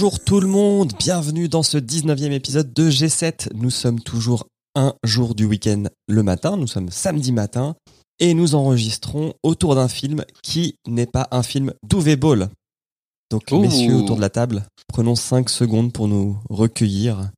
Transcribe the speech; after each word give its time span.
Bonjour 0.00 0.20
tout 0.20 0.38
le 0.38 0.46
monde, 0.46 0.92
bienvenue 0.96 1.48
dans 1.48 1.64
ce 1.64 1.76
19e 1.76 2.30
épisode 2.30 2.72
de 2.72 2.88
G7. 2.88 3.52
Nous 3.54 3.70
sommes 3.70 3.98
toujours 3.98 4.46
un 4.76 4.94
jour 5.02 5.34
du 5.34 5.44
week-end 5.44 5.86
le 6.06 6.22
matin, 6.22 6.56
nous 6.56 6.68
sommes 6.68 6.88
samedi 6.88 7.32
matin 7.32 7.74
et 8.20 8.32
nous 8.32 8.54
enregistrons 8.54 9.34
autour 9.42 9.74
d'un 9.74 9.88
film 9.88 10.24
qui 10.40 10.76
n'est 10.86 11.08
pas 11.08 11.26
un 11.32 11.42
film 11.42 11.74
d'Uwe 11.82 12.14
Ball. 12.14 12.48
Donc 13.32 13.50
messieurs 13.50 13.96
autour 13.96 14.14
de 14.14 14.20
la 14.20 14.30
table, 14.30 14.62
prenons 14.86 15.16
5 15.16 15.50
secondes 15.50 15.92
pour 15.92 16.06
nous 16.06 16.38
recueillir 16.48 17.32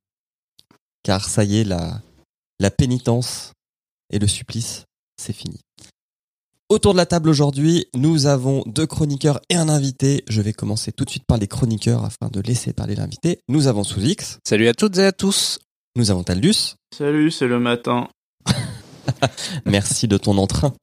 car 1.01 1.27
ça 1.27 1.43
y 1.43 1.61
est, 1.61 1.63
la, 1.63 1.99
la 2.59 2.69
pénitence 2.69 3.53
et 4.11 4.19
le 4.19 4.27
supplice, 4.27 4.83
c'est 5.17 5.33
fini. 5.33 5.61
Autour 6.71 6.93
de 6.93 6.97
la 6.99 7.05
table 7.05 7.27
aujourd'hui, 7.27 7.87
nous 7.93 8.27
avons 8.27 8.63
deux 8.65 8.87
chroniqueurs 8.87 9.41
et 9.49 9.55
un 9.55 9.67
invité. 9.67 10.23
Je 10.29 10.41
vais 10.41 10.53
commencer 10.53 10.93
tout 10.93 11.03
de 11.03 11.09
suite 11.09 11.25
par 11.25 11.37
les 11.37 11.47
chroniqueurs 11.47 12.05
afin 12.05 12.29
de 12.31 12.39
laisser 12.39 12.71
parler 12.71 12.95
l'invité. 12.95 13.39
Nous 13.49 13.67
avons 13.67 13.83
Sous-X. 13.83 14.39
Salut 14.47 14.69
à 14.69 14.73
toutes 14.73 14.97
et 14.97 15.03
à 15.03 15.11
tous. 15.11 15.59
Nous 15.97 16.11
avons 16.11 16.23
Taldus. 16.23 16.77
Salut, 16.97 17.29
c'est 17.29 17.47
le 17.47 17.59
matin. 17.59 18.07
Merci 19.65 20.07
de 20.07 20.15
ton 20.15 20.37
entrain. 20.37 20.73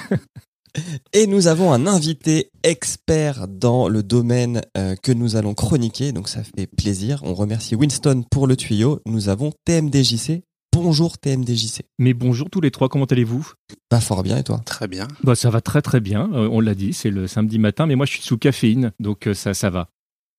Et 1.12 1.26
nous 1.26 1.46
avons 1.46 1.74
un 1.74 1.86
invité 1.86 2.50
expert 2.62 3.48
dans 3.48 3.88
le 3.88 4.02
domaine 4.02 4.62
euh, 4.78 4.94
que 4.96 5.12
nous 5.12 5.36
allons 5.36 5.52
chroniquer, 5.52 6.12
donc 6.12 6.28
ça 6.28 6.42
fait 6.42 6.66
plaisir. 6.66 7.20
On 7.24 7.34
remercie 7.34 7.74
Winston 7.74 8.24
pour 8.30 8.46
le 8.46 8.56
tuyau. 8.56 9.00
Nous 9.04 9.28
avons 9.28 9.52
TMDJC. 9.66 10.42
Bonjour 10.72 11.18
TMDJC. 11.18 11.82
Mais 11.98 12.14
bonjour 12.14 12.50
tous 12.50 12.60
les 12.60 12.70
trois, 12.70 12.88
comment 12.88 13.04
allez-vous? 13.06 13.52
Pas 13.88 14.00
fort 14.00 14.22
bien 14.22 14.36
et 14.36 14.44
toi? 14.44 14.60
Très 14.64 14.86
bien. 14.86 15.08
bah, 15.24 15.34
Ça 15.34 15.50
va 15.50 15.60
très 15.60 15.82
très 15.82 16.00
bien, 16.00 16.30
euh, 16.32 16.48
on 16.52 16.60
l'a 16.60 16.74
dit, 16.74 16.92
c'est 16.92 17.10
le 17.10 17.26
samedi 17.26 17.58
matin, 17.58 17.86
mais 17.86 17.96
moi 17.96 18.06
je 18.06 18.12
suis 18.12 18.22
sous 18.22 18.38
caféine, 18.38 18.92
donc 19.00 19.26
euh, 19.26 19.34
ça, 19.34 19.54
ça 19.54 19.70
va. 19.70 19.88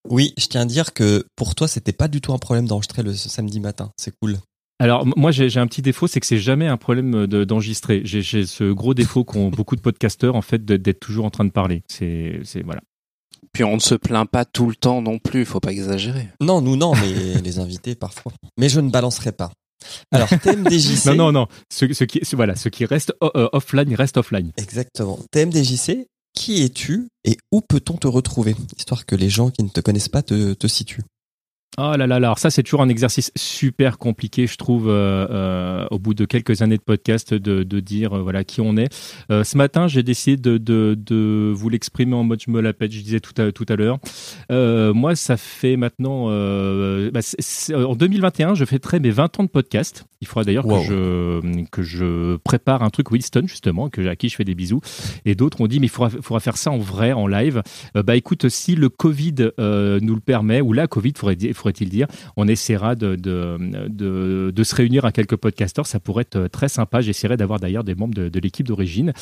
Oui, 0.10 0.34
je 0.38 0.46
tiens 0.48 0.62
à 0.62 0.66
dire 0.66 0.94
que 0.94 1.26
pour 1.36 1.56
toi, 1.56 1.68
c'était 1.68 1.92
pas 1.92 2.08
du 2.08 2.22
tout 2.22 2.32
un 2.32 2.38
problème 2.38 2.68
d'enregistrer 2.68 3.04
le 3.04 3.14
samedi 3.14 3.60
matin. 3.60 3.92
C'est 3.98 4.14
cool. 4.22 4.38
Alors 4.82 5.06
moi 5.18 5.32
j'ai 5.32 5.58
un 5.58 5.68
petit 5.68 5.82
défaut, 5.82 6.08
c'est 6.08 6.22
que 6.22 6.26
c'est 6.26 6.38
jamais 6.38 6.68
un 6.68 6.78
problème 6.78 7.28
d'enregistrer. 7.28 8.02
j'ai 8.06 8.46
ce 8.46 8.72
gros 8.72 8.94
défaut 8.94 9.26
qu'ont 9.26 9.50
beaucoup 9.50 9.76
de 9.76 9.82
podcasteurs 9.82 10.36
en 10.36 10.42
fait 10.42 10.64
d'être 10.64 11.02
toujours 11.02 11.26
en 11.26 11.30
train 11.32 11.44
de 11.44 11.52
parler. 11.52 11.84
C'est 11.90 12.42
voilà. 12.64 12.82
Puis 13.52 13.64
on 13.66 13.74
ne 13.76 13.80
se 13.82 13.96
plaint 13.96 14.30
pas 14.30 14.46
tout 14.46 14.68
le 14.68 14.76
temps 14.76 15.02
non 15.02 15.18
plus, 15.20 15.42
il 15.42 15.46
faut 15.46 15.60
pas 15.60 15.72
exagérer. 15.72 16.30
Non, 16.40 16.62
nous 16.62 16.78
non, 16.78 16.94
mais 16.94 17.42
les 17.44 17.60
invités 17.60 17.96
parfois. 17.96 18.32
Mais 18.58 18.70
je 18.70 18.80
ne 18.80 18.90
balancerai 18.90 19.34
pas. 19.34 19.52
Alors 20.12 20.30
TMDJC. 20.30 21.06
non 21.06 21.16
non 21.16 21.32
non, 21.32 21.48
ce, 21.70 21.86
qui 21.86 22.22
voilà, 22.34 22.56
ce 22.56 22.70
qui 22.70 22.86
reste 22.86 23.14
euh, 23.24 23.50
offline 23.54 23.94
reste 23.96 24.18
offline. 24.18 24.52
Exactement. 24.58 25.20
TMDJC, 25.32 26.08
qui 26.34 26.64
es-tu 26.64 27.08
et 27.24 27.38
où 27.52 27.62
peut-on 27.62 27.98
te 27.98 28.08
retrouver, 28.08 28.56
histoire 28.78 29.06
que 29.06 29.16
les 29.16 29.30
gens 29.30 29.50
qui 29.50 29.64
ne 29.64 29.70
te 29.70 29.82
connaissent 29.82 30.10
pas 30.10 30.22
te, 30.22 30.54
te 30.54 30.68
situent. 30.68 31.04
Oh 31.82 31.96
là 31.96 32.08
là 32.08 32.08
là, 32.08 32.16
alors 32.28 32.40
ça 32.40 32.50
c'est 32.50 32.62
toujours 32.62 32.82
un 32.82 32.90
exercice 32.90 33.32
super 33.38 33.98
compliqué, 33.98 34.48
je 34.48 34.58
trouve, 34.58 34.90
euh, 34.90 35.28
euh, 35.30 35.88
au 35.92 35.98
bout 35.98 36.14
de 36.14 36.26
quelques 36.26 36.62
années 36.62 36.76
de 36.76 36.82
podcast, 36.82 37.34
de, 37.34 37.64
de 37.64 37.80
dire 37.80 38.18
euh, 38.18 38.22
voilà 38.22 38.44
qui 38.44 38.60
on 38.60 38.76
est. 38.76 38.94
Ce 39.30 39.56
matin, 39.56 39.88
j'ai 39.88 40.04
décidé 40.04 40.36
de, 40.36 40.58
de, 40.58 40.98
de 41.00 41.54
vous 41.56 41.70
l'exprimer 41.70 42.16
en 42.16 42.26
mode 42.26 42.42
je 42.46 42.52
me 42.52 42.60
la 42.60 42.74
pète, 42.74 42.92
je 42.92 43.02
disais 43.02 43.22
tout 43.22 43.40
à, 43.42 43.54
tout 43.54 43.66
à 43.70 43.78
l'heure. 43.78 44.00
Moi, 44.50 45.16
ça 45.16 45.38
fait 45.38 45.78
maintenant, 45.78 46.26
bah, 46.26 47.22
en 47.74 47.96
2021, 47.96 48.56
je 48.56 48.66
fêterai 48.66 49.00
mes 49.00 49.12
20 49.12 49.40
ans 49.40 49.44
de 49.44 49.50
podcast. 49.50 50.06
Il 50.22 50.28
faudra 50.28 50.44
d'ailleurs 50.44 50.68
que, 50.68 50.82
je, 50.84 51.66
que 51.72 51.82
je 51.82 52.36
prépare 52.38 52.84
un 52.84 52.90
truc 52.90 53.10
Winston, 53.12 53.44
justement, 53.46 53.88
que, 53.88 54.06
à 54.06 54.18
qui 54.18 54.28
je 54.28 54.36
fais 54.36 54.44
des 54.44 54.56
bisous. 54.56 54.82
Et 55.24 55.34
d'autres 55.34 55.62
ont 55.62 55.68
dit, 55.68 55.80
mais 55.80 55.86
il 55.86 55.90
faudra, 55.90 56.10
faudra 56.10 56.42
faire 56.42 56.58
ça 56.58 56.72
en 56.72 56.78
vrai, 56.78 57.14
en 57.14 57.26
live. 57.28 57.62
bah 57.96 58.18
écoute, 58.18 58.50
si 58.50 58.76
le 58.76 58.90
Covid 58.90 59.52
nous 59.58 60.16
le 60.16 60.22
permet, 60.22 60.60
ou 60.60 60.74
la 60.74 60.88
Covid, 60.88 61.14
faudrait 61.16 61.36
dire 61.36 61.50
faudrait-il 61.70 61.90
dire. 61.90 62.08
On 62.36 62.48
essaiera 62.48 62.96
de, 62.96 63.18
se 64.64 64.76
réunir 64.76 65.06
à 65.06 65.12
quelques 65.12 65.36
podcasteurs. 65.36 65.86
Ça 65.86 66.00
pourrait 66.00 66.22
être 66.22 66.48
très 66.48 66.70
sympa. 66.70 67.02
J'essaierai 67.02 67.38
d'avoir 67.38 67.60
d'ailleurs 67.60 67.84
des 67.84 67.96
membres 67.96 68.14
de, 68.14 68.40
l'équipe 68.40 68.68
d'origine. 68.68 69.14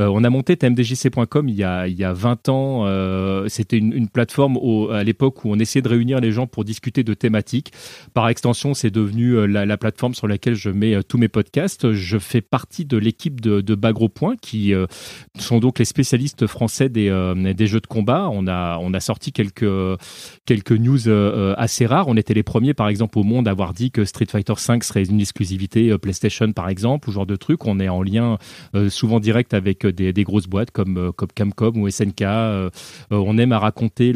Euh, 0.00 0.08
on 0.12 0.24
a 0.24 0.30
monté 0.30 0.56
tmdjc.com 0.56 1.48
il 1.48 1.54
y 1.54 1.64
a, 1.64 1.86
il 1.86 1.96
y 1.96 2.04
a 2.04 2.12
20 2.12 2.48
ans. 2.48 2.86
Euh, 2.86 3.46
c'était 3.48 3.78
une, 3.78 4.08
plateforme 4.08 4.58
à 4.92 5.02
l'époque 5.02 5.44
où 5.44 5.50
on 5.50 5.58
essayait 5.58 5.82
de 5.82 5.88
réunir 5.88 6.20
les 6.20 6.30
gens 6.30 6.46
pour 6.46 6.64
discuter 6.64 7.02
de 7.04 7.14
thématiques. 7.14 7.72
Par 8.12 8.28
extension, 8.28 8.74
c'est 8.74 8.90
devenu 8.90 9.36
euh, 9.36 9.46
la, 9.46 9.76
plateforme 9.76 10.14
sur 10.14 10.28
laquelle 10.28 10.54
je 10.54 10.70
mets 10.70 11.02
tous 11.02 11.18
mes 11.18 11.28
podcasts. 11.28 11.92
Je 11.92 12.18
fais 12.18 12.40
partie 12.40 12.84
de 12.84 12.96
l'équipe 12.96 13.40
de, 13.40 13.60
de 13.60 13.74
Bagro 13.74 14.08
Point, 14.08 14.36
qui 14.40 14.72
sont 15.38 15.58
donc 15.58 15.78
les 15.78 15.84
spécialistes 15.84 16.46
français 16.46 16.88
des, 16.88 17.08
jeux 17.66 17.80
de 17.80 17.86
combat. 17.86 18.28
On 18.32 18.46
a, 18.46 18.78
on 18.80 18.94
a 18.94 19.00
sorti 19.00 19.32
quelques, 19.32 19.64
quelques 20.44 20.72
news 20.72 21.08
assez 21.56 21.83
rare. 21.86 22.08
On 22.08 22.16
était 22.16 22.34
les 22.34 22.42
premiers, 22.42 22.74
par 22.74 22.88
exemple, 22.88 23.18
au 23.18 23.22
monde 23.22 23.48
à 23.48 23.52
avoir 23.52 23.72
dit 23.72 23.90
que 23.90 24.04
Street 24.04 24.26
Fighter 24.30 24.54
V 24.54 24.78
serait 24.82 25.04
une 25.04 25.20
exclusivité 25.20 25.90
euh, 25.90 25.98
PlayStation, 25.98 26.52
par 26.52 26.68
exemple, 26.68 27.08
ou 27.08 27.12
genre 27.12 27.26
de 27.26 27.36
truc. 27.36 27.66
On 27.66 27.80
est 27.80 27.88
en 27.88 28.02
lien 28.02 28.38
euh, 28.74 28.90
souvent 28.90 29.20
direct 29.20 29.54
avec 29.54 29.84
euh, 29.84 29.92
des, 29.92 30.24
grosses 30.24 30.46
boîtes 30.46 30.70
comme, 30.70 31.12
comme 31.16 31.28
Camcom 31.34 31.76
ou 31.76 31.90
SNK. 31.90 32.24
on 33.10 33.38
aime 33.38 33.52
à 33.52 33.58
raconter 33.58 34.12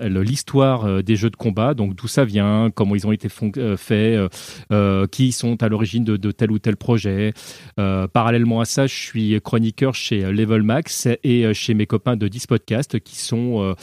l'histoire 0.00 1.02
des 1.02 1.16
jeux 1.16 1.30
de 1.30 1.36
combat, 1.36 1.74
donc 1.74 1.94
d'où 1.94 2.08
ça 2.08 2.24
vient, 2.24 2.70
comment 2.74 2.94
ils 2.94 3.06
ont 3.06 3.12
été 3.12 3.28
faits, 3.28 4.32
qui 5.12 5.32
sont 5.32 5.62
à 5.62 5.68
l'origine 5.68 6.04
de, 6.04 6.30
tel 6.32 6.50
ou 6.50 6.58
tel 6.58 6.76
projet. 6.76 7.32
parallèlement 7.76 8.60
à 8.60 8.64
ça, 8.64 8.86
je 8.86 8.94
suis 8.94 9.40
chroniqueur 9.40 9.94
chez 9.94 10.32
Level 10.32 10.62
Max 10.62 11.06
et 11.22 11.52
chez 11.54 11.74
mes 11.74 11.86
copains 11.86 12.16
de 12.16 12.26
10 12.26 12.46
podcasts 12.46 12.98
qui 12.98 13.16
sont 13.16 13.74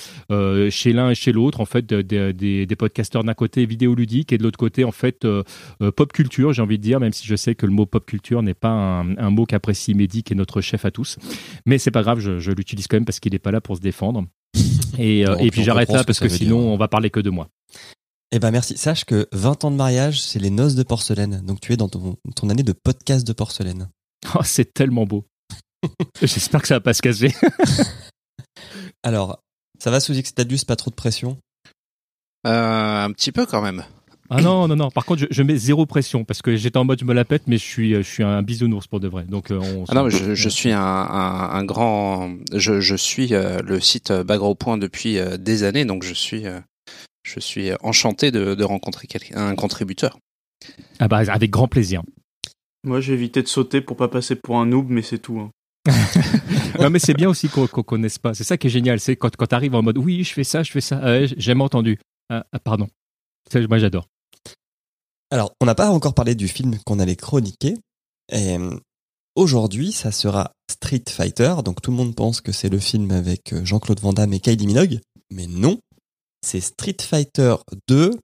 chez 0.69 0.94
l'un 0.94 1.12
et 1.12 1.16
chez 1.16 1.31
l'autre, 1.31 1.62
en 1.62 1.66
fait, 1.66 1.85
des 1.85 2.75
podcasts 2.78 3.12
d'un 3.22 3.34
côté 3.34 3.66
vidéoludique 3.66 4.34
et 4.34 4.38
de 4.38 4.44
l'autre 4.44 4.57
côté 4.57 4.84
en 4.84 4.91
fait 4.91 5.25
euh, 5.25 5.44
euh, 5.81 5.91
pop 5.91 6.12
culture, 6.12 6.53
j'ai 6.53 6.62
envie 6.62 6.79
de 6.79 6.84
dire, 6.84 7.00
même 7.00 7.13
si 7.13 7.28
je 7.28 7.35
sais 7.35 7.53
que 7.53 7.66
le 7.66 7.72
mot 7.72 7.85
pop 7.85 8.06
culture 8.06 8.41
n'est 8.41 8.56
pas 8.56 8.69
un, 8.69 9.29
mot 9.29 9.46
qu'apprécie 9.46 9.94
Mehdi, 9.94 10.24
qui 10.24 10.34
est 10.34 10.35
notre 10.35 10.62
chef 10.62 10.85
à 10.85 10.91
tous. 10.91 11.18
Mais 11.66 11.78
c'est 11.78 11.91
pas 11.91 12.01
grave, 12.01 12.19
je, 12.19 12.51
l'utilise 12.51 12.88
quand 12.88 12.97
même 12.97 13.06
parce 13.06 13.19
qu'il 13.19 13.34
n'est 13.34 13.40
pas 13.40 13.51
là 13.51 13.62
pour 13.62 13.75
se 13.75 13.81
défendre. 13.81 14.25
Et, 14.97 15.28
euh, 15.28 15.35
et 15.38 15.51
puis 15.51 15.63
j'arrête 15.63 15.90
là 15.90 16.03
parce 16.03 16.19
que, 16.19 16.29
sinon 16.29 16.57
on 16.57 16.78
va 16.78 16.88
parler 16.88 17.09
que 17.09 17.19
de 17.19 17.29
moi. 17.29 17.50
Eh 18.31 18.40
ben 18.40 18.51
merci. 18.51 18.78
Sache 18.78 19.06
que 19.06 19.28
20 19.31 19.66
ans 19.66 19.72
de 19.72 19.75
mariage, 19.75 20.22
c'est 20.22 20.40
les 20.40 20.50
noces 20.50 20.75
de 20.75 20.84
porcelaine. 20.84 21.41
Donc 21.45 21.62
tu 21.62 21.74
es 21.74 21.78
dans 21.78 21.90
ton, 21.90 22.18
ton 22.35 22.50
année 22.50 22.63
de 22.63 22.74
podcast 22.74 23.28
de 23.28 23.34
porcelaine. 23.34 23.90
Oh, 24.35 24.41
c'est 24.44 24.74
tellement 24.74 25.06
beau. 25.06 25.25
J'espère 26.22 26.62
que 26.62 26.68
ça 26.68 26.75
va 26.75 26.81
pas 26.81 26.94
se 26.94 27.01
casser. 27.01 27.34
Alors, 29.03 29.40
ça 29.80 29.91
va 29.91 30.00
sous 30.00 30.13
Xtadius, 30.13 30.63
pas 30.63 30.75
trop 30.75 30.90
de 30.90 30.95
pression? 30.95 31.38
Un 32.43 33.11
petit 33.11 33.31
peu 33.31 33.45
quand 33.45 33.61
même. 33.61 33.83
Ah 34.29 34.41
non, 34.41 34.67
non, 34.67 34.75
non. 34.75 34.89
Par 34.89 35.05
contre, 35.05 35.27
je, 35.29 35.43
mets 35.43 35.57
zéro 35.57 35.85
pression 35.85 36.23
parce 36.23 36.41
que 36.41 36.55
j'étais 36.55 36.77
en 36.77 36.85
mode 36.85 36.99
je 36.99 37.05
me 37.05 37.13
la 37.13 37.25
pète, 37.25 37.43
mais 37.47 37.57
je 37.57 37.63
suis, 37.63 37.93
je 37.93 38.01
suis 38.01 38.23
un 38.23 38.41
bisounours 38.41 38.87
pour 38.87 38.99
de 38.99 39.07
vrai. 39.07 39.25
Donc, 39.25 39.51
euh, 39.51 39.59
on 39.59 39.85
ah 39.89 39.95
non, 39.95 40.09
je, 40.09 40.33
je, 40.33 40.49
suis 40.49 40.71
un, 40.71 40.79
un, 40.81 41.49
un, 41.51 41.63
grand. 41.65 42.33
Je, 42.53 42.79
je 42.79 42.95
suis 42.95 43.33
euh, 43.33 43.61
le 43.61 43.79
site 43.79 44.11
Bagro 44.11 44.55
Point 44.55 44.77
depuis 44.77 45.17
des 45.39 45.63
années, 45.63 45.85
donc 45.85 46.03
je 46.03 46.13
suis, 46.13 46.45
je 47.23 47.39
suis 47.39 47.71
enchanté 47.81 48.31
de, 48.31 48.55
de 48.55 48.63
rencontrer 48.63 49.07
un 49.35 49.55
contributeur. 49.55 50.17
Ah 51.00 51.07
bah 51.07 51.21
avec 51.27 51.51
grand 51.51 51.68
plaisir. 51.68 52.01
Moi, 52.85 53.01
j'ai 53.01 53.13
évité 53.13 53.41
de 53.41 53.47
sauter 53.47 53.81
pour 53.81 53.97
pas 53.97 54.07
passer 54.07 54.35
pour 54.35 54.57
un 54.59 54.65
noob, 54.65 54.88
mais 54.89 55.01
c'est 55.01 55.19
tout. 55.19 55.39
Hein. 55.39 55.51
non 56.79 56.89
mais 56.89 57.00
c'est 57.00 57.13
bien 57.13 57.27
aussi 57.27 57.50
qu'on 57.50 57.68
connaisse 57.68 58.18
pas. 58.18 58.33
C'est 58.33 58.45
ça 58.45 58.57
qui 58.57 58.68
est 58.68 58.69
génial, 58.69 59.01
c'est 59.01 59.18
quand 59.18 59.35
quand 59.35 59.47
t'arrives 59.47 59.75
en 59.75 59.81
mode 59.81 59.97
oui 59.97 60.23
je 60.23 60.31
fais 60.31 60.45
ça, 60.45 60.63
je 60.63 60.71
fais 60.71 60.79
ça, 60.79 61.25
j'ai 61.25 61.35
jamais 61.38 61.62
entendu. 61.62 62.00
Ah, 62.33 62.45
ah, 62.51 62.59
pardon. 62.59 62.88
Moi, 63.69 63.77
j'adore. 63.77 64.07
Alors, 65.30 65.53
on 65.62 65.68
n'a 65.68 65.75
pas 65.75 65.91
encore 65.91 66.15
parlé 66.15 66.33
du 66.33 66.47
film 66.47 66.80
qu'on 66.83 67.00
allait 67.00 67.15
chroniquer. 67.15 67.75
Et 68.31 68.57
aujourd'hui, 69.35 69.91
ça 69.91 70.12
sera 70.12 70.51
Street 70.71 71.03
Fighter. 71.07 71.56
Donc, 71.63 71.81
tout 71.81 71.91
le 71.91 71.97
monde 71.97 72.15
pense 72.15 72.41
que 72.41 72.51
c'est 72.51 72.69
le 72.69 72.80
film 72.80 73.12
avec 73.12 73.53
euh, 73.53 73.63
Jean-Claude 73.63 74.00
Van 74.00 74.13
Damme 74.13 74.33
et 74.33 74.39
Kylie 74.39 74.65
Minogue. 74.65 75.00
Mais 75.30 75.45
non, 75.45 75.77
c'est 76.41 76.59
Street 76.59 76.97
Fighter 77.00 77.56
2. 77.88 78.18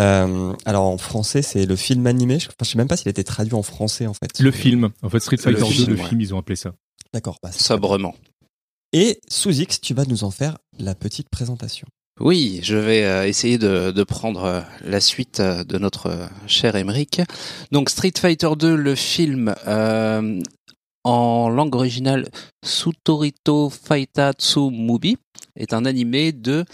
Euh, 0.00 0.52
alors 0.64 0.84
en 0.84 0.98
français, 0.98 1.42
c'est 1.42 1.66
le 1.66 1.76
film 1.76 2.06
animé. 2.06 2.38
Je, 2.38 2.48
ne 2.48 2.64
sais 2.64 2.78
même 2.78 2.88
pas 2.88 2.96
s'il 2.96 3.08
a 3.08 3.10
été 3.10 3.24
traduit 3.24 3.54
en 3.54 3.62
français 3.62 4.06
en 4.06 4.14
fait. 4.14 4.38
Le 4.40 4.50
film. 4.50 4.90
En 5.02 5.10
fait, 5.10 5.20
Street 5.20 5.36
Fighter 5.36 5.60
2, 5.60 5.86
le 5.86 5.96
film, 5.96 6.20
ils 6.20 6.34
ont 6.34 6.38
appelé 6.38 6.56
ça. 6.56 6.74
D'accord. 7.12 7.38
Bah, 7.42 7.52
Sobrement. 7.52 8.14
Et 8.92 9.20
sous 9.28 9.50
X, 9.50 9.80
tu 9.80 9.94
vas 9.94 10.04
nous 10.04 10.24
en 10.24 10.30
faire 10.30 10.58
la 10.78 10.94
petite 10.94 11.28
présentation. 11.28 11.86
Oui, 12.20 12.60
je 12.62 12.76
vais 12.76 13.04
euh, 13.04 13.26
essayer 13.26 13.58
de, 13.58 14.04
prendre 14.04 14.44
euh, 14.44 14.60
la 14.84 15.00
suite 15.00 15.40
euh, 15.40 15.64
de 15.64 15.78
notre 15.78 16.28
cher 16.46 16.76
Emmerich. 16.76 17.20
Donc 17.72 17.90
Street 17.90 18.12
Fighter 18.16 18.50
2, 18.56 18.76
le 18.76 18.94
film 18.94 19.52
en 21.02 21.48
langue 21.48 21.74
originale 21.74 22.28
Sutorito 22.64 23.68
Faitatsu 23.68 24.70
Mubi 24.70 25.16
est 25.56 25.72
un 25.72 25.84
animé 25.84 26.30
de 26.30 26.64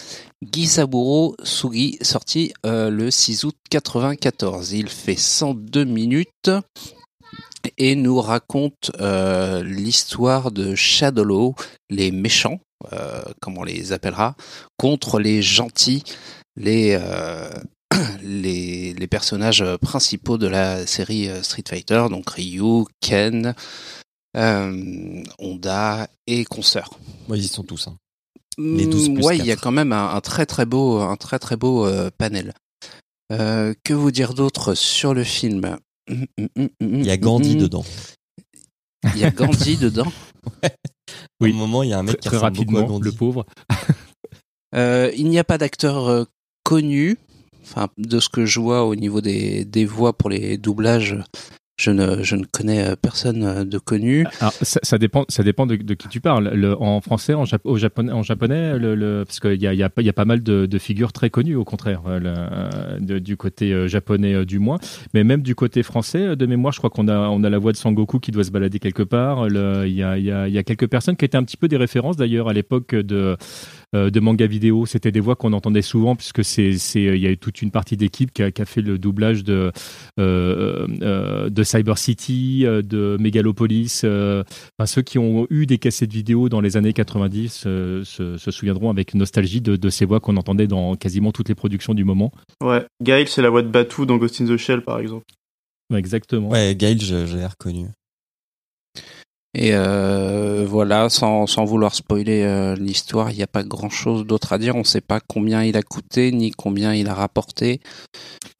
Gisaburo 0.42 1.34
Sugi 1.42 1.96
sorti 2.02 2.52
le 2.64 3.10
6 3.10 3.44
août 3.44 3.56
94. 3.70 4.72
Il 4.72 4.88
fait 4.88 5.18
102 5.18 5.84
minutes 5.84 6.50
et 7.78 7.94
nous 7.94 8.20
raconte 8.20 8.90
l'histoire 9.00 10.50
de 10.50 10.74
Shadowlow, 10.74 11.54
les 11.88 12.10
méchants, 12.10 12.60
euh, 12.92 13.22
comme 13.40 13.58
on 13.58 13.62
les 13.62 13.92
appellera, 13.92 14.36
contre 14.78 15.18
les 15.18 15.42
gentils, 15.42 16.02
les, 16.56 16.98
euh, 17.00 17.50
les 18.22 18.94
les 18.94 19.06
personnages 19.06 19.64
principaux 19.82 20.38
de 20.38 20.46
la 20.46 20.86
série 20.86 21.28
euh, 21.28 21.42
Street 21.42 21.64
Fighter, 21.68 22.06
donc 22.10 22.30
Ryu, 22.30 22.84
Ken, 23.00 23.54
euh, 24.36 25.22
Honda 25.38 26.08
et 26.26 26.44
consorts. 26.44 26.98
Moi, 27.28 27.36
ils 27.36 27.44
y 27.44 27.48
sont 27.48 27.64
tous. 27.64 27.88
Hein. 27.88 27.96
Les 28.58 28.86
12 28.86 29.10
Mm, 29.10 29.14
plus 29.14 29.24
ouais, 29.24 29.38
il 29.38 29.46
y 29.46 29.52
a 29.52 29.56
quand 29.56 29.72
même 29.72 29.92
un, 29.92 30.14
un 30.14 30.20
très 30.20 30.44
très 30.44 30.66
beau 30.66 30.98
un 31.00 31.16
très 31.16 31.38
très 31.38 31.56
beau 31.56 31.86
euh, 31.86 32.10
panel. 32.16 32.54
Euh, 33.32 33.74
que 33.84 33.94
vous 33.94 34.10
dire 34.10 34.34
d'autre 34.34 34.74
sur 34.74 35.14
le 35.14 35.22
film? 35.24 35.78
Il 36.80 37.04
y 37.06 37.10
a 37.10 37.16
Gandhi 37.16 37.56
dedans. 37.56 37.84
Il 39.14 39.20
y 39.20 39.24
a 39.24 39.30
Gandhi 39.30 39.76
dedans. 39.76 40.10
Oui. 41.40 41.50
Au 41.52 41.54
moment, 41.54 41.82
il 41.82 41.88
y 41.88 41.92
a 41.92 41.98
un 41.98 42.02
mec 42.02 42.20
Très, 42.20 42.20
qui 42.20 42.28
très 42.28 42.36
ressemble 42.36 42.56
beaucoup 42.56 42.76
à 42.76 42.80
rapidement, 42.80 42.98
Gandhi. 42.98 43.04
le 43.10 43.12
pauvre. 43.12 43.46
Euh, 44.76 45.10
il 45.16 45.28
n'y 45.28 45.38
a 45.38 45.44
pas 45.44 45.58
d'acteur 45.58 46.06
euh, 46.08 46.24
connu. 46.62 47.18
Enfin, 47.62 47.88
de 47.98 48.20
ce 48.20 48.28
que 48.28 48.46
je 48.46 48.60
vois 48.60 48.84
au 48.84 48.94
niveau 48.94 49.20
des, 49.20 49.64
des 49.64 49.84
voix 49.84 50.12
pour 50.12 50.30
les 50.30 50.56
doublages, 50.58 51.16
je 51.80 51.90
ne, 51.90 52.22
je 52.22 52.36
ne 52.36 52.44
connais 52.44 52.86
euh, 52.86 52.94
personne 52.94 53.42
euh, 53.42 53.64
de 53.64 53.78
connu. 53.78 54.26
Alors, 54.40 54.52
ça, 54.52 54.80
ça 54.82 54.98
dépend, 54.98 55.24
ça 55.28 55.42
dépend 55.42 55.66
de, 55.66 55.76
qui 55.76 56.08
tu 56.08 56.20
parles. 56.20 56.50
Le- 56.52 56.80
en 56.80 57.00
français, 57.00 57.32
en, 57.32 57.44
au 57.64 57.76
japonais, 57.78 58.12
en 58.12 58.22
japonais, 58.22 58.78
le, 58.78 58.94
le- 58.94 59.24
parce 59.26 59.40
qu'il 59.40 59.60
y 59.62 59.66
a, 59.66 59.72
y, 59.72 59.82
a, 59.82 59.90
y 59.96 60.08
a 60.08 60.12
pas 60.12 60.26
mal 60.26 60.42
de, 60.42 60.66
de 60.66 60.78
figures 60.78 61.12
très 61.12 61.30
connues, 61.30 61.56
au 61.56 61.64
contraire, 61.64 62.02
euh, 62.06 62.98
du 63.00 63.36
côté 63.38 63.88
japonais 63.88 64.44
du 64.44 64.58
moins. 64.58 64.78
Mais 65.14 65.24
même 65.24 65.40
du 65.40 65.54
côté 65.54 65.82
français, 65.82 66.36
de 66.36 66.46
mémoire, 66.46 66.72
je 66.72 66.78
crois 66.78 66.90
qu'on 66.90 67.08
a, 67.08 67.16
on 67.28 67.42
a 67.44 67.50
la 67.50 67.58
voix 67.58 67.72
de 67.72 67.78
Sangoku 67.78 68.20
qui 68.20 68.30
doit 68.30 68.44
se 68.44 68.50
balader 68.50 68.78
quelque 68.78 69.02
part. 69.02 69.48
Il 69.48 69.92
y, 69.92 70.02
a, 70.02 70.18
y, 70.18 70.30
a, 70.58 70.62
quelques 70.62 70.86
personnes 70.86 71.16
qui 71.16 71.24
étaient 71.24 71.38
un 71.38 71.44
petit 71.44 71.56
peu 71.56 71.68
des 71.68 71.78
références 71.78 72.16
d'ailleurs 72.16 72.48
à 72.48 72.52
l'époque 72.52 72.94
de, 72.94 73.36
de 73.92 74.20
manga 74.20 74.46
vidéo. 74.46 74.86
C'était 74.86 75.12
des 75.12 75.20
voix 75.20 75.36
qu'on 75.36 75.52
entendait 75.52 75.82
souvent 75.82 76.14
puisque 76.16 76.44
c'est, 76.44 76.78
c'est, 76.78 77.02
il 77.02 77.18
y 77.18 77.26
a 77.26 77.34
toute 77.36 77.62
une 77.62 77.70
partie 77.70 77.96
d'équipe 77.96 78.32
qui 78.32 78.42
a, 78.42 78.50
qui 78.50 78.62
a 78.62 78.64
fait 78.64 78.82
le 78.82 78.98
doublage 78.98 79.44
de, 79.44 79.72
euh, 80.18 80.86
euh, 81.02 81.50
de 81.50 81.62
Cyber 81.62 81.98
City, 81.98 82.62
euh, 82.64 82.82
de 82.82 83.16
Megalopolis. 83.20 84.02
euh, 84.04 84.42
enfin, 84.78 84.86
ceux 84.86 85.02
qui 85.02 85.18
ont 85.18 85.46
eu 85.50 85.66
des 85.66 85.78
cassettes 85.78 86.12
vidéo 86.12 86.48
dans 86.48 86.60
les 86.60 86.76
années 86.76 86.92
90 86.92 87.64
euh, 87.66 88.04
se, 88.04 88.36
se 88.36 88.50
souviendront 88.50 88.90
avec 88.90 89.14
nostalgie 89.14 89.60
de, 89.60 89.76
de 89.76 89.88
ces 89.90 90.04
voix 90.04 90.20
qu'on 90.20 90.36
entendait 90.36 90.66
dans 90.66 90.94
quasiment 90.96 91.32
toutes 91.32 91.48
les 91.48 91.54
productions 91.54 91.94
du 91.94 92.04
moment. 92.04 92.32
Ouais, 92.62 92.84
Gail, 93.02 93.26
c'est 93.26 93.42
la 93.42 93.50
voix 93.50 93.62
de 93.62 93.68
Batu 93.68 94.06
dans 94.06 94.16
Ghost 94.16 94.40
in 94.40 94.46
the 94.46 94.56
Shell, 94.56 94.82
par 94.82 94.98
exemple. 95.00 95.24
Exactement. 95.94 96.50
Ouais, 96.50 96.74
Gail, 96.76 97.00
je, 97.00 97.26
je 97.26 97.36
l'ai 97.36 97.46
reconnu. 97.46 97.86
Et 99.52 99.70
euh, 99.74 100.64
voilà, 100.68 101.08
sans, 101.10 101.46
sans 101.48 101.64
vouloir 101.64 101.94
spoiler 101.96 102.42
euh, 102.44 102.76
l'histoire, 102.76 103.30
il 103.32 103.36
n'y 103.36 103.42
a 103.42 103.48
pas 103.48 103.64
grand-chose 103.64 104.24
d'autre 104.24 104.52
à 104.52 104.58
dire. 104.58 104.76
On 104.76 104.80
ne 104.80 104.84
sait 104.84 105.00
pas 105.00 105.18
combien 105.20 105.64
il 105.64 105.76
a 105.76 105.82
coûté 105.82 106.30
ni 106.30 106.52
combien 106.52 106.94
il 106.94 107.08
a 107.08 107.14
rapporté. 107.14 107.80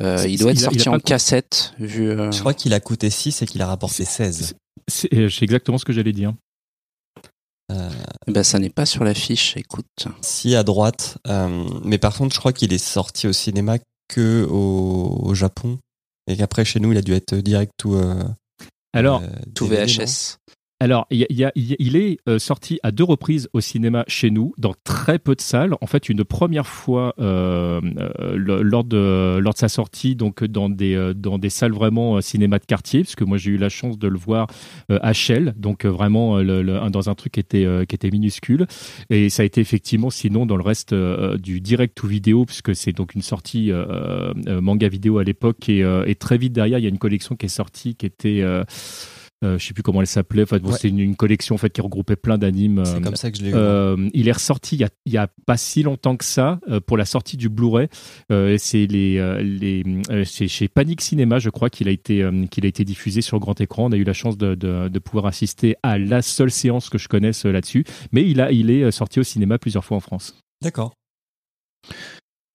Euh, 0.02 0.26
il 0.28 0.38
doit 0.40 0.50
être 0.50 0.58
il 0.58 0.64
a- 0.66 0.70
sorti 0.70 0.88
en 0.88 0.98
cassette, 0.98 1.74
vu. 1.78 2.10
euh, 2.10 2.32
Je 2.32 2.40
crois 2.40 2.54
qu'il 2.54 2.74
a 2.74 2.80
coûté 2.80 3.08
6 3.08 3.40
et 3.42 3.46
qu'il 3.46 3.62
a 3.62 3.66
rapporté 3.68 4.04
16. 4.04 4.54
C'est 4.88 5.08
exactement 5.42 5.78
ce 5.78 5.84
que 5.84 5.92
j'allais 5.92 6.12
dire. 6.12 6.34
eh 7.70 8.32
ben, 8.32 8.42
ça 8.42 8.58
n'est 8.58 8.70
pas 8.70 8.84
sur 8.86 9.04
l'affiche. 9.04 9.56
Écoute. 9.56 9.86
Si 10.22 10.56
à 10.56 10.64
droite, 10.64 11.18
euh, 11.28 11.64
mais 11.84 11.98
par 11.98 12.16
contre, 12.16 12.34
je 12.34 12.40
crois 12.40 12.52
qu'il 12.52 12.72
est 12.72 12.78
sorti 12.78 13.28
au 13.28 13.32
cinéma 13.32 13.76
que 14.08 14.44
au, 14.50 15.20
au 15.22 15.34
Japon 15.34 15.78
et 16.26 16.36
qu'après 16.36 16.64
chez 16.64 16.80
nous, 16.80 16.90
il 16.90 16.98
a 16.98 17.02
dû 17.02 17.12
être 17.12 17.36
direct 17.36 17.84
ou 17.84 17.94
euh, 17.94 18.24
Alors, 18.92 19.22
euh, 19.22 19.28
Tout 19.54 19.68
DVD, 19.68 19.86
VHS. 20.04 20.38
Alors, 20.82 21.06
il, 21.10 21.18
y 21.18 21.24
a- 21.24 21.26
y 21.30 21.44
a- 21.44 21.52
il 21.78 21.94
est 21.96 22.16
euh, 22.26 22.38
sorti 22.38 22.80
à 22.82 22.90
deux 22.90 23.04
reprises 23.04 23.50
au 23.52 23.60
cinéma 23.60 24.02
chez 24.08 24.30
nous, 24.30 24.54
dans 24.56 24.72
très 24.82 25.18
peu 25.18 25.34
de 25.34 25.42
salles. 25.42 25.74
En 25.82 25.86
fait, 25.86 26.08
une 26.08 26.24
première 26.24 26.66
fois 26.66 27.14
euh, 27.18 27.82
euh, 28.18 28.62
lors, 28.62 28.84
de, 28.84 29.36
lors 29.40 29.52
de 29.52 29.58
sa 29.58 29.68
sortie, 29.68 30.16
donc 30.16 30.42
dans 30.42 30.70
des, 30.70 30.94
euh, 30.94 31.12
dans 31.12 31.36
des 31.38 31.50
salles 31.50 31.72
vraiment 31.72 32.22
cinéma 32.22 32.58
de 32.58 32.64
quartier, 32.64 33.02
parce 33.02 33.14
que 33.14 33.24
moi 33.24 33.36
j'ai 33.36 33.50
eu 33.50 33.56
la 33.58 33.68
chance 33.68 33.98
de 33.98 34.08
le 34.08 34.18
voir 34.18 34.46
à 34.88 35.12
Shell, 35.12 35.52
donc 35.58 35.84
vraiment 35.84 36.42
dans 36.42 37.10
un 37.10 37.14
truc 37.14 37.32
qui 37.32 37.40
était, 37.40 37.66
qui 37.86 37.94
était 37.94 38.10
minuscule. 38.10 38.66
Et 39.10 39.28
ça 39.28 39.42
a 39.42 39.44
été 39.46 39.60
effectivement, 39.60 40.08
sinon, 40.08 40.46
dans 40.46 40.56
le 40.56 40.62
reste 40.62 40.94
du 40.94 41.60
direct 41.60 41.94
to 41.96 42.06
vidéo, 42.06 42.46
puisque 42.46 42.74
c'est 42.74 42.92
donc 42.92 43.14
une 43.14 43.22
sortie 43.22 43.70
manga 44.46 44.88
vidéo 44.88 45.18
à 45.18 45.24
l'époque, 45.24 45.68
et, 45.68 45.84
et 46.06 46.14
très 46.14 46.38
vite 46.38 46.54
derrière, 46.54 46.78
il 46.78 46.82
y 46.82 46.86
a 46.86 46.90
une 46.90 46.98
collection 46.98 47.36
qui 47.36 47.46
est 47.46 47.50
sortie 47.50 47.96
qui 47.96 48.06
était. 48.06 48.42
Euh, 49.44 49.58
je 49.58 49.66
sais 49.66 49.74
plus 49.74 49.82
comment 49.82 50.00
elle 50.00 50.06
s'appelait. 50.06 50.42
Enfin, 50.42 50.58
bon, 50.58 50.68
Ouais. 50.68 50.74
c'était 50.76 50.88
une, 50.88 50.98
une 50.98 51.16
collection 51.16 51.54
en 51.54 51.58
fait 51.58 51.70
qui 51.70 51.80
regroupait 51.80 52.16
plein 52.16 52.38
d'animes. 52.38 52.82
C'est 52.84 52.96
euh, 52.96 53.00
comme 53.00 53.16
ça 53.16 53.30
que 53.30 53.38
je 53.38 53.42
l'ai 53.44 53.50
eu. 53.50 53.54
euh, 53.54 54.08
il 54.14 54.28
est 54.28 54.32
ressorti 54.32 54.76
il 54.76 54.80
y 54.80 54.84
a, 54.84 54.88
il 55.06 55.12
y 55.12 55.16
a 55.16 55.28
pas 55.46 55.56
si 55.56 55.82
longtemps 55.82 56.16
que 56.16 56.24
ça 56.24 56.60
euh, 56.68 56.80
pour 56.80 56.96
la 56.96 57.04
sortie 57.04 57.36
du 57.36 57.48
Blu-ray. 57.48 57.88
Euh, 58.30 58.56
c'est 58.58 58.86
les, 58.86 59.18
les 59.42 59.82
c'est 60.24 60.48
chez 60.48 60.68
Panic 60.68 61.00
Cinéma, 61.00 61.38
je 61.38 61.50
crois 61.50 61.70
qu'il 61.70 61.88
a 61.88 61.90
été 61.90 62.22
euh, 62.22 62.46
qu'il 62.46 62.64
a 62.64 62.68
été 62.68 62.84
diffusé 62.84 63.20
sur 63.22 63.38
grand 63.40 63.60
écran. 63.60 63.86
On 63.86 63.92
a 63.92 63.96
eu 63.96 64.04
la 64.04 64.12
chance 64.12 64.36
de, 64.36 64.54
de, 64.54 64.88
de 64.88 64.98
pouvoir 64.98 65.26
assister 65.26 65.76
à 65.82 65.98
la 65.98 66.22
seule 66.22 66.50
séance 66.50 66.88
que 66.90 66.98
je 66.98 67.08
connaisse 67.08 67.44
là-dessus. 67.44 67.84
Mais 68.12 68.28
il 68.28 68.40
a 68.40 68.52
il 68.52 68.70
est 68.70 68.90
sorti 68.90 69.20
au 69.20 69.22
cinéma 69.24 69.58
plusieurs 69.58 69.84
fois 69.84 69.96
en 69.96 70.00
France. 70.00 70.36
D'accord. 70.62 70.92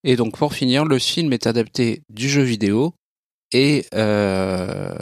Et 0.03 0.15
donc 0.15 0.37
pour 0.37 0.53
finir, 0.53 0.85
le 0.85 0.99
film 0.99 1.33
est 1.33 1.47
adapté 1.47 2.03
du 2.13 2.29
jeu 2.29 2.43
vidéo 2.43 2.93
et 3.51 3.85
euh, 3.93 4.93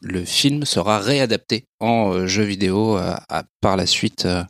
le 0.00 0.24
film 0.24 0.64
sera 0.64 0.98
réadapté 0.98 1.64
en 1.78 2.12
euh, 2.12 2.26
jeu 2.26 2.42
vidéo 2.42 2.96
euh, 2.96 3.14
à- 3.28 3.44
par 3.60 3.76
la 3.76 3.86
suite 3.86 4.24
euh, 4.26 4.42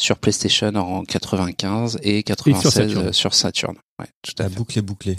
sur 0.00 0.18
PlayStation 0.18 0.68
en 0.76 1.02
95 1.04 1.98
et 2.02 2.22
96 2.22 2.72
Saturn. 2.72 3.06
euh, 3.08 3.12
sur 3.12 3.34
Saturn. 3.34 3.76
Ouais, 3.98 4.06
tout 4.22 4.32
à 4.38 4.44
La 4.44 4.48
fait. 4.48 4.54
boucle 4.56 4.78
est 4.78 4.82
bouclée. 4.82 5.18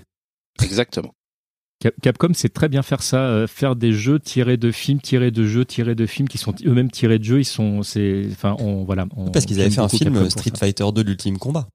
Exactement. 0.62 1.12
Cap- 1.82 1.96
Capcom 2.02 2.34
sait 2.34 2.48
très 2.50 2.70
bien 2.70 2.82
faire 2.82 3.04
ça, 3.04 3.18
euh, 3.26 3.46
faire 3.48 3.76
des 3.76 3.92
jeux 3.92 4.20
tirés 4.20 4.56
de 4.56 4.72
films, 4.72 5.02
tirés 5.02 5.32
de 5.32 5.46
jeux, 5.46 5.66
tirés 5.66 5.96
de 5.96 6.06
films 6.06 6.30
qui 6.30 6.38
sont 6.38 6.56
eux-mêmes 6.66 6.90
tirés 6.92 7.20
de 7.20 7.24
jeux. 7.26 7.40
Ils 7.42 7.46
sont, 7.46 7.84
c'est, 7.84 8.26
enfin, 8.32 8.56
on 8.60 8.86
voilà. 8.86 9.06
on- 9.18 9.32
Parce 9.32 9.46
qu'ils 9.46 9.60
avaient 9.60 9.70
fait 9.70 9.82
un 9.82 9.90
film 9.90 10.14
Capcom 10.14 10.30
Street. 10.30 10.52
Fighter 10.58 10.86
2 10.94 11.02
l'ultime 11.04 11.38
combat. 11.38 11.68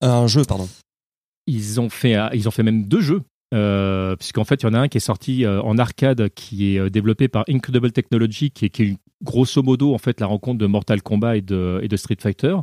Un 0.00 0.26
jeu, 0.26 0.44
pardon. 0.44 0.68
Ils 1.46 1.80
ont 1.80 1.90
fait, 1.90 2.16
ils 2.34 2.48
ont 2.48 2.50
fait 2.50 2.62
même 2.64 2.84
deux 2.88 3.00
jeux. 3.00 3.22
Euh, 3.52 4.16
puisqu'en 4.16 4.44
fait, 4.44 4.62
il 4.62 4.66
y 4.66 4.68
en 4.68 4.74
a 4.74 4.78
un 4.78 4.88
qui 4.88 4.98
est 4.98 5.00
sorti 5.00 5.44
euh, 5.44 5.60
en 5.62 5.78
arcade, 5.78 6.28
qui 6.34 6.74
est 6.74 6.78
euh, 6.78 6.90
développé 6.90 7.28
par 7.28 7.44
Incredible 7.48 7.90
Technology, 7.92 8.50
qui 8.50 8.66
est, 8.66 8.68
qui 8.70 8.82
est 8.82 8.96
grosso 9.22 9.62
modo 9.62 9.94
en 9.94 9.98
fait 9.98 10.18
la 10.20 10.26
rencontre 10.26 10.58
de 10.58 10.66
Mortal 10.66 11.02
Kombat 11.02 11.36
et 11.36 11.40
de, 11.42 11.80
et 11.82 11.88
de 11.88 11.96
Street 11.96 12.16
Fighter, 12.18 12.56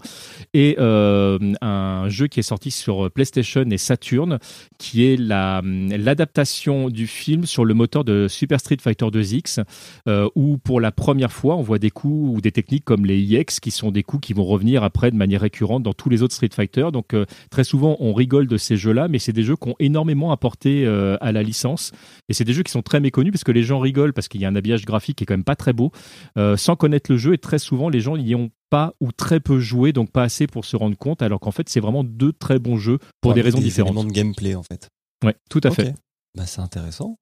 et 0.54 0.76
un 0.80 2.10
jeu 2.10 2.28
qui 2.28 2.40
est 2.40 2.44
sorti 2.44 2.72
sur 2.72 3.12
PlayStation 3.12 3.64
et 3.70 3.78
Saturn, 3.78 4.40
qui 4.78 5.06
est 5.06 5.18
la 5.18 5.62
l'adaptation 5.64 6.90
du 6.90 7.08
film 7.08 7.46
sur 7.46 7.66
le 7.66 7.74
moteur 7.74 8.04
de 8.04 8.28
Super 8.28 8.60
Street 8.60 8.78
Fighter 8.82 9.06
2X, 9.06 9.64
euh, 10.08 10.30
où 10.36 10.58
pour 10.58 10.82
la 10.82 10.92
première 10.92 11.32
fois 11.32 11.56
on 11.56 11.62
voit 11.62 11.80
des 11.80 11.92
coups 11.92 12.38
ou 12.38 12.42
des 12.42 12.52
techniques 12.52 12.86
comme 12.86 13.06
les 13.06 13.20
IX, 13.20 13.60
qui 13.60 13.72
sont 13.72 13.92
des 13.92 14.04
coups 14.04 14.26
qui 14.26 14.34
vont 14.34 14.46
revenir 14.46 14.84
après 14.84 15.12
de 15.12 15.16
manière 15.16 15.42
récurrente 15.42 15.84
dans 15.84 15.94
tous 15.94 16.10
les 16.10 16.24
autres 16.24 16.34
Street 16.34 16.50
Fighter. 16.52 16.88
Donc 16.92 17.16
très 17.52 17.64
souvent 17.64 17.98
on 18.00 18.14
rigole 18.14 18.48
de 18.48 18.58
ces 18.58 18.78
jeux-là, 18.78 19.08
mais 19.08 19.20
c'est 19.20 19.34
des 19.34 19.44
jeux 19.44 19.56
qui 19.56 19.70
ont 19.70 19.76
énormément 19.80 20.32
apporté 20.32 20.77
euh, 20.86 21.18
à 21.22 21.32
la 21.32 21.44
licence. 21.44 21.92
Et 22.30 22.34
c'est 22.34 22.44
des 22.44 22.54
jeux 22.54 22.64
qui 22.64 22.72
sont 22.72 22.82
très 22.82 23.00
méconnus 23.00 23.32
parce 23.32 23.44
que 23.44 23.52
les 23.52 23.64
gens 23.64 23.80
rigolent 23.80 24.14
parce 24.14 24.28
qu'il 24.28 24.42
y 24.42 24.46
a 24.46 24.48
un 24.50 24.56
habillage 24.56 24.86
graphique 24.86 25.18
qui 25.18 25.24
est 25.24 25.28
quand 25.28 25.34
même 25.34 25.44
pas 25.44 25.56
très 25.56 25.74
beau, 25.74 25.92
euh, 26.38 26.58
sans 26.58 26.76
connaître 26.76 27.12
le 27.12 27.18
jeu. 27.18 27.34
Et 27.34 27.38
très 27.38 27.60
souvent 27.60 27.90
les 27.90 28.00
gens 28.00 28.18
n'y 28.18 28.36
ont 28.36 28.50
pas 28.70 28.94
ou 29.00 29.12
très 29.12 29.40
peu 29.40 29.60
joué, 29.60 29.94
donc 29.94 30.12
pas 30.12 30.24
assez 30.24 30.46
pour 30.48 30.66
se 30.66 30.76
rendre 30.76 30.98
compte, 30.98 31.22
alors 31.22 31.40
qu'en 31.40 31.52
fait 31.52 31.70
c'est 31.70 31.80
vraiment 31.80 32.04
deux 32.04 32.34
très 32.34 32.60
bons 32.60 32.78
jeux 32.78 33.00
pour 33.22 33.34
des 33.34 33.42
raisons 33.42 33.60
différentes. 33.60 34.08
de 34.08 34.12
gameplay, 34.12 34.56
en 34.56 34.64
fait. 34.64 34.90
Ouais, 35.24 35.36
tout 35.50 35.62
à 35.64 35.72
fait. 35.72 35.96
Bah, 36.36 36.46
c'est 36.46 36.62
intéressant. 36.62 37.18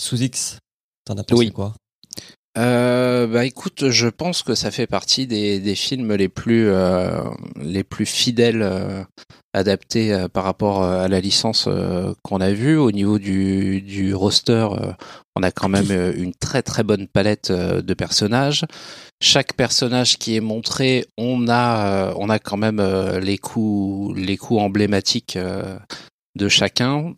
Sous 0.00 0.22
X, 0.22 0.58
t'en 1.04 1.16
as 1.18 1.24
pensé 1.24 1.38
Oui. 1.46 1.52
quoi? 1.52 1.74
Euh, 2.56 3.26
bah 3.26 3.44
écoute, 3.44 3.90
je 3.90 4.06
pense 4.06 4.44
que 4.44 4.54
ça 4.54 4.70
fait 4.70 4.86
partie 4.86 5.26
des, 5.26 5.58
des 5.58 5.74
films 5.74 6.14
les 6.14 6.28
plus 6.28 6.68
euh, 6.68 7.20
les 7.60 7.82
plus 7.82 8.06
fidèles 8.06 8.62
euh, 8.62 9.02
adaptés 9.54 10.12
euh, 10.12 10.28
par 10.28 10.44
rapport 10.44 10.84
euh, 10.84 11.02
à 11.04 11.08
la 11.08 11.20
licence 11.20 11.66
euh, 11.66 12.12
qu'on 12.22 12.40
a 12.40 12.52
vue 12.52 12.76
au 12.76 12.92
niveau 12.92 13.18
du, 13.18 13.80
du 13.80 14.14
roster. 14.14 14.68
on 15.34 15.42
a 15.42 15.50
quand 15.50 15.68
même 15.68 15.90
une 16.16 16.32
très 16.32 16.62
très 16.62 16.84
bonne 16.84 17.08
palette 17.08 17.50
de 17.50 17.94
personnages. 17.94 18.64
Chaque 19.20 19.54
personnage 19.54 20.18
qui 20.18 20.36
est 20.36 20.40
montré, 20.40 21.06
on 21.18 21.48
a 21.48 22.14
on 22.16 22.28
a 22.30 22.38
quand 22.38 22.56
même 22.56 22.80
les 23.20 23.38
coups 23.38 24.16
les 24.16 24.36
coups 24.36 24.60
emblématiques 24.60 25.36
de 26.36 26.48
chacun. 26.48 27.14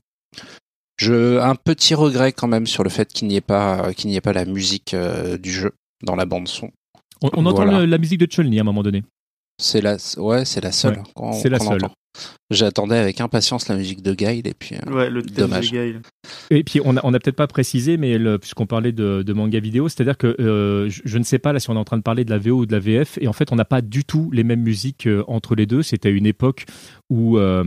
Je 0.98 1.38
un 1.40 1.54
petit 1.54 1.94
regret 1.94 2.32
quand 2.32 2.48
même 2.48 2.66
sur 2.66 2.82
le 2.82 2.90
fait 2.90 3.12
qu'il 3.12 3.28
n'y 3.28 3.36
ait 3.36 3.40
pas 3.42 3.92
qu'il 3.94 4.08
n'y 4.10 4.16
ait 4.16 4.20
pas 4.22 4.32
la 4.32 4.44
musique 4.46 4.94
euh, 4.94 5.36
du 5.36 5.52
jeu 5.52 5.72
dans 6.02 6.16
la 6.16 6.24
bande 6.26 6.48
son. 6.48 6.70
On, 7.22 7.30
on 7.34 7.46
entend 7.46 7.64
Voilà. 7.64 7.80
le- 7.80 7.86
la 7.86 7.98
musique 7.98 8.18
de 8.20 8.26
Chun-Li 8.26 8.58
à 8.58 8.62
un 8.62 8.64
moment 8.64 8.82
donné. 8.82 9.02
C'est 9.60 9.80
la 9.80 9.96
ouais 10.18 10.44
c'est 10.44 10.60
la 10.62 10.72
seule. 10.72 11.02
Ouais, 11.16 11.32
c'est 11.34 11.48
la 11.48 11.58
seule. 11.58 11.84
entend. 11.84 11.92
J'attendais 12.50 12.96
avec 12.96 13.20
impatience 13.20 13.68
la 13.68 13.76
musique 13.76 14.02
de 14.02 14.14
Guile 14.14 14.46
et 14.46 14.54
puis 14.54 14.76
euh, 14.76 14.92
Ouais, 14.92 15.10
le 15.10 15.22
thème 15.22 15.48
Dommage. 15.48 15.70
de 15.70 15.76
Gail. 15.76 16.00
Et 16.50 16.62
puis 16.62 16.80
on 16.84 16.96
a, 16.96 17.00
on 17.02 17.12
a 17.12 17.18
peut-être 17.18 17.36
pas 17.36 17.48
précisé, 17.48 17.96
mais 17.96 18.16
puisqu'on 18.38 18.66
parlait 18.66 18.92
de, 18.92 19.22
de, 19.22 19.32
manga 19.32 19.58
vidéo, 19.58 19.88
c'est-à-dire 19.88 20.16
que 20.16 20.36
euh, 20.40 20.88
je, 20.88 21.18
ne 21.18 21.24
sais 21.24 21.40
pas 21.40 21.52
là 21.52 21.58
si 21.58 21.70
on 21.70 21.74
est 21.74 21.78
en 21.78 21.84
train 21.84 21.96
de 21.96 22.02
parler 22.02 22.24
de 22.24 22.30
la 22.30 22.38
VO 22.38 22.58
ou 22.58 22.66
de 22.66 22.72
la 22.72 22.78
VF, 22.78 23.18
et 23.20 23.26
en 23.26 23.32
fait 23.32 23.50
on 23.50 23.56
n'a 23.56 23.64
pas 23.64 23.80
du 23.80 24.04
tout 24.04 24.30
les 24.32 24.44
mêmes 24.44 24.62
musiques 24.62 25.08
euh, 25.08 25.24
entre 25.26 25.56
les 25.56 25.66
deux. 25.66 25.82
C'était 25.82 26.12
une 26.12 26.26
époque 26.26 26.66
où 27.08 27.38
euh, 27.38 27.62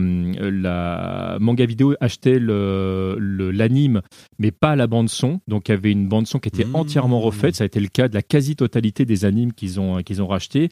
la 0.50 1.38
manga 1.40 1.64
vidéo 1.64 1.94
achetait 2.00 2.38
le 2.38 3.16
l'anime, 3.52 4.02
mais 4.38 4.50
pas 4.50 4.76
la 4.76 4.86
bande 4.86 5.08
son. 5.08 5.40
Donc 5.48 5.68
il 5.68 5.72
y 5.72 5.74
avait 5.74 5.92
une 5.92 6.08
bande 6.08 6.26
son 6.26 6.38
qui 6.38 6.48
était 6.48 6.64
mmh. 6.64 6.76
entièrement 6.76 7.20
refaite. 7.20 7.56
Ça 7.56 7.64
a 7.64 7.66
été 7.66 7.80
le 7.80 7.88
cas 7.88 8.08
de 8.08 8.14
la 8.14 8.22
quasi-totalité 8.22 9.04
des 9.04 9.24
animes 9.24 9.52
qu'ils 9.52 9.80
ont 9.80 10.02
qu'ils 10.02 10.20
ont 10.22 10.26
racheté, 10.26 10.68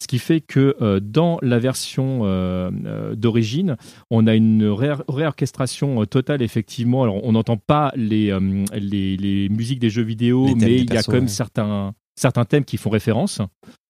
ce 0.00 0.06
qui 0.06 0.18
fait 0.18 0.40
que 0.40 0.76
euh, 0.80 1.00
dans 1.00 1.38
la 1.42 1.58
version 1.58 2.20
euh, 2.22 2.70
d'origine, 3.22 3.76
on 4.10 4.26
a 4.26 4.34
une 4.34 4.66
réorchestration 5.08 6.04
totale 6.04 6.42
effectivement. 6.42 7.02
Alors 7.02 7.24
on 7.24 7.32
n'entend 7.32 7.56
pas 7.56 7.90
les, 7.96 8.36
les, 8.74 9.16
les 9.16 9.48
musiques 9.48 9.78
des 9.78 9.88
jeux 9.88 10.02
vidéo, 10.02 10.54
mais 10.56 10.76
il 10.76 10.92
y 10.92 10.96
a 10.98 11.02
quand 11.02 11.12
même 11.12 11.28
certains 11.28 11.94
certains 12.16 12.44
thèmes 12.44 12.64
qui 12.64 12.76
font 12.76 12.90
référence. 12.90 13.40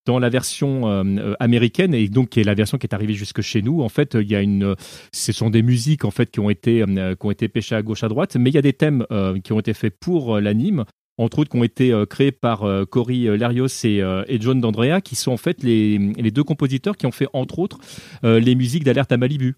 Dans 0.05 0.19
la 0.19 0.29
version 0.29 0.89
euh, 0.89 1.03
euh, 1.05 1.33
américaine 1.39 1.93
et 1.93 2.09
donc 2.09 2.29
qui 2.29 2.41
est 2.41 2.43
la 2.43 2.55
version 2.55 2.77
qui 2.77 2.85
est 2.85 2.93
arrivée 2.93 3.13
jusque 3.13 3.39
chez 3.39 3.61
nous 3.61 3.81
en 3.81 3.87
fait 3.87 4.17
il 4.19 4.29
y 4.29 4.35
a 4.35 4.41
une 4.41 4.75
ce 5.13 5.31
sont 5.31 5.49
des 5.49 5.63
musiques 5.63 6.03
en 6.03 6.11
fait 6.11 6.29
qui 6.29 6.41
ont 6.41 6.49
été 6.49 6.81
euh, 6.81 7.15
qui 7.15 7.25
ont 7.25 7.31
été 7.31 7.47
pêchées 7.47 7.75
à 7.75 7.81
gauche 7.81 8.03
à 8.03 8.09
droite 8.09 8.35
mais 8.35 8.49
il 8.49 8.53
y 8.53 8.57
a 8.57 8.61
des 8.61 8.73
thèmes 8.73 9.05
qui 9.45 9.53
ont 9.53 9.61
été 9.61 9.73
faits 9.73 9.97
pour 9.97 10.41
l'anime 10.41 10.83
entre 11.17 11.39
autres 11.39 11.49
qui 11.51 11.57
ont 11.57 11.63
été 11.63 11.93
créés 12.09 12.31
par 12.31 12.65
Cory 12.89 13.25
Larios 13.37 13.67
et, 13.83 14.01
et 14.27 14.41
John 14.41 14.59
D'Andrea 14.59 15.01
qui 15.01 15.15
sont 15.15 15.31
en 15.31 15.37
fait 15.37 15.61
les, 15.63 15.97
les 15.97 16.31
deux 16.31 16.43
compositeurs 16.43 16.97
qui 16.97 17.05
ont 17.05 17.11
fait 17.11 17.27
entre 17.33 17.59
autres 17.59 17.77
les 18.23 18.55
musiques 18.55 18.83
d'Alerte 18.83 19.11
à 19.11 19.17
Malibu 19.17 19.55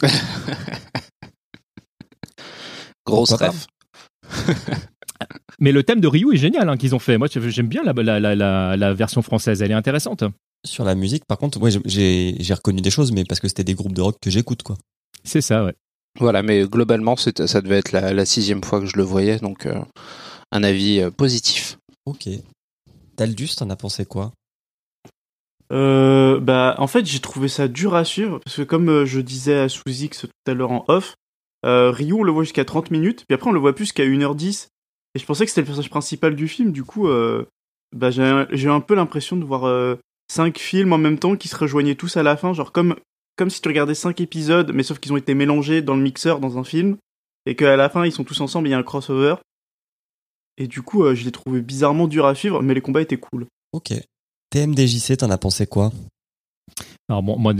grosse 3.06 3.32
ref 3.32 3.66
Mais 5.60 5.72
le 5.72 5.82
thème 5.82 6.00
de 6.00 6.08
Ryu 6.08 6.34
est 6.34 6.38
génial 6.38 6.68
hein, 6.68 6.76
qu'ils 6.76 6.94
ont 6.94 6.98
fait. 6.98 7.18
Moi, 7.18 7.28
j'aime 7.30 7.68
bien 7.68 7.82
la, 7.84 8.94
version 8.94 9.22
française. 9.22 9.62
Elle 9.62 9.70
est 9.70 9.74
intéressante. 9.74 10.24
Sur 10.64 10.84
la 10.84 10.94
musique, 10.94 11.24
par 11.26 11.38
contre, 11.38 11.60
j'ai 11.84 12.54
reconnu 12.54 12.80
des 12.80 12.90
choses, 12.90 13.12
mais 13.12 13.24
parce 13.24 13.40
que 13.40 13.48
c'était 13.48 13.64
des 13.64 13.74
groupes 13.74 13.92
de 13.92 14.02
rock 14.02 14.16
que 14.20 14.30
j'écoute, 14.30 14.62
quoi. 14.62 14.76
C'est 15.22 15.40
ça, 15.40 15.64
ouais. 15.64 15.74
Voilà, 16.20 16.42
mais 16.42 16.64
globalement, 16.64 17.16
ça 17.16 17.60
devait 17.60 17.78
être 17.78 17.92
la, 17.92 18.24
sixième 18.24 18.62
fois 18.62 18.80
que 18.80 18.86
je 18.86 18.96
le 18.96 19.02
voyais, 19.02 19.38
donc 19.38 19.66
euh, 19.66 19.80
un 20.52 20.62
avis 20.62 21.00
euh, 21.00 21.10
positif. 21.10 21.78
Ok. 22.06 22.28
Taldus, 23.16 23.56
t'en 23.56 23.70
as 23.70 23.76
pensé 23.76 24.04
quoi? 24.04 24.32
Euh, 25.72 26.38
bah, 26.40 26.76
en 26.78 26.86
fait, 26.86 27.06
j'ai 27.06 27.20
trouvé 27.20 27.48
ça 27.48 27.68
dur 27.68 27.94
à 27.94 28.04
suivre 28.04 28.38
parce 28.44 28.56
que 28.56 28.62
comme 28.62 29.04
je 29.04 29.20
disais 29.20 29.58
à 29.58 29.68
Sous-X 29.68 30.20
tout 30.20 30.50
à 30.50 30.54
l'heure 30.54 30.72
en 30.72 30.84
off, 30.88 31.14
Ryu 31.64 32.12
on 32.12 32.22
le 32.22 32.30
voit 32.30 32.42
jusqu'à 32.42 32.64
30 32.64 32.90
minutes, 32.90 33.24
puis 33.26 33.34
après 33.34 33.48
on 33.48 33.52
le 33.52 33.60
voit 33.60 33.74
plus 33.74 33.92
qu'à 33.92 34.04
1h10. 34.04 34.68
Et 35.14 35.20
je 35.20 35.26
pensais 35.26 35.44
que 35.44 35.50
c'était 35.50 35.60
le 35.60 35.66
personnage 35.66 35.90
principal 35.90 36.34
du 36.34 36.48
film, 36.48 36.72
du 36.72 36.84
coup, 36.84 37.08
euh, 37.08 37.46
bah, 37.94 38.10
j'ai 38.10 38.68
un 38.68 38.80
peu 38.80 38.94
l'impression 38.94 39.36
de 39.36 39.44
voir 39.44 39.64
euh, 39.64 39.96
cinq 40.30 40.58
films 40.58 40.92
en 40.92 40.98
même 40.98 41.18
temps 41.18 41.36
qui 41.36 41.48
se 41.48 41.56
rejoignaient 41.56 41.94
tous 41.94 42.16
à 42.16 42.22
la 42.22 42.36
fin, 42.36 42.52
genre 42.52 42.72
comme, 42.72 42.96
comme 43.36 43.50
si 43.50 43.60
tu 43.60 43.68
regardais 43.68 43.94
cinq 43.94 44.20
épisodes, 44.20 44.72
mais 44.74 44.82
sauf 44.82 44.98
qu'ils 44.98 45.12
ont 45.12 45.16
été 45.16 45.34
mélangés 45.34 45.82
dans 45.82 45.96
le 45.96 46.02
mixeur 46.02 46.40
dans 46.40 46.58
un 46.58 46.64
film, 46.64 46.96
et 47.46 47.56
qu'à 47.56 47.76
la 47.76 47.88
fin 47.88 48.04
ils 48.04 48.12
sont 48.12 48.24
tous 48.24 48.40
ensemble, 48.40 48.68
il 48.68 48.72
y 48.72 48.74
a 48.74 48.78
un 48.78 48.82
crossover. 48.82 49.36
Et 50.56 50.68
du 50.68 50.82
coup, 50.82 51.04
euh, 51.04 51.14
je 51.14 51.24
l'ai 51.24 51.32
trouvé 51.32 51.60
bizarrement 51.60 52.06
dur 52.06 52.26
à 52.26 52.34
suivre, 52.34 52.62
mais 52.62 52.74
les 52.74 52.80
combats 52.80 53.02
étaient 53.02 53.16
cool. 53.16 53.46
Ok. 53.72 53.92
TMDJC, 54.50 55.16
t'en 55.16 55.30
as 55.30 55.38
pensé 55.38 55.66
quoi? 55.66 55.90
Alors 57.08 57.22
bon, 57.22 57.38
moi, 57.38 57.52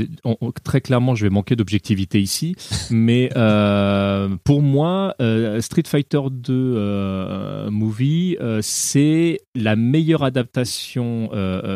très 0.64 0.80
clairement, 0.80 1.14
je 1.14 1.26
vais 1.26 1.30
manquer 1.30 1.54
d'objectivité 1.54 2.20
ici, 2.20 2.56
mais 2.90 3.28
euh, 3.36 4.36
pour 4.42 4.62
moi, 4.62 5.14
euh, 5.20 5.60
Street 5.60 5.82
Fighter 5.86 6.20
2 6.30 6.52
euh, 6.52 7.70
Movie, 7.70 8.38
c'est 8.62 9.40
la 9.54 9.76
meilleure 9.76 10.22
adaptation 10.22 11.30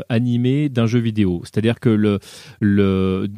animée 0.09 0.71
d'un 0.71 0.87
jeu 0.87 0.99
vidéo. 0.99 1.43
C'est-à-dire 1.45 1.79
que 1.79 1.91
le, 1.91 2.21
le 2.61 3.29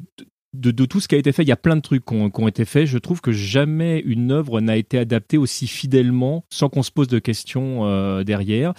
de, 0.53 0.85
tout 0.85 0.99
ce 0.99 1.07
qui 1.07 1.15
a 1.15 1.19
été 1.19 1.31
fait, 1.31 1.43
il 1.43 1.49
y 1.49 1.53
a 1.53 1.57
plein 1.57 1.77
de 1.77 1.81
trucs 1.81 2.05
qui 2.05 2.15
ont, 2.15 2.49
été 2.49 2.65
faits. 2.65 2.87
Je 2.87 2.99
trouve 2.99 3.21
que 3.21 3.31
jamais 3.31 4.01
une 4.01 4.33
œuvre 4.33 4.61
n'a 4.61 4.77
été 4.77 4.99
adaptée 4.99 5.39
aussi 5.39 5.69
fidèlement 5.69 6.45
sans 6.51 6.69
qu'on 6.69 6.83
se 6.83 6.91
pose 6.91 7.07
de 7.07 7.21
questions 7.21 7.87
euh, 7.87 8.25
derrière. 8.25 8.73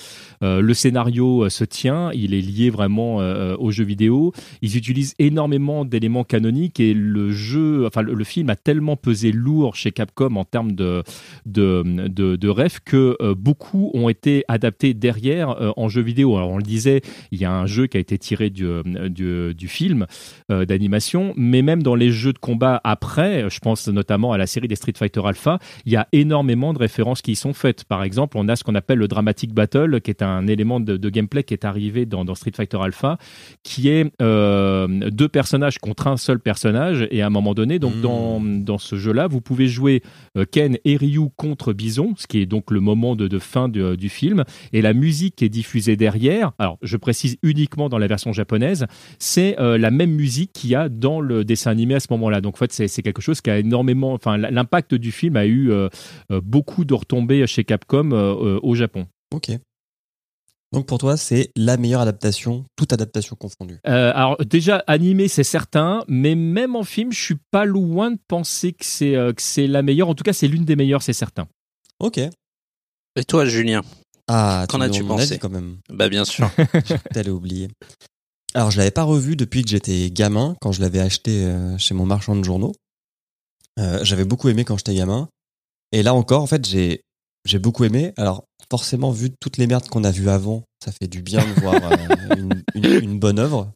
Euh, 0.44 0.60
le 0.60 0.74
scénario 0.74 1.46
euh, 1.46 1.50
se 1.50 1.64
tient, 1.64 2.12
il 2.14 2.34
est 2.34 2.42
lié 2.42 2.70
vraiment 2.70 3.18
au 3.18 3.72
jeu 3.72 3.84
vidéo. 3.84 4.34
Ils 4.62 4.78
utilisent 4.78 5.16
énormément 5.20 5.86
d'éléments 5.86 6.24
canoniques 6.24 6.80
et 6.80 6.94
le 6.94 7.32
jeu, 7.32 7.86
enfin 7.86 8.02
le, 8.02 8.24
film 8.24 8.50
a 8.50 8.56
tellement 8.56 8.96
pesé 8.96 9.32
lourd 9.32 9.76
chez 9.76 9.92
Capcom 9.92 10.36
en 10.36 10.44
termes 10.44 10.74
de 10.74 11.04
de, 11.46 11.84
que 12.86 13.34
beaucoup 13.34 13.92
ont 13.94 14.10
été 14.10 14.44
adaptés 14.48 14.94
derrière 14.94 15.74
en 15.78 15.90
jeu 15.90 16.02
vidéo. 16.02 16.36
Alors 16.36 16.50
on 16.50 16.58
le 16.58 16.64
disait, 16.64 17.02
il 17.32 17.40
y 17.40 17.46
a 17.46 17.54
un 17.54 17.66
jeu 17.66 17.88
qui 17.88 17.98
a 17.98 18.00
été 18.00 18.18
tiré 18.18 18.50
du, 18.50 18.68
du, 19.10 19.54
du 19.54 19.68
film 19.68 20.06
d'animation, 20.50 21.34
mais 21.36 21.61
même 21.62 21.84
dans 21.84 21.96
les 21.96 22.12
jeux 22.12 22.34
de 22.34 22.38
combat 22.38 22.80
après, 22.84 23.50
je 23.50 23.60
pense 23.60 23.88
notamment 23.88 24.32
à 24.34 24.38
la 24.38 24.48
série 24.48 24.68
des 24.68 24.76
Street 24.76 24.94
Fighter 24.96 25.22
Alpha, 25.26 25.60
il 25.86 25.92
y 25.92 25.96
a 25.96 26.08
énormément 26.12 26.74
de 26.74 26.80
références 26.80 27.22
qui 27.22 27.34
y 27.34 27.36
sont 27.36 27.54
faites. 27.54 27.84
Par 27.84 28.04
exemple, 28.04 28.38
on 28.38 28.48
a 28.48 28.56
ce 28.56 28.64
qu'on 28.64 28.76
appelle 28.76 29.00
le 29.00 29.08
Dramatic 29.08 29.54
Battle, 29.54 30.02
qui 30.02 30.12
est 30.12 30.22
un 30.22 30.48
élément 30.48 30.80
de, 30.80 31.10
gameplay 31.10 31.44
qui 31.44 31.54
est 31.54 31.66
arrivé 31.66 32.06
dans, 32.06 32.24
Street 32.36 32.52
Fighter 32.56 32.78
Alpha, 32.82 33.18
qui 33.64 33.90
est 33.90 34.12
euh, 34.22 34.88
deux 35.10 35.28
personnages 35.28 35.80
contre 35.80 36.08
un 36.08 36.18
seul 36.18 36.40
personnage. 36.40 37.08
Et 37.12 37.22
à 37.22 37.28
un 37.28 37.30
moment 37.30 37.54
donné, 37.54 37.80
donc 37.80 37.96
hmm. 37.96 38.02
dans, 38.02 38.42
dans 38.42 38.78
ce 38.78 38.96
jeu-là, 38.96 39.28
vous 39.28 39.42
pouvez 39.42 39.68
jouer 39.68 40.02
euh, 40.38 40.46
Ken 40.50 40.78
et 40.86 40.98
Ryu 40.98 41.30
contre 41.36 41.74
Bison, 41.74 42.14
ce 42.18 42.28
qui 42.28 42.40
est 42.40 42.46
donc 42.46 42.72
le 42.72 42.80
moment 42.80 43.16
de, 43.16 43.40
fin 43.40 43.70
du 43.70 44.10
film. 44.10 44.44
Et 44.74 44.82
la 44.82 44.94
musique 44.94 45.36
qui 45.36 45.46
est 45.46 45.50
diffusée 45.50 45.96
derrière, 45.96 46.52
alors 46.60 46.78
je 46.82 46.98
précise 46.98 47.38
uniquement 47.44 47.90
dans 47.90 47.98
la 47.98 48.08
version 48.08 48.34
japonaise, 48.34 48.86
c'est 49.20 49.60
euh, 49.60 49.78
la 49.78 49.92
même 49.92 50.12
musique 50.12 50.52
qu'il 50.54 50.70
y 50.70 50.76
a 50.76 50.90
dans 50.90 51.22
le 51.22 51.44
dessin 51.52 51.72
animé 51.72 51.96
à 51.96 52.00
ce 52.00 52.08
moment-là. 52.12 52.42
Donc 52.42 52.56
en 52.56 52.58
fait, 52.58 52.72
c'est 52.72 53.02
quelque 53.02 53.22
chose 53.22 53.42
qui 53.42 53.50
a 53.50 53.58
énormément, 53.60 54.14
enfin 54.14 54.38
l'impact 54.38 54.96
du 54.96 55.12
film 55.12 55.36
a 55.36 55.46
eu 55.46 55.72
euh, 55.72 55.90
euh, 56.32 56.42
beaucoup 56.42 56.86
de 56.86 56.94
retombées 56.94 57.46
chez 57.48 57.64
Capcom 57.64 58.12
euh, 58.12 58.60
au 58.62 58.76
Japon. 58.76 59.08
Ok. 59.34 59.52
Donc 60.72 60.86
pour 60.86 61.00
toi, 61.00 61.18
c'est 61.18 61.52
la 61.58 61.76
meilleure 61.76 62.00
adaptation, 62.00 62.64
toute 62.78 62.94
adaptation 62.94 63.36
confondue. 63.36 63.80
alors 63.84 64.38
déjà 64.38 64.78
animé, 64.88 65.28
c'est 65.28 65.44
certain, 65.44 66.06
mais 66.08 66.36
même 66.36 66.78
en 66.78 66.84
film, 66.84 67.12
je 67.12 67.20
suis 67.22 67.38
pas 67.52 67.66
loin 67.66 68.12
de 68.12 68.20
penser 68.30 68.72
que 68.72 68.86
c'est 68.86 69.12
que 69.12 69.42
c'est 69.42 69.68
la 69.68 69.82
meilleure. 69.82 70.08
En 70.08 70.16
tout 70.16 70.24
cas, 70.24 70.32
c'est 70.32 70.48
l'une 70.48 70.64
des 70.64 70.78
meilleures, 70.78 71.04
c'est 71.04 71.12
certain. 71.12 71.48
Ok. 72.00 72.20
Et 73.18 73.24
toi, 73.26 73.44
Julien? 73.46 73.82
Ah, 74.30 74.66
qu'en 74.70 74.80
as-tu 74.80 75.04
pensé? 75.04 75.38
quand 75.40 75.50
même 75.50 75.80
Bah 75.90 76.08
bien 76.08 76.24
sûr. 76.24 76.50
T'allais 77.14 77.32
oublier. 77.32 77.68
Alors, 78.54 78.72
je 78.72 78.78
l'avais 78.78 78.92
pas 78.92 79.04
revu 79.04 79.36
depuis 79.36 79.64
que 79.64 79.70
j'étais 79.70 80.12
gamin, 80.12 80.56
quand 80.62 80.72
je 80.72 80.82
l'avais 80.82 81.00
acheté 81.00 81.46
euh, 81.46 81.78
chez 81.78 81.94
mon 81.94 82.06
marchand 82.06 82.36
de 82.36 82.44
journaux. 82.44 82.74
Euh, 83.80 84.04
j'avais 84.04 84.26
beaucoup 84.26 84.50
aimé 84.50 84.66
quand 84.66 84.78
j'étais 84.78 84.96
gamin. 84.96 85.30
Et 85.92 86.04
là 86.04 86.14
encore, 86.14 86.42
en 86.42 86.48
fait, 86.48 86.66
j'ai 86.68 87.02
j'ai 87.46 87.60
beaucoup 87.60 87.86
aimé. 87.86 88.14
Alors, 88.18 88.46
forcément, 88.70 89.12
vu 89.12 89.32
toutes 89.40 89.58
les 89.58 89.68
merdes 89.68 89.88
qu'on 89.88 90.04
a 90.04 90.12
vues 90.12 90.30
avant, 90.30 90.64
ça 90.84 90.92
fait 90.92 91.08
du 91.08 91.24
bien 91.24 91.44
de 91.44 91.60
voir 91.60 91.76
euh, 91.76 92.36
une, 92.76 92.86
une, 92.86 93.20
bonne 93.20 93.40
œuvre. 93.40 93.72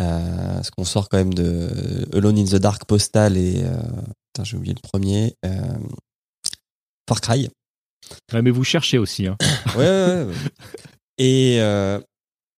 Euh, 0.00 0.54
parce 0.54 0.70
qu'on 0.70 0.84
sort 0.84 1.08
quand 1.08 1.18
même 1.18 1.34
de 1.34 2.06
Alone 2.12 2.38
in 2.38 2.44
the 2.44 2.54
Dark 2.54 2.84
Postal 2.84 3.36
et 3.36 3.64
putain, 4.32 4.44
j'ai 4.44 4.56
oublié 4.56 4.74
le 4.74 4.80
premier. 4.80 5.34
Far 7.08 7.20
Cry. 7.20 7.48
Ouais, 8.32 8.42
mais 8.42 8.50
vous 8.50 8.64
cherchez 8.64 8.98
aussi. 8.98 9.26
Hein. 9.26 9.36
ouais, 9.76 9.88
ouais, 9.88 10.24
ouais. 10.24 10.34
Et, 11.18 11.58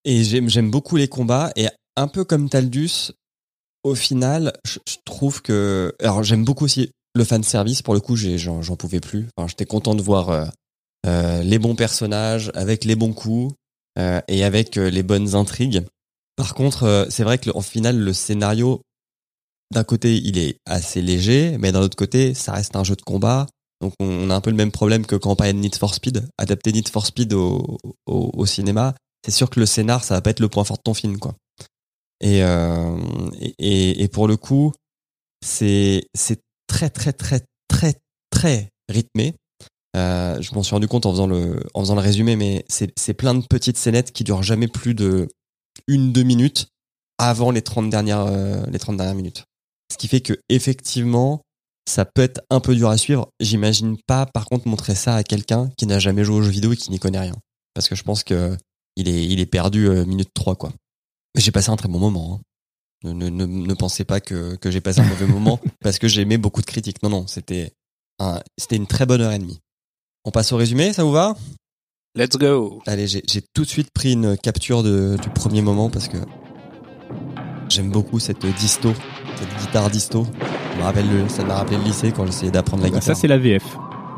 et 0.05 0.25
j'aime 0.25 0.71
beaucoup 0.71 0.97
les 0.97 1.09
combats. 1.09 1.53
Et 1.57 1.69
un 1.97 2.09
peu 2.09 2.25
comme 2.25 2.49
Taldus, 2.49 3.13
au 3.83 3.95
final, 3.95 4.53
je, 4.65 4.79
trouve 5.05 5.43
que. 5.43 5.95
Alors, 6.01 6.23
j'aime 6.23 6.45
beaucoup 6.45 6.65
aussi 6.65 6.91
le 7.15 7.25
fan 7.25 7.43
service. 7.43 7.83
Pour 7.83 7.95
le 7.95 8.01
coup, 8.01 8.17
j'en 8.17 8.77
pouvais 8.77 9.01
plus. 9.01 9.29
Enfin, 9.37 9.49
J'étais 9.49 9.67
content 9.67 9.95
de 9.95 10.03
voir 10.03 10.31
euh, 10.31 10.47
euh, 11.07 11.43
les 11.43 11.59
bons 11.59 11.77
personnages 11.77 12.51
avec 12.55 12.85
les 12.85 12.97
bons 12.97 13.13
coups 13.13 13.55
euh, 13.99 14.21
et 14.29 14.45
avec 14.45 14.77
euh, 14.77 14.89
les 14.89 15.03
bonnes 15.03 15.35
intrigues. 15.35 15.85
Par 16.37 16.55
contre, 16.55 16.85
euh, 16.85 17.07
c'est 17.11 17.25
vrai 17.25 17.39
que 17.39 17.51
au 17.51 17.61
final, 17.61 17.99
le 17.99 18.13
scénario, 18.13 18.83
d'un 19.73 19.85
côté, 19.85 20.17
il 20.17 20.39
est 20.39 20.59
assez 20.67 21.03
léger, 21.03 21.57
mais 21.59 21.73
d'un 21.73 21.81
autre 21.81 21.97
côté, 21.97 22.35
ça 22.35 22.53
reste 22.53 22.77
un 22.77 22.85
jeu 22.85 22.97
de 22.97 23.03
combat. 23.03 23.47
Donc, 23.81 23.95
on, 23.99 24.31
a 24.31 24.35
un 24.35 24.41
peu 24.41 24.51
le 24.51 24.57
même 24.57 24.71
problème 24.71 25.07
que 25.07 25.17
de 25.17 25.53
Need 25.53 25.75
for 25.75 25.95
Speed. 25.95 26.29
Adapter 26.39 26.73
Need 26.73 26.89
for 26.89 27.07
Speed 27.07 27.33
au, 27.33 27.79
au, 28.07 28.31
au 28.33 28.47
cinéma, 28.47 28.95
c'est 29.25 29.31
sûr 29.31 29.51
que 29.51 29.61
le 29.61 29.67
scénar, 29.67 30.05
ça 30.05 30.15
va 30.15 30.23
pas 30.23 30.31
être 30.31 30.41
le 30.41 30.49
point 30.49 30.65
fort 30.65 30.79
de 30.79 30.83
ton 30.83 30.95
film, 30.95 31.19
quoi. 31.19 31.35
Et, 32.21 32.43
euh, 32.43 32.99
et, 33.59 34.03
et, 34.03 34.09
pour 34.09 34.29
le 34.29 34.37
coup, 34.37 34.73
c'est 35.45 36.05
très 36.67 36.91
très 36.91 37.13
très 37.13 37.41
très 37.69 37.95
très 38.31 38.69
rythmé. 38.89 39.35
Euh, 39.97 40.41
je 40.41 40.55
m'en 40.55 40.63
suis 40.63 40.75
rendu 40.75 40.87
compte 40.87 41.07
en 41.07 41.13
faisant 41.13 41.27
le 41.27 41.63
en 41.75 41.81
faisant 41.81 41.95
le 41.95 42.01
résumé, 42.01 42.37
mais 42.37 42.65
c'est 42.69 42.93
c'est 42.97 43.15
plein 43.15 43.35
de 43.35 43.45
petites 43.47 43.79
scénettes 43.79 44.13
qui 44.13 44.23
durent 44.23 44.43
jamais 44.43 44.69
plus 44.69 44.95
de 44.95 45.29
une 45.89 46.13
deux 46.13 46.23
minutes 46.23 46.69
avant 47.19 47.51
les 47.51 47.63
30 47.63 47.91
dernières 47.91 48.27
euh, 48.27 48.65
les 48.71 48.79
30 48.79 48.99
dernières 48.99 49.15
minutes. 49.15 49.45
Ce 49.91 49.97
qui 49.97 50.07
fait 50.07 50.21
que 50.21 50.39
effectivement, 50.49 51.43
ça 51.89 52.05
peut 52.05 52.23
être 52.23 52.41
un 52.51 52.61
peu 52.61 52.75
dur 52.75 52.89
à 52.91 52.99
suivre. 52.99 53.29
J'imagine 53.41 53.97
pas, 54.07 54.27
par 54.27 54.45
contre, 54.45 54.69
montrer 54.69 54.95
ça 54.95 55.17
à 55.17 55.25
quelqu'un 55.25 55.71
qui 55.77 55.87
n'a 55.87 55.99
jamais 55.99 56.23
joué 56.23 56.37
aux 56.37 56.43
jeux 56.43 56.51
vidéo 56.51 56.73
et 56.73 56.77
qui 56.77 56.91
n'y 56.91 57.01
connaît 57.01 57.19
rien. 57.19 57.35
Parce 57.75 57.89
que 57.89 57.97
je 57.97 58.05
pense 58.05 58.23
que 58.23 58.57
il 58.97 59.09
est, 59.09 59.27
il 59.27 59.41
est 59.41 59.47
perdu 59.47 59.89
euh, 59.89 60.05
minute 60.05 60.31
3, 60.35 60.57
quoi. 60.57 60.73
Mais 61.35 61.41
j'ai 61.41 61.53
passé 61.53 61.71
un 61.71 61.77
très 61.77 61.89
bon 61.89 61.99
moment. 61.99 62.35
hein. 62.35 62.41
Ne, 63.03 63.13
ne, 63.13 63.31
ne, 63.31 63.47
ne 63.47 63.75
pensez 63.75 64.05
pas 64.05 64.21
que, 64.21 64.57
que 64.57 64.71
j'ai 64.71 64.81
passé 64.83 65.01
un 65.01 65.05
mauvais 65.07 65.27
moment 65.33 65.59
parce 65.81 65.99
que 65.99 66.07
j'ai 66.09 66.21
aimé 66.23 66.37
beaucoup 66.39 66.61
de 66.61 66.67
critiques. 66.67 67.03
Non, 67.03 67.09
non, 67.09 67.27
c'était 67.27 67.73
un, 68.19 68.41
c'était 68.59 68.77
une 68.77 68.87
très 68.87 69.07
bonne 69.07 69.21
heure 69.23 69.33
et 69.33 69.39
demie. 69.39 69.59
On 70.27 70.31
passe 70.31 70.53
au 70.53 70.57
résumé, 70.59 70.93
ça 70.93 71.03
vous 71.05 71.13
va? 71.13 71.35
Let's 72.15 72.37
go. 72.37 72.83
Allez, 72.87 73.07
j'ai 73.07 73.23
j'ai 73.27 73.41
tout 73.55 73.63
de 73.63 73.69
suite 73.69 73.89
pris 73.95 74.13
une 74.13 74.37
capture 74.37 74.83
de, 74.83 75.17
du 75.23 75.31
premier 75.31 75.63
moment 75.63 75.89
parce 75.89 76.09
que 76.09 76.19
j'aime 77.69 77.91
beaucoup 77.91 78.19
cette 78.19 78.45
disto, 78.45 78.93
cette 79.39 79.61
guitare 79.61 79.91
disto. 79.91 80.25
Ça 80.25 80.77
me 80.77 80.83
rappelle 80.83 81.09
le, 81.11 81.29
ça 81.29 81.45
m'a 81.45 81.55
rappelé 81.55 81.77
le 81.79 81.85
lycée 81.85 82.13
quand 82.13 82.27
j'essayais 82.27 82.51
d'apprendre 82.51 82.83
la 82.83 82.89
guitare. 82.91 83.03
ça, 83.03 83.15
c'est 83.15 83.29
la 83.29 83.39
VF. 83.39 83.65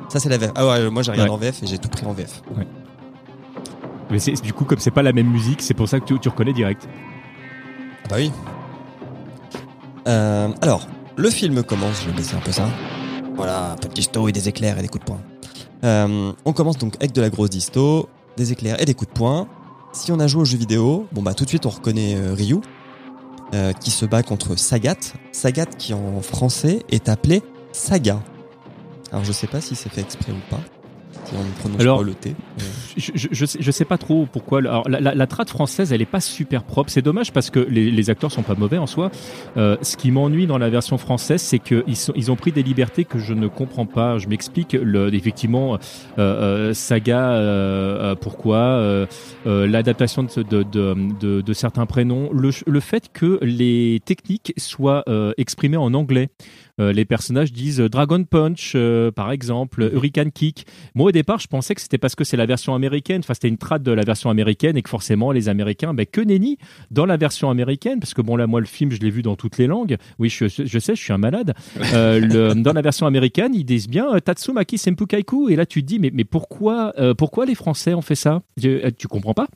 Ça, 0.08 0.18
c'est 0.20 0.28
la 0.28 0.38
VF. 0.38 0.50
Ah 0.54 0.66
ouais, 0.66 0.90
moi 0.90 1.02
j'ai 1.02 1.12
regardé 1.12 1.30
Ouais. 1.30 1.36
en 1.36 1.38
VF 1.38 1.62
et 1.62 1.66
j'ai 1.66 1.78
tout 1.78 1.88
pris 1.88 2.04
en 2.06 2.12
VF. 2.12 2.42
Mais 4.12 4.18
c'est- 4.18 4.42
du 4.42 4.52
coup, 4.52 4.64
comme 4.66 4.78
c'est 4.78 4.90
pas 4.90 5.02
la 5.02 5.14
même 5.14 5.26
musique, 5.28 5.62
c'est 5.62 5.72
pour 5.72 5.88
ça 5.88 5.98
que 5.98 6.14
tu, 6.14 6.28
reconnais 6.28 6.52
direct. 6.52 6.86
Ah 8.04 8.08
Bah 8.10 8.16
oui. 8.18 8.30
Euh, 10.06 10.48
alors, 10.60 10.86
le 11.16 11.30
film 11.30 11.62
commence, 11.62 12.02
je 12.02 12.10
vais 12.10 12.16
baisser 12.16 12.36
un 12.36 12.40
peu 12.40 12.52
ça. 12.52 12.68
Voilà, 13.34 13.72
un 13.72 13.76
peu 13.76 13.88
de 13.88 13.94
disto 13.94 14.28
et 14.28 14.32
des 14.32 14.50
éclairs 14.50 14.78
et 14.78 14.82
des 14.82 14.88
coups 14.88 15.04
de 15.06 15.10
poing. 15.10 15.20
Euh, 15.84 16.32
on 16.44 16.52
commence 16.52 16.76
donc 16.76 16.94
avec 16.96 17.12
de 17.12 17.22
la 17.22 17.30
grosse 17.30 17.48
disto, 17.48 18.08
des 18.36 18.52
éclairs 18.52 18.80
et 18.82 18.84
des 18.84 18.92
coups 18.94 19.10
de 19.10 19.18
poing. 19.18 19.48
Si 19.92 20.12
on 20.12 20.20
a 20.20 20.26
joué 20.26 20.42
aux 20.42 20.44
jeux 20.44 20.58
vidéo, 20.58 21.06
bon 21.12 21.22
bah 21.22 21.32
tout 21.32 21.44
de 21.44 21.48
suite 21.48 21.64
on 21.64 21.70
reconnaît 21.70 22.14
euh, 22.14 22.34
Ryu, 22.34 22.58
qui 23.80 23.90
se 23.90 24.04
bat 24.06 24.22
contre 24.22 24.56
Sagat. 24.56 24.96
Sagat 25.32 25.66
qui 25.66 25.92
en 25.94 26.20
français 26.22 26.82
est 26.90 27.08
appelé 27.08 27.42
Saga. 27.72 28.20
Alors 29.10 29.24
je 29.24 29.32
sais 29.32 29.46
pas 29.46 29.60
si 29.60 29.74
c'est 29.74 29.90
fait 29.90 30.00
exprès 30.00 30.32
ou 30.32 30.50
pas, 30.50 30.60
on 31.34 31.44
ne 31.44 31.50
prononce 31.58 31.80
Alors, 31.80 31.98
pas 31.98 32.04
le 32.04 32.14
T. 32.14 32.34
Je, 32.96 33.10
je, 33.14 33.28
je 33.30 33.46
sais, 33.46 33.58
je 33.60 33.70
sais 33.70 33.84
pas 33.84 33.98
trop 33.98 34.26
pourquoi. 34.30 34.58
Alors, 34.58 34.88
la, 34.88 35.00
la, 35.00 35.14
la 35.14 35.26
trad 35.26 35.48
française, 35.48 35.92
elle 35.92 36.02
est 36.02 36.06
pas 36.06 36.20
super 36.20 36.62
propre. 36.62 36.90
C'est 36.90 37.02
dommage 37.02 37.32
parce 37.32 37.50
que 37.50 37.60
les, 37.60 37.90
les 37.90 38.10
acteurs 38.10 38.30
sont 38.30 38.42
pas 38.42 38.54
mauvais 38.54 38.78
en 38.78 38.86
soi. 38.86 39.10
Euh, 39.56 39.76
ce 39.82 39.96
qui 39.96 40.10
m'ennuie 40.10 40.46
dans 40.46 40.58
la 40.58 40.70
version 40.70 40.98
française, 40.98 41.40
c'est 41.40 41.58
qu'ils 41.58 41.84
ils 42.14 42.30
ont 42.30 42.36
pris 42.36 42.52
des 42.52 42.62
libertés 42.62 43.04
que 43.04 43.18
je 43.18 43.34
ne 43.34 43.46
comprends 43.48 43.86
pas. 43.86 44.18
Je 44.18 44.28
m'explique. 44.28 44.76
Effectivement, 45.12 45.78
euh, 46.18 46.74
saga, 46.74 47.32
euh, 47.32 48.14
pourquoi 48.14 49.06
l'adaptation 49.44 50.24
de, 50.24 50.42
de, 50.42 50.62
de, 50.62 50.94
de, 51.20 51.40
de 51.40 51.52
certains 51.52 51.86
prénoms, 51.86 52.30
le, 52.32 52.50
le 52.66 52.80
fait 52.80 53.10
que 53.12 53.38
les 53.42 54.00
techniques 54.04 54.52
soient 54.56 55.04
euh, 55.08 55.32
exprimées 55.36 55.76
en 55.76 55.94
anglais. 55.94 56.28
Euh, 56.80 56.92
les 56.92 57.04
personnages 57.04 57.52
disent 57.52 57.80
Dragon 57.80 58.24
Punch, 58.24 58.76
par 59.14 59.30
exemple, 59.30 59.90
Hurricane 59.92 60.32
Kick. 60.32 60.66
Moi, 60.94 61.08
au 61.08 61.12
départ, 61.22 61.38
je 61.40 61.46
pensais 61.46 61.74
que 61.74 61.80
c'était 61.80 61.98
parce 61.98 62.14
que 62.14 62.24
c'est 62.24 62.36
la 62.36 62.46
version 62.46 62.74
américaine, 62.74 63.20
enfin, 63.24 63.34
c'était 63.34 63.48
une 63.48 63.58
trad 63.58 63.82
de 63.82 63.92
la 63.92 64.02
version 64.02 64.30
américaine 64.30 64.76
et 64.76 64.82
que 64.82 64.90
forcément, 64.90 65.32
les 65.32 65.48
Américains, 65.48 65.94
ben, 65.94 66.04
que 66.06 66.20
nenni 66.20 66.58
dans 66.90 67.06
la 67.06 67.16
version 67.16 67.48
américaine, 67.50 68.00
parce 68.00 68.14
que 68.14 68.22
bon, 68.22 68.36
là, 68.36 68.46
moi, 68.46 68.60
le 68.60 68.66
film, 68.66 68.90
je 68.92 68.98
l'ai 69.00 69.10
vu 69.10 69.22
dans 69.22 69.36
toutes 69.36 69.58
les 69.58 69.66
langues. 69.66 69.96
Oui, 70.18 70.28
je, 70.28 70.46
je 70.48 70.78
sais, 70.78 70.94
je 70.94 71.02
suis 71.02 71.12
un 71.12 71.18
malade. 71.18 71.54
Euh, 71.94 72.18
le- 72.20 72.54
dans 72.54 72.72
la 72.72 72.80
version 72.82 73.06
américaine, 73.06 73.54
ils 73.54 73.64
disent 73.64 73.88
bien 73.88 74.14
euh, 74.14 74.18
Tatsumaki 74.20 74.78
Senpu 74.78 75.06
Kaiku. 75.06 75.50
Et 75.50 75.56
là, 75.56 75.66
tu 75.66 75.82
te 75.82 75.86
dis, 75.86 75.98
mais, 75.98 76.10
mais 76.12 76.24
pourquoi, 76.24 76.92
euh, 76.98 77.12
pourquoi 77.14 77.44
les 77.46 77.54
Français 77.54 77.92
ont 77.94 78.02
fait 78.02 78.14
ça? 78.14 78.42
Je- 78.56 78.88
Tu 78.90 79.08
comprends 79.08 79.34
pas? 79.34 79.46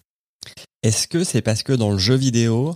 Est-ce 0.82 1.08
que 1.08 1.24
c'est 1.24 1.42
parce 1.42 1.62
que 1.62 1.72
dans 1.72 1.90
le 1.90 1.98
jeu 1.98 2.14
vidéo, 2.14 2.74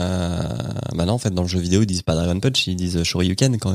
euh, 0.00 0.48
bah 0.94 1.04
non, 1.06 1.12
en 1.14 1.18
fait, 1.18 1.30
dans 1.30 1.42
le 1.42 1.48
jeu 1.48 1.60
vidéo, 1.60 1.82
ils 1.82 1.86
disent 1.86 2.02
pas 2.02 2.14
Dragon 2.14 2.38
Punch, 2.40 2.66
ils 2.66 2.74
disent 2.76 3.02
Shoryuken 3.04 3.58
quand, 3.58 3.74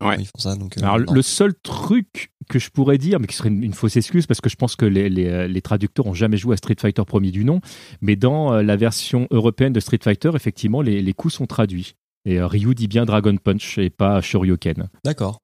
quand 0.00 0.08
Ouais. 0.08 0.16
ils 0.20 0.26
font 0.26 0.38
ça. 0.38 0.54
Donc, 0.54 0.78
euh, 0.78 0.82
Alors, 0.82 1.00
non. 1.00 1.12
le 1.12 1.22
seul 1.22 1.54
truc 1.62 2.30
que 2.48 2.58
je 2.60 2.70
pourrais 2.70 2.98
dire, 2.98 3.18
mais 3.18 3.26
qui 3.26 3.34
serait 3.34 3.48
une, 3.48 3.62
une 3.64 3.74
fausse 3.74 3.96
excuse, 3.96 4.26
parce 4.26 4.40
que 4.40 4.48
je 4.48 4.54
pense 4.56 4.76
que 4.76 4.84
les, 4.86 5.08
les, 5.08 5.26
euh, 5.26 5.48
les 5.48 5.62
traducteurs 5.62 6.06
ont 6.06 6.14
jamais 6.14 6.36
joué 6.36 6.54
à 6.54 6.56
Street 6.56 6.76
Fighter 6.80 7.02
premier 7.04 7.32
du 7.32 7.44
nom, 7.44 7.60
mais 8.00 8.14
dans 8.14 8.52
euh, 8.52 8.62
la 8.62 8.76
version 8.76 9.26
européenne 9.32 9.72
de 9.72 9.80
Street 9.80 9.98
Fighter, 10.02 10.30
effectivement, 10.34 10.82
les, 10.82 11.02
les 11.02 11.12
coups 11.14 11.34
sont 11.34 11.46
traduits. 11.46 11.94
Et 12.24 12.38
euh, 12.38 12.46
Ryu 12.46 12.74
dit 12.74 12.86
bien 12.88 13.04
Dragon 13.04 13.36
Punch 13.36 13.78
et 13.78 13.90
pas 13.90 14.20
Shoryuken. 14.20 14.88
D'accord. 15.04 15.40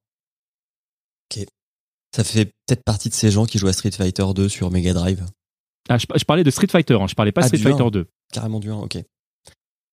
Ok. 1.34 1.44
Ça 2.14 2.22
fait 2.24 2.44
peut-être 2.66 2.84
partie 2.84 3.08
de 3.08 3.14
ces 3.14 3.30
gens 3.30 3.46
qui 3.46 3.58
jouent 3.58 3.68
à 3.68 3.72
Street 3.72 3.90
Fighter 3.90 4.24
2 4.34 4.48
sur 4.48 4.70
Mega 4.70 4.92
Drive. 4.92 5.24
Ah, 5.88 5.98
je, 5.98 6.06
je 6.14 6.24
parlais 6.24 6.44
de 6.44 6.50
Street 6.50 6.68
Fighter, 6.70 6.94
hein, 7.00 7.06
je 7.08 7.14
parlais 7.14 7.32
pas 7.32 7.40
Ah, 7.42 7.46
Street 7.48 7.58
Fighter 7.58 7.82
un. 7.82 7.90
2. 7.90 8.06
Carrément 8.32 8.60
du 8.60 8.70
1, 8.70 8.74
ok. 8.76 8.98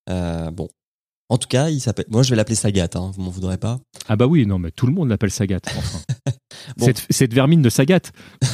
Euh, 0.10 0.52
bon. 0.52 0.67
En 1.32 1.38
tout 1.38 1.48
cas, 1.48 1.69
il 1.69 1.80
s'appelle. 1.80 2.06
Moi, 2.10 2.24
je 2.24 2.32
vais 2.32 2.36
l'appeler 2.36 2.56
Sagat, 2.56 2.89
hein, 2.95 3.12
vous 3.13 3.22
m'en 3.22 3.30
voudrez 3.30 3.58
pas. 3.58 3.80
Ah 4.08 4.15
bah 4.15 4.26
oui, 4.26 4.48
non, 4.48 4.58
mais 4.58 4.72
tout 4.72 4.88
le 4.88 4.93
monde 4.93 5.10
l'appelle 5.10 5.32
Sagat. 5.32 5.60
Enfin. 5.78 6.00
Bon. 6.78 6.86
cette, 6.86 7.06
cette 7.10 7.34
vermine 7.34 7.62
de 7.62 7.69
Sagat. 7.69 8.02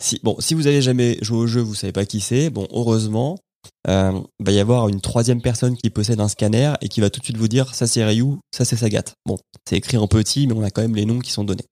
Si, 0.00 0.18
bon, 0.22 0.36
si 0.38 0.54
vous 0.54 0.66
avez 0.66 0.80
jamais 0.80 1.18
joué 1.20 1.38
au 1.38 1.46
jeu, 1.46 1.60
vous 1.60 1.74
savez 1.74 1.92
pas 1.92 2.06
qui 2.06 2.20
c'est. 2.20 2.48
Bon, 2.48 2.66
heureusement, 2.70 3.36
euh, 3.88 4.20
va 4.40 4.52
y 4.52 4.58
avoir 4.58 4.88
une 4.88 5.00
troisième 5.00 5.42
personne 5.42 5.76
qui 5.76 5.90
possède 5.90 6.20
un 6.20 6.28
scanner 6.28 6.72
et 6.80 6.88
qui 6.88 7.00
va 7.00 7.10
tout 7.10 7.20
de 7.20 7.24
suite 7.24 7.36
vous 7.36 7.48
dire 7.48 7.74
ça 7.74 7.86
c'est 7.86 8.04
Ryu, 8.04 8.38
ça 8.52 8.64
c'est 8.64 8.76
Sagat. 8.76 9.04
Bon, 9.26 9.36
c'est 9.68 9.76
écrit 9.76 9.96
en 9.96 10.08
petit, 10.08 10.46
mais 10.46 10.54
on 10.54 10.62
a 10.62 10.70
quand 10.70 10.82
même 10.82 10.94
les 10.94 11.04
noms 11.04 11.18
qui 11.18 11.30
sont 11.30 11.44
donnés. 11.44 11.66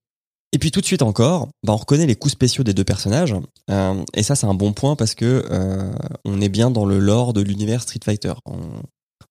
Et 0.53 0.59
puis 0.59 0.73
tout 0.73 0.81
de 0.81 0.87
suite 0.87 1.03
encore, 1.03 1.49
bah, 1.65 1.73
on 1.73 1.77
reconnaît 1.77 2.07
les 2.07 2.17
coups 2.17 2.33
spéciaux 2.33 2.65
des 2.65 2.75
deux 2.75 2.85
personnages. 2.85 3.35
Euh, 3.71 4.05
et 4.15 4.23
ça, 4.23 4.35
c'est 4.35 4.47
un 4.47 4.55
bon 4.55 4.73
point 4.73 4.97
parce 4.97 5.15
que 5.15 5.47
euh, 5.51 5.93
on 6.25 6.41
est 6.41 6.49
bien 6.49 6.71
dans 6.71 6.85
le 6.85 6.99
lore 6.99 7.33
de 7.33 7.41
l'univers 7.41 7.83
Street 7.83 8.01
Fighter. 8.05 8.35
On, 8.47 8.59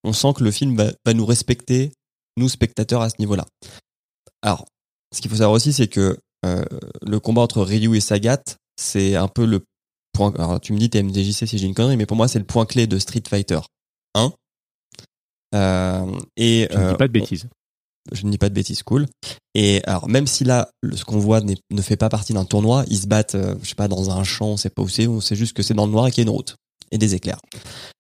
on 0.03 0.13
sent 0.13 0.33
que 0.35 0.43
le 0.43 0.51
film 0.51 0.75
va, 0.75 0.91
va 1.05 1.13
nous 1.13 1.25
respecter, 1.25 1.91
nous 2.37 2.49
spectateurs, 2.49 3.01
à 3.01 3.09
ce 3.09 3.15
niveau-là. 3.19 3.45
Alors, 4.41 4.65
ce 5.13 5.21
qu'il 5.21 5.29
faut 5.29 5.37
savoir 5.37 5.53
aussi, 5.53 5.73
c'est 5.73 5.87
que 5.87 6.17
euh, 6.45 6.63
le 7.05 7.19
combat 7.19 7.41
entre 7.41 7.61
Ryu 7.61 7.95
et 7.97 7.99
Sagat, 7.99 8.41
c'est 8.79 9.15
un 9.15 9.27
peu 9.27 9.45
le 9.45 9.63
point. 10.13 10.33
Alors, 10.37 10.59
tu 10.61 10.71
me 10.73 10.77
dis 10.79 10.89
TMDJC 10.89 11.45
si 11.47 11.57
j'ai 11.57 11.65
une 11.67 11.73
connerie, 11.73 11.97
mais 11.97 12.05
pour 12.05 12.15
moi, 12.17 12.27
c'est 12.27 12.39
le 12.39 12.45
point 12.45 12.65
clé 12.65 12.87
de 12.87 12.97
Street 12.99 13.23
Fighter 13.27 13.59
1. 14.15 14.31
Euh, 15.55 16.05
et 16.37 16.67
Je 16.71 16.77
ne 16.77 16.83
euh, 16.83 16.91
dis 16.91 16.97
pas 16.97 17.07
de 17.07 17.11
on- 17.17 17.21
bêtises. 17.21 17.47
je 18.11 18.25
ne 18.25 18.31
dis 18.31 18.37
pas 18.37 18.49
de 18.49 18.53
bêtises, 18.53 18.83
cool. 18.83 19.07
Et 19.55 19.81
alors, 19.85 20.07
même 20.07 20.27
si 20.27 20.43
là, 20.43 20.69
le- 20.81 20.95
ce 20.95 21.03
qu'on 21.05 21.19
voit 21.19 21.41
ne 21.41 21.81
fait 21.81 21.97
pas 21.97 22.09
partie 22.09 22.33
d'un 22.33 22.45
tournoi, 22.45 22.85
ils 22.87 22.99
se 22.99 23.07
battent, 23.07 23.35
euh, 23.35 23.55
je 23.63 23.69
sais 23.69 23.75
pas, 23.75 23.87
dans 23.87 24.11
un 24.11 24.23
champ, 24.23 24.47
on 24.49 24.57
sait 24.57 24.69
pas 24.69 24.81
où 24.83 24.87
c'est, 24.89 25.07
on 25.07 25.21
sait 25.21 25.35
juste 25.35 25.53
que 25.53 25.63
c'est 25.63 25.73
dans 25.73 25.85
le 25.87 25.91
noir 25.91 26.07
et 26.07 26.11
qu'il 26.11 26.23
y 26.23 26.27
a 26.27 26.29
une 26.29 26.35
route 26.35 26.55
et 26.91 26.97
des 26.97 27.15
éclairs. 27.15 27.39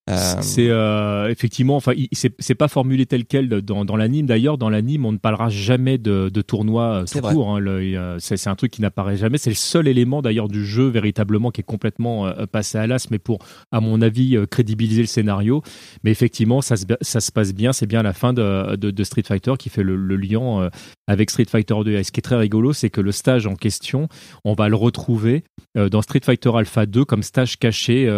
Euh, 0.09 0.41
C'est 0.41 0.69
euh, 0.69 1.29
effectivement, 1.29 1.75
enfin, 1.75 1.93
c'est 2.13 2.55
pas 2.55 2.67
formulé 2.67 3.05
tel 3.05 3.25
quel 3.25 3.47
dans, 3.49 3.85
dans 3.85 3.95
l'anime. 3.95 4.25
D'ailleurs, 4.25 4.57
dans 4.57 4.69
l'anime, 4.69 5.05
on 5.05 5.11
ne 5.11 5.17
parlera 5.17 5.49
jamais 5.49 5.97
de, 5.97 6.29
de 6.33 6.41
tournoi 6.41 6.83
euh, 6.83 7.05
tout 7.05 7.19
court. 7.33 7.55
hein. 7.55 7.61
Euh, 7.65 8.15
c'est 8.19 8.47
un 8.47 8.55
truc 8.55 8.71
qui 8.71 8.81
n'apparaît 8.81 9.17
jamais. 9.17 9.37
C'est 9.37 9.49
le 9.51 9.55
seul 9.55 9.87
élément 9.87 10.21
d'ailleurs 10.21 10.47
du 10.47 10.65
jeu 10.65 10.87
véritablement 10.87 11.51
qui 11.51 11.61
est 11.61 11.63
complètement 11.63 12.27
euh, 12.27 12.45
passé 12.45 12.77
à 12.77 12.87
l'as, 12.87 13.09
mais 13.11 13.19
pour, 13.19 13.39
à 13.71 13.79
mon 13.81 14.01
avis, 14.01 14.37
crédibiliser 14.49 15.01
le 15.01 15.07
scénario. 15.07 15.61
Mais 16.03 16.11
effectivement, 16.11 16.61
ça 16.61 16.75
se, 16.77 16.85
ça 17.01 17.19
se 17.19 17.31
passe 17.31 17.53
bien. 17.53 17.73
C'est 17.73 17.87
bien 17.87 18.01
la 18.03 18.13
fin 18.13 18.33
de, 18.33 18.75
de, 18.75 18.91
de 18.91 19.03
Street 19.03 19.23
Fighter 19.25 19.53
qui 19.59 19.69
fait 19.69 19.83
le, 19.83 19.95
le 19.95 20.15
lien 20.15 20.69
avec 21.07 21.29
Street 21.29 21.45
Fighter 21.49 21.75
2. 21.85 21.91
Et 21.91 22.03
ce 22.03 22.11
qui 22.11 22.19
est 22.19 22.23
très 22.23 22.37
rigolo, 22.37 22.73
c'est 22.73 22.89
que 22.89 23.01
le 23.01 23.11
stage 23.11 23.45
en 23.47 23.55
question, 23.55 24.07
on 24.45 24.53
va 24.53 24.69
le 24.69 24.75
retrouver 24.75 25.43
dans 25.75 26.01
Street 26.01 26.21
Fighter 26.23 26.51
Alpha 26.55 26.85
2 26.85 27.05
comme 27.05 27.23
stage 27.23 27.57
caché, 27.57 28.09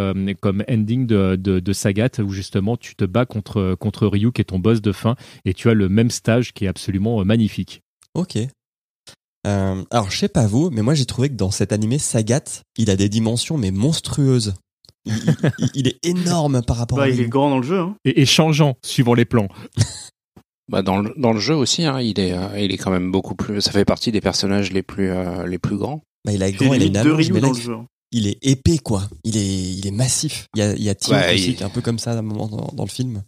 comme 0.41 0.63
ending 0.69 1.05
de, 1.07 1.35
de, 1.35 1.59
de 1.59 1.73
Sagat, 1.81 2.19
où 2.23 2.29
justement 2.31 2.77
tu 2.77 2.95
te 2.95 3.05
bats 3.05 3.25
contre, 3.25 3.75
contre 3.79 4.07
Ryu, 4.07 4.31
qui 4.31 4.41
est 4.41 4.45
ton 4.45 4.59
boss 4.59 4.81
de 4.81 4.91
fin, 4.91 5.15
et 5.45 5.53
tu 5.53 5.69
as 5.69 5.73
le 5.73 5.89
même 5.89 6.09
stage 6.11 6.53
qui 6.53 6.65
est 6.65 6.67
absolument 6.67 7.19
euh, 7.21 7.23
magnifique. 7.23 7.81
Ok. 8.13 8.37
Euh, 9.47 9.83
alors, 9.89 10.11
je 10.11 10.17
sais 10.17 10.27
pas 10.29 10.45
vous, 10.45 10.69
mais 10.71 10.81
moi 10.83 10.93
j'ai 10.93 11.05
trouvé 11.05 11.29
que 11.29 11.33
dans 11.33 11.49
cet 11.51 11.71
animé, 11.73 11.97
Sagat, 11.97 12.43
il 12.77 12.89
a 12.91 12.95
des 12.95 13.09
dimensions 13.09 13.57
mais 13.57 13.71
monstrueuses. 13.71 14.53
Il, 15.05 15.13
il- 15.17 15.35
il- 15.57 15.69
il 15.73 15.87
est 15.87 16.05
énorme 16.05 16.61
par 16.61 16.77
rapport 16.77 16.99
Bah, 16.99 17.05
à 17.05 17.07
il 17.09 17.15
Ryu. 17.15 17.23
est 17.25 17.27
grand 17.29 17.49
dans 17.49 17.57
le 17.57 17.63
jeu. 17.65 17.79
Hein. 17.79 17.95
Et, 18.05 18.21
et 18.21 18.25
changeant 18.27 18.75
suivant 18.85 19.15
les 19.15 19.25
plans. 19.25 19.47
Bah 20.69 20.83
dans 20.83 20.99
le, 21.01 21.13
dans 21.17 21.33
le 21.33 21.39
jeu 21.39 21.55
aussi, 21.55 21.83
hein, 21.85 21.99
il 21.99 22.19
est 22.19 22.33
euh, 22.33 22.59
il 22.59 22.71
est 22.71 22.77
quand 22.77 22.91
même 22.91 23.11
beaucoup 23.11 23.35
plus. 23.35 23.59
Ça 23.61 23.71
fait 23.71 23.83
partie 23.83 24.11
des 24.11 24.21
personnages 24.21 24.71
les 24.71 24.83
plus 24.83 25.09
euh, 25.09 25.45
les 25.47 25.57
plus 25.57 25.75
grands. 25.75 26.01
Bah, 26.23 26.31
il 26.33 26.43
a 26.43 26.51
grand, 26.51 26.73
il 26.75 26.83
une 26.83 26.93
deux 27.01 27.13
Ryu 27.13 27.31
dans 27.41 27.49
le 27.51 27.53
jeu. 27.59 27.75
Il 28.11 28.27
est 28.27 28.37
épais 28.41 28.77
quoi. 28.77 29.03
Il 29.23 29.37
est, 29.37 29.73
il 29.73 29.87
est 29.87 29.91
massif. 29.91 30.47
Il 30.55 30.59
y 30.59 30.61
a, 30.63 30.73
il 30.73 30.83
y 30.83 30.89
a 30.89 30.95
Tio 30.95 31.13
Ouais, 31.13 31.33
aussi 31.33 31.49
il- 31.51 31.55
qui 31.55 31.63
est 31.63 31.65
un 31.65 31.69
peu 31.69 31.81
comme 31.81 31.99
ça 31.99 32.11
à 32.11 32.17
un 32.17 32.21
moment 32.21 32.47
dans, 32.47 32.69
dans 32.73 32.83
le 32.83 32.89
film. 32.89 33.23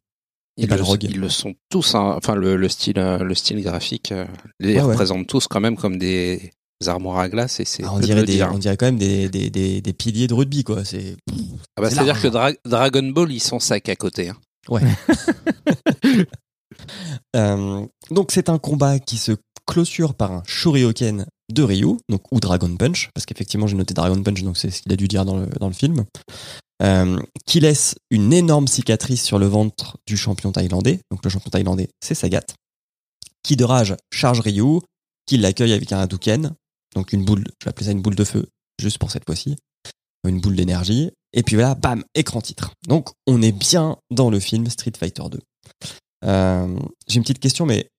Et 0.58 0.63
Ils 0.65 0.69
le, 0.69 1.04
ils 1.06 1.19
le 1.19 1.30
sont 1.30 1.56
tous. 1.69 1.96
hein. 1.96 2.13
Enfin 2.17 2.36
le, 2.36 2.56
le 2.58 2.69
style 2.69 3.00
euh, 3.00 3.17
le 3.19 3.34
style 3.34 3.62
graphique 3.63 4.12
euh, 4.12 4.26
les 4.60 4.76
Ouais, 4.76 4.82
ouais. 4.82 4.91
représente 4.91 5.26
tous 5.28 5.48
quand 5.48 5.60
même 5.60 5.78
comme 5.78 5.98
des 5.98 6.52
armoires 6.86 7.19
à 7.19 7.30
glace 7.30 7.60
et 7.62 7.65
c'est 7.65 7.84
Ah, 7.86 7.93
on, 7.93 8.00
de 8.00 8.04
dirait 8.04 8.24
des, 8.26 8.34
dire. 8.34 8.52
on 8.54 8.58
dirait 8.60 8.76
quand 8.78 8.86
même 8.86 8.98
des, 9.00 9.30
des, 9.30 9.50
des, 9.50 9.82
des 9.82 9.93
piliers 9.93 10.28
de 10.28 10.34
rugby 10.34 10.63
quoi. 10.63 10.84
C'est 10.86 11.15
Ah 11.32 11.82
bah, 11.82 11.89
c'est 11.89 11.96
C'est-à-dire 11.96 12.22
que 12.22 12.28
Dra- 12.28 12.54
Dragon 12.65 13.04
Ball 13.10 13.32
ils 13.32 13.39
sont 13.41 13.60
sacs 13.60 13.89
à 13.89 13.96
côté. 13.96 14.30
hein. 14.30 14.38
Euh, 17.36 17.86
donc 18.12 18.32
c'est 18.32 18.50
un 18.50 18.58
combat 18.58 19.00
qui 19.00 19.17
se 19.17 19.32
clôture 19.65 20.13
par 20.15 20.32
un 20.32 20.43
Shoryuken 20.46 21.26
de 21.54 21.63
Ryu, 21.63 21.98
donc 22.10 22.24
ou 22.32 22.39
Dragon 22.39 22.76
Punch, 22.76 23.10
parce 23.13 23.26
qu'effectivement 23.26 23.68
j'ai 23.68 23.76
noté 23.76 23.94
Dragon 23.94 24.22
Punch, 24.22 24.44
donc 24.44 24.58
c'est 24.58 24.72
ce 24.72 24.82
qu'il 24.82 24.92
a 24.92 24.96
dû 24.96 25.08
dire 25.08 25.26
dans 25.26 25.38
le, 25.38 25.48
dans 25.60 25.68
le 25.68 25.74
film, 25.74 26.06
euh, 26.82 27.20
qui 27.46 27.60
laisse 27.60 27.96
une 28.10 28.34
énorme 28.34 28.68
cicatrice 28.68 29.24
sur 29.24 29.39
le 29.39 29.46
ventre 29.46 29.98
du 30.08 30.18
champion 30.18 30.52
thaïlandais. 30.52 31.00
Donc 31.12 31.24
le 31.24 31.30
champion 31.30 31.50
thaïlandais 31.50 31.89
c'est 32.02 32.16
Sagat, 32.16 32.46
qui 33.44 33.56
de 33.56 33.63
rage 33.63 33.96
charge 34.12 34.39
Ryu, 34.39 34.80
qui 35.26 35.38
l'accueille 35.38 35.74
avec 35.74 35.92
un 35.92 36.00
Hadouken, 36.00 36.54
donc 36.96 37.13
une 37.13 37.24
boule, 37.26 37.46
je 37.60 37.66
vais 37.66 37.70
appeler 37.70 37.86
ça 37.86 37.92
une 37.92 38.02
boule 38.02 38.16
de 38.16 38.24
feu, 38.24 38.48
juste 38.80 38.98
pour 38.98 39.12
cette 39.12 39.26
fois-ci, 39.26 39.56
une 40.28 40.39
boule 40.39 40.56
d'énergie. 40.56 41.12
Et 41.34 41.44
puis 41.44 41.56
voilà, 41.56 41.76
bam, 41.76 42.04
écran 42.16 42.42
titre. 42.42 42.74
Donc 42.88 43.10
on 43.28 43.42
est 43.42 43.52
bien 43.52 43.98
dans 44.12 44.30
le 44.30 44.39
film 44.39 44.70
Street 44.70 44.94
Fighter 44.98 45.24
2. 45.32 45.39
Euh, 46.26 46.80
J'ai 47.08 47.18
une 47.18 47.24
petite 47.24 47.39
question, 47.39 47.66
mais 47.66 47.89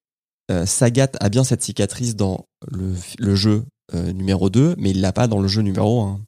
euh, 0.51 0.67
Sagat 0.67 1.11
a 1.21 1.29
bien 1.29 1.45
cette 1.45 1.63
cicatrice 1.63 2.17
dans 2.17 2.47
le, 2.71 2.95
le 3.19 3.35
jeu 3.35 3.65
euh, 3.95 4.13
numéro 4.13 4.51
2, 4.51 4.75
mais 4.79 4.91
il 4.91 5.01
l'a 5.01 5.13
pas 5.13 5.27
dans 5.27 5.41
le 5.41 5.49
jeu 5.49 5.63
numéro 5.63 6.03
1. 6.03 6.21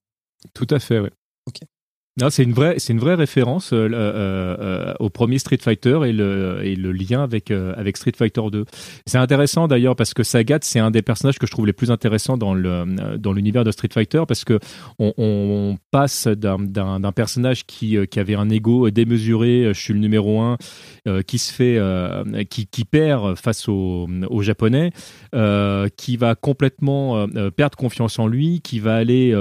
Tout 0.55 0.67
à 0.71 0.79
fait, 0.79 1.01
oui. 1.01 1.09
Ok. 1.47 1.61
Non, 2.19 2.31
c'est 2.31 2.45
une 2.45 2.55
vraie, 2.55 2.77
c'est 2.79 2.95
une 2.95 2.99
vraie 2.99 3.15
référence 3.15 3.75
euh, 3.75 3.91
euh, 3.93 4.57
euh, 4.59 4.95
au 5.01 5.11
premier 5.11 5.39
Street 5.39 5.59
Fighter 5.61 6.01
et 6.07 6.13
le, 6.13 6.93
lien 6.93 7.23
avec, 7.23 7.51
avec 7.51 7.99
Street 7.99 8.15
Fighter 8.17 8.41
2. 8.51 8.65
C'est 9.05 9.19
intéressant 9.19 9.69
d'ailleurs 9.69 9.95
parce 9.97 10.15
que 10.15 10.23
Sagat, 10.23 10.61
c'est 10.63 10.79
un 10.79 10.91
des 10.91 11.03
personnages 11.03 11.39
que 11.39 11.47
je 11.47 11.51
trouve 11.51 11.67
les 11.67 11.75
plus 11.75 11.91
intéressants 11.91 12.39
dans 12.39 12.55
le 12.55 12.87
dans 13.19 13.35
l'univers 13.35 13.65
de 13.65 13.71
Street 13.71 13.91
Fighter 13.93 14.23
parce 14.27 14.45
que 14.45 14.59
on, 14.99 15.77
passe 15.91 16.27
d'un, 16.27 17.13
personnage 17.15 17.67
qui, 17.67 17.99
qui 18.11 18.21
avait 18.21 18.35
un 18.35 18.49
ego 18.49 18.91
démesuré, 18.91 19.71
je 19.75 19.79
suis 19.79 19.93
le 19.93 20.01
numéro 20.01 20.41
un, 20.41 20.57
qui 21.27 21.39
se 21.39 21.53
fait, 21.53 21.79
qui, 22.49 22.67
qui 22.67 22.85
perd 22.85 23.37
face 23.37 23.69
aux, 23.69 24.09
Japonais, 24.41 24.91
qui 25.97 26.17
va 26.17 26.35
complètement 26.35 27.27
perdre 27.57 27.77
confiance 27.77 28.19
en 28.19 28.27
lui, 28.27 28.61
qui 28.63 28.79
va 28.79 28.97
aller 28.97 29.35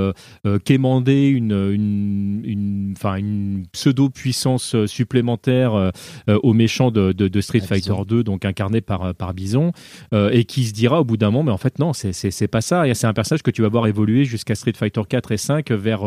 quémander 0.66 1.28
une, 1.28 1.72
une, 1.72 2.65
enfin, 2.96 3.16
une 3.16 3.66
pseudo-puissance 3.72 4.76
euh, 4.76 4.88
supplémentaire 4.88 5.74
euh, 5.74 5.90
euh, 6.30 6.40
aux 6.44 6.54
méchants 6.54 6.92
de, 6.92 7.12
de, 7.12 7.28
de 7.28 7.42
Street 7.42 7.62
À 7.64 7.68
Fighter 7.68 7.92
Bison. 7.92 8.06
2, 8.06 8.24
donc 8.24 8.46
incarné 8.46 8.82
par, 8.82 9.14
par 9.16 9.34
Bison, 9.34 9.72
et 10.14 10.46
qui 10.46 10.66
se 10.66 10.74
dira 10.74 11.02
au 11.02 11.04
bout 11.04 11.18
d'un 11.18 11.32
moment, 11.32 11.44
mais 11.44 11.52
en 11.52 11.58
fait 11.58 11.80
non, 11.80 11.94
c'est- 11.94 12.48
pas 12.48 12.62
ça. 12.62 12.88
Et 12.88 12.94
c'est 12.94 13.08
un 13.08 13.14
personnage 13.14 13.42
que 13.44 13.52
tu 13.52 13.62
vas 13.62 13.70
voir 13.70 13.88
évoluer 13.88 14.26
jusqu'à 14.26 14.56
Street 14.56 14.74
Fighter 14.76 15.02
4 15.08 15.32
et 15.32 15.38
5 15.38 15.72
vers 15.72 16.04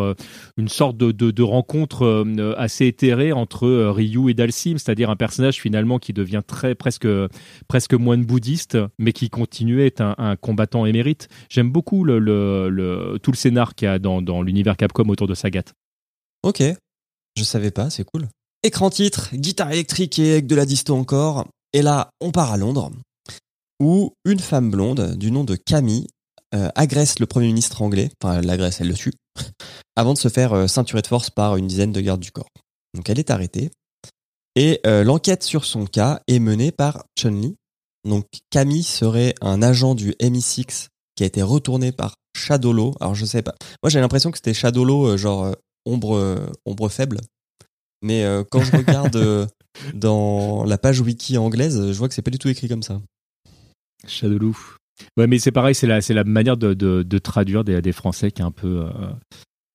une 0.56 0.68
sorte 0.68 0.96
de, 0.96 1.12
de, 1.12 1.30
de 1.30 1.42
rencontre 1.42 2.24
assez 2.56 2.86
éthérée 2.86 3.32
entre 3.32 3.68
Ryu 3.90 4.30
et 4.30 4.34
Dalsim, 4.34 4.78
c'est-à-dire 4.78 5.10
un 5.10 5.16
personnage 5.16 5.56
finalement 5.60 5.98
qui 5.98 6.12
devient 6.12 6.42
très 6.46 6.74
presque 6.74 7.08
presque 7.68 7.94
moine 7.94 8.24
bouddhiste, 8.24 8.78
mais 8.98 9.12
qui 9.12 9.30
continue 9.30 9.82
à 9.82 9.86
être 9.86 10.00
un, 10.00 10.14
un 10.18 10.36
combattant 10.36 10.86
émérite. 10.86 11.28
J'aime 11.50 11.70
beaucoup 11.70 12.04
le, 12.04 12.18
le, 12.18 12.68
le- 12.68 13.18
tout 13.22 13.30
le 13.32 13.36
scénar 13.36 13.74
qu'il 13.74 13.86
y 13.86 13.90
a 13.90 13.98
dans, 13.98 14.22
dans 14.22 14.42
l'univers 14.42 14.76
Capcom 14.76 15.08
autour 15.08 15.26
de 15.26 15.34
Sagat. 15.34 15.64
Ok, 16.42 16.62
je 17.36 17.44
savais 17.44 17.70
pas, 17.70 17.90
c'est 17.90 18.04
cool. 18.04 18.28
Écran 18.62 18.90
titre, 18.90 19.30
guitare 19.34 19.72
électrique 19.72 20.18
et 20.18 20.32
avec 20.32 20.46
de 20.46 20.54
la 20.54 20.66
disto 20.66 20.94
encore. 20.96 21.46
Et 21.72 21.82
là, 21.82 22.10
on 22.20 22.32
part 22.32 22.52
à 22.52 22.56
Londres, 22.56 22.90
où 23.80 24.12
une 24.24 24.40
femme 24.40 24.70
blonde 24.70 25.16
du 25.16 25.30
nom 25.30 25.44
de 25.44 25.54
Camille 25.54 26.06
euh, 26.54 26.68
agresse 26.74 27.18
le 27.18 27.26
Premier 27.26 27.48
ministre 27.48 27.82
anglais, 27.82 28.10
enfin 28.20 28.38
elle 28.38 28.46
l'agresse, 28.46 28.80
elle 28.80 28.88
le 28.88 28.94
tue, 28.94 29.12
avant 29.96 30.14
de 30.14 30.18
se 30.18 30.28
faire 30.28 30.52
euh, 30.54 30.66
ceinturer 30.66 31.02
de 31.02 31.06
force 31.06 31.30
par 31.30 31.56
une 31.56 31.66
dizaine 31.66 31.92
de 31.92 32.00
gardes 32.00 32.20
du 32.20 32.32
corps. 32.32 32.48
Donc 32.94 33.08
elle 33.10 33.18
est 33.18 33.30
arrêtée. 33.30 33.70
Et 34.56 34.80
euh, 34.86 35.04
l'enquête 35.04 35.44
sur 35.44 35.64
son 35.64 35.86
cas 35.86 36.20
est 36.26 36.40
menée 36.40 36.72
par 36.72 37.04
Chun-Li. 37.16 37.54
Donc 38.04 38.26
Camille 38.50 38.82
serait 38.82 39.34
un 39.40 39.62
agent 39.62 39.94
du 39.94 40.12
MI6 40.20 40.88
qui 41.14 41.22
a 41.22 41.26
été 41.26 41.42
retourné 41.42 41.92
par 41.92 42.14
Shadowlo. 42.34 42.94
Alors 43.00 43.14
je 43.14 43.24
sais 43.24 43.42
pas. 43.42 43.54
Moi 43.82 43.90
j'ai 43.90 44.00
l'impression 44.00 44.30
que 44.30 44.38
c'était 44.38 44.54
Shadowlo, 44.54 45.06
euh, 45.06 45.16
genre 45.16 45.54
ombre, 45.88 46.16
euh, 46.16 46.46
ombre 46.64 46.88
faible. 46.88 47.18
Mais 48.02 48.24
euh, 48.24 48.44
quand 48.48 48.62
je 48.62 48.76
regarde 48.76 49.16
euh, 49.16 49.46
dans 49.94 50.64
la 50.64 50.78
page 50.78 51.00
wiki 51.00 51.38
anglaise, 51.38 51.92
je 51.92 51.98
vois 51.98 52.08
que 52.08 52.14
c'est 52.14 52.22
pas 52.22 52.30
du 52.30 52.38
tout 52.38 52.48
écrit 52.48 52.68
comme 52.68 52.82
ça. 52.82 53.00
Shadowloo. 54.06 54.56
Ouais, 55.16 55.26
mais 55.26 55.38
c'est 55.38 55.52
pareil, 55.52 55.74
c'est 55.74 55.86
la, 55.86 56.00
la 56.08 56.24
manière 56.24 56.56
de, 56.56 56.74
de, 56.74 57.02
de 57.02 57.18
traduire 57.18 57.64
des, 57.64 57.80
des 57.80 57.92
Français 57.92 58.30
qui 58.30 58.42
est 58.42 58.44
un 58.44 58.50
peu, 58.50 58.84
euh, 58.84 58.90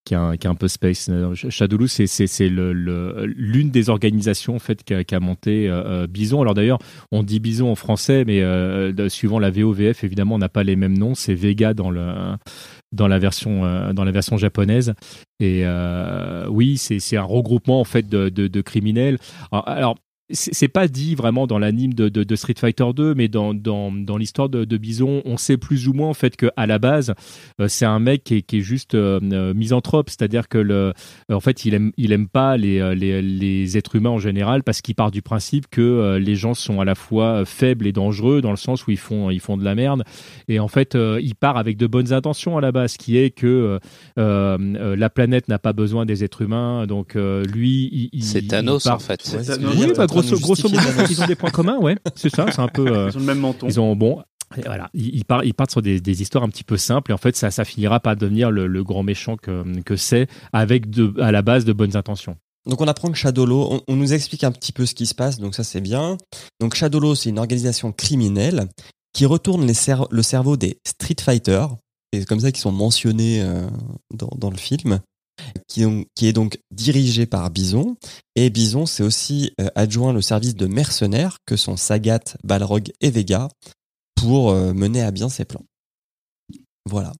qui 0.05 0.13
est 0.13 0.45
un, 0.45 0.55
peu 0.55 0.67
space. 0.67 1.09
Shadowloo, 1.33 1.87
c'est, 1.87 2.07
c'est, 2.07 2.27
c'est 2.27 2.49
le, 2.49 2.73
le- 2.73 3.25
l'une 3.25 3.69
des 3.69 3.89
organisations 3.89 4.55
en 4.55 4.59
fait 4.59 4.83
qu'a, 4.83 5.19
monté 5.19 5.69
euh, 5.69 6.03
euh, 6.03 6.07
Bison. 6.07 6.41
Alors 6.41 6.53
d'ailleurs, 6.53 6.79
on 7.11 7.23
dit 7.23 7.39
Bison 7.39 7.71
en 7.71 7.75
français, 7.75 8.25
mais 8.25 8.41
euh, 8.41 9.09
suivant 9.09 9.39
la 9.39 9.49
VOVF, 9.49 10.03
évidemment, 10.03 10.35
on 10.35 10.39
n'a 10.39 10.49
pas 10.49 10.63
les 10.63 10.75
mêmes 10.75 10.97
noms. 10.97 11.15
C'est 11.15 11.35
Vega 11.35 11.73
dans 11.73 11.89
le 11.89 12.35
dans 12.91 13.07
la 13.07 13.19
version 13.19 13.65
euh, 13.65 13.93
dans 13.93 14.03
la 14.03 14.11
version 14.11 14.37
japonaise. 14.37 14.93
Et 15.39 15.61
euh, 15.65 16.47
oui, 16.49 16.77
c'est, 16.77 17.17
un 17.17 17.23
regroupement 17.23 17.81
en 17.81 17.83
fait 17.83 18.07
de, 18.07 18.29
de, 18.29 18.61
criminels. 18.61 19.17
Alors, 19.51 19.97
c'est 20.33 20.67
pas 20.67 20.87
dit 20.87 21.15
vraiment 21.15 21.47
dans 21.47 21.59
l'anime 21.59 21.93
de, 21.93 22.09
de, 22.09 22.23
de 22.23 22.35
Street 22.35 22.55
Fighter 22.57 22.85
2, 22.95 23.13
mais 23.15 23.27
dans, 23.27 23.53
dans, 23.53 23.91
dans 23.91 24.17
l'histoire 24.17 24.49
de, 24.49 24.65
de 24.65 24.77
Bison, 24.77 25.21
on 25.25 25.37
sait 25.37 25.57
plus 25.57 25.87
ou 25.87 25.93
moins 25.93 26.09
en 26.09 26.13
fait 26.13 26.35
que 26.35 26.47
à 26.57 26.67
la 26.67 26.79
base, 26.79 27.13
euh, 27.61 27.67
c'est 27.67 27.85
un 27.85 27.99
mec 27.99 28.23
qui 28.23 28.35
est, 28.35 28.41
qui 28.41 28.57
est 28.57 28.61
juste 28.61 28.95
euh, 28.95 29.19
euh, 29.31 29.53
misanthrope, 29.53 30.09
c'est-à-dire 30.09 30.47
que 30.49 30.57
le, 30.57 30.93
en 31.31 31.39
fait, 31.39 31.65
il 31.65 31.73
aime, 31.73 31.91
il 31.97 32.11
aime 32.11 32.27
pas 32.27 32.57
les, 32.57 32.95
les, 32.95 33.21
les 33.21 33.77
êtres 33.77 33.95
humains 33.95 34.09
en 34.11 34.19
général 34.19 34.63
parce 34.63 34.81
qu'il 34.81 34.95
part 34.95 35.11
du 35.11 35.21
principe 35.21 35.67
que 35.69 35.81
euh, 35.81 36.19
les 36.19 36.35
gens 36.35 36.53
sont 36.53 36.81
à 36.81 36.85
la 36.85 36.95
fois 36.95 37.45
faibles 37.45 37.87
et 37.87 37.91
dangereux 37.91 38.41
dans 38.41 38.51
le 38.51 38.57
sens 38.57 38.87
où 38.87 38.91
ils 38.91 38.97
font, 38.97 39.29
ils 39.29 39.39
font 39.39 39.57
de 39.57 39.63
la 39.63 39.75
merde. 39.75 40.03
Et 40.47 40.59
en 40.59 40.67
fait, 40.67 40.95
euh, 40.95 41.19
il 41.21 41.35
part 41.35 41.57
avec 41.57 41.77
de 41.77 41.87
bonnes 41.87 42.11
intentions 42.13 42.57
à 42.57 42.61
la 42.61 42.71
base, 42.71 42.97
qui 42.97 43.17
est 43.17 43.29
que 43.29 43.47
euh, 43.47 43.79
euh, 44.17 44.95
la 44.95 45.09
planète 45.09 45.47
n'a 45.47 45.59
pas 45.59 45.73
besoin 45.73 46.05
des 46.05 46.23
êtres 46.23 46.41
humains, 46.41 46.85
donc 46.87 47.15
euh, 47.15 47.43
lui, 47.45 48.09
il, 48.13 48.23
C'est 48.23 48.39
il 48.39 48.47
Thanos 48.47 48.83
part- 48.83 48.95
en 48.95 48.99
fait. 48.99 49.35
Oui, 49.77 49.87
bah, 49.95 50.07
grosso, 50.39 50.69
modo, 50.69 50.81
ils 51.09 51.21
ont 51.21 51.27
des 51.27 51.35
points 51.35 51.49
communs, 51.51 51.77
ouais. 51.79 51.95
C'est 52.15 52.33
ça, 52.33 52.45
c'est 52.51 52.59
un 52.61 52.67
peu. 52.67 52.87
euh, 52.87 53.09
Ils 53.11 53.17
ont 53.17 53.19
le 53.19 53.25
même 53.25 53.39
menton. 53.39 53.67
ils 53.67 53.79
ont 53.79 53.95
bon. 53.95 54.21
et 54.57 54.61
Voilà, 54.61 54.89
ils, 54.93 55.25
partent, 55.25 55.45
ils 55.45 55.53
partent 55.53 55.71
sur 55.71 55.81
des, 55.81 55.99
des 55.99 56.21
histoires 56.21 56.43
un 56.43 56.49
petit 56.49 56.63
peu 56.63 56.77
simples 56.77 57.11
et 57.11 57.13
en 57.13 57.17
fait 57.17 57.35
ça, 57.35 57.49
ça 57.51 57.65
finira 57.65 57.99
par 57.99 58.15
devenir 58.15 58.51
le, 58.51 58.67
le 58.67 58.83
grand 58.83 59.03
méchant 59.03 59.35
que, 59.37 59.63
que 59.81 59.95
c'est 59.95 60.27
avec 60.51 60.89
de, 60.89 61.13
à 61.21 61.31
la 61.31 61.41
base 61.41 61.65
de 61.65 61.73
bonnes 61.73 61.95
intentions. 61.95 62.35
Donc 62.69 62.79
on 62.79 62.87
apprend 62.87 63.09
que 63.11 63.17
Shadowlo, 63.17 63.67
on, 63.71 63.81
on 63.87 63.95
nous 63.95 64.13
explique 64.13 64.43
un 64.45 64.51
petit 64.51 64.71
peu 64.71 64.85
ce 64.85 64.93
qui 64.93 65.05
se 65.05 65.15
passe, 65.15 65.37
donc 65.39 65.53
ça 65.55 65.63
c'est 65.63 65.81
bien. 65.81 66.17
Donc 66.61 66.75
Shadowlo, 66.75 67.13
c'est 67.15 67.29
une 67.29 67.39
organisation 67.39 67.91
criminelle 67.91 68.67
qui 69.13 69.25
retourne 69.25 69.65
les 69.65 69.73
cer- 69.73 70.07
le 70.09 70.23
cerveau 70.23 70.55
des 70.55 70.77
Street 70.87 71.15
Fighter, 71.19 71.65
et 72.13 72.19
c'est 72.19 72.25
comme 72.25 72.39
ça 72.39 72.51
qu'ils 72.51 72.61
sont 72.61 72.71
mentionnés 72.71 73.41
euh, 73.41 73.67
dans, 74.13 74.29
dans 74.37 74.49
le 74.49 74.55
film, 74.57 74.99
qui, 75.67 75.85
ont- 75.85 76.05
qui 76.15 76.27
est 76.27 76.33
donc 76.33 76.59
dirigé 76.71 77.25
par 77.25 77.49
Bison. 77.49 77.95
Et 78.35 78.49
Bison, 78.49 78.85
c'est 78.85 79.03
aussi 79.03 79.51
euh, 79.59 79.67
adjoint 79.75 80.13
le 80.13 80.21
service 80.21 80.55
de 80.55 80.67
mercenaires 80.67 81.37
que 81.45 81.55
sont 81.55 81.77
Sagat, 81.77 82.19
Balrog 82.43 82.91
et 83.01 83.09
Vega 83.11 83.47
pour 84.15 84.51
euh, 84.51 84.73
mener 84.73 85.01
à 85.01 85.11
bien 85.11 85.29
ses 85.29 85.45
plans. 85.45 85.65
Voilà. 86.89 87.11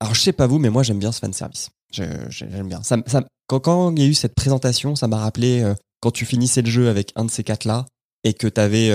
Alors 0.00 0.14
je 0.14 0.20
sais 0.20 0.32
pas 0.32 0.46
vous, 0.46 0.58
mais 0.58 0.70
moi 0.70 0.82
j'aime 0.82 0.98
bien 0.98 1.12
ce 1.12 1.20
fanservice. 1.20 1.70
J'aime 1.92 2.68
bien. 2.68 2.82
Ça, 2.82 2.96
ça, 3.06 3.22
quand, 3.46 3.60
quand 3.60 3.92
il 3.94 4.02
y 4.02 4.06
a 4.06 4.08
eu 4.08 4.14
cette 4.14 4.34
présentation, 4.34 4.96
ça 4.96 5.08
m'a 5.08 5.18
rappelé 5.18 5.60
euh, 5.60 5.74
quand 6.00 6.10
tu 6.10 6.24
finissais 6.26 6.62
le 6.62 6.70
jeu 6.70 6.88
avec 6.88 7.12
un 7.16 7.24
de 7.24 7.30
ces 7.30 7.44
quatre-là 7.44 7.86
et 8.24 8.34
que 8.34 8.46
tu 8.46 8.60
avais 8.60 8.90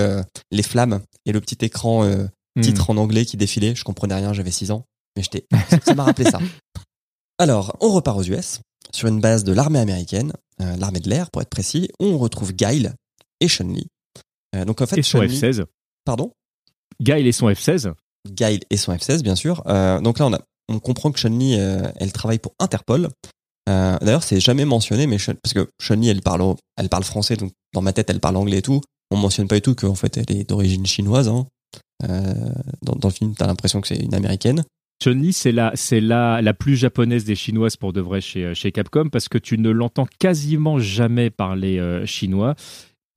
les 0.50 0.62
flammes 0.62 1.00
et 1.26 1.32
le 1.32 1.40
petit 1.40 1.64
écran 1.64 2.04
Hmm. 2.56 2.62
titre 2.62 2.90
en 2.90 2.96
anglais 2.96 3.24
qui 3.24 3.36
défilait. 3.36 3.76
Je 3.76 3.84
comprenais 3.84 4.16
rien, 4.16 4.32
j'avais 4.32 4.50
6 4.50 4.72
ans. 4.72 4.84
Mais 5.16 5.22
j'étais, 5.22 5.46
ça 5.84 5.94
m'a 5.94 6.02
rappelé 6.04 6.28
ça. 6.28 6.40
Alors, 7.38 7.76
on 7.80 7.90
repart 7.92 8.18
aux 8.18 8.22
US, 8.24 8.60
sur 8.92 9.08
une 9.08 9.20
base 9.20 9.44
de 9.44 9.52
l'armée 9.52 9.78
américaine, 9.78 10.32
euh, 10.60 10.76
l'armée 10.76 11.00
de 11.00 11.08
l'air 11.08 11.30
pour 11.30 11.42
être 11.42 11.50
précis, 11.50 11.88
où 12.00 12.06
on 12.06 12.18
retrouve 12.18 12.52
Guile 12.52 12.94
et 13.40 13.48
Chun-Li. 13.48 13.86
Euh, 14.56 14.64
donc 14.64 14.80
en 14.80 14.86
fait, 14.86 14.98
et 14.98 15.02
son 15.02 15.18
Chun-Li- 15.20 15.38
F16. 15.40 15.64
Pardon? 16.04 16.32
Guile 17.00 17.26
et 17.26 17.32
son 17.32 17.48
F16. 17.48 17.92
Guile 18.28 18.60
et 18.70 18.76
son 18.76 18.92
F16, 18.92 19.22
bien 19.22 19.36
sûr. 19.36 19.62
Euh, 19.66 20.00
donc 20.00 20.18
là, 20.18 20.26
on, 20.26 20.32
a, 20.32 20.40
on 20.68 20.80
comprend 20.80 21.12
que 21.12 21.18
Chun-Li, 21.20 21.52
elle 21.54 22.12
travaille 22.12 22.38
pour 22.40 22.54
Interpol. 22.58 23.08
D'ailleurs, 23.66 24.22
c'est 24.22 24.40
jamais 24.40 24.64
mentionné, 24.64 25.06
mais 25.06 25.18
Chun- 25.18 25.34
parce 25.42 25.52
que 25.52 25.70
Chun-Li, 25.80 26.08
elle 26.08 26.22
parle, 26.22 26.42
au- 26.42 26.56
elle 26.76 26.88
parle 26.88 27.04
français, 27.04 27.36
donc 27.36 27.52
dans 27.74 27.82
ma 27.82 27.92
tête, 27.92 28.08
elle 28.10 28.20
parle 28.20 28.36
anglais 28.36 28.58
et 28.58 28.62
tout. 28.62 28.80
On 29.10 29.16
mentionne 29.16 29.46
pas 29.46 29.54
du 29.56 29.62
tout 29.62 29.74
qu'en 29.74 29.94
fait, 29.94 30.16
elle 30.16 30.36
est 30.36 30.48
d'origine 30.48 30.86
chinoise. 30.86 31.28
Hein. 31.28 31.46
Dans, 32.82 32.94
dans 32.96 33.08
le 33.08 33.14
film, 33.14 33.34
t'as 33.34 33.46
l'impression 33.46 33.80
que 33.80 33.88
c'est 33.88 33.96
une 33.98 34.14
américaine. 34.14 34.64
Chun-Li, 35.00 35.32
c'est 35.32 35.52
la, 35.52 35.72
c'est 35.74 36.00
la, 36.00 36.42
la 36.42 36.54
plus 36.54 36.76
japonaise 36.76 37.24
des 37.24 37.36
chinoises 37.36 37.76
pour 37.76 37.92
de 37.92 38.00
vrai 38.00 38.20
chez, 38.20 38.54
chez 38.54 38.72
Capcom 38.72 39.08
parce 39.08 39.28
que 39.28 39.38
tu 39.38 39.56
ne 39.56 39.70
l'entends 39.70 40.08
quasiment 40.18 40.78
jamais 40.78 41.30
parler 41.30 41.78
euh, 41.78 42.04
chinois. 42.04 42.56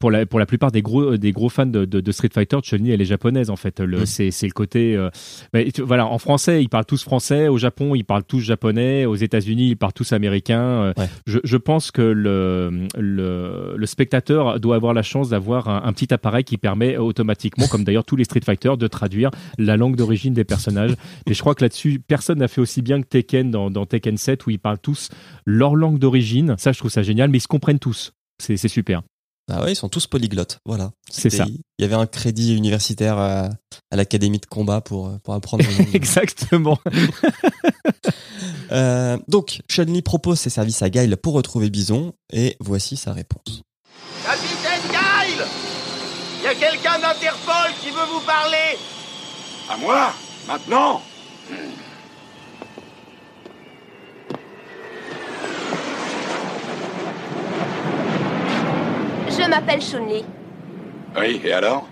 Pour 0.02 0.12
la, 0.12 0.26
pour 0.26 0.40
la 0.40 0.46
plupart 0.46 0.72
des 0.72 0.82
gros, 0.82 1.16
des 1.16 1.32
gros 1.32 1.48
fans 1.48 1.66
de, 1.66 1.86
de, 1.86 2.02
de 2.02 2.12
Street 2.12 2.30
Fighter, 2.34 2.58
Chun-Li, 2.62 2.92
elle 2.92 3.02
est 3.02 3.06
japonaise 3.06 3.50
en 3.50 3.56
fait. 3.56 3.80
Le, 3.80 4.02
Mm. 4.02 4.06
c'est, 4.06 4.32
c'est 4.32 4.48
le 4.48 4.52
côté. 4.52 4.98
euh, 4.98 5.10
mais 5.54 5.72
tu- 5.72 5.82
voilà, 5.84 6.06
en 6.08 6.18
français, 6.18 6.62
ils 6.62 6.68
parlent 6.70 6.86
tous 6.86 7.04
français. 7.04 7.48
Au 7.48 7.58
Japon, 7.58 7.96
ils 7.96 8.04
parlent 8.04 8.24
tous 8.26 8.40
japonais. 8.42 9.06
Aux 9.06 9.16
États-Unis, 9.16 9.70
ils 9.70 9.76
parlent 9.78 9.94
tous 9.94 10.12
américains. 10.12 10.60
Euh, 10.62 10.94
Ouais. 10.98 11.08
Je, 11.26 11.40
je 11.44 11.56
pense 11.58 11.92
que 11.92 12.02
le, 12.02 12.88
le, 12.98 13.76
le 13.78 13.86
spectateur 13.86 14.60
doit 14.60 14.76
avoir 14.76 14.94
la 14.94 15.04
chance 15.04 15.30
d'avoir 15.30 15.70
un, 15.70 15.84
un 15.86 15.94
petit 15.94 16.14
appareil 16.14 16.44
qui 16.44 16.58
permet 16.58 16.98
automatiquement, 16.98 17.68
comme 17.68 17.84
d'ailleurs 17.84 18.04
tous 18.06 18.16
les 18.16 18.24
Street 18.24 18.42
Fighter, 18.44 18.72
de 18.78 18.88
traduire 18.88 19.30
la 19.58 19.78
langue 19.78 19.96
d'origine 19.96 20.34
des 20.34 20.44
personnages. 20.44 20.96
Et 21.28 21.34
je 21.34 21.40
crois 21.40 21.56
que 21.56 21.64
là-dessus, 21.64 22.00
personne 22.06 22.40
n'a 22.40 22.48
fait 22.48 22.62
aussi 22.62 22.82
bien 22.82 23.02
que 23.02 23.08
Tekken 23.08 23.52
dans, 23.52 23.70
dans 23.70 23.86
Tekken 23.86 24.18
7 24.18 24.46
où 24.48 24.50
ils 24.50 24.60
parlent 24.60 24.80
tous 24.80 25.10
leur 25.46 25.76
langue 25.76 26.00
d'origine. 26.00 26.56
Ça, 26.58 26.72
je 26.72 26.80
trouve 26.80 26.92
ça 26.92 27.04
génial, 27.04 27.30
mais 27.30 27.38
ils 27.38 27.42
se 27.42 27.48
comprennent 27.48 27.80
tous. 27.80 28.14
C'est 28.42 28.58
c'est 28.58 28.68
super. 28.68 29.02
Ah 29.54 29.64
ouais, 29.64 29.74
ils 29.74 29.76
sont 29.76 29.90
tous 29.90 30.08
polyglottes, 30.08 30.60
voilà. 30.66 30.92
C'est 31.10 31.30
ça. 31.30 31.46
Il 31.48 31.82
y 31.82 31.84
avait 31.84 31.96
un 31.96 32.06
crédit 32.08 32.56
universitaire 32.56 33.18
à, 33.18 33.50
à 33.92 33.96
l'académie 33.96 34.40
de 34.40 34.46
combat 34.46 34.80
pour, 34.82 35.12
pour 35.24 35.34
apprendre. 35.34 35.66
Exactement. 35.94 36.80
Euh, 38.72 39.18
donc, 39.28 39.60
Chun-Li 39.70 40.02
propose 40.02 40.40
ses 40.40 40.50
services 40.50 40.82
à 40.82 40.90
Guile 40.90 41.18
pour 41.18 41.34
retrouver 41.34 41.70
Bison, 41.70 42.14
et 42.32 42.56
voici 42.62 42.96
sa 42.96 43.12
réponse. 43.12 43.64
Capitaine 44.24 44.90
Guile 44.90 45.46
Y 46.44 46.48
a 46.48 46.56
quelqu'un 46.56 46.98
d'Interpol 47.00 47.72
qui 47.82 47.90
veut 47.90 48.08
vous 48.14 48.26
parler? 48.26 48.78
À 49.70 49.76
moi? 49.76 50.14
Maintenant? 50.48 51.02
Je 59.42 59.50
m'appelle 59.50 59.82
Chun-Li. 59.82 60.24
Oui, 61.18 61.42
et 61.44 61.54
alors 61.54 61.88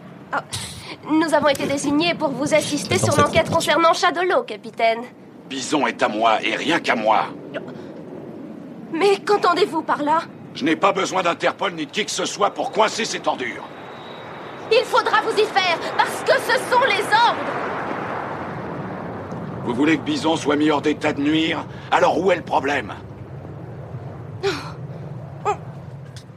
Nous 1.09 1.33
avons 1.33 1.47
été 1.47 1.65
désignés 1.65 2.13
pour 2.13 2.29
vous 2.29 2.53
assister 2.53 2.99
sur 2.99 3.19
l'enquête 3.19 3.49
concernant 3.49 3.93
Shadowlaw, 3.93 4.43
capitaine. 4.43 4.99
Bison 5.49 5.87
est 5.87 6.03
à 6.03 6.07
moi, 6.07 6.37
et 6.43 6.55
rien 6.55 6.79
qu'à 6.79 6.95
moi. 6.95 7.25
Mais 8.93 9.17
qu'entendez-vous 9.25 9.81
par 9.81 10.03
là? 10.03 10.19
Je 10.53 10.63
n'ai 10.63 10.75
pas 10.75 10.91
besoin 10.91 11.23
d'Interpol 11.23 11.73
ni 11.73 11.87
de 11.87 11.91
qui 11.91 12.05
que 12.05 12.11
ce 12.11 12.25
soit 12.25 12.51
pour 12.51 12.71
coincer 12.71 13.05
ces 13.05 13.21
ordures. 13.25 13.67
Il 14.71 14.83
faudra 14.85 15.21
vous 15.21 15.35
y 15.35 15.45
faire, 15.45 15.79
parce 15.97 16.21
que 16.23 16.39
ce 16.41 16.57
sont 16.71 16.85
les 16.87 17.03
ordres 17.03 17.49
Vous 19.65 19.73
voulez 19.73 19.97
que 19.97 20.03
Bison 20.03 20.35
soit 20.35 20.55
mis 20.55 20.69
hors 20.69 20.81
d'état 20.81 21.13
de 21.13 21.21
nuire? 21.21 21.65
Alors 21.89 22.19
où 22.23 22.31
est 22.31 22.35
le 22.35 22.43
problème? 22.43 22.93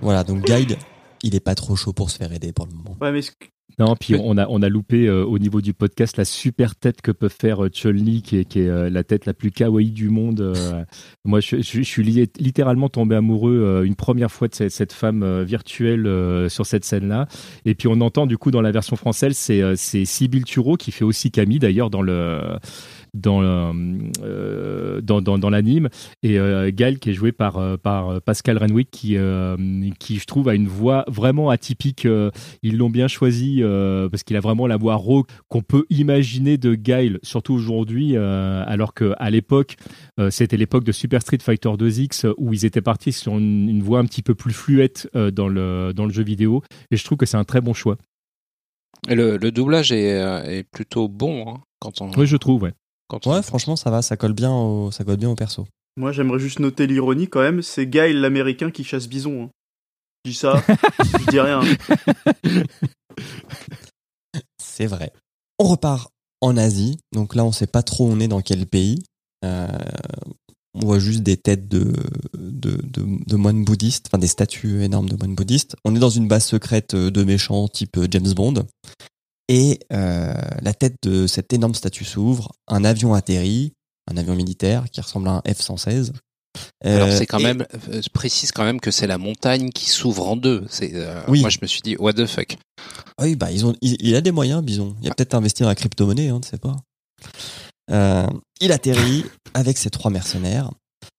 Voilà, 0.01 0.25
donc 0.25 0.41
Guile, 0.41 0.79
il 1.23 1.35
est 1.35 1.41
pas 1.41 1.55
trop 1.55 1.77
chaud 1.77 1.93
pour 1.93 2.11
se 2.11 2.17
faire 2.19 2.33
aider 2.33 2.53
pour 2.53 2.67
le 2.67 2.73
moment. 2.75 2.97
Ouais, 3.01 3.13
mais 3.13 3.21
Non, 3.79 3.97
puis 3.99 4.15
on 4.17 4.37
a 4.37 4.47
on 4.51 4.61
a 4.61 4.69
loupé 4.69 5.07
euh, 5.09 5.25
au 5.25 5.39
niveau 5.39 5.63
du 5.63 5.73
podcast 5.73 6.19
la 6.19 6.27
super 6.27 6.77
tête 6.77 7.01
que 7.01 7.11
peut 7.11 7.31
faire 7.31 7.65
euh, 7.65 7.69
Chun-Li, 7.71 8.21
qui 8.21 8.37
est, 8.37 8.45
qui 8.45 8.61
est 8.61 8.69
euh, 8.69 8.91
la 8.91 9.03
tête 9.03 9.25
la 9.25 9.33
plus 9.33 9.51
kawaii 9.51 9.91
du 9.93 10.11
monde. 10.11 10.41
euh. 10.43 10.85
moi, 11.25 11.41
je, 11.41 11.57
je- 11.57 11.79
je 11.79 11.83
suis 11.83 12.03
lié- 12.03 12.29
littéralement 12.39 12.91
tombé 12.91 13.17
amoureux 13.17 13.55
euh, 13.55 13.83
une 13.85 13.95
première 13.95 14.31
fois 14.31 14.49
de 14.49 14.55
cette, 14.55 14.73
cette 14.73 14.93
femme 14.93 15.23
euh, 15.23 15.43
virtuelle 15.43 16.07
euh, 16.07 16.51
sur 16.51 16.67
cette 16.67 16.85
scène-là. 16.85 17.29
Et 17.65 17.75
puis 17.75 17.89
on 17.89 17.99
entend 18.03 18.27
du 18.27 18.37
coup 18.37 18.51
dans 18.51 18.61
la 18.61 18.73
version 18.73 18.97
française, 18.97 19.37
c'est 19.39 19.63
euh, 19.63 19.75
c'est 19.75 20.05
Sybille 20.05 20.45
Tureau 20.45 20.77
qui 20.77 20.93
fait 20.93 21.05
aussi 21.05 21.31
Camille 21.31 21.59
d'ailleurs 21.59 21.89
dans 21.89 22.03
le 22.03 22.43
dans 23.15 23.41
le, 23.41 23.73
euh, 24.23 25.01
dans, 25.01 25.21
dans, 25.21 25.39
dans 25.39 25.51
l'anime 25.51 25.89
et 26.23 26.39
euh, 26.39 26.71
Gal 26.73 26.99
qui 26.99 27.11
est 27.11 27.15
joué 27.15 27.33
par 27.33 27.59
euh, 27.59 27.77
par 27.77 28.21
Pascal 28.23 28.59
Renwick 28.59 28.91
qui 28.91 29.17
euh, 29.17 29.57
qui 29.99 30.19
je 30.19 30.25
trouve 30.25 30.49
a 30.49 30.55
une 30.55 30.69
voix 30.69 31.05
vraiment 31.09 31.51
atypique 31.51 32.07
euh, 32.07 32.31
ils 32.63 32.77
l'ont 32.77 32.91
bien 32.91 33.09
choisi 33.09 33.63
euh, 33.63 34.09
parce 34.09 34.23
qu'il 34.23 34.37
a 34.37 34.41
vraiment 34.41 34.67
la 34.67 34.77
voix 34.77 34.97
rauque 34.97 35.29
qu'on 35.49 35.63
peut 35.63 35.85
imaginer 35.91 36.57
de 36.57 36.75
Guile, 36.75 37.19
surtout 37.23 37.55
aujourd'hui, 37.55 38.17
euh, 38.17 38.65
alors 38.67 38.95
que 38.95 39.15
à 39.19 39.31
l'époque, 39.31 39.77
euh, 40.19 40.31
c'était 40.31 40.57
l'époque 40.57 40.85
de 40.85 40.93
Super 40.93 41.21
Street 41.23 41.39
Fighter 41.41 41.69
2X 41.71 42.27
euh, 42.27 42.35
où 42.39 42.53
ils 42.53 42.65
étaient 42.65 42.81
partis 42.81 43.13
sur 43.13 43.39
une, 43.39 43.69
une 43.69 43.83
voix 43.83 43.99
un 43.99 44.05
petit 44.05 44.23
peu 44.23 44.35
plus 44.35 44.53
fluette 44.53 45.09
euh, 45.17 45.31
dans 45.31 45.49
le 45.49 45.93
dans 45.95 46.05
le 46.05 46.13
jeu 46.13 46.23
vidéo. 46.23 46.63
Et 46.91 46.97
je 46.97 47.05
trouve 47.05 47.19
que 47.19 47.27
c'est 47.27 47.37
un 47.37 47.45
très 47.45 47.61
bon 47.61 47.75
choix. 47.75 47.97
Et 49.09 49.15
le, 49.15 49.37
le 49.37 49.51
doublage 49.51 49.91
est, 49.93 50.21
euh, 50.21 50.43
est 50.45 50.63
plutôt 50.63 51.09
bon 51.09 51.49
hein, 51.49 51.61
quand 51.81 52.01
on. 52.01 52.11
Oui, 52.17 52.27
je 52.27 52.37
trouve. 52.37 52.63
Ouais. 52.63 52.73
Quand 53.21 53.27
Ouais, 53.31 53.43
franchement, 53.43 53.77
ça 53.77 53.91
va, 53.91 54.03
ça 54.03 54.17
colle 54.17 54.33
bien 54.33 54.53
au, 54.53 54.91
ça 54.91 55.05
colle 55.05 55.17
bien 55.17 55.31
au 55.31 55.35
perso. 55.35 55.67
moi 55.97 56.13
j'aimerais 56.13 56.39
juste 56.39 56.59
noter 56.61 56.87
l'ironie 56.87 57.29
quand 57.29 57.41
même, 57.41 57.63
c'est 57.63 57.87
Guile 57.87 58.21
l'américain 58.21 58.71
qui 58.71 58.85
chasse 58.85 59.09
Bison. 59.09 59.45
hein. 59.45 59.51
Je 60.25 60.31
dis 60.31 60.37
ça, 60.37 60.63
je 61.01 61.31
dis 61.31 61.41
rien. 61.41 61.61
C'est 64.63 64.87
vrai. 64.87 65.13
On 65.59 65.65
repart 65.65 66.11
en 66.41 66.57
Asie. 66.57 66.99
Donc 67.13 67.35
là, 67.35 67.45
on 67.45 67.53
sait 67.53 67.67
pas 67.67 67.83
trop 67.83 68.09
on 68.09 68.21
est 68.21 68.29
dans 68.29 68.41
quel 68.41 68.67
pays. 68.67 69.03
Euh, 69.45 69.67
on 70.75 70.87
voit 70.87 70.99
juste 70.99 71.23
des 71.23 71.37
têtes 71.37 71.69
de, 71.69 71.93
de, 72.39 72.71
de, 72.83 73.05
de 73.27 73.37
moines 73.37 73.65
bouddhistes, 73.65 74.07
enfin 74.09 74.19
des 74.19 74.27
statues 74.29 74.83
énormes 74.83 75.09
de 75.09 75.17
moines 75.17 75.35
bouddhistes. 75.35 75.77
On 75.85 75.95
est 75.95 75.99
dans 75.99 76.09
une 76.11 76.29
base 76.29 76.45
secrète 76.47 76.95
de 76.95 77.25
méchants 77.25 77.69
type 77.69 77.99
James 78.11 78.33
Bond. 78.33 78.55
Et 79.49 79.81
euh, 79.93 80.35
la 80.63 80.73
tête 80.75 80.97
de 81.03 81.27
cette 81.27 81.53
énorme 81.53 81.75
statue 81.75 82.05
s'ouvre, 82.05 82.53
un 82.69 82.85
avion 82.85 83.13
atterrit, 83.15 83.73
un 84.11 84.17
avion 84.17 84.35
militaire 84.35 84.85
qui 84.91 85.01
ressemble 85.01 85.29
à 85.29 85.33
un 85.33 85.41
F-116. 85.41 86.13
Alors 86.85 87.09
Euh, 87.09 87.17
c'est 87.17 87.27
quand 87.27 87.39
et- 87.39 87.45
même, 87.45 87.67
euh, 87.89 88.03
je 88.03 88.09
précise 88.11 88.53
quand 88.53 88.65
même 88.65 88.81
que 88.81 88.91
c'est 88.91 89.07
la 89.07 89.19
montagne 89.19 89.71
qui 89.71 89.89
s'ouvre 89.89 90.29
en 90.29 90.37
deux. 90.37 90.65
C'est, 90.69 90.91
euh, 90.95 91.21
Oui. 91.29 91.41
Moi 91.41 91.51
je 91.51 91.59
me 91.63 91.67
suis 91.67 91.81
dit 91.81 91.97
what 91.97 92.13
the 92.15 92.27
fuck. 92.27 92.57
Oui, 93.21 93.37
bah 93.37 93.51
ils 93.51 93.65
ont, 93.67 93.75
il, 93.81 93.97
il 94.01 94.15
a 94.15 94.21
des 94.21 94.33
moyens, 94.33 94.63
Bison. 94.63 94.95
Il 95.03 95.11
a 95.11 95.15
peut-être 95.15 95.35
investi 95.35 95.63
dans 95.63 95.69
la 95.69 95.75
crypto-monnaie, 95.75 96.29
hein, 96.29 96.41
tu 96.41 96.49
sais 96.49 96.59
pas. 96.59 96.77
Il 98.61 98.73
atterrit 98.73 99.25
avec 99.55 99.77
ses 99.79 99.91
trois 99.91 100.11
mercenaires. 100.11 100.71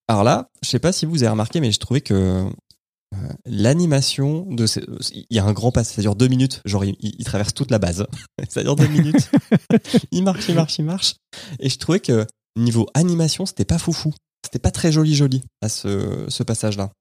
Alors 0.08 0.24
là, 0.24 0.50
je 0.64 0.70
sais 0.70 0.80
pas 0.80 0.92
si 0.92 1.06
vous 1.06 1.24
avez 1.24 1.30
remarqué, 1.32 1.60
mais 1.62 1.72
je 1.72 1.80
trouvais 1.80 2.02
que 2.02 2.46
l'animation 3.46 4.46
de 4.50 4.66
ces, 4.66 4.84
il 5.12 5.26
y 5.30 5.40
a 5.40 5.46
un 5.46 5.54
grand 5.54 5.72
pas, 5.72 5.84
ça 5.84 6.02
dure 6.02 6.16
deux 6.16 6.28
minutes. 6.28 6.62
Genre, 6.66 6.86
il, 6.86 6.96
il 7.02 7.24
traverse 7.26 7.54
toute 7.54 7.72
la 7.72 7.80
base. 7.80 8.06
ça 8.50 8.64
dure 8.64 8.76
deux 8.76 8.88
minutes. 8.88 9.30
il 10.12 10.24
marche, 10.24 10.48
il 10.50 10.56
marche, 10.56 10.80
il 10.80 10.86
marche. 10.86 11.16
Et 11.60 11.70
je 11.70 11.78
trouvais 11.78 12.00
que 12.00 12.26
niveau 12.58 12.88
animation, 12.94 13.46
c'était 13.46 13.66
pas 13.66 13.78
foufou. 13.78 14.14
C'était 14.46 14.60
pas 14.60 14.72
très 14.72 14.92
joli, 14.92 15.16
joli 15.16 15.44
à 15.62 15.70
ce, 15.70 16.26
ce 16.28 16.44
passage-là. 16.44 16.92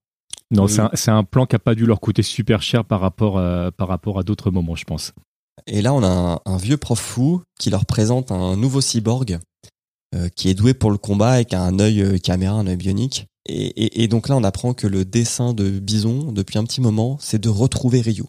Non, 0.50 0.66
Oui. 0.66 0.76
c'est 0.94 1.10
un, 1.10 1.24
plan 1.24 1.46
qui 1.46 1.56
a 1.56 1.58
pas 1.58 1.74
dû 1.74 1.86
leur 1.86 2.00
coûter 2.00 2.22
super 2.22 2.62
cher 2.62 2.84
par 2.84 3.00
rapport 3.00 3.38
à, 3.38 3.72
par 3.72 3.88
rapport 3.88 4.18
à 4.18 4.22
d'autres 4.22 4.50
moments, 4.50 4.76
je 4.76 4.84
pense. 4.84 5.12
Et 5.66 5.82
là, 5.82 5.94
on 5.94 6.02
a 6.02 6.08
un, 6.08 6.40
un 6.44 6.56
vieux 6.56 6.76
prof 6.76 6.98
fou 7.00 7.42
qui 7.58 7.70
leur 7.70 7.86
présente 7.86 8.30
un 8.32 8.56
nouveau 8.56 8.80
cyborg 8.80 9.38
euh, 10.14 10.28
qui 10.28 10.50
est 10.50 10.54
doué 10.54 10.74
pour 10.74 10.90
le 10.90 10.98
combat 10.98 11.30
avec 11.30 11.54
un 11.54 11.78
œil 11.78 12.02
euh, 12.02 12.18
caméra, 12.18 12.54
un 12.54 12.66
œil 12.66 12.76
bionique. 12.76 13.26
Et, 13.46 13.54
et- 13.84 14.02
et 14.04 14.08
donc 14.08 14.28
là, 14.28 14.36
on 14.36 14.44
apprend 14.44 14.72
que 14.74 14.86
le 14.86 15.04
dessin 15.04 15.52
de 15.54 15.68
Bison, 15.80 16.32
depuis 16.32 16.58
un 16.58 16.64
petit 16.64 16.80
moment, 16.80 17.16
c'est 17.20 17.40
de 17.40 17.48
retrouver 17.48 18.00
Ryu. 18.00 18.24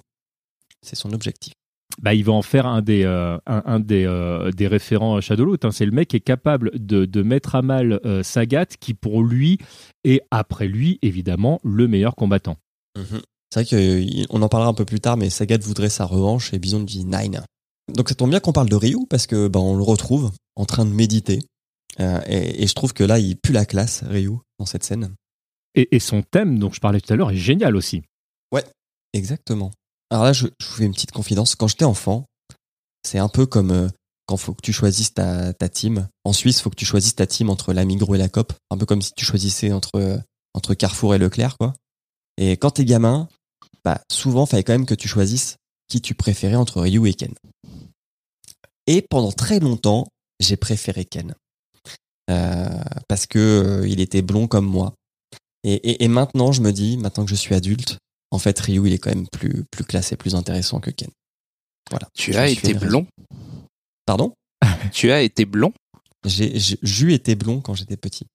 C'est 0.82 0.96
son 0.96 1.14
objectif. 1.14 1.54
bah, 2.02 2.16
il 2.16 2.24
va 2.26 2.34
en 2.34 2.42
faire 2.42 2.66
un 2.66 2.82
des, 2.82 3.04
euh, 3.04 3.38
un, 3.46 3.62
un 3.68 3.80
des, 3.80 4.06
euh, 4.06 4.50
des 4.52 4.68
référents 4.68 5.22
Shadowloot. 5.22 5.64
Hein. 5.64 5.70
C'est 5.72 5.86
le 5.86 5.92
mec 5.92 6.08
qui 6.08 6.16
est 6.16 6.22
capable 6.22 6.72
de, 6.74 7.06
de 7.06 7.22
mettre 7.22 7.54
à 7.54 7.62
mal 7.62 8.00
euh, 8.04 8.24
Sagat, 8.24 8.66
qui 8.66 8.96
pour 8.96 9.22
lui 9.22 9.60
est, 10.04 10.22
après 10.32 10.68
lui, 10.68 10.98
évidemment, 11.04 11.60
le 11.64 11.88
meilleur 11.88 12.16
combattant. 12.16 12.58
C'est 13.54 13.64
vrai 13.72 14.26
qu'on 14.28 14.42
en 14.42 14.50
parlera 14.50 14.72
un 14.72 14.74
peu 14.74 14.86
plus 14.86 15.00
tard, 15.00 15.18
mais 15.18 15.30
Sagat 15.30 15.60
voudrait 15.60 15.90
sa 15.90 16.06
revanche 16.06 16.52
et 16.56 16.58
Bison 16.60 16.80
dit 16.82 17.06
Nine. 17.06 17.44
Donc 17.96 18.10
ça 18.10 18.16
tombe 18.16 18.32
bien 18.32 18.40
qu'on 18.40 18.54
parle 18.54 18.70
de 18.70 18.76
Ryu 18.76 19.06
parce 19.08 19.28
que 19.28 19.48
bah, 19.48 19.60
on 19.60 19.76
le 19.78 19.84
retrouve 19.84 20.32
en 20.56 20.66
train 20.66 20.86
de 20.86 20.92
méditer. 20.92 21.40
Euh, 22.00 22.22
et, 22.28 22.64
et 22.64 22.68
je 22.68 22.74
trouve 22.74 22.94
que 22.94 23.04
là, 23.04 23.20
il 23.20 23.38
pue 23.38 23.52
la 23.52 23.66
classe, 23.66 24.04
Ryu, 24.04 24.38
dans 24.60 24.66
cette 24.66 24.84
scène. 24.84 25.14
Et, 25.76 25.96
et 25.96 26.00
son 26.00 26.22
thème, 26.22 26.60
dont 26.60 26.72
je 26.72 26.80
parlais 26.80 27.02
tout 27.02 27.12
à 27.14 27.16
l'heure, 27.16 27.32
est 27.32 27.38
génial 27.38 27.76
aussi. 27.76 28.04
Exactement. 29.14 29.72
Alors 30.10 30.24
là, 30.26 30.34
je, 30.34 30.48
je 30.60 30.68
vous 30.68 30.74
fais 30.74 30.86
une 30.86 30.94
petite 30.94 31.12
confidence. 31.12 31.56
Quand 31.56 31.68
j'étais 31.68 31.86
enfant, 31.86 32.26
c'est 33.04 33.20
un 33.20 33.30
peu 33.30 33.46
comme 33.46 33.72
euh, 33.72 33.88
quand 34.26 34.38
faut 34.38 34.54
que 34.54 34.62
tu 34.62 34.74
choisisses 34.74 35.14
ta, 35.14 35.54
ta 35.54 35.70
team. 35.70 36.08
En 36.24 36.34
Suisse, 36.34 36.62
faut 36.62 36.70
que 36.70 36.76
tu 36.76 36.86
choisisses 36.86 37.16
ta 37.16 37.28
team 37.28 37.50
entre 37.50 37.74
la 37.74 37.86
Migros 37.86 38.16
et 38.16 38.18
la 38.18 38.30
COP. 38.30 38.54
Un 38.72 38.78
peu 38.78 38.86
comme 38.86 39.02
si 39.02 39.12
tu 39.16 39.24
choisissais 39.24 39.72
entre, 39.72 39.96
euh, 39.96 40.18
entre 40.54 40.74
Carrefour 40.74 41.14
et 41.16 41.20
Leclerc, 41.20 41.58
quoi. 41.58 41.74
Et 42.38 42.58
quand 42.58 42.72
t'es 42.72 42.86
gamin, 42.86 43.30
bah, 43.86 44.02
souvent, 44.12 44.48
fallait 44.48 44.64
quand 44.64 44.74
même 44.74 44.88
que 44.88 44.96
tu 44.96 45.08
choisisses 45.08 45.58
qui 45.88 46.02
tu 46.02 46.16
préférais 46.16 46.56
entre 46.56 46.82
Ryu 46.82 47.08
et 47.08 47.14
Ken. 47.14 47.34
Et 48.88 49.04
pendant 49.04 49.32
très 49.32 49.60
longtemps, 49.60 50.08
j'ai 50.40 50.58
préféré 50.58 51.06
Ken. 51.06 51.36
Euh, 52.30 52.70
parce 53.08 53.26
que 53.26 53.40
euh, 53.84 53.88
il 53.88 54.00
était 54.00 54.22
blond 54.22 54.48
comme 54.48 54.66
moi. 54.66 54.94
Et, 55.64 55.74
et, 55.74 56.04
et 56.04 56.08
maintenant, 56.08 56.52
je 56.52 56.62
me 56.62 56.72
dis, 56.72 56.98
maintenant 56.98 57.24
que 57.26 57.30
je 57.30 57.36
suis 57.36 57.56
adulte, 57.56 57.98
en 58.32 58.40
fait, 58.40 58.60
Ryu, 58.60 58.88
il 58.88 58.94
est 58.94 58.98
quand 58.98 59.10
même 59.14 59.28
plus, 59.32 59.64
plus 59.72 59.84
classe 59.84 60.12
et 60.12 60.16
plus 60.18 60.36
intéressant 60.36 60.80
que 60.80 60.90
Ken. 60.90 61.10
Voilà. 61.90 62.08
Tu 62.14 62.36
as 62.36 62.48
été 62.50 62.74
blond. 62.74 63.06
Pardon? 64.06 64.34
Tu 64.92 65.12
as 65.12 65.22
été 65.22 65.46
blond. 65.46 65.74
J'ai, 66.26 66.58
j'ai- 66.60 66.80
j'eus 66.82 67.14
été 67.14 67.36
blond 67.36 67.60
quand 67.62 67.74
j'étais 67.76 67.98
petit. 67.98 68.26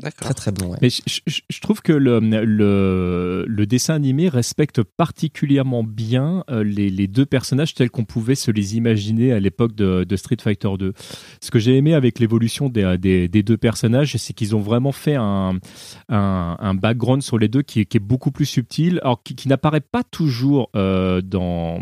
Très 0.00 0.34
très 0.34 0.50
ouais. 0.64 0.76
Mais 0.82 0.90
je, 0.90 1.00
je- 1.26 1.40
je 1.48 1.60
trouve 1.60 1.80
que 1.82 1.92
le, 1.92 2.20
le, 2.20 3.44
le 3.46 3.66
dessin 3.66 3.94
animé 3.94 4.28
respecte 4.28 4.82
particulièrement 4.82 5.82
bien 5.84 6.44
euh, 6.50 6.62
les, 6.64 6.90
les 6.90 7.06
deux 7.06 7.26
personnages 7.26 7.74
tels 7.74 7.90
qu'on 7.90 8.04
pouvait 8.04 8.34
se 8.34 8.50
les 8.50 8.76
imaginer 8.76 9.32
à 9.32 9.40
l'époque 9.40 9.74
de, 9.74 10.04
de 10.04 10.16
Street 10.16 10.36
Fighter 10.40 10.68
2. 10.78 10.92
Ce 11.40 11.50
que 11.50 11.58
j'ai 11.58 11.76
aimé 11.76 11.94
avec 11.94 12.18
l'évolution 12.18 12.68
des, 12.68 12.96
des, 12.98 13.28
des 13.28 13.42
deux 13.42 13.56
personnages, 13.56 14.16
c'est 14.16 14.32
qu'ils 14.32 14.54
ont 14.56 14.60
vraiment 14.60 14.92
fait 14.92 15.14
un, 15.16 15.58
un, 16.08 16.56
un 16.58 16.74
background 16.74 17.22
sur 17.22 17.38
les 17.38 17.48
deux 17.48 17.62
qui, 17.62 17.80
est- 17.80 17.84
qui 17.86 17.96
est 17.96 18.00
beaucoup 18.00 18.30
plus 18.30 18.46
subtil, 18.46 18.98
alors 19.02 19.22
qui, 19.22 19.34
qui 19.34 19.48
n'apparaît 19.48 19.80
pas 19.80 20.02
toujours 20.04 20.70
euh, 20.76 21.20
dans, 21.22 21.78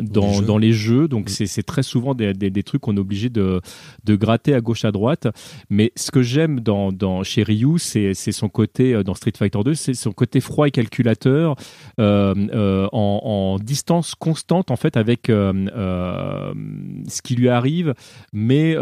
dans, 0.00 0.26
les 0.28 0.34
jeux. 0.36 0.44
dans 0.46 0.58
les 0.58 0.72
jeux. 0.72 1.08
Donc 1.08 1.26
Mm. 1.26 1.28
c'est 1.28 1.46
c'est 1.46 1.62
très 1.62 1.82
souvent 1.82 2.14
des, 2.14 2.32
des, 2.34 2.50
des 2.50 2.62
trucs 2.62 2.80
qu'on 2.82 2.96
est 2.96 3.00
obligé 3.00 3.28
de, 3.30 3.60
de 4.04 4.16
gratter 4.16 4.54
à 4.54 4.60
gauche 4.60 4.84
à 4.84 4.92
droite. 4.92 5.28
Mais 5.70 5.92
ce 5.96 6.10
que 6.10 6.22
j'aime 6.22 6.60
dans, 6.60 6.92
dans 6.92 7.21
chez 7.24 7.42
Ryu, 7.42 7.78
c'est 7.78 8.14
son 8.14 8.48
côté 8.48 8.94
euh, 8.94 9.02
dans 9.02 9.14
Street 9.14 9.32
Fighter 9.36 9.58
2, 9.64 9.74
c'est 9.74 9.94
son 9.94 10.12
côté 10.12 10.40
froid 10.40 10.68
et 10.68 10.70
calculateur, 10.70 11.56
euh, 12.00 12.34
euh, 12.54 12.88
en, 12.92 13.58
distance 13.62 14.14
constante 14.14 14.70
en 14.70 14.76
fait 14.76 14.96
avec 14.96 15.26
ce 15.26 16.52
qui 17.22 17.34
lui 17.34 17.48
arrive, 17.48 17.94
mais 18.32 18.76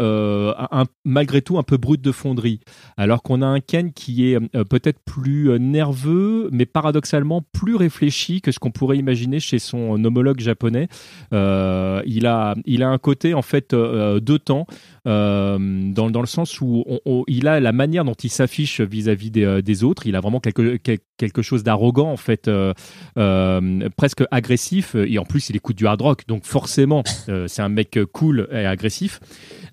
malgré 1.03 1.41
tout 1.41 1.57
un 1.57 1.63
peu 1.63 1.77
brut 1.77 2.01
de 2.01 2.11
fonderie. 2.11 2.61
Alors 2.97 3.23
qu'on 3.23 3.41
a 3.41 3.45
un 3.45 3.59
Ken 3.59 3.91
qui 3.91 4.31
est 4.31 4.39
peut-être 4.65 4.99
plus 5.05 5.59
nerveux, 5.59 6.49
mais 6.51 6.65
paradoxalement 6.65 7.41
plus 7.51 7.75
réfléchi 7.75 8.41
que 8.41 8.51
ce 8.51 8.59
qu'on 8.59 8.71
pourrait 8.71 8.97
imaginer 8.97 9.39
chez 9.39 9.59
son 9.59 10.03
homologue 10.03 10.39
japonais. 10.39 10.87
Il 11.31 12.25
a, 12.25 12.55
il 12.65 12.83
a 12.83 12.89
un 12.89 12.97
côté 12.97 13.33
en 13.33 13.41
fait 13.41 13.73
euh, 13.73 14.19
de 14.19 14.37
temps, 14.37 14.65
dans, 15.05 16.11
dans 16.11 16.21
le 16.21 16.27
sens 16.27 16.61
où 16.61 16.85
il 17.27 17.47
a 17.47 17.59
la 17.59 17.71
manière 17.71 18.05
dont 18.05 18.13
il 18.13 18.29
s'affiche 18.29 18.81
vis-à-vis 18.81 19.31
des, 19.31 19.43
euh, 19.43 19.83
autres. 19.83 20.07
Il 20.07 20.15
a 20.15 20.19
vraiment 20.19 20.39
quelque, 20.39 20.77
quel- 20.77 20.99
quelque 21.17 21.41
chose 21.41 21.63
d'arrogant 21.63 22.11
en 22.11 22.17
fait, 22.17 22.47
euh, 22.47 22.73
euh, 23.17 23.89
presque 23.95 24.23
agressif. 24.31 24.95
Et 24.95 25.17
en 25.19 25.25
plus, 25.25 25.49
il 25.49 25.55
écoute 25.55 25.77
du 25.77 25.87
hard 25.87 26.01
rock, 26.01 26.27
donc 26.27 26.45
forcément, 26.45 27.03
euh, 27.29 27.47
c'est 27.47 27.61
un 27.61 27.69
mec 27.69 27.99
cool 28.11 28.47
et 28.51 28.65
agressif. 28.65 29.19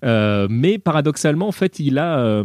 Euh, 0.03 0.47
mais 0.49 0.77
paradoxalement, 0.77 1.47
en 1.47 1.51
fait, 1.51 1.79
il 1.79 1.97
a 1.97 2.19
euh, 2.19 2.43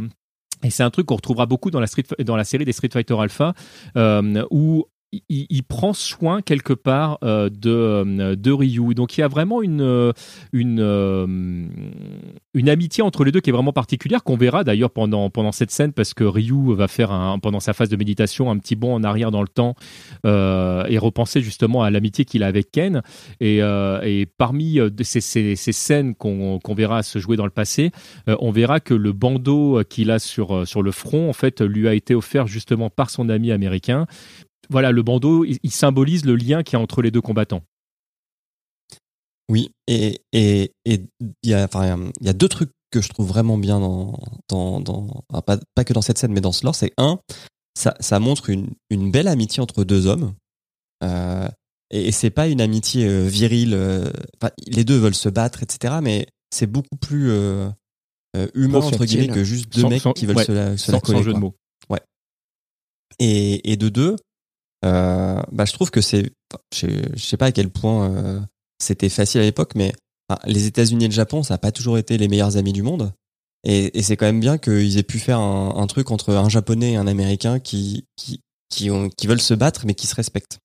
et 0.62 0.70
c'est 0.70 0.83
un 0.83 0.90
truc 0.90 1.07
qu'on 1.07 1.16
retrouvera 1.16 1.44
beaucoup 1.44 1.70
dans 1.70 1.81
la, 1.81 2.44
série 2.44 2.64
des 2.64 2.73
Street 2.73 2.88
Fighter 2.90 3.14
Alpha, 3.20 3.53
euh, 3.97 4.44
où 4.51 4.87
il, 5.29 5.62
prend 5.64 5.92
soin 5.92 6.42
quelque 6.42 6.72
part 6.72 7.18
euh, 7.22 7.48
de, 7.48 7.70
euh, 7.70 8.37
de 8.37 8.53
Ryu. 8.53 8.94
Donc 8.94 9.16
il 9.16 9.20
y 9.20 9.24
a 9.24 9.29
vraiment 9.29 9.62
une, 9.62 9.81
euh, 9.81 10.12
une, 10.53 10.81
amitié 12.68 13.03
entre 13.03 13.24
les 13.24 13.33
deux 13.33 13.40
qui 13.40 13.50
est 13.50 13.53
vraiment 13.53 13.72
particulière, 13.72 14.24
qu'on 14.24 14.37
verra 14.37 14.64
d'ailleurs 14.64 14.90
pendant, 14.90 15.31
cette 15.53 15.70
scène, 15.70 15.92
parce 15.92 16.14
que 16.14 16.24
Ryu 16.24 16.74
va 16.74 16.88
faire 16.88 17.38
pendant 17.42 17.61
sa 17.61 17.72
phase 17.72 17.88
de 17.88 17.96
méditation 17.96 18.50
un 18.50 18.59
petit 18.59 18.77
bond 18.77 18.94
en 18.94 19.05
arrière 19.05 19.31
dans 19.31 19.42
le 19.42 19.48
temps 19.48 19.74
et 20.24 20.98
repenser 20.98 21.40
justement 21.40 21.83
à 21.83 21.90
l'amitié 21.90 22.24
qu'il 22.24 22.42
a 22.42 22.46
avec 22.46 22.70
Ken. 22.70 23.03
Et, 23.40 23.61
parmi 24.38 24.79
ces, 25.03 25.20
ces, 25.20 25.72
scènes 25.72 26.14
qu'on 26.14 26.74
verra 26.74 27.03
se 27.03 27.18
jouer 27.18 27.37
dans 27.37 27.44
le 27.44 27.50
passé, 27.50 27.90
on 28.27 28.50
verra 28.50 28.81
que 28.81 28.94
le 28.94 29.12
bandeau 29.12 29.83
qu'il 29.88 30.11
a 30.11 30.18
sur, 30.18 30.66
sur 30.66 30.83
le 30.83 30.90
front, 30.90 31.29
en 31.29 31.33
fait, 31.33 31.61
lui 31.61 31.88
a 31.88 31.94
été 31.94 32.14
offert 32.14 32.46
justement 32.46 32.90
par 32.90 33.11
son 33.11 33.29
ami 33.29 33.53
américain. 33.53 34.07
Voilà, 34.70 34.92
le 34.92 35.03
bandeau, 35.03 35.44
il, 35.44 35.59
il 35.62 35.70
symbolise 35.70 36.24
le 36.24 36.37
lien 36.37 36.62
qu'il 36.62 36.74
y 36.74 36.81
a 36.81 36.83
entre 36.83 37.03
les 37.03 37.11
deux 37.11 37.20
combattants. 37.20 37.62
Oui, 39.50 39.70
et 39.87 40.20
et 40.33 40.72
et 40.87 41.03
il 41.42 41.50
y 41.50 41.55
enfin 41.55 42.11
il 42.20 42.27
y 42.27 42.31
a 42.31 42.33
deux 42.33 42.48
trucs 42.48 42.70
que 42.90 43.03
je 43.03 43.09
trouve 43.11 43.29
vraiment 43.29 43.59
bien 43.59 43.79
dans 43.79 44.18
dans 44.48 44.81
dans 44.81 45.07
enfin, 45.29 45.42
pas 45.42 45.59
pas 45.74 45.85
que 45.85 45.92
dans 45.92 46.00
cette 46.00 46.16
scène 46.16 46.33
mais 46.33 46.40
dans 46.40 46.53
ce 46.53 46.64
lore, 46.64 46.74
c'est 46.74 46.92
un 46.96 47.20
ça 47.79 47.94
ça 48.00 48.18
montre 48.20 48.48
une 48.48 48.68
une 48.88 49.11
belle 49.11 49.29
amitié 49.29 49.61
entre 49.62 49.85
deux 49.85 50.07
hommes. 50.07 50.35
Euh, 51.03 51.46
et, 51.90 52.09
et 52.09 52.12
c'est 52.12 52.31
pas 52.31 52.48
une 52.48 52.62
amitié 52.62 53.07
euh, 53.07 53.27
virile. 53.29 53.74
euh, 53.74 54.11
les 54.66 54.85
deux 54.85 54.96
veulent 54.96 55.14
se 55.14 55.29
battre, 55.29 55.62
etc. 55.62 55.96
Mais 56.03 56.27
c'est 56.50 56.66
beaucoup 56.66 56.96
plus 56.98 57.31
humain 58.55 58.79
entre 58.79 59.05
guillemets 59.05 59.29
que 59.29 59.44
juste 59.44 59.70
deux 59.74 59.83
Sans- 59.83 59.88
mecs 59.90 60.00
sans- 60.03 60.12
qui 60.14 60.24
veulent 60.24 60.37
ouais, 60.38 60.44
se 60.46 60.53
la, 60.53 60.77
se 60.79 60.87
Sans, 60.87 60.92
la 60.92 61.00
sans 61.00 61.22
jeu 61.22 61.33
quoi. 61.33 61.35
de 61.35 61.38
mots. 61.40 61.55
Et, 63.20 63.70
et 63.72 63.77
de 63.77 63.88
deux, 63.90 64.12
euh, 64.12 64.16
bah, 64.85 65.64
je 65.64 65.73
trouve 65.73 65.90
que 65.90 66.01
c'est, 66.01 66.31
je, 66.75 66.87
sais 67.16 67.37
pas 67.37 67.47
à 67.47 67.53
quel 67.53 67.70
point 67.70 68.11
euh, 68.11 68.40
c'était 68.79 69.09
facile 69.09 69.40
à 69.40 69.44
l'époque, 69.44 69.73
mais 69.75 69.92
les 70.47 70.66
États-Unis 70.66 71.05
et 71.05 71.09
le 71.09 71.14
Japon, 71.14 71.42
ça 71.42 71.55
n'a 71.55 71.59
pas 71.59 71.73
toujours 71.73 71.99
été 71.99 72.18
les 72.18 72.29
meilleurs 72.29 72.57
amis 72.57 72.73
du 72.73 72.83
monde. 72.83 73.12
Et, 73.66 74.03
c'est 74.03 74.16
quand 74.16 74.27
même 74.27 74.40
bien 74.40 74.59
qu'ils 74.59 74.99
aient 74.99 75.03
pu 75.03 75.18
faire 75.18 75.38
un, 75.38 75.75
un 75.77 75.87
truc 75.87 76.11
entre 76.11 76.35
un 76.35 76.49
Japonais 76.49 76.92
et 76.92 76.97
un 76.97 77.07
Américain 77.07 77.61
qui, 77.61 78.05
qui, 78.16 78.40
qui, 78.68 78.90
ont, 78.90 79.09
qui 79.09 79.27
veulent 79.27 79.40
se 79.40 79.55
battre, 79.55 79.87
mais 79.87 79.94
qui 79.94 80.07
se 80.07 80.14
respectent. 80.14 80.59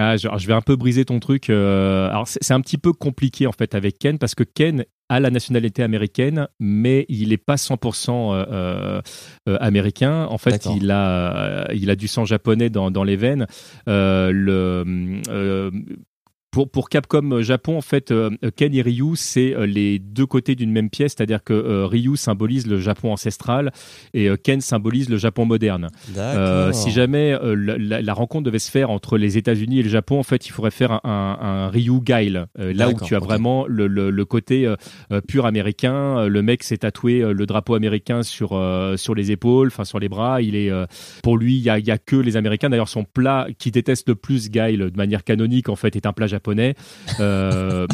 Ah, 0.00 0.16
je, 0.16 0.46
vais 0.46 0.54
un 0.54 0.60
peu 0.60 0.76
briser 0.76 1.04
ton 1.04 1.18
truc. 1.18 1.50
euh, 1.50 2.08
alors, 2.08 2.28
c'est 2.28 2.52
un 2.52 2.60
petit 2.60 2.78
peu 2.78 2.92
compliqué 2.92 3.48
en 3.48 3.52
fait 3.52 3.74
avec 3.74 3.98
Ken 3.98 4.16
parce 4.16 4.36
que 4.36 4.44
Ken 4.44 4.84
a 5.08 5.18
la 5.18 5.30
nationalité 5.30 5.82
américaine, 5.82 6.46
mais 6.60 7.04
il 7.08 7.30
n'est 7.30 7.36
pas 7.36 7.56
100% 7.56 8.10
euh, 8.10 9.00
euh, 9.48 9.56
américain. 9.60 10.26
En 10.30 10.38
fait, 10.38 10.66
il 10.66 10.90
a, 10.92 11.66
il 11.74 11.90
a 11.90 11.96
du 11.96 12.06
sang 12.08 12.24
japonais 12.24 12.70
dans, 12.70 12.92
dans 12.92 13.02
les 13.04 13.16
veines. 13.16 13.46
Euh, 13.88 14.30
le, 14.32 15.72
pour, 16.58 16.68
pour 16.68 16.88
Capcom 16.88 17.40
Japon, 17.40 17.78
en 17.78 17.80
fait, 17.82 18.10
euh, 18.10 18.30
Ken 18.56 18.74
et 18.74 18.82
Ryu, 18.82 19.14
c'est 19.14 19.54
euh, 19.54 19.64
les 19.64 20.00
deux 20.00 20.26
côtés 20.26 20.56
d'une 20.56 20.72
même 20.72 20.90
pièce, 20.90 21.14
c'est-à-dire 21.16 21.44
que 21.44 21.52
euh, 21.52 21.86
Ryu 21.86 22.16
symbolise 22.16 22.66
le 22.66 22.80
Japon 22.80 23.12
ancestral 23.12 23.70
et 24.12 24.28
euh, 24.28 24.34
Ken 24.36 24.60
symbolise 24.60 25.08
le 25.08 25.18
Japon 25.18 25.44
moderne. 25.44 25.86
Euh, 26.36 26.72
si 26.72 26.90
jamais 26.90 27.32
euh, 27.32 27.54
la, 27.54 27.78
la- 27.78 28.02
la 28.02 28.12
rencontre 28.12 28.42
devait 28.46 28.58
se 28.58 28.72
faire 28.72 28.90
entre 28.90 29.18
les 29.18 29.38
États-Unis 29.38 29.78
et 29.78 29.82
le 29.84 29.88
Japon, 29.88 30.18
en 30.18 30.24
fait, 30.24 30.46
il 30.48 30.50
faudrait 30.50 30.72
faire 30.72 30.90
un, 30.90 31.00
un, 31.04 31.46
un 31.46 31.68
Ryu 31.68 31.92
euh, 32.10 32.72
là 32.74 32.88
où 32.88 32.94
tu 33.04 33.14
as 33.14 33.20
vraiment 33.20 33.64
le, 33.68 33.86
le, 33.86 34.10
le 34.10 34.24
côté 34.24 34.66
euh, 34.66 34.74
euh, 35.12 35.20
pur 35.20 35.46
américain. 35.46 36.18
Euh, 36.18 36.28
Le 36.28 36.42
mec 36.42 36.64
s'est 36.64 36.78
tatoué 36.78 37.20
euh, 37.22 37.32
le 37.32 37.46
drapeau 37.46 37.74
américain 37.76 38.24
sur 38.24 38.54
euh, 38.54 38.96
sur 38.96 39.14
les 39.14 39.30
épaules, 39.30 39.68
enfin 39.68 39.84
sur 39.84 40.00
les 40.00 40.08
bras. 40.08 40.42
Il 40.42 40.56
est 40.56 40.72
euh, 40.72 40.86
pour 41.22 41.38
lui, 41.38 41.54
il 41.56 41.62
y 41.62 41.70
a, 41.70 41.78
il 41.78 41.86
y 41.86 41.92
a 41.92 41.98
que 41.98 42.16
les 42.16 42.36
Américains. 42.36 42.68
D'ailleurs, 42.68 42.88
son 42.88 43.04
plat 43.04 43.46
qui 43.58 43.70
déteste 43.70 44.08
le 44.08 44.16
plus 44.16 44.50
Guile 44.50 44.90
de 44.90 44.96
manière 44.96 45.22
canonique, 45.22 45.68
en 45.68 45.76
fait, 45.76 45.94
est 45.94 46.06
un 46.06 46.12
plat 46.12 46.26
japonais. 46.26 46.47
Euh, 47.20 47.86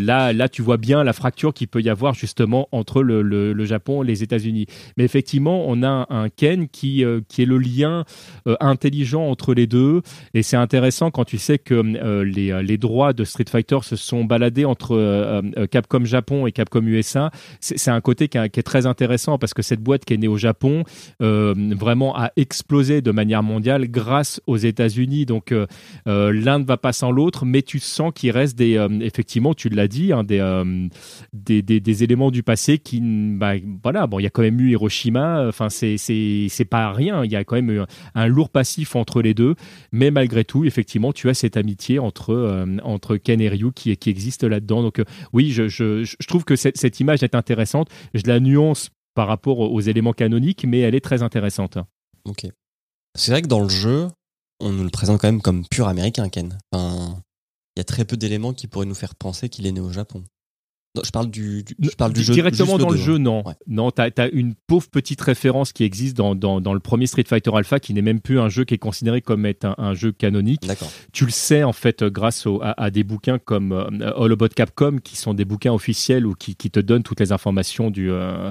là, 0.00 0.32
là, 0.32 0.48
tu 0.48 0.62
vois 0.62 0.76
bien 0.76 1.04
la 1.04 1.12
fracture 1.12 1.54
qu'il 1.54 1.68
peut 1.68 1.80
y 1.80 1.88
avoir 1.88 2.14
justement 2.14 2.68
entre 2.72 3.02
le, 3.02 3.22
le, 3.22 3.64
Japon 3.64 4.02
et 4.02 4.06
les 4.06 4.22
États-Unis. 4.22 4.66
Mais 4.96 5.04
effectivement, 5.04 5.64
on 5.68 5.82
a 5.82 6.06
un, 6.10 6.28
Ken 6.28 6.68
qui 6.68 7.04
euh, 7.04 7.20
qui 7.28 7.42
est 7.42 7.46
le 7.46 7.58
lien 7.58 8.04
euh, 8.46 8.56
intelligent 8.60 9.22
entre 9.22 9.54
les 9.54 9.66
deux. 9.66 10.02
Et 10.34 10.42
c'est 10.42 10.56
intéressant 10.56 11.10
quand 11.10 11.24
tu 11.24 11.38
sais 11.38 11.58
que 11.58 11.74
les, 12.22 12.62
les 12.62 12.78
droits 12.78 13.12
de 13.12 13.24
Street 13.24 13.44
Fighter 13.48 13.78
se 13.82 13.96
sont 13.96 14.24
baladés 14.24 14.64
entre 14.64 15.42
Capcom 15.70 16.04
Japon 16.04 16.46
et 16.46 16.52
Capcom 16.52 16.82
USA. 16.82 17.30
C'est 17.60 17.90
un 17.90 18.00
côté 18.00 18.28
qui, 18.28 18.38
est 18.38 18.62
très 18.62 18.86
intéressant 18.86 19.38
parce 19.38 19.54
que 19.54 19.62
cette 19.62 19.80
boîte 19.80 20.04
qui 20.04 20.14
est 20.14 20.18
née 20.18 20.28
au 20.28 20.36
Japon 20.36 20.84
vraiment 21.20 22.16
a 22.16 22.30
explosé 22.36 23.00
de 23.00 23.10
manière 23.10 23.42
mondiale 23.42 23.88
grâce 23.88 24.40
aux 24.46 24.56
États-Unis. 24.56 25.26
Donc 25.26 25.54
l'un 26.06 26.58
ne 26.58 26.64
va 26.64 26.76
pas 26.76 26.92
sans 26.92 27.10
l'autre, 27.10 27.44
mais 27.44 27.62
tu 27.62 27.77
sens 27.80 28.12
qu'il 28.14 28.30
reste 28.30 28.56
des, 28.56 28.76
euh, 28.76 28.88
effectivement, 29.00 29.54
tu 29.54 29.68
l'as 29.68 29.88
dit, 29.88 30.12
hein, 30.12 30.24
des, 30.24 30.38
euh, 30.38 30.88
des, 31.32 31.62
des, 31.62 31.80
des 31.80 32.02
éléments 32.04 32.30
du 32.30 32.42
passé 32.42 32.78
qui, 32.78 33.00
bah, 33.02 33.54
voilà, 33.82 34.06
bon, 34.06 34.18
il 34.18 34.22
y 34.22 34.26
a 34.26 34.30
quand 34.30 34.42
même 34.42 34.60
eu 34.60 34.70
Hiroshima. 34.70 35.46
Enfin, 35.48 35.68
c'est 35.68 35.96
c'est 35.98 36.64
pas 36.64 36.92
rien. 36.92 37.24
Il 37.24 37.30
y 37.30 37.36
a 37.36 37.44
quand 37.44 37.56
même 37.56 37.70
eu 37.70 37.80
un, 38.14 38.26
lourd 38.26 38.50
passif 38.50 38.96
entre 38.96 39.22
les 39.22 39.34
deux, 39.34 39.54
mais 39.92 40.10
malgré 40.10 40.44
tout, 40.44 40.64
effectivement, 40.64 41.12
tu 41.12 41.28
as 41.28 41.34
cette 41.34 41.56
amitié 41.56 41.98
entre 41.98 42.30
euh, 42.30 42.66
entre 42.82 43.16
Ken 43.16 43.40
et 43.40 43.48
Ryu 43.48 43.72
qui 43.72 43.96
qui 43.96 44.10
existe 44.10 44.44
là-dedans. 44.44 44.82
Donc 44.82 44.98
euh, 44.98 45.04
oui, 45.32 45.50
je, 45.50 45.68
je 45.68 46.04
je 46.04 46.26
trouve 46.26 46.44
que 46.44 46.56
cette 46.56 46.76
cette 46.76 47.00
image 47.00 47.22
est 47.22 47.34
intéressante. 47.34 47.88
Je 48.14 48.22
la 48.26 48.40
nuance 48.40 48.90
par 49.14 49.26
rapport 49.26 49.58
aux 49.58 49.80
éléments 49.80 50.12
canoniques, 50.12 50.64
mais 50.66 50.80
elle 50.80 50.94
est 50.94 51.00
très 51.00 51.22
intéressante. 51.22 51.78
Ok. 52.24 52.46
C'est 53.16 53.32
vrai 53.32 53.42
que 53.42 53.48
dans 53.48 53.60
le 53.60 53.68
jeu, 53.68 54.08
on 54.60 54.70
nous 54.70 54.84
le 54.84 54.90
présente 54.90 55.20
quand 55.20 55.28
même 55.28 55.40
comme 55.42 55.66
pur 55.66 55.88
américain, 55.88 56.28
Ken. 56.28 56.56
Enfin, 56.72 57.20
il 57.78 57.80
y 57.80 57.82
a 57.82 57.84
très 57.84 58.04
peu 58.04 58.16
d'éléments 58.16 58.54
qui 58.54 58.66
pourraient 58.66 58.86
nous 58.86 58.94
faire 58.96 59.14
penser 59.14 59.48
qu'il 59.48 59.64
est 59.64 59.70
né 59.70 59.78
au 59.78 59.92
Japon. 59.92 60.24
Non, 60.98 61.02
je 61.04 61.10
parle 61.10 61.30
du, 61.30 61.62
du- 61.62 61.74
je 61.80 61.96
parle 61.96 62.12
du 62.12 62.22
jeu 62.22 62.34
Directement 62.34 62.76
dans 62.78 62.90
le 62.90 62.96
jeu, 62.98 63.14
hein. 63.14 63.18
non. 63.18 63.46
Ouais. 63.46 63.54
Non, 63.66 63.90
t'as 63.90 64.10
as 64.18 64.28
une 64.28 64.54
pauvre 64.66 64.88
petite 64.90 65.20
référence 65.20 65.72
qui 65.72 65.84
existe 65.84 66.16
dans, 66.16 66.34
dans, 66.34 66.60
dans 66.60 66.74
le 66.74 66.80
premier 66.80 67.06
Street 67.06 67.24
Fighter 67.26 67.50
Alpha, 67.54 67.78
qui 67.80 67.94
n'est 67.94 68.02
même 68.02 68.20
plus 68.20 68.40
un 68.40 68.48
jeu 68.48 68.64
qui 68.64 68.74
est 68.74 68.78
considéré 68.78 69.20
comme 69.22 69.46
être 69.46 69.64
un, 69.64 69.74
un 69.78 69.94
jeu 69.94 70.12
canonique. 70.12 70.66
Tu 71.12 71.24
le 71.24 71.30
sais 71.30 71.62
en 71.62 71.72
fait 71.72 72.02
grâce 72.04 72.46
au- 72.46 72.60
à, 72.62 72.74
à 72.82 72.90
des 72.90 73.04
bouquins 73.04 73.38
comme 73.38 73.72
euh, 73.72 74.12
All 74.16 74.32
About 74.32 74.48
Capcom, 74.48 74.98
qui 75.02 75.16
sont 75.16 75.34
des 75.34 75.44
bouquins 75.44 75.72
officiels 75.72 76.26
ou 76.26 76.34
qui, 76.34 76.56
qui 76.56 76.70
te 76.70 76.80
donnent 76.80 77.02
toutes 77.02 77.20
les 77.20 77.32
informations 77.32 77.90
du 77.90 78.10
euh, 78.10 78.50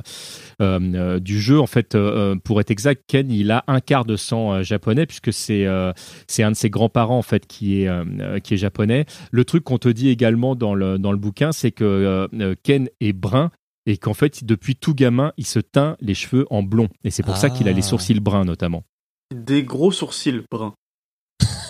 euh, 0.61 1.19
du 1.19 1.39
jeu. 1.39 1.59
En 1.59 1.67
fait, 1.67 1.95
euh, 1.95 2.35
pour 2.43 2.59
être 2.61 2.71
exact, 2.71 3.03
Ken 3.07 3.29
il 3.31 3.51
a 3.51 3.63
un 3.67 3.79
quart 3.79 4.05
de 4.05 4.15
sang 4.15 4.63
japonais 4.63 5.05
puisque 5.05 5.33
c'est 5.33 5.65
c'est 6.27 6.43
un 6.43 6.51
de 6.51 6.55
ses 6.55 6.69
grands-parents 6.69 7.17
en 7.17 7.21
fait 7.23 7.45
qui 7.47 7.81
est 7.83 7.89
qui 8.41 8.53
est 8.53 8.57
japonais. 8.57 9.05
Le 9.31 9.45
truc 9.45 9.63
qu'on 9.63 9.77
te 9.77 9.89
dit 9.89 10.09
également 10.09 10.55
dans 10.55 10.73
le 10.75 10.97
dans 10.97 11.11
le 11.11 11.17
bouquin, 11.17 11.51
c'est 11.51 11.71
que 11.71 12.27
Ken 12.63 12.89
est 13.01 13.13
brun 13.13 13.51
et 13.85 13.97
qu'en 13.97 14.13
fait 14.13 14.43
depuis 14.43 14.75
tout 14.75 14.93
gamin 14.93 15.31
il 15.37 15.45
se 15.45 15.59
teint 15.59 15.95
les 16.01 16.13
cheveux 16.13 16.45
en 16.49 16.61
blond 16.63 16.89
et 17.03 17.11
c'est 17.11 17.23
pour 17.23 17.37
ça 17.37 17.49
qu'il 17.49 17.67
a 17.67 17.71
les 17.71 17.79
Ah. 17.79 17.89
sourcils 17.89 18.19
bruns 18.19 18.43
notamment. 18.45 18.83
Des 19.35 19.63
gros 19.63 19.91
sourcils 19.91 20.43
bruns. 20.51 20.73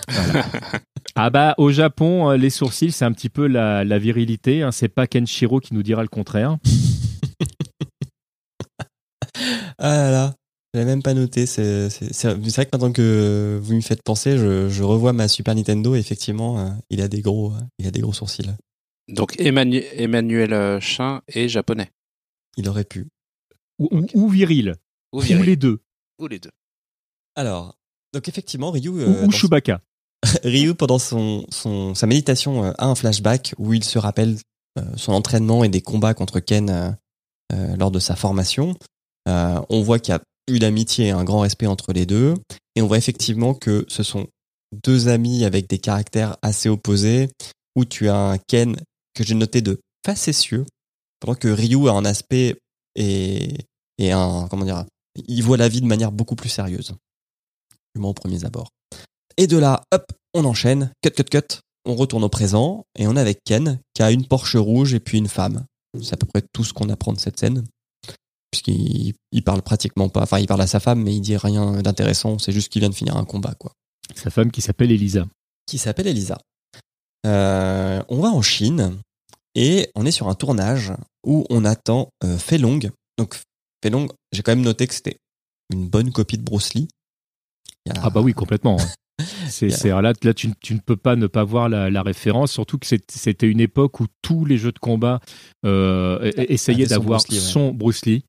Ah 1.20 1.30
bah 1.30 1.54
au 1.58 1.72
Japon, 1.72 2.30
euh, 2.30 2.36
les 2.36 2.48
sourcils 2.50 2.92
c'est 2.92 3.04
un 3.04 3.10
petit 3.12 3.28
peu 3.28 3.48
la, 3.48 3.82
la 3.84 3.98
virilité. 3.98 4.62
Hein. 4.62 4.70
C'est 4.70 4.88
pas 4.88 5.06
Kenshiro 5.08 5.58
qui 5.58 5.74
nous 5.74 5.82
dira 5.82 6.02
le 6.02 6.08
contraire. 6.08 6.56
Ah 9.78 9.94
là 9.94 10.10
là, 10.10 10.34
je 10.74 10.78
l'avais 10.80 10.90
même 10.90 11.02
pas 11.02 11.14
noté. 11.14 11.46
C'est 11.46 11.88
c'est- 11.90 12.12
c'est 12.12 12.34
c'est 12.44 12.54
vrai 12.56 12.66
que 12.66 12.70
maintenant 12.72 12.92
que 12.92 13.58
vous 13.62 13.74
me 13.74 13.80
faites 13.80 14.02
penser, 14.02 14.36
je, 14.38 14.68
je 14.68 14.82
revois 14.82 15.12
ma 15.12 15.28
Super 15.28 15.54
Nintendo. 15.54 15.94
Et 15.94 15.98
effectivement, 15.98 16.58
euh, 16.58 16.70
il 16.90 17.00
a 17.00 17.08
des 17.08 17.20
gros, 17.20 17.52
euh, 17.52 17.60
il 17.78 17.86
a 17.86 17.90
des 17.90 18.00
gros 18.00 18.12
sourcils. 18.12 18.50
Donc 19.08 19.40
Emmanuel, 19.40 19.84
Emmanuel 19.94 20.52
euh, 20.52 20.80
Chin 20.80 21.22
est 21.28 21.48
japonais. 21.48 21.90
Il 22.56 22.68
aurait 22.68 22.84
pu. 22.84 23.06
Ou, 23.78 23.88
ou- 23.90 24.06
ou 24.14 24.28
viril. 24.28 24.76
Ou 25.12 25.20
les 25.22 25.56
deux. 25.56 25.80
Ou 26.18 26.26
les 26.26 26.38
deux. 26.38 26.50
Alors, 27.36 27.76
donc 28.12 28.28
effectivement, 28.28 28.70
Ryu, 28.70 28.88
Ou- 28.90 28.98
euh, 29.00 29.26
ou 29.26 29.30
Chewbacca. 29.30 29.80
Ryu 30.44 30.74
pendant 30.74 30.98
son, 30.98 31.46
son 31.50 31.94
sa 31.94 32.06
méditation 32.06 32.64
euh, 32.64 32.72
a 32.78 32.86
un 32.86 32.94
flashback 32.94 33.54
où 33.58 33.72
il 33.72 33.84
se 33.84 33.98
rappelle 33.98 34.36
euh, 34.78 34.82
son 34.96 35.12
entraînement 35.12 35.64
et 35.64 35.68
des 35.68 35.80
combats 35.80 36.14
contre 36.14 36.40
Ken 36.40 36.68
euh, 36.70 36.90
euh, 37.52 37.76
lors 37.76 37.90
de 37.90 38.00
sa 38.00 38.16
formation. 38.16 38.74
Euh, 39.28 39.60
on 39.70 39.82
voit 39.82 39.98
qu'il 40.00 40.12
y 40.12 40.16
a 40.16 40.20
eu 40.50 40.58
d'amitié 40.58 41.06
et 41.06 41.10
un 41.10 41.24
grand 41.24 41.40
respect 41.40 41.66
entre 41.66 41.92
les 41.92 42.06
deux, 42.06 42.34
et 42.74 42.82
on 42.82 42.86
voit 42.86 42.98
effectivement 42.98 43.54
que 43.54 43.84
ce 43.88 44.02
sont 44.02 44.26
deux 44.84 45.08
amis 45.08 45.44
avec 45.44 45.68
des 45.68 45.78
caractères 45.78 46.36
assez 46.42 46.68
opposés, 46.68 47.28
où 47.76 47.84
tu 47.84 48.08
as 48.08 48.16
un 48.16 48.38
Ken 48.38 48.76
que 49.18 49.24
j'ai 49.24 49.34
noté 49.34 49.60
de 49.60 49.80
facétieux, 50.06 50.64
pendant 51.18 51.34
que 51.34 51.48
Ryu 51.48 51.88
a 51.88 51.92
un 51.92 52.04
aspect 52.04 52.56
et, 52.94 53.52
et 53.98 54.12
un 54.12 54.46
comment 54.48 54.64
dire, 54.64 54.84
il 55.26 55.42
voit 55.42 55.56
la 55.56 55.68
vie 55.68 55.80
de 55.80 55.86
manière 55.86 56.12
beaucoup 56.12 56.36
plus 56.36 56.48
sérieuse, 56.48 56.94
du 57.94 58.00
moins 58.00 58.10
au 58.10 58.14
premier 58.14 58.44
abord. 58.44 58.70
Et 59.36 59.48
de 59.48 59.56
là, 59.56 59.82
hop, 59.92 60.12
on 60.34 60.44
enchaîne, 60.44 60.92
cut, 61.02 61.10
cut, 61.10 61.24
cut, 61.24 61.60
on 61.84 61.96
retourne 61.96 62.22
au 62.22 62.28
présent, 62.28 62.84
et 62.96 63.08
on 63.08 63.16
est 63.16 63.20
avec 63.20 63.40
Ken, 63.44 63.80
qui 63.92 64.02
a 64.02 64.12
une 64.12 64.26
Porsche 64.26 64.56
rouge 64.56 64.94
et 64.94 65.00
puis 65.00 65.18
une 65.18 65.28
femme. 65.28 65.64
C'est 66.00 66.14
à 66.14 66.16
peu 66.16 66.26
près 66.26 66.42
tout 66.52 66.62
ce 66.62 66.72
qu'on 66.72 66.88
apprend 66.90 67.12
de 67.12 67.18
cette 67.18 67.40
scène. 67.40 67.64
Puisqu'il 68.52 69.14
il 69.32 69.42
parle 69.42 69.62
pratiquement 69.62 70.08
pas, 70.08 70.22
enfin 70.22 70.38
il 70.38 70.46
parle 70.46 70.62
à 70.62 70.66
sa 70.66 70.80
femme, 70.80 71.02
mais 71.02 71.14
il 71.14 71.20
dit 71.20 71.36
rien 71.36 71.82
d'intéressant, 71.82 72.38
c'est 72.38 72.52
juste 72.52 72.70
qu'il 72.70 72.80
vient 72.80 72.88
de 72.88 72.94
finir 72.94 73.16
un 73.16 73.24
combat, 73.24 73.54
quoi. 73.58 73.72
Sa 74.14 74.30
femme 74.30 74.50
qui 74.50 74.62
s'appelle 74.62 74.92
Elisa. 74.92 75.26
Qui 75.66 75.76
s'appelle 75.76 76.06
Elisa. 76.06 76.38
Euh, 77.26 78.02
on 78.08 78.20
va 78.20 78.28
en 78.28 78.42
Chine, 78.42 78.96
et 79.60 79.90
on 79.94 80.06
est 80.06 80.10
sur 80.12 80.28
un 80.28 80.34
tournage 80.34 80.92
où 81.26 81.44
on 81.50 81.64
attend 81.64 82.10
euh, 82.24 82.38
Fei 82.38 82.58
Long. 82.58 82.78
Donc 83.18 83.34
Fei 83.82 83.90
Long, 83.90 84.08
j'ai 84.32 84.42
quand 84.42 84.52
même 84.52 84.64
noté 84.64 84.86
que 84.86 84.94
c'était 84.94 85.16
une 85.72 85.88
bonne 85.88 86.12
copie 86.12 86.38
de 86.38 86.42
Bruce 86.42 86.74
Lee. 86.74 86.88
Il 87.86 87.92
y 87.92 87.98
a- 87.98 88.00
Ah 88.04 88.10
bah 88.10 88.20
oui, 88.20 88.32
complètement. 88.34 88.78
hein. 88.80 88.86
C'est, 89.48 89.88
là, 89.88 90.12
là 90.22 90.32
tu, 90.34 90.52
tu 90.60 90.74
ne 90.74 90.78
peux 90.78 90.96
pas 90.96 91.16
ne 91.16 91.26
pas 91.26 91.42
voir 91.42 91.68
la, 91.68 91.90
la 91.90 92.02
référence, 92.02 92.52
surtout 92.52 92.78
que 92.78 92.86
c'était 92.86 93.48
une 93.50 93.58
époque 93.60 93.98
où 93.98 94.06
tous 94.22 94.44
les 94.44 94.58
jeux 94.58 94.70
de 94.70 94.78
combat 94.78 95.18
euh, 95.66 96.20
e- 96.36 96.52
essayaient 96.52 96.86
son 96.86 96.94
d'avoir 96.94 97.18
Bruce 97.18 97.28
Lee, 97.30 97.38
ouais. 97.38 97.42
son 97.44 97.72
Bruce 97.74 98.06
Lee. 98.06 98.24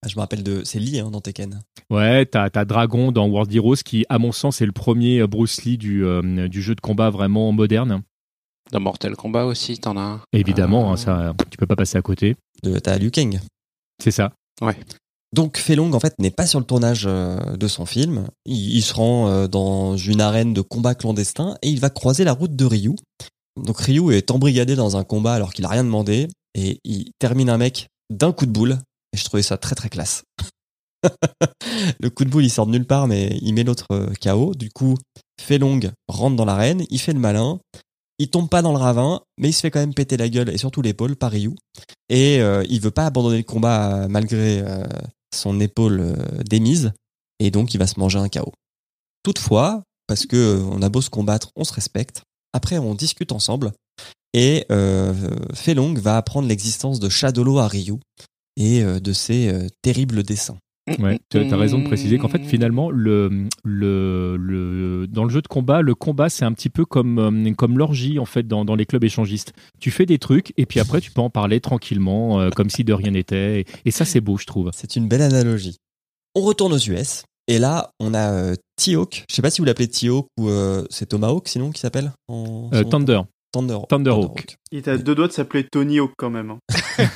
Ah, 0.00 0.08
je 0.08 0.14
me 0.14 0.20
rappelle 0.20 0.42
de, 0.44 0.62
c'est 0.64 0.78
Lee 0.78 1.00
hein, 1.00 1.10
dans 1.10 1.20
Tekken. 1.20 1.60
Ouais, 1.90 2.24
t'as, 2.26 2.50
t'as 2.50 2.64
Dragon 2.64 3.10
dans 3.10 3.26
World 3.28 3.52
Heroes 3.52 3.76
qui, 3.84 4.04
à 4.08 4.18
mon 4.20 4.30
sens, 4.30 4.60
est 4.60 4.66
le 4.66 4.72
premier 4.72 5.20
euh, 5.20 5.26
Bruce 5.26 5.64
Lee 5.64 5.76
du, 5.78 6.04
euh, 6.04 6.48
du 6.48 6.62
jeu 6.62 6.74
de 6.76 6.80
combat 6.80 7.10
vraiment 7.10 7.50
moderne. 7.50 8.02
Dans 8.72 8.80
Mortal 8.80 9.14
Kombat 9.16 9.44
aussi, 9.44 9.78
t'en 9.78 9.98
as 9.98 10.00
un. 10.00 10.20
Évidemment, 10.32 10.88
Euh, 10.88 10.92
hein, 10.94 10.96
ça, 10.96 11.34
tu 11.50 11.58
peux 11.58 11.66
pas 11.66 11.76
passer 11.76 11.98
à 11.98 12.02
côté. 12.02 12.36
De, 12.62 12.78
t'as 12.78 12.96
Liu 12.98 13.10
Kang. 13.10 13.38
C'est 14.02 14.10
ça. 14.10 14.32
Donc 15.34 15.58
Felong 15.58 15.92
en 15.94 16.00
fait 16.00 16.14
n'est 16.18 16.30
pas 16.30 16.46
sur 16.46 16.58
le 16.58 16.64
tournage 16.64 17.04
euh, 17.06 17.38
de 17.56 17.68
son 17.68 17.86
film. 17.86 18.26
Il, 18.46 18.74
il 18.76 18.82
se 18.82 18.94
rend 18.94 19.28
euh, 19.28 19.46
dans 19.46 19.96
une 19.96 20.20
arène 20.20 20.54
de 20.54 20.60
combat 20.62 20.94
clandestin 20.94 21.56
et 21.62 21.68
il 21.68 21.80
va 21.80 21.90
croiser 21.90 22.24
la 22.24 22.32
route 22.32 22.54
de 22.56 22.64
Ryu. 22.64 22.94
Donc 23.62 23.78
Ryu 23.78 24.14
est 24.14 24.30
embrigadé 24.30 24.74
dans 24.74 24.96
un 24.96 25.04
combat 25.04 25.34
alors 25.34 25.52
qu'il 25.52 25.64
a 25.64 25.68
rien 25.68 25.84
demandé 25.84 26.28
et 26.54 26.80
il 26.84 27.10
termine 27.18 27.50
un 27.50 27.58
mec 27.58 27.88
d'un 28.10 28.32
coup 28.32 28.46
de 28.46 28.52
boule 28.52 28.78
et 29.12 29.16
je 29.16 29.24
trouvais 29.24 29.42
ça 29.42 29.58
très 29.58 29.74
très 29.74 29.88
classe. 29.88 30.24
le 32.00 32.10
coup 32.10 32.24
de 32.24 32.30
boule 32.30 32.44
il 32.44 32.50
sort 32.50 32.66
de 32.66 32.72
nulle 32.72 32.86
part 32.86 33.06
mais 33.06 33.38
il 33.42 33.52
met 33.54 33.64
l'autre 33.64 33.86
euh, 33.90 34.12
KO. 34.22 34.54
Du 34.54 34.70
coup 34.70 34.96
Felong 35.40 35.90
rentre 36.08 36.36
dans 36.36 36.44
l'arène, 36.44 36.84
il 36.90 37.00
fait 37.00 37.12
le 37.12 37.20
malin. 37.20 37.58
Il 38.22 38.30
tombe 38.30 38.48
pas 38.48 38.62
dans 38.62 38.70
le 38.70 38.78
ravin, 38.78 39.20
mais 39.36 39.48
il 39.48 39.52
se 39.52 39.60
fait 39.62 39.72
quand 39.72 39.80
même 39.80 39.94
péter 39.94 40.16
la 40.16 40.28
gueule 40.28 40.48
et 40.48 40.56
surtout 40.56 40.80
l'épaule 40.80 41.16
par 41.16 41.32
Ryu. 41.32 41.56
Et 42.08 42.40
euh, 42.40 42.64
il 42.68 42.80
veut 42.80 42.92
pas 42.92 43.06
abandonner 43.06 43.38
le 43.38 43.42
combat 43.42 43.96
euh, 43.96 44.08
malgré 44.08 44.60
euh, 44.60 44.84
son 45.34 45.58
épaule 45.58 46.14
démise, 46.48 46.92
et 47.40 47.50
donc 47.50 47.74
il 47.74 47.78
va 47.78 47.88
se 47.88 47.98
manger 47.98 48.20
un 48.20 48.28
KO. 48.28 48.52
Toutefois, 49.24 49.82
parce 50.06 50.24
que 50.26 50.62
on 50.70 50.82
a 50.82 50.88
beau 50.88 51.00
se 51.00 51.10
combattre, 51.10 51.50
on 51.56 51.64
se 51.64 51.72
respecte. 51.72 52.22
Après, 52.52 52.78
on 52.78 52.94
discute 52.94 53.32
ensemble, 53.32 53.72
et 54.34 54.66
Felong 54.68 55.98
va 55.98 56.16
apprendre 56.16 56.46
l'existence 56.46 57.00
de 57.00 57.08
Shadolo 57.08 57.58
à 57.58 57.66
Ryu 57.66 57.96
et 58.56 58.84
de 58.84 59.12
ses 59.12 59.66
terribles 59.82 60.22
dessins. 60.22 60.58
Ouais, 60.98 61.20
tu 61.30 61.38
as 61.38 61.56
raison 61.56 61.78
de 61.78 61.84
préciser 61.84 62.18
qu'en 62.18 62.28
fait, 62.28 62.42
finalement, 62.44 62.90
le, 62.90 63.46
le, 63.62 64.36
le, 64.36 65.06
dans 65.06 65.22
le 65.24 65.30
jeu 65.30 65.40
de 65.40 65.46
combat, 65.46 65.80
le 65.80 65.94
combat, 65.94 66.28
c'est 66.28 66.44
un 66.44 66.52
petit 66.52 66.70
peu 66.70 66.84
comme, 66.84 67.18
euh, 67.18 67.52
comme 67.54 67.78
l'orgie, 67.78 68.18
en 68.18 68.24
fait, 68.24 68.46
dans, 68.48 68.64
dans 68.64 68.74
les 68.74 68.84
clubs 68.84 69.04
échangistes. 69.04 69.52
Tu 69.78 69.90
fais 69.92 70.06
des 70.06 70.18
trucs, 70.18 70.52
et 70.56 70.66
puis 70.66 70.80
après, 70.80 71.00
tu 71.00 71.12
peux 71.12 71.20
en 71.20 71.30
parler 71.30 71.60
tranquillement, 71.60 72.40
euh, 72.40 72.50
comme 72.50 72.68
si 72.68 72.82
de 72.82 72.92
rien 72.92 73.12
n'était. 73.12 73.60
Et, 73.60 73.66
et 73.84 73.90
ça, 73.92 74.04
c'est 74.04 74.20
beau, 74.20 74.36
je 74.38 74.46
trouve. 74.46 74.70
C'est 74.74 74.96
une 74.96 75.06
belle 75.06 75.22
analogie. 75.22 75.76
On 76.34 76.40
retourne 76.40 76.72
aux 76.72 76.78
US, 76.78 77.22
et 77.46 77.58
là, 77.58 77.90
on 78.00 78.12
a 78.14 78.30
euh, 78.32 78.54
T-Hawk. 78.76 79.24
Je 79.30 79.34
sais 79.36 79.42
pas 79.42 79.50
si 79.50 79.60
vous 79.60 79.64
l'appelez 79.66 79.86
T-Hawk 79.88 80.26
ou 80.38 80.48
euh, 80.48 80.84
c'est 80.90 81.06
Tomahawk 81.06 81.46
sinon 81.46 81.70
qui 81.70 81.80
s'appelle 81.80 82.12
en- 82.28 82.70
Euh, 82.72 82.82
Thunder. 82.84 83.20
Thunder. 83.52 83.78
Thunderhawk. 83.88 84.56
Il 84.70 84.78
était 84.78 84.90
à 84.92 84.98
deux 84.98 85.14
doigts 85.14 85.28
de 85.28 85.32
s'appeler 85.32 85.64
Tony 85.70 85.98
Hawk 85.98 86.12
quand 86.16 86.30
même. 86.30 86.50
hein. 86.52 86.58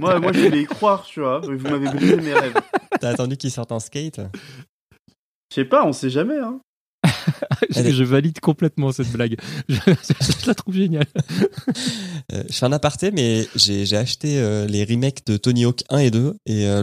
moi, 0.00 0.18
moi, 0.20 0.32
je 0.32 0.40
voulais 0.40 0.62
y 0.62 0.66
croire, 0.66 1.04
tu 1.04 1.20
vois. 1.20 1.40
Vous 1.40 1.56
m'avez 1.68 1.86
brisé 1.86 2.16
mes 2.16 2.34
rêves. 2.34 2.54
T'as 3.00 3.10
attendu 3.10 3.36
qu'il 3.36 3.50
sorte 3.50 3.72
en 3.72 3.80
skate? 3.80 4.20
Je 5.50 5.54
sais 5.54 5.64
pas, 5.64 5.84
on 5.86 5.92
sait 5.92 6.10
jamais. 6.10 6.38
Hein. 6.38 6.60
je, 7.70 7.90
je 7.90 8.04
valide 8.04 8.40
complètement 8.40 8.90
cette 8.92 9.10
blague. 9.12 9.36
Je, 9.68 9.76
je 9.78 10.46
la 10.46 10.54
trouve 10.54 10.74
géniale. 10.74 11.06
Euh, 12.32 12.42
je 12.48 12.54
fais 12.54 12.66
un 12.66 12.72
aparté, 12.72 13.10
mais 13.12 13.46
j'ai 13.54 13.96
acheté 13.96 14.40
euh, 14.40 14.66
les 14.66 14.84
remakes 14.84 15.24
de 15.26 15.36
Tony 15.36 15.64
Hawk 15.64 15.84
1 15.90 15.98
et 15.98 16.10
2 16.10 16.34
et 16.46 16.66
euh, 16.66 16.82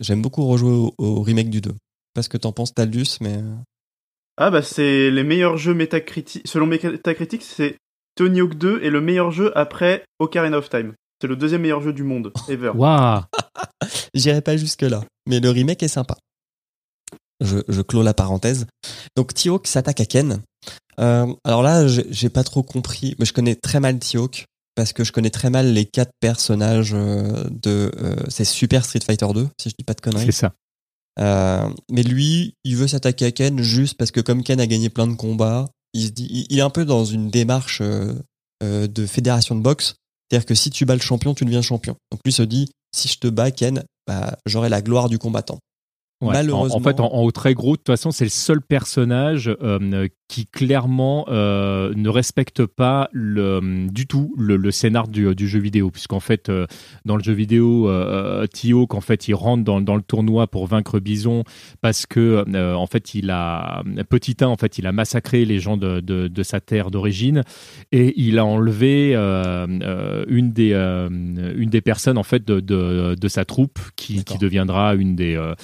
j'aime 0.00 0.20
beaucoup 0.20 0.46
rejouer 0.46 0.70
au, 0.72 0.94
au 0.98 1.22
remake 1.22 1.48
du 1.50 1.60
2. 1.62 1.72
Pas 2.14 2.22
ce 2.22 2.28
que 2.28 2.36
t'en 2.36 2.52
penses, 2.52 2.74
Taldus, 2.74 3.16
mais 3.20 3.36
euh, 3.38 3.54
Ah 4.40 4.50
bah 4.50 4.62
c'est 4.62 5.10
les 5.10 5.24
meilleurs 5.24 5.56
jeux 5.56 5.74
Metacritic. 5.74 6.46
Selon 6.46 6.66
Metacritic, 6.66 7.42
c'est 7.42 7.76
Tony 8.14 8.40
Hawk 8.40 8.54
2 8.54 8.80
et 8.82 8.90
le 8.90 9.00
meilleur 9.00 9.30
jeu 9.32 9.50
après 9.56 10.04
Ocarina 10.20 10.58
of 10.58 10.70
Time. 10.70 10.94
C'est 11.20 11.26
le 11.26 11.34
deuxième 11.36 11.62
meilleur 11.62 11.80
jeu 11.80 11.92
du 11.92 12.04
monde, 12.04 12.32
ever. 12.48 12.70
Waouh 12.74 13.22
j'irai 14.14 14.40
pas 14.40 14.56
jusque 14.56 14.82
là. 14.82 15.04
Mais 15.26 15.40
le 15.40 15.50
remake 15.50 15.82
est 15.82 15.88
sympa. 15.88 16.16
Je, 17.40 17.58
je 17.68 17.82
clôt 17.82 18.02
la 18.02 18.14
parenthèse. 18.14 18.66
Donc 19.16 19.34
T-Hawk 19.34 19.66
s'attaque 19.66 20.00
à 20.00 20.04
Ken. 20.04 20.40
Euh, 20.98 21.32
alors 21.44 21.62
là, 21.62 21.86
j'ai 21.86 22.06
j'ai 22.10 22.28
pas 22.28 22.42
trop 22.42 22.62
compris, 22.62 23.14
mais 23.18 23.24
je 23.24 23.32
connais 23.32 23.54
très 23.54 23.78
mal 23.78 23.98
T-Hawk 23.98 24.46
parce 24.74 24.92
que 24.92 25.04
je 25.04 25.12
connais 25.12 25.30
très 25.30 25.50
mal 25.50 25.72
les 25.72 25.84
quatre 25.84 26.12
personnages 26.20 26.94
euh, 26.94 27.44
de 27.50 27.92
euh, 27.98 28.16
c'est 28.28 28.44
Super 28.44 28.84
Street 28.84 29.00
Fighter 29.04 29.26
2, 29.32 29.48
si 29.60 29.70
je 29.70 29.74
dis 29.78 29.84
pas 29.84 29.94
de 29.94 30.00
conneries. 30.00 30.26
C'est 30.26 30.32
ça. 30.32 30.52
Euh, 31.20 31.68
mais 31.90 32.02
lui, 32.02 32.54
il 32.64 32.76
veut 32.76 32.86
s'attaquer 32.88 33.26
à 33.26 33.32
Ken 33.32 33.60
juste 33.60 33.94
parce 33.98 34.10
que 34.10 34.20
comme 34.20 34.42
Ken 34.42 34.60
a 34.60 34.66
gagné 34.66 34.88
plein 34.88 35.06
de 35.06 35.14
combats, 35.14 35.68
il 35.94 36.06
se 36.06 36.10
dit, 36.10 36.28
il, 36.30 36.46
il 36.50 36.58
est 36.58 36.62
un 36.62 36.70
peu 36.70 36.84
dans 36.84 37.04
une 37.04 37.30
démarche 37.30 37.80
euh, 37.80 38.12
euh, 38.62 38.86
de 38.86 39.06
fédération 39.06 39.54
de 39.54 39.60
boxe. 39.60 39.94
C'est-à-dire 40.30 40.46
que 40.46 40.54
si 40.54 40.70
tu 40.70 40.84
bats 40.84 40.94
le 40.94 41.00
champion, 41.00 41.34
tu 41.34 41.44
deviens 41.44 41.62
champion. 41.62 41.96
Donc 42.12 42.20
lui 42.24 42.32
se 42.32 42.42
dit, 42.42 42.68
si 42.94 43.08
je 43.08 43.18
te 43.18 43.26
bats, 43.28 43.50
Ken, 43.50 43.82
bah, 44.06 44.36
j'aurai 44.46 44.68
la 44.68 44.82
gloire 44.82 45.08
du 45.08 45.18
combattant. 45.18 45.58
Ouais. 46.20 46.32
Malheureusement- 46.32 46.76
En, 46.76 46.80
en 46.80 46.82
fait, 46.82 47.00
en, 47.00 47.12
en 47.12 47.30
très 47.30 47.54
gros, 47.54 47.72
de 47.72 47.76
toute 47.78 47.86
façon, 47.86 48.10
c'est 48.10 48.24
le 48.24 48.30
seul 48.30 48.60
personnage 48.60 49.50
euh, 49.62 50.08
qui 50.28 50.46
clairement 50.46 51.26
euh, 51.28 51.92
ne 51.96 52.08
respecte 52.08 52.66
pas 52.66 53.08
le, 53.12 53.88
du 53.88 54.06
tout 54.06 54.34
le, 54.38 54.56
le 54.56 54.70
scénar 54.70 55.08
du, 55.08 55.34
du 55.34 55.48
jeu 55.48 55.58
vidéo, 55.58 55.90
puisqu'en 55.90 56.20
fait, 56.20 56.48
euh, 56.48 56.66
dans 57.04 57.16
le 57.16 57.22
jeu 57.22 57.32
vidéo, 57.32 57.88
euh, 57.88 58.46
Tio, 58.46 58.86
qu'en 58.86 59.00
fait, 59.00 59.26
il 59.28 59.34
rentre 59.34 59.64
dans, 59.64 59.80
dans 59.80 59.96
le 59.96 60.02
tournoi 60.02 60.46
pour 60.46 60.66
vaincre 60.66 61.00
Bison 61.00 61.44
parce 61.80 62.06
que, 62.06 62.44
euh, 62.54 62.74
en 62.74 62.86
fait, 62.86 63.14
il 63.14 63.30
a 63.30 63.82
petit 64.08 64.36
1, 64.40 64.46
en 64.46 64.56
fait, 64.56 64.78
il 64.78 64.86
a 64.86 64.92
massacré 64.92 65.44
les 65.44 65.58
gens 65.58 65.76
de, 65.76 66.00
de, 66.00 66.28
de 66.28 66.42
sa 66.42 66.60
terre 66.60 66.90
d'origine 66.90 67.42
et 67.92 68.12
il 68.20 68.38
a 68.38 68.44
enlevé 68.44 69.12
euh, 69.14 69.66
euh, 69.82 70.24
une 70.28 70.52
des 70.52 70.72
euh, 70.72 71.08
une 71.08 71.70
des 71.70 71.80
personnes 71.80 72.18
en 72.18 72.22
fait 72.22 72.44
de, 72.46 72.60
de, 72.60 73.14
de 73.14 73.28
sa 73.28 73.44
troupe 73.44 73.78
qui, 73.96 74.24
qui 74.24 74.38
deviendra 74.38 74.94
une 74.94 75.16
des 75.16 75.36
euh, 75.36 75.54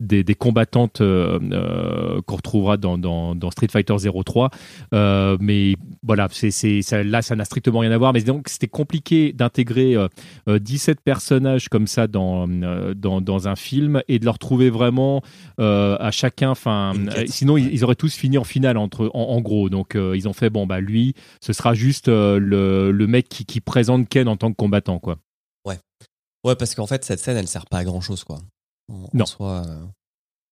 des, 0.00 0.24
des 0.24 0.34
combattantes 0.34 1.00
euh, 1.00 1.38
euh, 1.52 2.20
qu'on 2.26 2.36
retrouvera 2.36 2.76
dans, 2.76 2.98
dans, 2.98 3.34
dans 3.34 3.50
Street 3.50 3.68
Fighter 3.70 3.94
03. 4.12 4.50
Euh, 4.94 5.36
mais 5.40 5.74
voilà, 6.02 6.28
c'est, 6.30 6.50
c'est, 6.50 6.82
ça, 6.82 7.02
là, 7.02 7.22
ça 7.22 7.36
n'a 7.36 7.44
strictement 7.44 7.80
rien 7.80 7.90
à 7.92 7.98
voir. 7.98 8.12
Mais 8.12 8.22
donc, 8.22 8.48
c'était 8.48 8.68
compliqué 8.68 9.32
d'intégrer 9.32 9.94
euh, 9.96 10.08
euh, 10.48 10.58
17 10.58 11.00
personnages 11.02 11.68
comme 11.68 11.86
ça 11.86 12.06
dans, 12.06 12.48
euh, 12.48 12.94
dans, 12.94 13.20
dans 13.20 13.48
un 13.48 13.56
film 13.56 14.02
et 14.08 14.18
de 14.18 14.24
leur 14.24 14.38
trouver 14.38 14.70
vraiment 14.70 15.22
euh, 15.60 15.96
à 16.00 16.10
chacun. 16.10 16.54
Euh, 16.66 17.24
sinon, 17.26 17.56
ils, 17.56 17.64
Ouais. 17.66 17.70
ils 17.72 17.84
auraient 17.84 17.94
tous 17.94 18.14
fini 18.14 18.38
en 18.38 18.44
finale 18.44 18.76
entre, 18.76 19.10
en, 19.14 19.20
en 19.22 19.40
gros. 19.40 19.68
Donc, 19.68 19.94
euh, 19.96 20.16
ils 20.16 20.28
ont 20.28 20.32
fait 20.32 20.50
bon, 20.50 20.66
bah 20.66 20.80
lui, 20.80 21.14
ce 21.40 21.52
sera 21.52 21.74
juste 21.74 22.08
euh, 22.08 22.38
le, 22.38 22.90
le 22.92 23.06
mec 23.06 23.28
qui, 23.28 23.44
qui 23.44 23.60
présente 23.60 24.08
Ken 24.08 24.28
en 24.28 24.36
tant 24.36 24.50
que 24.50 24.56
combattant, 24.56 24.98
quoi. 24.98 25.16
Ouais, 26.42 26.56
parce 26.56 26.74
qu'en 26.74 26.86
fait, 26.86 27.04
cette 27.04 27.18
scène, 27.20 27.36
elle 27.36 27.46
sert 27.48 27.66
pas 27.66 27.76
à 27.76 27.84
grand 27.84 28.00
chose, 28.00 28.24
quoi. 28.24 28.38
En, 28.90 28.94
en 29.02 29.08
Non. 29.12 29.26
soi, 29.26 29.62
euh, 29.66 29.84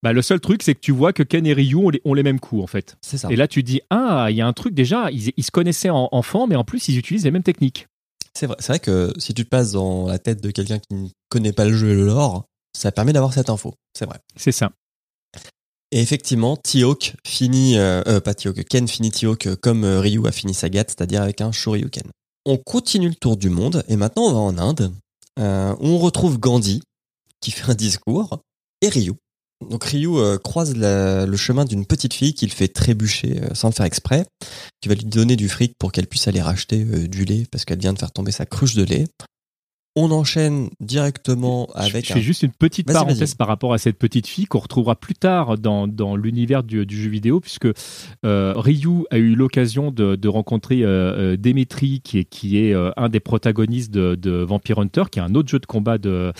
Bah, 0.02 0.12
le 0.12 0.22
seul 0.22 0.40
truc, 0.40 0.62
c'est 0.62 0.74
que 0.74 0.80
tu 0.80 0.92
vois 0.92 1.12
que 1.12 1.22
Ken 1.22 1.44
et 1.46 1.52
Ryu 1.52 1.74
ont 1.74 1.90
les, 1.90 2.00
ont 2.04 2.14
les 2.14 2.22
mêmes 2.22 2.38
coups, 2.38 2.62
en 2.62 2.66
fait. 2.66 2.96
c'est 3.00 3.18
ça. 3.18 3.28
Et 3.30 3.36
là, 3.36 3.48
tu 3.48 3.62
dis, 3.62 3.80
ah, 3.90 4.28
il 4.30 4.36
y 4.36 4.40
a 4.40 4.46
un 4.46 4.52
truc 4.52 4.74
déjà, 4.74 5.10
ils, 5.10 5.32
ils 5.36 5.42
se 5.44 5.50
connaissaient 5.50 5.90
en 5.90 6.08
enfant, 6.12 6.46
mais 6.46 6.54
en 6.56 6.64
plus, 6.64 6.88
ils 6.88 6.96
utilisent 6.98 7.24
les 7.24 7.30
mêmes 7.32 7.42
techniques. 7.42 7.86
C'est 8.34 8.46
vrai, 8.46 8.56
c'est 8.60 8.68
vrai 8.68 8.78
que 8.78 9.12
si 9.18 9.34
tu 9.34 9.44
te 9.44 9.48
passes 9.48 9.72
dans 9.72 10.06
la 10.06 10.18
tête 10.20 10.40
de 10.40 10.52
quelqu'un 10.52 10.78
qui 10.78 10.94
ne 10.94 11.08
connaît 11.28 11.52
pas 11.52 11.64
le 11.64 11.72
jeu 11.72 11.90
et 11.90 11.94
le 11.94 12.06
lore, 12.06 12.44
Ça 12.76 12.92
permet 12.92 13.12
d'avoir 13.12 13.32
cette 13.32 13.50
info, 13.50 13.74
c'est 13.92 14.04
vrai. 14.04 14.18
C'est 14.36 14.52
ça. 14.52 14.70
Et 15.90 16.00
effectivement, 16.00 16.56
T-Hawk 16.56 17.16
finit, 17.26 17.78
euh, 17.78 18.02
euh, 18.06 18.20
pas 18.20 18.34
T-Hawk, 18.34 18.62
Ken 18.64 18.86
finit 18.86 19.10
T-Hawk 19.10 19.56
comme 19.56 19.84
euh, 19.84 20.00
Ryu 20.00 20.24
a 20.26 20.32
fini 20.32 20.54
Sagat, 20.54 20.84
c'est-à-dire 20.86 21.22
avec 21.22 21.40
un 21.40 21.50
Shoryuken. 21.50 22.04
On 22.44 22.58
continue 22.58 23.08
le 23.08 23.14
tour 23.14 23.36
du 23.36 23.48
monde 23.48 23.82
et 23.88 23.96
maintenant 23.96 24.24
on 24.24 24.32
va 24.32 24.38
en 24.38 24.58
Inde. 24.58 24.92
Euh, 25.38 25.74
où 25.80 25.86
on 25.86 25.98
retrouve 25.98 26.38
Gandhi 26.38 26.82
qui 27.40 27.52
fait 27.52 27.70
un 27.70 27.74
discours 27.74 28.40
et 28.82 28.88
Ryu. 28.88 29.12
Donc 29.66 29.84
Ryu 29.84 30.16
euh, 30.16 30.38
croise 30.38 30.74
le 30.76 31.36
chemin 31.36 31.64
d'une 31.64 31.84
petite 31.84 32.14
fille 32.14 32.32
qu'il 32.32 32.52
fait 32.52 32.68
trébucher 32.68 33.40
euh, 33.42 33.54
sans 33.54 33.68
le 33.68 33.74
faire 33.74 33.86
exprès, 33.86 34.24
qui 34.80 34.88
va 34.88 34.94
lui 34.94 35.04
donner 35.04 35.36
du 35.36 35.48
fric 35.48 35.74
pour 35.78 35.90
qu'elle 35.90 36.06
puisse 36.06 36.28
aller 36.28 36.40
racheter 36.40 36.84
euh, 36.84 37.08
du 37.08 37.24
lait 37.24 37.44
parce 37.50 37.64
qu'elle 37.64 37.80
vient 37.80 37.92
de 37.92 37.98
faire 37.98 38.12
tomber 38.12 38.30
sa 38.30 38.46
cruche 38.46 38.74
de 38.74 38.84
lait. 38.84 39.06
On 40.00 40.12
enchaîne 40.12 40.70
directement 40.78 41.66
avec 41.74 42.06
je 42.06 42.12
un... 42.12 42.14
fais 42.14 42.22
juste 42.22 42.44
une 42.44 42.52
petite 42.52 42.86
parenthèse 42.86 43.34
par 43.34 43.48
rapport 43.48 43.72
à 43.72 43.78
cette 43.78 43.98
petite 43.98 44.28
fille 44.28 44.44
qu'on 44.44 44.60
retrouvera 44.60 44.94
plus 44.94 45.16
tard 45.16 45.58
dans, 45.58 45.88
dans 45.88 46.14
l'univers 46.14 46.62
du, 46.62 46.86
du 46.86 47.02
jeu 47.02 47.10
vidéo, 47.10 47.40
puisque 47.40 47.66
euh, 48.24 48.52
Ryu 48.54 49.06
a 49.10 49.18
eu 49.18 49.34
l'occasion 49.34 49.90
de, 49.90 50.14
de 50.14 50.28
rencontrer 50.28 50.84
euh, 50.84 51.32
euh, 51.32 51.36
Dimitri, 51.36 52.00
qui 52.00 52.18
est, 52.18 52.24
qui 52.24 52.58
est 52.58 52.72
euh, 52.74 52.92
un 52.96 53.08
des 53.08 53.18
protagonistes 53.18 53.90
de, 53.90 54.14
de 54.14 54.30
Vampire 54.30 54.78
Hunter, 54.78 55.02
qui 55.10 55.18
est 55.18 55.22
un 55.22 55.34
autre 55.34 55.48
jeu 55.48 55.58
de 55.58 55.66
combat 55.66 55.98
de, 55.98 56.32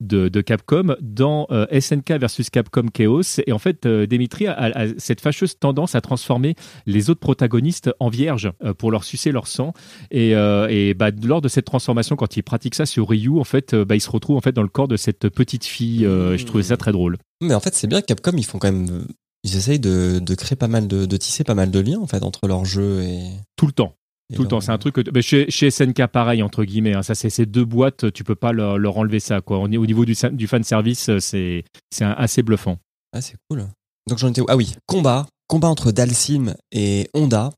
de, 0.00 0.28
de 0.28 0.40
Capcom, 0.42 0.94
dans 1.00 1.48
SNK 1.72 2.20
versus 2.20 2.50
Capcom 2.50 2.88
Chaos. 2.92 3.40
Et 3.46 3.52
en 3.52 3.58
fait, 3.58 3.86
Dimitri 3.86 4.46
a, 4.46 4.52
a 4.58 4.88
cette 4.98 5.22
fâcheuse 5.22 5.58
tendance 5.58 5.94
à 5.94 6.02
transformer 6.02 6.54
les 6.84 7.08
autres 7.08 7.20
protagonistes 7.20 7.90
en 7.98 8.10
vierges 8.10 8.52
pour 8.76 8.90
leur 8.90 9.04
sucer 9.04 9.32
leur 9.32 9.46
sang. 9.46 9.72
Et, 10.10 10.32
et 10.32 10.92
bah, 10.92 11.10
lors 11.22 11.40
de 11.40 11.48
cette 11.48 11.64
transformation, 11.64 12.14
quand 12.16 12.36
il 12.36 12.42
pratique 12.42 12.74
ça 12.74 12.84
sur 12.84 13.05
Ryu, 13.06 13.38
en 13.38 13.44
fait, 13.44 13.72
euh, 13.74 13.84
bah, 13.84 13.94
il 13.96 14.00
se 14.00 14.10
retrouve 14.10 14.36
en 14.36 14.40
fait 14.40 14.52
dans 14.52 14.62
le 14.62 14.68
corps 14.68 14.88
de 14.88 14.96
cette 14.96 15.28
petite 15.30 15.64
fille. 15.64 16.04
euh, 16.04 16.34
et 16.34 16.38
je 16.38 16.44
trouvais 16.46 16.64
ça 16.64 16.76
très 16.76 16.92
drôle. 16.92 17.16
Mais 17.40 17.54
en 17.54 17.60
fait, 17.60 17.74
c'est 17.74 17.86
bien 17.86 18.02
Capcom, 18.02 18.32
ils 18.36 18.44
font 18.44 18.58
quand 18.58 18.70
même, 18.70 19.06
ils 19.44 19.56
essayent 19.56 19.80
de, 19.80 20.18
de 20.20 20.34
créer 20.34 20.56
pas 20.56 20.68
mal 20.68 20.86
de, 20.88 21.06
de 21.06 21.16
tisser 21.16 21.44
pas 21.44 21.54
mal 21.54 21.70
de 21.70 21.78
liens 21.80 22.00
en 22.00 22.06
fait 22.06 22.22
entre 22.22 22.46
leurs 22.48 22.64
jeux 22.64 23.02
et. 23.02 23.20
Tout 23.56 23.66
le 23.66 23.72
temps. 23.72 23.94
et 24.30 24.34
Tout 24.36 24.42
le 24.42 24.48
temps, 24.48 24.60
c'est 24.60 24.72
un 24.72 24.78
truc 24.78 24.94
que 24.96 25.10
mais 25.14 25.22
chez, 25.22 25.50
chez 25.50 25.70
SNK 25.70 26.06
pareil 26.08 26.42
entre 26.42 26.64
guillemets. 26.64 26.94
hein. 26.94 27.02
ça 27.02 27.14
c'est 27.14 27.30
ces 27.30 27.46
deux 27.46 27.64
boîtes, 27.64 28.12
tu 28.12 28.24
peux 28.24 28.34
pas 28.34 28.52
leur, 28.52 28.76
leur 28.78 28.98
enlever 28.98 29.20
ça 29.20 29.40
quoi. 29.40 29.58
On 29.58 29.70
est 29.70 29.76
au 29.76 29.86
niveau 29.86 30.04
du, 30.04 30.14
du 30.32 30.46
fan 30.46 30.62
service, 30.64 31.08
euh, 31.08 31.20
c'est 31.20 31.64
c'est 31.90 32.04
assez 32.04 32.42
bluffant. 32.42 32.78
Ah, 33.12 33.20
c'est 33.20 33.36
cool. 33.48 33.66
Donc 34.08 34.18
j'en 34.18 34.28
étais 34.28 34.40
où? 34.40 34.46
Ah 34.48 34.56
oui, 34.56 34.74
combat, 34.86 35.26
combat 35.48 35.68
entre 35.68 35.90
Dalsim 35.92 36.54
et 36.72 37.08
Honda. 37.14 37.50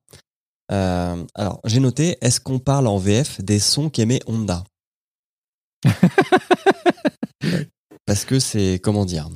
Euh, 0.70 1.24
alors 1.34 1.60
j'ai 1.64 1.80
noté, 1.80 2.16
est-ce 2.20 2.40
qu'on 2.40 2.58
parle 2.58 2.86
en 2.86 2.98
VF 2.98 3.40
des 3.40 3.58
sons 3.58 3.88
qu'aimait 3.88 4.20
Honda? 4.26 4.64
Parce 8.06 8.24
que 8.24 8.38
c'est 8.38 8.78
comment 8.82 9.04
dire 9.04 9.28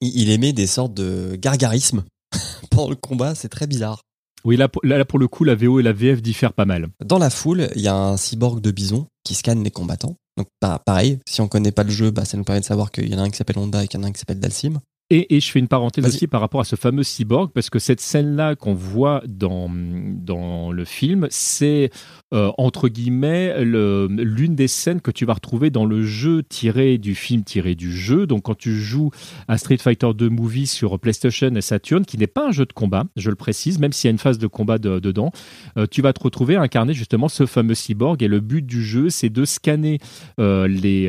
il, 0.00 0.22
il 0.22 0.30
émet 0.30 0.52
des 0.52 0.66
sortes 0.66 0.94
de 0.94 1.36
gargarismes 1.36 2.04
pendant 2.70 2.90
le 2.90 2.96
combat, 2.96 3.34
c'est 3.34 3.48
très 3.48 3.66
bizarre. 3.66 4.02
Oui 4.44 4.56
là, 4.56 4.68
pour- 4.68 4.84
là 4.84 4.96
là, 4.96 5.04
pour 5.04 5.18
le 5.18 5.28
coup 5.28 5.44
la 5.44 5.54
VO 5.54 5.80
et 5.80 5.82
la 5.82 5.92
VF 5.92 6.22
diffèrent 6.22 6.54
pas 6.54 6.64
mal. 6.64 6.88
Dans 7.04 7.18
la 7.18 7.30
foule, 7.30 7.68
il 7.76 7.82
y 7.82 7.88
a 7.88 7.94
un 7.94 8.16
cyborg 8.16 8.60
de 8.60 8.70
bison 8.70 9.06
qui 9.24 9.34
scanne 9.34 9.62
les 9.62 9.70
combattants. 9.70 10.16
Donc 10.38 10.48
pa- 10.60 10.78
pareil, 10.78 11.18
si 11.28 11.40
on 11.42 11.48
connaît 11.48 11.72
pas 11.72 11.84
le 11.84 11.90
jeu, 11.90 12.10
bah, 12.10 12.24
ça 12.24 12.38
nous 12.38 12.44
permet 12.44 12.60
de 12.60 12.64
savoir 12.64 12.90
qu'il 12.90 13.08
y 13.08 13.14
en 13.14 13.18
a 13.18 13.22
un 13.22 13.30
qui 13.30 13.36
s'appelle 13.36 13.58
Honda 13.58 13.84
et 13.84 13.88
qu'il 13.88 14.00
y 14.00 14.02
en 14.02 14.06
a 14.06 14.08
un 14.08 14.12
qui 14.12 14.18
s'appelle 14.18 14.40
Dalsim. 14.40 14.80
Et, 15.10 15.34
et 15.36 15.40
je 15.40 15.50
fais 15.50 15.58
une 15.58 15.66
parenthèse 15.68 16.04
aussi 16.14 16.26
par 16.28 16.40
rapport 16.40 16.60
à 16.60 16.64
ce 16.64 16.76
fameux 16.76 17.02
cyborg, 17.02 17.50
parce 17.52 17.68
que 17.68 17.78
cette 17.80 18.00
scène-là 18.00 18.54
qu'on 18.54 18.74
voit 18.74 19.22
dans, 19.26 19.68
dans 19.70 20.70
le 20.70 20.84
film, 20.84 21.26
c'est 21.30 21.90
euh, 22.32 22.52
entre 22.58 22.88
guillemets 22.88 23.64
le- 23.64 24.06
l'une 24.08 24.54
des 24.54 24.68
scènes 24.68 25.00
que 25.00 25.10
tu 25.10 25.24
vas 25.24 25.34
retrouver 25.34 25.70
dans 25.70 25.84
le 25.84 26.04
jeu 26.04 26.44
tiré 26.44 26.96
du 26.96 27.16
film 27.16 27.42
tiré 27.42 27.74
du 27.74 27.90
jeu. 27.92 28.26
Donc 28.28 28.42
quand 28.42 28.56
tu 28.56 28.72
joues 28.76 29.10
à 29.48 29.58
Street 29.58 29.78
Fighter 29.78 30.10
2 30.16 30.28
Movie 30.28 30.68
sur 30.68 30.96
PlayStation 31.00 31.52
et 31.56 31.60
Saturn, 31.60 32.04
qui 32.04 32.16
n'est 32.16 32.28
pas 32.28 32.46
un 32.48 32.52
jeu 32.52 32.64
de 32.66 32.72
combat, 32.72 33.04
je 33.16 33.30
le 33.30 33.36
précise, 33.36 33.80
même 33.80 33.92
s'il 33.92 34.06
y 34.06 34.10
a 34.10 34.12
une 34.12 34.18
phase 34.18 34.38
de 34.38 34.46
combat 34.46 34.78
de- 34.78 35.00
dedans, 35.00 35.32
euh, 35.76 35.86
tu 35.90 36.02
vas 36.02 36.12
te 36.12 36.22
retrouver 36.22 36.54
à 36.54 36.60
incarner 36.62 36.94
justement 36.94 37.28
ce 37.28 37.46
fameux 37.46 37.74
cyborg. 37.74 38.22
Et 38.22 38.28
le 38.28 38.38
but 38.38 38.64
du 38.64 38.84
jeu, 38.84 39.10
c'est 39.10 39.28
de 39.30 39.44
scanner 39.44 39.98
euh, 40.38 40.68
les, 40.68 41.08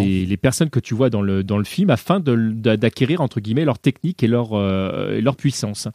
les, 0.00 0.24
les 0.24 0.36
personnes 0.38 0.70
que 0.70 0.80
tu 0.80 0.94
vois 0.94 1.10
dans 1.10 1.20
le, 1.22 1.44
dans 1.44 1.58
le 1.58 1.64
film 1.64 1.90
afin 1.90 2.18
de- 2.18 2.34
d'a- 2.54 2.78
d'acquérir 2.94 3.20
entre 3.20 3.40
guillemets 3.40 3.64
leur 3.64 3.78
technique 3.78 4.22
et 4.22 4.28
leur, 4.28 4.52
euh, 4.52 5.16
et 5.16 5.20
leur 5.20 5.36
puissance. 5.36 5.88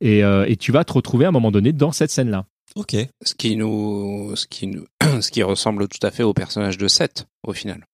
Et, 0.00 0.24
euh, 0.24 0.46
et 0.48 0.56
tu 0.56 0.72
vas 0.72 0.84
te 0.84 0.92
retrouver 0.92 1.26
à 1.26 1.28
un 1.28 1.32
moment 1.32 1.50
donné 1.50 1.72
dans 1.72 1.92
cette 1.92 2.10
scène-là. 2.10 2.46
Ok. 2.74 2.96
Ce 3.22 3.34
qui 3.34 3.56
nous, 3.56 4.34
ce 4.34 4.46
qui 4.46 4.66
nous, 4.66 4.86
ce 5.20 5.30
qui 5.30 5.42
ressemble 5.42 5.88
tout 5.88 6.04
à 6.04 6.10
fait 6.10 6.22
au 6.22 6.32
personnage 6.32 6.78
de 6.78 6.88
Seth, 6.88 7.26
au 7.46 7.52
final. 7.52 7.84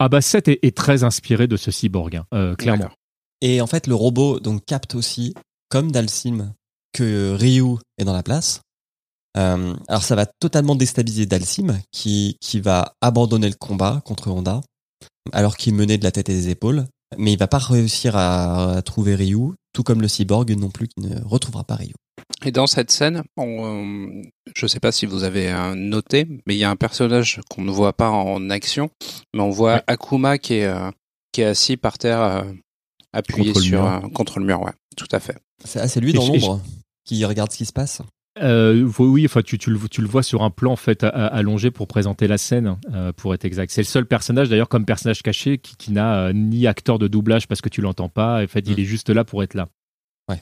Ah 0.00 0.08
bah 0.08 0.20
Seth 0.20 0.48
est, 0.48 0.58
est 0.62 0.76
très 0.76 1.04
inspiré 1.04 1.46
de 1.46 1.56
ce 1.56 1.70
cyborg, 1.70 2.16
hein, 2.16 2.26
euh, 2.34 2.56
clairement. 2.56 2.90
Et 3.40 3.60
en 3.60 3.66
fait, 3.66 3.86
le 3.86 3.94
robot 3.94 4.40
donc 4.40 4.64
capte 4.64 4.94
aussi, 4.96 5.34
comme 5.68 5.92
Dalsim, 5.92 6.52
que 6.92 7.34
Ryu 7.34 7.76
est 7.98 8.04
dans 8.04 8.12
la 8.12 8.22
place. 8.24 8.60
Euh, 9.36 9.74
alors 9.88 10.02
ça 10.02 10.14
va 10.14 10.26
totalement 10.26 10.74
déstabiliser 10.74 11.26
Dalsim, 11.26 11.80
qui, 11.92 12.36
qui 12.40 12.60
va 12.60 12.94
abandonner 13.00 13.48
le 13.48 13.54
combat 13.54 14.00
contre 14.04 14.30
Honda, 14.30 14.60
alors 15.32 15.56
qu'il 15.56 15.74
menait 15.74 15.98
de 15.98 16.04
la 16.04 16.12
tête 16.12 16.28
et 16.28 16.34
des 16.34 16.48
épaules. 16.48 16.86
Mais 17.18 17.32
il 17.32 17.38
va 17.38 17.46
pas 17.48 17.58
réussir 17.58 18.16
à, 18.16 18.76
à 18.76 18.82
trouver 18.82 19.14
Ryu, 19.14 19.52
tout 19.72 19.82
comme 19.82 20.00
le 20.02 20.08
cyborg 20.08 20.50
non 20.58 20.70
plus 20.70 20.88
qui 20.88 21.00
ne 21.00 21.20
retrouvera 21.24 21.64
pas 21.64 21.76
Ryu. 21.76 21.92
Et 22.44 22.52
dans 22.52 22.66
cette 22.66 22.90
scène, 22.90 23.22
on, 23.36 23.64
euh, 23.64 24.22
je 24.54 24.64
ne 24.64 24.68
sais 24.68 24.80
pas 24.80 24.92
si 24.92 25.06
vous 25.06 25.24
avez 25.24 25.50
euh, 25.50 25.74
noté, 25.74 26.26
mais 26.46 26.54
il 26.54 26.58
y 26.58 26.64
a 26.64 26.70
un 26.70 26.76
personnage 26.76 27.40
qu'on 27.50 27.62
ne 27.62 27.70
voit 27.70 27.92
pas 27.92 28.08
en 28.10 28.50
action, 28.50 28.90
mais 29.34 29.42
on 29.42 29.50
voit 29.50 29.74
Ouais. 29.74 29.82
Akuma 29.86 30.38
qui 30.38 30.54
est, 30.54 30.66
euh, 30.66 30.90
qui 31.32 31.40
est 31.42 31.46
assis 31.46 31.76
par 31.76 31.98
terre, 31.98 32.20
euh, 32.22 32.42
appuyé 33.12 33.48
Contre 33.52 33.60
le 33.60 33.64
sur 33.64 33.82
mur. 33.82 33.92
euh, 33.92 34.08
contre 34.10 34.38
le 34.38 34.46
mur. 34.46 34.62
Ouais, 34.62 34.72
tout 34.96 35.08
à 35.12 35.20
fait. 35.20 35.36
C'est 35.64 35.80
ah, 35.80 35.88
c'est 35.88 36.00
lui 36.00 36.12
dans 36.12 36.26
l'ombre 36.26 36.60
qui 37.04 37.24
regarde 37.24 37.50
ce 37.52 37.56
qui 37.58 37.66
se 37.66 37.72
passe. 37.72 38.00
Euh, 38.42 38.88
oui, 38.98 39.24
enfin, 39.26 39.42
tu, 39.42 39.58
tu, 39.58 39.70
le, 39.70 39.78
tu 39.88 40.00
le 40.02 40.08
vois 40.08 40.22
sur 40.24 40.42
un 40.42 40.50
plan 40.50 40.72
en 40.72 40.76
fait 40.76 41.04
allongé 41.04 41.70
pour 41.70 41.86
présenter 41.86 42.26
la 42.26 42.36
scène, 42.38 42.76
euh, 42.92 43.12
pour 43.12 43.32
être 43.32 43.44
exact. 43.44 43.70
C'est 43.70 43.82
le 43.82 43.86
seul 43.86 44.06
personnage 44.06 44.48
d'ailleurs 44.48 44.68
comme 44.68 44.84
personnage 44.84 45.22
caché 45.22 45.58
qui, 45.58 45.76
qui 45.76 45.92
n'a 45.92 46.26
euh, 46.26 46.32
ni 46.32 46.66
acteur 46.66 46.98
de 46.98 47.06
doublage 47.06 47.46
parce 47.46 47.60
que 47.60 47.68
tu 47.68 47.80
l'entends 47.80 48.08
pas. 48.08 48.42
En 48.42 48.46
fait, 48.48 48.64
il 48.66 48.76
Mm. 48.76 48.80
est 48.80 48.84
juste 48.84 49.10
là 49.10 49.22
pour 49.24 49.42
être 49.44 49.54
là. 49.54 49.68
Ouais. 50.28 50.40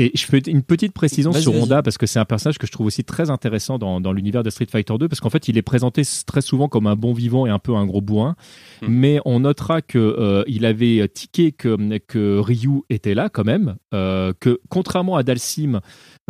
Et 0.00 0.10
je 0.14 0.26
fais 0.26 0.38
une 0.40 0.62
petite 0.62 0.92
précision 0.92 1.32
sur. 1.32 1.54
Honda 1.54 1.80
parce 1.82 1.96
que 1.98 2.04
c'est 2.06 2.18
un 2.18 2.24
personnage 2.24 2.58
que 2.58 2.66
je 2.66 2.72
trouve 2.72 2.88
aussi 2.88 3.04
très 3.04 3.30
intéressant 3.30 3.78
dans, 3.78 4.00
dans 4.00 4.12
l'univers 4.12 4.42
de 4.42 4.50
Street 4.50 4.66
Fighter 4.70 4.94
2 4.98 5.08
parce 5.08 5.20
qu'en 5.20 5.30
fait 5.30 5.46
il 5.48 5.56
est 5.56 5.62
présenté 5.62 6.02
très 6.26 6.40
souvent 6.40 6.68
comme 6.68 6.86
un 6.88 6.96
bon 6.96 7.12
vivant 7.14 7.46
et 7.46 7.50
un 7.50 7.60
peu 7.60 7.74
un 7.76 7.86
gros 7.86 8.00
bourrin 8.02 8.34
Mm. 8.82 8.86
mais 8.88 9.20
on 9.24 9.40
notera 9.40 9.80
que 9.82 10.44
il 10.48 10.66
avait 10.66 11.08
tiqué 11.08 11.52
que, 11.52 11.98
que 11.98 12.38
Ryu 12.40 12.82
était 12.90 13.14
là 13.14 13.28
quand 13.28 13.44
même 13.44 13.76
que 13.92 14.60
contrairement 14.68 15.16
à 15.16 15.22
Dalsim 15.22 15.80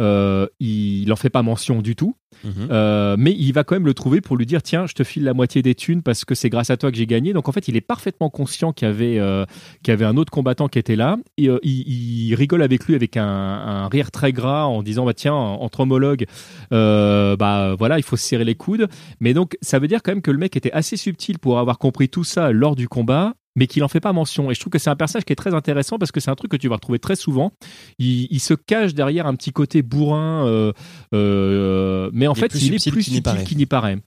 euh, 0.01 0.47
il 0.61 1.13
en 1.13 1.17
fait 1.17 1.31
pas 1.31 1.43
mention 1.43 1.83
du 1.83 1.95
tout 1.97 2.17
Mhm. 2.43 2.69
euh, 2.73 3.15
mais 3.17 3.33
il 3.33 3.53
va 3.53 3.63
quand 3.63 3.77
même 3.77 3.87
le 3.87 3.95
trouver 3.95 4.21
pour 4.21 4.37
lui 4.37 4.45
dire 4.45 4.61
tiens, 4.61 4.87
je 4.87 4.93
te 4.95 5.05
file 5.05 5.23
la 5.23 5.35
moitié 5.35 5.63
des 5.63 5.77
thunes 5.77 6.03
parce 6.03 6.25
que 6.25 6.35
c'est 6.35 6.51
grâce 6.51 6.69
à 6.69 6.77
toi 6.77 6.91
que 6.91 6.97
j'ai 6.97 7.07
gagné. 7.07 7.33
Donc 7.33 7.49
en 7.49 7.53
fait, 7.53 7.69
il 7.69 7.77
est 7.77 7.81
parfaitement 7.81 8.29
conscient 8.29 8.73
qu'il 8.73 8.89
y 8.89 8.91
avait, 8.91 9.21
euh, 9.21 9.45
qu'il 9.85 9.93
y 9.93 9.95
avait 9.95 10.05
un 10.05 10.17
autre 10.17 10.33
combattant 10.33 10.67
qui 10.67 10.81
était 10.81 10.97
là. 10.97 11.17
Et 11.39 11.49
il, 11.63 12.29
il 12.29 12.35
rigole 12.35 12.63
avec 12.63 12.87
lui 12.87 12.97
avec 12.97 13.17
un, 13.17 13.25
un 13.25 13.89
rire 13.89 14.11
très 14.11 14.33
gras 14.33 14.65
en 14.65 14.83
disant 14.83 15.05
bah 15.07 15.15
tiens, 15.15 15.35
entre 15.35 15.81
homologues, 15.81 16.27
bah 16.71 17.75
voilà, 17.79 17.99
il 17.99 18.03
faut 18.03 18.17
se 18.17 18.27
serrer 18.27 18.45
les 18.45 18.57
coudes. 18.57 18.89
Mais 19.21 19.33
donc 19.33 19.57
ça 19.63 19.79
veut 19.79 19.89
dire 19.89 20.03
quand 20.03 20.11
même 20.13 20.23
que 20.23 20.33
le 20.33 20.39
mec 20.39 20.57
était 20.57 20.73
assez 20.73 20.97
subtil 20.97 21.39
pour 21.39 21.59
avoir 21.61 21.79
compris 21.79 22.09
tout 22.09 22.25
ça 22.25 22.51
lors 22.51 22.75
du 22.77 22.89
combat. 22.89 23.35
Mais 23.57 23.67
qu'il 23.69 23.85
en 23.85 23.89
fait 23.89 24.01
pas 24.01 24.13
mention. 24.13 24.51
Et 24.51 24.55
je 24.55 24.61
trouve 24.61 24.71
que 24.73 24.79
c'est 24.79 24.91
un 24.91 24.97
personnage 24.97 25.25
qui 25.25 25.33
est 25.33 25.37
très 25.37 25.55
intéressant 25.55 25.99
parce 25.99 26.11
que 26.11 26.19
c'est 26.21 26.31
un 26.31 26.35
truc 26.35 26.51
que 26.51 26.57
tu 26.57 26.69
vas 26.69 26.75
retrouver 26.75 26.99
très 26.99 27.15
souvent. 27.17 27.53
Il, 27.99 28.27
il 28.31 28.41
se 28.41 28.55
cache 28.55 28.95
derrière 28.95 29.27
un 29.27 29.35
petit 29.37 29.53
côté 29.53 29.83
bourrin, 29.83 30.47
euh, 30.47 30.73
euh, 31.15 32.11
mais 32.13 32.27
en 32.27 32.35
Il 32.35 32.41
fait, 32.41 32.55
il 32.55 32.75
est 32.75 32.91
plus 32.91 33.05
qu'il 33.05 33.13
n'y 33.13 33.17
subtil 33.19 33.23
paraît. 33.23 33.45
qu'il 33.45 33.57
n'y 33.59 33.67
paraît. 33.67 33.99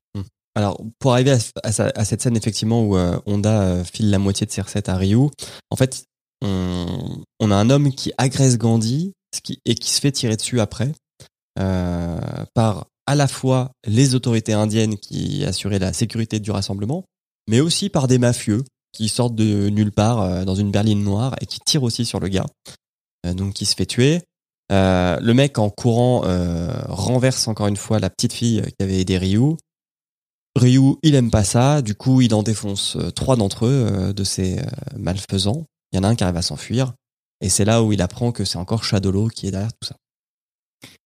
Alors, 0.55 0.81
pour 0.99 1.13
arriver 1.13 1.31
à, 1.31 1.37
à 1.63 1.71
sa- 1.71 1.91
à 1.95 2.03
cette 2.03 2.21
scène, 2.21 2.35
effectivement, 2.35 2.83
où 2.83 2.97
euh, 2.97 3.19
Honda 3.25 3.83
file 3.83 4.09
la 4.09 4.17
moitié 4.19 4.45
de 4.47 4.51
ses 4.51 4.61
recettes 4.61 4.89
à 4.89 4.97
Ryu, 4.97 5.29
en 5.69 5.75
fait, 5.77 6.03
on, 6.43 7.21
on 7.39 7.51
a 7.51 7.55
un 7.55 7.69
homme 7.69 7.93
qui 7.93 8.11
agresse 8.17 8.57
Gandhi 8.57 9.13
ce 9.35 9.41
qui, 9.41 9.59
et 9.65 9.75
qui 9.75 9.91
se 9.91 9.99
fait 10.01 10.11
tirer 10.11 10.35
dessus 10.35 10.59
après 10.59 10.91
par 12.53 12.87
à 13.05 13.15
la 13.15 13.27
fois 13.27 13.71
les 13.85 14.15
autorités 14.15 14.53
indiennes 14.53 14.97
qui 14.97 15.43
assuraient 15.45 15.79
la 15.79 15.93
sécurité 15.93 16.39
du 16.39 16.51
rassemblement, 16.51 17.05
mais 17.49 17.61
aussi 17.61 17.89
par 17.89 18.07
des 18.07 18.17
mafieux 18.19 18.63
qui 18.91 19.09
sortent 19.09 19.35
de 19.35 19.69
nulle 19.69 19.91
part 19.91 20.21
euh, 20.21 20.45
dans 20.45 20.55
une 20.55 20.71
berline 20.71 21.03
noire 21.03 21.35
et 21.41 21.45
qui 21.45 21.59
tirent 21.59 21.83
aussi 21.83 22.05
sur 22.05 22.19
le 22.19 22.27
gars, 22.27 22.45
euh, 23.25 23.33
donc 23.33 23.53
qui 23.53 23.65
se 23.65 23.75
fait 23.75 23.85
tuer. 23.85 24.21
Euh, 24.71 25.17
le 25.21 25.33
mec 25.33 25.59
en 25.59 25.69
courant 25.69 26.23
renverse 26.89 27.47
encore 27.47 27.67
une 27.67 27.77
fois 27.77 27.99
la 27.99 28.09
petite 28.09 28.33
fille 28.33 28.61
qui 28.61 28.83
avait 28.83 28.99
aidé 28.99 29.17
Ryu. 29.17 29.55
Ryu, 30.55 30.95
il 31.03 31.15
aime 31.15 31.29
pas 31.29 31.43
ça, 31.43 31.81
du 31.81 31.93
coup, 31.95 32.21
il 32.21 32.33
en 32.33 32.43
défonce 32.43 32.97
trois 33.15 33.35
d'entre 33.35 33.67
eux, 33.67 34.13
de 34.13 34.23
ces 34.23 34.59
malfaisants. 34.97 35.65
Il 35.91 35.97
y 35.97 35.99
en 35.99 36.03
a 36.03 36.09
un 36.09 36.15
qui 36.15 36.23
arrive 36.23 36.35
à 36.35 36.41
s'enfuir, 36.41 36.93
et 37.39 37.49
c'est 37.49 37.63
là 37.63 37.83
où 37.83 37.93
il 37.93 38.01
apprend 38.01 38.31
que 38.31 38.43
c'est 38.43 38.57
encore 38.57 38.83
Shadolo 38.83 39.27
qui 39.27 39.47
est 39.47 39.51
derrière 39.51 39.71
tout 39.71 39.87
ça. 39.87 39.95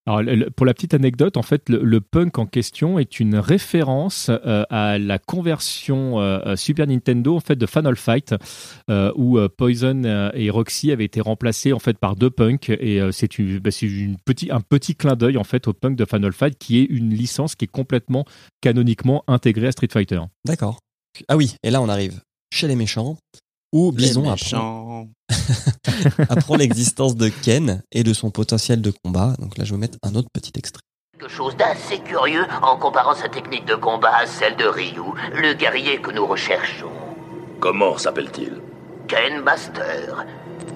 Pour 0.04 0.66
la 0.66 0.74
petite 0.74 0.94
anecdote, 0.94 1.36
en 1.36 1.42
fait, 1.42 1.68
le, 1.68 2.00
punk 2.00 2.38
en 2.38 2.46
question 2.46 2.98
est 2.98 3.20
une 3.20 3.36
référence 3.36 4.30
euh, 4.30 4.64
à 4.68 4.98
la 4.98 5.20
conversion 5.20 6.20
euh, 6.20 6.40
euh, 6.44 6.56
Super 6.56 6.88
Nintendo 6.88 7.36
en 7.36 7.40
fait 7.40 7.54
de 7.54 7.66
Final 7.66 7.94
Fight, 7.94 8.34
où 9.16 9.38
Poison 9.56 10.30
et 10.34 10.50
Roxy 10.50 10.90
avaient 10.90 11.04
été 11.04 11.20
remplacés 11.20 11.72
en 11.72 11.78
fait 11.78 11.98
par 11.98 12.16
deux 12.16 12.30
punks, 12.30 12.68
et 12.68 13.00
c'est 13.12 13.30
bah, 13.60 13.70
petit, 14.24 14.50
un 14.50 14.60
petit 14.60 14.96
clin 14.96 15.14
d'œil 15.14 15.36
en 15.36 15.44
fait 15.44 15.68
au 15.68 15.72
punk 15.72 15.96
de 15.96 16.04
Final 16.04 16.32
Fight, 16.32 16.58
qui 16.58 16.80
est 16.80 16.84
une 16.84 17.10
licence 17.10 17.54
qui 17.54 17.66
est 17.66 17.72
complètement 17.72 18.24
canoniquement 18.60 19.22
intégrée 19.28 19.68
à 19.68 19.72
Street 19.72 19.88
Fighter. 19.92 20.20
D'accord. 20.44 20.78
Ah 21.28 21.36
oui, 21.36 21.54
et 21.62 21.70
là 21.70 21.80
on 21.80 21.88
arrive 21.88 22.20
chez 22.52 22.66
les 22.66 22.76
méchants, 22.76 23.16
où 23.72 23.92
Bison 23.92 24.30
apprend, 24.30 25.08
apprend 26.28 26.56
l'existence 26.56 27.16
de 27.16 27.28
Ken 27.28 27.82
et 27.90 28.04
de 28.04 28.12
son 28.12 28.30
potentiel 28.30 28.82
de 28.82 28.92
combat. 29.04 29.34
Donc 29.38 29.58
là 29.58 29.64
je 29.64 29.72
vais 29.72 29.80
mettre 29.80 29.98
un 30.02 30.14
autre 30.14 30.28
petit 30.32 30.52
extrait. 30.56 30.82
Quelque 31.18 31.30
chose 31.30 31.56
d'assez 31.56 31.98
curieux 32.00 32.44
en 32.62 32.76
comparant 32.76 33.14
sa 33.14 33.28
technique 33.28 33.64
de 33.64 33.74
combat 33.74 34.16
à 34.16 34.26
celle 34.26 34.56
de 34.56 34.64
Ryu, 34.64 35.02
le 35.34 35.54
guerrier 35.54 35.98
que 35.98 36.10
nous 36.10 36.26
recherchons. 36.26 36.90
Comment 37.60 37.96
s'appelle-t-il? 37.96 38.60
Ken 39.08 39.40
Master. 39.40 40.26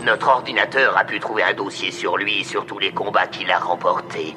Notre 0.05 0.28
ordinateur 0.28 0.97
a 0.97 1.05
pu 1.05 1.18
trouver 1.18 1.42
un 1.42 1.55
dossier 1.55 1.90
sur 1.90 2.16
lui 2.16 2.40
et 2.40 2.44
sur 2.44 2.64
tous 2.66 2.78
les 2.78 2.92
combats 2.92 3.26
qu'il 3.26 3.51
a 3.51 3.59
remportés. 3.59 4.36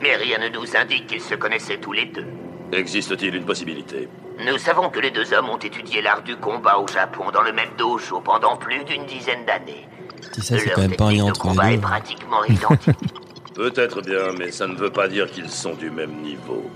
Mais 0.00 0.16
rien 0.16 0.38
ne 0.38 0.48
nous 0.48 0.76
indique 0.76 1.06
qu'ils 1.08 1.20
se 1.20 1.34
connaissaient 1.34 1.78
tous 1.78 1.92
les 1.92 2.06
deux. 2.06 2.26
Existe-t-il 2.72 3.34
une 3.34 3.44
possibilité? 3.44 4.08
Nous 4.46 4.58
savons 4.58 4.88
que 4.88 5.00
les 5.00 5.10
deux 5.10 5.32
hommes 5.34 5.50
ont 5.50 5.58
étudié 5.58 6.00
l'art 6.00 6.22
du 6.22 6.36
combat 6.36 6.78
au 6.78 6.86
Japon 6.86 7.30
dans 7.32 7.42
le 7.42 7.52
même 7.52 7.70
dojo 7.76 8.20
pendant 8.20 8.56
plus 8.56 8.84
d'une 8.84 9.04
dizaine 9.04 9.44
d'années. 9.44 9.86
Si 10.32 10.40
ça 10.42 10.58
c'est 10.58 10.66
Leur 10.66 10.74
quand 10.76 10.80
même 10.82 10.96
pas 10.96 11.12
de 11.12 11.20
entre 11.20 11.40
combat 11.40 11.64
les 11.68 11.74
est 11.74 11.76
deux. 11.76 11.82
pratiquement 11.82 12.44
identique. 12.44 12.96
Peut-être 13.54 14.00
bien, 14.00 14.32
mais 14.38 14.50
ça 14.50 14.66
ne 14.66 14.74
veut 14.76 14.90
pas 14.90 15.08
dire 15.08 15.30
qu'ils 15.30 15.50
sont 15.50 15.74
du 15.74 15.90
même 15.90 16.12
niveau. 16.22 16.70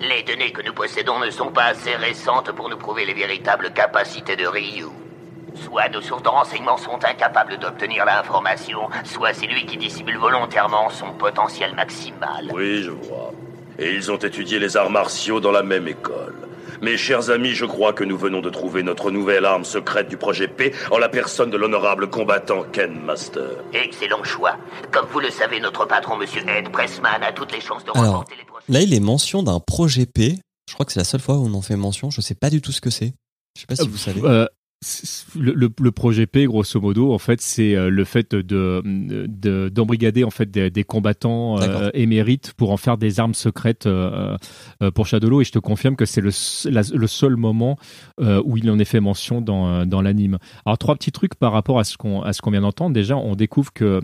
Les 0.00 0.22
données 0.22 0.52
que 0.52 0.62
nous 0.62 0.74
possédons 0.74 1.18
ne 1.18 1.30
sont 1.30 1.50
pas 1.50 1.64
assez 1.64 1.96
récentes 1.96 2.52
pour 2.52 2.68
nous 2.68 2.76
prouver 2.76 3.04
les 3.04 3.14
véritables 3.14 3.72
capacités 3.72 4.36
de 4.36 4.46
Ryu. 4.46 4.86
Soit 5.64 5.88
nos 5.88 6.02
sources 6.02 6.22
de 6.22 6.28
renseignements 6.28 6.76
sont 6.76 6.98
incapables 7.04 7.58
d'obtenir 7.58 8.04
l'information, 8.04 8.90
soit 9.04 9.32
c'est 9.32 9.46
lui 9.46 9.64
qui 9.64 9.78
dissimule 9.78 10.18
volontairement 10.18 10.90
son 10.90 11.12
potentiel 11.14 11.74
maximal. 11.74 12.50
Oui, 12.52 12.82
je 12.82 12.90
vois. 12.90 13.32
Et 13.78 13.92
ils 13.94 14.12
ont 14.12 14.18
étudié 14.18 14.58
les 14.58 14.76
arts 14.76 14.90
martiaux 14.90 15.40
dans 15.40 15.52
la 15.52 15.62
même 15.62 15.88
école. 15.88 16.34
Mes 16.82 16.96
chers 16.96 17.30
amis, 17.30 17.54
je 17.54 17.64
crois 17.64 17.92
que 17.92 18.04
nous 18.04 18.18
venons 18.18 18.40
de 18.40 18.50
trouver 18.50 18.82
notre 18.82 19.10
nouvelle 19.10 19.44
arme 19.44 19.64
secrète 19.64 20.08
du 20.08 20.16
projet 20.16 20.48
P 20.48 20.72
en 20.90 20.98
la 20.98 21.08
personne 21.08 21.50
de 21.50 21.56
l'honorable 21.56 22.08
combattant 22.10 22.64
Ken 22.72 22.98
Master. 23.00 23.50
Excellent 23.72 24.22
choix. 24.24 24.56
Comme 24.92 25.06
vous 25.12 25.20
le 25.20 25.30
savez, 25.30 25.60
notre 25.60 25.86
patron, 25.86 26.16
Monsieur 26.16 26.42
Ed 26.48 26.70
Pressman, 26.70 27.22
a 27.22 27.32
toutes 27.32 27.52
les 27.52 27.60
chances 27.60 27.84
de 27.84 27.90
Alors, 27.92 28.04
remporter 28.04 28.34
les 28.36 28.44
prochaines... 28.44 28.74
Là 28.74 28.82
il 28.82 28.92
est 28.94 29.00
mention 29.00 29.42
d'un 29.42 29.60
projet 29.60 30.06
P. 30.06 30.38
Je 30.68 30.74
crois 30.74 30.84
que 30.84 30.92
c'est 30.92 31.00
la 31.00 31.04
seule 31.04 31.20
fois 31.20 31.36
où 31.36 31.46
on 31.46 31.54
en 31.54 31.62
fait 31.62 31.76
mention. 31.76 32.10
Je 32.10 32.20
sais 32.20 32.34
pas 32.34 32.50
du 32.50 32.60
tout 32.60 32.72
ce 32.72 32.80
que 32.80 32.90
c'est. 32.90 33.14
Je 33.54 33.60
sais 33.60 33.66
pas 33.66 33.76
si 33.76 33.88
vous 33.88 33.96
savez. 33.96 34.20
Euh, 34.24 34.46
le, 35.38 35.52
le- 35.54 35.70
le 35.80 35.90
projet 35.90 36.26
P, 36.26 36.44
grosso 36.44 36.78
modo, 36.80 37.12
en 37.12 37.18
fait, 37.18 37.40
c'est 37.40 37.74
euh, 37.74 37.88
le 37.88 38.04
fait 38.04 38.34
de 38.34 38.82
de- 38.84 39.68
d'embrigader 39.70 40.22
en 40.22 40.30
fait 40.30 40.50
des, 40.50 40.70
des 40.70 40.84
combattants 40.84 41.58
euh, 41.60 41.90
émérites 41.94 42.52
pour 42.56 42.70
en 42.70 42.76
faire 42.76 42.98
des 42.98 43.18
armes 43.18 43.32
secrètes 43.34 43.86
euh, 43.86 44.36
euh, 44.82 44.90
pour 44.90 45.06
Shadowlo. 45.06 45.40
Et 45.40 45.44
je 45.44 45.52
te 45.52 45.58
confirme 45.58 45.96
que 45.96 46.04
c'est 46.04 46.20
le, 46.20 46.30
le 46.70 47.06
seul 47.06 47.36
moment 47.36 47.78
euh, 48.20 48.42
où 48.44 48.58
il 48.58 48.70
en 48.70 48.78
est 48.78 48.84
fait 48.84 49.00
mention 49.00 49.40
dans, 49.40 49.86
dans 49.86 50.02
l'anime. 50.02 50.36
Alors 50.66 50.76
trois 50.78 50.94
petits 50.94 51.12
trucs 51.12 51.34
par 51.36 51.52
rapport 51.52 51.78
à 51.78 51.84
ce 51.84 51.96
qu'on 51.96 52.20
à 52.22 52.32
ce 52.34 52.42
qu'on 52.42 52.50
vient 52.50 52.60
d'entendre. 52.60 52.92
Déjà, 52.94 53.16
on 53.16 53.34
découvre 53.34 53.72
que 53.72 54.00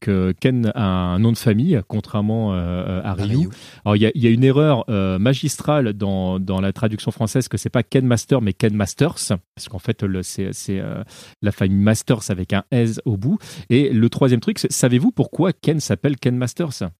que 0.00 0.32
Ken 0.40 0.72
a 0.74 0.84
un 1.14 1.18
nom 1.20 1.30
de 1.32 1.38
famille, 1.38 1.80
contrairement 1.86 2.52
à 2.52 3.14
Ryu. 3.14 3.48
Alors 3.84 3.96
il 3.96 4.02
y 4.02 4.06
a, 4.06 4.10
y 4.14 4.26
a 4.26 4.30
une 4.30 4.44
erreur 4.44 4.84
magistrale 5.20 5.92
dans, 5.92 6.40
dans 6.40 6.60
la 6.60 6.72
traduction 6.72 7.10
française 7.12 7.46
que 7.48 7.56
c'est 7.56 7.70
pas 7.70 7.82
Ken 7.84 8.06
Master 8.06 8.40
mais 8.42 8.52
Ken 8.52 8.74
Masters 8.74 9.14
parce 9.54 9.68
qu'en 9.68 9.78
fait 9.78 10.02
le- 10.02 10.15
c'est 10.22 10.52
c'est, 10.52 10.80
euh, 10.80 11.02
la 11.42 11.52
famille 11.52 11.78
Masters 11.78 12.30
avec 12.30 12.52
un 12.52 12.64
S 12.70 13.00
au 13.04 13.16
bout. 13.16 13.38
Et 13.70 13.90
le 13.90 14.08
troisième 14.10 14.40
truc, 14.40 14.58
c'est- 14.58 14.72
savez-vous 14.72 15.12
pourquoi 15.12 15.52
Ken 15.52 15.80
s'appelle 15.80 16.16
Ken 16.16 16.36
Masters? 16.36 16.90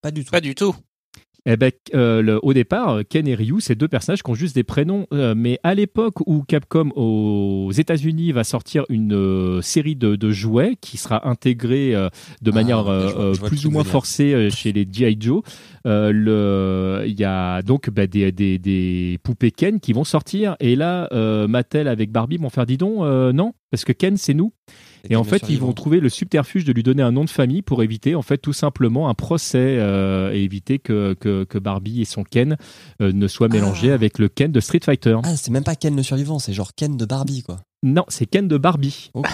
Pas 0.00 0.10
du 0.10 0.24
tout. 0.24 0.30
Pas 0.30 0.40
du 0.40 0.54
tout. 0.54 0.74
Eh 1.46 1.56
ben, 1.56 1.72
euh, 1.94 2.22
le- 2.22 2.38
au 2.44 2.52
départ, 2.54 3.00
Ken 3.08 3.26
et 3.26 3.34
Ryu, 3.34 3.56
c'est 3.60 3.74
deux 3.74 3.88
personnages 3.88 4.22
qui 4.22 4.30
ont 4.30 4.34
juste 4.34 4.54
des 4.54 4.62
prénoms. 4.62 5.06
euh, 5.12 5.34
mais 5.36 5.58
à 5.62 5.74
l'époque 5.74 6.20
où 6.26 6.42
Capcom 6.42 6.90
aux 6.94 7.70
États-Unis 7.72 8.32
va 8.32 8.44
sortir 8.44 8.84
une 8.88 9.12
euh, 9.14 9.60
série 9.62 9.96
de, 9.96 10.14
de 10.16 10.30
jouets 10.30 10.76
qui 10.80 10.96
sera 10.96 11.28
intégrée 11.28 11.92
de 11.92 12.50
Ah, 12.50 12.54
manière 12.54 12.78
ok, 12.80 12.86
je 12.86 12.90
vois- 12.92 13.32
je 13.32 13.38
vois 13.40 13.48
le 13.48 13.48
plus 13.48 13.66
ou 13.66 13.70
moins 13.70 13.84
forcée 13.84 14.50
chez 14.50 14.72
les 14.72 14.86
GI 14.90 15.16
Joe, 15.20 15.42
il 15.84 17.20
y 17.20 17.24
a 17.24 17.62
donc 17.62 17.90
bah, 17.90 18.06
des, 18.06 18.32
des, 18.32 18.58
des 18.58 19.18
poupées 19.22 19.50
Ken 19.50 19.80
qui 19.80 19.92
vont 19.92 20.04
sortir. 20.04 20.56
Et 20.60 20.76
là, 20.76 21.08
Mattel 21.48 21.88
avec 21.88 22.10
Barbie 22.10 22.36
vont 22.36 22.50
faire 22.50 22.66
dis 22.66 22.76
donc, 22.76 23.00
non, 23.34 23.52
parce 23.70 23.84
que 23.84 23.92
Ken, 23.92 24.16
c'est 24.16 24.34
nous. 24.34 24.52
Et 25.08 25.16
en 25.16 25.24
fait, 25.24 25.42
ils 25.48 25.58
vont 25.58 25.72
trouver 25.72 26.00
le 26.00 26.08
subterfuge 26.08 26.64
de 26.64 26.72
lui 26.72 26.82
donner 26.82 27.02
un 27.02 27.10
nom 27.12 27.24
de 27.24 27.30
famille 27.30 27.62
pour 27.62 27.82
éviter, 27.82 28.14
en 28.14 28.22
fait, 28.22 28.38
tout 28.38 28.52
simplement 28.52 29.08
un 29.08 29.14
procès 29.14 29.76
euh, 29.78 30.32
et 30.32 30.42
éviter 30.42 30.78
que, 30.78 31.14
que, 31.14 31.44
que 31.44 31.58
Barbie 31.58 32.00
et 32.02 32.04
son 32.04 32.22
Ken 32.24 32.56
euh, 33.00 33.12
ne 33.12 33.26
soient 33.28 33.48
mélangés 33.48 33.90
Ah. 33.90 33.94
avec 33.94 34.18
le 34.18 34.28
Ken 34.28 34.52
de 34.52 34.60
Street 34.60 34.80
Fighter. 34.84 35.16
Ah, 35.24 35.36
c'est 35.36 35.50
même 35.50 35.64
pas 35.64 35.74
Ken 35.74 35.96
le 35.96 36.02
survivant, 36.02 36.38
c'est 36.38 36.52
genre 36.52 36.72
Ken 36.74 36.96
de 36.96 37.04
Barbie, 37.04 37.42
quoi. 37.42 37.60
Non, 37.82 38.04
c'est 38.08 38.26
Ken 38.26 38.46
de 38.46 38.56
Barbie. 38.56 39.10
Ok. 39.14 39.26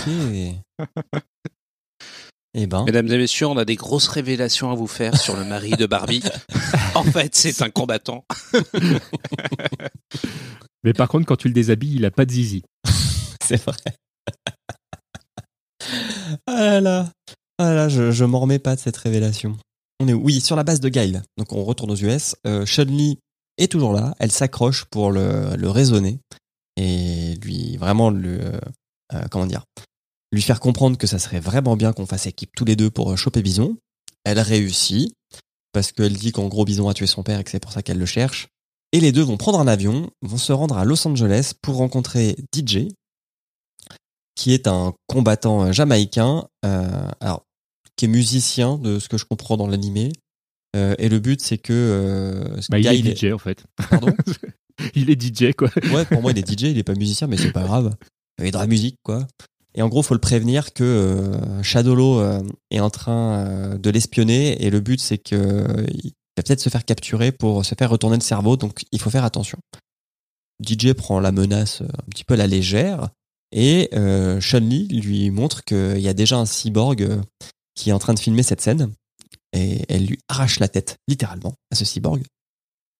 eh 2.54 2.66
ben, 2.66 2.84
Mesdames 2.84 3.08
et 3.08 3.18
messieurs, 3.18 3.46
on 3.46 3.56
a 3.58 3.64
des 3.66 3.76
grosses 3.76 4.08
révélations 4.08 4.70
à 4.70 4.74
vous 4.74 4.86
faire 4.86 5.16
sur 5.18 5.36
le 5.36 5.44
mari 5.44 5.72
de 5.72 5.84
Barbie. 5.86 6.22
en 6.94 7.02
fait, 7.04 7.34
c'est 7.34 7.60
un 7.62 7.68
combattant. 7.70 8.24
Mais 10.84 10.92
par 10.94 11.08
contre, 11.08 11.26
quand 11.26 11.36
tu 11.36 11.48
le 11.48 11.54
déshabilles, 11.54 11.96
il 11.96 12.04
a 12.06 12.10
pas 12.10 12.24
de 12.24 12.30
zizi. 12.30 12.62
c'est 13.44 13.62
vrai. 13.62 13.76
Ah 16.46 16.80
là. 16.80 17.10
Ah 17.58 17.88
je, 17.88 18.24
m'en 18.24 18.40
remets 18.40 18.58
pas 18.58 18.76
de 18.76 18.80
cette 18.80 18.96
révélation. 18.96 19.56
On 20.00 20.06
est 20.06 20.12
oui 20.12 20.40
sur 20.40 20.54
la 20.54 20.62
base 20.62 20.80
de 20.80 20.88
Guile. 20.88 21.22
Donc 21.36 21.52
on 21.52 21.64
retourne 21.64 21.90
aux 21.90 21.96
US. 21.96 22.36
Euh, 22.46 22.64
est 23.58 23.72
toujours 23.72 23.92
là. 23.92 24.14
Elle 24.20 24.30
s'accroche 24.30 24.84
pour 24.84 25.10
le, 25.10 25.68
raisonner 25.68 26.20
et 26.76 27.34
lui 27.42 27.76
vraiment 27.76 28.12
euh, 28.14 29.46
dire 29.46 29.64
lui 30.32 30.42
faire 30.42 30.60
comprendre 30.60 30.98
que 30.98 31.06
ça 31.06 31.18
serait 31.18 31.40
vraiment 31.40 31.76
bien 31.76 31.92
qu'on 31.92 32.06
fasse 32.06 32.26
équipe 32.26 32.50
tous 32.54 32.64
les 32.64 32.76
deux 32.76 32.90
pour 32.90 33.12
euh, 33.12 33.16
choper 33.16 33.42
Bison. 33.42 33.76
Elle 34.24 34.40
réussit 34.40 35.12
parce 35.72 35.92
qu'elle 35.92 36.16
dit 36.16 36.32
qu'en 36.32 36.48
gros 36.48 36.64
Bison 36.64 36.88
a 36.88 36.94
tué 36.94 37.06
son 37.06 37.22
père 37.22 37.40
et 37.40 37.44
que 37.44 37.50
c'est 37.50 37.60
pour 37.60 37.72
ça 37.72 37.82
qu'elle 37.82 37.98
le 37.98 38.06
cherche. 38.06 38.48
Et 38.92 39.00
les 39.00 39.12
deux 39.12 39.22
vont 39.22 39.36
prendre 39.36 39.60
un 39.60 39.66
avion, 39.66 40.10
vont 40.22 40.38
se 40.38 40.52
rendre 40.52 40.78
à 40.78 40.84
Los 40.84 41.06
Angeles 41.06 41.52
pour 41.62 41.76
rencontrer 41.76 42.36
DJ, 42.54 42.88
qui 44.38 44.52
est 44.54 44.68
un 44.68 44.94
combattant 45.08 45.64
euh, 45.64 45.72
jamaïcain, 45.72 46.46
euh, 46.64 46.88
alors 47.20 47.42
qui 47.96 48.04
est 48.04 48.08
musicien 48.08 48.78
de 48.78 49.00
ce 49.00 49.08
que 49.08 49.18
je 49.18 49.24
comprends 49.24 49.56
dans 49.56 49.66
l'animé. 49.66 50.12
Euh, 50.76 50.94
et 50.98 51.08
le 51.08 51.18
but 51.18 51.40
c'est 51.40 51.58
que 51.58 51.72
euh, 51.72 52.60
ce 52.60 52.68
Bah, 52.70 52.78
il 52.78 52.86
est 52.86 52.98
il 52.98 53.08
est- 53.08 53.16
DJ, 53.16 53.32
en 53.32 53.38
fait. 53.38 53.64
Pardon? 53.90 54.14
Il 54.94 55.10
est 55.10 55.20
DJ, 55.20 55.54
quoi. 55.54 55.68
Ouais, 55.92 56.04
pour 56.04 56.22
moi, 56.22 56.30
il 56.30 56.38
est 56.38 56.48
DJ, 56.48 56.70
il 56.70 56.78
est 56.78 56.84
pas 56.84 56.94
musicien, 56.94 57.26
mais 57.26 57.36
c'est 57.36 57.50
pas 57.50 57.64
grave. 57.64 57.96
Il 58.38 58.46
est 58.46 58.52
de 58.52 58.56
la 58.58 58.68
musique, 58.68 58.94
quoi. 59.02 59.26
Et 59.74 59.82
en 59.82 59.88
gros, 59.88 60.04
faut 60.04 60.14
le 60.14 60.20
prévenir 60.20 60.72
que 60.72 61.32
Shadowlo 61.64 62.20
euh, 62.20 62.40
est 62.70 62.78
en 62.78 62.88
train 62.88 63.76
de 63.76 63.90
l'espionner 63.90 64.64
et 64.64 64.70
le 64.70 64.78
but, 64.78 65.00
c'est 65.00 65.18
que 65.18 65.34
euh, 65.34 65.84
il 65.92 66.12
va 66.36 66.44
peut-être 66.44 66.60
se 66.60 66.68
faire 66.68 66.84
capturer 66.84 67.32
pour 67.32 67.64
se 67.64 67.74
faire 67.76 67.90
retourner 67.90 68.18
le 68.18 68.22
cerveau, 68.22 68.56
donc 68.56 68.84
il 68.92 69.00
faut 69.00 69.10
faire 69.10 69.24
attention. 69.24 69.58
DJ 70.64 70.92
prend 70.92 71.18
la 71.18 71.32
menace 71.32 71.82
un 71.82 72.10
petit 72.10 72.22
peu 72.22 72.34
à 72.34 72.36
la 72.36 72.46
légère 72.46 73.10
et 73.52 73.88
euh, 73.94 74.40
Chun-Li 74.40 74.88
lui 74.88 75.30
montre 75.30 75.64
qu'il 75.64 76.00
y 76.00 76.08
a 76.08 76.14
déjà 76.14 76.38
un 76.38 76.46
cyborg 76.46 77.02
euh, 77.02 77.20
qui 77.74 77.90
est 77.90 77.92
en 77.92 77.98
train 77.98 78.14
de 78.14 78.18
filmer 78.18 78.42
cette 78.42 78.60
scène 78.60 78.92
et 79.52 79.82
elle 79.88 80.06
lui 80.06 80.18
arrache 80.28 80.60
la 80.60 80.68
tête, 80.68 80.96
littéralement, 81.08 81.54
à 81.70 81.74
ce 81.74 81.84
cyborg. 81.84 82.22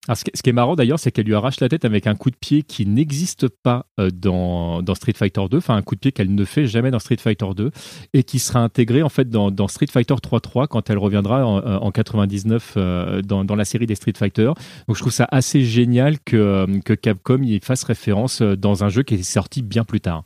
Alors, 0.09 0.17
ce 0.17 0.25
qui 0.25 0.49
est 0.49 0.55
marrant 0.55 0.75
d'ailleurs, 0.75 0.99
c'est 0.99 1.13
qu'elle 1.13 1.27
lui 1.27 1.35
arrache 1.35 1.61
la 1.61 1.69
tête 1.69 1.85
avec 1.85 2.07
un 2.07 2.15
coup 2.15 2.31
de 2.31 2.37
pied 2.37 2.63
qui 2.63 2.87
n'existe 2.87 3.47
pas 3.63 3.85
euh, 4.01 4.11
dans, 4.11 4.83
Street 4.95 5.13
Fighter 5.15 5.43
2, 5.51 5.59
enfin 5.59 5.77
un 5.77 5.83
coup 5.83 5.97
de 5.97 6.01
pied 6.01 6.13
qu'elle 6.13 6.35
ne 6.35 6.45
fait 6.47 6.67
jamais 6.67 6.91
dans 6.91 6.99
Street 6.99 7.19
Fighter 7.19 7.49
2 7.55 7.71
et 8.15 8.23
qui 8.23 8.39
sera 8.39 8.61
intégré 8.61 9.03
en 9.03 9.11
fait 9.11 9.29
dans, 9.29 9.69
Street 9.69 9.89
Fighter 9.93 10.15
3.3 10.15 10.67
quand 10.67 10.89
elle 10.89 10.97
reviendra 10.97 11.45
en, 11.45 11.59
euh, 11.59 11.77
en 11.77 11.91
99 11.91 12.75
euh, 12.79 13.21
dans, 13.21 13.45
dans 13.45 13.55
la 13.55 13.67
série 13.67 13.85
des 13.85 13.97
Street 13.97 14.15
Fighter. 14.17 14.51
Donc 14.87 14.97
je 14.97 15.01
trouve 15.01 15.13
ça 15.13 15.29
assez 15.31 15.63
génial 15.63 16.19
que, 16.21 16.81
que 16.87 16.95
Capcom 16.95 17.43
y 17.43 17.61
fasse 17.61 17.85
référence 17.85 18.41
dans 18.41 18.85
un 18.85 18.89
jeu 18.89 19.03
qui 19.03 19.15
est 19.15 19.23
sorti 19.23 19.61
bien 19.61 19.85
plus 19.85 20.01
tard. 20.01 20.25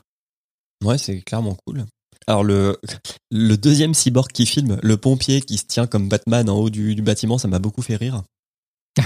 Ouais, 0.83 0.99
c'est 0.99 1.21
clairement 1.21 1.57
cool. 1.67 1.85
Alors 2.27 2.45
le, 2.45 2.79
le 3.31 3.57
deuxième 3.57 3.95
cyborg 3.95 4.31
qui 4.31 4.47
filme, 4.47 4.79
le 4.83 4.97
pompier 4.97 5.41
qui 5.41 5.59
se 5.59 5.65
tient 5.65 5.87
comme 5.87 6.09
Batman 6.09 6.49
en 6.49 6.57
haut 6.59 6.71
du, 6.71 6.95
du 6.95 7.03
bâtiment, 7.03 7.39
ça 7.39 7.49
m'a 7.49 7.59
beaucoup 7.59 7.83
fait 7.83 7.97
rire. 7.97 8.23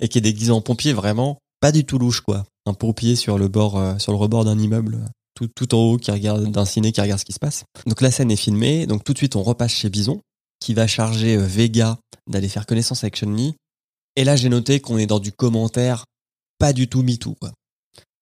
Et 0.00 0.08
qui 0.08 0.18
est 0.18 0.22
déguisé 0.22 0.50
en 0.50 0.60
pompier, 0.60 0.92
vraiment 0.92 1.38
pas 1.60 1.72
du 1.72 1.84
tout 1.84 1.98
louche 1.98 2.20
quoi. 2.20 2.44
Un 2.66 2.74
pompier 2.74 3.16
sur 3.16 3.38
le 3.38 3.48
bord, 3.48 3.78
euh, 3.78 3.96
sur 3.98 4.12
le 4.12 4.18
rebord 4.18 4.44
d'un 4.44 4.58
immeuble, 4.58 4.98
tout, 5.34 5.48
tout 5.54 5.74
en 5.74 5.78
haut 5.78 5.96
qui 5.98 6.10
regarde 6.10 6.50
d'un 6.50 6.64
ciné 6.64 6.92
qui 6.92 7.00
regarde 7.00 7.20
ce 7.20 7.24
qui 7.24 7.32
se 7.32 7.38
passe. 7.38 7.64
Donc 7.86 8.00
la 8.00 8.10
scène 8.10 8.30
est 8.30 8.36
filmée, 8.36 8.86
donc 8.86 9.04
tout 9.04 9.12
de 9.12 9.18
suite 9.18 9.36
on 9.36 9.42
repasse 9.42 9.72
chez 9.72 9.88
Bison 9.90 10.20
qui 10.60 10.74
va 10.74 10.86
charger 10.86 11.36
euh, 11.36 11.46
Vega 11.46 11.98
d'aller 12.26 12.48
faire 12.48 12.66
connaissance 12.66 13.04
avec 13.04 13.16
Chun-Li. 13.16 13.54
Et 14.16 14.24
là, 14.24 14.36
j'ai 14.36 14.48
noté 14.48 14.80
qu'on 14.80 14.96
est 14.96 15.06
dans 15.06 15.18
du 15.18 15.32
commentaire 15.32 16.04
pas 16.58 16.72
du 16.72 16.88
tout 16.88 17.02
MeToo, 17.02 17.34
quoi. 17.40 17.52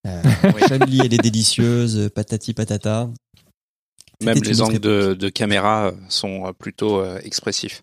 Euh, 0.06 0.22
Chun-Li, 0.68 1.00
elle 1.04 1.14
est 1.14 1.22
délicieuse, 1.22 2.10
patati 2.14 2.54
patata. 2.54 3.08
Même 4.22 4.38
les 4.42 4.60
angles 4.62 4.78
de, 4.78 5.14
de 5.14 5.28
caméra 5.28 5.86
euh, 5.86 5.92
sont 6.08 6.46
euh, 6.46 6.52
plutôt 6.52 7.00
euh, 7.00 7.18
expressifs. 7.24 7.82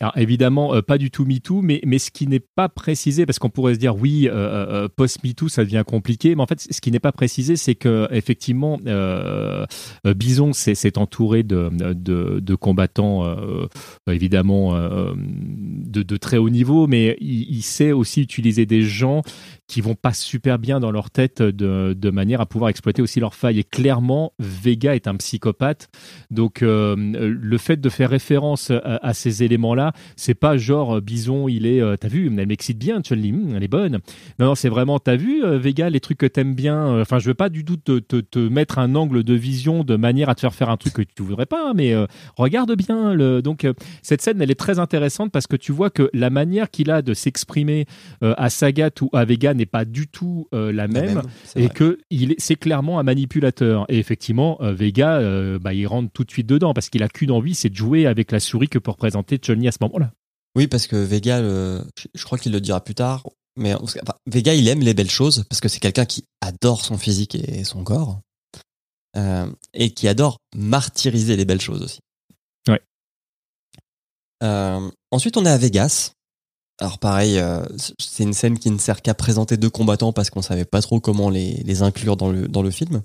Alors 0.00 0.16
évidemment, 0.16 0.74
euh, 0.74 0.80
pas 0.80 0.96
du 0.96 1.10
tout 1.10 1.24
MeToo, 1.24 1.60
mais, 1.60 1.80
mais 1.84 1.98
ce 1.98 2.12
qui 2.12 2.28
n'est 2.28 2.38
pas 2.54 2.68
précisé, 2.68 3.26
parce 3.26 3.40
qu'on 3.40 3.50
pourrait 3.50 3.74
se 3.74 3.80
dire 3.80 3.96
oui, 3.96 4.28
euh, 4.30 4.86
post-MeToo, 4.94 5.48
ça 5.48 5.64
devient 5.64 5.82
compliqué, 5.84 6.36
mais 6.36 6.42
en 6.42 6.46
fait, 6.46 6.68
ce 6.70 6.80
qui 6.80 6.92
n'est 6.92 7.00
pas 7.00 7.10
précisé, 7.10 7.56
c'est 7.56 7.74
que 7.74 8.06
effectivement, 8.12 8.78
euh, 8.86 9.66
Bison 10.04 10.52
s'est 10.52 10.76
s'est 10.76 10.98
entouré 10.98 11.42
de, 11.42 11.68
de, 11.94 12.38
de 12.38 12.54
combattants, 12.54 13.24
euh, 13.24 13.66
évidemment, 14.08 14.76
euh, 14.76 15.14
de, 15.16 16.04
de 16.04 16.16
très 16.16 16.38
haut 16.38 16.50
niveau, 16.50 16.86
mais 16.86 17.16
il, 17.20 17.56
il 17.56 17.62
sait 17.62 17.90
aussi 17.90 18.22
utiliser 18.22 18.66
des 18.66 18.82
gens 18.82 19.22
qui 19.68 19.82
vont 19.82 19.94
pas 19.94 20.14
super 20.14 20.58
bien 20.58 20.80
dans 20.80 20.90
leur 20.90 21.10
tête 21.10 21.42
de, 21.42 22.10
manière 22.10 22.40
à 22.40 22.46
pouvoir 22.46 22.70
exploiter 22.70 23.02
aussi 23.02 23.20
leurs 23.20 23.34
failles. 23.34 23.58
Et 23.60 23.64
clairement, 23.64 24.32
Vega 24.38 24.96
est 24.96 25.06
un 25.06 25.14
psychopathe. 25.16 25.88
Donc, 26.30 26.62
euh, 26.62 26.96
le 26.96 27.58
fait 27.58 27.78
de 27.78 27.88
faire 27.90 28.08
référence 28.08 28.70
à, 28.70 29.12
ces 29.12 29.42
éléments-là, 29.42 29.92
c'est 30.16 30.34
pas 30.34 30.56
genre 30.56 30.96
euh, 30.96 31.00
Bison, 31.02 31.48
il 31.48 31.66
est, 31.66 31.82
euh, 31.82 31.96
t'as 31.96 32.08
vu, 32.08 32.34
elle 32.38 32.46
m'excite 32.46 32.78
bien, 32.78 33.02
Chun-Li, 33.02 33.30
hum, 33.30 33.52
elle 33.54 33.62
est 33.62 33.68
bonne. 33.68 33.98
Non, 34.38 34.46
non, 34.46 34.54
c'est 34.54 34.70
vraiment, 34.70 34.98
t'as 34.98 35.16
vu, 35.16 35.42
Vega, 35.58 35.90
les 35.90 36.00
trucs 36.00 36.18
que 36.18 36.26
t'aimes 36.26 36.54
bien. 36.54 37.00
Enfin, 37.02 37.18
je 37.18 37.26
veux 37.26 37.34
pas 37.34 37.50
du 37.50 37.64
tout 37.64 37.76
te, 37.76 37.98
te, 37.98 38.38
mettre 38.38 38.78
un 38.78 38.94
angle 38.94 39.22
de 39.22 39.34
vision 39.34 39.84
de 39.84 39.96
manière 39.96 40.30
à 40.30 40.34
te 40.34 40.40
faire 40.40 40.54
faire 40.54 40.70
un 40.70 40.78
truc 40.78 40.94
que 40.94 41.02
tu 41.02 41.22
voudrais 41.22 41.46
pas, 41.46 41.68
hein, 41.68 41.72
mais 41.76 41.94
regarde 42.36 42.74
bien. 42.74 43.12
Le... 43.12 43.42
Donc, 43.42 43.66
cette 44.00 44.22
scène, 44.22 44.40
elle 44.40 44.50
est 44.50 44.58
très 44.58 44.78
intéressante 44.78 45.30
parce 45.30 45.46
que 45.46 45.56
tu 45.56 45.72
vois 45.72 45.90
que 45.90 46.08
la 46.14 46.30
manière 46.30 46.70
qu'il 46.70 46.90
a 46.90 47.02
de 47.02 47.12
s'exprimer 47.12 47.84
à 48.22 48.48
Sagat 48.48 48.90
ou 49.02 49.10
à 49.12 49.26
Vega 49.26 49.52
n'est 49.58 49.66
pas 49.66 49.84
du 49.84 50.08
tout 50.08 50.48
euh, 50.54 50.72
la 50.72 50.86
La 50.86 50.88
même. 50.88 51.22
Et 51.56 51.68
que 51.68 51.98
il 52.10 52.32
est- 52.32 52.40
c'est 52.40 52.56
clairement 52.56 52.98
un 52.98 53.02
manipulateur. 53.02 53.84
Et 53.90 53.98
effectivement, 53.98 54.56
euh, 54.62 54.72
Vega, 54.72 55.18
euh, 55.18 55.58
bah, 55.58 55.74
il 55.74 55.86
rentre 55.86 56.10
tout 56.12 56.24
de 56.24 56.30
suite 56.30 56.46
dedans 56.46 56.72
parce 56.72 56.88
qu'il 56.88 57.02
a 57.02 57.08
qu'une 57.08 57.30
envie, 57.30 57.54
c'est 57.54 57.68
de 57.68 57.76
jouer 57.76 58.06
avec 58.06 58.32
la 58.32 58.40
souris 58.40 58.68
que 58.68 58.78
pour 58.78 58.94
représenter 58.94 59.36
Chun-Li 59.38 59.68
à 59.68 59.72
ce 59.72 59.78
moment-là. 59.82 60.12
Oui, 60.56 60.66
parce 60.66 60.86
que 60.86 60.96
Vega, 60.96 61.40
le- 61.42 61.84
je- 62.14 62.24
crois 62.24 62.38
qu'il 62.38 62.52
le 62.52 62.60
dira 62.60 62.82
plus 62.82 62.94
tard, 62.94 63.28
mais 63.56 63.74
enfin, 63.74 64.14
Vega, 64.26 64.54
il 64.54 64.66
aime 64.68 64.80
les 64.80 64.94
belles 64.94 65.10
choses 65.10 65.44
parce 65.50 65.60
que 65.60 65.68
c'est 65.68 65.78
quelqu'un 65.80 66.06
qui 66.06 66.24
adore 66.40 66.84
son 66.84 66.96
physique 66.96 67.34
et 67.34 67.64
son 67.64 67.84
corps 67.84 68.20
et 69.74 69.90
qui 69.90 70.06
adore 70.08 70.38
martyriser 70.54 71.36
les 71.36 71.44
belles 71.44 71.60
choses 71.60 71.82
aussi. 71.82 71.98
Ouais. 72.68 72.80
Ensuite, 75.10 75.36
on 75.36 75.44
est 75.44 75.50
à 75.50 75.58
Vegas. 75.58 76.12
Alors 76.80 76.98
pareil, 76.98 77.38
euh, 77.38 77.64
c'est 77.98 78.22
une 78.22 78.32
scène 78.32 78.58
qui 78.58 78.70
ne 78.70 78.78
sert 78.78 79.02
qu'à 79.02 79.14
présenter 79.14 79.56
deux 79.56 79.70
combattants 79.70 80.12
parce 80.12 80.30
qu'on 80.30 80.42
savait 80.42 80.64
pas 80.64 80.80
trop 80.80 81.00
comment 81.00 81.28
les, 81.28 81.62
les 81.64 81.82
inclure 81.82 82.16
dans 82.16 82.30
le, 82.30 82.46
dans 82.46 82.62
le 82.62 82.70
film. 82.70 83.02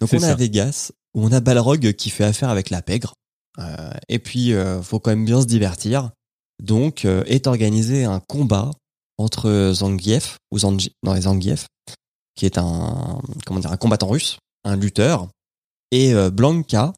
Donc 0.00 0.12
on 0.12 0.18
ça. 0.18 0.34
Vegas 0.34 0.92
où 1.14 1.24
on 1.24 1.32
a 1.32 1.40
Balrog 1.40 1.92
qui 1.92 2.10
fait 2.10 2.24
affaire 2.24 2.48
avec 2.48 2.70
la 2.70 2.82
pègre. 2.82 3.14
Euh, 3.58 3.92
et 4.08 4.18
puis, 4.18 4.52
euh, 4.52 4.82
faut 4.82 4.98
quand 4.98 5.10
même 5.10 5.24
bien 5.24 5.40
se 5.40 5.46
divertir. 5.46 6.10
Donc, 6.62 7.04
euh, 7.04 7.22
est 7.26 7.46
organisé 7.46 8.04
un 8.04 8.20
combat 8.20 8.70
entre 9.18 9.72
Zangief, 9.74 10.38
ou 10.50 10.60
Zangi, 10.60 10.92
non, 11.02 11.20
Zangief, 11.20 11.66
qui 12.34 12.46
est 12.46 12.58
un, 12.58 13.20
comment 13.46 13.60
dire, 13.60 13.72
un 13.72 13.76
combattant 13.76 14.08
russe, 14.08 14.38
un 14.64 14.76
lutteur, 14.76 15.28
et 15.90 16.14
euh, 16.14 16.30
Blanca, 16.30 16.92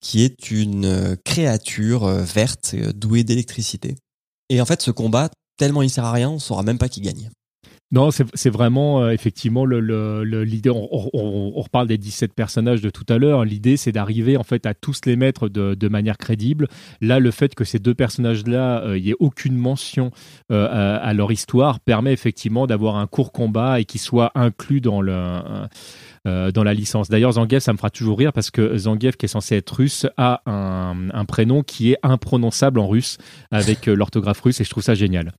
qui 0.00 0.22
est 0.22 0.50
une 0.50 1.16
créature 1.24 2.06
verte 2.06 2.74
douée 2.76 3.24
d'électricité. 3.24 3.96
Et 4.48 4.60
en 4.60 4.66
fait, 4.66 4.82
ce 4.82 4.90
combat, 4.90 5.30
tellement 5.56 5.82
il 5.82 5.90
sert 5.90 6.04
à 6.04 6.12
rien, 6.12 6.30
on 6.30 6.38
saura 6.38 6.62
même 6.62 6.78
pas 6.78 6.88
qui 6.88 7.00
gagne. 7.00 7.30
Non, 7.92 8.10
c'est 8.10 8.50
vraiment 8.50 9.02
euh, 9.02 9.10
effectivement 9.10 9.64
l'idée. 9.64 10.70
On, 10.70 11.60
reparle 11.60 11.86
des 11.86 11.98
17 11.98 12.34
personnages 12.34 12.80
de 12.80 12.90
tout 12.90 13.06
à 13.08 13.16
l'heure. 13.16 13.44
L'idée, 13.44 13.76
c'est 13.76 13.92
d'arriver 13.92 14.36
en 14.36 14.42
fait 14.42 14.66
à 14.66 14.74
tous 14.74 15.02
les 15.06 15.14
mettre 15.14 15.48
de, 15.48 15.88
manière 15.88 16.18
crédible. 16.18 16.66
Là, 17.00 17.20
le 17.20 17.30
fait 17.30 17.54
que 17.54 17.62
ces 17.62 17.78
deux 17.78 17.94
personnages-là, 17.94 18.82
euh, 18.82 18.98
il 18.98 19.06
y 19.06 19.10
ait 19.10 19.16
aucune 19.20 19.56
mention 19.56 20.10
euh, 20.50 20.98
à, 21.00 21.14
leur 21.14 21.30
histoire, 21.30 21.78
permet 21.78 22.12
effectivement 22.12 22.66
d'avoir 22.66 22.96
un 22.96 23.06
court 23.06 23.30
combat 23.30 23.78
et 23.78 23.84
qu'ils 23.84 24.00
soient 24.00 24.32
inclus 24.34 24.80
dans 24.80 25.00
le 25.00 25.40
euh, 26.26 26.50
dans 26.50 26.64
la 26.64 26.74
licence. 26.74 27.08
D'ailleurs, 27.08 27.32
Zangief, 27.32 27.62
ça 27.62 27.72
me 27.72 27.78
fera 27.78 27.90
toujours 27.90 28.18
rire 28.18 28.32
parce 28.32 28.50
que 28.50 28.76
Zangief, 28.76 29.16
qui 29.16 29.26
est 29.26 29.28
censé 29.28 29.56
être 29.56 29.70
russe, 29.70 30.06
a 30.16 30.42
un, 30.46 31.10
un 31.10 31.24
prénom 31.24 31.62
qui 31.62 31.92
est 31.92 31.98
imprononçable 32.02 32.80
en 32.80 32.88
russe 32.88 33.18
avec 33.50 33.88
euh, 33.88 33.94
l'orthographe 33.94 34.40
russe 34.40 34.60
et 34.60 34.64
je 34.64 34.70
trouve 34.70 34.82
ça 34.82 34.94
génial. 34.94 35.32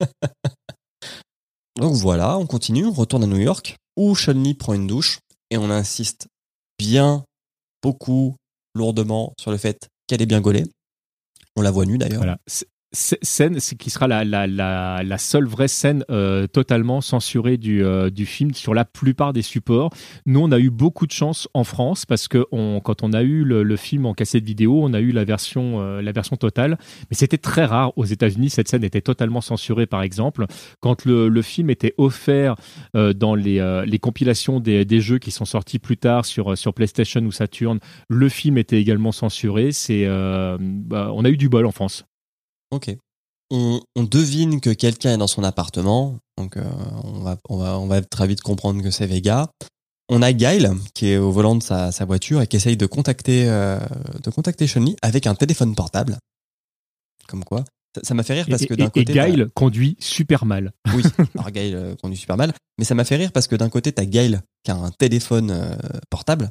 Donc 1.76 1.94
voilà, 1.94 2.38
on 2.38 2.46
continue, 2.46 2.86
on 2.86 2.92
retourne 2.92 3.24
à 3.24 3.26
New 3.26 3.38
York, 3.38 3.76
où 3.96 4.14
Chun-Li 4.14 4.54
prend 4.54 4.74
une 4.74 4.86
douche, 4.86 5.18
et 5.50 5.58
on 5.58 5.70
insiste 5.70 6.28
bien, 6.78 7.24
beaucoup, 7.82 8.36
lourdement 8.74 9.32
sur 9.38 9.50
le 9.50 9.56
fait 9.56 9.88
qu'elle 10.06 10.22
est 10.22 10.26
bien 10.26 10.40
gaulée. 10.40 10.64
On 11.56 11.62
la 11.62 11.70
voit 11.70 11.86
nue 11.86 11.98
d'ailleurs. 11.98 12.18
Voilà. 12.18 12.38
Scène 12.96 13.58
qui 13.78 13.90
sera 13.90 14.08
la, 14.08 14.24
la, 14.24 14.46
la, 14.46 15.18
seule 15.18 15.44
vraie 15.44 15.68
scène 15.68 16.02
euh, 16.10 16.46
totalement 16.46 17.02
censurée 17.02 17.58
du, 17.58 17.84
euh, 17.84 18.08
du 18.08 18.24
film 18.24 18.54
sur 18.54 18.72
la 18.72 18.86
plupart 18.86 19.34
des 19.34 19.42
supports. 19.42 19.90
Nous, 20.24 20.40
on 20.40 20.50
a 20.50 20.58
eu 20.58 20.70
beaucoup 20.70 21.06
de 21.06 21.12
chance 21.12 21.46
en 21.52 21.62
France 21.62 22.06
parce 22.06 22.26
que 22.26 22.46
quand 22.82 23.02
on 23.02 23.12
a 23.12 23.22
eu 23.22 23.44
le, 23.44 23.76
film 23.76 24.06
en 24.06 24.14
cassette 24.14 24.44
vidéo, 24.44 24.80
on 24.82 24.94
a 24.94 25.00
eu 25.00 25.12
la 25.12 25.24
version, 25.24 25.82
euh, 25.82 26.00
la 26.00 26.12
version 26.12 26.36
totale. 26.36 26.78
Mais 27.10 27.16
c'était 27.16 27.36
très 27.36 27.66
rare 27.66 27.92
aux 27.98 28.06
États-Unis. 28.06 28.48
Cette 28.48 28.68
scène 28.68 28.84
était 28.84 29.02
totalement 29.02 29.42
censurée, 29.42 29.86
par 29.86 30.00
exemple. 30.00 30.46
Quand 30.80 31.04
le, 31.04 31.28
le 31.28 31.42
film 31.42 31.68
était 31.68 31.94
offert 31.98 32.56
dans 32.94 33.34
les, 33.34 33.84
les 33.86 33.98
compilations 33.98 34.58
des, 34.58 34.86
des 34.86 35.00
jeux 35.00 35.18
qui 35.18 35.30
sont 35.30 35.44
sortis 35.44 35.78
plus 35.78 35.98
tard 35.98 36.24
sur, 36.24 36.56
sur 36.56 36.72
PlayStation 36.72 37.20
ou 37.20 37.32
Saturn, 37.32 37.78
le 38.08 38.28
film 38.30 38.56
était 38.56 38.80
également 38.80 39.12
censuré. 39.12 39.72
C'est, 39.72 40.06
bah, 40.06 41.10
on 41.12 41.24
a 41.24 41.28
eu 41.28 41.36
du 41.36 41.50
bol 41.50 41.66
en 41.66 41.72
France. 41.72 42.06
Ok. 42.70 42.94
On, 43.50 43.80
on 43.94 44.02
devine 44.02 44.60
que 44.60 44.70
quelqu'un 44.70 45.14
est 45.14 45.18
dans 45.18 45.28
son 45.28 45.44
appartement, 45.44 46.18
donc 46.36 46.56
euh, 46.56 46.64
on, 47.04 47.20
va, 47.20 47.36
on, 47.48 47.56
va, 47.58 47.78
on 47.78 47.86
va 47.86 48.02
très 48.02 48.26
vite 48.26 48.40
comprendre 48.40 48.82
que 48.82 48.90
c'est 48.90 49.06
Vega. 49.06 49.48
On 50.08 50.22
a 50.22 50.32
Guile 50.32 50.72
qui 50.94 51.08
est 51.08 51.16
au 51.16 51.30
volant 51.30 51.54
de 51.56 51.62
sa, 51.62 51.92
sa 51.92 52.04
voiture 52.04 52.40
et 52.42 52.46
qui 52.46 52.56
essaye 52.56 52.76
de 52.76 52.86
contacter, 52.86 53.48
euh, 53.48 53.78
de 54.22 54.30
contacter 54.30 54.66
Chun-Li 54.66 54.96
avec 55.02 55.26
un 55.26 55.34
téléphone 55.34 55.74
portable. 55.74 56.18
Comme 57.28 57.44
quoi. 57.44 57.64
Ça- 58.02 58.14
m'a 58.14 58.22
fait 58.22 58.34
rire 58.34 58.46
parce 58.48 58.66
que 58.66 58.74
d'un 58.74 58.88
côté. 58.90 59.00
et 59.00 59.04
Guile 59.04 59.48
conduit 59.54 59.96
super 60.00 60.44
mal. 60.44 60.72
Oui, 60.94 61.02
alors 61.34 61.50
Gail 61.50 61.74
euh, 61.74 61.94
conduit 61.96 62.18
super 62.18 62.36
mal. 62.36 62.52
Mais 62.78 62.84
ça 62.84 62.94
m'a 62.94 63.04
fait 63.04 63.16
rire 63.16 63.32
parce 63.32 63.46
que 63.48 63.56
d'un 63.56 63.68
côté, 63.70 63.92
t'as 63.92 64.04
Gail 64.04 64.40
qui 64.64 64.70
a 64.70 64.76
un 64.76 64.90
téléphone 64.90 65.50
euh, 65.50 65.76
portable, 66.10 66.50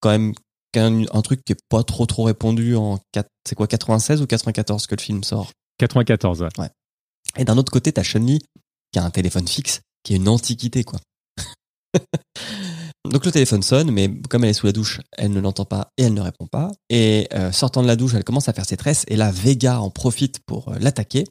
quand 0.00 0.10
même 0.10 0.32
qu'un- 0.72 1.04
un, 1.12 1.22
truc 1.22 1.40
qui 1.44 1.52
est 1.52 1.60
pas 1.68 1.82
trop 1.82 2.06
trop 2.06 2.24
répandu 2.24 2.76
en 2.76 2.98
quatre- 3.12 3.30
c'est 3.46 3.54
quoi 3.54 3.66
96 3.66 4.22
ou 4.22 4.26
94 4.26 4.86
que 4.86 4.94
le 4.94 5.00
film 5.00 5.24
sort? 5.24 5.50
94. 5.78 6.42
ouais. 6.42 6.70
Et 7.36 7.44
d'un 7.44 7.56
autre 7.58 7.72
côté, 7.72 7.92
t'as 7.92 8.02
Chun-Li 8.02 8.40
qui 8.92 8.98
a 8.98 9.04
un 9.04 9.10
téléphone 9.10 9.46
fixe, 9.46 9.80
qui 10.02 10.14
est 10.14 10.16
une 10.16 10.28
antiquité 10.28 10.84
quoi. 10.84 10.98
Donc 13.10 13.24
le 13.24 13.30
téléphone 13.30 13.62
sonne, 13.62 13.90
mais 13.90 14.10
comme 14.28 14.44
elle 14.44 14.50
est 14.50 14.54
sous 14.54 14.66
la 14.66 14.72
douche, 14.72 15.00
elle 15.16 15.32
ne 15.32 15.40
l'entend 15.40 15.64
pas 15.64 15.88
et 15.96 16.02
elle 16.04 16.14
ne 16.14 16.20
répond 16.20 16.46
pas. 16.46 16.70
Et 16.90 17.28
euh, 17.32 17.52
sortant 17.52 17.82
de 17.82 17.86
la 17.86 17.96
douche, 17.96 18.14
elle 18.14 18.24
commence 18.24 18.48
à 18.48 18.52
faire 18.52 18.66
ses 18.66 18.76
tresses. 18.76 19.04
Et 19.08 19.16
là, 19.16 19.30
Vega 19.30 19.80
en 19.80 19.90
profite 19.90 20.40
pour 20.46 20.68
euh, 20.68 20.78
l'attaquer, 20.78 21.24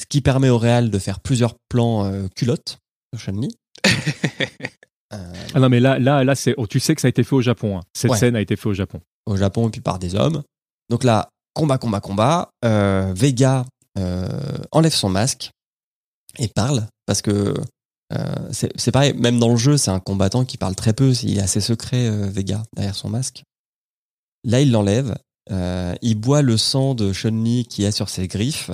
ce 0.00 0.06
qui 0.08 0.20
permet 0.20 0.48
au 0.48 0.58
réal 0.58 0.90
de 0.90 0.98
faire 0.98 1.20
plusieurs 1.20 1.54
plans 1.68 2.04
euh, 2.04 2.26
culottes 2.34 2.78
de 3.12 3.18
Chun-Li. 3.18 3.54
Euh, 5.14 5.32
Ah 5.54 5.60
non, 5.60 5.68
mais 5.68 5.80
là, 5.80 5.98
là, 5.98 6.24
là 6.24 6.34
c'est, 6.34 6.54
oh, 6.56 6.66
tu 6.66 6.80
sais 6.80 6.94
que 6.94 7.00
ça 7.00 7.08
a 7.08 7.10
été 7.10 7.24
fait 7.24 7.34
au 7.34 7.42
Japon. 7.42 7.78
hein. 7.78 7.82
Cette 7.94 8.10
Ouais. 8.12 8.18
scène 8.18 8.36
a 8.36 8.40
été 8.40 8.56
faite 8.56 8.66
au 8.66 8.74
Japon. 8.74 9.00
au 9.26 9.36
Japon 9.36 9.68
et 9.68 9.70
puis 9.70 9.80
par 9.80 9.98
des 9.98 10.14
hommes. 10.14 10.42
Donc 10.90 11.04
là, 11.04 11.28
combat, 11.54 11.78
combat, 11.78 12.00
combat. 12.00 12.50
Euh, 12.64 13.12
Vega 13.14 13.64
euh, 13.98 14.26
enlève 14.72 14.94
son 14.94 15.08
masque 15.10 15.50
et 16.38 16.48
parle 16.48 16.86
parce 17.06 17.22
que 17.22 17.54
euh, 18.14 18.48
c'est 18.50 18.72
c'est 18.78 18.90
pareil, 18.90 19.12
même 19.14 19.38
dans 19.38 19.50
le 19.50 19.56
jeu, 19.56 19.76
c'est 19.76 19.90
un 19.90 20.00
combattant 20.00 20.44
qui 20.44 20.56
parle 20.58 20.74
très 20.74 20.92
peu. 20.92 21.12
Il 21.22 21.38
est 21.38 21.42
assez 21.42 21.60
secret, 21.60 22.08
euh, 22.08 22.26
Vega, 22.28 22.62
derrière 22.74 22.94
son 22.94 23.08
masque. 23.10 23.42
Là, 24.44 24.60
il 24.60 24.70
l'enlève. 24.72 25.14
Il 26.02 26.14
boit 26.16 26.42
le 26.42 26.56
sang 26.56 26.94
de 26.94 27.12
Chun-Li 27.12 27.66
qui 27.66 27.84
est 27.84 27.92
sur 27.92 28.08
ses 28.08 28.26
griffes. 28.28 28.70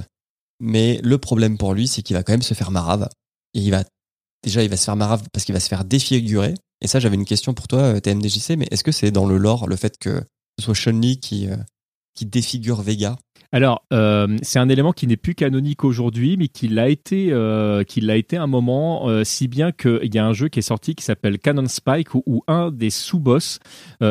Mais 0.61 0.99
le 1.03 1.19
problème 1.19 1.59
pour 1.59 1.75
lui, 1.75 1.87
c'est 1.89 2.03
qu'il 2.03 2.15
va 2.17 2.23
quand 2.23 2.33
même 2.33 2.43
se 2.43 2.55
faire 2.55 2.71
marave. 2.71 3.09
Et 3.55 3.61
il 3.61 3.71
va 3.71 3.85
déjà, 4.43 4.63
il 4.63 4.71
va 4.71 4.77
se 4.77 4.85
faire 4.85 4.97
marave 4.97 5.23
parce 5.33 5.45
qu'il 5.45 5.53
va 5.53 5.61
se 5.61 5.69
faire 5.69 5.85
défigurer. 5.85 6.55
Et 6.81 6.87
ça, 6.87 7.01
j'avais 7.01 7.17
une 7.17 7.25
question 7.25 7.55
pour 7.55 7.69
toi, 7.69 7.81
euh, 7.81 8.01
TMDJC, 8.01 8.57
mais 8.57 8.69
est-ce 8.71 8.85
que 8.85 8.93
c'est 8.93 9.11
dans 9.11 9.27
le 9.27 9.37
lore 9.37 9.67
le 9.67 9.77
fait 9.77 9.99
que 9.99 10.23
ce 10.59 10.65
soit 10.65 10.75
Chun-Li 10.75 11.19
qui, 11.21 11.49
euh, 11.49 11.57
qui 12.15 12.27
défigure 12.27 12.83
Vega? 12.83 13.17
Alors, 13.51 13.87
euh, 13.95 14.37
c'est 14.43 14.59
un 14.59 14.69
élément 14.69 14.93
qui 14.93 15.07
n'est 15.07 15.17
plus 15.17 15.35
canonique 15.35 15.83
aujourd'hui, 15.83 16.37
mais 16.39 16.49
qui 16.49 16.69
l'a 16.69 16.91
été, 16.91 17.29
euh, 17.31 17.83
qui 17.83 18.03
l'a 18.03 18.17
été 18.17 18.37
un 18.37 18.47
moment, 18.47 19.09
euh, 19.09 19.25
si 19.25 19.49
bien 19.49 19.73
qu'il 19.73 20.15
y 20.15 20.19
a 20.19 20.27
un 20.27 20.35
jeu 20.35 20.49
qui 20.49 20.59
est 20.59 20.63
sorti 20.63 20.95
qui 20.95 21.03
s'appelle 21.03 21.39
Cannon 21.39 21.67
Spike, 21.67 22.15
où, 22.15 22.43
un 22.47 22.71
des 22.71 22.91
sous-boss 22.91 23.59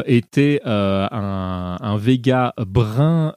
était 0.06 0.60
un, 0.66 1.98
Vega 1.98 2.54
brun 2.58 3.34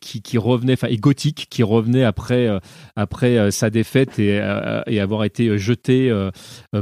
qui, 0.00 0.38
revenait, 0.38 0.72
enfin, 0.74 0.88
et 0.88 0.96
gothique, 0.98 1.46
qui 1.50 1.62
revenait 1.62 2.04
après, 2.04 2.48
après 2.96 3.50
sa 3.50 3.70
défaite 3.70 4.18
et, 4.18 4.40
avoir 4.40 5.24
été 5.24 5.58
jeté 5.58 6.12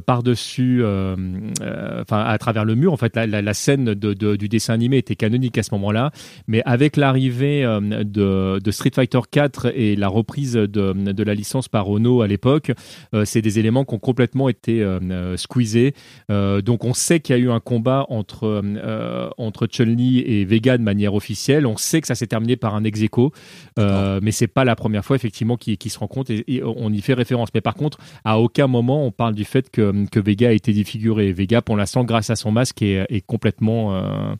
par-dessus, 0.07 0.85
enfin, 0.85 2.19
à 2.19 2.39
travers 2.39 2.65
le 2.65 2.75
mur. 2.75 2.93
En 2.93 2.97
fait, 2.97 3.17
la, 3.17 3.55
scène 3.55 3.95
de- 3.95 4.37
du 4.37 4.49
dessin 4.49 4.75
animé 4.75 4.99
était 4.99 5.17
canonique 5.17 5.59
à 5.59 5.63
ce 5.63 5.75
moment-là, 5.75 6.11
mais 6.47 6.63
avec 6.65 6.97
l'arrivée 6.97 7.62
euh, 7.65 8.05
de, 8.05 8.59
de 8.59 8.71
Street 8.71 8.91
Fighter 8.95 9.21
4 9.31 9.73
et 9.75 9.97
la 9.97 10.09
reprise 10.09 10.55
de, 10.55 10.67
de 10.67 11.23
la 11.23 11.35
licence 11.35 11.69
par 11.69 11.89
Ono 11.89 12.23
à 12.23 12.27
l'époque, 12.27 12.73
euh, 13.15 13.25
c'est 13.25 13.43
des 13.43 13.59
éléments 13.59 13.85
qui 13.85 13.95
ont 13.95 13.99
complètement 13.99 14.49
été 14.49 14.83
euh, 14.83 15.37
squeezés. 15.37 15.95
Donc 16.29 16.85
on 16.85 16.95
sait 16.95 17.21
qu'il 17.21 17.37
y 17.37 17.39
a 17.39 17.43
eu 17.43 17.51
un 17.51 17.61
combat 17.61 18.07
entre, 18.09 18.63
entre 19.39 19.67
Chun-Li 19.67 20.21
et 20.21 20.45
Vega 20.45 20.79
de 20.79 20.83
manière 20.83 21.15
officielle. 21.15 21.67
On 21.67 21.77
sait 21.77 22.01
que 22.01 22.07
ça 22.07 22.15
s'est 22.15 22.27
terminé 22.27 22.57
par 22.57 22.75
un 22.75 22.85
ex 22.85 23.03
aequo, 23.03 23.33
euh, 23.79 24.21
mais 24.23 24.31
c'est 24.31 24.47
pas 24.47 24.65
la 24.65 24.77
première 24.77 25.05
fois 25.05 25.17
effectivement 25.17 25.57
qu'ils 25.57 25.79
qu'ils 25.79 25.91
se 25.91 25.99
rencontrent 25.99 26.31
et, 26.31 26.45
et 26.49 26.63
on 26.65 26.93
y 26.93 27.01
fait 27.01 27.15
référence. 27.15 27.49
Mais 27.55 27.61
par 27.61 27.75
contre, 27.75 27.99
à 28.25 28.39
aucun 28.39 28.67
moment 28.67 29.05
on 29.07 29.11
parle 29.11 29.35
du 29.35 29.45
fait 29.45 29.71
que, 29.71 30.07
que 30.11 30.21
Vega 30.21 30.49
a 30.49 30.53
été 30.53 30.73
défiguré. 30.73 31.33
Vega, 31.33 31.63
pour 31.63 31.77
l'instant, 31.77 32.05
grâce 32.05 32.31
à 32.31 32.37
son 32.37 32.51
masque, 32.51 32.83
est, 32.83 33.07
est 33.09 33.21
complètement, 33.21 33.95
euh, 33.95 34.35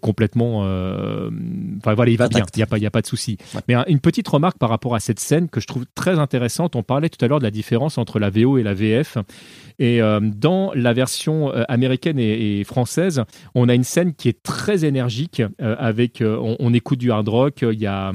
complètement. 0.00 0.62
euh, 0.64 1.30
Enfin 1.78 1.94
voilà, 1.94 2.10
il 2.10 2.16
va 2.18 2.28
bien. 2.28 2.44
Il 2.54 2.58
y 2.60 2.62
a 2.62 2.66
pas, 2.66 2.78
il 2.78 2.82
y 2.82 2.86
a 2.86 2.90
pas 2.90 3.02
de 3.02 3.06
souci. 3.06 3.36
Ouais. 3.54 3.60
Mais 3.68 3.74
un- 3.74 3.84
une 3.86 4.00
petite 4.00 4.26
remarque 4.28 4.58
par 4.58 4.70
rapport 4.70 4.94
à 4.94 5.00
cette 5.00 5.20
scène 5.20 5.48
que 5.48 5.60
je 5.60 5.66
trouve 5.66 5.84
très 5.94 6.18
intéressante. 6.18 6.76
On 6.76 6.82
parlait 6.82 7.08
tout 7.10 7.22
à 7.24 7.28
l'heure 7.28 7.38
de 7.40 7.44
la 7.44 7.50
différence 7.50 7.98
entre 7.98 8.18
la 8.18 8.30
VO 8.30 8.56
et 8.58 8.62
la 8.62 8.74
VF. 8.74 9.18
Et 9.78 10.00
euh, 10.00 10.20
dans 10.22 10.72
la 10.74 10.92
version 10.92 11.52
euh, 11.52 11.64
américaine 11.68 12.18
et, 12.18 12.60
et 12.60 12.64
française, 12.64 13.24
on 13.54 13.68
a 13.68 13.74
une 13.74 13.84
scène 13.84 14.14
qui 14.14 14.28
est 14.28 14.42
très 14.42 14.84
énergique 14.84 15.42
euh, 15.60 15.76
avec, 15.78 16.20
euh, 16.22 16.38
on, 16.40 16.56
on 16.60 16.72
écoute 16.72 16.98
du 17.00 17.10
hard 17.10 17.28
rock. 17.28 17.62
Il 17.70 17.78
y 17.80 17.86
a 17.86 18.12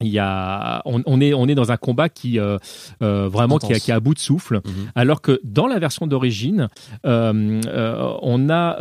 il 0.00 0.08
y 0.10 0.20
a, 0.20 0.80
on, 0.84 1.02
on 1.06 1.20
est, 1.20 1.34
on 1.34 1.48
est 1.48 1.56
dans 1.56 1.72
un 1.72 1.76
combat 1.76 2.08
qui 2.08 2.38
euh, 2.38 2.56
euh, 3.02 3.28
vraiment 3.28 3.58
qui, 3.58 3.72
est 3.72 3.90
à 3.90 3.98
bout 3.98 4.14
de 4.14 4.20
souffle, 4.20 4.60
Mhm. 4.64 4.72
alors 4.94 5.20
que 5.20 5.40
dans 5.42 5.66
la 5.66 5.80
version 5.80 6.06
d'origine, 6.06 6.68
euh, 7.04 7.60
euh, 7.66 8.12
on 8.22 8.48
a 8.48 8.76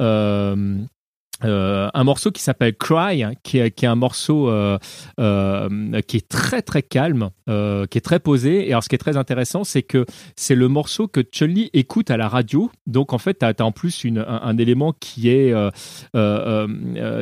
euh, 1.44 1.90
un 1.94 2.04
morceau 2.04 2.32
qui 2.32 2.42
s'appelle 2.42 2.76
Cry, 2.76 3.24
qui 3.44 3.60
est, 3.60 3.72
qui 3.72 3.86
est 3.86 3.88
un 3.88 3.96
morceau 3.96 4.50
euh, 4.50 4.78
euh, 5.20 6.02
qui 6.02 6.18
est 6.18 6.28
très 6.28 6.62
très 6.62 6.82
calme, 6.82 7.30
qui 7.48 7.98
est 7.98 8.04
très 8.04 8.20
posé. 8.20 8.68
Et 8.68 8.72
alors, 8.72 8.84
ce 8.84 8.90
qui 8.90 8.96
est 8.96 9.00
très 9.00 9.18
intéressant, 9.18 9.64
c'est 9.64 9.84
que 9.84 10.06
c'est 10.36 10.56
le 10.56 10.68
morceau 10.68 11.08
que 11.08 11.22
Chun-Li 11.22 11.70
écoute 11.74 12.12
à 12.12 12.18
la 12.18 12.28
radio. 12.28 12.72
Donc, 12.86 13.14
en 13.14 13.18
fait, 13.18 13.40
tu 13.40 13.46
as, 13.46 13.66
en 13.66 13.72
plus 13.72 14.04
une, 14.04 14.26
un, 14.28 14.58
élément 14.58 14.94
qui 14.94 15.30
est 15.30 15.54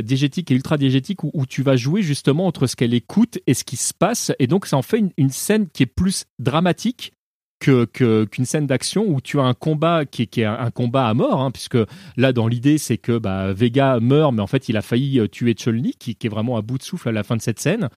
diégétique 0.02 0.52
et 0.52 0.56
ultra 0.56 0.78
diégétique 0.78 1.24
où, 1.24 1.46
tu 1.48 1.62
vas 1.62 1.76
jouer 1.76 2.02
justement 2.02 2.48
entre 2.48 2.68
ce 2.68 2.76
qu'elle 2.76 2.94
écoute 2.94 3.40
et 3.48 3.54
ce 3.54 3.64
qui 3.64 3.78
se 3.78 3.94
passe. 3.94 4.32
Et 4.40 4.48
donc, 4.48 4.66
ça 4.66 4.78
en 4.78 4.82
fait 4.82 5.04
une 5.18 5.30
scène 5.30 5.68
qui 5.68 5.84
est 5.84 5.88
plus 5.88 6.26
dramatique 6.40 7.15
que- 7.86 8.26
qu'une 8.26 8.46
scène 8.46 8.68
d'action 8.68 9.06
où 9.08 9.22
tu 9.22 9.40
as 9.40 9.44
un 9.44 9.54
combat 9.54 10.06
qui 10.06 10.24
est, 10.24 10.26
qui 10.28 10.42
est 10.42 10.46
un, 10.46 10.70
combat 10.72 11.08
à 11.08 11.14
mort, 11.14 11.42
hein, 11.42 11.52
puisque 11.52 11.78
là, 12.18 12.34
dans 12.34 12.48
l'idée, 12.48 12.78
c'est 12.78 12.98
que 12.98 13.18
bah, 13.18 13.54
Vega 13.54 14.00
meurt, 14.00 14.34
mais 14.34 14.42
en 14.42 14.48
fait, 14.48 14.70
il 14.70 14.78
a 14.78 14.82
failli 14.82 15.20
euh, 15.20 15.28
tuer 15.28 15.54
Chun-Li, 15.54 15.94
qui, 15.98 16.16
qui 16.16 16.28
est 16.28 16.30
vraiment 16.30 16.58
à 16.58 16.62
bout 16.62 16.78
de 16.78 16.84
souffle 16.84 17.10
à 17.10 17.12
la 17.12 17.24
fin 17.24 17.36
de 17.36 17.42
cette 17.42 17.60
scène. 17.60 17.90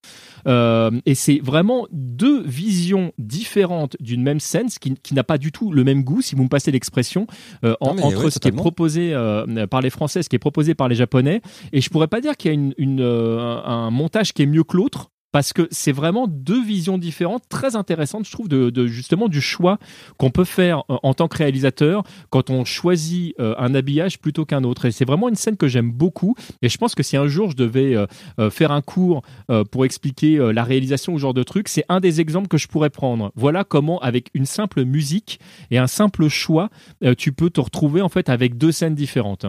Euh, 0.47 0.91
et 1.07 1.15
c'est 1.15 1.41
vraiment 1.43 1.87
deux 1.93 2.43
visions 2.43 3.13
différentes 3.19 3.97
d'une 4.01 4.23
même 4.23 4.41
scène, 4.41 4.69
ce 4.69 4.79
qui, 4.79 4.95
qui 4.95 5.15
n'a 5.15 5.25
pas 5.25 5.39
du 5.39 5.53
tout 5.53 5.73
le 5.73 5.85
même 5.85 6.03
goût, 6.05 6.23
si 6.23 6.35
vous 6.35 6.45
me 6.45 6.49
passez 6.49 6.71
l'expression, 6.71 7.27
euh, 7.65 7.75
en- 7.81 7.91
entre 8.07 8.31
ce 8.31 8.39
qui 8.39 8.49
est 8.49 8.51
proposé 8.63 9.11
euh, 9.15 9.67
par 9.67 9.81
les 9.81 9.91
Français, 9.91 10.23
ce 10.23 10.29
qui 10.29 10.37
est 10.37 10.41
proposé 10.41 10.75
par 10.75 10.89
les 10.89 10.95
Japonais. 10.95 11.41
Et 11.73 11.81
je 11.81 11.91
pourrais 11.91 12.09
pas 12.09 12.21
dire 12.21 12.37
qu'il 12.37 12.51
y 12.51 12.53
a 12.53 12.55
une, 12.55 12.75
une, 12.79 13.01
un 13.03 13.91
montage 13.91 14.33
qui 14.33 14.43
est 14.43 14.47
mieux 14.47 14.65
que 14.65 14.77
l'autre. 14.77 15.11
Parce 15.33 15.53
que 15.53 15.69
c'est 15.71 15.93
vraiment 15.93 16.27
deux 16.27 16.63
visions 16.63 16.97
différentes, 16.97 17.45
très 17.49 17.77
intéressantes, 17.77 18.27
je 18.27 18.33
trouve, 18.33 18.49
de, 18.49 18.87
justement 18.87 19.29
du 19.29 19.41
choix 19.41 19.79
qu'on 20.17 20.31
peut 20.31 20.45
faire 20.45 20.85
euh, 20.91 20.97
en 21.03 21.13
tant 21.13 21.29
que 21.29 21.37
réalisateur 21.37 22.03
quand 22.31 22.51
on 22.51 22.65
choisit 22.65 23.35
euh, 23.39 23.55
un 23.59 23.75
habillage 23.75 24.19
plutôt 24.19 24.47
qu'un 24.47 24.65
autre. 24.65 24.87
Et 24.87 24.91
c'est 24.91 25.05
vraiment 25.05 25.29
une 25.29 25.35
scène 25.35 25.57
que 25.57 25.69
j'aime 25.69 25.93
beaucoup. 25.93 26.35
Et 26.63 26.69
je 26.69 26.79
pense 26.79 26.95
que 26.95 27.03
si 27.03 27.17
un 27.17 27.27
jour 27.27 27.51
je 27.51 27.57
devais 27.57 27.95
euh, 27.95 28.51
faire 28.51 28.73
un 28.73 28.81
cours 28.81 29.23
pour 29.71 29.85
expliquer 29.85 30.39
la 30.53 30.65
réalisation 30.65 31.13
ou 31.13 31.19
ce 31.19 31.23
genre 31.23 31.35
de 31.35 31.43
truc, 31.43 31.69
c'est 31.69 31.85
un 31.89 32.01
des 32.01 32.21
exemples 32.21 32.49
que 32.49 32.59
je 32.59 32.69
pourrais 32.69 32.91
prendre. 32.91 33.33
Voilà 33.35 33.65
comment, 33.65 33.99
avec 34.01 34.31
une 34.35 34.47
simple 34.47 34.85
musique 34.85 35.41
et 35.71 35.79
un 35.79 35.87
simple 35.87 36.29
choix, 36.29 36.71
tu 37.17 37.33
peux 37.33 37.51
te 37.51 37.61
retrouver 37.61 38.03
en 38.03 38.09
fait 38.09 38.29
avec 38.29 38.57
deux 38.57 38.73
scènes 38.73 38.95
différentes. 38.95 39.47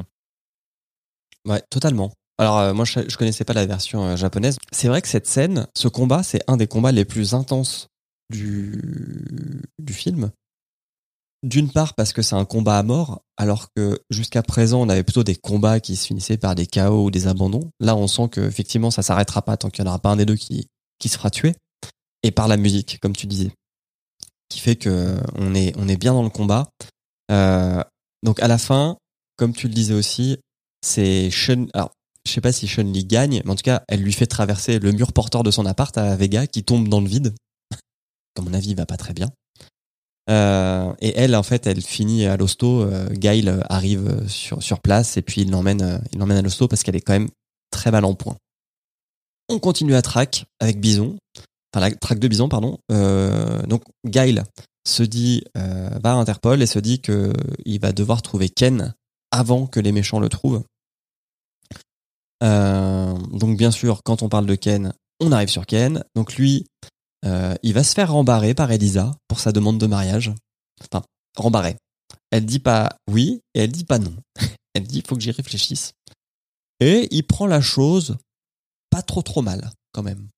Ouais, 1.46 1.62
totalement. 1.70 2.12
Alors 2.40 2.58
euh, 2.58 2.74
moi 2.74 2.86
je, 2.86 3.02
je 3.08 3.18
connaissais 3.18 3.44
pas 3.44 3.54
la 3.54 3.66
version 3.66 4.06
euh, 4.06 4.16
japonaise. 4.16 4.58
C'est 4.72 4.88
vrai 4.88 5.02
que 5.02 5.10
cette 5.10 5.28
scène, 5.28 5.68
ce 5.76 5.90
combat, 5.90 6.24
c'est 6.24 6.42
un 6.48 6.56
des 6.56 6.68
combats 6.68 6.94
les 6.94 7.06
plus 7.06 7.34
intenses 7.34 7.90
du 8.32 9.62
du 9.78 9.94
film. 9.94 10.32
D'une 11.44 11.70
part 11.70 11.96
parce 11.96 12.14
que 12.14 12.22
c'est 12.22 12.36
un 12.36 12.46
combat 12.46 12.78
à 12.78 12.84
mort, 12.84 13.22
alors 13.38 13.68
que 13.76 14.00
jusqu'à 14.10 14.42
présent 14.42 14.82
on 14.82 14.90
avait 14.90 15.04
plutôt 15.04 15.24
des 15.24 15.36
combats 15.36 15.82
qui 15.82 15.98
se 15.98 16.08
finissaient 16.08 16.38
par 16.38 16.56
des 16.56 16.66
chaos 16.66 17.06
ou 17.06 17.12
des 17.12 17.28
abandons. 17.28 17.72
Là 17.82 17.96
on 17.96 18.08
sent 18.08 18.30
que 18.30 18.42
effectivement 18.42 18.92
ça 18.92 19.04
s'arrêtera 19.04 19.42
pas 19.42 19.58
tant 19.58 19.70
qu'il 19.70 19.84
y 19.84 19.88
en 19.88 19.90
aura 19.90 20.00
pas 20.00 20.10
un 20.10 20.16
des 20.16 20.26
deux 20.26 20.36
qui 20.38 20.68
qui 20.98 21.10
se 21.10 21.18
fera 21.18 21.30
tuer. 21.30 21.56
Et 22.24 22.32
par 22.32 22.48
la 22.48 22.58
musique, 22.58 23.00
comme 23.02 23.16
tu 23.16 23.28
disais, 23.28 23.52
qui 24.50 24.60
fait 24.60 24.78
que 24.78 25.18
on 25.36 25.54
est 25.56 25.74
on 25.78 25.90
est 25.90 25.98
bien 25.98 26.14
dans 26.14 26.24
le 26.24 26.30
combat. 26.30 26.70
Euh, 27.32 27.84
donc 28.24 28.42
à 28.42 28.48
la 28.48 28.58
fin, 28.58 28.98
comme 29.38 29.54
tu 29.54 29.68
le 29.68 29.74
disais 29.74 29.94
aussi, 29.94 30.38
c'est 30.82 31.30
Chun. 31.32 31.68
Alors, 31.74 31.92
je 32.30 32.36
sais 32.36 32.42
pas 32.42 32.52
si 32.52 32.68
Chun 32.68 32.84
Li 32.84 33.04
gagne, 33.04 33.42
mais 33.44 33.52
en 33.52 33.56
tout 33.56 33.64
cas, 33.64 33.84
elle 33.88 34.02
lui 34.02 34.14
fait 34.14 34.28
traverser 34.28 34.80
le 34.80 34.92
mur 34.92 35.12
porteur 35.14 35.44
de 35.44 35.52
son 35.52 35.66
appart 35.66 35.98
à 35.98 36.16
Vega, 36.16 36.48
qui 36.48 36.64
tombe 36.64 36.88
dans 36.88 37.02
le 37.02 37.08
vide. 37.08 37.34
Comme 38.36 38.46
mon 38.46 38.54
avis, 38.54 38.70
il 38.70 38.76
va 38.76 38.86
pas 38.86 38.98
très 38.98 39.14
bien. 39.14 39.30
Euh, 40.30 40.94
et 41.00 41.18
elle, 41.18 41.36
en 41.36 41.44
fait, 41.44 41.66
elle 41.66 41.82
finit 41.82 42.26
à 42.26 42.38
l'hosto. 42.38 42.84
Euh, 42.84 43.10
Gail 43.12 43.52
arrive 43.68 44.28
sur 44.28 44.80
place 44.80 45.18
et 45.18 45.22
puis 45.22 45.42
il 45.42 45.50
l'emmène, 45.50 45.82
euh, 45.82 45.98
il 46.14 46.20
l'emmène 46.20 46.38
à 46.38 46.42
l'hosto 46.42 46.68
parce 46.68 46.84
qu'elle 46.84 46.96
est 46.96 47.02
quand 47.02 47.14
même 47.14 47.30
très 47.72 47.92
mal 47.92 48.06
en 48.06 48.14
point. 48.14 48.38
On 49.50 49.58
continue 49.58 49.96
à 49.96 50.04
track 50.04 50.46
avec 50.60 50.80
Bison, 50.80 51.18
enfin 51.74 51.88
la 51.90 51.96
track 51.96 52.20
de 52.20 52.28
Bison, 52.28 52.50
pardon. 52.50 52.78
Euh, 52.92 53.64
donc 53.64 53.82
Gail 54.06 54.44
se 54.88 55.02
dit 55.02 55.44
euh, 55.58 55.90
va 56.04 56.12
à 56.12 56.16
Interpol 56.16 56.62
et 56.62 56.68
se 56.68 56.78
dit 56.78 57.02
que 57.02 57.34
il 57.66 57.80
va 57.80 57.92
devoir 57.92 58.22
trouver 58.22 58.50
Ken 58.50 58.94
avant 59.32 59.66
que 59.66 59.80
les 59.80 59.92
méchants 59.92 60.20
le 60.20 60.30
trouvent. 60.30 60.64
Euh, 62.44 63.14
donc 63.32 63.58
bien 63.58 63.72
sûr, 63.72 64.02
quand 64.04 64.24
on 64.24 64.30
parle 64.30 64.46
de 64.46 64.56
Ken, 64.56 64.94
on 65.20 65.32
arrive 65.32 65.50
sur 65.50 65.66
Ken. 65.66 66.04
Donc 66.16 66.36
lui, 66.36 66.66
euh, 67.26 67.56
il 67.64 67.74
va 67.74 67.84
se 67.84 67.94
faire 67.94 68.12
rembarrer 68.12 68.54
par 68.54 68.72
Elisa 68.72 69.16
pour 69.28 69.40
sa 69.40 69.52
demande 69.52 69.78
de 69.78 69.88
mariage. 69.88 70.32
Enfin, 70.82 71.04
rembarrer. 71.36 71.76
Elle 72.32 72.46
dit 72.46 72.60
pas 72.60 72.96
oui 73.10 73.42
et 73.54 73.62
elle 73.62 73.72
dit 73.72 73.86
pas 73.86 74.00
non. 74.00 74.16
Elle 74.76 74.84
dit 74.84 75.04
faut 75.06 75.16
que 75.16 75.22
j'y 75.22 75.32
réfléchisse. 75.32 75.94
Et 76.80 77.08
il 77.12 77.24
prend 77.24 77.48
la 77.48 77.60
chose 77.60 78.18
pas 78.92 79.02
trop 79.02 79.24
trop 79.24 79.42
mal 79.42 79.72
quand 79.94 80.04
même. 80.04 80.30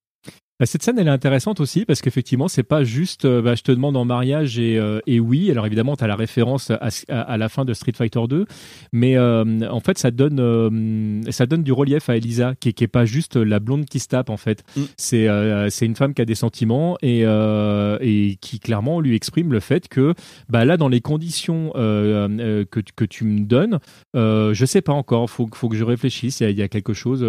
Bah, 0.61 0.67
Cette 0.67 0.83
scène, 0.83 0.99
elle 0.99 1.07
est 1.07 1.09
intéressante 1.09 1.59
aussi 1.59 1.85
parce 1.85 2.01
qu'effectivement, 2.03 2.47
c'est 2.47 2.61
pas 2.61 2.83
juste 2.83 3.25
euh, 3.25 3.41
bah, 3.41 3.55
je 3.55 3.63
te 3.63 3.71
demande 3.71 3.97
en 3.97 4.05
mariage 4.05 4.59
et, 4.59 4.77
euh, 4.77 4.99
et 5.07 5.19
oui. 5.19 5.49
Alors 5.49 5.65
évidemment, 5.65 5.95
tu 5.97 6.03
as 6.03 6.07
la 6.07 6.15
référence 6.15 6.69
à, 6.69 6.75
à- 7.09 7.19
à 7.21 7.37
la 7.37 7.49
fin 7.49 7.65
de 7.65 7.73
Street 7.73 7.93
Fighter 7.97 8.19
2, 8.29 8.45
mais 8.93 9.17
euh, 9.17 9.43
en 9.71 9.79
fait, 9.79 9.97
ça 9.97 10.11
donne, 10.11 10.39
euh, 10.39 11.21
ça 11.31 11.47
donne 11.47 11.63
du 11.63 11.71
relief 11.71 12.09
à 12.11 12.15
Elisa, 12.15 12.53
qui, 12.59 12.75
qui 12.75 12.83
est 12.83 12.87
pas 12.87 13.05
juste 13.05 13.37
la 13.37 13.59
blonde 13.59 13.85
qui 13.85 13.97
se 13.97 14.07
tape 14.07 14.29
en 14.29 14.37
fait. 14.37 14.63
Mm. 14.77 14.81
C'est 14.97 15.27
c'est 15.71 15.87
une 15.87 15.95
femme 15.95 16.13
qui 16.13 16.21
a 16.21 16.25
des 16.25 16.35
sentiments 16.35 16.95
et, 17.01 17.21
et 17.21 18.37
qui 18.39 18.59
clairement 18.59 18.99
lui 18.99 19.15
exprime 19.15 19.51
le 19.51 19.61
fait 19.61 19.87
que 19.87 20.13
bah, 20.47 20.63
là, 20.63 20.77
dans 20.77 20.89
les 20.89 21.01
conditions 21.01 21.71
que, 21.73 22.79
tu- 22.81 22.93
que 22.95 23.05
tu 23.05 23.23
me 23.23 23.39
donnes, 23.45 23.79
je 24.13 24.63
sais 24.67 24.81
pas 24.81 24.93
encore. 24.93 25.27
Faut, 25.31 25.49
faut 25.55 25.69
que 25.69 25.75
je 25.75 25.83
réfléchisse. 25.83 26.39
Il 26.39 26.43
y 26.43 26.45
a, 26.45 26.49
il 26.51 26.57
y 26.59 26.61
a 26.61 26.67
quelque 26.67 26.93
chose 26.93 27.23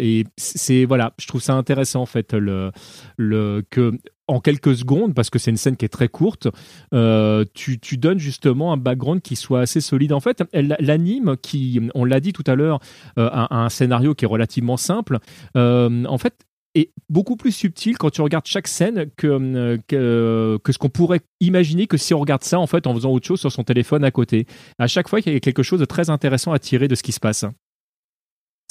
et 0.00 0.24
c'est 0.38 0.86
voilà. 0.86 1.12
Je 1.18 1.26
trouve 1.26 1.42
ça 1.42 1.52
intéressant 1.52 2.00
en 2.00 2.06
fait 2.06 2.32
le 2.32 2.70
le 3.16 3.62
que 3.70 3.98
en 4.26 4.40
quelques 4.40 4.76
secondes, 4.76 5.14
parce 5.14 5.30
que 5.30 5.38
c'est 5.38 5.50
une 5.50 5.56
scène 5.56 5.76
qui 5.76 5.86
est 5.86 5.90
très 5.90 6.08
courte, 6.08 6.48
euh, 6.92 7.46
tu, 7.54 7.78
donnes 7.96 8.18
justement 8.18 8.74
un 8.74 8.76
background 8.76 9.22
qui 9.22 9.36
soit 9.36 9.60
assez 9.60 9.80
solide. 9.80 10.12
En 10.12 10.20
fait, 10.20 10.44
l'anime, 10.52 11.36
qui, 11.40 11.80
on 11.94 12.04
l'a 12.04 12.20
dit 12.20 12.34
tout 12.34 12.44
à 12.46 12.54
l'heure, 12.54 12.78
euh, 13.18 13.30
a, 13.32 13.44
a 13.44 13.64
un 13.64 13.70
scénario 13.70 14.14
qui 14.14 14.26
est 14.26 14.28
relativement 14.28 14.76
simple. 14.76 15.18
euh, 15.56 16.04
en 16.04 16.18
fait, 16.18 16.34
est 16.74 16.92
beaucoup 17.08 17.36
plus 17.36 17.52
subtil 17.52 17.96
quand 17.96 18.10
tu 18.10 18.20
regardes 18.20 18.46
chaque 18.46 18.68
scène 18.68 19.10
que, 19.16 19.26
euh, 19.26 19.78
que, 19.86 20.58
que 20.62 20.72
ce 20.72 20.78
qu'on 20.78 20.88
pourrait 20.90 21.20
imaginer 21.40 21.86
que 21.86 21.96
si 21.96 22.14
on 22.14 22.20
regarde 22.20 22.44
ça 22.44 22.58
en 22.58 22.66
fait 22.66 22.86
en 22.86 22.94
faisant 22.94 23.10
autre 23.10 23.26
chose 23.26 23.40
sur 23.40 23.52
son 23.52 23.64
téléphone 23.64 24.04
à 24.04 24.10
côté. 24.10 24.46
À 24.78 24.86
chaque 24.86 25.08
fois, 25.08 25.20
il 25.20 25.32
y 25.32 25.36
a 25.36 25.40
quelque 25.40 25.62
chose 25.62 25.80
de 25.80 25.84
très 25.84 26.10
intéressant 26.10 26.52
à 26.52 26.58
tirer 26.58 26.88
de 26.88 26.94
ce 26.94 27.02
qui 27.02 27.12
se 27.12 27.20
passe. 27.20 27.44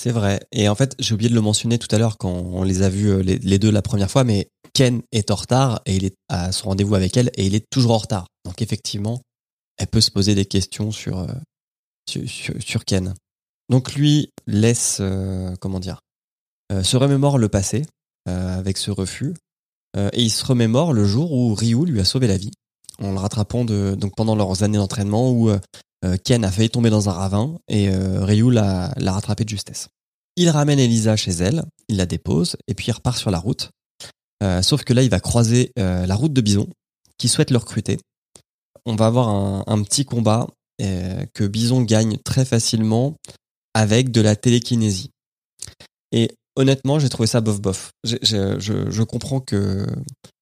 C'est 0.02 0.12
vrai. 0.12 0.40
Et 0.52 0.70
en 0.70 0.76
fait, 0.76 0.96
j'ai 1.00 1.14
oublié 1.14 1.30
de 1.30 1.36
le 1.36 1.42
mentionner 1.42 1.80
tout 1.80 1.94
à 1.94 1.98
l'heure 1.98 2.18
quand 2.18 2.32
on 2.32 2.64
les 2.64 2.84
a 2.84 2.90
vus 2.90 3.10
euh, 3.10 3.22
les, 3.24 3.60
deux 3.60 3.72
la 3.72 3.82
première 3.82 4.12
fois, 4.12 4.24
mais 4.24 4.50
Ken 4.74 5.02
est 5.12 5.32
en 5.32 5.36
retard 5.36 5.82
et 5.86 5.96
il 5.96 6.06
est 6.06 6.16
à 6.30 6.52
son 6.52 6.70
rendez-vous 6.70 6.94
avec 6.96 7.18
elle 7.18 7.32
et 7.36 7.48
il 7.48 7.56
est 7.56 7.66
toujours 7.72 7.94
en 7.94 7.98
retard. 7.98 8.28
Donc 8.46 8.62
effectivement, 8.62 9.22
elle 9.78 9.88
peut 9.88 10.02
se 10.02 10.12
poser 10.12 10.36
des 10.36 10.46
questions 10.46 10.92
sur, 10.92 11.20
euh, 11.20 12.26
sur, 12.26 12.86
Ken. 12.86 13.14
Donc 13.70 13.94
lui 13.94 14.32
laisse, 14.46 14.98
euh, 15.02 15.56
comment 15.60 15.80
dire, 15.80 16.00
euh, 16.72 16.84
se 16.84 16.98
remémore 16.98 17.38
le 17.38 17.50
passé 17.50 17.86
avec 18.26 18.76
ce 18.76 18.92
refus 18.92 19.34
et 19.96 20.22
il 20.22 20.30
se 20.30 20.46
remémore 20.46 20.92
le 20.92 21.06
jour 21.06 21.32
où 21.32 21.56
Ryu 21.56 21.86
lui 21.86 22.02
a 22.02 22.04
sauvé 22.04 22.28
la 22.28 22.36
vie 22.36 22.52
en 23.00 23.12
le 23.12 23.18
rattrapant 23.18 23.64
de, 23.64 23.96
donc 23.96 24.18
pendant 24.18 24.36
leurs 24.36 24.64
années 24.64 24.78
d'entraînement 24.78 25.32
où 25.32 25.50
Ken 26.24 26.46
a 26.46 26.52
failli 26.52 26.70
tomber 26.70 26.90
dans 26.90 27.10
un 27.10 27.14
ravin 27.14 27.58
et 27.68 27.90
euh, 27.90 28.24
Ryu 28.24 28.52
l'a 28.52 28.94
rattrapé 28.98 29.44
de 29.44 29.50
justesse. 29.50 29.90
Il 30.36 30.50
ramène 30.50 30.80
Elisa 30.80 31.16
chez 31.16 31.32
elle, 31.32 31.64
il 31.90 31.98
la 31.98 32.06
dépose 32.06 32.56
et 32.68 32.76
puis 32.76 32.88
il 32.88 32.92
repart 32.92 33.18
sur 33.18 33.32
la 33.32 33.40
route. 33.40 33.72
Euh, 34.44 34.62
sauf 34.62 34.84
que 34.84 34.94
là, 34.94 35.02
il 35.02 35.10
va 35.10 35.20
croiser 35.20 35.72
euh, 35.80 36.06
la 36.06 36.16
route 36.16 36.34
de 36.34 36.42
Bison 36.42 36.68
qui 37.18 37.28
souhaite 37.28 37.52
le 37.52 37.58
recruter. 37.58 37.98
On 38.86 38.96
va 38.96 39.08
avoir 39.08 39.28
un, 39.28 39.84
petit 39.84 40.06
combat 40.06 40.48
euh, 40.82 41.26
que 41.34 41.46
Bison 41.46 41.82
gagne 41.82 42.18
très 42.24 42.46
facilement 42.46 43.16
avec 43.74 44.12
de 44.12 44.22
la 44.22 44.36
télékinésie. 44.36 45.10
Et 46.12 46.32
honnêtement, 46.56 47.00
j'ai 47.00 47.10
trouvé 47.10 47.28
ça 47.28 47.42
bof 47.42 47.60
bof. 47.60 47.92
J'ai- 48.04 48.20
j'ai- 48.22 48.60
Je, 48.60 49.04
comprends 49.04 49.40
que, 49.42 49.86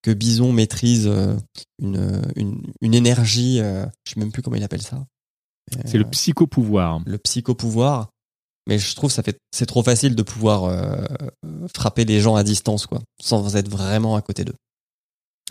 Bison 0.06 0.52
maîtrise 0.52 1.08
euh, 1.08 1.36
une, 1.80 2.94
énergie, 2.94 3.60
euh, 3.62 3.86
je 4.06 4.14
sais 4.14 4.20
même 4.20 4.32
plus 4.32 4.42
comment 4.42 4.58
il 4.58 4.64
appelle 4.64 4.84
ça. 4.84 5.04
C'est 5.86 5.98
le 5.98 6.06
psychopouvoir. 6.06 7.02
le 7.06 7.18
psychopouvoir. 7.18 8.10
Mais 8.68 8.80
je 8.80 8.96
trouve 8.96 9.12
ça 9.12 9.22
fait 9.22 9.38
c'est 9.52 9.68
trop 9.68 9.84
facile 9.84 10.16
de 10.16 10.24
pouvoir 10.24 10.64
euh, 10.64 11.04
frapper 11.76 12.04
les 12.04 12.20
gens 12.20 12.36
à 12.36 12.44
distance 12.44 12.88
quoi, 12.88 13.00
sans 13.22 13.56
être 13.56 13.70
vraiment 13.70 14.16
à 14.16 14.22
côté 14.22 14.44
d'eux. 14.44 14.56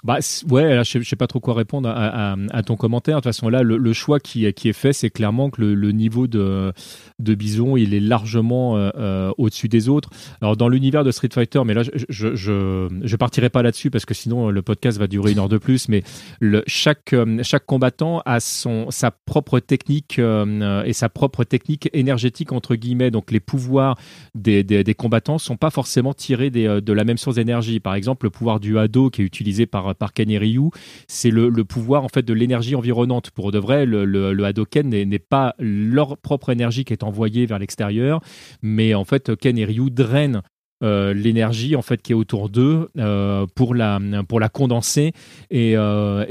Bah 0.02 0.18
ouais, 0.50 0.74
là, 0.74 0.82
je, 0.82 0.98
je 1.00 1.08
sais 1.08 1.16
pas 1.16 1.26
trop 1.26 1.40
quoi 1.40 1.54
répondre 1.54 1.88
à, 1.88 2.62
ton 2.62 2.76
commentaire. 2.76 3.16
De 3.16 3.20
toute 3.20 3.32
façon, 3.32 3.48
là, 3.48 3.62
le, 3.62 3.92
choix 3.92 4.20
qui, 4.20 4.52
qui 4.52 4.68
est 4.68 4.74
fait, 4.74 4.92
c'est 4.92 5.08
clairement 5.08 5.48
que 5.48 5.62
le, 5.62 5.92
niveau 5.92 6.26
de, 6.26 6.72
de 7.20 7.34
Bison, 7.34 7.76
il 7.76 7.94
est 7.94 8.00
largement 8.00 8.76
euh, 8.76 8.90
euh, 8.96 9.32
au-dessus 9.38 9.68
des 9.68 9.88
autres. 9.88 10.10
Alors 10.42 10.56
dans 10.56 10.68
l'univers 10.68 11.04
de 11.04 11.10
Street 11.10 11.30
Fighter, 11.32 11.62
mais 11.64 11.72
là, 11.74 11.82
je 12.08 12.34
je 12.34 13.16
partirai 13.16 13.48
pas 13.48 13.62
là-dessus 13.62 13.90
parce 13.90 14.04
que 14.04 14.14
sinon 14.14 14.50
le 14.50 14.62
podcast 14.62 14.98
va 14.98 15.06
durer 15.06 15.32
une 15.32 15.38
heure 15.38 15.48
de 15.48 15.58
plus. 15.58 15.88
Mais 15.88 16.02
le, 16.40 16.62
chaque 16.66 17.12
euh, 17.12 17.38
chaque 17.42 17.64
combattant 17.64 18.20
a 18.26 18.40
son 18.40 18.90
sa 18.90 19.10
propre 19.10 19.60
technique 19.60 20.18
et 20.18 20.92
sa 20.92 21.08
propre 21.08 21.44
technique 21.44 21.88
énergétique 21.92 22.52
entre 22.52 22.74
guillemets. 22.74 23.10
Donc 23.10 23.30
les 23.30 23.40
pouvoirs 23.40 23.96
des, 24.34 24.64
des, 24.64 24.94
combattants 24.94 25.38
sont 25.38 25.56
pas 25.56 25.70
forcément 25.70 26.12
tirés 26.12 26.50
de 26.50 26.92
la 26.92 27.04
même 27.04 27.16
source 27.16 27.36
d'énergie. 27.36 27.80
Par 27.80 27.94
exemple, 27.94 28.26
le 28.26 28.30
pouvoir 28.30 28.60
du 28.60 28.78
Hado 28.78 29.08
qui 29.08 29.22
est 29.22 29.24
utilisé 29.24 29.66
par, 29.66 29.83
par 29.92 30.12
et 30.16 30.38
Ryu, 30.38 30.70
c'est 31.08 31.30
le, 31.30 31.50
pouvoir 31.64 32.04
en 32.04 32.08
fait 32.08 32.22
de 32.22 32.32
l'énergie 32.32 32.74
environnante. 32.74 33.30
Pour 33.30 33.52
de 33.52 33.58
vrai, 33.58 33.84
le, 33.84 34.44
Hadoken 34.44 34.88
n'est 34.88 35.18
pas 35.18 35.54
leur 35.58 36.16
propre 36.16 36.50
énergie 36.50 36.84
qui 36.84 36.92
est 36.92 37.02
envoyée 37.02 37.46
vers 37.46 37.58
l'extérieur, 37.58 38.20
mais 38.62 38.94
en 38.94 39.04
fait 39.04 39.36
Ken 39.36 39.58
et 39.58 39.64
Ryu 39.64 39.90
drainent 39.90 40.42
euh, 40.82 41.14
l'énergie 41.14 41.76
en 41.76 41.82
fait 41.82 42.02
qui 42.02 42.12
est 42.12 42.14
autour 42.16 42.48
d'eux 42.50 42.88
euh, 42.98 43.46
pour 43.54 43.74
la 43.74 44.00
pour 44.28 44.40
la 44.40 44.48
condenser 44.48 45.12
et, 45.50 45.74
euh, 45.76 46.26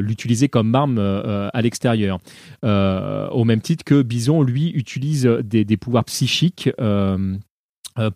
l'utiliser 0.00 0.48
comme 0.48 0.74
arme 0.74 0.98
à 0.98 1.62
l'extérieur 1.62 2.18
au 2.62 3.44
même 3.44 3.60
titre 3.60 3.84
que 3.84 4.02
Bison 4.02 4.42
lui 4.42 4.70
utilise 4.70 5.24
des, 5.44 5.76
pouvoirs 5.76 6.04
psychiques 6.04 6.70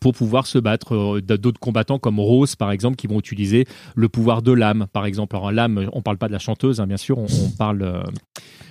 pour 0.01 0.15
pouvoir 0.15 0.47
se 0.47 0.59
battre 0.59 0.95
euh, 0.95 1.21
d'autres 1.21 1.61
combattants 1.61 1.99
comme 1.99 2.21
Rose 2.21 2.57
par 2.57 2.71
exemple 2.71 2.97
qui 2.97 3.07
vont 3.07 3.19
utiliser 3.19 3.67
le 3.95 4.09
pouvoir 4.09 4.43
de 4.43 4.53
l'âme 4.53 4.87
par 4.93 5.07
exemple. 5.07 5.37
Alors 5.37 5.53
l'âme 5.53 5.89
on 5.93 6.03
parle 6.03 6.19
pas 6.19 6.29
de 6.29 6.33
la 6.33 6.39
chanteuse 6.39 6.81
hein, 6.81 6.87
bien 6.87 6.97
sûr 6.97 7.19
on, 7.19 7.27
parle 7.59 7.83
euh, 7.83 8.03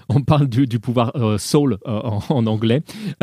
on 0.10 0.22
parle 0.22 0.48
du, 0.48 0.80
pouvoir 0.80 1.12
euh, 1.16 1.38
soul 1.38 1.78
euh, 1.88 2.00
en, 2.30 2.46
anglais 2.48 2.82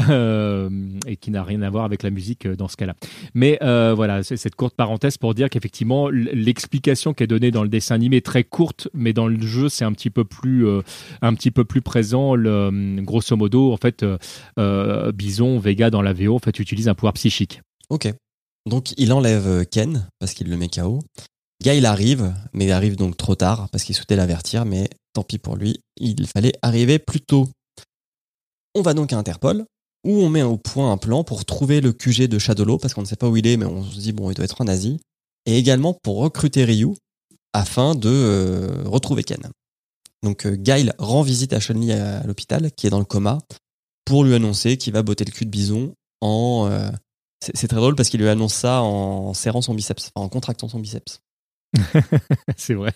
euh, 0.09 0.68
et 1.07 1.16
qui 1.16 1.30
n'a 1.30 1.43
rien 1.43 1.62
à 1.62 1.70
voir 1.70 1.85
avec 1.85 2.03
la 2.03 2.11
musique 2.11 2.47
euh, 2.47 2.57
dans 2.57 2.68
ce 2.68 2.76
cas-là. 2.76 2.95
Mais 3.35 3.59
euh, 3.62 3.95
voilà 3.95 4.22
c'est 4.22 4.37
cette 4.37 4.55
courte 4.55 4.74
parenthèse 4.74 5.18
pour 5.18 5.35
dire 5.35 5.49
qu'effectivement 5.51 6.09
l'explication 6.09 7.14
qui 7.14 7.24
est 7.24 7.26
donnée 7.26 7.51
dans 7.51 7.62
le 7.62 7.68
dessin 7.68 7.95
animé 7.95 8.18
est 8.18 8.26
très 8.26 8.45
courte 8.45 8.89
mais 8.95 9.12
dans 9.12 9.26
le 9.26 9.41
jeu 9.41 9.68
c'est 9.68 9.85
un 9.85 9.93
petit 9.93 10.11
peu 10.11 10.24
plus 10.24 10.66
euh, 10.66 10.83
un 11.20 11.35
petit 11.35 11.51
peu 11.51 11.64
plus 11.64 11.83
présent. 11.83 12.35
Le, 12.35 12.70
grosso 13.03 13.37
modo 13.37 13.72
en 13.72 13.76
fait 13.76 14.03
euh, 14.03 14.18
euh, 14.59 15.12
Bison 15.12 15.59
Vega 15.59 15.91
dans 15.91 16.03
la 16.03 16.12
VO 16.12 16.37
en 16.37 16.39
fait 16.39 16.59
utilise 16.59 16.89
un 16.89 16.95
pouvoir 16.95 17.14
psychique 17.14 17.61
Ok. 17.93 18.11
Donc 18.64 18.95
il 18.97 19.12
enlève 19.12 19.47
euh, 19.47 19.64
Ken 19.64 20.09
parce 20.18 20.32
qu'il 20.32 20.49
le 20.49 20.57
met 20.57 20.68
KO. 20.68 21.01
Guy 21.62 21.76
il 21.76 21.84
arrive, 21.84 22.34
mais 22.55 22.70
arrive 22.70 22.97
donc 22.97 23.18
trop 23.18 23.34
tard 23.34 23.68
parce 23.70 23.84
qu'il 23.84 23.95
souhaitait 23.95 24.16
l'avertir, 24.16 24.64
mais 24.64 24.88
tant 25.12 25.24
pis 25.24 25.36
pour 25.36 25.57
lui, 25.57 25.78
il 25.99 26.26
fallait 26.26 26.55
arriver 26.62 26.99
plus 26.99 27.20
tôt. 27.20 27.51
On 28.74 28.80
va 28.80 28.95
donc 28.95 29.12
à 29.12 29.18
Interpol 29.18 29.66
où 30.05 30.22
on 30.22 30.30
met 30.30 30.43
au 30.43 30.57
point 30.57 30.90
un 30.90 30.97
plan 30.97 31.22
pour 31.22 31.45
trouver 31.45 31.82
le 31.82 31.93
QG 31.93 32.28
de 32.28 32.38
Shadowlo 32.38 32.78
parce 32.78 32.95
qu'on 32.95 33.03
ne 33.03 33.07
sait 33.07 33.16
pas 33.16 33.28
où 33.28 33.36
il 33.36 33.47
est, 33.47 33.59
mais 33.59 33.66
on 33.66 33.84
se 33.84 33.99
dit 33.99 34.12
bon 34.12 34.30
il 34.30 34.34
doit 34.34 34.47
être 34.47 34.62
en 34.62 34.66
Asie, 34.66 34.99
et 35.45 35.59
également 35.59 35.93
pour 35.93 36.16
recruter 36.16 36.64
Ryu 36.64 36.95
afin 37.53 37.95
de 37.95 38.09
euh, 38.09 38.84
retrouver 38.86 39.22
Ken. 39.22 39.51
Donc 40.22 40.47
euh, 40.47 40.57
Guile 40.57 40.95
rend 40.99 41.20
visite 41.20 41.53
à 41.53 41.61
Chun-Li 41.61 41.93
à 41.93 42.22
l'hôpital 42.24 42.72
qui 42.72 42.86
est 42.86 42.90
dans 42.90 43.01
le 43.01 43.05
coma 43.05 43.38
pour 44.07 44.24
lui 44.24 44.34
annoncer 44.34 44.78
qu'il 44.78 44.95
va 44.95 45.03
botter 45.03 45.26
le 45.26 45.30
cul 45.30 45.45
de 45.45 45.51
Bison 45.51 45.93
en 46.22 46.68
euh, 46.70 46.90
c'est 47.55 47.68
très 47.68 47.76
drôle 47.76 47.97
parce 47.97 48.09
qu'il 48.09 48.20
lui 48.20 48.28
annonce 48.28 48.55
ça 48.55 48.82
en 48.82 49.34
serrant 49.34 49.62
son 49.62 49.74
biceps, 49.74 50.11
en 50.14 50.28
contractant 50.28 50.68
son 50.68 50.78
biceps. 50.78 51.20
c'est 52.57 52.74
vrai 52.74 52.93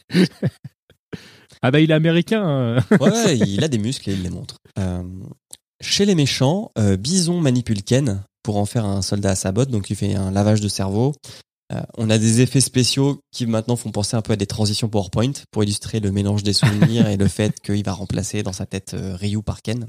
ah 1.63 1.71
bah 1.71 1.81
il 1.81 1.91
est 1.91 1.95
américain 1.95 2.43
hein. 2.45 2.97
Ouais, 3.01 3.39
il 3.39 3.65
a 3.65 3.69
des 3.69 3.79
muscles 3.79 4.11
et 4.11 4.13
il 4.13 4.23
les 4.23 4.31
montre. 4.31 4.59
Euh, 4.79 5.03
chez 5.81 6.05
les 6.05 6.15
méchants, 6.15 6.71
euh, 6.79 6.97
Bison 6.97 7.41
manipule 7.41 7.83
Ken 7.83 8.23
pour 8.43 8.59
en 8.59 8.67
faire 8.67 8.85
un 8.85 9.03
soldat 9.03 9.31
à 9.31 9.35
sa 9.35 9.53
botte, 9.53 9.71
donc 9.71 9.91
il 9.91 9.97
fait 9.97 10.15
un 10.15 10.31
lavage 10.31 10.61
de 10.61 10.69
cerveau. 10.69 11.15
Euh, 11.73 11.81
on 11.97 12.11
a 12.11 12.19
des 12.19 12.43
effets 12.43 12.61
spéciaux 12.61 13.21
qui 13.33 13.47
maintenant 13.47 13.75
font 13.77 13.91
penser 13.91 14.17
un 14.17 14.23
peu 14.23 14.35
à 14.35 14.37
des 14.37 14.47
transitions 14.47 14.89
PowerPoint 14.89 15.33
pour 15.51 15.65
illustrer 15.65 15.99
le 15.99 16.13
mélange 16.13 16.43
des 16.43 16.53
souvenirs 16.53 17.09
et 17.09 17.17
le 17.17 17.27
fait 17.29 17.59
qu'il 17.61 17.83
va 17.85 17.93
remplacer 17.93 18.43
dans 18.43 18.53
sa 18.53 18.67
tête 18.67 18.95
Ryu 18.95 19.43
par 19.43 19.63
Ken. 19.63 19.87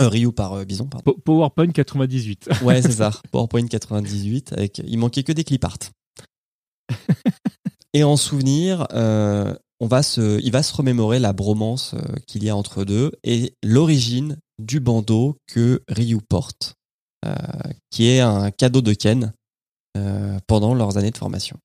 Euh, 0.00 0.08
Ryu 0.08 0.32
par 0.32 0.52
euh, 0.52 0.64
Bison, 0.64 0.86
pardon. 0.86 1.02
Po- 1.12 1.18
PowerPoint 1.24 1.70
98 1.70 2.48
Ouais, 2.62 2.80
c'est 2.82 2.92
ça. 2.92 3.10
PowerPoint 3.32 3.66
98 3.66 4.52
avec 4.52 4.80
il 4.86 4.98
manquait 4.98 5.22
que 5.24 5.32
des 5.32 5.44
clip 5.44 5.64
art. 5.64 5.78
Et 7.92 8.04
en 8.04 8.16
souvenir, 8.16 8.86
euh, 8.92 9.52
on 9.80 9.86
va 9.88 10.02
se, 10.02 10.40
il 10.42 10.52
va 10.52 10.62
se 10.62 10.72
remémorer 10.74 11.18
la 11.18 11.32
bromance 11.32 11.94
euh, 11.94 12.14
qu'il 12.26 12.44
y 12.44 12.48
a 12.50 12.54
entre 12.56 12.84
deux 12.84 13.10
et 13.24 13.54
l'origine 13.64 14.36
du 14.60 14.78
bandeau 14.78 15.38
que 15.48 15.82
Ryu 15.88 16.18
porte, 16.28 16.74
euh, 17.26 17.34
qui 17.90 18.06
est 18.06 18.20
un 18.20 18.50
cadeau 18.52 18.80
de 18.80 18.92
Ken 18.92 19.32
euh, 19.96 20.38
pendant 20.46 20.74
leurs 20.74 20.98
années 20.98 21.10
de 21.10 21.16
formation. 21.18 21.58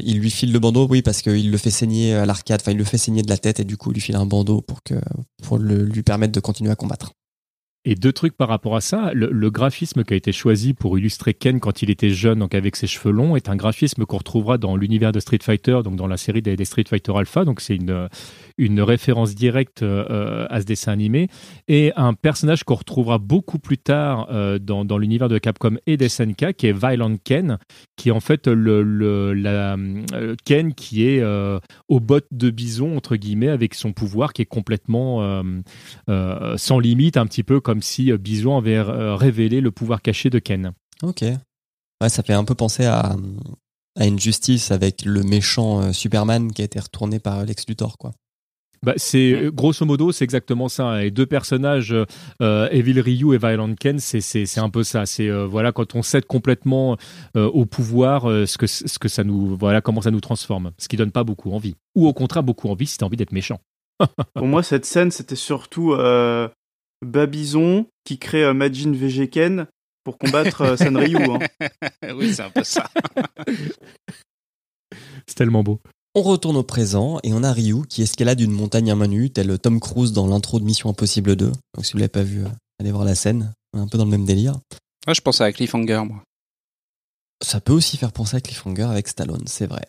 Il 0.00 0.18
lui 0.18 0.30
file 0.30 0.52
le 0.52 0.58
bandeau, 0.58 0.86
oui, 0.88 1.02
parce 1.02 1.22
qu'il 1.22 1.50
le 1.50 1.58
fait 1.58 1.70
saigner 1.72 2.14
à 2.14 2.24
l'arcade, 2.26 2.60
enfin 2.60 2.70
il 2.72 2.78
le 2.78 2.84
fait 2.84 2.98
saigner 2.98 3.22
de 3.22 3.28
la 3.28 3.38
tête 3.38 3.60
et 3.60 3.64
du 3.64 3.76
coup 3.76 3.90
il 3.90 3.94
lui 3.94 4.00
file 4.00 4.16
un 4.16 4.26
bandeau 4.26 4.60
pour 4.60 4.82
que 4.82 4.94
pour 5.42 5.58
le, 5.58 5.84
lui 5.84 6.02
permettre 6.02 6.32
de 6.32 6.40
continuer 6.40 6.70
à 6.70 6.76
combattre. 6.76 7.12
Et 7.90 7.94
deux 7.94 8.12
trucs 8.12 8.36
par 8.36 8.48
rapport 8.48 8.76
à 8.76 8.82
ça. 8.82 9.12
Le, 9.14 9.50
graphisme 9.50 10.04
qui 10.04 10.12
a 10.12 10.16
été 10.18 10.30
choisi 10.30 10.74
pour 10.74 10.98
illustrer 10.98 11.32
Ken 11.32 11.58
quand 11.58 11.80
il 11.80 11.88
était 11.88 12.10
jeune, 12.10 12.40
donc 12.40 12.54
avec 12.54 12.76
ses 12.76 12.86
cheveux 12.86 13.10
longs, 13.10 13.34
est 13.34 13.48
un 13.48 13.56
graphisme 13.56 14.04
qu'on 14.04 14.18
retrouvera 14.18 14.58
dans 14.58 14.76
l'univers 14.76 15.10
de 15.10 15.20
Street 15.20 15.38
Fighter, 15.40 15.80
donc 15.82 15.96
dans 15.96 16.06
la 16.06 16.18
série 16.18 16.42
des, 16.42 16.54
des 16.54 16.66
Street 16.66 16.84
Fighter 16.86 17.12
Alpha. 17.16 17.46
Donc 17.46 17.62
c'est 17.62 17.76
une, 17.76 18.10
une 18.58 18.80
référence 18.82 19.34
directe 19.34 19.82
euh, 19.82 20.46
à 20.50 20.60
ce 20.60 20.66
dessin 20.66 20.92
animé. 20.92 21.28
Et 21.68 21.92
un 21.96 22.12
personnage 22.12 22.64
qu'on 22.64 22.74
retrouvera 22.74 23.18
beaucoup 23.18 23.58
plus 23.58 23.78
tard 23.78 24.28
euh, 24.30 24.58
dans, 24.58 24.98
l'univers 24.98 25.28
de 25.28 25.38
Capcom 25.38 25.76
et 25.86 25.96
des 25.96 26.08
SNK, 26.08 26.52
qui 26.54 26.66
est 26.66 26.72
Violent 26.72 27.16
Ken, 27.22 27.58
qui 27.96 28.08
est 28.08 28.12
en 28.12 28.20
fait 28.20 28.48
le, 28.48 28.84
euh, 29.46 30.34
Ken 30.44 30.74
qui 30.74 31.06
est 31.06 31.22
au 31.88 32.00
bot 32.00 32.20
de 32.30 32.50
bison, 32.50 32.96
entre 32.96 33.16
guillemets, 33.16 33.48
avec 33.48 33.74
son 33.74 33.92
pouvoir 33.92 34.32
qui 34.32 34.42
est 34.42 34.46
complètement 34.46 35.42
sans 36.56 36.78
limite, 36.80 37.16
un 37.16 37.26
petit 37.26 37.44
peu 37.44 37.60
comme 37.60 37.80
si 37.80 38.12
Bison 38.18 38.58
avait 38.58 38.80
révélé 38.80 39.60
le 39.60 39.70
pouvoir 39.70 40.02
caché 40.02 40.30
de 40.30 40.38
Ken. 40.38 40.72
Ok. 41.02 41.22
Ouais, 41.22 42.08
ça 42.08 42.22
fait 42.22 42.32
un 42.32 42.44
peu 42.44 42.54
penser 42.54 42.84
à, 42.84 43.16
à 43.96 44.06
une 44.06 44.18
justice 44.18 44.72
avec 44.72 45.04
le 45.04 45.22
méchant 45.22 45.92
Superman 45.92 46.52
qui 46.52 46.62
a 46.62 46.64
été 46.64 46.80
retourné 46.80 47.20
par 47.20 47.44
Lex 47.44 47.66
Luthor, 47.68 47.98
quoi. 47.98 48.12
Bah, 48.82 48.94
c'est 48.96 49.32
euh, 49.32 49.50
grosso 49.50 49.84
modo, 49.84 50.12
c'est 50.12 50.24
exactement 50.24 50.68
ça. 50.68 51.04
Et 51.04 51.10
deux 51.10 51.26
personnages, 51.26 51.94
euh, 52.42 52.68
Evil 52.70 53.00
Ryu 53.00 53.34
et 53.34 53.38
Violent 53.38 53.74
Ken, 53.74 53.98
c'est 53.98 54.20
c'est 54.20 54.46
c'est 54.46 54.60
un 54.60 54.70
peu 54.70 54.84
ça. 54.84 55.06
C'est 55.06 55.28
euh, 55.28 55.46
voilà 55.46 55.72
quand 55.72 55.94
on 55.94 56.02
cède 56.02 56.26
complètement 56.26 56.96
euh, 57.36 57.46
au 57.46 57.66
pouvoir, 57.66 58.30
euh, 58.30 58.46
ce 58.46 58.58
que 58.58 58.66
ce 58.66 58.98
que 58.98 59.08
ça 59.08 59.24
nous 59.24 59.56
voilà 59.56 59.80
comment 59.80 60.00
ça 60.00 60.10
nous 60.10 60.20
transforme, 60.20 60.72
ce 60.78 60.88
qui 60.88 60.96
donne 60.96 61.12
pas 61.12 61.24
beaucoup 61.24 61.52
envie. 61.52 61.74
Ou 61.94 62.06
au 62.06 62.12
contraire 62.12 62.42
beaucoup 62.42 62.68
envie 62.68 62.86
si 62.86 62.98
t'as 62.98 63.06
envie 63.06 63.16
d'être 63.16 63.32
méchant. 63.32 63.60
Pour 64.34 64.46
moi, 64.46 64.62
cette 64.62 64.84
scène, 64.84 65.10
c'était 65.10 65.36
surtout 65.36 65.92
euh, 65.92 66.48
Babison 67.04 67.86
qui 68.04 68.18
crée 68.18 68.44
euh, 68.44 68.54
Majin 68.54 68.92
VG 68.92 69.28
Ken 69.28 69.66
pour 70.04 70.18
combattre 70.18 70.62
euh, 70.62 70.76
Sanryu. 70.76 71.16
Hein. 71.16 71.38
oui, 72.14 72.32
c'est 72.32 72.42
un 72.42 72.50
peu 72.50 72.64
ça. 72.64 72.88
C'est 75.26 75.34
tellement 75.34 75.62
beau. 75.62 75.80
On 76.14 76.22
retourne 76.22 76.56
au 76.56 76.62
présent 76.62 77.18
et 77.22 77.32
on 77.32 77.42
a 77.42 77.52
Ryu 77.52 77.86
qui 77.88 78.02
escalade 78.02 78.40
une 78.40 78.50
montagne 78.50 78.90
à 78.90 78.94
main 78.96 79.06
nue, 79.06 79.30
tel 79.30 79.58
Tom 79.58 79.78
Cruise 79.78 80.12
dans 80.12 80.26
l'intro 80.26 80.58
de 80.58 80.64
Mission 80.64 80.90
Impossible 80.90 81.36
2. 81.36 81.46
Donc 81.74 81.86
si 81.86 81.92
vous 81.92 81.98
l'avez 81.98 82.08
pas 82.08 82.22
vu, 82.22 82.44
euh, 82.44 82.48
allez 82.80 82.90
voir 82.90 83.04
la 83.04 83.14
scène. 83.14 83.52
On 83.72 83.78
est 83.78 83.82
un 83.82 83.88
peu 83.88 83.98
dans 83.98 84.04
le 84.04 84.10
même 84.10 84.24
délire. 84.24 84.58
Ah, 85.06 85.12
je 85.14 85.20
pensais 85.20 85.44
à 85.44 85.52
Cliffhanger, 85.52 86.02
moi. 86.06 86.22
Ça 87.44 87.60
peut 87.60 87.72
aussi 87.72 87.96
faire 87.96 88.12
penser 88.12 88.36
à 88.36 88.40
Cliffhanger 88.40 88.84
avec 88.84 89.06
Stallone, 89.06 89.44
c'est 89.46 89.66
vrai. 89.66 89.84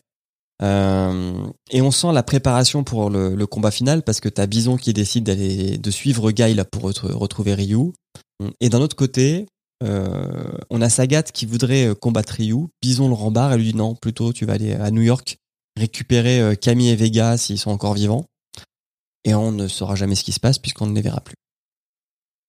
Euh, 0.62 1.48
et 1.72 1.82
on 1.82 1.90
sent 1.90 2.12
la 2.14 2.22
préparation 2.22 2.84
pour 2.84 3.10
le, 3.10 3.34
le 3.34 3.48
combat 3.48 3.72
final 3.72 4.04
parce 4.04 4.20
que 4.20 4.30
t'as 4.30 4.46
Bison 4.46 4.76
qui 4.78 4.94
décide 4.94 5.24
d'aller 5.24 5.78
de 5.78 5.92
suivre 5.92 6.32
Guile 6.32 6.66
pour 6.70 6.92
re- 6.92 7.12
retrouver 7.14 7.54
Ryu. 7.56 7.94
Et 8.60 8.70
d'un 8.70 8.82
autre 8.82 8.96
côté, 8.98 9.46
euh, 9.84 10.52
on 10.70 10.82
a 10.82 10.90
Sagat 10.90 11.24
qui 11.24 11.46
voudrait 11.46 11.96
combattre 12.00 12.34
Ryu. 12.34 12.68
Bison 12.82 13.08
le 13.08 13.14
rembarre 13.14 13.54
et 13.54 13.58
lui 13.58 13.72
dit 13.72 13.76
non, 13.78 13.96
plutôt 13.96 14.32
tu 14.34 14.46
vas 14.46 14.54
aller 14.54 14.74
à 14.74 14.92
New 14.92 15.02
York 15.02 15.38
récupérer 15.80 16.40
euh, 16.40 16.56
Camille 16.56 16.90
et 16.90 16.96
Vega 16.96 17.38
s'ils 17.38 17.58
sont 17.58 17.72
encore 17.72 17.94
vivants. 17.94 18.26
Et 19.24 19.34
on 19.34 19.52
ne 19.52 19.68
saura 19.68 19.96
jamais 19.96 20.16
ce 20.16 20.24
qui 20.24 20.32
se 20.32 20.40
passe 20.40 20.60
puisqu'on 20.60 20.88
ne 20.88 20.96
les 20.96 21.02
verra 21.02 21.22
plus. 21.22 21.36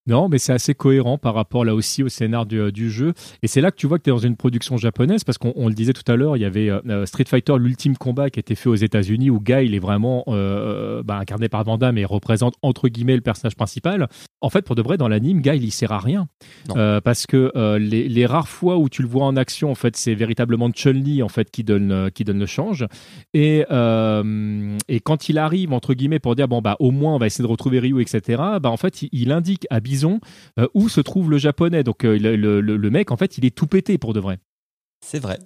Non, 0.06 0.28
mais 0.28 0.38
c'est 0.38 0.52
assez 0.52 0.74
cohérent 0.74 1.18
par 1.18 1.34
rapport 1.34 1.64
là 1.64 1.74
aussi 1.74 2.02
au 2.02 2.08
scénar 2.08 2.46
du, 2.46 2.72
du 2.72 2.90
jeu. 2.90 3.12
Et 3.42 3.48
c'est 3.48 3.60
là 3.60 3.70
que 3.70 3.76
tu 3.76 3.86
vois 3.86 3.98
que 3.98 4.04
tu 4.04 4.10
es 4.10 4.12
dans 4.12 4.18
une 4.18 4.36
production 4.36 4.76
japonaise, 4.76 5.24
parce 5.24 5.38
qu'on 5.38 5.52
on 5.56 5.68
le 5.68 5.74
disait 5.74 5.92
tout 5.92 6.10
à 6.10 6.16
l'heure, 6.16 6.36
il 6.36 6.40
y 6.40 6.44
avait 6.44 6.70
euh, 6.70 7.06
Street 7.06 7.24
Fighter, 7.26 7.54
l'ultime 7.58 7.96
combat 7.96 8.30
qui 8.30 8.38
a 8.38 8.40
été 8.40 8.54
fait 8.54 8.68
aux 8.68 8.74
États-Unis, 8.74 9.30
où 9.30 9.40
Guy, 9.40 9.66
il 9.66 9.74
est 9.74 9.80
vraiment 9.80 10.24
euh, 10.28 11.02
bah, 11.02 11.18
incarné 11.18 11.48
par 11.48 11.64
Van 11.64 11.78
Damme 11.78 11.98
et 11.98 12.04
représente 12.04 12.54
entre 12.62 12.88
guillemets 12.88 13.16
le 13.16 13.20
personnage 13.20 13.56
principal. 13.56 14.08
En 14.40 14.48
fait, 14.48 14.62
pour 14.62 14.74
de 14.74 14.82
vrai, 14.82 14.96
dans 14.96 15.08
l'anime, 15.08 15.42
Guy, 15.42 15.56
il 15.56 15.70
sert 15.70 15.92
à 15.92 15.98
rien. 15.98 16.28
Euh, 16.76 17.00
parce 17.00 17.26
que 17.26 17.52
euh, 17.56 17.78
les, 17.78 18.08
les 18.08 18.26
rares 18.26 18.48
fois 18.48 18.78
où 18.78 18.88
tu 18.88 19.02
le 19.02 19.08
vois 19.08 19.26
en 19.26 19.36
action, 19.36 19.70
en 19.70 19.74
fait, 19.74 19.96
c'est 19.96 20.14
véritablement 20.14 20.70
Chun-Li 20.70 21.22
en 21.22 21.28
fait, 21.28 21.50
qui, 21.50 21.62
donne, 21.62 21.92
euh, 21.92 22.10
qui 22.10 22.24
donne 22.24 22.38
le 22.38 22.46
change. 22.46 22.86
Et, 23.34 23.66
euh, 23.70 24.78
et 24.88 25.00
quand 25.00 25.28
il 25.28 25.38
arrive, 25.38 25.72
entre 25.72 25.94
guillemets, 25.94 26.18
pour 26.18 26.34
dire, 26.36 26.48
bon, 26.48 26.62
bah, 26.62 26.76
au 26.80 26.90
moins, 26.90 27.14
on 27.14 27.18
va 27.18 27.26
essayer 27.26 27.44
de 27.44 27.50
retrouver 27.50 27.80
Ryu, 27.80 28.00
etc., 28.00 28.42
bah, 28.60 28.70
en 28.70 28.76
fait, 28.76 29.02
il, 29.02 29.08
il 29.12 29.32
indique 29.32 29.66
à 29.70 29.80
Bison 29.90 30.20
euh, 30.58 30.68
où 30.74 30.88
se 30.88 31.00
trouve 31.00 31.30
le 31.30 31.38
japonais. 31.38 31.82
Donc, 31.82 32.04
euh, 32.04 32.16
le, 32.18 32.36
le- 32.36 32.76
le 32.76 32.90
mec, 32.90 33.10
en 33.10 33.16
fait, 33.16 33.38
il 33.38 33.44
est 33.44 33.54
tout 33.54 33.66
pété 33.66 33.98
pour 33.98 34.12
de 34.14 34.20
vrai. 34.20 34.38
C'est 35.04 35.18
vrai. 35.18 35.38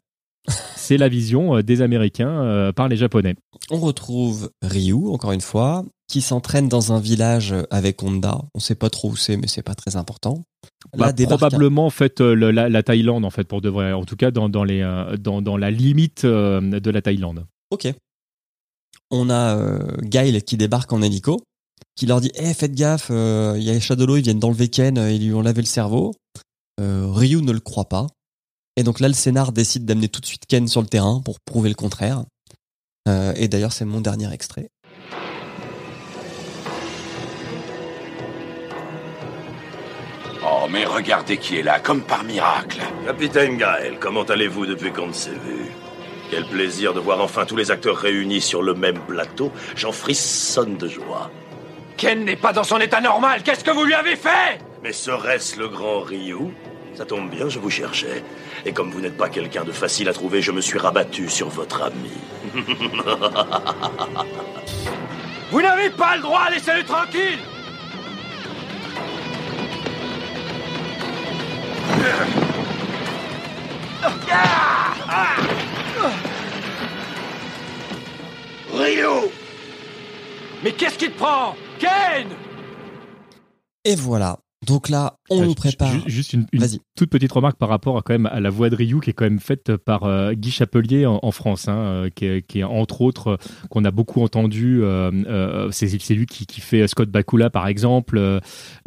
C'est 0.77 0.99
la 0.99 1.09
vision 1.09 1.57
euh, 1.57 1.63
des 1.63 1.81
Américains 1.81 2.71
par 2.77 2.89
les 2.89 2.97
Japonais. 2.97 3.35
On 3.71 3.79
retrouve 3.81 4.51
Ryu, 4.63 5.09
encore 5.09 5.33
une 5.33 5.41
fois, 5.41 5.85
qui 6.09 6.21
s'entraîne 6.21 6.69
dans 6.69 6.93
un 6.93 7.01
village 7.01 7.55
avec 7.71 8.03
Honda. 8.03 8.43
On 8.55 8.59
sait 8.61 8.75
pas 8.75 8.91
trop 8.91 9.11
où 9.11 9.17
c'est, 9.17 9.39
mais 9.39 9.47
c'est 9.47 9.63
pas 9.63 9.75
très 9.75 9.97
important. 9.97 10.45
Bah, 10.97 11.13
débarque 11.13 11.35
un- 11.43 11.49
probablement 11.49 11.87
en 11.87 11.91
fait 11.91 12.21
le- 12.21 12.51
la, 12.51 12.69
la 12.69 12.83
Thaïlande 12.83 13.25
en 13.25 13.31
fait 13.31 13.45
pour 13.45 13.63
de 13.63 13.71
vrai. 13.71 13.93
En 13.93 14.05
tout 14.05 14.17
cas 14.17 14.31
dans, 14.31 14.49
dans 14.51 14.65
les 14.65 14.83
dans, 15.19 15.41
dans 15.41 15.57
la 15.57 15.71
limite 15.71 16.27
de 16.27 16.91
la 16.91 17.01
Thaïlande. 17.03 17.47
Ok. 17.71 17.89
On 19.11 19.31
a 19.31 19.57
euh, 19.57 19.79
Guile 20.03 20.43
qui 20.43 20.57
débarque 20.57 20.93
en 20.93 21.01
hélico, 21.03 21.41
qui 21.97 22.07
leur 22.07 22.21
dit 22.21 22.31
Eh, 22.35 22.55
faites 22.55 22.75
gaffe, 22.75 23.09
euh, 23.11 23.55
il 23.57 23.63
y 23.63 23.71
a 23.71 23.73
les 23.73 23.81
Shadowlo, 23.81 24.17
ils 24.17 24.23
viennent 24.23 24.39
d'enlever 24.39 24.69
Ken, 24.69 24.99
euh, 24.99 25.13
ils 25.13 25.27
lui 25.27 25.35
ont 25.35 25.43
lavé 25.43 25.63
le 25.63 25.67
cerveau. 25.67 26.15
Euh, 26.81 27.07
Ryu 27.09 27.43
ne 27.43 27.53
le 27.53 27.61
croit 27.61 27.89
pas. 27.89 28.07
Et 28.77 28.83
donc 28.83 28.99
là, 28.99 29.09
le 29.09 29.15
scénar 29.15 29.53
décide 29.53 29.85
d'amener 29.85 30.09
tout 30.09 30.21
de 30.21 30.27
suite 30.27 30.47
Ken 30.49 30.67
sur 30.67 30.81
le 30.81 30.89
terrain 30.89 31.21
pour 31.25 31.39
prouver 31.41 31.69
le 31.69 31.77
contraire. 31.77 32.25
Euh, 33.09 33.33
et 33.37 33.49
d'ailleurs, 33.49 33.73
c'est 33.73 33.85
mon 33.85 34.01
dernier 34.01 34.33
extrait. 34.33 34.69
Oh, 40.47 40.67
mais 40.71 40.85
regardez 40.85 41.39
qui 41.39 41.57
est 41.57 41.63
là, 41.63 41.79
comme 41.79 42.03
par 42.03 42.25
miracle. 42.25 42.81
Capitaine 43.07 43.57
Gaël, 43.57 43.99
comment 44.01 44.25
allez-vous 44.25 44.67
depuis 44.67 44.93
qu'on 44.93 45.07
ne 45.07 45.13
s'est 45.13 45.31
vu? 45.31 45.71
Quel 46.31 46.45
plaisir 46.47 46.93
de 46.93 47.01
voir 47.01 47.21
enfin 47.21 47.47
tous 47.47 47.57
les 47.57 47.71
acteurs 47.71 47.97
réunis 47.97 48.41
sur 48.41 48.63
le 48.63 48.75
même 48.75 48.99
plateau. 49.07 49.53
J'en 49.77 49.93
frissonne 49.93 50.77
de 50.77 50.89
joie. 50.89 51.31
Ken 51.97 52.25
n'est 52.25 52.37
pas 52.37 52.53
dans 52.53 52.65
son 52.65 52.79
état 52.81 53.01
normal, 53.01 53.43
qu'est-ce 53.45 53.65
que 53.65 53.71
vous 53.71 53.85
lui 53.85 53.95
avez 53.95 54.17
fait? 54.17 54.59
Mais 54.83 54.93
serait-ce 54.93 55.59
le 55.59 55.69
grand 55.69 56.01
Ryu? 56.01 56.53
Ça 56.95 57.05
tombe 57.05 57.31
bien, 57.31 57.49
je 57.49 57.59
vous 57.59 57.71
cherchais. 57.71 58.23
Et 58.65 58.73
comme 58.73 58.91
vous 58.91 59.01
n'êtes 59.01 59.17
pas 59.17 59.29
quelqu'un 59.29 59.65
de 59.65 59.73
facile 59.73 60.09
à 60.09 60.13
trouver, 60.13 60.43
je 60.43 60.53
me 60.53 60.61
suis 60.61 60.79
rabattu 60.79 61.29
sur 61.29 61.49
votre 61.49 61.83
ami. 61.83 62.11
Vous 65.51 65.61
n'avez 65.63 65.91
pas 65.91 66.17
le 66.17 66.23
droit, 66.23 66.49
laissez-le 66.51 66.85
tranquille! 66.85 67.39
Ryu! 78.73 79.31
Mais 80.63 80.73
qu'est-ce 80.73 80.99
qui 80.99 81.11
te 81.11 81.19
prend? 81.19 81.57
Ken 81.85 82.27
Et 83.85 83.95
voilà. 83.97 84.39
Donc 84.67 84.89
là, 84.89 85.17
on 85.29 85.43
Euh, 85.43 85.45
nous 85.45 85.55
prépare. 85.55 85.93
ju- 85.93 86.01
Juste 86.07 86.33
une, 86.33 86.47
toute 86.97 87.11
petite 87.11 87.31
remarque 87.33 87.59
par 87.59 87.69
rapport 87.69 87.99
à, 87.99 88.03
quand 88.03 88.15
même 88.15 88.25
à 88.25 88.41
la 88.41 88.49
voix 88.49 88.71
de 88.71 88.77
Ryu 88.77 88.99
qui 89.01 89.11
est 89.11 89.13
quand 89.13 89.27
même 89.27 89.39
faite 89.41 89.77
par 89.77 90.05
euh, 90.05 90.33
Guy 90.33 90.51
Chapelier 90.51 91.05
en, 91.05 91.19
en 91.23 91.31
France, 91.33 91.69
hein, 91.69 91.77
euh, 91.77 92.09
qui, 92.09 92.25
est, 92.25 92.41
qui 92.47 92.61
est 92.61 92.65
entre 92.65 93.03
autres 93.03 93.29
euh, 93.33 93.37
qu'on 93.69 93.85
a 93.85 93.91
beaucoup 93.91 94.23
entendu. 94.23 94.83
euh, 94.83 95.11
euh, 95.27 95.69
c'est 95.71 96.15
lui 96.15 96.25
qui, 96.25 96.47
qui 96.47 96.63
fait 96.63 96.89
Scott 96.89 97.11
Bakula 97.11 97.51
par 97.51 97.67
exemple, 97.69 98.19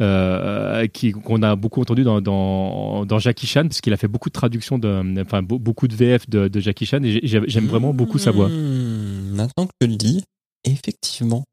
qu'on 0.00 1.42
a 1.42 1.54
beaucoup 1.56 1.80
entendu 1.80 2.02
dans, 2.02 2.20
dans, 2.20 3.06
dans 3.06 3.18
Jackie 3.20 3.46
Chan 3.46 3.62
parce 3.62 3.80
qu'il 3.80 3.92
a 3.92 3.96
fait 3.96 4.08
beaucoup 4.08 4.30
de 4.30 4.34
traductions, 4.34 4.78
de, 4.80 5.22
enfin 5.22 5.42
be- 5.42 5.60
beaucoup 5.60 5.86
de 5.86 5.94
VF 5.94 6.28
de, 6.28 6.48
de 6.48 6.58
Jackie 6.60 6.86
Chan 6.86 7.04
et 7.04 7.20
j'ai- 7.24 7.42
j'aime 7.46 7.66
vraiment 7.66 7.94
beaucoup 7.94 8.18
sa 8.18 8.32
voix. 8.32 8.48
Mmh, 8.48 9.30
Maintenant 9.36 9.66
que 9.66 9.72
tu 9.80 9.86
le 9.86 9.94
dis, 9.96 10.24
effectivement, 10.64 11.44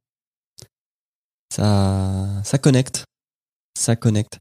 ça, 1.54 2.28
ça 2.43 2.58
connecte. 2.58 3.06
Ça 3.78 3.96
connecte. 3.96 4.39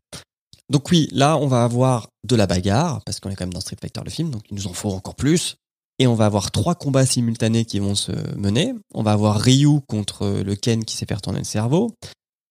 Donc 0.70 0.90
oui, 0.90 1.08
là, 1.12 1.36
on 1.36 1.46
va 1.46 1.64
avoir 1.64 2.08
de 2.24 2.36
la 2.36 2.46
bagarre, 2.46 3.02
parce 3.04 3.20
qu'on 3.20 3.30
est 3.30 3.36
quand 3.36 3.44
même 3.44 3.52
dans 3.52 3.60
Street 3.60 3.76
Fighter 3.80 4.00
le 4.04 4.10
film, 4.10 4.30
donc 4.30 4.42
il 4.50 4.56
nous 4.56 4.66
en 4.66 4.72
faut 4.72 4.90
encore 4.90 5.14
plus. 5.14 5.56
Et 5.98 6.06
on 6.06 6.14
va 6.14 6.26
avoir 6.26 6.50
trois 6.50 6.74
combats 6.74 7.06
simultanés 7.06 7.64
qui 7.64 7.78
vont 7.78 7.94
se 7.94 8.12
mener. 8.36 8.74
On 8.94 9.02
va 9.02 9.12
avoir 9.12 9.40
Ryu 9.40 9.80
contre 9.86 10.26
le 10.26 10.56
Ken 10.56 10.84
qui 10.84 10.96
s'est 10.96 11.06
fait 11.06 11.16
le 11.26 11.44
cerveau. 11.44 11.94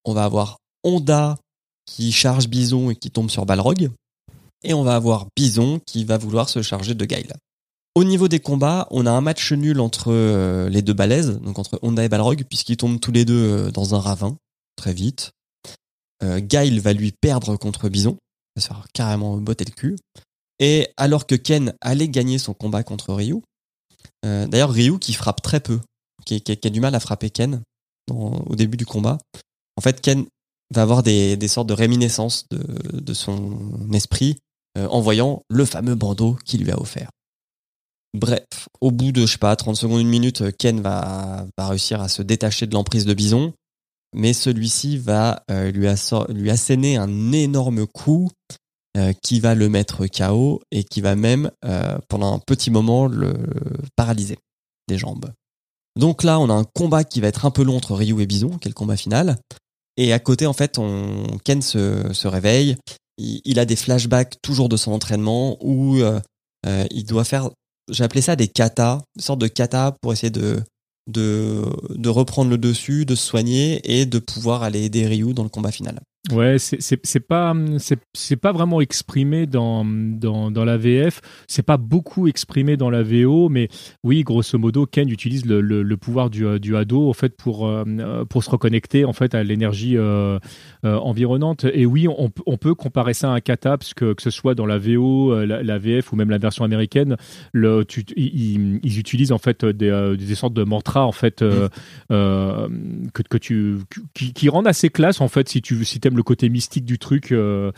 On 0.05 0.13
va 0.13 0.23
avoir 0.23 0.57
Honda 0.83 1.37
qui 1.85 2.11
charge 2.11 2.47
Bison 2.47 2.89
et 2.89 2.95
qui 2.95 3.11
tombe 3.11 3.29
sur 3.29 3.45
Balrog. 3.45 3.91
Et 4.63 4.73
on 4.73 4.83
va 4.83 4.95
avoir 4.95 5.27
Bison 5.35 5.81
qui 5.85 6.05
va 6.05 6.17
vouloir 6.17 6.47
se 6.47 6.61
charger 6.61 6.93
de 6.93 7.05
Guile. 7.05 7.33
Au 7.95 8.03
niveau 8.03 8.27
des 8.27 8.39
combats, 8.39 8.87
on 8.89 9.05
a 9.05 9.11
un 9.11 9.21
match 9.21 9.51
nul 9.51 9.79
entre 9.79 10.11
euh, 10.11 10.67
les 10.67 10.81
deux 10.81 10.93
balaises, 10.93 11.39
donc 11.41 11.59
entre 11.59 11.77
Honda 11.83 12.03
et 12.03 12.09
Balrog, 12.09 12.43
puisqu'ils 12.45 12.77
tombent 12.77 12.99
tous 12.99 13.11
les 13.11 13.23
deux 13.23 13.67
euh, 13.67 13.71
dans 13.71 13.93
un 13.93 13.99
ravin, 13.99 14.35
très 14.75 14.93
vite. 14.93 15.31
Euh, 16.23 16.39
Guile 16.39 16.79
va 16.79 16.93
lui 16.93 17.11
perdre 17.11 17.55
contre 17.55 17.89
Bison, 17.89 18.17
va 18.55 18.61
se 18.61 18.67
faire 18.67 18.87
carrément 18.93 19.37
botter 19.37 19.65
le 19.65 19.71
cul. 19.71 19.95
Et 20.57 20.89
alors 20.97 21.27
que 21.27 21.35
Ken 21.35 21.73
allait 21.81 22.07
gagner 22.07 22.39
son 22.39 22.55
combat 22.55 22.83
contre 22.83 23.13
Ryu, 23.13 23.41
euh, 24.25 24.47
d'ailleurs 24.47 24.71
Ryu 24.71 24.97
qui 24.97 25.13
frappe 25.13 25.41
très 25.43 25.59
peu, 25.59 25.79
qui, 26.25 26.41
a 26.47 26.69
du 26.69 26.79
mal 26.79 26.95
à 26.95 26.99
frapper 26.99 27.29
Ken 27.29 27.61
au 28.09 28.55
début 28.55 28.77
du 28.77 28.85
combat. 28.85 29.19
En 29.77 29.81
fait, 29.81 30.01
Ken 30.01 30.25
va 30.73 30.81
avoir 30.81 31.03
des, 31.03 31.47
sortes 31.47 31.67
de 31.67 31.73
réminiscences 31.73 32.47
de, 32.49 33.13
son 33.13 33.91
esprit 33.93 34.37
en 34.75 35.01
voyant 35.01 35.43
le 35.49 35.65
fameux 35.65 35.95
bandeau 35.95 36.37
qu'il 36.45 36.63
lui 36.63 36.71
a 36.71 36.79
offert. 36.79 37.09
Bref, 38.13 38.45
au 38.79 38.91
bout 38.91 39.11
de, 39.11 39.21
je 39.25 39.33
sais 39.33 39.37
pas, 39.37 39.55
30 39.55 39.75
secondes, 39.75 40.01
une 40.01 40.09
minute, 40.09 40.55
Ken 40.57 40.81
va, 40.81 41.45
réussir 41.57 42.01
à 42.01 42.07
se 42.07 42.21
détacher 42.21 42.67
de 42.67 42.73
l'emprise 42.73 43.05
de 43.05 43.13
Bison, 43.13 43.53
mais 44.15 44.33
celui-ci 44.33 44.97
va 44.97 45.43
euh, 45.49 45.71
lui, 45.71 45.87
lui 46.29 46.49
asséner 46.51 46.97
un 46.97 47.31
énorme 47.31 47.87
coup 47.87 48.29
euh, 48.95 49.13
qui 49.23 49.39
va 49.39 49.55
le 49.55 49.69
mettre 49.69 50.05
KO 50.05 50.61
et 50.71 50.83
qui 50.83 51.01
va 51.01 51.15
même, 51.15 51.49
euh, 51.65 51.97
pendant 52.07 52.35
un 52.35 52.39
petit 52.39 52.69
moment, 52.69 53.07
le 53.07 53.33
paralyser 53.95 54.37
des 54.87 54.99
jambes. 54.99 55.31
Donc 55.99 56.23
là, 56.23 56.39
on 56.39 56.49
a 56.49 56.53
un 56.53 56.63
combat 56.63 57.03
qui 57.03 57.21
va 57.21 57.27
être 57.27 57.45
un 57.45 57.51
peu 57.51 57.63
long 57.63 57.77
entre 57.77 57.95
Ryu 57.95 58.21
et 58.21 58.25
Bison, 58.25 58.57
qui 58.57 58.67
est 58.67 58.71
le 58.71 58.75
combat 58.75 58.97
final. 58.97 59.37
Et 59.97 60.11
à 60.13 60.19
côté, 60.19 60.47
en 60.47 60.53
fait, 60.53 60.77
on, 60.79 61.37
Ken 61.43 61.61
se, 61.61 62.27
réveille. 62.27 62.75
Il, 63.17 63.59
a 63.59 63.65
des 63.65 63.75
flashbacks 63.75 64.41
toujours 64.41 64.69
de 64.69 64.77
son 64.77 64.91
entraînement 64.91 65.57
où 65.61 65.97
euh, 65.97 66.19
euh, 66.65 66.85
il 66.89 67.05
doit 67.05 67.23
faire 67.23 67.51
appelé 67.99 68.21
ça 68.21 68.35
des 68.35 68.47
katas, 68.47 69.01
une 69.15 69.21
sorte 69.21 69.39
de 69.39 69.47
kata 69.47 69.93
pour 70.01 70.13
essayer 70.13 70.29
de, 70.29 70.61
de, 71.07 71.63
de 71.89 72.09
reprendre 72.09 72.49
le 72.49 72.57
dessus, 72.57 73.05
de 73.05 73.15
se 73.15 73.25
soigner 73.25 73.81
et 73.83 74.05
de 74.05 74.19
pouvoir 74.19 74.63
aller 74.63 74.83
aider 74.83 75.05
Ryu 75.07 75.33
dans 75.33 75.43
le 75.43 75.49
combat 75.49 75.71
final. 75.71 75.99
Ouais, 76.31 76.55
c'est 76.57 77.19
pas 77.19 77.53
c'est 78.13 78.37
pas 78.37 78.53
vraiment 78.53 78.79
exprimé 78.79 79.45
dans 79.45 79.83
dans 79.83 80.51
dans 80.51 80.63
la 80.63 80.77
VF. 80.77 81.19
C'est 81.49 81.63
pas 81.63 81.75
beaucoup 81.75 82.29
exprimé 82.29 82.77
dans 82.77 82.89
la 82.89 83.03
VO, 83.03 83.49
mais 83.49 83.67
oui, 84.05 84.23
grosso 84.23 84.57
modo, 84.57 84.85
Ken 84.85 85.09
utilise 85.09 85.45
le 85.45 85.59
le, 85.59 85.97
pouvoir 85.97 86.29
du 86.29 86.61
du 86.61 86.77
ado 86.77 87.09
en 87.09 87.13
fait 87.13 87.35
pour 87.35 87.67
euh, 87.67 88.23
pour 88.23 88.41
se 88.41 88.49
reconnecter 88.49 89.03
en 89.03 89.11
fait 89.11 89.35
à 89.35 89.43
l'énergie 89.43 89.97
euh, 89.97 90.39
euh, 90.85 90.95
environnante. 90.95 91.65
Et 91.73 91.85
oui, 91.85 92.07
on 92.07 92.31
on 92.45 92.55
peut 92.55 92.73
comparer 92.73 93.13
ça 93.13 93.29
à 93.29 93.35
un 93.35 93.41
kata 93.41 93.77
parce 93.77 93.93
que 93.93 94.13
que 94.13 94.21
ce 94.21 94.29
soit 94.29 94.55
dans 94.55 94.65
la 94.65 94.77
VO, 94.77 95.43
la, 95.43 95.77
VF 95.77 96.13
ou 96.13 96.15
même 96.15 96.29
la 96.29 96.37
version 96.37 96.63
américaine, 96.63 97.17
ils, 97.53 98.97
utilisent 98.97 99.33
en 99.33 99.39
fait 99.39 99.65
des 99.65 100.15
des 100.17 100.35
sortes 100.35 100.53
de 100.53 100.63
mantras 100.63 101.03
en 101.03 101.11
fait 101.11 101.39
que, 101.39 101.69
que 103.11 103.37
tu 103.37 103.79
qui, 104.13 104.47
rendent 104.47 104.67
assez 104.67 104.89
classe 104.89 105.19
en 105.19 105.27
fait 105.27 105.49
si 105.49 105.61
tu 105.61 105.83
si 105.83 105.99
le 106.15 106.23
côté 106.23 106.49
mystique 106.49 106.85
du 106.85 106.97
truc 106.97 107.31
euh, 107.31 107.71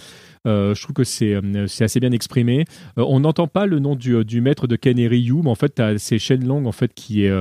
euh, 0.48 0.76
je 0.76 0.82
trouve 0.82 0.94
que 0.94 1.04
c'est 1.04 1.34
euh, 1.34 1.66
assez 1.80 2.00
bien 2.00 2.12
exprimé 2.12 2.66
on 2.98 3.20
n'entend 3.22 3.48
pas 3.48 3.66
le 3.66 3.80
nom 3.80 3.96
du, 3.96 4.24
du 4.26 4.42
maître 4.42 4.68
de 4.68 4.76
Ken 4.76 4.98
et 5.00 5.08
Ryu 5.08 5.42
mais 5.44 5.50
en 5.50 5.56
fait 5.56 5.82
c'est 5.98 6.20
Shenlong 6.20 6.66
en 6.66 6.72
fait 6.72 6.94
qui 6.94 7.26
est 7.26 7.34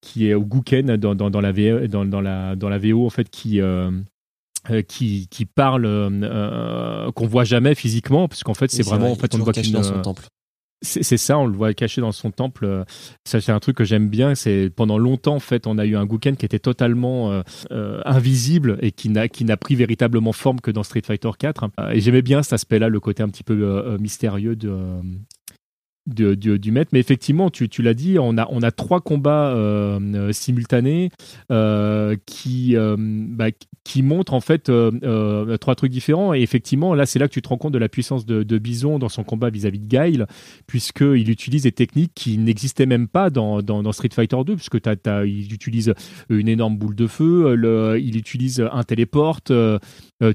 qui 0.00 0.28
est 0.28 0.34
au 0.34 0.44
Guken 0.44 0.96
dans, 0.96 1.14
dans, 1.14 1.30
dans 1.30 1.40
la 1.40 1.52
VO, 1.52 1.86
dans, 1.86 2.04
dans 2.04 2.20
la 2.20 2.56
dans 2.56 2.68
la 2.68 2.78
VO 2.78 3.06
en 3.06 3.10
fait 3.10 3.28
qui 3.28 3.60
qui, 4.88 5.26
qui 5.28 5.44
parle 5.44 7.12
qu'on 7.14 7.26
voit 7.26 7.44
jamais 7.44 7.74
physiquement 7.74 8.28
parce 8.28 8.42
qu'en 8.42 8.54
fait 8.54 8.70
c'est 8.70 8.82
Oui, 8.82 8.88
vraiment 8.88 9.06
vrai, 9.06 9.12
en 9.12 9.16
fait 9.16 9.34
on 9.34 9.38
voit 9.38 9.52
qu'une 9.52 9.72
dans 9.72 9.82
son 9.82 10.00
temple. 10.00 10.24
C'est 10.82 11.16
ça, 11.16 11.38
on 11.38 11.46
le 11.46 11.56
voit 11.56 11.72
caché 11.74 12.00
dans 12.00 12.12
son 12.12 12.30
temple. 12.30 12.64
Euh, 12.64 12.84
Ça, 13.24 13.40
c'est 13.40 13.52
un 13.52 13.60
truc 13.60 13.76
que 13.76 13.84
j'aime 13.84 14.08
bien. 14.08 14.34
C'est 14.34 14.70
pendant 14.74 14.98
longtemps, 14.98 15.36
en 15.36 15.40
fait, 15.40 15.66
on 15.66 15.78
a 15.78 15.86
eu 15.86 15.96
un 15.96 16.04
Guken 16.06 16.36
qui 16.36 16.44
était 16.44 16.58
totalement 16.58 17.30
euh, 17.30 17.42
euh, 17.70 18.00
invisible 18.04 18.78
et 18.82 18.90
qui 18.90 19.08
n'a 19.08 19.28
qui 19.28 19.44
n'a 19.44 19.56
pris 19.56 19.76
véritablement 19.76 20.32
forme 20.32 20.60
que 20.60 20.70
dans 20.70 20.82
Street 20.82 21.02
Fighter 21.04 21.30
4. 21.38 21.70
Et 21.92 22.00
j'aimais 22.00 22.22
bien 22.22 22.42
cet 22.42 22.54
aspect-là, 22.54 22.88
le 22.88 23.00
côté 23.00 23.22
un 23.22 23.28
petit 23.28 23.44
peu 23.44 23.96
mystérieux 23.98 24.56
de. 24.56 24.76
Du, 26.06 26.58
du 26.58 26.72
maître. 26.72 26.90
Mais 26.92 27.00
effectivement, 27.00 27.50
tu, 27.50 27.68
tu 27.68 27.82
l'as 27.82 27.94
dit, 27.94 28.18
on 28.18 28.36
a, 28.36 28.46
on 28.50 28.62
a 28.62 28.70
trois 28.70 29.00
combats 29.00 29.50
euh, 29.50 30.00
euh, 30.14 30.32
simultanés 30.32 31.10
euh, 31.50 32.16
qui, 32.26 32.74
bah, 32.98 33.46
qui 33.84 34.02
montrent 34.02 34.34
en 34.34 34.40
fait 34.40 34.70
trois 35.60 35.74
trucs 35.74 35.92
différents. 35.92 36.34
Et 36.34 36.40
effectivement, 36.40 36.94
là, 36.94 37.06
c'est 37.06 37.18
là 37.18 37.28
que 37.28 37.32
tu 37.32 37.42
te 37.42 37.48
rends 37.48 37.58
compte 37.58 37.72
de 37.72 37.78
la 37.78 37.88
puissance 37.88 38.26
de, 38.26 38.58
Bison 38.62 38.98
dans 38.98 39.08
son 39.08 39.24
combat 39.24 39.50
vis-à-vis 39.50 39.80
de 39.80 39.86
Guile, 39.86 40.26
puisqu'il 40.66 41.30
utilise 41.30 41.62
des 41.62 41.72
techniques 41.72 42.12
qui 42.14 42.38
n'existaient 42.38 42.86
même 42.86 43.08
pas 43.08 43.30
dans, 43.30 43.60
dans, 43.62 43.90
Street 43.92 44.10
Fighter 44.12 44.36
2, 44.46 44.54
puisque 44.54 44.80
t'as- 44.80 44.94
t'as- 44.94 45.24
il 45.24 45.52
utilise 45.52 45.94
une 46.28 46.48
énorme 46.48 46.76
boule 46.76 46.94
de 46.94 47.06
feu, 47.06 47.56
il 48.00 48.16
utilise 48.16 48.66
un 48.72 48.82
téléporte. 48.82 49.52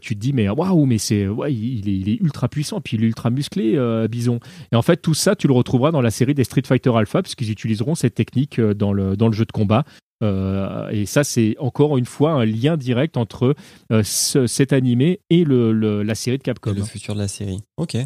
tu 0.01 0.15
te 0.15 0.19
dis, 0.19 0.33
mais 0.33 0.49
waouh, 0.49 0.85
mais 0.85 0.97
c'est, 0.97 1.27
ouais, 1.27 1.53
il, 1.53 2.09
est, 2.09 2.21
ultra 2.21 2.49
puissant, 2.49 2.81
puis 2.81 2.97
il 2.97 3.03
est 3.03 3.07
ultra 3.07 3.29
musclé, 3.29 3.77
Bison. 4.09 4.39
Et 4.71 4.75
en 4.75 4.81
fait, 4.81 4.97
tout 4.97 5.13
ça, 5.13 5.35
tu 5.35 5.47
le 5.47 5.53
retrouveras 5.57 5.91
dans 5.91 6.01
la 6.01 6.11
série 6.11 6.33
des 6.33 6.43
Street 6.43 6.63
Fighter 6.65 6.91
Alpha, 6.95 7.21
puisqu'ils 7.21 7.51
utiliseront 7.51 7.95
cette 7.95 8.15
technique 8.15 8.59
euh, 8.59 8.73
dans 8.73 8.93
le, 8.93 9.17
dans 9.17 9.27
le 9.27 9.33
jeu 9.33 9.45
de 9.45 9.51
combat. 9.51 9.83
Euh, 10.23 10.89
et 10.89 11.05
ça, 11.05 11.23
c'est 11.23 11.55
encore 11.59 11.97
une 11.97 12.05
fois 12.05 12.31
un 12.31 12.45
lien 12.45 12.75
direct 12.77 13.17
entre 13.17 13.55
euh, 13.91 14.01
ce- 14.03 14.47
cet 14.47 14.73
animé 14.73 15.19
et 15.29 15.43
le, 15.43 15.71
le- 15.71 16.01
la 16.03 16.15
série 16.15 16.37
de 16.39 16.43
Capcom. 16.43 16.73
le 16.73 16.83
futur 16.83 17.13
de 17.13 17.19
la 17.19 17.27
série. 17.27 17.59
Ok. 17.77 17.97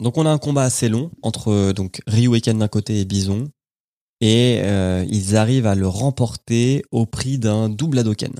Donc 0.00 0.18
on 0.18 0.26
a 0.26 0.30
un 0.30 0.38
combat 0.38 0.62
assez 0.62 0.88
long 0.88 1.10
entre 1.22 1.72
donc 1.72 2.02
Ryu 2.06 2.36
et 2.36 2.40
Ken 2.40 2.58
d'un 2.58 2.68
côté 2.68 3.00
et 3.00 3.04
Bison. 3.04 3.48
Et 4.20 4.60
euh, 4.62 5.04
ils 5.08 5.36
arrivent 5.36 5.66
à 5.66 5.74
le 5.74 5.88
remporter 5.88 6.84
au 6.90 7.04
prix 7.06 7.38
d'un 7.38 7.68
double 7.68 7.98
Hadoken. 7.98 8.32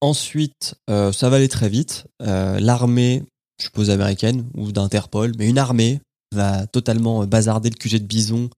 Ensuite, 0.00 0.74
ça 0.88 1.28
va 1.28 1.36
aller 1.36 1.48
très 1.48 1.68
vite. 1.68 2.06
L'armée, 2.20 3.24
je 3.58 3.64
suppose 3.64 3.90
américaine 3.90 4.48
ou 4.54 4.70
d'Interpol, 4.70 5.32
mais 5.38 5.48
une 5.48 5.58
armée 5.58 6.00
va 6.34 6.66
totalement 6.66 7.22
euh, 7.22 7.26
bazarder 7.26 7.70
le 7.70 7.76
QG 7.76 7.98
de 8.00 8.06
Bison 8.06 8.50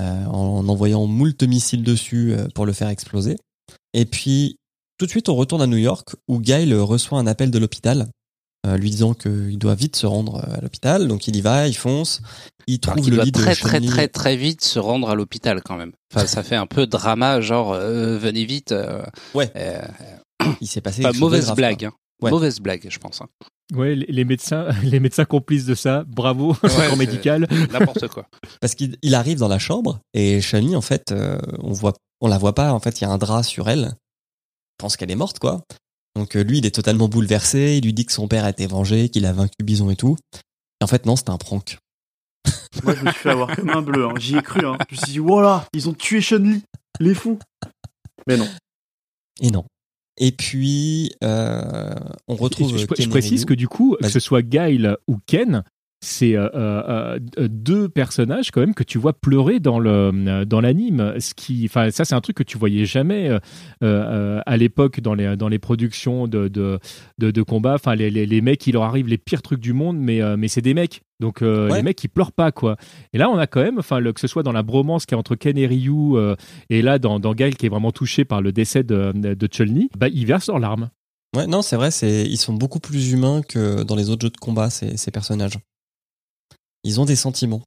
euh, 0.00 0.24
en 0.26 0.68
envoyant 0.68 1.06
moult 1.06 1.42
missiles 1.42 1.82
dessus 1.82 2.32
euh, 2.32 2.48
pour 2.54 2.66
le 2.66 2.72
faire 2.72 2.88
exploser. 2.88 3.36
Et 3.94 4.04
puis, 4.04 4.56
tout 4.98 5.06
de 5.06 5.10
suite, 5.10 5.28
on 5.28 5.34
retourne 5.36 5.62
à 5.62 5.66
New 5.66 5.76
York 5.76 6.16
où 6.28 6.40
Guile 6.40 6.74
reçoit 6.74 7.18
un 7.18 7.26
appel 7.26 7.50
de 7.50 7.58
l'hôpital 7.58 8.08
euh, 8.66 8.76
lui 8.76 8.90
disant 8.90 9.14
qu'il 9.14 9.56
doit 9.58 9.76
vite 9.76 9.94
se 9.94 10.06
rendre 10.06 10.36
euh, 10.36 10.56
à 10.56 10.60
l'hôpital. 10.60 11.06
Donc 11.06 11.28
il 11.28 11.36
y 11.36 11.40
va, 11.40 11.68
il 11.68 11.76
fonce, 11.76 12.20
il 12.66 12.80
trouve 12.80 12.96
qu'il 12.96 13.10
le 13.10 13.16
doit 13.16 13.24
lit 13.24 13.30
de 13.30 13.38
très 13.38 13.54
très 13.54 13.80
très 13.80 14.08
très 14.08 14.36
vite 14.36 14.64
se 14.64 14.80
rendre 14.80 15.08
à 15.10 15.14
l'hôpital 15.14 15.62
quand 15.62 15.76
même. 15.76 15.92
Enfin, 16.12 16.26
ça 16.26 16.42
fait 16.42 16.56
un 16.56 16.66
peu 16.66 16.86
drama, 16.86 17.40
genre 17.40 17.72
euh, 17.72 18.18
venez 18.18 18.44
vite. 18.44 18.74
Ouais. 19.34 19.52
Il 20.60 20.66
s'est 20.66 20.80
passé 20.80 21.02
pas 21.02 21.10
quelque 21.10 21.14
chose 21.14 21.20
de 21.20 21.24
mauvaise 21.24 21.44
grave, 21.44 21.56
blague, 21.56 21.84
hein. 21.84 21.92
Ouais. 22.20 22.30
mauvaise 22.30 22.60
blague, 22.60 22.86
je 22.90 22.98
pense. 22.98 23.20
hein. 23.22 23.28
Ouais, 23.74 23.94
les, 23.94 24.24
médecins, 24.24 24.68
les 24.82 24.98
médecins 24.98 25.24
complices 25.26 25.66
de 25.66 25.74
ça, 25.74 26.04
bravo, 26.06 26.56
Ouais, 26.62 26.96
médical. 26.96 27.46
N'importe 27.70 28.08
quoi. 28.08 28.26
Parce 28.60 28.74
qu'il 28.74 28.96
il 29.02 29.14
arrive 29.14 29.38
dans 29.38 29.48
la 29.48 29.58
chambre 29.58 30.00
et 30.14 30.40
Chun-Li, 30.40 30.74
en 30.74 30.80
fait, 30.80 31.12
euh, 31.12 31.38
on 31.58 31.72
voit, 31.72 31.92
on 32.20 32.28
la 32.28 32.38
voit 32.38 32.54
pas. 32.54 32.72
En 32.72 32.80
fait, 32.80 33.00
il 33.00 33.04
y 33.04 33.06
a 33.06 33.10
un 33.10 33.18
drap 33.18 33.42
sur 33.42 33.68
elle. 33.68 33.92
Je 33.92 34.84
pense 34.84 34.96
qu'elle 34.96 35.10
est 35.10 35.16
morte, 35.16 35.38
quoi. 35.38 35.62
Donc 36.16 36.34
euh, 36.34 36.42
lui, 36.42 36.58
il 36.58 36.66
est 36.66 36.74
totalement 36.74 37.08
bouleversé. 37.08 37.76
Il 37.78 37.84
lui 37.84 37.92
dit 37.92 38.06
que 38.06 38.12
son 38.12 38.26
père 38.26 38.44
a 38.44 38.50
été 38.50 38.66
vengé, 38.66 39.08
qu'il 39.10 39.26
a 39.26 39.32
vaincu 39.32 39.62
Bison 39.62 39.90
et 39.90 39.96
tout. 39.96 40.16
Et 40.80 40.84
en 40.84 40.86
fait, 40.86 41.04
non, 41.06 41.14
c'était 41.16 41.30
un 41.30 41.36
prank. 41.38 41.78
Moi, 42.84 42.94
je 42.94 43.04
me 43.04 43.10
suis 43.10 43.20
fait 43.20 43.30
avoir 43.30 43.54
comme 43.54 43.70
un 43.70 43.82
bleu. 43.82 44.06
hein. 44.06 44.14
J'y 44.18 44.36
ai 44.36 44.42
cru. 44.42 44.64
Hein. 44.66 44.78
Je 44.88 44.94
me 44.94 45.00
suis 45.00 45.12
dit, 45.12 45.18
voilà, 45.18 45.66
ils 45.74 45.88
ont 45.88 45.92
tué 45.92 46.20
Chun-Li. 46.20 46.62
Les 47.00 47.14
fous. 47.14 47.38
Mais 48.26 48.36
non. 48.36 48.48
Et 49.40 49.50
non. 49.50 49.64
Et 50.18 50.32
puis, 50.32 51.12
euh, 51.22 51.94
on 52.26 52.34
retrouve. 52.34 52.76
je, 52.76 53.08
précise 53.08 53.44
que 53.44 53.54
du 53.54 53.68
coup, 53.68 53.96
que 54.00 54.08
ce 54.08 54.20
soit 54.20 54.42
Guile 54.42 54.96
ou 55.06 55.18
Ken, 55.26 55.62
c'est 56.00 56.36
euh, 56.36 56.48
euh, 56.54 57.18
euh, 57.38 57.48
deux 57.50 57.88
personnages 57.88 58.50
quand 58.52 58.60
même 58.60 58.74
que 58.74 58.84
tu 58.84 58.98
vois 58.98 59.12
pleurer 59.12 59.58
dans 59.58 59.78
le 59.80 60.44
dans 60.44 60.60
l'anime. 60.60 61.14
Ce 61.18 61.34
qui, 61.34 61.64
enfin, 61.64 61.90
ça 61.90 62.04
c'est 62.04 62.14
un 62.14 62.20
truc 62.20 62.36
que 62.36 62.42
tu 62.44 62.56
voyais 62.58 62.84
jamais 62.84 63.30
euh, 63.82 64.40
à 64.46 64.56
l'époque 64.56 65.00
dans 65.00 65.14
les 65.14 65.36
dans 65.36 65.48
les 65.48 65.58
productions 65.58 66.28
de 66.28 66.48
de 66.48 66.78
de, 67.18 67.30
de 67.30 67.42
combat. 67.42 67.74
Enfin, 67.74 67.94
les, 67.94 68.10
les 68.10 68.26
les 68.26 68.40
mecs, 68.40 68.66
il 68.66 68.72
leur 68.74 68.84
arrive 68.84 69.08
les 69.08 69.18
pires 69.18 69.42
trucs 69.42 69.60
du 69.60 69.72
monde, 69.72 69.98
mais 69.98 70.20
mais 70.36 70.48
c'est 70.48 70.62
des 70.62 70.74
mecs. 70.74 71.02
Donc 71.20 71.42
euh, 71.42 71.68
Ouais. 71.68 71.78
les 71.78 71.82
mecs 71.82 72.02
ils 72.04 72.08
pleurent 72.08 72.30
pas 72.32 72.52
quoi. 72.52 72.76
Et 73.12 73.18
là 73.18 73.28
on 73.28 73.36
a 73.38 73.48
quand 73.48 73.60
même, 73.62 73.78
enfin 73.80 74.00
que 74.12 74.20
ce 74.20 74.28
soit 74.28 74.44
dans 74.44 74.52
la 74.52 74.62
bromance 74.62 75.04
qui 75.04 75.14
est 75.14 75.18
entre 75.18 75.34
Ken 75.34 75.58
et 75.58 75.66
Ryu 75.66 76.14
euh, 76.16 76.36
et 76.70 76.80
là 76.80 77.00
dans 77.00 77.18
dans 77.18 77.34
Guile 77.34 77.56
qui 77.56 77.66
est 77.66 77.68
vraiment 77.68 77.90
touché 77.90 78.24
par 78.24 78.40
le 78.40 78.52
décès 78.52 78.84
de 78.84 79.10
de 79.12 79.46
Chun-Li, 79.50 79.90
bah 79.98 80.06
ils 80.08 80.26
versent 80.26 80.46
leurs 80.46 80.60
larmes. 80.60 80.90
Ouais, 81.36 81.46
non, 81.48 81.60
c'est 81.60 81.74
vrai, 81.76 81.90
c'est 81.90 82.24
ils 82.24 82.36
sont 82.38 82.54
beaucoup 82.54 82.78
plus 82.78 83.12
humains 83.12 83.42
que 83.46 83.82
dans 83.82 83.96
les 83.96 84.08
autres 84.10 84.22
jeux 84.22 84.30
de 84.30 84.36
combat, 84.38 84.70
ces, 84.70 84.96
ces 84.96 85.10
personnages. 85.10 85.58
Ils 86.88 87.02
ont 87.02 87.04
des 87.04 87.16
sentiments. 87.16 87.60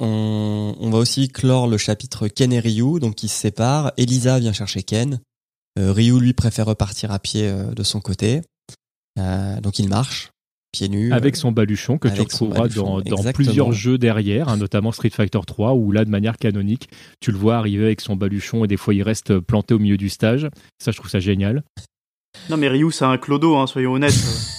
On, 0.00 0.74
on 0.80 0.88
va 0.88 0.96
aussi 0.96 1.28
clore 1.28 1.68
le 1.68 1.76
chapitre 1.76 2.28
Ken 2.28 2.50
et 2.50 2.58
Ryu, 2.58 2.98
donc 2.98 3.22
ils 3.22 3.28
se 3.28 3.38
séparent. 3.38 3.92
Elisa 3.98 4.38
vient 4.38 4.54
chercher 4.54 4.82
Ken. 4.82 5.20
Euh, 5.78 5.92
Ryu, 5.92 6.18
lui, 6.18 6.32
préfère 6.32 6.64
repartir 6.64 7.12
à 7.12 7.18
pied 7.18 7.46
euh, 7.46 7.74
de 7.74 7.82
son 7.82 8.00
côté. 8.00 8.40
Euh, 9.18 9.60
donc 9.60 9.78
il 9.78 9.90
marche, 9.90 10.30
pieds 10.72 10.88
nus. 10.88 11.12
Avec 11.12 11.36
son 11.36 11.52
baluchon 11.52 11.98
que 11.98 12.08
tu 12.08 12.22
retrouveras 12.22 12.68
dans, 12.68 13.02
plusieurs 13.34 13.72
jeux 13.72 13.98
derrière, 13.98 14.48
hein, 14.48 14.56
notamment 14.56 14.92
Street 14.92 15.10
Fighter 15.10 15.40
3, 15.46 15.74
où 15.74 15.92
là, 15.92 16.06
de 16.06 16.10
manière 16.10 16.38
canonique, 16.38 16.88
tu 17.20 17.32
le 17.32 17.36
vois 17.36 17.58
arriver 17.58 17.84
avec 17.84 18.00
son 18.00 18.16
baluchon 18.16 18.64
et 18.64 18.66
des 18.66 18.78
fois 18.78 18.94
il 18.94 19.02
reste 19.02 19.40
planté 19.40 19.74
au 19.74 19.78
milieu 19.78 19.98
du 19.98 20.08
stage. 20.08 20.48
Ça, 20.82 20.90
je 20.90 20.96
trouve 20.96 21.10
ça 21.10 21.20
génial. 21.20 21.64
Non, 22.48 22.56
mais 22.56 22.68
Ryu, 22.68 22.90
c'est 22.92 23.04
un 23.04 23.18
clodo, 23.18 23.58
hein, 23.58 23.66
soyons 23.66 23.92
honnêtes. 23.92 24.14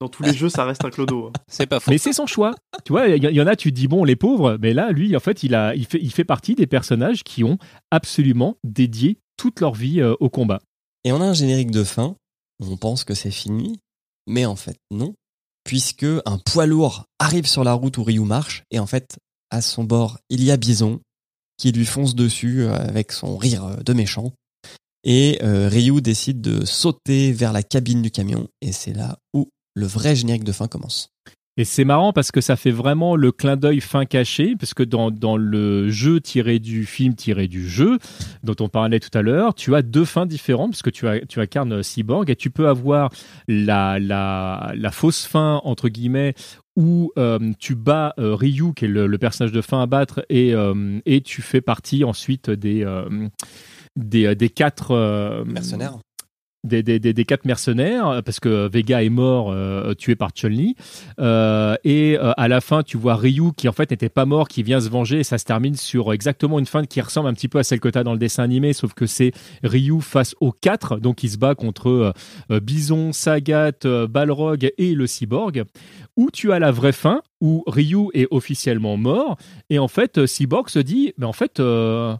Dans 0.00 0.08
tous 0.08 0.22
les 0.22 0.32
jeux, 0.32 0.48
ça 0.48 0.64
reste 0.64 0.84
un 0.84 0.90
clodo. 0.90 1.26
hein. 1.26 1.32
C'est 1.48 1.66
pas 1.66 1.80
faux. 1.80 1.90
Mais 1.90 1.98
c'est 1.98 2.12
son 2.12 2.26
choix. 2.26 2.54
tu 2.84 2.92
vois, 2.92 3.08
il 3.08 3.24
y, 3.24 3.34
y 3.34 3.40
en 3.40 3.46
a, 3.46 3.56
tu 3.56 3.70
te 3.70 3.76
dis, 3.76 3.88
bon, 3.88 4.04
les 4.04 4.16
pauvres, 4.16 4.56
mais 4.60 4.72
là, 4.72 4.92
lui, 4.92 5.16
en 5.16 5.20
fait, 5.20 5.42
il, 5.42 5.54
a, 5.54 5.74
il, 5.74 5.86
fait, 5.86 5.98
il 6.00 6.12
fait 6.12 6.24
partie 6.24 6.54
des 6.54 6.66
personnages 6.66 7.24
qui 7.24 7.42
ont 7.42 7.58
absolument 7.90 8.56
dédié 8.64 9.18
toute 9.36 9.60
leur 9.60 9.74
vie 9.74 10.00
euh, 10.00 10.14
au 10.20 10.30
combat. 10.30 10.60
Et 11.04 11.12
on 11.12 11.20
a 11.20 11.24
un 11.24 11.32
générique 11.34 11.70
de 11.70 11.84
fin. 11.84 12.16
On 12.60 12.76
pense 12.76 13.04
que 13.04 13.14
c'est 13.14 13.30
fini, 13.30 13.78
mais 14.26 14.44
en 14.44 14.56
fait 14.56 14.76
non, 14.90 15.14
puisque 15.64 16.04
un 16.26 16.38
poids 16.38 16.66
lourd 16.66 17.04
arrive 17.20 17.46
sur 17.46 17.62
la 17.62 17.72
route 17.72 17.98
où 17.98 18.02
Ryu 18.02 18.20
marche, 18.24 18.64
et 18.72 18.80
en 18.80 18.86
fait 18.86 19.16
à 19.50 19.62
son 19.62 19.84
bord 19.84 20.18
il 20.28 20.42
y 20.42 20.50
a 20.50 20.56
Bison 20.56 21.00
qui 21.56 21.70
lui 21.70 21.86
fonce 21.86 22.16
dessus 22.16 22.62
euh, 22.62 22.74
avec 22.74 23.12
son 23.12 23.36
rire 23.36 23.64
euh, 23.64 23.76
de 23.76 23.92
méchant. 23.92 24.32
Et 25.04 25.38
euh, 25.44 25.68
Ryu 25.68 26.02
décide 26.02 26.40
de 26.40 26.64
sauter 26.64 27.30
vers 27.32 27.52
la 27.52 27.62
cabine 27.62 28.02
du 28.02 28.10
camion, 28.10 28.48
et 28.60 28.72
c'est 28.72 28.92
là 28.92 29.18
où 29.32 29.48
le 29.78 29.86
vrai 29.86 30.16
générique 30.16 30.44
de 30.44 30.52
fin 30.52 30.66
commence. 30.66 31.10
Et 31.60 31.64
c'est 31.64 31.84
marrant 31.84 32.12
parce 32.12 32.30
que 32.30 32.40
ça 32.40 32.54
fait 32.54 32.70
vraiment 32.70 33.16
le 33.16 33.32
clin 33.32 33.56
d'œil 33.56 33.80
fin 33.80 34.04
caché, 34.04 34.54
parce 34.54 34.74
que 34.74 34.84
dans, 34.84 35.10
dans 35.10 35.36
le 35.36 35.90
jeu 35.90 36.20
tiré 36.20 36.60
du 36.60 36.86
film 36.86 37.16
tiré 37.16 37.48
du 37.48 37.68
jeu, 37.68 37.98
dont 38.44 38.54
on 38.60 38.68
parlait 38.68 39.00
tout 39.00 39.10
à 39.18 39.22
l'heure, 39.22 39.54
tu 39.56 39.74
as 39.74 39.82
deux 39.82 40.04
fins 40.04 40.24
différentes, 40.24 40.70
parce 40.70 40.82
que 40.82 40.90
tu, 40.90 41.08
as, 41.08 41.26
tu 41.26 41.40
incarnes 41.40 41.82
Cyborg, 41.82 42.30
et 42.30 42.36
tu 42.36 42.50
peux 42.50 42.68
avoir 42.68 43.10
la, 43.48 43.98
la, 43.98 44.72
la 44.76 44.90
fausse 44.92 45.26
fin, 45.26 45.60
entre 45.64 45.88
guillemets, 45.88 46.34
où 46.76 47.10
euh, 47.18 47.52
tu 47.58 47.74
bats 47.74 48.14
euh, 48.20 48.36
Ryu, 48.36 48.72
qui 48.72 48.84
est 48.84 48.88
le, 48.88 49.08
le 49.08 49.18
personnage 49.18 49.50
de 49.50 49.60
fin 49.60 49.82
à 49.82 49.86
battre, 49.86 50.24
et, 50.28 50.54
euh, 50.54 51.00
et 51.06 51.22
tu 51.22 51.42
fais 51.42 51.60
partie 51.60 52.04
ensuite 52.04 52.50
des, 52.50 52.86
des, 53.96 54.36
des 54.36 54.48
quatre... 54.48 54.92
euh, 54.92 55.44
Mercenaire 55.44 55.98
des, 56.64 57.24
quatre 57.24 57.44
mercenaires 57.44 58.22
parce 58.24 58.40
que 58.40 58.68
Vega 58.68 59.02
est 59.02 59.08
mort 59.08 59.50
euh, 59.50 59.94
tué 59.94 60.16
par 60.16 60.30
Chun-Li. 60.34 60.74
Euh, 61.20 61.76
et 61.84 62.18
euh, 62.18 62.32
à 62.36 62.48
la 62.48 62.60
fin 62.60 62.82
tu 62.82 62.96
vois 62.96 63.16
Ryu 63.16 63.52
qui 63.56 63.68
en 63.68 63.72
fait 63.72 63.90
n'était 63.90 64.08
pas 64.08 64.26
mort 64.26 64.48
qui 64.48 64.62
vient 64.62 64.80
se 64.80 64.88
venger 64.88 65.20
et 65.20 65.24
ça 65.24 65.38
se 65.38 65.44
termine 65.44 65.76
sur 65.76 66.12
exactement 66.12 66.58
une 66.58 66.66
fin 66.66 66.84
qui 66.84 67.00
ressemble 67.00 67.28
un 67.28 67.34
petit 67.34 67.48
peu 67.48 67.58
à 67.58 67.62
celle 67.62 67.80
que 67.80 67.88
tu 67.88 67.98
as 67.98 68.04
dans 68.04 68.12
le 68.12 68.18
dessin 68.18 68.42
animé 68.42 68.72
sauf 68.72 68.94
que 68.94 69.06
c'est 69.06 69.32
Ryu 69.62 70.00
face 70.00 70.34
aux 70.40 70.52
quatre. 70.52 70.98
Donc 70.98 71.22
il 71.22 71.30
se 71.30 71.38
bat 71.38 71.54
contre 71.54 72.12
euh, 72.50 72.60
Bison, 72.60 73.12
Sagat, 73.12 73.72
euh, 73.84 74.06
Balrog 74.06 74.70
et 74.78 74.94
le 74.94 75.06
cyborg. 75.06 75.64
Où 76.16 76.30
tu 76.32 76.52
as 76.52 76.58
la 76.58 76.72
vraie 76.72 76.92
fin 76.92 77.22
où 77.40 77.62
Ryu 77.66 78.08
est 78.14 78.26
officiellement 78.30 78.96
mort 78.96 79.36
et 79.70 79.78
en 79.78 79.88
fait 79.88 80.18
euh, 80.18 80.26
Cyborg 80.26 80.68
se 80.68 80.78
dit 80.78 81.12
mais 81.18 81.26
en 81.26 81.32
fait 81.32 81.60
euh, 81.60 82.16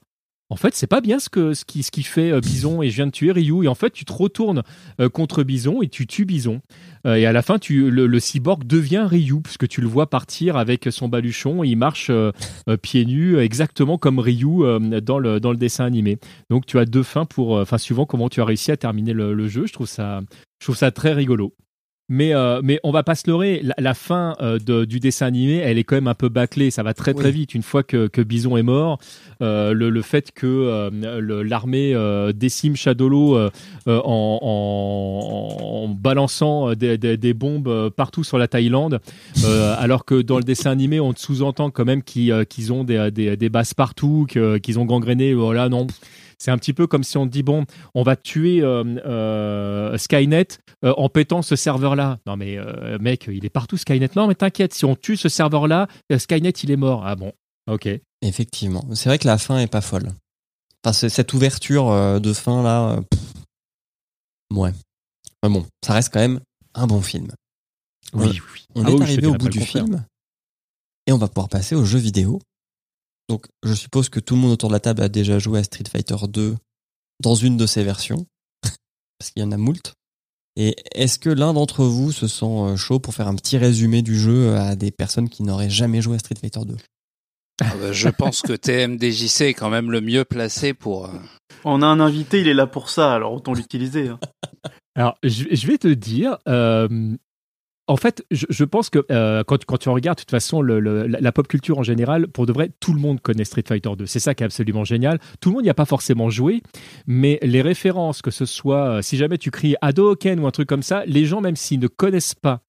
en 0.51 0.57
fait, 0.57 0.75
c'est 0.75 0.87
pas 0.87 1.03
bien 1.03 1.19
ce 1.19 1.29
que 1.29 1.53
ce 1.53 1.65
qui, 1.65 1.83
ce 1.83 1.91
qui 1.91 2.03
fait 2.03 2.33
euh, 2.33 2.41
Bison 2.41 2.81
et 2.83 2.89
je 2.89 2.97
viens 2.97 3.07
de 3.07 3.13
tuer 3.13 3.33
Ryu. 3.33 3.65
Et 3.65 3.69
en 3.69 3.75
fait, 3.75 3.91
tu 3.91 4.05
te 4.05 4.13
retournes 4.13 4.63
euh, 5.01 5.11
contre 5.11 5.43
Bison 5.43 5.83
et 5.83 5.89
tu 5.89 6.07
tues 6.07 6.25
Bison. 6.25 6.63
Euh, 7.07 7.17
et 7.17 7.27
à 7.27 7.33
la 7.33 7.43
fin, 7.43 7.59
tu, 7.59 7.91
le, 7.91 8.21
cyborg 8.21 8.65
devient 8.65 9.07
Ryu 9.07 9.43
puisque 9.43 9.69
tu 9.69 9.83
le 9.83 9.87
vois 9.87 10.09
partir 10.09 10.57
avec 10.57 10.89
son 10.91 11.09
baluchon. 11.09 11.65
Et 11.65 11.69
il 11.69 11.77
marche 11.77 12.11
pieds 12.83 13.05
nus, 13.05 13.39
exactement 13.39 13.99
comme 13.99 14.19
Ryu 14.19 14.63
dans 15.03 15.19
le 15.19 15.39
dans 15.39 15.51
le 15.51 15.57
dessin 15.57 15.85
animé. 15.85 16.19
Donc, 16.51 16.67
tu 16.67 16.79
as 16.79 16.85
deux 16.85 17.03
fins 17.03 17.27
pour, 17.27 17.53
enfin, 17.53 17.79
suivant 17.79 18.07
comment 18.07 18.29
tu 18.29 18.41
as 18.41 18.45
réussi 18.45 18.71
à 18.71 18.77
terminer 18.77 19.13
le, 19.13 19.35
le 19.35 19.49
jeu. 19.49 19.67
Je 19.67 19.73
trouve 19.73 19.87
ça, 19.87 20.21
je 20.61 20.67
trouve 20.67 20.77
ça 20.77 20.91
très 20.91 21.13
rigolo. 21.13 21.55
Mais, 22.11 22.33
euh, 22.35 22.61
mais 22.65 22.81
on 22.85 22.91
va 22.91 23.03
pas 23.03 23.15
se 23.15 23.29
leurrer, 23.29 23.61
la, 23.63 23.75
la 23.77 23.93
fin 23.93 24.35
euh, 24.41 24.59
de- 24.59 24.87
du 24.87 24.99
dessin 24.99 25.27
animé, 25.27 25.57
elle 25.57 25.77
est 25.77 25.85
quand 25.85 25.95
même 25.97 26.09
un 26.09 26.15
peu 26.15 26.31
bâclée, 26.31 26.71
ça 26.71 26.83
va 26.83 26.95
très 26.95 27.13
très 27.13 27.27
Oui. 27.27 27.33
vite. 27.33 27.55
Une 27.55 27.63
fois 27.63 27.83
que, 27.83 28.07
que 28.07 28.23
Bison 28.23 28.57
est 28.57 28.63
mort, 28.63 28.99
euh, 29.43 29.75
le, 29.75 29.91
le 29.91 30.01
fait 30.03 30.33
que 30.33 30.47
euh, 30.47 31.43
l'armée 31.45 31.93
euh, 31.95 32.33
décime 32.33 32.77
Shadolo 32.77 33.37
euh, 33.37 33.51
en, 33.87 34.39
en- 34.43 35.85
en 35.85 35.89
balançant 35.89 36.75
des, 36.75 36.97
des- 36.97 37.19
des 37.19 37.35
bombes 37.35 37.91
partout 37.91 38.25
sur 38.25 38.39
la 38.39 38.49
Thaïlande, 38.49 39.01
euh, 39.45 39.75
alors 39.79 40.07
que 40.07 40.23
dans 40.23 40.39
le 40.39 40.45
dessin 40.45 40.71
animé, 40.71 41.01
on 41.01 41.13
te 41.13 41.21
sous-entend 41.21 41.71
quand 41.71 41.85
même 41.85 42.03
qu'ils 42.03 42.33
euh, 42.33 42.45
qu'ils 42.45 42.73
ont 42.73 42.85
des, 42.85 43.11
des, 43.11 43.37
des 43.37 43.49
bases 43.51 43.75
partout, 43.75 44.27
qu'ils 44.63 44.79
ont 44.79 44.85
gangréné. 44.87 45.35
Voilà, 45.35 45.69
non. 45.69 45.87
C'est 46.39 46.51
un 46.51 46.59
petit 46.59 46.73
peu 46.73 46.87
comme 46.87 47.03
si 47.03 47.17
on 47.17 47.27
dit 47.27 47.43
bon, 47.43 47.65
on 47.95 48.03
va 48.03 48.17
tuer 48.17 48.63
euh, 48.63 48.85
euh, 49.05 49.99
Skynet 49.99 50.47
euh, 50.85 50.95
en 50.97 51.09
pétant 51.09 51.43
ce 51.43 51.57
serveur-là. 51.57 52.19
Non 52.27 52.37
mais 52.37 52.59
mec, 53.01 53.29
il 53.31 53.45
est 53.45 53.51
partout 53.51 53.77
Skynet. 53.77 54.11
Non 54.17 54.29
mais 54.29 54.35
t'inquiète, 54.35 54.73
si 54.73 54.85
on 54.85 54.95
tue 54.95 55.17
ce 55.17 55.29
serveur-là, 55.29 55.89
Skynet 56.17 56.51
il 56.51 56.71
est 56.71 56.77
mort. 56.77 57.05
Ah 57.05 57.17
bon, 57.17 57.33
ok. 57.69 57.89
Effectivement. 58.23 58.85
C'est 58.95 59.09
vrai 59.09 59.19
que 59.19 59.27
la 59.27 59.39
fin 59.39 59.59
est 59.59 59.67
pas 59.67 59.81
folle. 59.81 60.11
Enfin, 60.85 60.93
cette 60.93 61.33
ouverture 61.35 62.21
de 62.21 62.33
fin 62.33 62.63
là, 62.63 63.01
pff, 63.11 63.21
ouais. 64.57 64.73
Mais 65.43 65.49
bon, 65.49 65.67
ça 65.85 65.95
reste 65.95 66.13
quand 66.13 66.21
même 66.21 66.41
un 66.75 66.87
bon 66.87 67.03
film. 67.03 67.29
Oui, 68.13 68.41
oui. 68.55 68.67
On 68.75 68.85
Ah 68.85 68.91
est 68.91 68.93
oui, 68.93 68.99
te 68.99 69.03
arrivé 69.03 69.27
au 69.27 69.35
bout 69.35 69.49
du 69.49 69.61
film 69.61 70.05
et 71.07 71.13
on 71.13 71.19
va 71.19 71.27
pouvoir 71.27 71.49
passer 71.49 71.75
aux 71.75 71.85
jeux 71.85 71.99
vidéo. 71.99 72.41
Donc, 73.29 73.47
je 73.63 73.75
suppose 73.75 74.09
que 74.09 74.21
tout 74.21 74.35
le 74.35 74.41
monde 74.41 74.53
autour 74.53 74.69
de 74.71 74.75
la 74.75 74.81
table 74.81 75.03
a 75.03 75.09
déjà 75.09 75.39
joué 75.39 75.59
à 75.59 75.65
Street 75.65 75.85
Fighter 75.91 76.17
2 76.29 76.57
dans 77.23 77.35
une 77.35 77.57
de 77.57 77.67
ses 77.67 77.85
versions, 77.85 78.27
parce 79.19 79.31
qu'il 79.31 79.43
y 79.43 79.45
en 79.45 79.53
a 79.53 79.57
moult. 79.57 79.95
Et 80.57 80.75
est-ce 80.95 81.19
que 81.19 81.31
l'un 81.31 81.53
d'entre 81.53 81.85
vous 81.85 82.11
se 82.11 82.27
sent 82.27 82.45
euh, 82.47 82.77
chaud 82.77 82.99
pour 82.99 83.15
faire 83.15 83.29
un 83.29 83.37
petit 83.37 83.59
résumé 83.59 84.03
du 84.03 84.19
jeu 84.19 84.57
à 84.57 84.75
des 84.77 84.91
personnes 84.91 85.29
qui 85.29 85.43
n'auraient 85.43 85.71
jamais 85.71 86.01
joué 86.03 86.17
à 86.17 86.19
Street 86.19 86.35
Fighter 86.41 86.61
2 86.67 86.77
Ah 87.63 87.75
bah, 87.81 87.93
je 87.93 88.09
pense 88.17 88.43
que 88.43 88.55
TMDJC 88.55 89.43
est 89.43 89.55
quand 89.55 89.71
même 89.71 89.91
le 89.93 90.01
mieux 90.01 90.25
placé 90.25 90.75
pour. 90.75 91.07
euh, 91.07 91.19
On 91.65 91.83
a 91.83 91.87
un 91.87 92.01
invité, 92.01 92.41
il 92.41 92.49
est 92.49 92.55
là 92.55 92.67
pour 92.67 92.89
ça, 92.91 93.13
alors 93.15 93.35
autant 93.35 93.53
l'utiliser. 93.55 94.09
hein. 94.09 94.19
Alors, 94.97 95.17
je, 95.23 95.45
je 95.53 95.67
vais 95.69 95.79
te 95.79 95.87
dire, 95.87 96.39
euh, 96.49 97.15
en 97.89 97.97
fait, 97.97 98.25
je, 98.31 98.65
pense 98.65 98.91
que 98.91 99.05
euh, 99.11 99.43
quand, 99.45 99.65
quand 99.65 99.79
tu 99.79 99.89
regardes, 99.89 100.19
de 100.19 100.23
toute 100.23 100.31
façon, 100.31 100.61
la, 100.61 101.33
pop 101.33 101.49
culture 101.49 101.79
en 101.79 101.83
général, 101.83 102.29
pour 102.29 102.45
de 102.45 102.53
vrai, 102.53 102.71
tout 102.81 102.93
le 102.93 103.01
monde 103.01 103.21
connaît 103.21 103.45
Street 103.45 103.65
Fighter 103.67 103.91
2. 103.97 104.05
C'est 104.05 104.21
ça 104.21 104.35
qui 104.35 104.43
est 104.43 104.47
absolument 104.47 104.85
génial. 104.85 105.19
Tout 105.41 105.49
le 105.49 105.55
monde 105.55 105.65
n'y 105.65 105.71
a 105.71 105.75
pas 105.75 105.87
forcément 105.87 106.29
joué, 106.29 106.63
mais 107.07 107.39
les 107.43 107.63
références, 107.63 108.21
que 108.21 108.31
ce 108.31 108.45
soit, 108.45 108.89
euh, 108.89 109.03
si 109.03 109.17
jamais 109.17 109.39
tu 109.39 109.51
cries 109.51 109.75
Hadouken 109.81 110.39
ou 110.39 110.47
un 110.47 110.51
truc 110.51 110.69
comme 110.69 110.83
ça, 110.83 111.03
les 111.07 111.25
gens, 111.25 111.41
même 111.41 111.57
s'ils 111.57 111.81
ne 111.81 111.89
connaissent 111.89 112.35
pas 112.35 112.61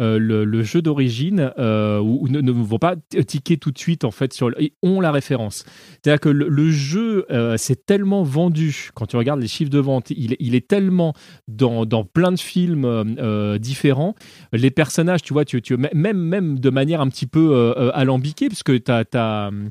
euh, 0.00 0.18
le, 0.18 0.62
jeu 0.62 0.82
d'origine, 0.82 1.52
euh, 1.58 1.98
ou, 1.98 2.28
ne, 2.28 2.50
vont 2.50 2.78
pas 2.78 2.96
tiquer 3.26 3.56
tout 3.56 3.70
de 3.70 3.78
suite, 3.78 4.04
en 4.04 4.10
fait, 4.10 4.32
sur 4.32 4.50
le, 4.50 4.62
ils 4.62 4.72
ont 4.82 5.00
la 5.00 5.10
référence. 5.12 5.64
C'est-à-dire 6.02 6.20
que 6.20 6.28
le, 6.28 6.70
jeu 6.70 7.26
euh, 7.30 7.56
c'est 7.56 7.86
tellement 7.86 8.22
vendu, 8.22 8.90
quand 8.94 9.06
tu 9.06 9.16
regardes 9.16 9.40
les 9.40 9.48
chiffres 9.48 9.70
de 9.70 9.78
vente, 9.78 10.10
il, 10.10 10.54
est- 10.54 10.68
tellement 10.68 11.14
dans, 11.46 11.86
plein 12.04 12.32
de 12.32 12.38
films 12.38 13.16
différents. 13.58 14.14
Les 14.52 14.70
personnages, 14.70 15.22
tu 15.22 15.32
vois, 15.32 15.44
tu, 15.44 15.62
tu, 15.62 15.76
même, 15.76 16.18
même 16.18 16.58
de 16.58 16.70
manière 16.70 17.00
un 17.00 17.08
petit 17.08 17.26
peu 17.26 17.72
alambiquée, 17.94 18.48
parce 18.48 18.62
que 18.62 18.76
t'as, 18.76 19.04
t'as, 19.04 19.48
hum, 19.48 19.70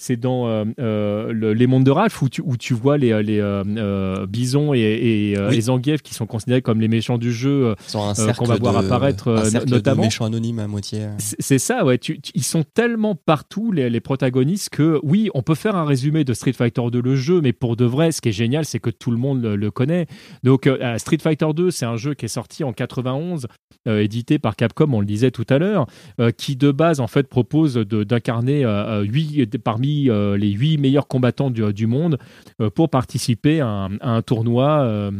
c'est 0.00 0.16
dans 0.16 0.46
euh, 0.46 0.64
euh, 0.78 1.32
le- 1.32 1.52
les 1.54 1.66
mondes 1.66 1.82
de 1.84 1.90
Ralph 1.90 2.22
où 2.22 2.28
tu, 2.28 2.40
où 2.40 2.56
tu 2.56 2.72
vois 2.72 2.96
les, 2.98 3.20
les 3.22 3.40
euh, 3.40 3.64
euh, 3.76 4.26
bisons 4.26 4.72
et, 4.72 4.78
et, 4.78 5.36
Oui. 5.48 5.56
et 5.56 5.60
Zangief 5.60 6.02
qui 6.02 6.14
sont 6.14 6.24
considérés 6.26 6.62
comme 6.62 6.80
les 6.80 6.86
méchants 6.86 7.18
du 7.18 7.32
jeu. 7.32 7.74
qu'on 7.92 8.44
va 8.44 8.56
voir 8.56 8.80
de- 8.80 8.86
apparaître, 8.86 9.28
un 9.32 9.44
cercle 9.44 9.70
notamment. 9.70 10.02
de 10.02 10.06
méchants 10.06 10.24
anonymes 10.26 10.60
à 10.60 10.68
moitié. 10.68 11.00
C'est 11.18 11.58
ça, 11.58 11.84
ouais. 11.84 11.98
Tu- 11.98 12.20
tu- 12.20 12.30
ils 12.36 12.44
sont 12.44 12.62
tellement 12.62 13.16
partout, 13.16 13.72
les, 13.72 13.90
les 13.90 14.00
protagonistes, 14.00 14.68
que 14.70 15.00
oui, 15.02 15.30
on 15.34 15.42
peut 15.42 15.56
faire 15.56 15.74
un 15.74 15.84
résumé 15.84 16.22
de 16.22 16.32
Street 16.32 16.52
Fighter 16.52 16.82
2, 16.92 17.00
le 17.02 17.16
jeu, 17.16 17.40
mais 17.40 17.52
pour 17.52 17.74
de 17.74 17.84
vrai, 17.84 18.12
ce 18.12 18.20
qui 18.20 18.28
est 18.28 18.32
génial, 18.32 18.64
c'est 18.64 18.78
que 18.78 18.90
tout 18.90 19.10
le 19.10 19.16
monde 19.16 19.42
le, 19.42 19.56
le 19.56 19.70
connaît. 19.72 20.06
Donc, 20.44 20.70
Street 20.98 21.18
Fighter 21.20 21.48
2, 21.54 21.72
c'est 21.72 21.86
un 21.86 21.96
jeu 21.96 22.14
qui 22.14 22.24
est 22.26 22.28
sorti 22.28 22.62
en 22.62 22.72
91, 22.72 23.48
euh, 23.88 24.00
édité 24.00 24.38
par 24.38 24.54
Capcom, 24.54 24.88
on 24.92 25.00
le 25.00 25.06
disait 25.06 25.32
tout 25.32 25.46
à 25.48 25.58
l'heure, 25.58 25.86
qui 26.36 26.54
de 26.54 26.70
base, 26.70 27.00
en 27.00 27.08
fait, 27.08 27.26
propose 27.28 27.74
d'incarner 27.74 28.64
euh, 28.64 29.00
euh, 29.00 29.02
huit- 29.02 29.58
parmi 29.58 29.87
euh, 30.08 30.36
les 30.36 30.50
huit 30.50 30.78
meilleurs 30.78 31.08
combattants 31.08 31.50
du, 31.50 31.86
monde 31.86 32.18
euh, 32.60 32.70
pour 32.70 32.88
participer 32.88 33.60
à 33.60 33.68
un, 33.68 33.96
à 33.98 34.10
un 34.10 34.22
tournoi. 34.22 35.10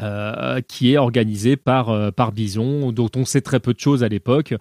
Euh, 0.00 0.60
qui 0.68 0.92
est 0.92 0.96
organisé 0.96 1.56
par, 1.56 1.90
euh, 1.90 2.12
par 2.12 2.30
Bison, 2.30 2.92
dont 2.92 3.10
on 3.16 3.24
sait 3.24 3.40
très 3.40 3.58
peu 3.58 3.74
de 3.74 3.80
choses 3.80 4.04
à 4.04 4.08
l'époque. 4.08 4.54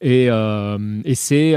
Et, 0.00 0.26
euh, 0.28 1.00
et 1.04 1.14
c'est, 1.14 1.54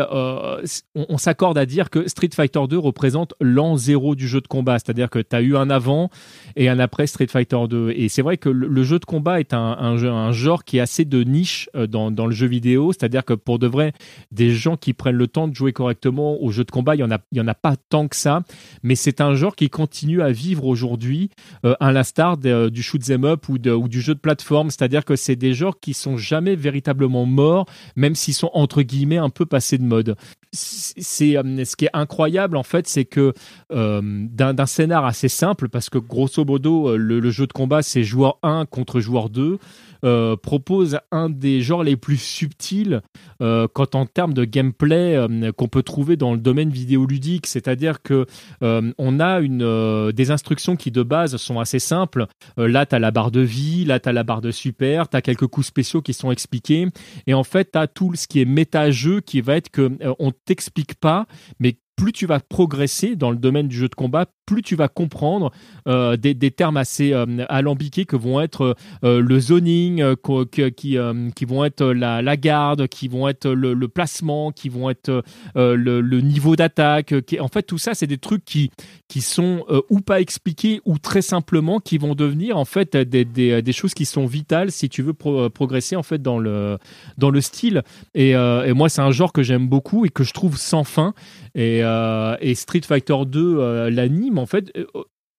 on, 0.93 1.17
s'accorde 1.17 1.57
à 1.57 1.65
dire 1.65 1.89
que 1.89 2.07
Street 2.07 2.29
Fighter 2.31 2.59
2 2.69 2.77
représente 2.77 3.33
l'an 3.41 3.75
zéro 3.75 4.13
du 4.13 4.27
jeu 4.27 4.39
de 4.39 4.47
combat, 4.47 4.77
c'est-à-dire 4.77 5.09
que 5.09 5.17
tu 5.17 5.35
as 5.35 5.41
eu 5.41 5.55
un 5.55 5.71
avant 5.71 6.11
et 6.55 6.69
un 6.69 6.77
après 6.77 7.07
Street 7.07 7.27
Fighter 7.27 7.57
2. 7.67 7.93
Et 7.95 8.07
c'est 8.07 8.21
vrai 8.21 8.37
que 8.37 8.49
le, 8.49 8.83
jeu 8.83 8.99
de 8.99 9.05
combat 9.05 9.39
est 9.39 9.53
un, 9.53 9.77
un, 9.79 10.31
genre 10.31 10.63
qui 10.63 10.77
est 10.77 10.81
assez 10.81 11.05
de 11.05 11.23
niche 11.23 11.69
dans, 11.73 12.11
dans 12.11 12.27
le 12.27 12.33
jeu 12.33 12.47
vidéo, 12.47 12.91
c'est-à-dire 12.91 13.25
que 13.25 13.33
pour 13.33 13.57
de 13.57 13.65
vrai, 13.65 13.93
des 14.31 14.51
gens 14.51 14.77
qui 14.77 14.93
prennent 14.93 15.15
le 15.15 15.27
temps 15.27 15.47
de 15.47 15.55
jouer 15.55 15.73
correctement 15.73 16.41
au 16.43 16.51
jeu 16.51 16.65
de 16.65 16.71
combat, 16.71 16.95
il 16.95 16.99
y 16.99 17.03
en 17.03 17.11
a, 17.11 17.17
en 17.39 17.47
a 17.47 17.55
pas 17.55 17.77
tant 17.89 18.07
que 18.07 18.15
ça, 18.15 18.43
mais 18.83 18.95
c'est 18.95 19.21
un 19.21 19.33
genre 19.33 19.55
qui 19.55 19.69
continue 19.69 20.21
à 20.21 20.31
vivre 20.31 20.65
aujourd'hui 20.65 21.29
à 21.63 21.91
l'instar 21.91 22.37
du 22.37 22.83
shoot 22.83 23.01
ou, 23.49 23.87
du 23.87 24.01
jeu 24.01 24.13
de 24.13 24.19
plateforme, 24.19 24.69
c'est-à-dire 24.69 25.05
que 25.05 25.15
c'est 25.15 25.35
des 25.35 25.53
genres 25.53 25.79
qui 25.79 25.93
sont 25.93 26.17
jamais 26.17 26.55
véritablement 26.55 27.25
morts, 27.25 27.65
même 27.95 28.15
s'ils 28.15 28.33
sont 28.33 28.51
entre 28.53 28.81
guillemets 28.81 29.17
un 29.17 29.29
peu 29.29 29.45
passés 29.45 29.77
de 29.77 29.83
mode. 29.83 30.15
C'est 30.51 31.35
euh, 31.35 31.65
ce 31.65 31.75
qui 31.75 31.85
est 31.85 31.89
incroyable 31.93 32.57
en 32.57 32.63
fait, 32.63 32.87
c'est 32.87 33.05
que 33.05 33.33
euh, 33.71 34.01
d'un 34.03 34.65
scénar 34.65 35.05
assez 35.05 35.29
simple, 35.29 35.69
parce 35.69 35.89
que 35.89 35.97
grosso 35.97 36.45
modo 36.45 36.89
euh, 36.89 36.97
le, 36.97 37.31
jeu 37.31 37.47
de 37.47 37.53
combat 37.53 37.81
c'est 37.81 38.03
joueur 38.03 38.37
1 38.43 38.65
contre 38.65 38.99
joueur 38.99 39.29
2, 39.29 39.57
euh, 40.05 40.35
propose 40.35 40.99
un 41.13 41.29
des 41.29 41.61
genres 41.61 41.83
les 41.83 41.95
plus 41.95 42.17
subtils 42.17 43.01
euh, 43.43 43.67
quand 43.71 43.93
en 43.95 44.05
termes 44.05 44.33
de 44.33 44.45
gameplay 44.45 45.15
euh, 45.15 45.51
qu'on 45.51 45.67
peut 45.67 45.83
trouver 45.83 46.15
dans 46.15 46.33
le 46.33 46.39
domaine 46.39 46.69
vidéoludique, 46.69 47.45
c'est-à-dire 47.45 48.01
que 48.01 48.25
euh, 48.63 48.91
on 48.97 49.19
a 49.19 49.39
une, 49.39 49.61
euh, 49.61 50.11
des 50.11 50.31
instructions 50.31 50.75
qui 50.75 50.91
de 50.91 51.03
base 51.03 51.37
sont 51.37 51.59
assez 51.59 51.79
simples. 51.79 52.25
Là, 52.57 52.85
tu 52.85 52.95
as 52.95 52.99
la 52.99 53.11
barre 53.11 53.31
de 53.31 53.41
vie, 53.41 53.85
là, 53.85 53.99
tu 53.99 54.09
as 54.09 54.13
la 54.13 54.23
barre 54.23 54.41
de 54.41 54.51
super, 54.51 55.09
tu 55.09 55.17
as 55.17 55.21
quelques 55.21 55.47
coups 55.47 55.67
spéciaux 55.67 56.01
qui 56.01 56.13
sont 56.13 56.31
expliqués. 56.31 56.87
Et 57.27 57.33
en 57.33 57.43
fait, 57.43 57.71
tu 57.73 57.77
as 57.77 57.87
tout 57.87 58.15
ce 58.15 58.27
qui 58.27 58.41
est 58.41 58.45
méta-jeu 58.45 59.21
qui 59.21 59.41
va 59.41 59.57
être 59.57 59.69
que 59.69 59.91
on 60.19 60.31
t'explique 60.31 60.95
pas, 60.95 61.25
mais 61.59 61.77
plus 61.95 62.11
tu 62.11 62.25
vas 62.25 62.39
progresser 62.39 63.15
dans 63.15 63.29
le 63.29 63.37
domaine 63.37 63.67
du 63.67 63.77
jeu 63.77 63.87
de 63.87 63.95
combat, 63.95 64.25
plus 64.45 64.63
tu 64.63 64.75
vas 64.75 64.87
comprendre 64.87 65.51
des, 65.85 66.33
des 66.33 66.51
termes 66.51 66.77
assez 66.77 67.13
alambiqués 67.49 68.05
que 68.05 68.15
vont 68.15 68.41
être 68.41 68.75
le 69.03 69.39
zoning, 69.39 70.03
qui, 70.51 70.97
qui 71.35 71.45
vont 71.45 71.65
être 71.65 71.85
la, 71.85 72.21
la 72.21 72.37
garde, 72.37 72.87
qui 72.87 73.07
vont 73.07 73.27
être 73.27 73.32
le, 73.45 73.73
le 73.73 73.87
placement, 73.87 74.51
qui 74.51 74.69
vont 74.69 74.89
être 74.89 75.23
euh, 75.57 75.75
le, 75.75 76.01
le 76.01 76.21
niveau 76.21 76.55
d'attaque. 76.55 77.11
euh, 77.13 77.21
qui- 77.21 77.39
En 77.39 77.47
fait, 77.47 77.63
tout 77.63 77.77
ça, 77.77 77.93
c'est 77.93 78.07
des 78.07 78.17
trucs 78.17 78.45
qui, 78.45 78.71
qui 79.07 79.21
sont 79.21 79.65
euh, 79.69 79.81
ou 79.89 79.99
pas 80.01 80.21
expliqués 80.21 80.81
ou 80.85 80.97
très 80.99 81.21
simplement 81.21 81.79
qui 81.79 81.97
vont 81.97 82.15
devenir 82.15 82.57
en 82.57 82.65
fait 82.65 82.95
des, 82.97 83.25
des, 83.25 83.71
choses 83.73 83.93
qui 83.93 84.05
sont 84.05 84.25
vitales 84.25 84.71
si 84.71 84.89
tu 84.89 85.01
veux 85.01 85.13
pro- 85.13 85.49
progresser 85.49 85.95
en 85.95 86.03
fait 86.03 86.21
dans 86.21 86.37
le, 86.39 86.77
dans 87.17 87.29
le 87.29 87.41
style. 87.41 87.81
Et, 88.15 88.35
euh, 88.35 88.65
et 88.65 88.73
moi, 88.73 88.89
c'est 88.89 89.01
un 89.01 89.11
genre 89.11 89.33
que 89.33 89.43
j'aime 89.43 89.67
beaucoup 89.67 90.05
et 90.05 90.09
que 90.09 90.23
je 90.23 90.33
trouve 90.33 90.57
sans 90.57 90.83
fin. 90.83 91.13
Et, 91.55 91.79
euh, 91.83 92.35
et 92.41 92.55
Street 92.55 92.81
Fighter 92.85 93.15
2 93.27 93.57
euh, 93.59 93.89
l'anime 93.89 94.37
en 94.39 94.45
fait. 94.45 94.71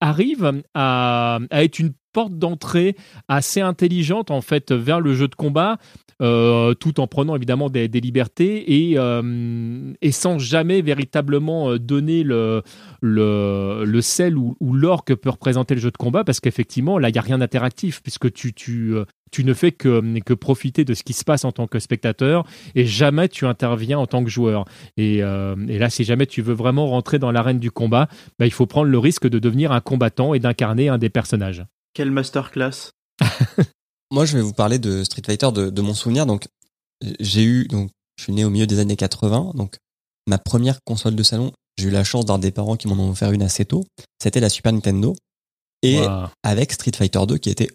Arrive 0.05 0.63
à, 0.75 1.39
être 1.51 1.79
une 1.79 1.93
porte 2.13 2.39
d'entrée 2.39 2.95
assez 3.27 3.61
intelligente 3.61 4.31
en 4.31 4.41
fait 4.41 4.71
vers 4.71 5.01
le 5.01 5.15
jeu 5.15 5.27
de 5.27 5.35
combat 5.35 5.79
euh, 6.23 6.75
tout 6.75 7.01
en 7.01 7.09
prenant 7.09 7.35
évidemment 7.35 7.69
des, 7.69 7.89
libertés 7.89 8.91
et, 8.91 8.99
euh, 8.99 9.93
et, 10.01 10.13
sans 10.13 10.39
jamais 10.39 10.81
véritablement 10.81 11.71
euh, 11.71 11.79
donner 11.81 12.23
le, 12.23 12.63
sel 14.01 14.39
ou, 14.39 14.57
ou 14.61 14.75
l'or 14.75 15.05
que 15.05 15.13
peut 15.13 15.31
représenter 15.31 15.75
le 15.75 15.81
jeu 15.81 15.91
de 15.91 15.97
combat 15.97 16.23
parce 16.23 16.39
qu'effectivement 16.39 16.99
là 16.99 17.09
il 17.09 17.13
n'y 17.13 17.19
a 17.19 17.23
rien 17.23 17.39
d'interactif 17.39 18.01
puisque 18.01 18.33
tu, 18.33 18.53
tu, 18.53 18.95
tu 19.35 19.43
ne 19.43 19.52
fais 19.52 19.73
que, 19.73 20.20
que 20.20 20.32
profiter 20.32 20.85
de 20.85 20.94
ce 20.94 21.02
qui 21.02 21.12
se 21.12 21.24
passe 21.24 21.44
en 21.44 21.51
tant 21.51 21.66
que 21.66 21.81
spectateur 21.81 22.47
et 22.77 22.86
jamais 22.86 23.28
tu 23.28 23.47
interviens 23.47 23.98
en 23.98 24.06
tant 24.06 24.23
que 24.23 24.31
joueur. 24.31 24.65
Et, 24.97 25.16
et 25.16 25.78
là, 25.78 25.90
si 25.90 26.05
jamais 26.05 26.27
tu 26.27 26.40
veux 26.40 26.55
vraiment 26.55 26.86
rentrer 26.86 27.19
dans 27.19 27.32
l'arène 27.32 27.59
du 27.59 27.73
combat, 27.73 28.09
bah, 28.39 28.47
il 28.47 28.52
faut 28.52 28.66
prendre 28.66 28.89
le 28.89 28.98
risque 28.98 29.28
de 29.28 29.40
devenir 29.40 29.73
un 29.73 29.81
combattant 29.81 30.35
et 30.35 30.39
d'incarner 30.39 30.89
un 30.89 30.98
des 30.98 31.11
personnages. 31.11 31.65
Quelle 31.94 32.12
masterclass 32.12 32.93
Moi, 34.12 34.24
je 34.24 34.36
vais 34.36 34.43
vous 34.43 34.52
parler 34.52 34.78
de 34.78 35.02
Street 35.02 35.23
Fighter 35.27 35.51
de, 35.52 35.69
de 35.70 35.82
mon 35.82 35.94
souvenir. 35.94 36.27
Donc, 36.27 36.47
j'ai 37.19 37.43
eu, 37.43 37.66
donc, 37.66 37.90
je 38.16 38.23
suis 38.23 38.32
né 38.32 38.44
au 38.44 38.51
milieu 38.51 38.69
des 38.69 38.78
années 38.78 38.94
80. 38.94 39.51
Donc, 39.56 39.74
ma 40.28 40.39
première 40.39 40.78
console 40.85 41.16
de 41.16 41.23
salon, 41.24 41.51
j'ai 41.77 41.89
eu 41.89 41.90
la 41.90 42.05
chance 42.05 42.24
d'avoir 42.24 42.39
des 42.39 42.52
parents 42.52 42.77
qui 42.77 42.86
m'en 42.86 42.94
ont 43.02 43.11
offert 43.11 43.32
une 43.32 43.43
assez 43.43 43.65
tôt. 43.65 43.82
C'était 44.23 44.39
la 44.39 44.48
Super 44.48 44.73
Nintendo. 44.73 45.16
Et 45.82 46.01
Wow. 46.01 46.28
avec 46.44 46.73
Street 46.73 46.93
Fighter 46.97 47.19
2 47.27 47.36
qui 47.39 47.51
était, 47.51 47.69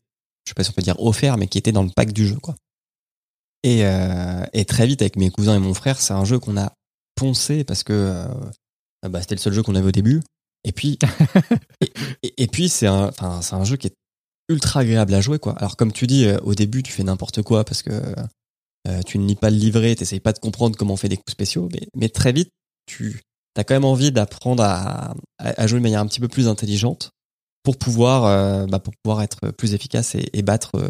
je 0.50 0.52
sais 0.52 0.56
pas 0.56 0.64
si 0.64 0.72
on 0.72 0.74
peut 0.74 0.82
dire 0.82 1.00
offert, 1.00 1.38
mais 1.38 1.48
qui 1.48 1.60
était 1.60 1.72
dans 1.72 1.84
le 1.84 1.92
pack 1.96 2.12
du 2.12 2.26
jeu, 2.28 2.38
quoi. 2.38 2.56
Et, 3.62 3.86
euh, 3.86 4.44
et 4.54 4.66
très 4.66 4.88
vite, 4.88 5.02
avec 5.04 5.16
mes 5.16 5.30
cousins 5.30 5.56
et 5.56 5.60
mon 5.60 5.76
frère, 5.76 6.02
c'est 6.02 6.14
un 6.14 6.26
jeu 6.26 6.40
qu'on 6.40 6.58
a 6.58 6.74
poncé 7.16 7.64
parce 7.64 7.84
que 7.84 7.94
euh, 7.94 8.26
bah, 9.08 9.22
c'était 9.22 9.36
le 9.36 9.40
seul 9.40 9.54
jeu 9.54 9.62
qu'on 9.62 9.76
avait 9.76 9.90
au 9.90 9.92
début. 9.92 10.22
Et 10.64 10.72
puis, 10.72 10.98
et, 11.82 11.92
et- 12.24 12.44
et 12.44 12.48
puis 12.48 12.68
c'est 12.68 12.88
un, 12.88 13.10
enfin, 13.10 13.42
c'est 13.44 13.54
un 13.54 13.64
jeu 13.64 13.78
qui 13.78 13.88
est 13.88 13.94
ultra 14.50 14.80
agréable 14.80 15.14
à 15.14 15.22
jouer, 15.22 15.38
quoi. 15.38 15.54
Alors, 15.60 15.78
comme 15.78 15.92
tu 15.92 16.08
dis, 16.08 16.26
euh, 16.26 16.40
au 16.44 16.56
début, 16.56 16.82
tu 16.82 16.92
fais 16.92 17.04
n'importe 17.04 17.44
quoi 17.44 17.64
parce 17.64 17.84
que 17.84 17.92
euh, 18.88 19.02
tu 19.06 19.20
ne 19.20 19.28
lis 19.28 19.36
pas 19.36 19.52
le 19.52 19.58
livret, 19.58 19.94
t'essayes 19.96 20.20
pas 20.20 20.34
de 20.34 20.40
comprendre 20.40 20.76
comment 20.78 20.94
on 20.94 20.98
fait 20.98 21.10
des 21.10 21.18
coups 21.18 21.32
spéciaux, 21.34 21.70
mais, 21.72 21.88
mais 21.96 22.10
très 22.10 22.32
vite, 22.32 22.50
tu 22.88 23.22
as 23.56 23.64
quand 23.64 23.76
même 23.76 23.86
envie 23.86 24.12
d'apprendre 24.12 24.64
à, 24.64 25.14
à, 25.38 25.62
à 25.62 25.68
jouer 25.68 25.80
de 25.80 25.84
manière 25.84 26.00
un 26.02 26.08
petit 26.08 26.22
peu 26.22 26.28
plus 26.30 26.48
intelligente 26.48 27.12
pour 27.70 27.78
pouvoir, 27.78 28.26
euh, 28.26 28.66
bah, 28.66 28.80
pour 28.80 28.94
pouvoir 29.04 29.22
être 29.22 29.52
plus 29.52 29.76
efficace 29.76 30.16
et, 30.16 30.28
et 30.34 30.42
battre, 30.42 30.72
euh, 30.76 30.90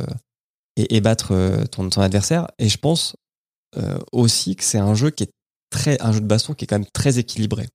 et, 0.78 0.96
et 0.96 1.02
battre 1.02 1.34
euh, 1.34 1.66
ton, 1.66 1.90
ton 1.90 2.00
adversaire. 2.02 2.48
Et 2.58 2.70
je 2.70 2.78
pense 2.78 3.18
euh, 3.78 4.00
aussi 4.14 4.56
que 4.56 4.64
c'est 4.64 4.78
un 4.78 4.96
jeu 4.96 5.10
qui 5.10 5.24
est 5.24 5.32
très, 5.70 6.02
un 6.02 6.14
jeu 6.14 6.22
de 6.22 6.26
baston 6.26 6.54
qui 6.54 6.64
est 6.64 6.68
quand 6.68 6.80
même 6.80 6.88
très 6.94 7.20
équilibré. 7.20 7.68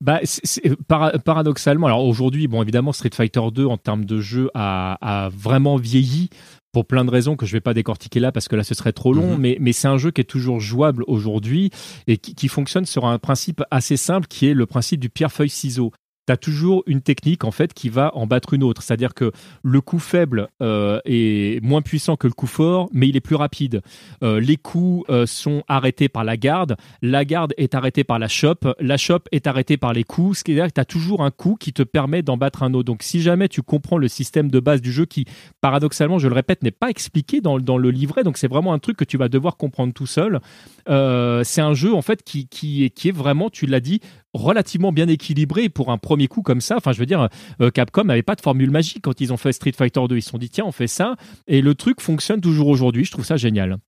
Bah, 0.00 0.20
c'est- 0.22 0.40
c'est- 0.46 0.76
para- 0.86 1.18
paradoxalement, 1.18 1.88
alors 1.88 2.04
aujourd'hui, 2.04 2.46
bon, 2.46 2.62
évidemment, 2.62 2.92
Street 2.92 3.10
Fighter 3.12 3.40
2 3.52 3.66
en 3.66 3.76
termes 3.76 4.04
de 4.04 4.20
jeu 4.20 4.50
a, 4.54 4.96
a 5.00 5.28
vraiment 5.30 5.74
vieilli 5.76 6.30
pour 6.72 6.86
plein 6.86 7.04
de 7.04 7.10
raisons 7.10 7.34
que 7.36 7.46
je 7.46 7.52
vais 7.52 7.60
pas 7.60 7.74
décortiquer 7.74 8.20
là 8.20 8.30
parce 8.32 8.46
que 8.48 8.54
là 8.56 8.62
ce 8.64 8.74
serait 8.74 8.92
trop 8.92 9.12
long, 9.12 9.32
Mhm. 9.34 9.40
mais, 9.40 9.56
mais 9.60 9.72
c'est 9.72 9.88
un 9.88 9.98
jeu 9.98 10.10
qui 10.12 10.20
est 10.20 10.24
toujours 10.24 10.60
jouable 10.60 11.02
aujourd'hui 11.08 11.70
et 12.06 12.18
qui, 12.18 12.34
qui 12.36 12.46
fonctionne 12.48 12.86
sur 12.86 13.04
un 13.06 13.18
principe 13.18 13.62
assez 13.72 13.96
simple 13.96 14.28
qui 14.28 14.46
est 14.46 14.54
le 14.54 14.66
principe 14.66 15.00
du 15.00 15.08
pierre-feuille-ciseau. 15.10 15.92
Tu 16.26 16.32
as 16.32 16.36
toujours 16.36 16.82
une 16.86 17.02
technique 17.02 17.44
en 17.44 17.50
fait 17.50 17.74
qui 17.74 17.88
va 17.88 18.16
en 18.16 18.26
battre 18.26 18.54
une 18.54 18.62
autre, 18.62 18.82
c'est-à-dire 18.82 19.14
que 19.14 19.30
le 19.62 19.80
coup 19.80 19.98
faible 19.98 20.48
euh, 20.62 21.00
est 21.04 21.62
moins 21.62 21.82
puissant 21.82 22.16
que 22.16 22.26
le 22.26 22.32
coup 22.32 22.46
fort, 22.46 22.88
mais 22.92 23.08
il 23.08 23.16
est 23.16 23.20
plus 23.20 23.36
rapide. 23.36 23.82
Euh, 24.22 24.40
les 24.40 24.56
coups 24.56 25.04
euh, 25.10 25.26
sont 25.26 25.62
arrêtés 25.68 26.08
par 26.08 26.24
la 26.24 26.36
garde, 26.36 26.76
la 27.02 27.24
garde 27.24 27.52
est 27.58 27.74
arrêtée 27.74 28.04
par 28.04 28.18
la 28.18 28.28
chope, 28.28 28.66
la 28.80 28.96
chope 28.96 29.28
est 29.32 29.46
arrêtée 29.46 29.76
par 29.76 29.92
les 29.92 30.04
coups, 30.04 30.38
ce 30.38 30.44
qui 30.44 30.52
veut 30.52 30.60
dire 30.60 30.68
que 30.68 30.74
tu 30.74 30.80
as 30.80 30.86
toujours 30.86 31.22
un 31.22 31.30
coup 31.30 31.56
qui 31.58 31.72
te 31.72 31.82
permet 31.82 32.22
d'en 32.22 32.36
battre 32.36 32.62
un 32.62 32.72
autre. 32.72 32.86
Donc 32.86 33.02
si 33.02 33.20
jamais 33.20 33.48
tu 33.48 33.62
comprends 33.62 33.98
le 33.98 34.08
système 34.08 34.50
de 34.50 34.60
base 34.60 34.80
du 34.80 34.92
jeu 34.92 35.04
qui, 35.04 35.26
paradoxalement, 35.60 36.18
je 36.18 36.28
le 36.28 36.34
répète, 36.34 36.62
n'est 36.62 36.70
pas 36.70 36.88
expliqué 36.88 37.40
dans, 37.40 37.58
le 37.58 37.90
livret, 37.90 38.22
donc 38.22 38.38
c'est 38.38 38.48
vraiment 38.48 38.72
un 38.72 38.78
truc 38.78 38.96
que 38.96 39.04
tu 39.04 39.18
vas 39.18 39.28
devoir 39.28 39.56
comprendre 39.56 39.92
tout 39.92 40.06
seul, 40.06 40.40
c'est 40.86 41.60
un 41.60 41.74
jeu 41.74 41.94
en 41.94 42.02
fait 42.02 42.22
qui 42.22 42.84
est 42.84 43.10
vraiment, 43.12 43.50
tu 43.50 43.66
l'as 43.66 43.80
dit, 43.80 44.00
relativement 44.34 44.92
bien 44.92 45.08
équilibré 45.08 45.68
pour 45.68 45.90
un 45.90 45.98
premier 45.98 46.28
coup 46.28 46.42
comme 46.42 46.60
ça. 46.60 46.76
Enfin, 46.76 46.92
je 46.92 46.98
veux 46.98 47.06
dire, 47.06 47.28
euh, 47.62 47.70
Capcom 47.70 48.04
n'avait 48.04 48.22
pas 48.22 48.34
de 48.34 48.40
formule 48.40 48.70
magique 48.70 49.02
quand 49.02 49.20
ils 49.20 49.32
ont 49.32 49.36
fait 49.36 49.52
Street 49.52 49.72
Fighter 49.76 50.00
2. 50.08 50.16
Ils 50.16 50.22
se 50.22 50.30
sont 50.30 50.38
dit, 50.38 50.50
tiens, 50.50 50.64
on 50.66 50.72
fait 50.72 50.86
ça. 50.88 51.14
Et 51.46 51.62
le 51.62 51.74
truc 51.74 52.00
fonctionne 52.00 52.40
toujours 52.40 52.66
aujourd'hui. 52.68 53.04
Je 53.04 53.12
trouve 53.12 53.24
ça 53.24 53.36
génial. 53.36 53.78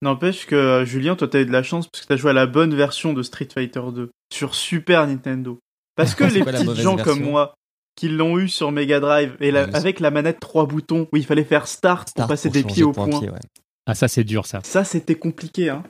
N'empêche 0.00 0.46
que 0.46 0.54
euh, 0.54 0.84
Julien, 0.84 1.16
toi 1.16 1.26
t'as 1.26 1.40
eu 1.40 1.46
de 1.46 1.50
la 1.50 1.62
chance 1.64 1.88
parce 1.88 2.02
que 2.02 2.08
t'as 2.08 2.16
joué 2.16 2.30
à 2.30 2.34
la 2.34 2.46
bonne 2.46 2.72
version 2.74 3.12
de 3.12 3.22
Street 3.22 3.48
Fighter 3.52 3.82
2 3.92 4.10
sur 4.32 4.54
Super 4.54 5.06
Nintendo. 5.06 5.58
Parce 5.96 6.14
que 6.14 6.22
les 6.32 6.44
petits 6.44 6.64
gens 6.76 6.94
version 6.94 6.96
comme 6.98 7.22
moi 7.22 7.54
qui 7.96 8.08
l'ont 8.08 8.38
eu 8.38 8.48
sur 8.48 8.70
Mega 8.70 9.00
Drive 9.00 9.36
et 9.40 9.50
la- 9.50 9.64
Ouais, 9.66 9.74
avec 9.74 9.98
la 9.98 10.12
manette 10.12 10.38
trois 10.38 10.66
boutons 10.66 11.08
où 11.12 11.16
il 11.16 11.24
fallait 11.26 11.42
faire 11.42 11.66
start, 11.66 12.10
Start 12.10 12.26
pour 12.28 12.32
passer 12.32 12.48
pour 12.48 12.54
des 12.54 12.62
pieds 12.62 12.84
au 12.84 12.92
point 12.92 13.08
point. 13.08 13.18
pied, 13.18 13.30
ouais. 13.30 13.40
Ah, 13.86 13.94
ça, 13.96 14.06
c'est 14.06 14.22
dur, 14.22 14.46
ça. 14.46 14.60
Ça 14.62 14.84
c'était 14.84 15.16
compliqué 15.16 15.68
hein. 15.70 15.82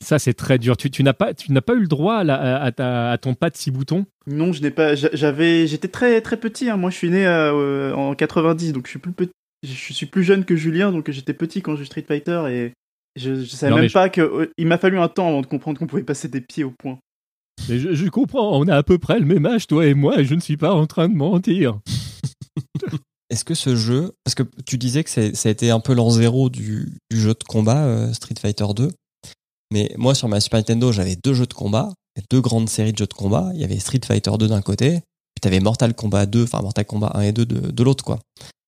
Ça, 0.00 0.18
c'est 0.18 0.34
très 0.34 0.58
dur. 0.58 0.76
Tu, 0.76 0.90
tu 0.90 1.02
n'as 1.02 1.12
pas, 1.12 1.34
tu 1.34 1.52
n'as 1.52 1.60
pas 1.60 1.74
eu 1.74 1.80
le 1.80 1.86
droit 1.86 2.16
à, 2.16 2.24
la- 2.24 2.62
à 2.62 2.72
ta- 2.72 3.10
à 3.12 3.18
ton 3.18 3.34
pas 3.34 3.50
de 3.50 3.56
six 3.56 3.70
boutons? 3.70 4.06
Non, 4.26 4.52
je 4.52 4.62
n'ai 4.62 4.70
pas. 4.70 4.94
j'a- 4.94 5.10
J'avais, 5.12 5.66
j'étais 5.66 5.88
très 5.88 6.20
très 6.20 6.36
petit. 6.36 6.68
hein. 6.70 6.76
Moi, 6.76 6.90
je 6.90 6.96
suis 6.96 7.10
né 7.10 7.26
euh, 7.26 7.94
en 7.94 8.14
90, 8.14 8.72
donc 8.72 8.86
je 8.86 8.90
suis 8.90 8.98
plus 8.98 9.12
petit. 9.12 9.32
Je 9.62 9.92
suis 9.94 10.06
plus 10.06 10.24
jeune 10.24 10.44
que 10.44 10.56
Julien, 10.56 10.92
donc 10.92 11.10
j'étais 11.10 11.32
petit 11.34 11.62
quand 11.62 11.74
je 11.76 11.84
Street 11.84 12.04
Fighter 12.06 12.42
et 12.50 12.72
je, 13.16 13.36
je 13.42 13.46
savais 13.56 13.70
Non, 13.70 13.78
même 13.78 13.88
je- 13.88 13.94
pas 13.94 14.08
que. 14.10 14.20
euh, 14.20 14.52
il 14.58 14.66
m'a 14.66 14.76
fallu 14.78 14.98
un 14.98 15.08
temps 15.08 15.28
avant 15.28 15.40
de 15.40 15.46
comprendre 15.46 15.78
qu'on 15.78 15.86
pouvait 15.86 16.02
passer 16.02 16.28
des 16.28 16.40
pieds 16.42 16.64
au 16.64 16.70
point. 16.78 16.98
Mais 17.68 17.78
je, 17.78 17.94
je 17.94 18.08
comprends. 18.08 18.58
On 18.60 18.68
a 18.68 18.76
à 18.76 18.82
peu 18.82 18.98
près 18.98 19.18
le 19.18 19.24
même 19.24 19.46
âge, 19.46 19.66
toi 19.66 19.86
et 19.86 19.94
moi, 19.94 20.18
et 20.20 20.24
je 20.24 20.34
ne 20.34 20.40
suis 20.40 20.56
pas 20.58 20.74
en 20.74 20.86
train 20.86 21.08
de 21.08 21.14
mentir. 21.14 21.78
Est-ce 23.30 23.44
que 23.44 23.54
ce 23.54 23.74
jeu, 23.74 24.12
parce 24.22 24.34
que 24.34 24.42
tu 24.66 24.76
disais 24.76 25.02
que 25.02 25.10
ça 25.10 25.22
a 25.22 25.50
été 25.50 25.70
un 25.70 25.80
peu 25.80 25.94
l'an 25.94 26.10
zéro 26.10 26.50
du, 26.50 26.88
du 27.10 27.18
jeu 27.18 27.30
de 27.30 27.42
combat 27.48 27.84
euh, 27.84 28.12
Street 28.12 28.34
Fighter 28.40 28.66
2, 28.76 28.88
mais 29.72 29.92
moi 29.96 30.14
sur 30.14 30.28
ma 30.28 30.40
Super 30.40 30.58
Nintendo 30.58 30.92
j'avais 30.92 31.16
deux 31.16 31.34
jeux 31.34 31.46
de 31.46 31.54
combat, 31.54 31.92
deux 32.30 32.40
grandes 32.40 32.68
séries 32.68 32.92
de 32.92 32.98
jeux 32.98 33.06
de 33.06 33.14
combat. 33.14 33.50
Il 33.54 33.60
y 33.60 33.64
avait 33.64 33.78
Street 33.78 34.00
Fighter 34.04 34.30
2 34.38 34.48
d'un 34.48 34.62
côté, 34.62 35.00
puis 35.34 35.40
t'avais 35.40 35.60
Mortal 35.60 35.94
Kombat 35.94 36.26
2, 36.26 36.44
enfin 36.44 36.62
Mortal 36.62 36.84
Kombat 36.84 37.12
1 37.14 37.20
et 37.22 37.32
2 37.32 37.44
de, 37.46 37.82
l'autre 37.82 38.04
quoi. 38.04 38.18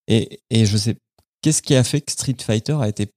Et, 0.07 0.39
et 0.49 0.65
je 0.65 0.77
sais, 0.77 0.97
qu'est-ce 1.41 1.61
qui 1.61 1.75
a 1.75 1.83
fait 1.83 2.01
que 2.01 2.11
Street 2.11 2.37
Fighter 2.41 2.77
a 2.79 2.87
été, 2.87 3.09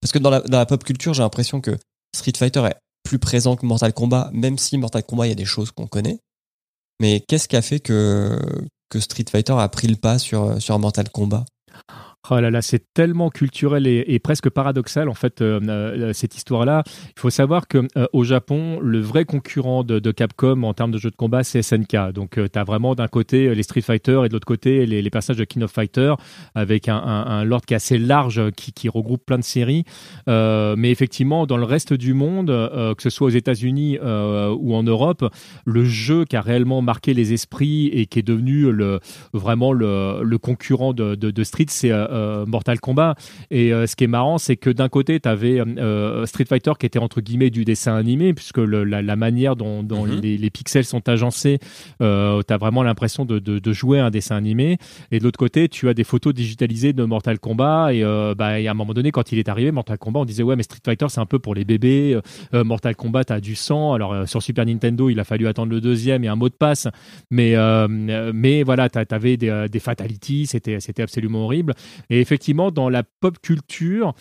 parce 0.00 0.12
que 0.12 0.18
dans 0.18 0.30
la, 0.30 0.40
dans 0.40 0.58
la 0.58 0.66
pop 0.66 0.82
culture 0.84 1.14
j'ai 1.14 1.22
l'impression 1.22 1.60
que 1.60 1.76
Street 2.14 2.32
Fighter 2.36 2.64
est 2.66 2.76
plus 3.02 3.18
présent 3.18 3.56
que 3.56 3.66
Mortal 3.66 3.92
Kombat, 3.92 4.30
même 4.32 4.58
si 4.58 4.78
Mortal 4.78 5.04
Kombat 5.04 5.26
il 5.26 5.30
y 5.30 5.32
a 5.32 5.36
des 5.36 5.44
choses 5.44 5.70
qu'on 5.70 5.86
connaît. 5.86 6.18
Mais 7.00 7.22
qu'est-ce 7.28 7.48
qui 7.48 7.56
a 7.56 7.62
fait 7.62 7.80
que 7.80 8.38
que 8.88 9.00
Street 9.00 9.24
Fighter 9.30 9.54
a 9.58 9.68
pris 9.68 9.88
le 9.88 9.96
pas 9.96 10.18
sur 10.18 10.60
sur 10.62 10.78
Mortal 10.78 11.08
Kombat? 11.10 11.44
Oh 12.30 12.40
là 12.40 12.50
là, 12.50 12.60
c'est 12.60 12.92
tellement 12.92 13.30
culturel 13.30 13.86
et, 13.86 14.18
presque 14.18 14.50
paradoxal 14.50 15.08
en 15.08 15.14
fait 15.14 15.42
euh, 15.42 15.60
euh, 15.68 16.12
cette 16.12 16.36
histoire-là. 16.36 16.82
Il 17.16 17.20
faut 17.20 17.30
savoir 17.30 17.68
que 17.68 17.86
euh, 17.96 18.06
au 18.12 18.24
Japon, 18.24 18.80
le 18.80 19.00
vrai 19.00 19.24
concurrent 19.24 19.84
de, 19.84 20.10
Capcom 20.10 20.62
en 20.62 20.74
termes 20.74 20.90
de 20.90 20.98
jeux 20.98 21.10
de 21.10 21.16
combat, 21.16 21.44
c'est 21.44 21.62
SNK. 21.62 22.12
Donc 22.12 22.32
tu 22.34 22.58
as 22.58 22.64
vraiment 22.64 22.94
d'un 22.94 23.06
côté 23.06 23.54
les 23.54 23.62
Street 23.62 23.80
Fighter 23.80 24.22
et 24.24 24.28
de 24.28 24.32
l'autre 24.32 24.46
côté 24.46 24.86
les, 24.86 25.02
les 25.02 25.10
personnages 25.10 25.38
de 25.38 25.44
King 25.44 25.62
of 25.62 25.70
Fighter 25.70 26.14
avec 26.54 26.88
un, 26.88 27.44
lore 27.44 27.62
qui 27.62 27.74
est 27.74 27.76
assez 27.76 27.98
large, 27.98 28.50
qui, 28.52 28.72
qui 28.72 28.88
regroupe 28.88 29.24
plein 29.24 29.38
de 29.38 29.44
séries. 29.44 29.84
Mais 30.26 30.90
effectivement, 30.90 31.46
dans 31.46 31.56
le 31.56 31.64
reste 31.64 31.92
du 31.92 32.14
monde, 32.14 32.46
que 32.48 33.02
ce 33.02 33.10
soit 33.10 33.26
aux 33.26 33.30
États-Unis 33.30 33.98
ou 34.00 34.74
en 34.74 34.82
Europe, 34.82 35.24
le 35.64 35.84
jeu 35.84 36.24
qui 36.24 36.36
a 36.36 36.40
réellement 36.40 36.82
marqué 36.82 37.14
les 37.14 37.32
esprits 37.32 37.88
et 37.88 38.06
qui 38.06 38.20
est 38.20 38.26
devenu 38.26 38.72
le, 38.72 39.00
vraiment 39.32 39.72
le, 39.72 40.36
concurrent 40.38 40.92
de, 40.92 41.14
de, 41.14 41.44
Street, 41.44 41.66
c'est 41.68 41.92
Mortal 42.46 42.80
Kombat. 42.80 43.14
Et 43.50 43.72
euh, 43.72 43.86
ce 43.86 43.96
qui 43.96 44.04
est 44.04 44.08
marrant, 44.08 44.38
c'est 44.38 44.56
que 44.56 44.70
d'un 44.70 44.88
côté, 44.88 45.20
tu 45.20 45.28
avais 45.28 45.60
euh, 45.60 46.26
Street 46.26 46.44
Fighter 46.48 46.72
qui 46.78 46.86
était 46.86 46.98
entre 46.98 47.20
guillemets 47.20 47.50
du 47.50 47.64
dessin 47.64 47.94
animé, 47.94 48.34
puisque 48.34 48.58
le, 48.58 48.84
la, 48.84 49.02
la, 49.02 49.16
manière 49.16 49.56
dont, 49.56 49.82
dont 49.82 50.06
Mhm. 50.06 50.20
les, 50.20 50.38
les, 50.38 50.50
pixels 50.50 50.84
sont 50.84 51.08
agencés, 51.08 51.58
euh, 52.02 52.42
tu 52.46 52.52
as 52.52 52.56
vraiment 52.56 52.82
l'impression 52.82 53.24
de, 53.24 53.38
de, 53.38 53.58
de, 53.58 53.72
jouer 53.72 53.98
un 54.00 54.10
dessin 54.10 54.36
animé. 54.36 54.78
Et 55.10 55.18
de 55.18 55.24
l'autre 55.24 55.38
côté, 55.38 55.68
tu 55.68 55.88
as 55.88 55.94
des 55.94 56.04
photos 56.04 56.34
digitalisées 56.34 56.92
de 56.92 57.04
Mortal 57.04 57.38
Kombat. 57.38 57.94
Et, 57.94 58.02
euh, 58.04 58.34
bah, 58.36 58.60
et 58.60 58.68
à 58.68 58.70
un 58.70 58.74
moment 58.74 58.94
donné, 58.94 59.10
quand 59.10 59.32
il 59.32 59.38
est 59.38 59.48
arrivé, 59.48 59.70
Mortal 59.72 59.98
Kombat, 59.98 60.20
on 60.20 60.24
disait 60.24 60.42
ouais, 60.42 60.56
mais 60.56 60.62
Street 60.62 60.80
Fighter, 60.84 61.06
c'est 61.08 61.20
un 61.20 61.26
peu 61.26 61.38
pour 61.38 61.54
les 61.54 61.64
bébés. 61.64 62.18
Euh, 62.54 62.64
Mortal 62.64 62.96
Kombat, 62.96 63.24
t'as 63.24 63.40
du 63.40 63.54
sang. 63.54 63.92
Alors 63.94 64.12
euh, 64.12 64.26
sur 64.26 64.42
Super 64.42 64.66
Nintendo, 64.66 65.10
il 65.10 65.18
a 65.20 65.24
fallu 65.24 65.46
attendre 65.46 65.72
le 65.72 65.80
deuxième 65.80 66.24
et 66.24 66.28
un 66.28 66.36
mot 66.36 66.48
de 66.48 66.54
passe. 66.54 66.88
Mais, 67.30 67.56
euh, 67.56 67.88
mais 67.88 68.62
voilà, 68.62 68.88
t'avais 68.88 69.36
des, 69.36 69.66
des 69.70 69.80
fatalities, 69.80 70.46
c'était 70.46 71.02
absolument 71.02 71.44
horrible. 71.44 71.74
Et 72.10 72.20
effectivement, 72.20 72.70
dans 72.70 72.88
la 72.88 73.02
pop 73.20 73.38
culture, 73.40 74.14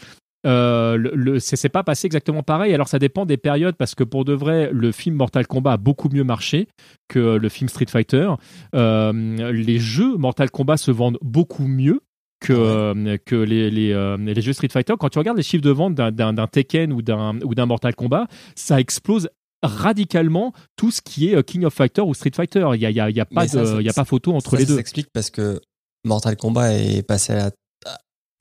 euh, 0.46 0.96
le, 0.96 1.12
le 1.16 1.40
c'est 1.40 1.70
pas 1.70 1.84
passé 1.84 2.06
exactement 2.06 2.44
pareil. 2.44 2.74
Alors 2.74 2.88
ça 2.88 3.00
dépend 3.00 3.26
des 3.26 3.38
périodes 3.38 3.76
parce 3.76 3.96
que 3.96 4.04
pour 4.04 4.26
de 4.26 4.34
vrai, 4.34 4.70
le 4.72 4.92
film 4.92 5.16
Mortal 5.16 5.48
Kombat 5.48 5.74
a 5.74 5.78
beaucoup 5.78 6.10
mieux 6.10 6.24
marché 6.24 6.68
que 7.08 7.38
le 7.38 7.50
film 7.50 7.68
Street 7.68 7.88
Fighter. 7.90 8.30
Euh, 8.76 9.52
les 9.52 9.80
jeux 9.80 10.16
Mortal 10.18 10.52
Kombat 10.52 10.78
se 10.78 10.92
vendent 10.92 11.18
beaucoup 11.22 11.66
mieux 11.68 12.02
que, 12.42 12.54
euh, 12.54 13.18
que 13.26 13.36
les, 13.36 13.72
les, 13.72 13.92
euh, 13.94 14.18
les, 14.18 14.40
jeux 14.42 14.54
Street 14.54 14.68
Fighter. 14.72 14.94
Quand 15.00 15.10
tu 15.10 15.18
regardes 15.18 15.38
les 15.38 15.44
chiffres 15.44 15.64
de 15.64 15.72
vente 15.72 15.96
d'un 15.96 16.48
Tekken 16.48 16.94
ou 16.94 17.02
d'un 17.02 17.66
Mortal 17.66 17.96
Kombat, 17.96 18.28
ça 18.56 18.80
explose 18.80 19.30
radicalement 19.64 20.54
tout 20.76 20.92
ce 20.92 21.02
qui 21.02 21.30
est 21.30 21.44
King 21.44 21.66
of 21.66 21.74
Fighter 21.74 22.02
ou 22.02 22.14
Street 22.14 22.32
Fighter. 22.36 22.68
Il 22.76 22.82
y 22.82 22.86
a, 22.86 22.92
y 22.92 23.00
a, 23.00 23.10
il 23.10 23.16
y 23.16 23.20
a 23.22 23.26
pas 23.26 23.48
ça, 23.48 23.62
de, 23.62 23.66
ça- 23.66 23.82
y 23.82 23.90
a 23.90 23.94
pas 23.94 24.06
photo 24.06 24.34
entre 24.34 24.52
Ça, 24.52 24.58
les 24.58 24.64
ça 24.66 24.70
deux. 24.70 24.76
s'explique 24.76 25.08
parce 25.12 25.32
que 25.32 25.60
Mortal 26.06 26.36
Kombat 26.38 26.74
est 26.74 27.02
passé 27.08 27.34
à, 27.34 27.50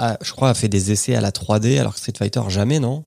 je 0.00 0.32
crois, 0.32 0.50
a 0.50 0.54
fait 0.54 0.68
des 0.68 0.92
essais 0.92 1.14
à 1.14 1.20
la 1.20 1.30
3D 1.30 1.78
alors 1.78 1.94
que 1.94 2.00
Street 2.00 2.12
Fighter 2.16 2.42
jamais, 2.48 2.80
non? 2.80 3.04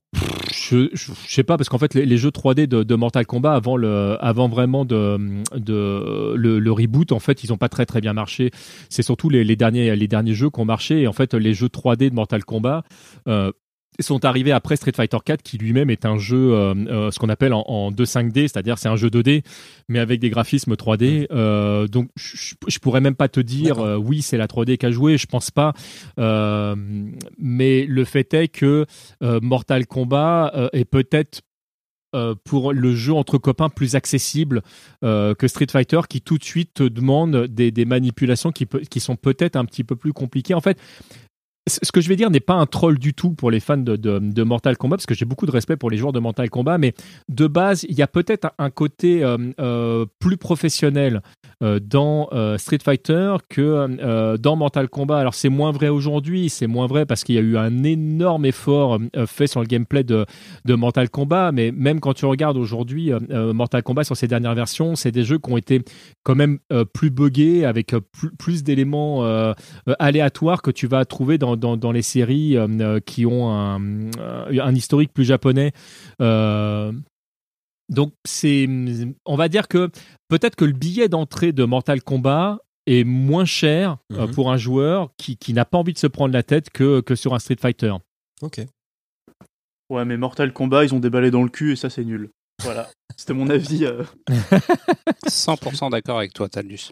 Je, 0.50 0.88
sais 1.26 1.44
pas 1.44 1.56
parce 1.56 1.68
qu'en 1.68 1.78
fait 1.78 1.94
les, 1.94 2.18
jeux 2.18 2.30
3D 2.30 2.66
de, 2.66 2.94
Mortal 2.94 3.26
Kombat 3.26 3.54
avant 3.54 3.76
le 3.76 4.16
avant 4.20 4.48
vraiment 4.48 4.84
de, 4.84 5.42
de 5.54 6.34
le, 6.34 6.72
reboot 6.72 7.12
en 7.12 7.20
fait 7.20 7.44
ils 7.44 7.52
ont 7.52 7.56
pas 7.56 7.68
très 7.68 7.86
très 7.86 8.00
bien 8.00 8.12
marché. 8.12 8.50
C'est 8.90 9.02
surtout 9.02 9.30
les, 9.30 9.44
les 9.44 9.56
derniers 9.56 9.94
les 9.94 10.08
derniers 10.08 10.34
jeux 10.34 10.50
qui 10.50 10.60
ont 10.60 10.64
marché 10.64 11.02
et 11.02 11.06
en 11.06 11.12
fait 11.12 11.34
les 11.34 11.54
jeux 11.54 11.68
3D 11.68 12.10
de 12.10 12.14
Mortal 12.14 12.44
Kombat 12.44 12.82
euh, 13.28 13.52
sont 14.00 14.24
arrivés 14.24 14.52
après 14.52 14.76
Street 14.76 14.92
Fighter 14.94 15.18
4 15.24 15.42
qui 15.42 15.58
lui-même 15.58 15.90
est 15.90 16.04
un 16.06 16.18
jeu 16.18 16.52
euh, 16.54 16.74
euh, 16.88 17.10
ce 17.10 17.18
qu'on 17.18 17.28
appelle 17.28 17.52
en, 17.52 17.62
en 17.66 17.90
2.5D 17.90 18.42
c'est-à-dire 18.42 18.78
c'est 18.78 18.88
un 18.88 18.96
jeu 18.96 19.08
2D 19.08 19.42
mais 19.88 19.98
avec 19.98 20.20
des 20.20 20.30
graphismes 20.30 20.74
3D 20.74 21.26
Euh, 21.30 21.88
donc 21.88 22.08
je, 22.16 22.78
pourrais 22.80 23.00
même 23.00 23.16
pas 23.16 23.28
te 23.28 23.40
dire 23.40 23.78
euh, 23.80 23.96
oui 23.96 24.22
c'est 24.22 24.36
la 24.36 24.46
3D 24.46 24.76
qui 24.76 24.86
a 24.86 24.90
joué 24.90 25.18
je 25.18 25.26
pense 25.26 25.50
pas. 25.50 25.72
Mais 26.16 27.84
le 27.86 28.04
fait 28.04 28.32
est 28.34 28.48
que 28.48 28.86
Mortal 29.20 29.86
Kombat 29.86 30.70
est 30.72 30.84
peut-être 30.84 31.42
euh, 32.14 32.34
pour 32.42 32.72
le 32.72 32.94
jeu 32.94 33.12
entre 33.12 33.36
copains 33.36 33.68
plus 33.68 33.94
accessible 33.94 34.62
euh, 35.04 35.34
que 35.34 35.46
Street 35.46 35.66
Fighter 35.70 36.00
qui 36.08 36.22
tout 36.22 36.38
de 36.38 36.44
suite 36.44 36.72
te 36.72 36.82
demande 36.82 37.46
des, 37.48 37.70
des 37.70 37.84
manipulations 37.84 38.50
qui, 38.50 38.64
peut- 38.64 38.80
qui 38.80 39.00
sont 39.00 39.16
peut-être 39.16 39.56
un 39.56 39.66
petit 39.66 39.84
peu 39.84 39.94
plus 39.94 40.14
compliquées. 40.14 40.54
En 40.54 40.62
fait, 40.62 40.78
ce 41.68 41.92
que 41.92 42.00
je 42.00 42.08
vais 42.08 42.16
dire 42.16 42.30
n'est 42.30 42.40
pas 42.40 42.54
un 42.54 42.66
troll 42.66 42.98
du 42.98 43.14
tout 43.14 43.32
pour 43.32 43.50
les 43.50 43.60
fans 43.60 43.76
de, 43.76 44.42
Mortal 44.42 44.76
Kombat, 44.76 44.96
parce 44.96 45.06
que 45.06 45.14
j'ai 45.14 45.24
beaucoup 45.24 45.46
de 45.46 45.50
respect 45.50 45.76
pour 45.76 45.90
les 45.90 45.96
joueurs 45.96 46.12
de 46.12 46.20
Mortal 46.20 46.48
Kombat, 46.50 46.78
mais 46.78 46.94
de 47.28 47.46
base, 47.46 47.84
il 47.88 47.96
y 47.96 48.02
a 48.02 48.06
peut-être 48.06 48.50
un- 48.58 48.70
côté 48.70 49.24
euh, 49.24 49.36
euh, 49.60 50.06
plus 50.20 50.36
professionnel 50.36 51.20
euh, 51.64 51.80
dans 51.80 52.28
Street 52.58 52.78
Fighter 52.82 53.36
que 53.48 54.36
dans 54.36 54.56
Mortal 54.56 54.88
Kombat. 54.88 55.18
Alors 55.18 55.34
c'est 55.34 55.48
moins 55.48 55.72
vrai 55.72 55.88
aujourd'hui, 55.88 56.48
c'est 56.48 56.66
moins 56.66 56.86
vrai 56.86 57.06
parce 57.06 57.24
qu'il 57.24 57.34
y 57.34 57.38
a 57.38 57.40
eu 57.40 57.56
un 57.56 57.82
énorme 57.82 58.44
effort 58.44 58.98
fait 59.26 59.46
sur 59.46 59.60
le 59.60 59.66
gameplay 59.66 60.04
de, 60.04 60.26
Mortal 60.66 61.10
Kombat, 61.10 61.50
mais 61.52 61.72
même 61.72 61.98
quand 61.98 62.14
tu 62.14 62.26
regardes 62.26 62.56
aujourd'hui 62.56 63.10
Mortal 63.30 63.82
Kombat 63.82 64.04
sur 64.04 64.16
ces 64.16 64.28
dernières 64.28 64.54
versions, 64.54 64.94
c'est 64.94 65.10
des 65.10 65.24
jeux 65.24 65.38
qui 65.38 65.50
ont 65.50 65.56
été 65.56 65.82
quand 66.22 66.36
même 66.36 66.58
plus 66.92 67.10
buggés, 67.10 67.64
avec 67.64 67.94
plus, 68.38 68.62
d'éléments 68.62 69.24
aléatoires 69.98 70.62
que 70.62 70.70
tu 70.70 70.86
vas 70.86 71.04
trouver 71.04 71.38
dans, 71.38 71.56
dans, 71.58 71.76
dans 71.76 71.92
les 71.92 72.02
séries 72.02 72.56
euh, 72.56 72.66
euh, 72.80 73.00
qui 73.00 73.26
ont 73.26 73.50
un, 73.50 73.80
euh, 74.18 74.60
un 74.62 74.74
historique 74.74 75.12
plus 75.12 75.24
japonais. 75.24 75.72
Euh, 76.22 76.92
donc 77.90 78.12
c'est, 78.26 78.68
on 79.24 79.36
va 79.36 79.48
dire 79.48 79.66
que 79.68 79.90
peut-être 80.28 80.56
que 80.56 80.64
le 80.64 80.72
billet 80.72 81.08
d'entrée 81.08 81.52
de 81.52 81.64
Mortal 81.64 82.02
Kombat 82.02 82.58
est 82.86 83.04
moins 83.04 83.44
cher 83.44 83.98
euh, 84.12 84.26
Mhm. 84.26 84.34
pour 84.34 84.50
un 84.52 84.56
joueur 84.56 85.10
qui, 85.18 85.36
qui 85.36 85.52
n'a 85.52 85.64
pas 85.64 85.78
envie 85.78 85.92
de 85.92 85.98
se 85.98 86.06
prendre 86.06 86.32
la 86.32 86.42
tête 86.42 86.70
que, 86.70 87.00
que 87.00 87.14
sur 87.14 87.34
un 87.34 87.38
Street 87.38 87.56
Fighter. 87.60 87.94
Ok. 88.42 88.60
Ouais, 89.90 90.04
mais 90.04 90.16
Mortal 90.18 90.52
Kombat, 90.52 90.84
ils 90.84 90.94
ont 90.94 90.98
déballé 91.00 91.30
dans 91.30 91.42
le 91.42 91.48
cul 91.48 91.72
et 91.72 91.76
ça, 91.76 91.88
c'est 91.90 92.04
nul. 92.04 92.28
Voilà. 92.62 92.88
C'était 93.16 93.32
mon 93.34 93.48
avis. 93.48 93.84
euh. 93.86 94.04
100% 95.26 95.90
d'accord 95.90 96.18
avec 96.18 96.32
toi, 96.34 96.48
Taldus. 96.48 96.90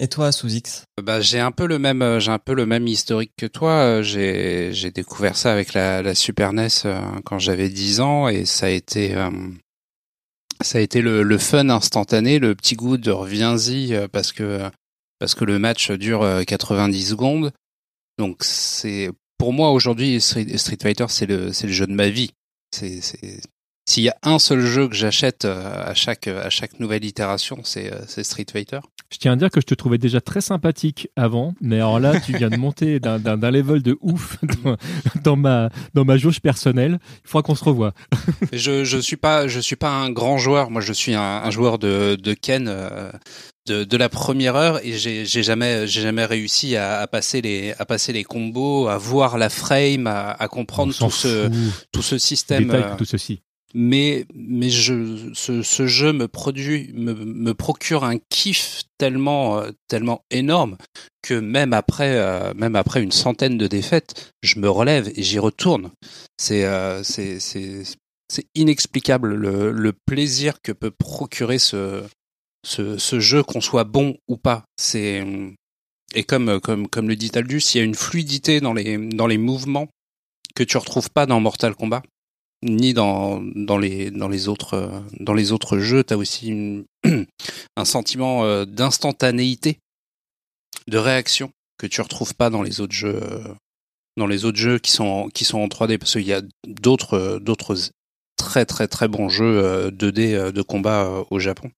Et 0.00 0.06
toi, 0.08 0.30
sous 0.30 0.48
X 0.48 0.84
Bah, 1.02 1.20
j'ai 1.20 1.40
un 1.40 1.50
peu 1.50 1.66
le 1.66 1.78
même, 1.78 2.02
euh, 2.02 2.20
j'ai 2.20 2.30
un 2.30 2.38
peu 2.38 2.54
le 2.54 2.66
même 2.66 2.86
historique 2.86 3.32
que 3.36 3.46
toi. 3.46 3.72
Euh, 3.72 4.02
J'ai, 4.02 4.72
j'ai 4.72 4.90
découvert 4.92 5.36
ça 5.36 5.52
avec 5.52 5.72
la, 5.74 6.02
la 6.02 6.14
Super 6.14 6.52
NES 6.52 6.68
euh, 6.84 7.00
quand 7.24 7.38
j'avais 7.38 7.68
10 7.68 8.00
ans 8.00 8.28
et 8.28 8.44
ça 8.44 8.66
a 8.66 8.70
été, 8.70 9.16
euh, 9.16 9.30
ça 10.60 10.78
a 10.78 10.80
été 10.80 11.02
le, 11.02 11.22
le 11.22 11.38
fun 11.38 11.68
instantané, 11.68 12.38
le 12.38 12.54
petit 12.54 12.76
goût 12.76 12.96
de 12.96 13.10
reviens-y 13.10 13.94
euh, 13.94 14.06
parce 14.08 14.32
que 14.32 14.70
parce 15.18 15.34
que 15.34 15.44
le 15.44 15.58
match 15.58 15.90
dure 15.90 16.22
euh, 16.22 16.44
90 16.44 17.08
secondes. 17.08 17.52
Donc 18.18 18.44
c'est 18.44 19.10
pour 19.36 19.52
moi 19.52 19.70
aujourd'hui 19.72 20.20
Street 20.20 20.46
Fighter 20.80 21.06
c'est 21.08 21.26
le 21.26 21.52
c'est 21.52 21.66
le 21.66 21.72
jeu 21.72 21.86
de 21.88 21.92
ma 21.92 22.08
vie. 22.08 22.30
C'est 22.72 23.00
c'est 23.00 23.40
s'il 23.88 24.02
y 24.02 24.08
a 24.10 24.16
un 24.22 24.38
seul 24.38 24.60
jeu 24.60 24.86
que 24.86 24.94
j'achète 24.94 25.44
euh, 25.46 25.82
à 25.90 25.94
chaque 25.94 26.28
à 26.28 26.50
chaque 26.50 26.78
nouvelle 26.78 27.04
itération, 27.04 27.60
c'est 27.64 27.92
euh, 27.92 28.00
c'est 28.06 28.22
Street 28.22 28.46
Fighter. 28.52 28.80
Je 29.10 29.16
tiens 29.16 29.32
à 29.32 29.36
dire 29.36 29.48
que 29.50 29.62
je 29.62 29.64
te 29.66 29.72
trouvais 29.74 29.96
déjà 29.96 30.20
très 30.20 30.42
sympathique 30.42 31.08
avant, 31.16 31.54
mais 31.62 31.76
alors 31.76 31.98
là, 31.98 32.20
tu 32.20 32.36
viens 32.36 32.50
de 32.50 32.58
monter 32.58 33.00
d'un- 33.00 33.18
level 33.50 33.80
de 33.82 33.96
ouf 34.02 34.36
dans, 34.62 34.76
dans 35.24 35.36
ma, 35.36 35.70
dans 35.94 36.04
ma 36.04 36.18
jauge 36.18 36.40
personnelle. 36.40 36.98
Il 37.24 37.28
faudra 37.30 37.42
qu'on 37.42 37.54
se 37.54 37.64
revoie. 37.64 37.94
Je 38.52 38.84
je 38.84 38.98
suis 38.98 39.16
pas 39.16 39.48
je 39.48 39.60
suis 39.60 39.76
pas 39.76 39.88
un 39.90 40.10
grand 40.10 40.36
joueur. 40.36 40.70
Moi, 40.70 40.82
je 40.82 40.92
suis 40.92 41.14
un, 41.14 41.22
un 41.22 41.50
joueur 41.50 41.78
de 41.78 42.18
de 42.22 42.34
Ken 42.34 42.66
euh, 42.68 43.10
de 43.66 43.84
de 43.84 43.96
la 43.96 44.10
première 44.10 44.56
heure 44.56 44.84
et 44.84 44.92
j'ai 44.98 45.24
jamais 45.42 45.86
j'ai 45.86 46.02
jamais 46.02 46.26
réussi 46.26 46.76
à, 46.76 46.98
à 47.00 47.06
passer 47.06 47.40
les 47.40 47.72
à 47.78 47.86
passer 47.86 48.12
les 48.12 48.24
combos, 48.24 48.88
à 48.88 48.98
voir 48.98 49.38
la 49.38 49.48
frame, 49.48 50.06
à, 50.06 50.32
à 50.32 50.48
comprendre 50.48 50.92
tout 50.94 51.10
ce 51.10 51.48
tout 51.92 52.02
ce 52.02 52.18
système. 52.18 52.70
Euh, 52.70 52.94
tout 52.98 53.06
ceci. 53.06 53.40
Mais 53.74 54.26
mais 54.34 54.70
je 54.70 55.30
ce, 55.34 55.62
ce 55.62 55.86
jeu 55.86 56.12
me 56.12 56.26
produit 56.26 56.90
me, 56.94 57.12
me 57.12 57.52
procure 57.54 58.04
un 58.04 58.16
kiff 58.30 58.82
tellement 58.96 59.60
euh, 59.60 59.70
tellement 59.88 60.24
énorme 60.30 60.76
que 61.22 61.34
même 61.34 61.72
après 61.72 62.16
euh, 62.16 62.54
même 62.54 62.76
après 62.76 63.02
une 63.02 63.12
centaine 63.12 63.58
de 63.58 63.66
défaites 63.66 64.32
je 64.42 64.58
me 64.58 64.70
relève 64.70 65.10
et 65.14 65.22
j'y 65.22 65.38
retourne. 65.38 65.90
C'est 66.38 66.64
euh, 66.64 67.02
c'est 67.02 67.38
c'est 67.40 68.46
inexplicable 68.54 69.34
le, 69.34 69.70
le 69.72 69.92
plaisir 69.92 70.60
que 70.62 70.72
peut 70.72 70.90
procurer 70.90 71.58
ce 71.58 72.04
ce, 72.64 72.98
ce 72.98 73.20
jeu 73.20 73.42
qu'on 73.42 73.60
soit 73.60 73.84
bon 73.84 74.16
ou 74.28 74.36
pas. 74.36 74.64
C'est 74.76 75.24
et 76.14 76.24
comme 76.24 76.60
comme 76.60 76.88
comme 76.88 77.08
le 77.08 77.16
dit 77.16 77.30
Aldus 77.34 77.74
il 77.74 77.78
y 77.78 77.80
a 77.80 77.84
une 77.84 77.94
fluidité 77.94 78.60
dans 78.60 78.72
les 78.72 78.96
dans 78.96 79.26
les 79.26 79.38
mouvements 79.38 79.88
que 80.54 80.64
tu 80.64 80.76
retrouves 80.78 81.10
pas 81.10 81.26
dans 81.26 81.40
Mortal 81.40 81.74
Kombat 81.74 82.02
ni 82.62 82.92
dans 82.94 83.40
dans 83.54 83.78
les 83.78 84.10
dans 84.10 84.28
les 84.28 84.48
autres 84.48 84.74
euh, 84.74 85.00
dans 85.20 85.34
les 85.34 85.52
autres 85.52 85.78
jeux. 85.78 86.04
Tu 86.04 86.14
as 86.14 86.18
aussi 86.18 86.48
une- 86.48 86.84
un 87.76 87.84
sentiment 87.84 88.44
euh, 88.44 88.64
d'instantanéité 88.64 89.78
de 90.88 90.98
réaction 90.98 91.50
que 91.78 91.86
tu 91.86 92.00
retrouves 92.00 92.34
pas 92.34 92.50
dans 92.50 92.62
les 92.62 92.80
autres 92.80 92.94
jeux 92.94 93.20
euh, 93.22 93.54
dans 94.16 94.26
les 94.26 94.44
autres 94.44 94.58
jeux 94.58 94.78
qui 94.78 94.90
sont 94.90 95.28
qui 95.32 95.44
sont 95.44 95.58
en 95.58 95.68
3D 95.68 95.98
parce 95.98 96.12
qu'il 96.12 96.22
y 96.26 96.32
a 96.32 96.42
d'autres 96.66 97.38
d'autres 97.40 97.76
très 98.36 98.64
très 98.66 98.88
très 98.88 99.08
bons 99.08 99.28
jeux 99.28 99.62
euh, 99.62 99.90
2D 99.90 100.34
euh, 100.34 100.52
de 100.52 100.62
combat 100.62 101.24
au 101.30 101.38
Japon 101.38 101.70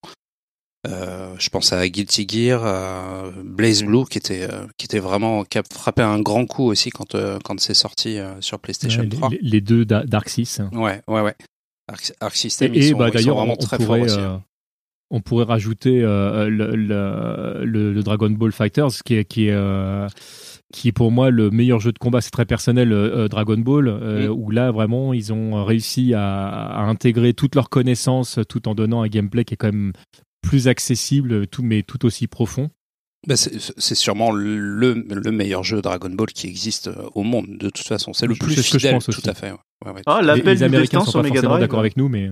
euh, 0.87 1.35
je 1.37 1.49
pense 1.49 1.73
à 1.73 1.87
Guilty 1.87 2.27
Gear, 2.27 2.65
à 2.65 3.25
Blaze 3.43 3.83
Blue 3.83 4.05
qui 4.05 4.17
était 4.17 4.47
euh, 4.49 4.65
qui 4.77 4.85
était 4.85 4.99
vraiment 4.99 5.43
qui 5.43 5.57
a 5.59 5.63
frappé 5.71 6.01
un 6.01 6.19
grand 6.19 6.45
coup 6.45 6.63
aussi 6.63 6.89
quand 6.89 7.13
euh, 7.15 7.37
quand 7.43 7.59
c'est 7.59 7.73
sorti 7.75 8.17
sur 8.39 8.59
PlayStation 8.59 9.03
Ouais, 9.03 9.09
3. 9.09 9.29
les, 9.29 9.39
les 9.41 9.61
deux 9.61 9.85
Da- 9.85 10.03
Dark 10.05 10.27
Six. 10.29 10.59
Ouais, 10.71 11.01
ouais, 11.07 11.21
ouais. 11.21 11.35
Arc, 11.87 12.13
Arc 12.19 12.35
Et, 12.45 12.47
ils 12.47 12.77
et 12.77 12.89
sont, 12.91 12.97
bah, 12.97 13.07
ils 13.07 13.11
sont 13.11 13.17
d'ailleurs, 13.19 13.35
vraiment 13.37 13.53
on, 13.53 13.63
on 13.63 13.65
très 13.65 13.77
forts 13.77 13.85
pourrait, 13.85 14.01
aussi. 14.01 14.17
on 15.09 15.19
pourrait 15.21 15.45
rajouter 15.45 16.01
euh, 16.01 16.47
le, 16.49 16.75
le, 16.75 17.65
le- 17.65 17.93
le 17.93 18.03
Dragon 18.03 18.29
Ball 18.29 18.51
Fighters, 18.53 18.91
qui 19.03 19.15
est, 19.15 19.25
qui 19.25 19.47
est, 19.47 19.51
euh, 19.51 20.07
qui 20.73 20.87
est 20.87 20.91
pour 20.93 21.11
moi 21.11 21.31
le 21.31 21.49
meilleur 21.51 21.79
jeu 21.81 21.91
de 21.91 21.97
combat. 21.99 22.21
C'est 22.21 22.31
très 22.31 22.45
personnel, 22.45 22.93
euh, 22.93 23.27
Dragon 23.27 23.57
Ball, 23.57 23.87
euh, 23.89 24.27
Mm. 24.29 24.31
où 24.31 24.51
là, 24.51 24.71
vraiment, 24.71 25.11
ils 25.13 25.33
ont 25.33 25.65
réussi 25.65 26.13
à, 26.13 26.45
à 26.47 26.83
intégrer 26.85 27.33
toutes 27.33 27.55
leurs 27.55 27.69
connaissances 27.69 28.39
tout 28.47 28.67
en 28.69 28.73
donnant 28.75 29.01
un 29.01 29.07
gameplay 29.07 29.43
qui 29.43 29.55
est 29.55 29.57
quand 29.57 29.67
même 29.73 29.91
plus 30.41 30.67
accessible, 30.67 31.47
tout, 31.47 31.63
mais 31.63 31.83
tout 31.83 32.05
aussi 32.05 32.27
profond. 32.27 32.69
Bah, 33.27 33.35
c'est 33.37 33.93
sûrement 33.95 34.31
le, 34.31 34.93
le 34.93 35.31
meilleur 35.31 35.63
jeu 35.63 35.81
Dragon 35.81 36.09
Ball 36.09 36.27
qui 36.27 36.47
existe 36.47 36.87
euh, 36.87 37.07
au 37.13 37.21
monde, 37.21 37.45
de 37.57 37.69
toute 37.69 37.87
façon. 37.87 38.13
C'est 38.13 38.25
le 38.25 38.33
plus 38.33 38.55
ce 38.55 38.61
que 38.61 38.63
je 38.63 38.77
fidèle, 38.79 38.93
pense 38.95 39.05
tout 39.05 39.21
à 39.29 39.35
fait. 39.35 39.51
ouais. 39.51 40.01
Ah, 40.07 40.21
Les, 40.21 40.27
l'appel 40.27 40.45
les 40.45 40.55
du 40.55 40.63
Américains 40.63 40.97
destin 40.99 41.05
sont 41.05 41.11
sur 41.11 41.19
pas 41.19 41.23
Mega 41.23 41.35
forcément 41.35 41.51
Drive. 41.53 41.61
d'accord 41.61 41.79
avec 41.79 41.97
nous, 41.97 42.09
mais 42.09 42.31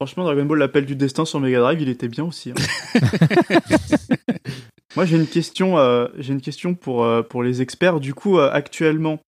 Franchement, 0.00 0.24
Dragon 0.24 0.44
Ball, 0.44 0.58
l'appel 0.58 0.86
du 0.86 0.96
destin 0.96 1.24
sur 1.24 1.38
Mega 1.38 1.60
Drive, 1.60 1.80
il 1.80 1.88
était 1.88 2.08
bien 2.08 2.24
aussi. 2.24 2.50
hein. 2.50 2.54
Moi, 4.96 5.04
j'ai 5.06 5.16
une 5.16 5.26
question. 5.28 5.78
euh, 5.78 6.08
j'ai 6.18 6.32
une 6.32 6.40
question 6.40 6.74
pour 6.74 7.04
euh, 7.04 7.22
pour 7.22 7.44
les 7.44 7.62
experts. 7.62 8.00
Du 8.00 8.14
coup, 8.14 8.38
euh, 8.38 8.50
actuellement, 8.52 9.20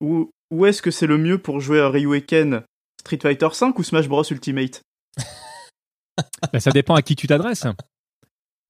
où 0.00 0.30
où 0.50 0.66
est-ce 0.66 0.82
que 0.82 0.90
c'est 0.90 1.06
le 1.06 1.18
mieux 1.18 1.38
pour 1.38 1.60
jouer 1.60 1.80
à 1.80 1.88
Ryu 1.88 2.16
et 2.16 2.22
Ken? 2.22 2.62
Street 3.00 3.18
Fighter 3.22 3.48
5 3.52 3.78
ou 3.78 3.84
Smash 3.84 4.08
Bros 4.08 4.24
Ultimate? 4.28 4.82
Bah, 6.52 6.60
ça 6.60 6.70
dépend 6.70 6.94
à 6.94 7.02
qui 7.02 7.16
tu 7.16 7.26
t'adresses. 7.26 7.66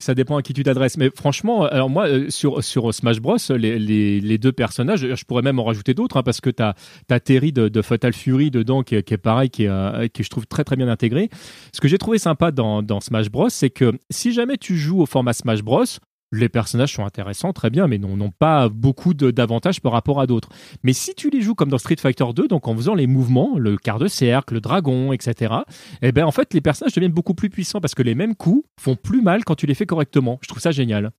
Ça 0.00 0.14
dépend 0.14 0.36
à 0.36 0.42
qui 0.42 0.52
tu 0.52 0.62
t'adresses. 0.62 0.96
Mais 0.96 1.10
franchement, 1.14 1.64
alors 1.64 1.90
moi, 1.90 2.06
euh, 2.06 2.30
sur, 2.30 2.62
sur 2.62 2.94
Smash 2.94 3.20
Bros, 3.20 3.36
les, 3.50 3.78
les, 3.78 4.20
les 4.20 4.38
deux 4.38 4.52
personnages, 4.52 5.14
je 5.14 5.24
pourrais 5.24 5.42
même 5.42 5.58
en 5.58 5.64
rajouter 5.64 5.92
d'autres, 5.92 6.16
hein, 6.16 6.22
parce 6.22 6.40
que 6.40 6.50
tu 6.50 6.62
as, 6.62 7.20
Terry 7.20 7.52
de, 7.52 7.82
Fatal 7.82 8.12
Fury 8.12 8.50
dedans, 8.50 8.82
qui, 8.82 9.02
qui 9.02 9.14
est 9.14 9.18
pareil, 9.18 9.50
qui 9.50 9.64
est, 9.64 9.68
euh, 9.68 10.06
qui 10.08 10.22
je 10.22 10.30
trouve 10.30 10.46
très 10.46 10.62
très 10.62 10.76
bien 10.76 10.88
intégré. 10.88 11.30
Ce 11.72 11.80
que 11.80 11.88
j'ai 11.88 11.98
trouvé 11.98 12.18
sympa 12.18 12.52
dans 12.52 13.00
Smash 13.00 13.28
Bros, 13.30 13.48
c'est 13.48 13.70
que 13.70 13.92
si 14.10 14.32
jamais 14.32 14.56
tu 14.56 14.76
joues 14.76 15.00
au 15.00 15.06
format 15.06 15.32
Smash 15.32 15.62
Bros, 15.62 15.84
les 16.32 16.48
personnages 16.48 16.92
sont 16.92 17.04
intéressants, 17.04 17.52
très 17.52 17.70
bien, 17.70 17.86
mais 17.86 17.98
n'ont 17.98 18.30
pas 18.30 18.68
beaucoup 18.68 19.14
d'avantages 19.14 19.80
par 19.80 19.92
rapport 19.92 20.20
à 20.20 20.26
d'autres. 20.26 20.48
Mais 20.82 20.92
si 20.92 21.14
tu 21.14 21.30
les 21.30 21.40
joues 21.40 21.54
comme 21.54 21.70
dans 21.70 21.78
Street 21.78 21.96
Fighter 21.98 22.26
2, 22.34 22.48
donc 22.48 22.68
en 22.68 22.76
faisant 22.76 22.94
les 22.94 23.06
mouvements, 23.06 23.58
le 23.58 23.76
quart 23.76 23.98
de 23.98 24.08
cercle, 24.08 24.54
le 24.54 24.60
dragon, 24.60 25.12
etc., 25.12 25.54
eh 26.02 26.12
ben 26.12 26.24
en 26.24 26.32
fait 26.32 26.52
les 26.54 26.60
personnages 26.60 26.94
deviennent 26.94 27.12
beaucoup 27.12 27.34
plus 27.34 27.50
puissants 27.50 27.80
parce 27.80 27.94
que 27.94 28.02
les 28.02 28.14
mêmes 28.14 28.34
coups 28.34 28.66
font 28.80 28.96
plus 28.96 29.22
mal 29.22 29.44
quand 29.44 29.54
tu 29.54 29.66
les 29.66 29.74
fais 29.74 29.86
correctement. 29.86 30.38
Je 30.42 30.48
trouve 30.48 30.60
ça 30.60 30.70
génial. 30.70 31.12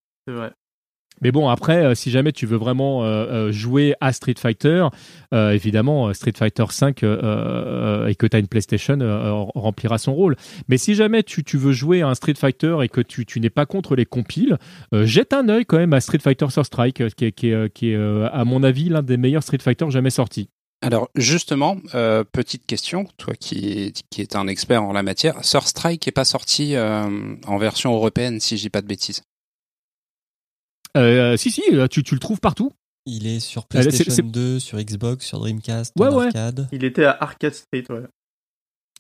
Mais 1.21 1.31
bon, 1.31 1.49
après, 1.49 1.83
euh, 1.83 1.95
si 1.95 2.11
jamais 2.11 2.31
tu 2.31 2.45
veux 2.45 2.57
vraiment 2.57 3.03
euh, 3.03 3.07
euh, 3.07 3.51
jouer 3.51 3.95
à 4.01 4.13
Street 4.13 4.35
Fighter, 4.37 4.87
évidemment, 5.31 6.11
Street 6.13 6.33
Fighter 6.35 6.65
5 6.69 7.03
et 7.03 8.15
que 8.15 8.25
tu 8.25 8.35
as 8.35 8.39
une 8.39 8.47
PlayStation 8.47 8.97
remplira 9.53 9.97
son 9.97 10.13
rôle. 10.13 10.35
Mais 10.67 10.77
si 10.77 10.95
jamais 10.95 11.23
tu, 11.23 11.43
veux 11.57 11.71
jouer 11.71 12.01
à 12.01 12.07
un 12.07 12.15
Street 12.15 12.33
Fighter 12.35 12.77
et 12.81 12.89
que 12.89 13.01
tu, 13.01 13.39
n'es 13.39 13.49
pas 13.49 13.65
contre 13.65 13.95
les 13.95 14.05
compiles, 14.05 14.57
jette 14.91 15.33
un 15.33 15.47
œil 15.49 15.65
quand 15.65 15.77
même 15.77 15.93
à 15.93 16.01
Street 16.01 16.19
Fighter 16.19 16.49
Sur 16.49 16.65
Strike, 16.65 17.15
qui 17.15 17.25
est, 17.25 17.73
qui 17.73 17.95
à 17.95 18.43
mon 18.43 18.63
avis, 18.63 18.89
l'un 18.89 19.03
des 19.03 19.17
meilleurs 19.17 19.43
Street 19.43 19.59
Fighter 19.61 19.85
jamais 19.89 20.09
sortis. 20.09 20.49
Alors 20.81 21.09
justement, 21.15 21.77
petite 22.31 22.65
question, 22.65 23.05
toi 23.17 23.35
qui, 23.35 23.93
qui 24.09 24.21
es 24.21 24.35
un 24.35 24.47
expert 24.47 24.83
en 24.83 24.93
la 24.93 25.03
matière, 25.03 25.43
Sur 25.45 25.67
Strike 25.67 26.07
n'est 26.07 26.11
pas 26.11 26.25
sorti 26.25 26.75
en 26.77 27.57
version 27.57 27.93
européenne, 27.93 28.39
si 28.39 28.55
dis 28.55 28.69
pas 28.69 28.81
de 28.81 28.87
bêtises? 28.87 29.21
Euh, 30.97 31.37
si, 31.37 31.51
si, 31.51 31.61
euh, 31.71 31.87
tu, 31.87 32.03
tu 32.03 32.15
le 32.15 32.19
trouves 32.19 32.39
partout. 32.39 32.71
Il 33.05 33.27
est 33.27 33.39
sur 33.39 33.65
PlayStation 33.65 34.23
2, 34.23 34.59
sur 34.59 34.77
Xbox, 34.79 35.25
sur 35.25 35.39
Dreamcast, 35.39 35.93
ouais, 35.99 36.07
en 36.07 36.19
arcade. 36.19 36.67
Il 36.71 36.83
était 36.83 37.05
à 37.05 37.17
Arcade 37.19 37.53
Street, 37.53 37.85
ouais. 37.89 38.03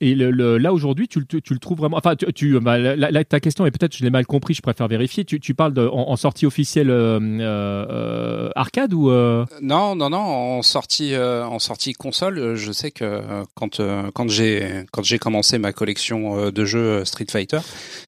Et 0.01 0.15
le, 0.15 0.57
là 0.57 0.73
aujourd'hui, 0.73 1.07
tu, 1.09 1.25
tu, 1.25 1.53
le 1.53 1.59
trouves 1.59 1.79
vraiment. 1.79 1.97
Enfin, 1.97 2.15
tu, 2.15 2.31
tu 2.33 2.59
bah, 2.59 2.77
ta 3.25 3.39
question 3.39 3.65
est 3.65 3.71
peut-être, 3.71 3.95
je 3.97 4.03
l'ai 4.03 4.09
mal 4.09 4.25
compris, 4.25 4.53
je 4.53 4.61
préfère 4.61 4.87
vérifier. 4.87 5.25
Tu, 5.25 5.41
tu 5.41 5.53
parles 5.53 5.73
de, 5.73 5.85
en, 5.85 6.15
sortie 6.15 6.45
officielle 6.45 6.89
euh, 6.89 7.19
euh, 7.19 8.49
arcade 8.55 8.93
ou 8.93 9.09
euh? 9.09 9.45
Non, 9.61 9.95
non, 9.95 10.09
non, 10.09 10.19
en 10.19 10.61
sortie, 10.61 11.15
en 11.17 11.59
sortie 11.59 11.93
console. 11.93 12.55
Je 12.55 12.71
sais 12.71 12.91
que 12.91 13.21
quand 13.55 13.81
quand 14.13 14.29
j'ai 14.29 14.85
quand 14.91 15.03
j'ai 15.03 15.19
commencé 15.19 15.57
ma 15.57 15.73
collection 15.73 16.49
de 16.49 16.65
jeux 16.65 17.03
Street 17.03 17.27
Fighter, 17.29 17.59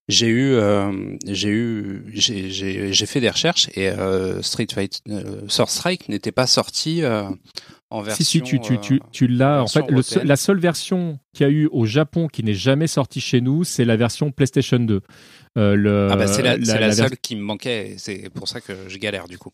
j'ai 0.08 0.28
eu 0.28 0.58
j'ai 1.26 1.50
eu 1.50 2.06
j'ai 2.14 3.06
fait 3.06 3.20
des 3.20 3.30
recherches 3.30 3.70
et 3.76 3.90
Street 4.42 4.68
Fighter 4.74 5.00
Source 5.48 5.74
Strike 5.74 6.08
n'était 6.10 6.32
pas 6.32 6.48
sorti 6.48 7.04
si, 8.10 8.24
si, 8.24 8.42
tu, 8.42 8.60
tu, 8.60 8.80
tu, 8.80 9.02
tu 9.12 9.28
l'as. 9.28 9.64
En 9.64 9.68
fait, 9.68 9.86
la 10.24 10.36
seule 10.36 10.60
version 10.60 11.20
qu'il 11.34 11.46
y 11.46 11.50
a 11.50 11.52
eu 11.52 11.68
au 11.72 11.86
Japon 11.86 12.28
qui 12.28 12.44
n'est 12.44 12.54
jamais 12.54 12.88
sortie 12.88 13.22
chez 13.22 13.42
nous, 13.42 13.64
c'est 13.64 13.86
la 13.86 13.98
version 13.98 14.32
PlayStation 14.32 14.80
2. 14.80 15.02
Euh, 15.58 15.76
le, 15.76 16.08
ah 16.10 16.16
bah 16.16 16.28
c'est 16.28 16.42
la, 16.42 16.58
la, 16.58 16.92
seule 16.94 17.18
qui 17.18 17.36
me 17.36 17.42
manquait, 17.42 17.96
c'est 17.98 18.30
pour 18.30 18.48
ça 18.48 18.62
que 18.62 18.74
je 18.88 18.98
galère 18.98 19.28
du 19.28 19.38
coup 19.38 19.52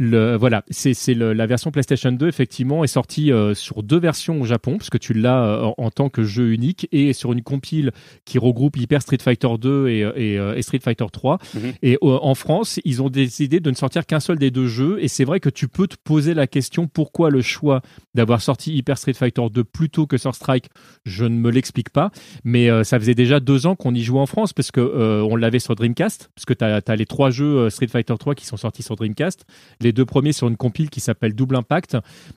voilà, 0.00 0.64
c'est 0.70 1.14
la 1.14 1.46
version 1.46 1.70
PlayStation 1.70 2.12
2 2.12 2.26
effectivement 2.26 2.84
est 2.84 2.88
sortie 2.88 3.32
euh, 3.32 3.54
sur 3.54 3.82
deux 3.82 3.98
versions 3.98 4.40
au 4.40 4.44
Japon 4.44 4.78
parce 4.78 4.90
que 4.90 4.98
tu 4.98 5.12
l'as 5.12 5.44
euh, 5.44 5.70
en, 5.76 5.90
tant 5.90 6.08
que 6.08 6.22
jeu 6.22 6.52
unique 6.52 6.88
et 6.92 7.12
sur 7.12 7.32
une 7.32 7.42
compile 7.42 7.92
qui 8.24 8.38
regroupe 8.38 8.76
Hyper 8.76 9.02
Street 9.02 9.18
Fighter 9.20 9.48
2 9.58 9.88
et, 9.88 10.04
euh, 10.04 10.54
et, 10.56 10.62
Street 10.62 10.80
Fighter 10.82 11.06
3. 11.12 11.38
Mhm. 11.54 11.72
Et 11.82 11.98
en 12.00 12.34
France, 12.34 12.80
ils 12.84 13.02
ont 13.02 13.10
décidé 13.10 13.60
de 13.60 13.70
ne 13.70 13.74
sortir 13.74 14.06
qu'un 14.06 14.20
seul 14.20 14.38
des 14.38 14.50
deux 14.50 14.68
jeux 14.68 14.98
et 15.02 15.08
c'est 15.08 15.24
vrai 15.24 15.40
que 15.40 15.50
tu 15.50 15.68
peux 15.68 15.86
te 15.86 15.96
poser 16.02 16.34
la 16.34 16.46
question 16.46 16.86
pourquoi 16.86 17.30
le 17.30 17.42
choix 17.42 17.82
d'avoir 18.14 18.40
sorti 18.40 18.74
Hyper 18.74 18.96
Street 18.96 19.12
Fighter 19.12 19.42
2 19.52 19.64
plutôt 19.64 20.06
que 20.06 20.16
Sur 20.16 20.34
Strike, 20.34 20.66
je 21.04 21.24
ne 21.24 21.36
me 21.36 21.50
l'explique 21.50 21.90
pas, 21.90 22.10
mais 22.44 22.68
ça 22.84 22.98
faisait 22.98 23.14
déjà 23.14 23.40
deux 23.40 23.66
ans 23.66 23.74
qu'on 23.74 23.94
y 23.94 24.02
jouait 24.02 24.20
en 24.20 24.26
France 24.26 24.52
parce 24.52 24.70
que 24.70 24.80
on 24.80 25.36
l'avait 25.36 25.58
sur 25.58 25.74
Dreamcast 25.74 26.30
parce 26.34 26.44
que 26.44 26.54
tu 26.54 26.64
as, 26.64 26.96
les 26.96 27.06
trois 27.06 27.30
jeux 27.30 27.70
Street 27.70 27.88
Fighter 27.88 28.14
3 28.18 28.34
qui 28.34 28.46
sont 28.46 28.56
sortis 28.56 28.82
sur 28.82 28.96
Dreamcast. 28.96 29.44
Les 29.80 29.89
les 29.90 29.92
deux 29.92 30.04
premiers 30.04 30.32
sur 30.32 30.46
une 30.46 30.56
compile 30.56 30.88
qui 30.88 31.00
s'appelle 31.00 31.34
Double 31.34 31.56
Impact 31.56 31.96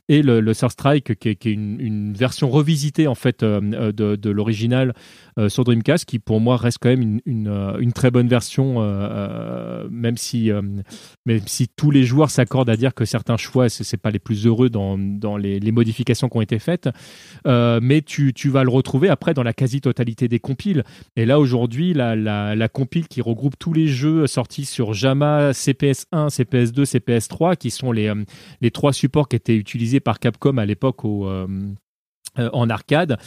et 0.09 0.23
le, 0.23 0.41
le 0.41 0.53
Strike 0.55 1.19
qui 1.19 1.29
est, 1.29 1.45
une, 1.45 2.11
version 2.13 2.49
revisitée 2.49 3.05
en 3.05 3.13
fait 3.13 3.43
euh, 3.43 3.61
euh, 3.73 3.91
de, 3.91 4.29
l'original 4.31 4.95
euh, 5.37 5.49
sur 5.49 5.63
Dreamcast 5.63 6.05
qui 6.05 6.17
pour 6.17 6.39
moi 6.39 6.57
reste 6.57 6.79
quand 6.81 6.89
même 6.89 7.19
une, 7.27 7.93
très 7.93 8.09
bonne 8.09 8.27
version 8.27 8.81
même 9.91 10.17
si 10.17 10.49
même 11.25 11.41
si 11.45 11.67
tous 11.67 11.91
les 11.91 12.05
joueurs 12.05 12.31
s'accordent 12.31 12.71
à 12.71 12.75
dire 12.75 12.95
que 12.95 13.05
certains 13.05 13.37
choix 13.37 13.69
c'est 13.69 13.97
pas 13.97 14.09
les 14.09 14.17
plus 14.17 14.47
heureux 14.47 14.71
dans, 14.71 14.97
les, 15.37 15.71
modifications 15.71 16.27
qui 16.29 16.37
ont 16.37 16.41
été 16.41 16.57
faites. 16.57 16.89
Mais 17.45 18.01
tu, 18.01 18.33
vas 18.49 18.63
le 18.63 18.71
retrouver 18.71 19.09
après 19.09 19.35
dans 19.35 19.43
la 19.43 19.53
quasi-totalité 19.53 20.27
des 20.27 20.39
compiles. 20.39 20.83
Et 21.15 21.25
là 21.25 21.39
aujourd'hui 21.39 21.93
la, 21.93 22.15
la 22.15 22.67
compile 22.67 23.07
qui 23.07 23.21
regroupe 23.21 23.59
tous 23.59 23.73
les 23.73 23.87
jeux 23.87 24.25
sortis 24.25 24.65
sur 24.65 24.93
JAMA 24.93 25.51
CPS1 25.51 26.29
CPS2 26.29 26.83
CPS3 26.85 27.42
qui 27.55 27.71
sont 27.71 27.91
les, 27.91 28.07
euh, 28.07 28.23
les 28.61 28.71
trois 28.71 28.93
supports 28.93 29.27
qui 29.27 29.35
étaient 29.35 29.55
utilisés 29.55 29.99
par 29.99 30.19
Capcom 30.19 30.57
à 30.57 30.65
l'époque 30.65 31.05
au, 31.05 31.27
euh, 31.27 31.47
euh, 32.39 32.49
en 32.51 32.69
arcade 32.69 33.17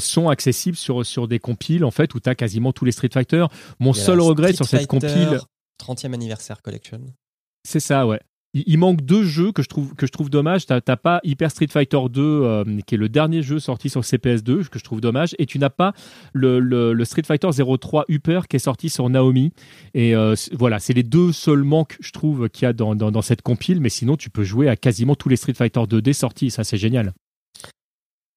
sont 0.00 0.28
accessibles 0.28 0.76
sur, 0.76 1.06
sur 1.06 1.28
des 1.28 1.38
compiles 1.38 1.84
en 1.84 1.90
fait 1.90 2.14
où 2.14 2.20
tu 2.20 2.28
as 2.28 2.34
quasiment 2.34 2.72
tous 2.72 2.84
les 2.84 2.92
Street 2.92 3.10
Fighter. 3.12 3.46
Mon 3.78 3.92
seul 3.92 4.20
regret 4.20 4.52
sur 4.52 4.66
cette 4.66 4.86
compile 4.86 5.40
30e 5.80 6.12
anniversaire 6.12 6.62
collection. 6.62 7.00
C'est 7.64 7.80
ça 7.80 8.06
ouais 8.06 8.20
il 8.54 8.78
manque 8.78 9.00
deux 9.00 9.24
jeux 9.24 9.50
que 9.50 9.62
je 9.62 9.68
trouve 9.68 9.94
que 9.94 10.06
je 10.06 10.12
trouve 10.12 10.28
dommage. 10.28 10.66
T'as 10.66 10.80
pas 10.96 11.20
Hyper 11.24 11.50
Street 11.50 11.68
Fighter 11.68 11.98
2 12.10 12.20
euh, 12.22 12.64
qui 12.86 12.94
est 12.94 12.98
le 12.98 13.08
dernier 13.08 13.42
jeu 13.42 13.58
sorti 13.58 13.88
sur 13.88 14.02
CPS2 14.02 14.68
que 14.68 14.78
je 14.78 14.84
trouve 14.84 15.00
dommage 15.00 15.34
et 15.38 15.46
tu 15.46 15.58
n'as 15.58 15.70
pas 15.70 15.94
le, 16.34 17.02
Street 17.04 17.22
Fighter 17.24 17.48
03 17.80 18.04
Hyper 18.08 18.48
qui 18.48 18.56
est 18.56 18.60
sorti 18.60 18.90
sur 18.90 19.08
Naomi 19.08 19.52
et 19.94 20.14
euh, 20.14 20.34
voilà 20.52 20.78
c'est 20.78 20.92
les 20.92 21.02
deux 21.02 21.32
seuls 21.32 21.62
manques 21.62 21.96
je 22.00 22.12
trouve 22.12 22.48
qu'il 22.48 22.64
y 22.64 22.66
a 22.66 22.72
dans, 22.72 23.22
cette 23.22 23.42
compile 23.42 23.80
mais 23.80 23.88
sinon 23.88 24.16
tu 24.16 24.30
peux 24.30 24.44
jouer 24.44 24.68
à 24.68 24.76
quasiment 24.76 25.14
tous 25.14 25.28
les 25.28 25.36
Street 25.36 25.54
Fighter 25.54 25.80
2D 25.80 26.12
sortis 26.12 26.50
ça 26.50 26.64
c'est 26.64 26.76
génial. 26.76 27.12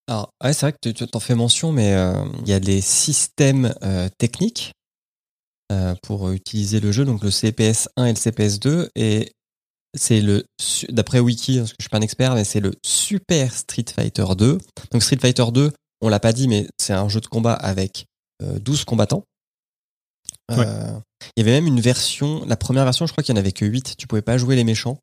Alors 0.08 0.30
c'est 0.44 0.62
vrai 0.62 0.74
que 0.74 0.90
tu 0.90 0.94
t'en 0.94 1.20
fais 1.20 1.36
mention 1.36 1.72
mais 1.72 1.94
euh, 1.94 2.14
il 2.42 2.48
y 2.50 2.54
a 2.54 2.60
des 2.60 2.80
systèmes 2.80 3.74
techniques 4.18 4.72
pour 6.04 6.32
utiliser 6.32 6.80
le 6.80 6.92
jeu, 6.92 7.06
donc 7.06 7.24
le 7.24 7.32
CPS 7.32 7.90
1 7.98 8.06
et 8.06 8.14
le 8.14 8.20
CPS 8.20 8.60
2. 8.60 8.90
Et 8.96 9.32
c'est 9.96 10.22
le, 10.22 10.46
d'après 10.90 11.20
Wiki, 11.20 11.58
parce 11.58 11.72
que 11.72 11.76
je 11.80 11.84
suis 11.84 11.90
pas 11.90 11.98
un 11.98 12.02
expert, 12.02 12.36
mais 12.36 12.44
c'est 12.44 12.60
le 12.60 12.74
Super 12.86 13.54
Street 13.54 13.86
Fighter 13.94 14.26
2. 14.38 14.58
Donc 14.92 15.04
Street 15.04 15.18
Fighter 15.20 15.46
2, 15.52 15.72
on 16.02 16.10
l'a 16.10 16.20
pas 16.20 16.34
dit, 16.34 16.48
mais 16.48 16.68
c'est 16.78 16.94
un 16.94 17.10
jeu 17.10 17.22
de 17.22 17.28
combat 17.28 17.54
avec 17.54 18.06
12 18.42 18.82
euh, 18.82 18.84
combattants. 18.86 19.24
Euh, 20.52 21.00
il 21.36 21.40
y 21.40 21.42
avait 21.42 21.60
même 21.60 21.68
une 21.68 21.80
version, 21.80 22.46
la 22.46 22.58
première 22.58 22.84
version, 22.84 23.08
je 23.08 23.12
crois 23.12 23.24
qu'il 23.24 23.34
y 23.34 23.38
en 23.38 23.40
avait 23.40 23.52
que 23.52 23.66
8. 23.66 23.96
Tu 23.98 24.08
pouvais 24.08 24.22
pas 24.22 24.38
jouer 24.38 24.56
les 24.56 24.64
méchants. 24.64 25.00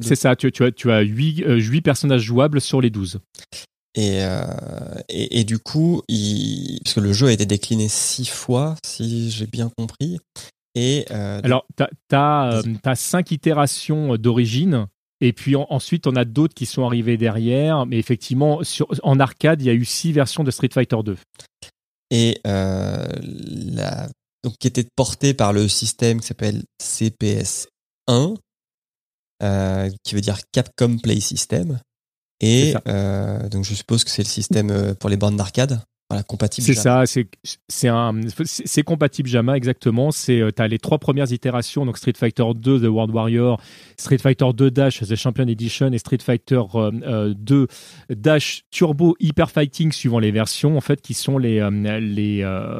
C'est 0.00 0.14
ça, 0.14 0.36
tu, 0.36 0.52
tu, 0.52 0.64
as, 0.64 0.70
tu 0.70 0.92
as 0.92 1.00
8, 1.00 1.44
8 1.48 1.48
euh, 1.48 1.80
personnages 1.80 2.22
jouables 2.22 2.60
sur 2.60 2.80
les 2.80 2.90
12. 2.90 3.18
Et, 3.96 4.20
et, 5.08 5.40
et, 5.40 5.44
du 5.44 5.58
coup, 5.58 6.02
il, 6.06 6.78
parce 6.84 6.94
que 6.94 7.00
le 7.00 7.12
jeu 7.12 7.26
a 7.26 7.32
été 7.32 7.46
décliné 7.46 7.88
6 7.88 8.26
fois, 8.26 8.76
si 8.86 9.32
j'ai 9.32 9.48
bien 9.48 9.72
compris, 9.76 10.20
euh, 11.10 11.40
Alors, 11.42 11.66
tu 11.76 11.84
as, 12.14 12.62
euh, 12.62 12.94
cinq 12.94 13.30
itérations 13.30 14.14
euh, 14.14 14.18
d'origine. 14.18 14.86
Et 15.20 15.32
puis 15.32 15.56
ensuite, 15.56 16.06
on 16.06 16.14
a 16.14 16.24
d'autres 16.24 16.54
qui 16.54 16.66
sont 16.66 16.84
arrivés 16.84 17.16
derrière. 17.16 17.86
Mais 17.86 17.98
effectivement, 17.98 18.62
sur, 18.62 18.86
en 19.02 19.18
arcade, 19.18 19.60
il 19.60 19.66
y 19.66 19.70
a 19.70 19.74
eu 19.74 19.84
six 19.84 20.12
versions 20.12 20.44
de 20.44 20.50
Street 20.50 20.68
Fighter 20.72 20.98
2. 21.04 21.16
Et 22.10 22.40
la, 22.44 24.08
donc, 24.44 24.54
qui 24.60 24.68
était 24.68 24.86
porté 24.94 25.34
par 25.34 25.52
le 25.52 25.66
système 25.66 26.20
qui 26.20 26.28
s'appelle 26.28 26.62
CPS 26.80 27.66
1, 28.06 28.34
qui 30.04 30.14
veut 30.14 30.20
dire 30.20 30.38
Capcom 30.52 30.98
Play 30.98 31.18
System. 31.18 31.80
Et 32.40 32.74
donc, 33.50 33.64
je 33.64 33.74
suppose 33.74 34.04
que 34.04 34.10
c'est 34.10 34.22
le 34.22 34.28
système 34.28 34.94
pour 34.94 35.10
les 35.10 35.16
bandes 35.16 35.36
d'arcade. 35.36 35.82
Voilà, 36.10 36.22
compatible. 36.22 36.66
C'est 36.66 36.72
ça, 36.72 37.04
c'est 37.06 38.82
compatible 38.82 39.28
JAMA 39.28 39.58
exactement. 39.58 40.10
C'est 40.10 40.40
euh, 40.40 40.50
tu 40.50 40.62
as 40.62 40.66
les 40.66 40.78
trois 40.78 40.96
premières 40.96 41.30
itérations 41.32 41.84
donc 41.84 41.98
Street 41.98 42.14
Fighter 42.16 42.44
2 42.56 42.80
The 42.80 42.84
World 42.84 43.14
Warrior, 43.14 43.60
Street 43.98 44.16
Fighter 44.16 44.46
2 44.56 44.70
Dash 44.70 45.00
The 45.00 45.16
Champion 45.16 45.46
Edition 45.48 45.92
et 45.92 45.98
Street 45.98 46.20
Fighter 46.22 46.62
2 46.72 46.74
euh, 46.74 47.32
euh, 47.50 47.66
Dash 48.08 48.64
Turbo 48.70 49.16
Hyper 49.20 49.50
Fighting 49.50 49.92
suivant 49.92 50.18
les 50.18 50.30
versions 50.30 50.78
en 50.78 50.80
fait 50.80 51.02
qui 51.02 51.12
sont 51.12 51.36
les 51.36 51.58
les 52.00 52.38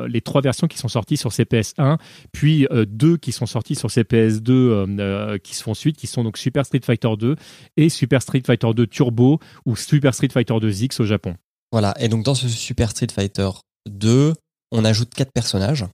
les 0.08 0.20
trois 0.22 0.40
versions 0.40 0.66
qui 0.66 0.78
sont 0.78 0.88
sorties 0.88 1.18
sur 1.18 1.30
CPS 1.30 1.74
1 1.76 1.98
puis 2.32 2.66
deux 2.86 3.18
qui 3.18 3.32
sont 3.32 3.46
sorties 3.46 3.74
sur 3.74 3.90
CPS 3.90 4.40
2 4.40 5.38
qui 5.44 5.54
se 5.54 5.62
font 5.62 5.74
suite 5.74 5.98
qui 5.98 6.06
sont 6.06 6.24
donc 6.24 6.38
Super 6.38 6.64
Street 6.64 6.80
Fighter 6.82 7.10
2 7.18 7.36
et 7.76 7.90
Super 7.90 8.22
Street 8.22 8.42
Fighter 8.46 8.72
2 8.74 8.86
Turbo 8.86 9.38
ou 9.66 9.76
Super 9.76 10.14
Street 10.14 10.30
Fighter 10.32 10.54
2 10.58 10.82
X 10.84 11.00
au 11.00 11.04
Japon. 11.04 11.34
Voilà, 11.72 11.94
et 11.98 12.08
donc 12.08 12.24
dans 12.24 12.34
ce 12.34 12.48
Super 12.48 12.90
Street 12.90 13.08
Fighter 13.12 13.50
2, 13.88 14.34
on 14.72 14.84
ajoute 14.84 15.14
quatre 15.14 15.32
personnages 15.32 15.86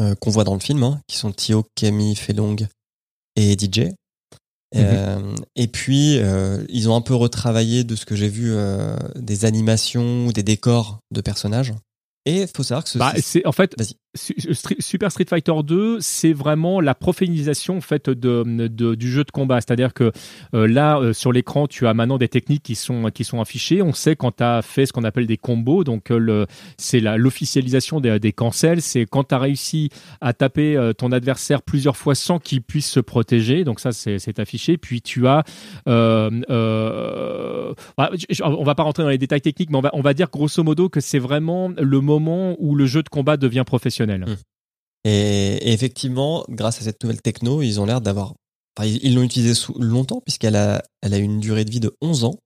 euh, 0.00 0.14
qu'on 0.16 0.30
voit 0.30 0.44
dans 0.44 0.54
le 0.54 0.60
film, 0.60 0.82
hein, 0.82 1.00
qui 1.06 1.16
sont 1.16 1.32
Tio, 1.32 1.64
Kemi, 1.76 2.16
Felong 2.16 2.66
et 3.36 3.56
DJ. 3.58 3.78
Mhm. 3.80 3.92
Euh, 4.76 5.36
et 5.54 5.68
puis, 5.68 6.18
euh, 6.18 6.64
ils 6.68 6.88
ont 6.88 6.96
un 6.96 7.00
peu 7.00 7.14
retravaillé 7.14 7.84
de 7.84 7.94
ce 7.94 8.06
que 8.06 8.16
j'ai 8.16 8.28
vu 8.28 8.54
des 9.14 9.44
animations 9.44 10.26
ou 10.26 10.32
des 10.32 10.42
décors 10.42 10.98
de 11.10 11.20
personnages. 11.20 11.74
Et 12.26 12.42
il 12.42 12.48
faut 12.48 12.62
savoir 12.62 12.84
que 12.84 12.90
ce 12.90 12.98
bah, 12.98 13.12
c'est 13.22 13.46
en 13.46 13.52
fait 13.52 13.74
Super 14.14 15.10
Street 15.10 15.26
Fighter 15.28 15.52
2, 15.64 15.98
c'est 16.00 16.32
vraiment 16.32 16.80
la 16.80 16.94
profanisation 16.94 17.78
en 17.78 17.80
fait 17.80 18.10
de, 18.10 18.68
du 18.68 19.10
jeu 19.10 19.24
de 19.24 19.30
combat. 19.30 19.60
C'est-à-dire 19.60 19.92
que 19.94 20.12
euh, 20.54 20.66
là, 20.66 20.98
euh, 20.98 21.12
sur 21.12 21.32
l'écran, 21.32 21.66
tu 21.66 21.86
as 21.86 21.94
maintenant 21.94 22.18
des 22.18 22.28
techniques 22.28 22.62
qui 22.62 22.74
sont 22.74 23.10
qui 23.10 23.24
sont 23.24 23.40
affichées. 23.40 23.82
On 23.82 23.92
sait 23.92 24.16
quand 24.16 24.36
tu 24.36 24.42
as 24.44 24.62
fait 24.62 24.86
ce 24.86 24.92
qu'on 24.92 25.04
appelle 25.04 25.26
des 25.26 25.36
combos, 25.36 25.84
donc 25.84 26.12
c'est 26.76 27.00
l'officialisation 27.00 28.00
des, 28.00 28.18
des 28.18 28.32
cancels. 28.32 28.82
C'est 28.82 29.06
quand 29.06 29.24
tu 29.24 29.34
as 29.34 29.38
réussi 29.38 29.90
à 30.20 30.32
taper 30.32 30.92
ton 30.98 31.12
adversaire 31.12 31.62
plusieurs 31.62 31.96
fois 31.96 32.14
sans 32.14 32.38
qu'il 32.38 32.62
puisse 32.62 32.90
se 32.90 33.00
protéger. 33.00 33.64
Donc 33.64 33.80
ça, 33.80 33.92
c'est 33.92 34.38
affiché. 34.38 34.76
Puis 34.76 35.02
tu 35.02 35.26
as, 35.26 35.44
euh, 35.88 37.72
bah, 37.96 38.10
on 38.42 38.64
va 38.64 38.74
pas 38.74 38.82
rentrer 38.82 39.02
dans 39.02 39.08
les 39.08 39.18
détails 39.18 39.40
techniques, 39.40 39.70
mais 39.70 39.78
on 39.78 39.82
va 39.82 39.90
on 39.92 40.00
va 40.00 40.14
dire 40.14 40.28
grosso 40.30 40.62
modo 40.62 40.88
que 40.88 41.00
c'est 41.00 41.18
vraiment 41.18 41.70
le 41.78 42.00
moment 42.00 42.56
où 42.58 42.74
le 42.74 42.86
jeu 42.86 43.02
de 43.02 43.08
combat 43.08 43.36
devient 43.36 43.64
professionnel. 43.66 44.03
Mmh. 44.06 44.36
Et, 45.04 45.72
effectivement, 45.72 46.44
grâce 46.48 46.80
à 46.80 46.84
cette 46.84 47.02
nouvelle 47.02 47.20
techno, 47.20 47.62
ils 47.62 47.80
ont 47.80 47.86
l'air 47.86 48.00
d'avoir. 48.00 48.34
ils 48.82 49.14
l'ont 49.14 49.22
utilisée 49.22 49.60
longtemps, 49.78 50.20
puisqu'elle 50.20 50.56
a, 50.56 50.82
elle 51.02 51.14
a 51.14 51.18
une 51.18 51.40
durée 51.40 51.64
de 51.64 51.70
vie 51.70 51.80
de 51.80 51.94
11 52.00 52.24
ans. 52.24 52.38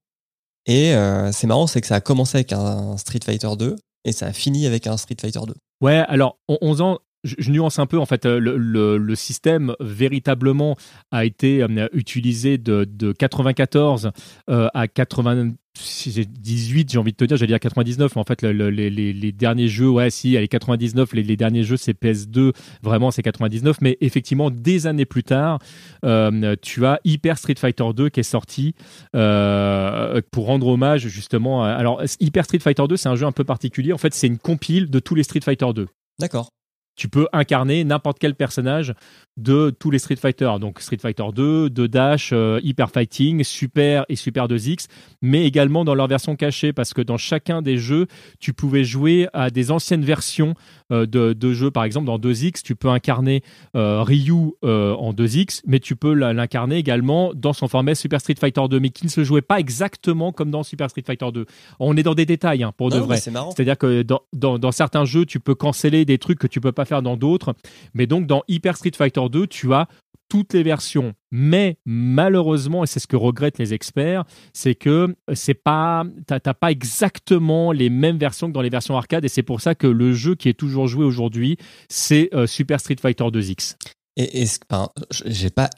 Et 0.66 0.94
euh, 0.94 1.32
c'est 1.32 1.46
marrant, 1.46 1.66
c'est 1.66 1.80
que 1.80 1.86
ça 1.86 1.96
a 1.96 2.00
commencé 2.00 2.36
avec 2.36 2.52
un 2.52 2.96
Street 2.98 3.20
Fighter 3.24 3.48
2 3.58 3.76
et 4.04 4.12
ça 4.12 4.26
a 4.26 4.32
fini 4.32 4.66
avec 4.66 4.86
un 4.86 4.96
Street 4.96 5.16
Fighter 5.18 5.40
2. 5.46 5.54
Ouais, 5.80 6.04
alors 6.08 6.38
11 6.48 6.80
ans, 6.82 6.98
je, 7.24 7.50
nuance 7.50 7.78
un 7.78 7.86
peu 7.86 7.98
en 7.98 8.06
fait 8.06 8.26
euh, 8.26 8.38
le, 8.38 9.14
système 9.14 9.74
véritablement 9.80 10.76
a 11.10 11.24
été 11.24 11.62
euh, 11.62 11.88
utilisé 11.92 12.58
de, 12.58 12.84
de 12.84 13.12
94 13.12 14.12
à 14.48 14.88
80 14.88 15.52
18, 15.78 16.90
j'ai 16.90 16.98
envie 16.98 17.12
de 17.12 17.16
te 17.16 17.24
dire, 17.24 17.36
j'allais 17.36 17.52
dire 17.52 17.60
99, 17.60 18.14
mais 18.14 18.20
en 18.20 18.24
fait, 18.24 18.42
les, 18.42 19.32
derniers 19.32 19.68
jeux, 19.68 19.88
ouais, 19.88 20.10
si, 20.10 20.30
les 20.30 20.48
99, 20.48 21.12
les, 21.12 21.36
derniers 21.36 21.62
jeux, 21.62 21.76
c'est 21.76 21.98
PS2, 21.98 22.52
vraiment, 22.82 23.10
c'est 23.10 23.22
99, 23.22 23.78
mais 23.80 23.96
effectivement, 24.00 24.50
des 24.50 24.86
années 24.86 25.04
plus 25.04 25.22
tard, 25.22 25.58
euh, 26.04 26.56
tu 26.62 26.84
as 26.86 27.00
Hyper 27.04 27.38
Street 27.38 27.54
Fighter 27.56 27.84
2 27.94 28.08
qui 28.08 28.20
est 28.20 28.24
sorti 28.24 28.74
euh, 29.14 30.20
pour 30.30 30.46
rendre 30.46 30.66
hommage, 30.66 31.08
justement. 31.08 31.64
alors, 31.64 32.02
Hyper 32.20 32.44
Street 32.44 32.60
Fighter 32.60 32.84
2, 32.88 32.96
c'est 32.96 33.08
un 33.08 33.16
jeu 33.16 33.26
un 33.26 33.32
peu 33.32 33.44
particulier. 33.44 33.92
En 33.92 33.98
fait, 33.98 34.14
c'est 34.14 34.26
une 34.26 34.38
compile 34.38 34.90
de 34.90 34.98
tous 34.98 35.14
les 35.14 35.22
Street 35.22 35.40
Fighter 35.40 35.72
2. 35.74 35.86
D'accord 36.18 36.50
tu 36.98 37.08
peux 37.08 37.28
incarner 37.32 37.84
n'importe 37.84 38.18
quel 38.18 38.34
personnage 38.34 38.92
de 39.38 39.70
tous 39.70 39.92
les 39.92 40.00
Street 40.00 40.16
Fighter. 40.16 40.50
Donc 40.60 40.80
Street 40.80 40.98
Fighter 41.00 41.24
2, 41.32 41.70
de 41.70 41.86
Dash, 41.86 42.30
euh, 42.32 42.58
Hyper 42.64 42.90
Fighting, 42.90 43.44
Super 43.44 44.04
et 44.08 44.16
Super 44.16 44.48
2X, 44.48 44.88
mais 45.22 45.46
également 45.46 45.84
dans 45.84 45.94
leur 45.94 46.08
version 46.08 46.34
cachée, 46.34 46.72
parce 46.72 46.92
que 46.92 47.00
dans 47.00 47.16
chacun 47.16 47.62
des 47.62 47.78
jeux, 47.78 48.08
tu 48.40 48.52
pouvais 48.52 48.82
jouer 48.82 49.28
à 49.32 49.50
des 49.50 49.70
anciennes 49.70 50.04
versions 50.04 50.54
euh, 50.90 51.06
de, 51.06 51.52
jeux. 51.52 51.70
Par 51.70 51.84
exemple, 51.84 52.06
dans 52.06 52.18
2X, 52.18 52.62
tu 52.64 52.74
peux 52.74 52.88
incarner 52.88 53.42
euh, 53.76 54.02
Ryu 54.02 54.54
en 54.62 55.12
2X, 55.12 55.62
mais 55.66 55.78
tu 55.78 55.94
peux 55.94 56.12
l'incarner 56.12 56.76
également 56.76 57.32
dans 57.32 57.52
son 57.52 57.68
format 57.68 57.94
Super 57.94 58.20
Street 58.20 58.34
Fighter 58.38 58.62
2, 58.68 58.80
mais 58.80 58.90
qui 58.90 59.04
ne 59.04 59.10
se 59.10 59.22
jouait 59.22 59.40
pas 59.40 59.60
exactement 59.60 60.32
comme 60.32 60.50
dans 60.50 60.64
Super 60.64 60.90
Street 60.90 61.04
Fighter 61.06 61.30
2. 61.32 61.46
On 61.78 61.96
est 61.96 62.02
dans 62.02 62.14
des 62.14 62.26
détails, 62.26 62.64
hein, 62.64 62.72
pour 62.76 62.90
de 62.90 62.98
vrai. 62.98 63.18
C'est-à-dire 63.18 63.78
que 63.78 64.02
dans, 64.02 64.22
dans, 64.32 64.58
dans 64.58 64.72
certains 64.72 65.04
jeux, 65.04 65.24
tu 65.24 65.38
peux 65.38 65.54
canceller 65.54 66.04
des 66.04 66.18
trucs 66.18 66.40
que 66.40 66.48
tu 66.48 66.60
peux 66.60 66.72
pas 66.72 66.87
dans 67.02 67.16
d'autres. 67.16 67.54
Mais 67.94 68.06
donc, 68.06 68.26
dans 68.26 68.42
Hyper 68.48 68.76
Street 68.76 68.92
Fighter 68.96 69.28
2, 69.30 69.46
tu 69.46 69.72
as 69.72 69.88
toutes 70.28 70.52
les 70.52 70.62
versions. 70.62 71.14
Mais 71.30 71.78
malheureusement, 71.84 72.84
et 72.84 72.86
c'est 72.86 73.00
ce 73.00 73.06
que 73.06 73.16
regrettent 73.16 73.58
les 73.58 73.74
experts, 73.74 74.24
c'est 74.52 74.74
que 74.74 75.16
c'est 75.34 75.54
pas, 75.54 76.04
t'as 76.26 76.40
pas 76.54 76.70
exactement 76.70 77.72
les 77.72 77.90
mêmes 77.90 78.18
versions 78.18 78.48
que 78.48 78.52
dans 78.52 78.62
les 78.62 78.70
versions 78.70 78.96
arcade, 78.96 79.24
et 79.24 79.28
c'est 79.28 79.42
pour 79.42 79.60
ça 79.60 79.74
que 79.74 79.86
le 79.86 80.12
jeu 80.12 80.34
qui 80.34 80.48
est 80.48 80.54
toujours 80.54 80.86
joué 80.86 81.04
aujourd'hui, 81.04 81.56
c'est 81.88 82.28
euh, 82.34 82.46
Super 82.46 82.80
Street 82.80 82.96
Fighter 83.00 83.24
2X. 83.24 83.76
Et, 84.16 84.42
et 84.42 84.46
enfin, 84.70 84.90
j'ai 85.10 85.50
pas 85.50 85.70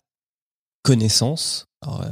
connaissance, 0.82 1.66
alors, 1.82 2.02
euh, 2.02 2.10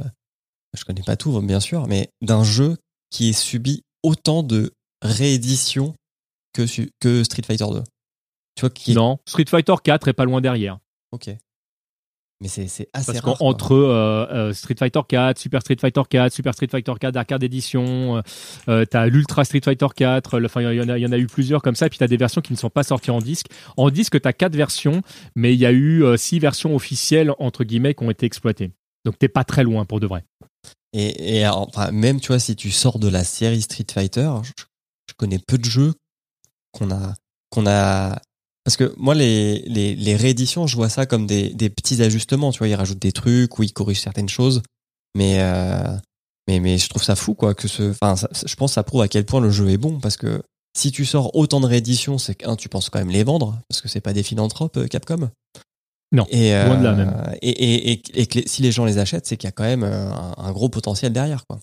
je 0.77 0.85
connais 0.85 1.03
pas 1.03 1.17
tout 1.17 1.39
bien 1.41 1.59
sûr, 1.59 1.87
mais 1.87 2.09
d'un 2.21 2.43
jeu 2.43 2.77
qui 3.09 3.29
ait 3.29 3.33
subi 3.33 3.81
autant 4.03 4.43
de 4.43 4.71
rééditions 5.01 5.95
que, 6.53 6.63
que 6.99 7.23
Street 7.23 7.41
Fighter 7.45 7.65
2. 7.71 7.83
Non, 8.93 9.19
Street 9.25 9.45
Fighter 9.47 9.75
4 9.83 10.07
est 10.07 10.13
pas 10.13 10.25
loin 10.25 10.41
derrière. 10.41 10.79
Ok. 11.11 11.29
Mais 12.41 12.47
c'est 12.47 12.63
assez 12.63 12.87
Parce 12.93 13.19
rare. 13.19 13.41
Entre 13.41 13.73
euh, 13.73 14.25
euh, 14.31 14.53
Street 14.53 14.75
Fighter 14.79 15.01
4, 15.05 15.37
Super 15.37 15.61
Street 15.61 15.75
Fighter 15.79 16.01
4, 16.09 16.31
Super 16.31 16.53
Street 16.53 16.69
Fighter 16.71 16.93
4 16.97 17.17
Arcade 17.17 17.43
Edition, 17.43 18.17
euh, 18.17 18.21
euh 18.69 18.85
t'as 18.85 19.07
l'Ultra 19.07 19.43
Street 19.43 19.59
Fighter 19.63 19.87
4, 19.93 20.45
enfin 20.45 20.61
il 20.61 20.77
y, 20.77 20.81
en 20.81 20.87
a, 20.87 20.97
y 20.97 21.05
en 21.05 21.11
a 21.11 21.17
eu 21.17 21.27
plusieurs 21.27 21.61
comme 21.61 21.75
ça, 21.75 21.87
et 21.87 21.89
puis 21.89 21.99
t'as 21.99 22.07
des 22.07 22.15
versions 22.15 22.39
qui 22.39 22.53
ne 22.53 22.57
sont 22.57 22.69
pas 22.69 22.83
sorties 22.83 23.11
en 23.11 23.19
disque. 23.19 23.47
En 23.75 23.89
disque, 23.89 24.21
t'as 24.21 24.31
quatre 24.31 24.55
versions, 24.55 25.01
mais 25.35 25.53
il 25.53 25.59
y 25.59 25.65
a 25.65 25.73
eu 25.73 26.05
six 26.17 26.39
versions 26.39 26.73
officielles 26.75 27.33
entre 27.39 27.65
guillemets 27.65 27.93
qui 27.93 28.03
ont 28.03 28.11
été 28.11 28.25
exploitées. 28.25 28.71
Donc 29.03 29.19
t'es 29.19 29.27
pas 29.27 29.43
très 29.43 29.63
loin 29.63 29.83
pour 29.83 29.99
de 29.99 30.07
vrai. 30.07 30.23
Et, 30.93 31.39
et 31.39 31.47
enfin, 31.47 31.91
même 31.91 32.21
tu 32.21 32.27
vois 32.27 32.39
si 32.39 32.55
tu 32.55 32.71
sors 32.71 32.99
de 32.99 33.09
la 33.09 33.25
série 33.25 33.61
Street 33.61 33.85
Fighter, 33.91 34.31
je, 34.43 34.63
je 35.09 35.13
connais 35.17 35.39
peu 35.39 35.57
de 35.57 35.65
jeux 35.65 35.93
qu'on 36.71 36.89
a 36.91 37.15
qu'on 37.49 37.67
a 37.67 38.21
parce 38.69 38.77
que 38.77 38.93
moi, 38.97 39.15
les, 39.15 39.63
les, 39.65 39.95
les, 39.95 40.15
rééditions, 40.15 40.67
je 40.67 40.75
vois 40.75 40.89
ça 40.89 41.07
comme 41.07 41.25
des, 41.25 41.49
des 41.49 41.71
petits 41.71 42.03
ajustements. 42.03 42.51
Tu 42.51 42.59
vois, 42.59 42.67
ils 42.67 42.75
rajoutent 42.75 42.99
des 42.99 43.11
trucs 43.11 43.57
ou 43.57 43.63
ils 43.63 43.73
corrigent 43.73 43.99
certaines 43.99 44.29
choses. 44.29 44.61
Mais, 45.17 45.37
euh, 45.39 45.97
mais, 46.47 46.59
mais 46.59 46.77
je 46.77 46.87
trouve 46.87 47.03
ça 47.03 47.15
fou, 47.15 47.33
quoi. 47.33 47.55
Que 47.55 47.67
ce, 47.67 47.89
enfin, 47.89 48.13
je 48.45 48.53
pense 48.53 48.69
que 48.69 48.75
ça 48.75 48.83
prouve 48.83 49.01
à 49.01 49.07
quel 49.07 49.25
point 49.25 49.41
le 49.41 49.49
jeu 49.49 49.71
est 49.71 49.77
bon. 49.77 49.99
Parce 49.99 50.17
que 50.17 50.43
si 50.77 50.91
tu 50.91 51.03
sors 51.03 51.35
autant 51.35 51.61
de 51.61 51.65
rééditions, 51.65 52.19
c'est 52.19 52.35
qu'un, 52.35 52.55
tu 52.55 52.69
penses 52.69 52.91
quand 52.91 52.99
même 52.99 53.09
les 53.09 53.23
vendre. 53.23 53.59
Parce 53.69 53.81
que 53.81 53.87
c'est 53.87 54.01
pas 54.01 54.13
des 54.13 54.21
philanthropes, 54.21 54.77
euh, 54.77 54.85
Capcom. 54.85 55.31
Non, 56.11 56.27
et, 56.29 56.51
loin 56.51 56.77
de 56.77 56.83
là 56.83 56.93
même. 56.93 57.09
Euh, 57.09 57.35
et, 57.41 57.91
et, 57.91 58.01
et, 58.13 58.47
si 58.47 58.61
les 58.61 58.71
gens 58.71 58.85
les 58.85 58.99
achètent, 58.99 59.25
c'est 59.25 59.35
qu'il 59.35 59.47
y 59.47 59.49
a 59.49 59.51
quand 59.51 59.63
même 59.63 59.83
un, 59.83 60.35
un 60.37 60.51
gros 60.51 60.69
potentiel 60.69 61.11
derrière, 61.11 61.47
quoi. 61.47 61.59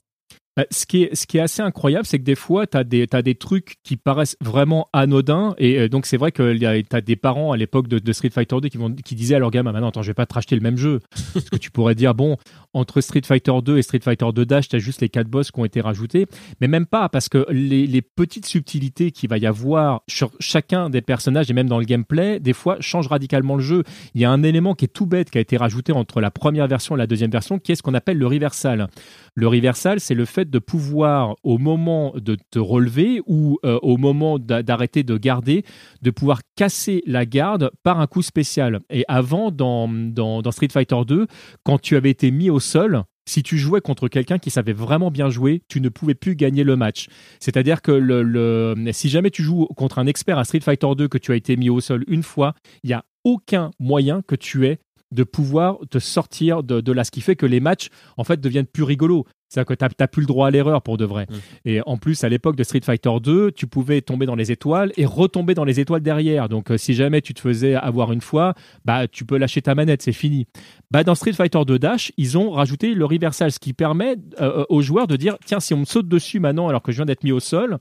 Bah, 0.56 0.64
ce 0.70 0.86
qui, 0.86 1.02
est, 1.02 1.14
ce 1.14 1.26
qui 1.26 1.36
est 1.36 1.42
assez 1.42 1.60
incroyable, 1.60 2.06
c'est 2.06 2.18
que 2.18 2.24
des 2.24 2.34
fois, 2.34 2.66
tu 2.66 2.78
as 2.78 2.84
des, 2.84 3.06
as 3.12 3.20
des 3.20 3.34
trucs 3.34 3.76
qui 3.82 3.98
paraissent 3.98 4.38
vraiment 4.40 4.88
anodins. 4.94 5.54
Et 5.58 5.78
euh, 5.78 5.88
donc, 5.90 6.06
c'est 6.06 6.16
vrai 6.16 6.32
que 6.32 6.56
tu 6.56 6.96
as 6.96 7.00
des 7.02 7.16
parents 7.16 7.52
à 7.52 7.58
l'époque 7.58 7.88
de, 7.88 8.12
Street 8.14 8.30
Fighter 8.30 8.56
2 8.62 8.68
qui, 8.70 8.78
vont, 8.78 8.90
qui 8.90 9.14
disaient 9.14 9.34
à 9.34 9.38
leur 9.38 9.50
gamin 9.50 9.72
Maintenant, 9.72 9.88
attends, 9.88 10.00
je 10.02 10.08
vais 10.08 10.14
pas 10.14 10.24
te 10.24 10.32
racheter 10.32 10.56
le 10.56 10.62
même 10.62 10.78
jeu. 10.78 11.00
Parce 11.34 11.50
que 11.50 11.56
tu 11.56 11.70
pourrais 11.70 11.94
dire 11.94 12.14
Bon, 12.14 12.38
entre 12.72 13.02
Street 13.02 13.20
Fighter 13.22 13.52
2 13.62 13.76
et 13.76 13.82
Street 13.82 14.00
Fighter 14.02 14.26
2 14.34 14.46
Dash, 14.46 14.68
tu 14.70 14.76
as 14.76 14.78
juste 14.78 15.02
les 15.02 15.10
quatre 15.10 15.28
boss 15.28 15.50
qui 15.50 15.60
ont 15.60 15.66
été 15.66 15.82
rajoutés. 15.82 16.26
Mais 16.62 16.68
même 16.68 16.86
pas, 16.86 17.10
parce 17.10 17.28
que 17.28 17.44
les, 17.50 17.86
les 17.86 18.00
petites 18.00 18.46
subtilités 18.46 19.10
qu'il 19.10 19.28
va 19.28 19.36
y 19.36 19.46
avoir 19.46 20.04
sur 20.08 20.30
chacun 20.40 20.88
des 20.88 21.02
personnages 21.02 21.50
et 21.50 21.54
même 21.54 21.68
dans 21.68 21.78
le 21.78 21.84
gameplay, 21.84 22.40
des 22.40 22.54
fois, 22.54 22.78
changent 22.80 23.08
radicalement 23.08 23.56
le 23.56 23.62
jeu. 23.62 23.82
Il 24.14 24.22
y 24.22 24.24
a 24.24 24.30
un 24.30 24.42
élément 24.42 24.74
qui 24.74 24.86
est 24.86 24.88
tout 24.88 25.06
bête 25.06 25.28
qui 25.28 25.36
a 25.36 25.40
été 25.42 25.58
rajouté 25.58 25.92
entre 25.92 26.22
la 26.22 26.30
première 26.30 26.66
version 26.66 26.94
et 26.94 26.98
la 26.98 27.06
deuxième 27.06 27.30
version, 27.30 27.58
qui 27.58 27.72
est 27.72 27.74
ce 27.74 27.82
qu'on 27.82 27.94
appelle 27.94 28.16
le 28.16 28.26
reversal. 28.26 28.88
Le 29.34 29.48
reversal, 29.48 30.00
c'est 30.00 30.14
le 30.14 30.24
fait 30.24 30.45
de 30.46 30.58
pouvoir, 30.58 31.36
au 31.42 31.58
moment 31.58 32.12
de 32.16 32.36
te 32.50 32.58
relever 32.58 33.20
ou 33.26 33.58
euh, 33.64 33.78
au 33.82 33.96
moment 33.96 34.38
d'arrêter 34.38 35.02
de 35.02 35.16
garder, 35.16 35.64
de 36.02 36.10
pouvoir 36.10 36.40
casser 36.56 37.02
la 37.06 37.26
garde 37.26 37.70
par 37.82 38.00
un 38.00 38.06
coup 38.06 38.22
spécial. 38.22 38.80
Et 38.90 39.04
avant, 39.08 39.50
dans, 39.50 39.88
dans, 39.88 40.50
Street 40.50 40.68
Fighter 40.72 41.02
2, 41.06 41.26
quand 41.64 41.80
tu 41.80 41.96
avais 41.96 42.10
été 42.10 42.30
mis 42.30 42.50
au 42.50 42.60
sol, 42.60 43.02
si 43.28 43.42
tu 43.42 43.58
jouais 43.58 43.80
contre 43.80 44.08
quelqu'un 44.08 44.38
qui 44.38 44.50
savait 44.50 44.72
vraiment 44.72 45.10
bien 45.10 45.28
jouer, 45.28 45.62
tu 45.68 45.80
ne 45.80 45.88
pouvais 45.88 46.14
plus 46.14 46.36
gagner 46.36 46.64
le 46.64 46.76
match. 46.76 47.08
C'est-à-dire 47.40 47.82
que 47.82 47.92
le, 47.92 48.74
si 48.92 49.08
jamais 49.08 49.30
tu 49.30 49.42
joues 49.42 49.66
contre 49.76 49.98
un 49.98 50.06
expert 50.06 50.38
à 50.38 50.44
Street 50.44 50.60
Fighter 50.60 50.88
2 50.96 51.08
que 51.08 51.18
tu 51.18 51.32
as 51.32 51.36
été 51.36 51.56
mis 51.56 51.68
au 51.68 51.80
sol 51.80 52.04
une 52.06 52.22
fois, 52.22 52.54
il 52.84 52.88
n'y 52.88 52.94
a 52.94 53.04
aucun 53.24 53.72
moyen 53.80 54.22
que 54.22 54.36
tu 54.36 54.66
aies 54.66 54.78
de 55.12 55.24
pouvoir 55.24 55.78
te 55.90 55.98
sortir 55.98 56.62
de, 56.62 56.92
là. 56.92 57.04
Ce 57.04 57.10
qui 57.10 57.20
fait 57.20 57.36
que 57.36 57.46
les 57.46 57.60
matchs, 57.60 57.88
en 58.16 58.24
fait, 58.24 58.40
deviennent 58.40 58.66
plus 58.66 58.82
rigolos. 58.82 59.24
C'est-à-dire 59.48 59.66
que 59.66 59.74
tu 59.74 59.84
n'as 60.00 60.08
plus 60.08 60.22
le 60.22 60.26
droit 60.26 60.48
à 60.48 60.50
l'erreur 60.50 60.82
pour 60.82 60.96
de 60.96 61.04
vrai. 61.04 61.26
Mm. 61.28 61.34
Et 61.66 61.80
en 61.86 61.96
plus, 61.96 62.24
à 62.24 62.28
l'époque 62.28 62.56
de 62.56 62.64
Street 62.64 62.80
Fighter 62.82 63.12
2, 63.22 63.52
tu 63.52 63.66
pouvais 63.66 64.00
tomber 64.00 64.26
dans 64.26 64.34
les 64.34 64.50
étoiles 64.50 64.92
et 64.96 65.06
retomber 65.06 65.54
dans 65.54 65.64
les 65.64 65.80
étoiles 65.80 66.00
derrière. 66.00 66.48
Donc, 66.48 66.70
euh, 66.70 66.76
si 66.76 66.94
jamais 66.94 67.20
tu 67.20 67.34
te 67.34 67.40
faisais 67.40 67.74
avoir 67.74 68.12
une 68.12 68.20
fois, 68.20 68.54
bah, 68.84 69.06
tu 69.08 69.24
peux 69.24 69.36
lâcher 69.36 69.62
ta 69.62 69.74
manette, 69.74 70.02
c'est 70.02 70.12
fini. 70.12 70.46
Bah, 70.90 71.04
dans 71.04 71.14
Street 71.14 71.32
Fighter 71.32 71.64
2 71.64 71.78
Dash, 71.78 72.12
ils 72.16 72.36
ont 72.36 72.50
rajouté 72.50 72.94
le 72.94 73.04
reversal, 73.04 73.52
ce 73.52 73.58
qui 73.58 73.72
permet 73.72 74.16
euh, 74.40 74.64
aux 74.68 74.82
joueurs 74.82 75.06
de 75.06 75.16
dire 75.16 75.36
tiens, 75.44 75.60
si 75.60 75.74
on 75.74 75.78
me 75.78 75.84
saute 75.84 76.08
dessus 76.08 76.40
maintenant 76.40 76.68
alors 76.68 76.82
que 76.82 76.92
je 76.92 76.96
viens 76.96 77.06
d'être 77.06 77.24
mis 77.24 77.32
au 77.32 77.40
sol, 77.40 77.78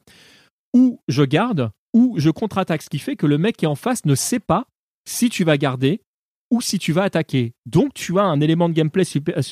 ou 0.73 0.99
je 1.07 1.23
garde, 1.23 1.71
ou 1.93 2.15
je 2.17 2.29
contre-attaque. 2.29 2.83
Ce 2.83 2.89
qui 2.89 2.99
fait 2.99 3.15
que 3.15 3.25
le 3.25 3.37
mec 3.37 3.57
qui 3.57 3.65
est 3.65 3.69
en 3.69 3.75
face 3.75 4.05
ne 4.05 4.15
sait 4.15 4.39
pas 4.39 4.65
si 5.07 5.29
tu 5.29 5.43
vas 5.43 5.57
garder 5.57 6.01
ou 6.51 6.61
si 6.61 6.79
tu 6.79 6.91
vas 6.91 7.03
attaquer. 7.03 7.53
Donc 7.65 7.93
tu 7.93 8.17
as 8.19 8.23
un 8.23 8.39
élément 8.39 8.69
de 8.69 8.73
gameplay 8.73 9.03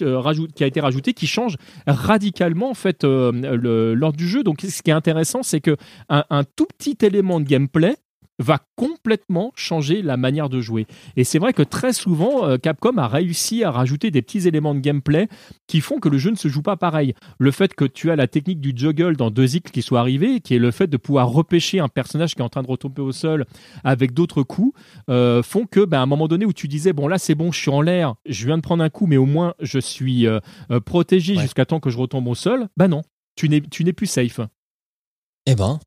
euh, 0.01 0.21
qui 0.55 0.63
a 0.63 0.67
été 0.67 0.79
rajouté 0.79 1.13
qui 1.13 1.27
change 1.27 1.55
radicalement 1.87 2.69
en 2.69 2.73
fait 2.73 3.03
euh, 3.03 3.93
l'ordre 3.95 4.17
du 4.17 4.27
jeu. 4.27 4.43
Donc 4.43 4.61
ce 4.61 4.81
qui 4.81 4.91
est 4.91 4.93
intéressant, 4.93 5.43
c'est 5.43 5.61
que 5.61 5.75
un, 6.09 6.43
tout 6.55 6.67
petit 6.77 6.97
élément 7.05 7.39
de 7.39 7.45
gameplay 7.45 7.95
va 8.43 8.59
complètement 8.75 9.51
changer 9.55 10.01
la 10.01 10.17
manière 10.17 10.49
de 10.49 10.61
jouer. 10.61 10.85
Et 11.15 11.23
c'est 11.23 11.39
vrai 11.39 11.53
que 11.53 11.63
très 11.63 11.93
souvent, 11.93 12.45
euh, 12.45 12.57
Capcom 12.57 12.97
a 12.97 13.07
réussi 13.07 13.63
à 13.63 13.71
rajouter 13.71 14.11
des 14.11 14.21
petits 14.21 14.47
éléments 14.47 14.75
de 14.75 14.79
gameplay 14.79 15.27
qui 15.67 15.81
font 15.81 15.99
que 15.99 16.09
le 16.09 16.17
jeu 16.17 16.29
ne 16.31 16.35
se 16.35 16.47
joue 16.47 16.61
pas 16.61 16.75
pareil. 16.77 17.13
Le 17.39 17.51
fait 17.51 17.73
que 17.73 17.85
tu 17.85 18.11
as 18.11 18.15
la 18.15 18.27
technique 18.27 18.59
du 18.61 18.73
juggle 18.75 19.15
dans 19.15 19.31
2X 19.31 19.71
qui 19.71 19.81
soit 19.81 19.99
arrivée, 19.99 20.39
qui 20.41 20.53
est 20.55 20.59
le 20.59 20.71
fait 20.71 20.87
de 20.87 20.97
pouvoir 20.97 21.29
repêcher 21.29 21.79
un 21.79 21.87
personnage 21.87 22.35
qui 22.35 22.41
est 22.41 22.45
en 22.45 22.49
train 22.49 22.63
de 22.63 22.67
retomber 22.67 23.01
au 23.01 23.11
sol 23.11 23.45
avec 23.83 24.13
d'autres 24.13 24.43
coups, 24.43 24.77
euh, 25.09 25.41
font 25.41 25.65
que, 25.65 25.85
ben, 25.85 25.99
à 25.99 26.01
un 26.01 26.05
moment 26.05 26.27
donné 26.27 26.45
où 26.45 26.53
tu 26.53 26.67
disais, 26.67 26.93
bon 26.93 27.07
là 27.07 27.17
c'est 27.17 27.35
bon, 27.35 27.51
je 27.51 27.59
suis 27.59 27.71
en 27.71 27.81
l'air, 27.81 28.15
je 28.27 28.45
viens 28.45 28.57
de 28.57 28.61
prendre 28.61 28.83
un 28.83 28.89
coup, 28.89 29.07
mais 29.07 29.17
au 29.17 29.25
moins 29.25 29.53
je 29.61 29.79
suis 29.79 30.27
euh, 30.27 30.39
euh, 30.71 30.79
protégé 30.79 31.35
Ouais. 31.35 31.41
jusqu'à 31.41 31.65
temps 31.65 31.79
que 31.79 31.89
je 31.89 31.97
retombe 31.97 32.27
au 32.27 32.35
sol, 32.35 32.67
ben 32.77 32.87
non, 32.87 33.01
tu 33.35 33.47
n'es 33.49 33.61
tu 33.61 33.83
n'es 33.83 33.93
plus 33.93 34.07
safe. 34.07 34.39
Eh 35.45 35.55
ben, 35.55 35.79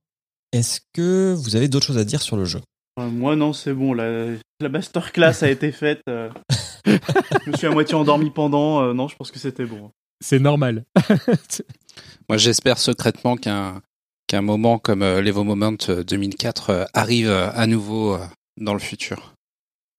est-ce 0.56 0.80
que 0.92 1.34
vous 1.34 1.56
avez 1.56 1.68
d'autres 1.68 1.86
choses 1.86 1.98
à 1.98 2.04
dire 2.04 2.22
sur 2.22 2.36
le 2.36 2.44
jeu? 2.44 2.60
Euh, 2.98 3.08
moi, 3.08 3.36
non, 3.36 3.52
c'est 3.52 3.74
bon. 3.74 3.92
La, 3.92 4.26
la 4.60 4.68
masterclass 4.68 5.42
a 5.42 5.50
été 5.50 5.70
faite. 5.72 6.00
euh. 6.08 6.30
je 6.86 7.50
me 7.50 7.56
suis 7.56 7.66
à 7.66 7.70
moitié 7.70 7.94
endormi 7.94 8.30
pendant. 8.30 8.82
euh, 8.82 8.92
non, 8.94 9.08
je 9.08 9.16
pense 9.16 9.30
que 9.30 9.38
c'était 9.38 9.66
bon. 9.66 9.90
C'est 10.24 10.38
normal. 10.38 10.84
Moi, 12.28 12.38
j'espère 12.38 12.78
secrètement 12.78 13.36
qu'un 13.36 13.80
qu'un 14.28 14.42
moment 14.42 14.78
comme 14.78 15.02
euh, 15.02 15.20
l'Evo 15.20 15.44
Moment 15.44 15.76
euh, 15.88 16.02
2004 16.02 16.70
euh, 16.70 16.84
arrive 16.94 17.30
à 17.30 17.66
nouveau 17.68 18.14
euh, 18.14 18.18
dans 18.60 18.72
le 18.72 18.80
futur. 18.80 19.34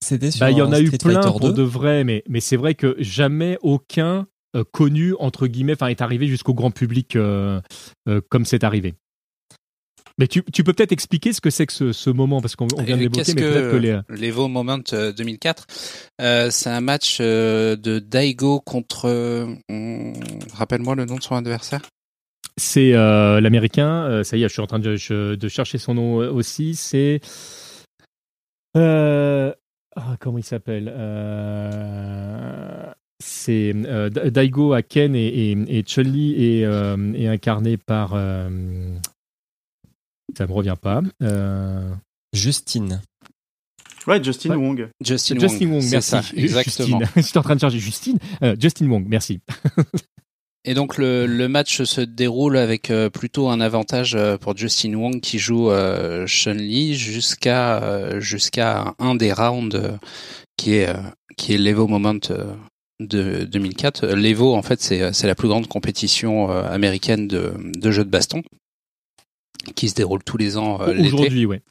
C'était 0.04 0.32
sur 0.32 0.42
Bah, 0.42 0.52
il 0.52 0.58
y 0.58 0.62
en 0.62 0.74
a 0.74 0.82
eu 0.82 0.92
plein 0.92 1.22
pour 1.22 1.40
2. 1.40 1.54
de 1.54 1.62
vrai, 1.64 2.04
mais, 2.04 2.24
mais 2.28 2.40
c'est 2.42 2.58
vrai 2.58 2.76
que 2.76 2.96
jamais 3.00 3.58
aucun 3.62 4.28
euh, 4.56 4.64
connu, 4.72 5.14
entre 5.20 5.48
guillemets, 5.48 5.74
enfin, 5.74 5.88
est 5.88 6.02
arrivé 6.02 6.28
jusqu'au 6.28 6.54
grand 6.54 6.72
public 6.72 7.16
euh, 7.16 7.62
euh, 8.10 8.20
comme 8.30 8.44
c'est 8.46 8.64
arrivé. 8.66 8.96
Mais 10.20 10.28
tu, 10.28 10.44
tu 10.52 10.64
peux 10.64 10.74
peut-être 10.74 10.92
expliquer 10.92 11.32
ce 11.32 11.42
que 11.42 11.52
c'est 11.52 11.68
que 11.68 11.74
ce, 11.74 11.92
ce 11.92 12.10
moment, 12.10 12.42
parce 12.42 12.56
qu'on 12.56 12.68
on 12.76 12.82
vient 12.84 12.96
de 12.98 13.02
Et 13.02 13.04
l'évoquer, 13.04 13.34
mais 13.36 13.42
peut-être 13.42 13.70
que 13.70 13.72
que 13.72 13.76
les... 13.78 14.00
l'Evo 14.10 14.48
Moment 14.48 14.80
euh, 14.94 15.12
2004 15.14 15.66
Euh, 16.22 16.50
C'est 16.50 16.70
un 16.72 16.82
match 16.82 17.20
euh, 17.22 17.76
de 17.76 18.00
Daigo 18.00 18.60
contre. 18.60 19.06
euh, 19.06 19.46
hum, 19.70 20.14
Rappelle-moi 20.54 20.96
le 20.96 21.06
nom 21.06 21.18
de 21.18 21.22
son 21.24 21.36
adversaire. 21.36 21.82
C'est 22.60 22.94
euh, 22.96 23.40
l'américain, 23.42 24.06
euh, 24.06 24.24
ça 24.24 24.36
y 24.38 24.44
est, 24.44 24.48
je 24.48 24.54
suis 24.54 24.62
en 24.64 24.66
train 24.68 24.80
de, 24.80 24.96
je- 24.96 25.36
de 25.36 25.48
chercher 25.48 25.78
son 25.78 25.94
nom 25.94 26.22
euh, 26.22 26.32
aussi, 26.32 26.74
c'est... 26.74 27.20
Euh, 28.76 29.54
ah, 29.96 30.16
comment 30.20 30.40
il 30.40 30.44
s'appelle 30.44 30.92
Euh, 30.96 32.92
C'est 33.24 33.74
euh, 33.76 34.10
Da- 34.10 34.30
Daigo 34.32 34.74
Aken 34.74 35.16
et, 35.16 35.52
et, 35.52 35.58
et 35.78 35.84
Chun-Li 35.84 36.34
est, 36.62 36.66
euh, 36.66 37.14
est 37.14 37.28
incarné 37.28 37.78
par... 37.78 38.16
ça 40.38 40.46
me 40.48 40.52
revient 40.54 40.76
pas. 40.82 41.02
Euh, 41.24 41.94
Justine. 42.34 43.02
Ouais, 44.06 44.24
Justin 44.24 44.52
Ouais. 44.52 44.56
Wong. 44.56 44.90
Justin, 45.04 45.40
Justin 45.40 45.70
Wong, 45.70 45.82
c'est 45.82 45.92
merci. 45.92 46.10
ça, 46.10 46.22
exactement. 46.36 47.00
Justine. 47.00 47.10
J'étais 47.24 47.38
en 47.38 47.42
train 47.42 47.56
de 47.56 47.60
chercher 47.60 47.80
Justine. 47.80 48.18
Euh, 48.44 48.56
Justin 48.60 48.90
Wong, 48.90 49.06
merci. 49.08 49.40
Et 50.64 50.74
donc 50.74 50.98
le, 50.98 51.26
le 51.26 51.48
match 51.48 51.84
se 51.84 52.02
déroule 52.02 52.58
avec 52.58 52.90
euh, 52.90 53.10
plutôt 53.10 53.48
un 53.50 53.62
avantage 53.62 54.18
pour 54.42 54.56
Justin 54.56 54.94
Wong 54.96 55.20
qui 55.22 55.40
joue 55.40 55.72
euh, 55.72 56.26
Chun-Li 56.28 56.96
jusqu'à 56.96 57.82
euh, 57.84 58.20
jusqu'à 58.20 58.94
un 59.00 59.16
des 59.16 59.32
rounds 59.32 59.76
euh, 59.76 59.98
qui 60.58 60.76
est 60.76 60.90
euh, 60.90 60.96
qui 61.38 61.54
est 61.54 61.58
l'Evo 61.58 61.88
Moment 61.88 62.20
euh, 62.32 62.54
de 63.00 63.46
2004. 63.46 64.08
L'Evo 64.08 64.56
en 64.56 64.62
fait 64.62 64.82
c'est 64.82 65.14
c'est 65.14 65.28
la 65.28 65.36
plus 65.36 65.48
grande 65.48 65.68
compétition 65.68 66.52
euh, 66.52 66.64
américaine 66.70 67.28
de 67.30 67.54
de 67.58 67.92
jeux 67.92 68.04
de 68.06 68.10
baston 68.10 68.42
qui 69.76 69.90
se 69.90 69.96
déroule 69.96 70.24
tous 70.24 70.38
les 70.38 70.58
ans 70.58 70.82
euh. 70.82 70.98
Aujourd'hui, 71.00 71.46
ouais. 71.46 71.62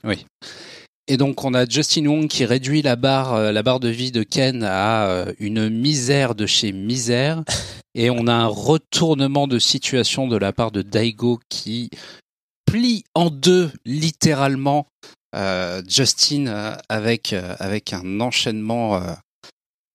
Et 1.08 1.16
donc 1.16 1.44
on 1.44 1.54
a 1.54 1.66
Justin 1.66 2.06
Wong 2.06 2.28
qui 2.28 2.44
réduit 2.44 2.82
la 2.82 2.96
barre, 2.96 3.34
euh, 3.34 3.52
la 3.52 3.62
barre 3.62 3.80
de 3.80 3.88
vie 3.88 4.10
de 4.10 4.22
Ken 4.22 4.64
à 4.64 5.06
euh, 5.08 5.32
une 5.38 5.68
misère 5.68 6.34
de 6.34 6.46
chez 6.46 6.72
misère. 6.72 7.44
Et 7.94 8.10
on 8.10 8.26
a 8.26 8.34
un 8.34 8.46
retournement 8.46 9.48
de 9.48 9.58
situation 9.58 10.28
de 10.28 10.36
la 10.36 10.52
part 10.52 10.70
de 10.70 10.82
Daigo 10.82 11.40
qui 11.48 11.88
plie 12.66 13.04
en 13.14 13.30
deux 13.30 13.70
littéralement 13.86 14.86
Justin 15.86 16.76
avec 16.90 17.34
avec 17.58 17.94
un 17.94 18.20
enchaînement 18.20 19.00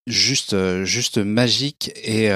juste 0.07 0.83
juste 0.83 1.19
magique 1.19 1.91
et 1.95 2.29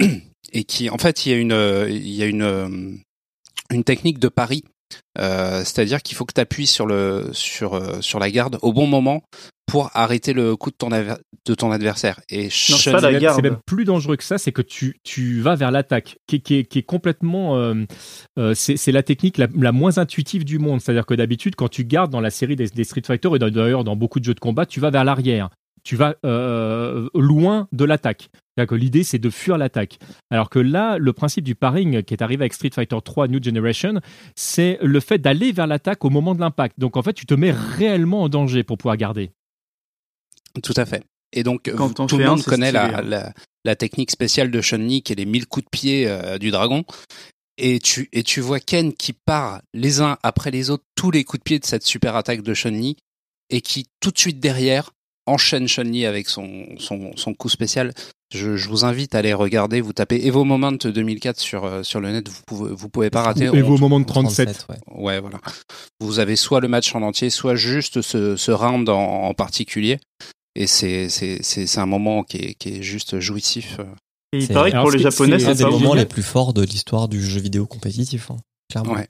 et 0.52 0.64
qui 0.64 0.90
en 0.90 0.98
fait 0.98 1.26
il 1.26 1.30
y 1.30 1.34
a 1.34 1.38
une 1.38 1.86
il 1.88 2.10
y 2.12 2.22
a 2.24 2.26
une 2.26 3.00
une 3.70 3.84
technique 3.84 4.18
de 4.18 4.28
pari 4.28 4.64
c'est-à-dire 5.64 6.02
qu'il 6.02 6.16
faut 6.16 6.24
que 6.24 6.32
tu 6.34 6.40
appuies 6.40 6.66
sur 6.66 6.86
le 6.86 7.28
sur 7.32 7.74
euh, 7.74 8.00
sur 8.00 8.18
la 8.18 8.30
garde 8.30 8.58
au 8.62 8.72
bon 8.72 8.86
moment 8.86 9.22
pour 9.66 9.90
arrêter 9.94 10.32
le 10.34 10.56
coup 10.56 10.70
de 10.70 10.76
ton 10.76 10.88
de 10.90 11.54
ton 11.54 11.70
adversaire. 11.70 12.20
Et 12.28 12.48
c'est 12.82 12.90
même- 13.12 13.20
garde. 13.20 13.36
C'est 13.36 13.42
même 13.42 13.58
plus 13.66 13.84
dangereux 13.84 14.16
que 14.16 14.24
ça, 14.24 14.36
c'est 14.38 14.52
que 14.52 14.60
tu, 14.62 14.96
tu 15.04 15.40
vas 15.40 15.54
vers 15.54 15.70
l'attaque, 15.70 16.16
qui, 16.26 16.42
qui, 16.42 16.56
est, 16.56 16.64
qui 16.64 16.80
est 16.80 16.82
complètement. 16.82 17.56
euh, 17.56 17.74
euh, 18.38 18.52
c'est 18.54 18.76
c'est 18.76 18.92
la 18.92 19.02
technique 19.02 19.38
la, 19.38 19.46
la 19.56 19.72
moins 19.72 19.96
intuitive 19.98 20.44
du 20.44 20.58
monde. 20.58 20.80
C'est-à-dire 20.80 21.06
que 21.06 21.14
d'habitude, 21.14 21.54
quand 21.56 21.68
tu 21.68 21.84
gardes 21.84 22.10
dans 22.10 22.20
la 22.20 22.30
série 22.30 22.56
des, 22.56 22.66
des 22.68 22.84
Street 22.84 23.02
Fighter, 23.06 23.30
et 23.34 23.38
d'ailleurs 23.38 23.84
dans 23.84 23.96
beaucoup 23.96 24.20
de 24.20 24.24
jeux 24.24 24.34
de 24.34 24.40
combat, 24.40 24.66
tu 24.66 24.80
vas 24.80 24.90
vers 24.90 25.04
l'arrière. 25.04 25.48
Tu 25.82 25.96
vas 25.96 26.14
euh, 26.24 27.08
loin 27.14 27.68
de 27.72 27.84
l'attaque. 27.84 28.28
C'est-à-dire 28.56 28.70
que 28.70 28.74
l'idée, 28.74 29.02
c'est 29.02 29.18
de 29.18 29.30
fuir 29.30 29.58
l'attaque. 29.58 29.98
Alors 30.30 30.48
que 30.48 30.58
là, 30.58 30.98
le 30.98 31.12
principe 31.12 31.44
du 31.44 31.54
paring 31.54 32.02
qui 32.02 32.14
est 32.14 32.22
arrivé 32.22 32.42
avec 32.42 32.54
Street 32.54 32.70
Fighter 32.72 32.96
3 33.04 33.28
New 33.28 33.42
Generation, 33.42 34.00
c'est 34.36 34.78
le 34.80 35.00
fait 35.00 35.18
d'aller 35.18 35.52
vers 35.52 35.66
l'attaque 35.66 36.04
au 36.04 36.10
moment 36.10 36.34
de 36.34 36.40
l'impact. 36.40 36.78
Donc 36.78 36.96
en 36.96 37.02
fait, 37.02 37.14
tu 37.14 37.26
te 37.26 37.34
mets 37.34 37.50
réellement 37.50 38.22
en 38.22 38.28
danger 38.28 38.62
pour 38.62 38.78
pouvoir 38.78 38.96
garder. 38.96 39.32
Tout 40.62 40.74
à 40.76 40.86
fait. 40.86 41.02
Et 41.32 41.42
donc 41.42 41.68
Quand 41.76 42.06
tout 42.06 42.16
le 42.16 42.26
un, 42.26 42.30
monde 42.30 42.44
connaît 42.44 42.70
la, 42.70 42.98
hein. 42.98 43.02
la, 43.02 43.32
la 43.64 43.76
technique 43.76 44.10
spéciale 44.10 44.50
de 44.50 44.60
Chun-Li 44.60 45.02
qui 45.02 45.12
est 45.12 45.16
les 45.16 45.24
1000 45.24 45.46
coups 45.46 45.64
de 45.64 45.70
pied 45.70 46.06
euh, 46.06 46.38
du 46.38 46.50
dragon. 46.50 46.84
Et 47.56 47.78
tu, 47.78 48.08
et 48.12 48.22
tu 48.22 48.40
vois 48.40 48.60
Ken 48.60 48.92
qui 48.92 49.12
part 49.12 49.62
les 49.72 50.00
uns 50.00 50.16
après 50.22 50.50
les 50.50 50.70
autres 50.70 50.84
tous 50.96 51.10
les 51.10 51.24
coups 51.24 51.40
de 51.40 51.44
pied 51.44 51.58
de 51.58 51.64
cette 51.64 51.84
super 51.84 52.16
attaque 52.16 52.42
de 52.42 52.54
Chun-Li 52.54 52.96
et 53.50 53.60
qui 53.60 53.86
tout 54.00 54.10
de 54.10 54.18
suite 54.18 54.40
derrière 54.40 54.90
enchaîne 55.26 55.66
Chun-Li 55.68 56.06
avec 56.06 56.28
son, 56.28 56.66
son, 56.78 57.12
son 57.16 57.34
coup 57.34 57.48
spécial. 57.48 57.92
Je, 58.32 58.56
je 58.56 58.68
vous 58.68 58.84
invite 58.84 59.14
à 59.14 59.18
aller 59.18 59.32
regarder, 59.32 59.80
vous 59.80 59.92
tapez 59.92 60.26
Evo 60.26 60.44
Moment 60.44 60.72
2004 60.72 61.38
sur, 61.38 61.64
euh, 61.64 61.82
sur 61.82 62.00
le 62.00 62.10
net, 62.10 62.28
vous 62.28 62.42
pouvez, 62.46 62.72
vous 62.74 62.88
pouvez 62.88 63.10
pas 63.10 63.22
rater. 63.22 63.44
Et 63.44 63.62
vos 63.62 63.76
On- 63.76 63.78
moments 63.78 64.00
de 64.00 64.06
37. 64.06 64.46
37, 64.52 64.66
ouais. 64.70 65.02
Ouais, 65.02 65.20
voilà. 65.20 65.40
Vous 66.00 66.18
avez 66.18 66.34
soit 66.36 66.60
le 66.60 66.68
match 66.68 66.94
en 66.94 67.02
entier, 67.02 67.30
soit 67.30 67.54
juste 67.54 68.02
ce, 68.02 68.36
ce 68.36 68.50
round 68.50 68.88
en, 68.88 68.98
en 69.24 69.34
particulier. 69.34 69.98
Et 70.56 70.66
c'est 70.66 71.08
c'est 71.08 71.38
c'est 71.42 71.66
c'est 71.66 71.80
un 71.80 71.86
moment 71.86 72.22
qui 72.22 72.36
est 72.38 72.54
qui 72.54 72.68
est 72.76 72.82
juste 72.82 73.18
jouissif. 73.20 73.78
Et 74.32 74.38
il 74.38 74.46
C'est- 74.46 74.52
paraît 74.54 74.72
que 74.72 74.78
pour 74.80 74.90
les 74.90 74.98
Japonais, 75.00 75.38
ce 75.38 75.44
qui 75.44 75.50
un 75.50 75.54
c'est 75.54 75.64
des 75.64 75.70
moments 75.70 75.94
les 75.94 76.06
plus 76.06 76.22
forts 76.22 76.54
de 76.54 76.62
l'histoire 76.62 77.08
du 77.08 77.22
jeu 77.24 77.40
vidéo 77.40 77.66
compétitif. 77.66 78.30
hein, 78.30 78.36
clairement. 78.70 78.94
Ouais. 78.94 79.08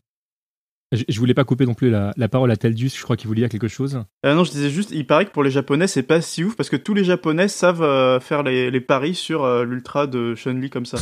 Je, 0.94 1.18
voulais 1.18 1.34
pas 1.34 1.44
couper 1.44 1.66
non 1.66 1.74
plus 1.74 1.90
la, 1.90 2.12
la 2.16 2.28
parole 2.28 2.50
à 2.50 2.56
Teldius, 2.56 2.96
je 2.96 3.02
crois 3.02 3.16
qu'il 3.16 3.28
voulait 3.28 3.42
dire 3.42 3.48
quelque 3.48 3.68
chose. 3.68 4.02
Euh, 4.24 4.34
non, 4.34 4.44
je 4.44 4.50
disais 4.50 4.70
juste, 4.70 4.90
il 4.92 5.06
paraît 5.06 5.26
que 5.26 5.30
pour 5.30 5.42
les 5.42 5.50
Japonais, 5.50 5.86
c'est 5.86 6.02
pas 6.02 6.20
si 6.20 6.44
ouf 6.44 6.56
parce 6.56 6.68
que 6.68 6.76
tous 6.76 6.94
les 6.94 7.04
Japonais 7.04 7.48
savent 7.48 7.82
euh, 7.82 8.20
faire 8.20 8.42
les, 8.42 8.70
les 8.70 8.80
paris 8.80 9.14
sur 9.14 9.44
euh, 9.44 9.64
l'ultra 9.64 10.06
de 10.06 10.34
Chun-Li 10.34 10.70
comme 10.70 10.86
ça. 10.86 10.98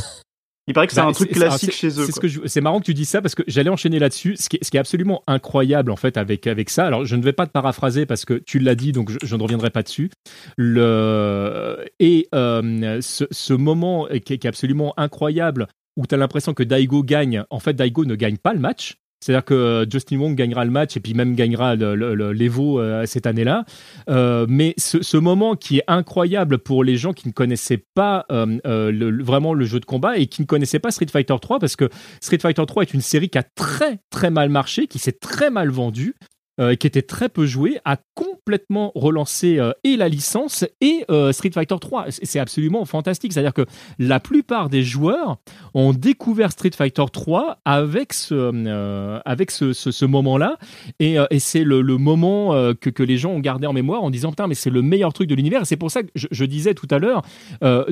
Il 0.67 0.73
paraît 0.73 0.87
que 0.87 0.93
c'est 0.93 1.01
Bah, 1.01 1.07
un 1.07 1.11
truc 1.11 1.31
classique 1.31 1.73
chez 1.73 1.87
eux. 1.99 2.07
C'est 2.45 2.47
ce 2.47 2.59
marrant 2.61 2.79
que 2.79 2.85
tu 2.85 2.93
dis 2.93 3.03
ça 3.05 3.21
parce 3.21 3.35
que 3.35 3.43
j'allais 3.47 3.69
enchaîner 3.69 3.99
là-dessus. 3.99 4.37
Ce 4.37 4.47
qui, 4.47 4.55
est, 4.55 4.63
ce 4.63 4.71
qui 4.71 4.77
est 4.77 4.79
absolument 4.79 5.21
incroyable 5.27 5.91
en 5.91 5.97
fait 5.97 6.15
avec 6.15 6.47
avec 6.47 6.69
ça. 6.69 6.85
Alors 6.85 7.03
je 7.03 7.15
ne 7.17 7.21
vais 7.21 7.33
pas 7.33 7.45
te 7.45 7.51
paraphraser 7.51 8.05
parce 8.05 8.23
que 8.23 8.35
tu 8.35 8.59
l'as 8.59 8.75
dit, 8.75 8.93
donc 8.93 9.11
je, 9.11 9.17
je 9.21 9.35
ne 9.35 9.43
reviendrai 9.43 9.71
pas 9.71 9.83
dessus. 9.83 10.09
Le 10.55 11.85
et 11.99 12.29
euh, 12.33 13.01
ce, 13.01 13.25
ce 13.29 13.53
moment 13.53 14.07
qui 14.25 14.33
est, 14.33 14.37
qui 14.37 14.47
est 14.47 14.47
absolument 14.47 14.93
incroyable 14.95 15.67
où 15.95 16.07
tu 16.07 16.15
as 16.15 16.17
l'impression 16.17 16.53
que 16.53 16.63
Daigo 16.63 17.03
gagne. 17.03 17.43
En 17.49 17.59
fait, 17.59 17.73
Daigo 17.73 18.05
ne 18.05 18.15
gagne 18.15 18.37
pas 18.37 18.53
le 18.53 18.59
match. 18.59 18.97
C'est-à-dire 19.23 19.45
que 19.45 19.53
euh, 19.53 19.85
Justin 19.89 20.19
Wong 20.19 20.35
gagnera 20.35 20.65
le 20.65 20.71
match 20.71 20.97
et 20.97 20.99
puis 20.99 21.13
même 21.13 21.35
gagnera 21.35 21.75
le- 21.75 21.95
le- 21.95 22.31
l'Evo 22.33 22.79
euh, 22.79 23.05
cette 23.05 23.25
année-là. 23.25 23.63
Euh, 24.09 24.45
mais 24.49 24.73
ce, 24.77 25.17
moment 25.17 25.55
qui 25.55 25.77
est 25.77 25.83
incroyable 25.87 26.57
pour 26.57 26.83
les 26.83 26.97
gens 26.97 27.13
qui 27.13 27.27
ne 27.27 27.33
connaissaient 27.33 27.83
pas 27.95 28.25
vraiment 28.29 29.53
le 29.53 29.65
jeu 29.65 29.79
de 29.79 29.85
combat 29.85 30.17
et 30.17 30.27
qui 30.27 30.41
ne 30.41 30.45
connaissaient 30.47 30.79
pas 30.79 30.91
Street 30.91 31.07
Fighter 31.11 31.35
3 31.41 31.59
parce 31.59 31.75
que 31.75 31.89
Street 32.21 32.39
Fighter 32.39 32.63
3 32.65 32.83
est 32.83 32.93
une 32.93 33.01
série 33.01 33.29
qui 33.29 33.37
a 33.37 33.43
très 33.43 33.99
très 34.09 34.29
mal 34.29 34.49
marché, 34.49 34.87
qui 34.87 34.99
s'est 34.99 35.13
très 35.13 35.49
mal 35.49 35.69
vendue. 35.69 36.15
Euh, 36.59 36.75
qui 36.75 36.85
était 36.85 37.01
très 37.01 37.29
peu 37.29 37.47
jouée, 37.47 37.79
a 37.83 37.97
complètement 38.13 38.91
relancé 38.93 39.57
euh, 39.57 39.71
et 39.83 39.97
la 39.97 40.07
licence 40.07 40.65
et 40.81 41.03
euh, 41.09 41.31
Street 41.31 41.49
Fighter 41.51 41.77
3. 41.81 42.05
C'est 42.09 42.37
absolument 42.37 42.85
fantastique. 42.85 43.33
C'est-à-dire 43.33 43.55
que 43.55 43.65
la 43.97 44.19
plupart 44.19 44.69
des 44.69 44.83
joueurs 44.83 45.37
ont 45.73 45.93
découvert 45.93 46.51
Street 46.51 46.69
Fighter 46.75 47.05
3 47.11 47.57
avec 47.65 48.13
ce, 48.13 49.21
avec 49.25 49.49
ce, 49.49 49.73
ce- 49.73 50.05
moment-là. 50.05 50.57
Et, 50.99 51.15
et 51.31 51.39
c'est 51.39 51.63
le, 51.63 51.81
le 51.81 51.97
moment 51.97 52.51
que, 52.75 52.89
que 52.91 53.01
les 53.01 53.17
gens 53.17 53.31
ont 53.31 53.39
gardé 53.39 53.65
en 53.65 53.73
mémoire 53.73 54.03
en 54.03 54.11
disant 54.11 54.29
Putain, 54.29 54.47
mais 54.47 54.53
c'est 54.53 54.69
le 54.69 54.81
meilleur 54.81 55.13
truc 55.13 55.29
de 55.29 55.35
l'univers. 55.35 55.61
Et 55.61 55.65
c'est 55.65 55.77
pour 55.77 55.89
ça 55.89 56.03
que 56.03 56.09
je, 56.13 56.45
disais 56.45 56.75
tout 56.75 56.87
à 56.91 56.99
l'heure 56.99 57.23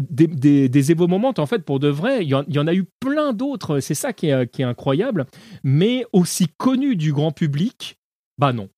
des, 0.10 0.28
des, 0.70 0.96
Moments, 0.96 1.34
en 1.38 1.46
fait, 1.46 1.64
pour 1.64 1.80
de 1.80 1.88
vrai, 1.88 2.20
il 2.22 2.28
y 2.28 2.36
en, 2.36 2.44
y 2.48 2.60
en 2.60 2.68
a 2.68 2.76
eu 2.76 2.86
plein 3.00 3.34
d'autres. 3.34 3.80
C'est 3.80 3.96
ça 3.96 4.14
qui 4.14 4.28
est, 4.28 4.52
qui 4.52 4.62
est 4.62 4.66
incroyable. 4.66 5.26
Mais 5.64 6.06
aussi 6.12 6.48
connus 6.58 6.96
du 6.96 7.14
grand 7.14 7.32
public, 7.32 7.98
bah 8.42 8.54
non. 8.54 8.70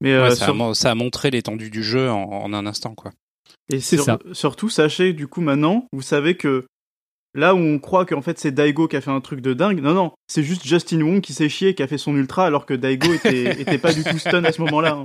Mais 0.00 0.12
euh, 0.14 0.24
Ouais, 0.24 0.34
ça, 0.34 0.44
a, 0.44 0.46
sur- 0.46 0.54
mon- 0.54 0.74
ça 0.74 0.90
a 0.90 0.94
montré 0.94 1.30
l'étendue 1.30 1.68
du 1.70 1.82
jeu 1.84 2.10
en, 2.10 2.22
en 2.22 2.52
un 2.54 2.66
instant, 2.66 2.94
quoi. 2.94 3.12
Et 3.70 3.80
C'est 3.80 3.96
sur- 3.96 4.04
ça. 4.06 4.18
surtout, 4.32 4.68
sachez, 4.70 5.12
du 5.12 5.26
coup, 5.28 5.42
maintenant, 5.42 5.86
vous 5.92 6.00
savez 6.02 6.36
que 6.36 6.66
là 7.34 7.54
où 7.54 7.58
on 7.58 7.78
croit 7.78 8.06
qu'en 8.06 8.22
fait 8.22 8.38
c'est 8.40 8.50
Daigo 8.50 8.88
qui 8.88 8.96
a 8.96 9.00
fait 9.00 9.10
un 9.10 9.20
truc 9.20 9.40
de 9.40 9.52
dingue, 9.54 9.80
non, 9.80 9.92
non, 9.94 10.12
c'est 10.26 10.42
juste 10.42 10.66
Justin 10.66 11.02
Wong 11.02 11.20
qui 11.20 11.32
s'est 11.34 11.48
chié, 11.50 11.74
qui 11.74 11.82
a 11.82 11.86
fait 11.86 11.98
son 11.98 12.16
ultra, 12.16 12.46
alors 12.46 12.64
que 12.66 12.74
Daigo 12.74 13.12
était, 13.12 13.60
était 13.60 13.78
pas 13.78 13.92
du 13.92 14.02
tout 14.02 14.18
stun 14.18 14.42
à 14.44 14.50
ce 14.52 14.60
moment-là. 14.62 15.04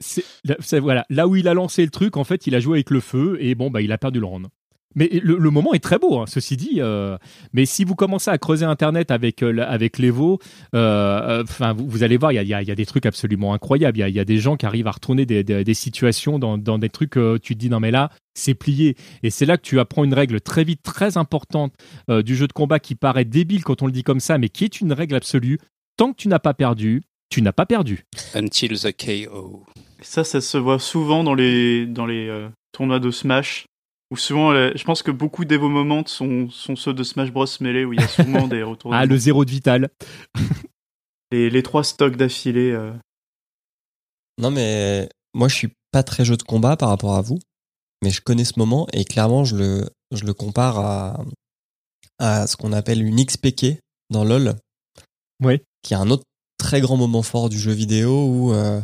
C'est- 0.00 0.78
voilà, 0.80 1.04
là 1.10 1.28
où 1.28 1.36
il 1.36 1.46
a 1.46 1.54
lancé 1.54 1.84
le 1.84 1.90
truc, 1.90 2.16
en 2.16 2.24
fait, 2.24 2.46
il 2.46 2.54
a 2.54 2.60
joué 2.60 2.78
avec 2.78 2.90
le 2.90 3.00
feu 3.00 3.36
et 3.40 3.54
bon, 3.54 3.70
bah, 3.70 3.82
il 3.82 3.92
a 3.92 3.98
perdu 3.98 4.18
le 4.20 4.26
round. 4.26 4.46
Mais 4.94 5.08
le, 5.22 5.36
le 5.38 5.50
moment 5.50 5.74
est 5.74 5.78
très 5.82 5.98
beau, 5.98 6.18
hein, 6.18 6.24
ceci 6.26 6.56
dit. 6.56 6.76
euh, 6.78 7.18
mais 7.52 7.66
si 7.66 7.84
vous 7.84 7.94
commencez 7.94 8.30
à 8.30 8.38
creuser 8.38 8.64
Internet 8.64 9.10
avec 9.10 9.42
euh, 9.42 9.64
avec 9.68 9.98
l'Evo, 9.98 10.38
euh, 10.74 10.78
euh, 10.78 11.42
enfin, 11.42 11.72
vous, 11.74 11.86
vous 11.88 12.02
allez 12.02 12.16
voir, 12.16 12.32
il 12.32 12.36
y 12.36 12.38
a, 12.38 12.42
il 12.42 12.48
y 12.48 12.54
a- 12.54 12.62
il 12.62 12.68
y 12.68 12.72
a 12.72 12.74
des 12.74 12.86
trucs 12.86 13.04
absolument 13.06 13.52
incroyables. 13.54 13.98
Il 13.98 14.00
y 14.00 14.04
a, 14.04 14.08
il 14.08 14.14
y 14.14 14.20
a 14.20 14.24
des 14.24 14.38
gens 14.38 14.56
qui 14.56 14.64
arrivent 14.66 14.86
à 14.86 14.92
retourner 14.92 15.26
des, 15.26 15.44
des- 15.44 15.62
des 15.62 15.74
situations 15.74 16.38
dans, 16.38 16.56
dans 16.58 16.78
des 16.78 16.88
trucs. 16.88 17.18
tu 17.42 17.54
te 17.54 17.58
dis 17.58 17.68
non 17.70 17.80
mais 17.80 17.90
là, 17.90 18.10
c'est 18.34 18.54
plié. 18.54 18.96
Et 19.22 19.30
c'est 19.30 19.46
là 19.46 19.56
que 19.58 19.62
tu 19.62 19.78
apprends 19.78 20.04
une 20.04 20.14
règle 20.14 20.40
très 20.40 20.64
vite, 20.64 20.82
très 20.82 21.16
importante 21.18 21.74
euh, 22.10 22.22
du 22.22 22.34
jeu 22.34 22.46
de 22.46 22.52
combat 22.52 22.78
qui 22.80 22.94
paraît 22.94 23.24
débile 23.26 23.64
quand 23.64 23.82
on 23.82 23.86
le 23.86 23.92
dit 23.92 24.02
comme 24.04 24.20
ça, 24.20 24.38
mais 24.38 24.48
qui 24.48 24.64
est 24.64 24.80
une 24.80 24.92
règle 24.92 25.14
absolue. 25.16 25.58
Tant 25.96 26.12
que 26.12 26.16
tu 26.16 26.28
n'as 26.28 26.38
pas 26.38 26.54
perdu, 26.54 27.02
tu 27.28 27.42
n'as 27.42 27.52
pas 27.52 27.66
perdu. 27.66 28.04
Until 28.34 28.78
the 28.80 28.92
KO. 28.96 29.64
Et 30.00 30.04
ça, 30.04 30.24
ça 30.24 30.40
se 30.40 30.56
voit 30.56 30.78
souvent 30.78 31.24
dans 31.24 31.34
les, 31.34 31.84
dans 31.86 32.06
les 32.06 32.28
euh, 32.28 32.48
tournois 32.72 33.00
de 33.00 33.10
Smash. 33.10 33.66
Où 34.10 34.16
souvent, 34.16 34.52
euh, 34.52 34.72
je 34.74 34.84
pense 34.84 35.02
que 35.02 35.10
beaucoup 35.10 35.44
d'Evo 35.44 35.68
Moments 35.68 36.06
sont, 36.06 36.48
sont 36.50 36.76
ceux 36.76 36.94
de 36.94 37.02
Smash 37.02 37.30
Bros. 37.30 37.44
Melee, 37.60 37.84
où 37.84 37.92
il 37.92 38.00
y 38.00 38.02
a 38.02 38.08
souvent 38.08 38.46
des 38.48 38.62
retours. 38.62 38.94
Ah, 38.94 39.04
le 39.04 39.16
zéro 39.18 39.44
de 39.44 39.50
vital. 39.50 39.90
les, 41.30 41.50
les 41.50 41.62
trois 41.62 41.84
stocks 41.84 42.16
d'affilée. 42.16 42.70
euh. 42.72 42.92
Non, 44.38 44.50
mais 44.50 45.08
moi, 45.34 45.48
je 45.48 45.54
suis 45.54 45.72
pas 45.92 46.02
très 46.02 46.24
jeu 46.24 46.36
de 46.36 46.42
combat 46.42 46.76
par 46.76 46.88
rapport 46.88 47.16
à 47.16 47.22
vous, 47.22 47.38
mais 48.02 48.10
je 48.10 48.20
connais 48.22 48.44
ce 48.44 48.58
moment 48.58 48.86
et 48.92 49.04
clairement, 49.04 49.44
je 49.44 49.56
le, 49.56 49.88
je 50.14 50.24
le 50.24 50.32
compare 50.32 50.78
à, 50.78 51.24
à 52.18 52.46
ce 52.46 52.56
qu'on 52.56 52.72
appelle 52.72 53.02
une 53.02 53.22
XPK 53.22 53.78
dans 54.10 54.24
LoL. 54.24 54.54
Ouais. 55.42 55.62
Qui 55.82 55.92
est 55.94 55.98
un 55.98 56.10
autre 56.10 56.24
très 56.56 56.80
grand 56.80 56.96
moment 56.96 57.22
fort 57.22 57.48
du 57.48 57.58
jeu 57.58 57.72
vidéo 57.72 58.24
où 58.26 58.52
euh, 58.52 58.80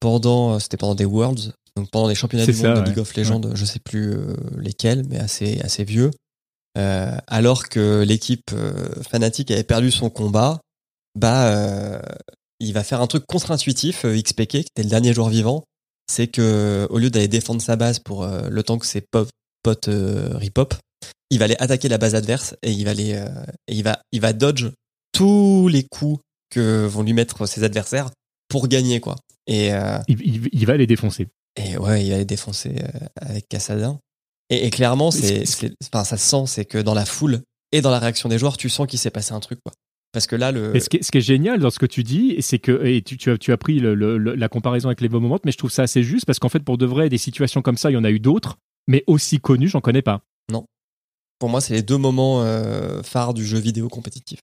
pendant, 0.00 0.58
c'était 0.58 0.76
pendant 0.76 0.94
des 0.94 1.04
Worlds, 1.04 1.52
donc 1.76 1.90
pendant 1.90 2.08
les 2.08 2.14
championnats 2.14 2.46
du 2.46 2.52
ça, 2.52 2.68
monde 2.68 2.76
de 2.76 2.80
ouais. 2.82 2.86
League 2.88 2.98
of 2.98 3.14
Legends, 3.16 3.40
je 3.54 3.64
sais 3.64 3.80
plus 3.80 4.12
euh, 4.12 4.34
lesquels, 4.58 5.04
mais 5.08 5.18
assez, 5.18 5.60
assez 5.62 5.84
vieux. 5.84 6.10
Euh, 6.76 7.16
alors 7.26 7.68
que 7.68 8.02
l'équipe 8.06 8.50
euh, 8.52 8.88
fanatique 9.08 9.50
avait 9.50 9.64
perdu 9.64 9.90
son 9.90 10.10
combat, 10.10 10.60
bah 11.18 11.46
euh, 11.48 12.00
il 12.60 12.72
va 12.72 12.82
faire 12.84 13.00
un 13.00 13.06
truc 13.06 13.24
contre-intuitif, 13.26 14.04
XPK, 14.04 14.46
qui 14.48 14.56
était 14.58 14.82
le 14.82 14.88
dernier 14.88 15.12
joueur 15.12 15.28
vivant, 15.28 15.64
c'est 16.10 16.26
que 16.28 16.86
au 16.90 16.98
lieu 16.98 17.10
d'aller 17.10 17.28
défendre 17.28 17.60
sa 17.62 17.76
base 17.76 17.98
pour 17.98 18.26
le 18.26 18.62
temps 18.62 18.78
que 18.78 18.86
ses 18.86 19.00
pop- 19.00 19.28
potes 19.62 19.88
ripop, 19.90 20.74
il 21.30 21.38
va 21.38 21.46
aller 21.46 21.56
attaquer 21.58 21.88
la 21.88 21.98
base 21.98 22.14
adverse 22.14 22.54
et 22.62 22.70
il 22.72 22.84
va 22.84 22.90
aller 22.92 23.14
euh, 23.14 23.26
et 23.68 23.74
il 23.74 23.82
va 23.82 24.00
il 24.12 24.20
va 24.20 24.32
dodge 24.32 24.66
tous 25.12 25.68
les 25.68 25.84
coups 25.84 26.20
que 26.50 26.86
vont 26.86 27.02
lui 27.02 27.12
mettre 27.12 27.46
ses 27.46 27.64
adversaires 27.64 28.10
pour 28.48 28.68
gagner 28.68 29.00
quoi. 29.00 29.16
Et 29.46 29.72
euh, 29.72 29.98
Il, 30.08 30.20
il- 30.22 30.48
il 30.52 30.66
va 30.66 30.76
les 30.76 30.86
défoncer. 30.86 31.28
Et 31.56 31.76
ouais, 31.78 32.04
il 32.04 32.10
va 32.10 32.18
les 32.18 32.24
défoncer 32.24 32.76
euh, 32.82 33.06
avec 33.16 33.48
Cassadin. 33.48 33.98
Et, 34.50 34.66
et 34.66 34.70
clairement, 34.70 35.10
c'est, 35.10 35.44
enfin, 35.92 36.04
ça 36.04 36.16
se 36.16 36.28
sent, 36.28 36.44
c'est 36.46 36.64
que 36.64 36.78
dans 36.78 36.94
la 36.94 37.06
foule 37.06 37.42
et 37.72 37.80
dans 37.80 37.90
la 37.90 37.98
réaction 37.98 38.28
des 38.28 38.38
joueurs, 38.38 38.56
tu 38.56 38.68
sens 38.68 38.86
qu'il 38.86 38.98
s'est 38.98 39.10
passé 39.10 39.32
un 39.32 39.40
truc, 39.40 39.58
quoi. 39.64 39.72
Parce 40.12 40.26
que 40.28 40.36
là, 40.36 40.52
le. 40.52 40.76
Et 40.76 40.80
ce 40.80 40.88
qui, 40.88 40.98
est, 40.98 41.02
ce 41.02 41.10
qui 41.10 41.18
est 41.18 41.22
génial 41.22 41.58
dans 41.58 41.70
ce 41.70 41.78
que 41.78 41.86
tu 41.86 42.04
dis, 42.04 42.36
c'est 42.40 42.58
que 42.60 42.84
et 42.84 43.02
tu, 43.02 43.16
tu 43.16 43.30
as, 43.32 43.38
tu 43.38 43.52
as 43.52 43.56
pris 43.56 43.80
le- 43.80 43.94
le- 43.94 44.16
le- 44.18 44.34
la 44.36 44.48
comparaison 44.48 44.88
avec 44.88 45.00
les 45.00 45.08
bons 45.08 45.18
moments, 45.20 45.40
mais 45.44 45.50
je 45.52 45.58
trouve 45.58 45.72
ça 45.72 45.82
assez 45.82 46.02
juste 46.04 46.24
parce 46.26 46.38
qu'en 46.38 46.48
fait, 46.48 46.60
pour 46.60 46.78
de 46.78 46.86
vrai, 46.86 47.08
des 47.08 47.18
situations 47.18 47.62
comme 47.62 47.76
ça, 47.76 47.90
il 47.90 47.94
y 47.94 47.96
en 47.96 48.04
a 48.04 48.10
eu 48.10 48.20
d'autres, 48.20 48.56
mais 48.86 49.02
aussi 49.06 49.40
connues, 49.40 49.68
j'en 49.68 49.80
connais 49.80 50.02
pas. 50.02 50.20
Pour 51.40 51.48
moi, 51.48 51.60
c'est 51.60 51.74
les 51.74 51.82
deux 51.82 51.98
moments 51.98 52.42
euh, 52.42 53.02
phares 53.02 53.34
du 53.34 53.44
jeu 53.44 53.58
vidéo 53.58 53.88
compétitif. 53.88 54.38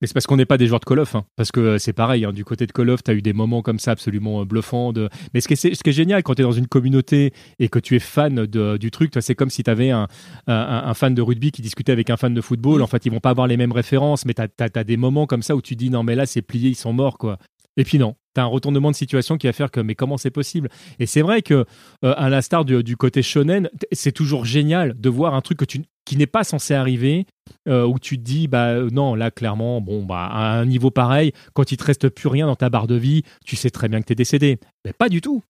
Mais 0.00 0.06
c'est 0.06 0.12
parce 0.12 0.26
qu'on 0.26 0.36
n'est 0.36 0.44
pas 0.44 0.58
des 0.58 0.66
joueurs 0.66 0.80
de 0.80 0.84
Call 0.84 0.98
of, 0.98 1.14
hein. 1.14 1.24
parce 1.36 1.50
que 1.50 1.60
euh, 1.60 1.78
c'est 1.78 1.94
pareil, 1.94 2.26
hein, 2.26 2.32
du 2.32 2.44
côté 2.44 2.66
de 2.66 2.72
Call 2.72 2.90
of, 2.90 3.02
tu 3.02 3.10
as 3.10 3.14
eu 3.14 3.22
des 3.22 3.32
moments 3.32 3.62
comme 3.62 3.78
ça 3.78 3.92
absolument 3.92 4.42
euh, 4.42 4.44
bluffants. 4.44 4.92
De... 4.92 5.08
Mais 5.32 5.40
ce 5.40 5.48
qui, 5.48 5.54
est, 5.54 5.74
ce 5.74 5.82
qui 5.82 5.88
est 5.88 5.92
génial 5.92 6.22
quand 6.22 6.34
tu 6.34 6.42
es 6.42 6.44
dans 6.44 6.52
une 6.52 6.66
communauté 6.66 7.32
et 7.58 7.68
que 7.68 7.78
tu 7.78 7.96
es 7.96 7.98
fan 7.98 8.44
de- 8.46 8.76
du 8.76 8.90
truc, 8.90 9.12
c'est 9.20 9.34
comme 9.34 9.48
si 9.48 9.62
tu 9.64 9.70
avais 9.70 9.90
un, 9.90 10.06
un, 10.46 10.54
un 10.86 10.94
fan 10.94 11.14
de 11.14 11.22
rugby 11.22 11.50
qui 11.50 11.62
discutait 11.62 11.92
avec 11.92 12.10
un 12.10 12.18
fan 12.18 12.34
de 12.34 12.40
football. 12.42 12.82
En 12.82 12.86
fait, 12.86 13.06
ils 13.06 13.12
vont 13.12 13.20
pas 13.20 13.30
avoir 13.30 13.46
les 13.46 13.56
mêmes 13.56 13.72
références, 13.72 14.26
mais 14.26 14.34
tu 14.34 14.42
as, 14.42 14.84
des 14.84 14.96
moments 14.98 15.26
comme 15.26 15.42
ça 15.42 15.56
où 15.56 15.62
tu 15.62 15.76
dis 15.76 15.88
non, 15.88 16.02
mais 16.02 16.14
là, 16.14 16.26
c'est 16.26 16.42
plié, 16.42 16.68
ils 16.68 16.74
sont 16.74 16.92
morts, 16.92 17.16
quoi. 17.16 17.38
Et 17.78 17.84
puis 17.84 17.98
non, 17.98 18.16
tu 18.34 18.40
as 18.40 18.44
un 18.44 18.46
retournement 18.46 18.90
de 18.90 18.96
situation 18.96 19.36
qui 19.36 19.46
va 19.46 19.52
faire 19.52 19.70
que, 19.70 19.80
mais 19.80 19.94
comment 19.94 20.16
c'est 20.16 20.30
possible? 20.30 20.70
Et 20.98 21.06
c'est 21.06 21.20
vrai 21.22 21.42
que, 21.42 21.66
euh, 22.04 22.14
à 22.16 22.30
l'instar 22.30 22.64
du, 22.64 22.82
du 22.82 22.96
côté 22.96 23.22
shonen, 23.22 23.68
c'est 23.92 24.12
toujours 24.12 24.44
génial 24.46 24.98
de 24.98 25.08
voir 25.10 25.34
un 25.34 25.42
truc 25.42 25.58
que 25.58 25.64
tu, 25.66 25.84
qui 26.06 26.16
n'est 26.16 26.26
pas 26.26 26.42
censé 26.44 26.72
arriver, 26.72 27.26
euh, 27.68 27.84
où 27.86 27.98
tu 27.98 28.16
te 28.18 28.22
dis, 28.22 28.48
bah 28.48 28.68
euh, 28.68 28.88
non, 28.90 29.14
là, 29.14 29.30
clairement, 29.30 29.80
bon, 29.82 30.04
bah, 30.04 30.26
à 30.26 30.58
un 30.58 30.64
niveau 30.64 30.90
pareil, 30.90 31.32
quand 31.52 31.70
il 31.70 31.76
te 31.76 31.84
reste 31.84 32.08
plus 32.08 32.28
rien 32.28 32.46
dans 32.46 32.56
ta 32.56 32.70
barre 32.70 32.86
de 32.86 32.94
vie, 32.94 33.22
tu 33.44 33.56
sais 33.56 33.70
très 33.70 33.88
bien 33.88 34.00
que 34.00 34.06
tu 34.06 34.12
es 34.12 34.16
décédé. 34.16 34.58
Mais 34.84 34.92
pas 34.92 35.08
du 35.10 35.20
tout. 35.20 35.42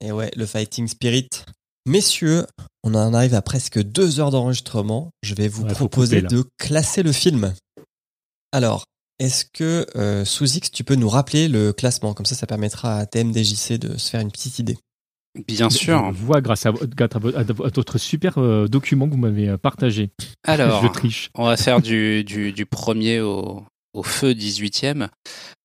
Et 0.00 0.12
ouais, 0.12 0.30
le 0.36 0.46
fighting 0.46 0.88
spirit. 0.88 1.28
Messieurs, 1.86 2.46
on 2.82 2.94
en 2.94 3.12
arrive 3.12 3.34
à 3.34 3.42
presque 3.42 3.82
deux 3.82 4.18
heures 4.18 4.30
d'enregistrement. 4.30 5.10
Je 5.22 5.34
vais 5.34 5.48
vous 5.48 5.64
Ouais, 5.64 5.72
proposer 5.72 6.22
couper, 6.22 6.34
de 6.34 6.44
classer 6.56 7.02
le 7.02 7.12
film. 7.12 7.52
Alors, 8.52 8.84
est-ce 9.18 9.44
que 9.44 9.86
euh, 9.96 10.24
sous 10.24 10.56
X, 10.56 10.70
tu 10.70 10.84
peux 10.84 10.96
nous 10.96 11.08
rappeler 11.08 11.48
le 11.48 11.72
classement? 11.72 12.14
Comme 12.14 12.26
ça, 12.26 12.34
ça 12.34 12.46
permettra 12.46 12.98
à 12.98 13.06
TMDJC 13.06 13.78
de 13.78 13.96
se 13.96 14.10
faire 14.10 14.20
une 14.20 14.30
petite 14.30 14.58
idée. 14.58 14.76
Bien 15.48 15.68
sûr. 15.70 16.12
Je 16.12 16.18
vois 16.18 16.40
grâce 16.40 16.64
à, 16.66 16.70
votre 16.70 17.98
super 17.98 18.38
euh, 18.38 18.68
document 18.68 19.06
que 19.06 19.12
vous 19.12 19.20
m'avez 19.20 19.48
euh, 19.48 19.56
partagé. 19.56 20.10
Alors, 20.44 20.82
Je 20.82 20.88
triche. 20.88 21.30
on 21.34 21.44
va 21.46 21.56
faire 21.56 21.80
du, 21.80 22.22
du, 22.22 22.52
du 22.52 22.66
premier 22.66 23.20
au, 23.20 23.64
au 23.94 24.02
feu 24.02 24.32
18e. 24.32 25.08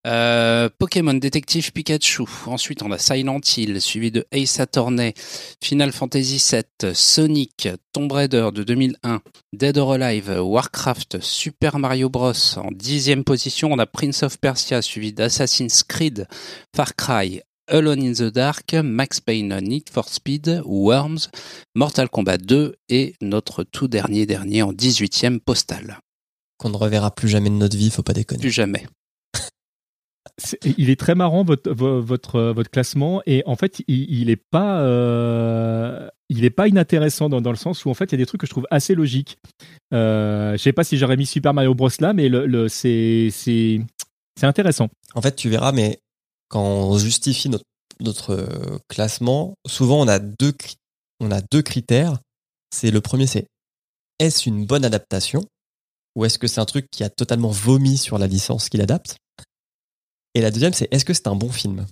Euh, 0.08 0.70
Pokémon 0.78 1.14
Détective 1.14 1.74
Pikachu. 1.74 2.24
Ensuite, 2.46 2.82
on 2.84 2.92
a 2.92 2.98
Silent 2.98 3.42
Hill, 3.58 3.82
suivi 3.82 4.12
de 4.12 4.26
Ace 4.32 4.60
Attorney, 4.60 5.14
Final 5.62 5.92
Fantasy 5.92 6.42
VII, 6.52 6.96
Sonic, 6.96 7.68
Tomb 7.92 8.12
Raider 8.12 8.50
de 8.54 8.64
2001, 8.64 9.22
Dead 9.52 9.78
or 9.78 9.94
Alive, 9.94 10.40
Warcraft, 10.40 11.22
Super 11.22 11.80
Mario 11.80 12.10
Bros. 12.10 12.32
En 12.58 12.72
dixième 12.72 13.26
position, 13.26 13.74
on 13.74 13.80
a 13.80 13.86
Prince 13.86 14.24
of 14.24 14.38
Persia, 14.38 14.82
suivi 14.82 15.12
d'Assassin's 15.12 15.84
Creed, 15.84 16.28
Far 16.76 16.96
Cry, 16.96 17.42
Alone 17.68 18.02
in 18.02 18.14
the 18.14 18.32
Dark, 18.32 18.74
Max 18.74 19.20
Payne, 19.20 19.60
Need 19.62 19.90
for 19.90 20.08
Speed, 20.08 20.62
Worms, 20.66 21.30
Mortal 21.76 22.10
Kombat 22.10 22.38
2 22.38 22.76
et 22.88 23.16
notre 23.22 23.64
tout 23.64 23.88
dernier 23.88 24.26
dernier 24.26 24.64
en 24.64 24.74
18e 24.74 25.40
Postal. 25.40 26.00
Qu'on 26.60 26.70
ne 26.70 26.78
reverra 26.78 27.10
plus 27.16 27.28
jamais 27.30 27.50
de 27.50 27.56
notre 27.56 27.76
vie, 27.78 27.90
faut 27.90 28.04
pas 28.04 28.14
déconner. 28.14 28.42
Plus 28.42 28.52
jamais. 28.52 28.86
Il 30.78 30.90
est 30.90 31.00
très 31.00 31.16
marrant 31.16 31.44
votre 31.44 31.72
vo- 31.72 32.02
votre 32.02 32.36
euh, 32.36 32.54
votre 32.54 32.70
classement 32.70 33.22
et 33.26 33.44
en 33.46 33.56
fait 33.56 33.82
il, 33.88 34.06
il 34.12 34.30
est 34.30 34.42
pas 34.52 34.82
euh, 34.82 36.08
il 36.30 36.46
est 36.46 36.50
pas 36.50 36.68
inintéressant 36.68 37.30
dans, 37.30 37.42
dans 37.42 37.50
le 37.52 37.58
sens 37.58 37.84
où 37.86 37.90
en 37.90 37.94
fait 37.94 38.06
il 38.06 38.12
y 38.12 38.16
a 38.16 38.18
des 38.18 38.26
trucs 38.26 38.42
que 38.42 38.48
je 38.48 38.52
trouve 38.52 38.68
assez 38.72 38.96
logiques. 38.96 39.38
Euh, 39.94 40.54
je 40.54 40.58
sais 40.58 40.74
pas 40.74 40.84
si 40.84 40.98
j'aurais 40.98 41.18
mis 41.18 41.26
Super 41.26 41.54
Mario 41.54 41.74
Bros 41.74 41.90
là, 42.00 42.14
mais 42.14 42.30
le, 42.30 42.46
le- 42.46 42.68
c'est 42.70 43.30
c'est 43.32 43.82
c'est 44.40 44.46
intéressant. 44.46 44.88
En 45.16 45.22
fait, 45.22 45.36
tu 45.36 45.50
verras, 45.50 45.72
mais 45.74 46.00
quand 46.50 46.62
on 46.64 46.98
justifie 46.98 47.50
notre, 47.50 47.66
notre 48.00 48.32
euh, 48.32 48.78
classement, 48.88 49.56
souvent 49.68 50.00
on 50.02 50.08
a 50.08 50.20
deux, 50.20 50.54
on 51.20 51.32
a 51.32 51.42
deux 51.42 51.62
critères. 51.62 52.20
C'est 52.74 52.92
le 52.92 53.02
premier, 53.02 53.28
c'est 53.28 53.48
est-ce 54.20 54.48
une 54.48 54.66
bonne 54.66 54.86
adaptation? 54.86 55.44
Ou 56.16 56.26
est-ce 56.26 56.40
que 56.40 56.48
c'est 56.48 56.62
un 56.62 56.66
truc 56.66 56.88
qui 56.92 57.04
a 57.04 57.10
totalement 57.10 57.50
vomi 57.50 57.98
sur 57.98 58.18
la 58.18 58.28
licence 58.28 58.70
qu'il 58.70 58.82
adapte 58.82 59.18
Et 60.36 60.42
la 60.42 60.52
deuxième, 60.52 60.74
c'est 60.74 60.88
est-ce 60.92 61.06
que 61.06 61.14
c'est 61.14 61.28
un 61.28 61.36
bon 61.36 61.52
film? 61.52 61.86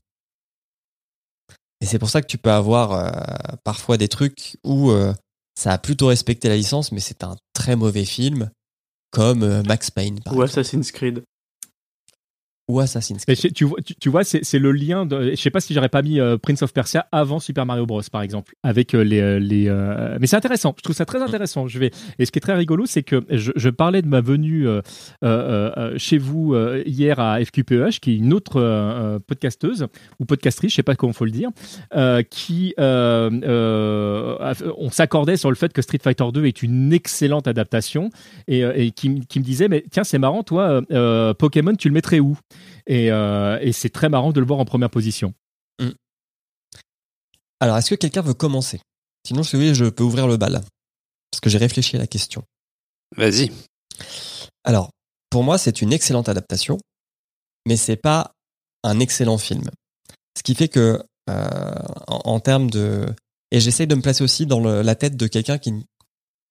Et 1.81 1.85
c'est 1.85 1.99
pour 1.99 2.09
ça 2.09 2.21
que 2.21 2.27
tu 2.27 2.37
peux 2.37 2.51
avoir 2.51 2.93
euh, 2.93 3.55
parfois 3.63 3.97
des 3.97 4.07
trucs 4.07 4.57
où 4.63 4.89
euh, 4.91 5.13
ça 5.55 5.71
a 5.71 5.77
plutôt 5.77 6.07
respecté 6.07 6.49
la 6.49 6.55
licence, 6.55 6.91
mais 6.91 6.99
c'est 6.99 7.23
un 7.23 7.35
très 7.53 7.75
mauvais 7.75 8.05
film, 8.05 8.49
comme 9.11 9.43
euh, 9.43 9.63
Max 9.63 9.91
Payne 9.91 10.19
par 10.21 10.33
Ou 10.35 10.43
exemple, 10.43 10.59
Assassin's 10.59 10.91
Creed. 10.91 11.23
Ou 12.67 12.81
Assassin's 12.81 13.23
Creed. 13.23 13.53
tu 13.53 13.63
vois, 13.63 13.79
tu, 13.81 13.95
tu 13.95 14.09
vois 14.09 14.23
c'est 14.23 14.59
le 14.59 14.71
lien. 14.71 15.05
De, 15.05 15.31
je 15.31 15.35
sais 15.35 15.49
pas 15.49 15.61
si 15.61 15.73
j'aurais 15.73 15.89
pas 15.89 16.01
mis 16.01 16.19
euh, 16.19 16.37
Prince 16.37 16.61
of 16.63 16.73
Persia 16.73 17.07
avant 17.13 17.39
Super 17.39 17.65
Mario 17.65 17.85
Bros 17.85 18.01
par 18.11 18.21
exemple, 18.21 18.55
avec 18.61 18.93
euh, 18.93 19.03
les 19.03 19.21
euh, 19.21 19.39
les. 19.39 19.67
euh, 19.69 20.17
Mais 20.19 20.27
c'est 20.27 20.35
intéressant. 20.35 20.73
Je 20.77 20.83
trouve 20.83 20.95
ça 20.95 21.05
très 21.05 21.21
intéressant. 21.21 21.67
Je 21.67 21.79
vais. 21.79 21.91
Et 22.19 22.25
ce 22.25 22.31
qui 22.31 22.39
est 22.39 22.41
très 22.41 22.55
rigolo, 22.55 22.85
c'est 22.85 23.03
que 23.03 23.23
je, 23.29 23.51
je 23.55 23.69
parlais 23.69 24.01
de 24.01 24.07
ma 24.07 24.21
venue 24.21 24.67
chez 25.97 26.17
vous 26.17 26.55
hier 26.85 27.19
à 27.19 27.43
FQPEH, 27.43 27.99
qui 28.01 28.13
est 28.13 28.17
une 28.17 28.33
autre 28.33 29.19
podcasteuse 29.27 29.87
ou 30.19 30.25
podcastrice, 30.25 30.71
je 30.71 30.75
sais 30.75 30.83
pas 30.83 30.95
comment 30.95 31.13
faut 31.13 31.25
le 31.25 31.31
dire, 31.31 31.49
qui 32.29 32.73
on 32.77 34.89
s'accordait 34.91 35.37
sur 35.37 35.49
le 35.49 35.55
fait 35.55 35.71
que 35.71 35.81
Street 35.81 35.99
Fighter 36.03 36.25
2 36.33 36.45
est 36.45 36.63
une 36.63 36.91
excellente 36.91 37.47
adaptation 37.47 38.09
et, 38.47 38.61
et 38.61 38.91
qui, 38.91 39.09
me 39.09 39.41
disait 39.41 39.69
mais 39.69 39.85
tiens 39.89 40.03
c'est 40.03 40.19
marrant 40.19 40.43
toi 40.43 40.81
Pokémon 41.37 41.75
tu 41.75 41.87
le 41.87 41.93
mettrais 41.93 42.19
où? 42.19 42.37
Et, 42.87 43.11
euh, 43.11 43.59
et 43.61 43.71
c'est 43.71 43.89
très 43.89 44.09
marrant 44.09 44.31
de 44.31 44.39
le 44.39 44.45
voir 44.45 44.59
en 44.59 44.65
première 44.65 44.89
position. 44.89 45.33
Alors, 47.59 47.77
est-ce 47.77 47.89
que 47.89 47.95
quelqu'un 47.95 48.21
veut 48.21 48.35
commencer? 48.35 48.79
Sinon, 49.25 49.41
si 49.41 49.55
voulez, 49.55 49.73
je 49.73 49.85
peux 49.85 50.03
ouvrir 50.03 50.27
le 50.27 50.37
bal. 50.37 50.61
Parce 51.31 51.41
que 51.41 51.49
j'ai 51.49 51.57
réfléchi 51.57 51.95
à 51.95 51.99
la 51.99 52.07
question. 52.07 52.43
Vas-y. 53.15 53.51
Alors, 54.63 54.91
pour 55.29 55.43
moi, 55.43 55.57
c'est 55.57 55.81
une 55.81 55.91
excellente 55.91 56.29
adaptation, 56.29 56.77
mais 57.65 57.75
c'est 57.75 57.95
pas 57.97 58.31
un 58.83 58.99
excellent 58.99 59.39
film. 59.39 59.69
Ce 60.37 60.43
qui 60.43 60.53
fait 60.53 60.67
que, 60.67 61.03
euh, 61.29 61.73
en, 62.07 62.21
en 62.25 62.39
termes 62.39 62.69
de... 62.69 63.07
Et 63.49 63.59
j'essaye 63.59 63.87
de 63.87 63.95
me 63.95 64.01
placer 64.01 64.23
aussi 64.23 64.45
dans 64.45 64.59
le- 64.59 64.81
la 64.83 64.95
tête 64.95 65.17
de 65.17 65.25
quelqu'un 65.25 65.57
qui 65.57 65.71
ne 65.71 65.81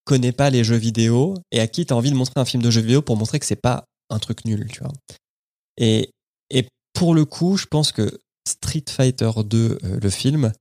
connaît 0.03 0.33
pas 0.33 0.49
les 0.49 0.63
jeux 0.63 0.75
vidéo 0.75 1.35
et 1.51 1.61
à 1.61 1.67
qui 1.67 1.85
tu 1.85 1.93
as 1.93 1.95
envie 1.95 2.11
de 2.11 2.15
montrer 2.15 2.33
un 2.39 2.45
film 2.45 2.61
de 2.61 2.69
jeu 2.69 2.81
vidéo 2.81 3.01
pour 3.01 3.15
montrer 3.15 3.39
que 3.39 3.45
c'est 3.45 3.55
pas 3.55 3.85
un 4.09 4.19
truc 4.19 4.45
nul, 4.45 4.67
tu 4.71 4.79
vois. 4.79 4.91
Et 5.77 6.11
pour 6.97 7.13
le 7.13 7.25
coup, 7.25 7.57
je 7.57 7.65
pense 7.65 7.91
que 7.91 8.19
Street 8.47 8.83
Fighter 8.89 9.29
2, 9.45 9.77
euh, 9.83 9.99
le 10.01 10.09
film, 10.09 10.51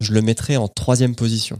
je 0.00 0.12
le 0.12 0.20
mettrais 0.22 0.56
en 0.56 0.68
troisième 0.68 1.14
position. 1.14 1.58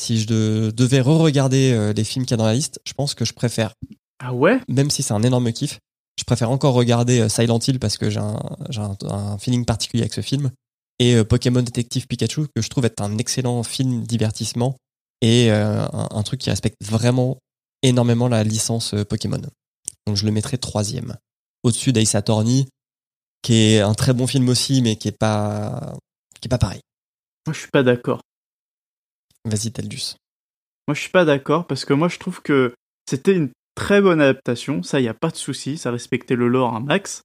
Si 0.00 0.20
je 0.20 0.26
de- 0.26 0.72
devais 0.74 1.00
re-regarder 1.00 1.72
euh, 1.72 1.92
les 1.92 2.04
films 2.04 2.24
qu'il 2.24 2.32
y 2.32 2.34
a 2.34 2.38
dans 2.38 2.46
la 2.46 2.54
liste, 2.54 2.80
je 2.86 2.92
pense 2.94 3.14
que 3.14 3.24
je 3.24 3.32
préfère 3.32 3.72
Ah 4.18 4.32
ouais? 4.34 4.60
même 4.68 4.90
si 4.90 5.02
c'est 5.02 5.12
un 5.14 5.22
énorme 5.22 5.52
kiff, 5.52 5.78
je 6.18 6.24
préfère 6.24 6.50
encore 6.50 6.74
regarder 6.74 7.20
euh, 7.20 7.28
Silent 7.28 7.58
Hill 7.66 7.78
parce 7.78 7.96
que 7.98 8.10
j'ai 8.10 8.18
un, 8.18 8.40
j'ai 8.70 8.80
un, 8.80 8.96
un 9.08 9.38
feeling 9.38 9.64
particulier 9.64 10.02
avec 10.02 10.14
ce 10.14 10.20
film. 10.22 10.50
Et 10.98 11.22
Pokémon 11.24 11.62
Détective 11.62 12.06
Pikachu, 12.06 12.46
que 12.54 12.60
je 12.60 12.68
trouve 12.68 12.84
être 12.84 13.00
un 13.00 13.16
excellent 13.16 13.62
film 13.62 14.02
divertissement 14.04 14.76
et 15.22 15.50
euh, 15.50 15.82
un, 15.92 16.08
un 16.10 16.22
truc 16.22 16.40
qui 16.40 16.50
respecte 16.50 16.76
vraiment 16.84 17.38
énormément 17.82 18.28
la 18.28 18.44
licence 18.44 18.94
Pokémon. 19.08 19.40
Donc 20.06 20.16
je 20.16 20.26
le 20.26 20.32
mettrai 20.32 20.58
troisième. 20.58 21.16
Au-dessus 21.62 21.92
d'Ace 21.94 22.14
Attorney, 22.14 22.66
qui 23.42 23.74
est 23.74 23.80
un 23.80 23.94
très 23.94 24.12
bon 24.12 24.26
film 24.26 24.48
aussi, 24.48 24.82
mais 24.82 24.96
qui 24.96 25.08
est 25.08 25.18
pas, 25.18 25.94
qui 26.40 26.48
est 26.48 26.50
pas 26.50 26.58
pareil. 26.58 26.80
Moi, 27.46 27.54
je 27.54 27.60
suis 27.60 27.70
pas 27.70 27.82
d'accord. 27.82 28.20
Vas-y, 29.44 29.72
Teldus. 29.72 30.16
Moi, 30.86 30.94
je 30.94 31.00
suis 31.00 31.10
pas 31.10 31.24
d'accord 31.24 31.66
parce 31.66 31.84
que 31.84 31.94
moi, 31.94 32.08
je 32.08 32.18
trouve 32.18 32.42
que 32.42 32.74
c'était 33.08 33.34
une 33.34 33.50
très 33.74 34.00
bonne 34.00 34.20
adaptation. 34.20 34.82
Ça, 34.82 35.00
y 35.00 35.08
a 35.08 35.14
pas 35.14 35.30
de 35.30 35.36
souci. 35.36 35.78
Ça 35.78 35.90
respectait 35.90 36.36
le 36.36 36.48
lore 36.48 36.74
un 36.74 36.80
max. 36.80 37.22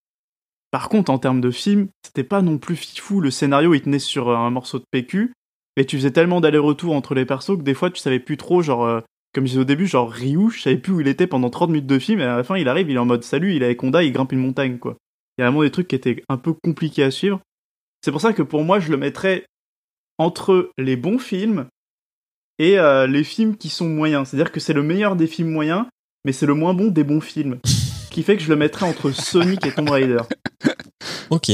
Par 0.71 0.89
contre, 0.89 1.11
en 1.11 1.19
termes 1.19 1.41
de 1.41 1.51
film, 1.51 1.87
c'était 2.03 2.23
pas 2.23 2.41
non 2.41 2.57
plus 2.57 2.75
fifou. 2.75 3.21
Le 3.21 3.31
scénario, 3.31 3.73
il 3.73 3.81
tenait 3.81 3.99
sur 3.99 4.29
un 4.29 4.49
morceau 4.49 4.79
de 4.79 4.85
PQ. 4.91 5.33
Mais 5.77 5.85
tu 5.85 5.97
faisais 5.97 6.11
tellement 6.11 6.41
d'aller-retour 6.41 6.93
entre 6.93 7.15
les 7.15 7.25
persos 7.25 7.57
que 7.57 7.63
des 7.63 7.73
fois, 7.73 7.89
tu 7.89 7.99
savais 7.99 8.19
plus 8.19 8.37
trop, 8.37 8.61
genre, 8.61 8.85
euh, 8.85 9.01
comme 9.33 9.45
je 9.45 9.49
disais 9.49 9.61
au 9.61 9.65
début, 9.65 9.87
genre 9.87 10.09
Ryu, 10.09 10.49
je 10.49 10.61
savais 10.61 10.77
plus 10.77 10.93
où 10.93 11.01
il 11.01 11.07
était 11.09 11.27
pendant 11.27 11.49
30 11.49 11.69
minutes 11.69 11.87
de 11.87 11.99
film. 11.99 12.21
Et 12.21 12.23
à 12.23 12.37
la 12.37 12.43
fin, 12.43 12.57
il 12.57 12.69
arrive, 12.69 12.89
il 12.89 12.95
est 12.95 12.99
en 12.99 13.05
mode 13.05 13.23
salut, 13.23 13.55
il 13.55 13.61
est 13.61 13.65
avec 13.65 13.83
Honda, 13.83 14.01
il 14.01 14.13
grimpe 14.13 14.31
une 14.31 14.39
montagne, 14.39 14.77
quoi. 14.77 14.95
Il 15.37 15.41
y 15.41 15.43
a 15.43 15.47
vraiment 15.47 15.63
des 15.63 15.71
trucs 15.71 15.87
qui 15.87 15.95
étaient 15.95 16.23
un 16.29 16.37
peu 16.37 16.53
compliqués 16.53 17.03
à 17.03 17.11
suivre. 17.11 17.41
C'est 18.01 18.11
pour 18.11 18.21
ça 18.21 18.33
que 18.33 18.41
pour 18.41 18.63
moi, 18.63 18.79
je 18.79 18.91
le 18.91 18.97
mettrais 18.97 19.45
entre 20.17 20.71
les 20.77 20.95
bons 20.95 21.19
films 21.19 21.67
et 22.59 22.79
euh, 22.79 23.07
les 23.07 23.23
films 23.23 23.57
qui 23.57 23.69
sont 23.69 23.89
moyens. 23.89 24.29
C'est-à-dire 24.29 24.51
que 24.51 24.59
c'est 24.59 24.73
le 24.73 24.83
meilleur 24.83 25.15
des 25.15 25.27
films 25.27 25.51
moyens, 25.51 25.85
mais 26.23 26.31
c'est 26.31 26.45
le 26.45 26.53
moins 26.53 26.73
bon 26.73 26.87
des 26.87 27.03
bons 27.03 27.21
films. 27.21 27.59
Ce 27.65 28.09
qui 28.09 28.23
fait 28.23 28.37
que 28.37 28.43
je 28.43 28.49
le 28.49 28.55
mettrais 28.55 28.87
entre 28.87 29.11
Sonic 29.11 29.65
et 29.65 29.73
Tomb 29.73 29.89
Raider. 29.89 30.21
Ok. 31.31 31.51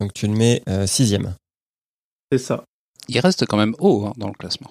Donc 0.00 0.14
tu 0.14 0.26
le 0.26 0.32
mets 0.32 0.62
euh, 0.68 0.86
sixième. 0.86 1.34
C'est 2.32 2.38
ça. 2.38 2.64
Il 3.08 3.20
reste 3.20 3.44
quand 3.46 3.58
même 3.58 3.74
haut 3.78 4.06
hein, 4.06 4.14
dans 4.16 4.28
le 4.28 4.32
classement. 4.32 4.70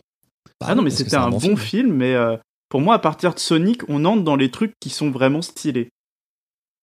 Ah 0.61 0.73
non, 0.73 0.81
mais 0.81 0.89
c'était 0.89 1.15
un, 1.15 1.30
bon 1.30 1.56
film, 1.56 1.93
mais 1.93 2.14
euh, 2.15 2.38
pour 2.69 2.81
moi, 2.81 2.95
à 2.95 2.99
partir 2.99 3.34
de 3.34 3.39
Sonic, 3.39 3.88
on 3.88 4.03
entre 4.06 4.23
dans 4.23 4.35
les 4.35 4.52
trucs 4.52 4.73
qui 4.80 4.89
sont 4.89 5.11
vraiment 5.11 5.41
stylés. 5.41 5.89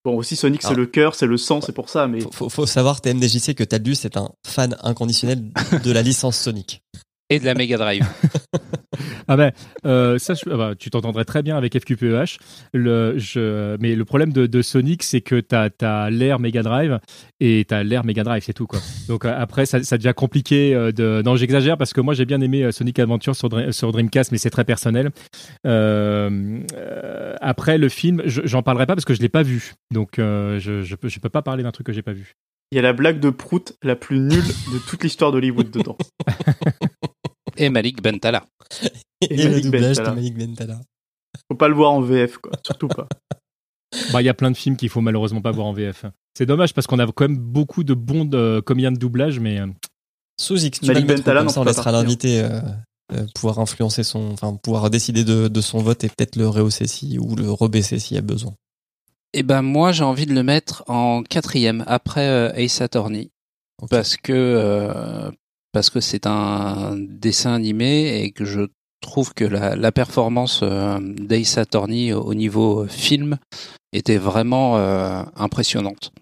Bon, 0.04 0.16
aussi 0.16 0.36
Sonic, 0.36 0.62
c'est 0.62 0.68
Ah. 0.70 0.74
le 0.74 0.86
cœur, 0.86 1.14
c'est 1.14 1.26
le 1.26 1.36
sang, 1.36 1.60
c'est 1.60 1.72
pour 1.72 1.88
ça, 1.88 2.06
mais 2.06 2.20
Faut, 2.20 2.30
faut, 2.32 2.48
faut 2.48 2.66
savoir, 2.66 3.00
TMDJC, 3.00 3.54
que 3.54 3.64
Taldus 3.64 3.96
est 4.04 4.16
un 4.16 4.30
fan 4.46 4.76
inconditionnel 4.82 5.50
de 5.84 5.92
la 5.92 6.02
licence 6.02 6.38
Sonic. 6.38 6.82
Et 7.30 7.38
de 7.38 7.44
la 7.44 7.54
Mega 7.54 7.76
Drive. 7.76 8.04
Ah 9.30 9.36
ben, 9.36 9.52
euh, 9.84 10.18
ça, 10.18 10.32
je- 10.32 10.48
ah 10.50 10.56
bah, 10.56 10.74
tu 10.76 10.88
t'entendrais 10.88 11.26
très 11.26 11.42
bien 11.42 11.58
avec 11.58 11.78
FQPEH. 11.78 12.38
Le, 12.72 13.18
je, 13.18 13.76
mais 13.78 13.94
le 13.94 14.04
problème 14.06 14.32
de, 14.32 14.46
de 14.46 14.62
Sonic, 14.62 15.02
c'est 15.02 15.20
que 15.20 15.38
t'as 15.40 15.68
as, 15.82 16.08
l'air 16.08 16.38
Mega 16.40 16.62
Drive 16.62 16.98
et 17.38 17.66
t'as 17.68 17.82
l'air 17.82 18.06
Mega 18.06 18.24
Drive, 18.24 18.42
c'est 18.42 18.54
tout 18.54 18.66
quoi. 18.66 18.80
Donc 19.06 19.26
euh, 19.26 19.34
après, 19.38 19.66
ça, 19.66 19.82
ça 19.82 19.98
devient 19.98 20.14
compliqué. 20.16 20.74
euh, 20.74 20.92
de... 20.92 21.20
Non, 21.26 21.36
j'exagère 21.36 21.76
parce 21.76 21.92
que 21.92 22.00
moi 22.00 22.14
j'ai 22.14 22.24
bien 22.24 22.40
aimé 22.40 22.72
Sonic 22.72 22.98
Adventure 22.98 23.36
sur, 23.36 23.50
Dre- 23.50 23.70
sur 23.70 23.92
Dreamcast, 23.92 24.32
mais 24.32 24.38
c'est 24.38 24.48
très 24.50 24.64
personnel. 24.64 25.10
Euh, 25.66 26.60
euh, 26.74 27.34
après 27.42 27.76
le 27.76 27.90
film, 27.90 28.22
je- 28.24 28.40
j'en 28.46 28.62
parlerai 28.62 28.86
pas 28.86 28.94
parce 28.94 29.04
que 29.04 29.12
je 29.14 29.20
l'ai 29.20 29.28
pas 29.28 29.42
vu. 29.42 29.74
Donc 29.92 30.18
euh, 30.18 30.58
je, 30.58 30.80
je, 30.82 30.94
peux, 30.96 31.08
je 31.10 31.20
peux 31.20 31.28
pas 31.28 31.42
parler 31.42 31.62
d'un 31.62 31.70
truc 31.72 31.86
que 31.86 31.92
j'ai 31.92 32.02
pas 32.02 32.14
vu. 32.14 32.32
il 32.72 32.76
y 32.76 32.78
a 32.78 32.82
la 32.82 32.94
blague 32.94 33.20
de 33.20 33.28
Prout 33.28 33.74
la 33.82 33.94
plus 33.94 34.20
nulle 34.20 34.42
de 34.72 34.78
toute 34.88 35.04
l'histoire 35.04 35.32
d'Hollywood 35.32 35.70
dedans. 35.70 35.98
Et 37.58 37.68
Malik 37.70 38.02
Bentala. 38.02 38.44
Et, 39.20 39.34
Et 39.34 39.36
le 39.36 39.50
Malik 39.50 39.64
doublage 39.64 39.96
Bentala. 39.96 40.10
de 40.10 40.14
Malik 40.16 40.38
Bentala. 40.38 40.80
Faut 41.50 41.56
pas 41.56 41.68
le 41.68 41.74
voir 41.74 41.92
en 41.92 42.00
VF, 42.00 42.38
quoi. 42.38 42.52
Surtout 42.64 42.88
pas. 42.88 43.06
Bah, 44.12 44.20
il 44.20 44.26
y 44.26 44.28
a 44.28 44.34
plein 44.34 44.50
de 44.50 44.56
films 44.56 44.76
qu'il 44.76 44.90
faut 44.90 45.00
malheureusement 45.00 45.40
pas 45.40 45.50
voir 45.50 45.66
en 45.66 45.72
VF. 45.72 46.04
C'est 46.36 46.44
dommage 46.44 46.74
parce 46.74 46.86
qu'on 46.86 46.98
a 46.98 47.06
quand 47.06 47.26
même 47.26 47.38
beaucoup 47.38 47.84
de 47.84 47.94
bons 47.94 48.28
comédiens 48.60 48.92
de 48.92 48.98
doublage, 48.98 49.40
mais 49.40 49.60
euh, 49.60 49.66
Sous 50.38 50.62
X, 50.62 50.80
tu 50.80 50.86
Malik 50.88 51.06
Bentala 51.06 51.48
ça 51.48 51.62
on 51.62 51.64
laissera 51.64 51.90
l'invité 51.90 52.42
euh, 52.42 52.60
euh, 53.14 53.24
pouvoir 53.34 53.58
influencer 53.60 54.02
son, 54.02 54.32
enfin 54.32 54.54
pouvoir 54.62 54.90
décider 54.90 55.24
de, 55.24 55.48
de 55.48 55.60
son 55.62 55.78
vote 55.78 56.04
et 56.04 56.08
peut-être 56.08 56.36
le 56.36 56.46
rehausser 56.46 56.86
si 56.86 57.18
ou 57.18 57.34
le 57.34 57.50
rebaisser 57.50 57.98
s'il 57.98 58.16
y 58.16 58.18
a 58.18 58.22
besoin. 58.22 58.52
Eh 59.32 59.42
ben 59.42 59.62
moi 59.62 59.90
j'ai 59.92 60.04
envie 60.04 60.26
de 60.26 60.34
le 60.34 60.42
mettre 60.42 60.84
en 60.88 61.22
quatrième 61.22 61.82
après 61.86 62.28
euh, 62.28 62.52
Ace 62.56 62.82
Attorney 62.82 63.30
parce 63.88 64.18
que 64.18 64.32
euh, 64.34 65.30
parce 65.72 65.90
que 65.90 66.00
c'est 66.00 66.26
un 66.26 66.96
dessin 66.96 67.52
animé 67.54 68.22
et 68.22 68.30
que 68.32 68.44
je 68.44 68.62
trouve 69.00 69.32
que 69.34 69.44
la, 69.44 69.76
la 69.76 69.92
performance 69.92 70.60
euh, 70.62 70.98
d'Ace 71.00 71.56
Attorney 71.58 72.12
au, 72.12 72.22
au 72.22 72.34
niveau 72.34 72.82
euh, 72.84 72.88
film 72.88 73.38
était 73.92 74.16
vraiment 74.18 74.76
euh, 74.76 75.22
impressionnante. 75.36 76.12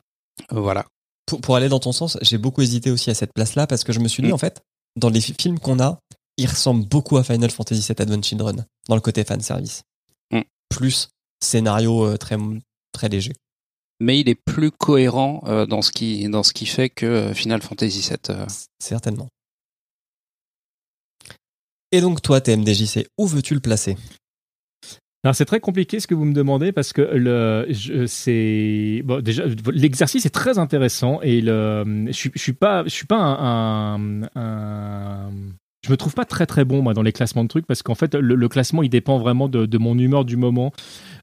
Voilà. 0.50 0.84
Pour, 1.26 1.40
pour 1.40 1.56
aller 1.56 1.68
dans 1.68 1.80
ton 1.80 1.92
sens, 1.92 2.18
j'ai 2.22 2.38
beaucoup 2.38 2.62
hésité 2.62 2.90
aussi 2.90 3.10
à 3.10 3.14
cette 3.14 3.32
place-là 3.32 3.66
parce 3.66 3.82
que 3.82 3.92
je 3.92 4.00
me 4.00 4.08
suis 4.08 4.22
dit 4.22 4.28
Mm. 4.30 4.34
en 4.34 4.38
fait, 4.38 4.60
dans 4.96 5.08
les 5.08 5.20
fi- 5.20 5.34
films 5.40 5.58
qu'on 5.58 5.80
a, 5.80 5.98
ils 6.36 6.46
ressemblent 6.48 6.86
beaucoup 6.86 7.16
à 7.16 7.24
Final 7.24 7.50
Fantasy 7.50 7.80
VII 7.80 7.96
Advent 8.02 8.22
Children 8.22 8.66
dans 8.88 8.94
le 8.94 9.00
côté 9.00 9.24
fan 9.24 9.40
service. 9.40 9.82
Mm. 10.32 10.40
Plus 10.68 11.08
scénario 11.42 12.16
très 12.18 12.36
très 12.92 13.08
léger. 13.08 13.32
Mais 14.00 14.20
il 14.20 14.28
est 14.28 14.34
plus 14.34 14.70
cohérent 14.70 15.42
dans 15.68 15.80
ce 15.80 15.90
qui 15.90 16.28
dans 16.28 16.42
ce 16.42 16.52
qui 16.52 16.66
fait 16.66 16.90
que 16.90 17.32
Final 17.34 17.62
Fantasy 17.62 18.00
VII. 18.00 18.36
Certainement. 18.78 19.28
Et 21.96 22.02
donc 22.02 22.20
toi, 22.20 22.42
TMDJC, 22.42 23.08
où 23.16 23.26
veux-tu 23.26 23.54
le 23.54 23.60
placer? 23.60 23.96
Alors 25.24 25.34
c'est 25.34 25.46
très 25.46 25.60
compliqué 25.60 25.98
ce 25.98 26.06
que 26.06 26.14
vous 26.14 26.26
me 26.26 26.34
demandez 26.34 26.72
parce 26.72 26.92
que 26.92 27.00
le 27.00 27.66
c'est 28.06 29.02
l'exercice 29.72 30.26
est 30.26 30.30
très 30.34 30.58
intéressant 30.58 31.22
et 31.22 31.40
le 31.40 32.04
je 32.12 32.28
je 32.34 32.38
suis 32.38 32.52
pas 32.52 32.84
un- 33.16 34.20
je 35.86 35.92
me 35.92 35.96
trouve 35.96 36.14
pas 36.14 36.24
très 36.24 36.46
très 36.46 36.64
bon 36.64 36.82
dans 36.92 37.02
les 37.02 37.12
classements 37.12 37.44
de 37.44 37.48
trucs 37.48 37.66
parce 37.66 37.82
qu'en 37.82 37.94
fait 37.94 38.14
le, 38.14 38.48
classement 38.48 38.82
il 38.82 38.88
dépend 38.88 39.18
vraiment 39.18 39.48
de, 39.48 39.78
mon 39.78 39.96
humeur 39.98 40.24
du 40.24 40.36
moment. 40.36 40.72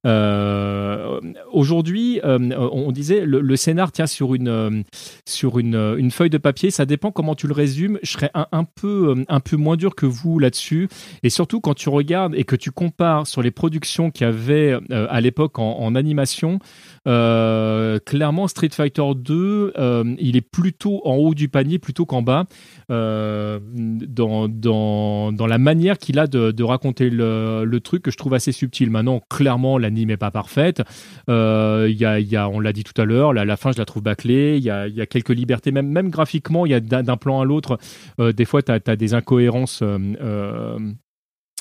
Euh, 0.05 1.19
Aujourd'hui, 1.51 2.19
euh, 2.23 2.39
on 2.71 2.91
disait 2.91 3.25
le, 3.25 3.55
scénar 3.55 3.91
tient 3.91 4.07
sur 4.07 4.35
une 4.35 4.47
euh, 4.47 4.81
sur 5.25 5.59
une, 5.59 5.75
une 5.97 6.11
feuille 6.11 6.29
de 6.29 6.37
papier. 6.37 6.71
Ça 6.71 6.85
dépend 6.85 7.11
comment 7.11 7.35
tu 7.35 7.47
le 7.47 7.53
résumes. 7.53 7.99
Je 8.03 8.11
serais 8.11 8.31
un, 8.33 8.63
peu 8.63 9.23
un 9.27 9.39
peu 9.39 9.57
moins 9.57 9.75
dur 9.75 9.95
que 9.95 10.05
vous 10.05 10.39
là-dessus. 10.39 10.87
Et 11.23 11.29
surtout 11.29 11.59
quand 11.59 11.73
tu 11.73 11.89
regardes 11.89 12.35
et 12.35 12.43
que 12.45 12.55
tu 12.55 12.71
compares 12.71 13.27
sur 13.27 13.41
les 13.41 13.51
productions 13.51 14.11
qu'il 14.11 14.25
y 14.25 14.29
avait 14.29 14.77
à 14.91 15.21
l'époque 15.21 15.59
en 15.59 15.95
animation, 15.95 16.59
euh, 17.05 17.99
clairement 17.99 18.47
Street 18.47 18.69
Fighter 18.71 19.03
2, 19.15 19.73
euh, 19.77 20.15
il 20.19 20.37
est 20.37 20.41
plutôt 20.41 21.01
en 21.05 21.15
haut 21.15 21.33
du 21.33 21.49
panier 21.49 21.77
plutôt 21.77 22.05
qu'en 22.05 22.21
bas 22.21 22.45
euh, 22.91 23.59
dans, 23.63 24.47
dans, 24.47 25.33
dans 25.33 25.47
la 25.47 25.57
manière 25.57 25.97
qu'il 25.97 26.17
a 26.17 26.27
de, 26.27 26.63
raconter 26.63 27.09
le, 27.09 27.65
le 27.65 27.79
truc 27.81 28.03
que 28.03 28.11
je 28.11 28.17
trouve 28.17 28.33
assez 28.33 28.53
subtil. 28.53 28.89
Maintenant, 28.89 29.21
clairement, 29.29 29.77
l'anime 29.77 30.11
est 30.11 30.17
pas 30.17 30.31
parfaite. 30.31 30.81
Y 31.27 31.31
a, 31.31 32.19
y 32.19 32.35
a, 32.35 32.47
on 32.49 32.59
l'a 32.59 32.71
dit 32.71 32.83
tout 32.83 32.99
à 33.01 33.05
l'heure, 33.05 33.33
la, 33.33 33.43
la 33.43 33.57
fin, 33.57 33.71
je 33.71 33.77
la 33.77 33.85
trouve 33.85 34.03
bâclée. 34.03 34.57
Il 34.57 34.63
y 34.63 34.69
a, 34.69 34.87
y 34.87 35.01
a 35.01 35.05
quelques 35.05 35.29
libertés, 35.29 35.71
même, 35.71 35.87
même 35.87 36.09
graphiquement, 36.09 36.65
il 36.65 36.71
y 36.71 36.75
a 36.75 36.79
d'un 36.79 37.17
plan 37.17 37.41
à 37.41 37.45
l'autre, 37.45 37.77
des 38.19 38.45
fois, 38.45 38.61
tu 38.61 38.71
as, 38.71 38.95
des 38.95 39.13
incohérences. 39.13 39.83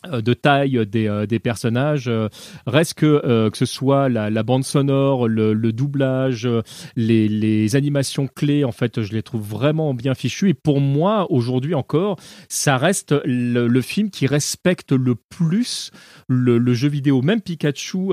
Euh, 0.05 0.09
euh, 0.09 0.13
euh, 0.13 0.23
de 0.23 0.35
taille 0.35 0.87
des, 0.87 1.09
euh, 1.09 1.27
des 1.27 1.39
personnages. 1.39 2.09
Euh, 2.09 2.29
reste 2.67 2.95
que 2.95 3.49
que 3.49 3.57
ce 3.57 3.67
soit 3.67 4.09
la, 4.09 4.31
la 4.31 4.43
bande 4.43 4.65
sonore, 4.65 5.29
le, 5.29 5.53
le 5.53 5.73
doublage, 5.73 6.49
les, 6.97 7.29
les, 7.29 7.77
animations 7.77 8.27
clés, 8.27 8.65
en 8.65 8.73
fait, 8.73 9.03
je 9.03 9.13
les 9.13 9.23
trouve 9.23 9.43
vraiment 9.43 9.95
bien 9.95 10.15
fichues. 10.15 10.51
Et 10.51 10.55
pour 10.55 10.81
moi, 10.81 11.27
aujourd'hui 11.31 11.75
encore, 11.75 12.17
ça 12.49 12.77
reste 12.77 13.15
le, 13.25 13.67
le, 13.67 13.81
film 13.81 14.11
qui 14.11 14.27
respecte 14.27 14.93
le 14.93 15.15
plus 15.15 15.91
le, 16.33 16.75
jeu 16.75 16.89
vidéo. 16.89 17.23
Même 17.23 17.41
Pikachu, 17.41 18.09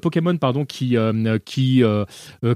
Pokémon, 0.00 0.36
pardon, 0.36 0.64
qui 0.64 0.96
qui 1.44 1.82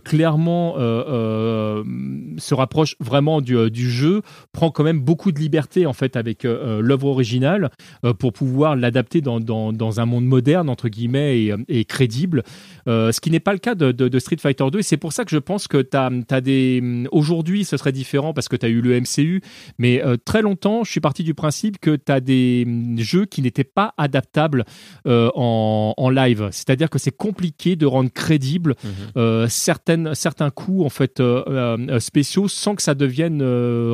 clairement 0.05 0.75
se 0.77 2.55
rapproche 2.55 2.95
vraiment 3.01 3.41
du, 3.41 3.71
du 3.71 3.91
jeu, 3.91 4.23
prend 4.53 4.71
quand 4.71 4.85
même 4.85 5.01
beaucoup 5.01 5.33
de 5.33 5.39
liberté 5.39 5.87
en 5.87 5.93
fait 5.93 6.17
avec 6.17 6.45
l'œuvre 6.45 7.07
originale 7.07 7.71
pour 8.19 8.33
pouvoir 8.33 8.77
l'adapter 8.77 9.21
dans, 9.21 9.41
dans, 9.41 10.01
un 10.01 10.07
monde 10.07 10.27
moderne, 10.27 10.69
entre 10.69 10.89
guillemets, 10.89 11.49
et, 11.69 11.85
crédible. 11.85 12.43
Euh, 12.87 13.13
ce 13.13 13.21
qui 13.21 13.31
n'est 13.31 13.41
pas 13.41 13.53
le 13.53 13.59
cas 13.59 13.75
de, 13.75 14.19
Street 14.19 14.37
Fighter 14.39 14.65
2. 14.71 14.79
Et 14.79 14.83
c'est 14.83 14.97
pour 14.97 15.13
ça 15.13 15.25
que 15.25 15.31
je 15.31 15.39
pense 15.39 15.69
que 15.69 15.83
tu 15.83 15.97
as, 15.97 16.41
des. 16.41 17.07
Aujourd'hui, 17.13 17.65
ce 17.65 17.77
serait 17.77 17.93
différent 17.93 18.33
parce 18.33 18.49
que 18.49 18.57
tu 18.57 18.67
as 18.67 18.69
eu 18.69 18.81
le 18.81 19.01
MCU. 19.01 19.43
Mais 19.79 20.03
euh, 20.05 20.17
très 20.17 20.43
longtemps, 20.43 20.85
je 20.85 20.91
suis 20.91 21.01
parti 21.01 21.25
du 21.25 21.35
principe 21.35 21.79
que 21.79 21.97
tu 21.97 22.13
as 22.13 22.21
des 22.21 22.67
jeux 22.99 23.25
qui 23.25 23.43
n'étaient 23.43 23.65
pas 23.65 23.95
adaptables 23.97 24.65
euh, 25.09 25.31
en, 25.35 25.95
en, 25.97 26.11
live. 26.11 26.49
C'est-à-dire 26.53 26.91
que 26.91 26.99
c'est 26.99 27.17
compliqué 27.17 27.77
de 27.77 27.87
rendre 27.87 28.11
crédible 28.11 28.75
mhm. 28.85 28.91
euh, 29.17 29.47
certaines, 29.49 30.15
certains 30.15 30.51
coups 30.51 30.85
en 30.85 30.91
fait, 30.91 31.21
euh, 31.21 31.99
spéciaux 31.99 32.47
sans 32.47 32.75
que 32.75 32.83
ça 32.83 32.95
devienne 32.95 33.43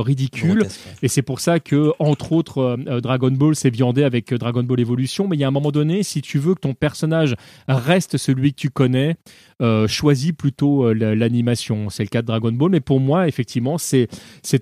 ridicule. 0.01 0.66
Et 1.03 1.09
c'est 1.09 1.23
pour 1.23 1.39
ça 1.39 1.61
que, 1.61 1.93
entre 1.99 2.32
autres, 2.32 2.77
Dragon 3.01 3.31
Ball 3.31 3.55
s'est 3.55 3.70
viandé 3.70 4.03
avec 4.03 4.35
Dragon 4.35 4.65
Ball 4.65 4.81
Evolution. 4.81 5.28
Mais 5.28 5.36
il 5.36 5.41
y 5.41 5.45
a 5.45 5.49
un 5.49 5.53
moment 5.53 5.70
donné, 5.70 6.03
si 6.03 6.20
tu 6.20 6.39
veux 6.39 6.55
que 6.55 6.61
ton 6.61 6.74
personnage 6.74 7.36
reste 7.69 8.16
celui 8.16 8.53
que 8.53 8.61
tu 8.61 8.70
connais, 8.70 9.16
euh, 9.63 9.87
choisis 9.87 10.33
plutôt 10.33 10.89
euh, 10.89 11.15
l'animation. 11.15 11.89
C'est 11.89 12.03
le 12.03 12.09
cas 12.09 12.23
de 12.23 12.27
Dragon 12.27 12.51
Ball, 12.51 12.71
mais 12.71 12.81
pour 12.81 12.99
moi, 12.99 13.29
effectivement, 13.29 13.79
c'était 13.79 14.09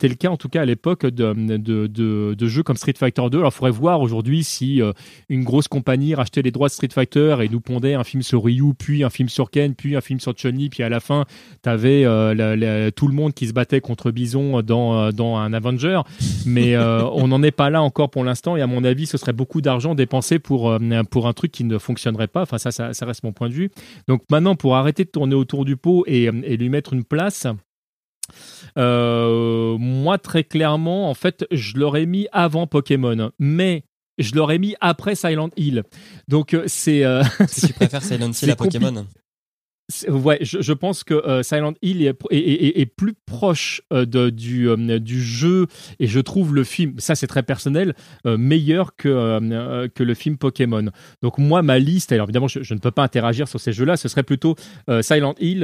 le 0.08 0.14
cas 0.14 0.28
en 0.28 0.36
tout 0.36 0.50
cas 0.50 0.62
à 0.62 0.64
l'époque 0.66 1.06
de, 1.06 1.32
de, 1.32 1.86
de, 1.86 2.34
de, 2.34 2.46
jeux 2.46 2.62
comme 2.62 2.76
Street 2.76 2.92
Fighter 2.98 3.22
2. 3.30 3.38
Alors, 3.38 3.52
il 3.52 3.54
faudrait 3.54 3.70
voir 3.70 4.02
aujourd'hui 4.02 4.44
si 4.44 4.82
euh, 4.82 4.92
une 5.30 5.44
grosse 5.44 5.66
compagnie 5.66 6.14
rachetait 6.14 6.42
les 6.42 6.50
droits 6.50 6.68
de 6.68 6.74
Street 6.74 6.90
Fighter 6.92 7.36
et 7.40 7.48
nous 7.48 7.60
pondait 7.60 7.94
un 7.94 8.04
film 8.04 8.22
sur 8.22 8.44
Ryu, 8.44 8.74
puis 8.78 9.02
un 9.02 9.08
film 9.08 9.30
sur 9.30 9.50
Ken, 9.50 9.74
puis 9.74 9.96
un 9.96 10.02
film 10.02 10.20
sur 10.20 10.34
Chun-Li, 10.34 10.68
puis 10.68 10.82
à 10.82 10.90
la 10.90 11.00
fin, 11.00 11.24
tu 11.62 11.70
avais 11.70 12.02
tout 12.92 13.08
le 13.08 13.14
monde 13.14 13.32
qui 13.32 13.46
se 13.46 13.54
battait 13.54 13.80
contre 13.80 14.10
Bison 14.10 14.60
dans, 14.60 15.10
dans 15.10 15.36
un 15.36 15.54
Avenger. 15.54 16.00
Mais 16.44 16.76
on 16.78 17.28
n'en 17.28 17.42
est 17.42 17.50
pas 17.50 17.70
là 17.70 17.82
encore 17.82 18.10
pour 18.10 18.24
l'instant, 18.24 18.56
et 18.56 18.60
à 18.60 18.66
mon 18.66 18.84
avis, 18.84 19.06
ce 19.06 19.16
serait 19.16 19.32
beaucoup 19.32 19.62
d'argent 19.62 19.94
dépensé 19.94 20.38
pour, 20.38 20.78
pour 21.10 21.28
un 21.28 21.32
truc 21.32 21.50
qui 21.50 21.64
ne 21.64 21.78
fonctionnerait 21.78 22.28
pas. 22.28 22.42
Enfin, 22.42 22.58
ça, 22.58 22.70
ça, 22.70 22.92
ça 22.92 23.06
reste 23.06 23.24
mon 23.24 23.32
point 23.32 23.48
de 23.48 23.54
vue. 23.54 23.70
Donc 24.06 24.22
maintenant, 24.30 24.54
pour 24.54 24.76
arrêter 24.82 24.91
de 24.92 25.10
tourner 25.10 25.34
autour 25.34 25.64
du 25.64 25.76
pot 25.76 26.04
et, 26.06 26.24
et 26.24 26.56
lui 26.56 26.68
mettre 26.68 26.92
une 26.92 27.04
place. 27.04 27.46
Euh, 28.78 29.76
moi, 29.78 30.18
très 30.18 30.44
clairement, 30.44 31.10
en 31.10 31.14
fait, 31.14 31.44
je 31.50 31.76
l'aurais 31.76 32.06
mis 32.06 32.28
avant 32.32 32.66
Pokémon, 32.66 33.30
mais 33.38 33.84
je 34.18 34.34
l'aurais 34.34 34.58
mis 34.58 34.74
après 34.80 35.14
Silent 35.14 35.50
Hill. 35.56 35.82
Donc, 36.28 36.54
euh, 36.54 36.64
c'est. 36.66 37.04
Euh, 37.04 37.22
si 37.48 37.68
tu 37.68 37.72
préfères 37.74 38.02
Silent 38.02 38.30
Hill 38.30 38.50
à 38.50 38.56
Pokémon 38.56 39.06
Ouais, 40.08 40.38
je, 40.40 40.72
pense 40.72 41.04
que 41.04 41.14
euh, 41.14 41.42
Silent 41.42 41.74
Hill 41.82 42.06
est, 42.06 42.16
est, 42.30 42.86
plus 42.86 43.14
proche 43.26 43.82
euh, 43.92 44.06
de, 44.06 44.30
du, 44.30 44.68
euh, 44.68 44.98
du 44.98 45.20
jeu 45.20 45.66
et 45.98 46.06
je 46.06 46.20
trouve 46.20 46.54
le 46.54 46.64
film, 46.64 46.94
ça 46.98 47.14
c'est 47.14 47.26
très 47.26 47.42
personnel, 47.42 47.94
meilleur 48.24 48.96
que, 48.96 49.88
que 49.88 50.02
le 50.02 50.14
film 50.14 50.38
Pokémon. 50.38 50.86
Donc 51.20 51.38
moi, 51.38 51.62
ma 51.62 51.78
liste, 51.78 52.12
alors 52.12 52.26
évidemment 52.26 52.48
je, 52.48 52.74
ne 52.74 52.78
peux 52.78 52.90
pas 52.90 53.02
interagir 53.02 53.48
sur 53.48 53.60
ces 53.60 53.72
jeux-là, 53.72 53.96
ce 53.96 54.08
serait 54.08 54.22
plutôt 54.22 54.54
Silent 55.02 55.34
Hill, 55.40 55.60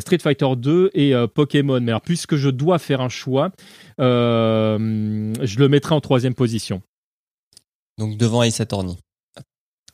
Street 0.00 0.18
Fighter 0.18 0.56
2 0.56 0.90
et 0.94 1.14
Pokémon. 1.34 1.80
Mais 1.80 1.92
alors 1.92 2.02
puisque 2.02 2.36
je 2.36 2.50
dois 2.50 2.78
faire 2.78 3.00
un 3.00 3.08
choix, 3.08 3.50
je 3.98 5.58
le 5.58 5.68
mettrai 5.68 5.94
en 5.94 6.00
troisième 6.00 6.34
position. 6.34 6.82
Donc 7.98 8.18
devant 8.18 8.42
Ace 8.42 8.60
Attorney. 8.60 8.96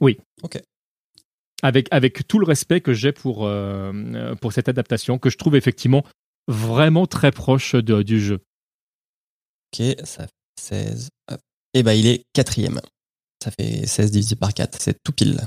Oui. 0.00 0.18
Ok 0.42 0.60
avec, 1.62 1.86
avec 1.90 2.26
tout 2.26 2.38
le 2.38 2.46
respect 2.46 2.80
que 2.80 2.92
j'ai 2.92 3.12
pour, 3.12 3.46
euh, 3.46 4.34
pour 4.36 4.52
cette 4.52 4.68
adaptation, 4.68 5.18
que 5.18 5.30
je 5.30 5.38
trouve 5.38 5.56
effectivement 5.56 6.04
vraiment 6.48 7.06
très 7.06 7.30
proche 7.30 7.74
de, 7.74 8.02
du 8.02 8.20
jeu. 8.20 8.40
Ok, 9.72 9.96
ça 10.04 10.26
fait 10.26 10.32
16. 10.60 11.08
Et 11.74 11.78
eh 11.78 11.82
ben 11.82 11.92
il 11.92 12.06
est 12.06 12.24
quatrième. 12.34 12.80
Ça 13.42 13.50
fait 13.50 13.86
16 13.86 14.10
divisé 14.10 14.36
par 14.36 14.52
4, 14.52 14.80
c'est 14.80 14.96
tout 15.02 15.12
pile. 15.12 15.40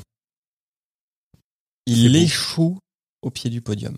Il 1.86 2.16
échoue 2.16 2.80
au 3.22 3.30
pied 3.30 3.50
du 3.50 3.62
podium. 3.62 3.96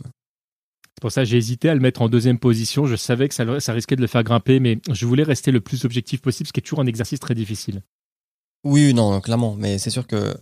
C'est 0.98 1.02
pour 1.02 1.12
ça 1.12 1.22
que 1.22 1.30
j'ai 1.30 1.38
hésité 1.38 1.70
à 1.70 1.76
le 1.76 1.80
mettre 1.80 2.02
en 2.02 2.10
deuxième 2.10 2.40
position. 2.40 2.88
Je 2.88 2.96
savais 2.96 3.30
que 3.30 3.36
ça, 3.36 3.60
ça 3.60 3.72
risquait 3.72 3.96
de 3.96 4.02
le 4.02 4.08
faire 4.08 4.24
grimper, 4.24 4.60
mais 4.60 4.80
je 4.92 5.06
voulais 5.06 5.24
rester 5.24 5.52
le 5.52 5.62
plus 5.62 5.86
objectif 5.86 6.22
possible, 6.22 6.48
ce 6.48 6.54
qui 6.54 6.60
est 6.60 6.64
toujours 6.64 6.80
un 6.80 6.88
exercice 6.88 7.20
très 7.20 7.36
difficile. 7.36 7.84
Oui, 8.64 8.94
non, 8.94 9.22
clairement. 9.22 9.56
Mais 9.56 9.78
c'est 9.78 9.92
sûr 9.92 10.08
que 10.08 10.36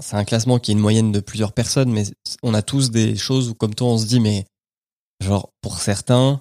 c'est 0.00 0.16
un 0.16 0.24
classement 0.24 0.58
qui 0.58 0.70
est 0.70 0.74
une 0.74 0.80
moyenne 0.80 1.12
de 1.12 1.20
plusieurs 1.20 1.52
personnes, 1.52 1.92
mais 1.92 2.04
on 2.42 2.54
a 2.54 2.62
tous 2.62 2.90
des 2.90 3.16
choses 3.16 3.48
où, 3.50 3.54
comme 3.54 3.74
toi, 3.74 3.88
on 3.88 3.98
se 3.98 4.06
dit, 4.06 4.20
mais 4.20 4.44
genre 5.20 5.50
pour 5.60 5.78
certains, 5.78 6.40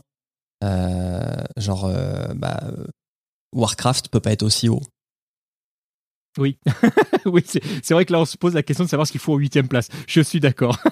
euh, 0.64 1.44
genre 1.58 1.86
euh, 1.86 2.28
bah, 2.36 2.72
Warcraft 3.54 4.10
peut 4.10 4.20
pas 4.20 4.32
être 4.32 4.44
aussi 4.44 4.70
haut. 4.70 4.82
Oui, 6.38 6.58
oui, 7.26 7.44
c'est 7.46 7.92
vrai 7.92 8.06
que 8.06 8.14
là 8.14 8.20
on 8.22 8.26
se 8.26 8.38
pose 8.38 8.54
la 8.54 8.64
question 8.64 8.86
de 8.86 8.90
savoir 8.90 9.06
ce 9.06 9.12
qu'il 9.12 9.20
faut 9.20 9.34
en 9.34 9.38
huitième 9.38 9.68
place. 9.68 9.90
Je 10.08 10.22
suis 10.22 10.40
d'accord. 10.40 10.78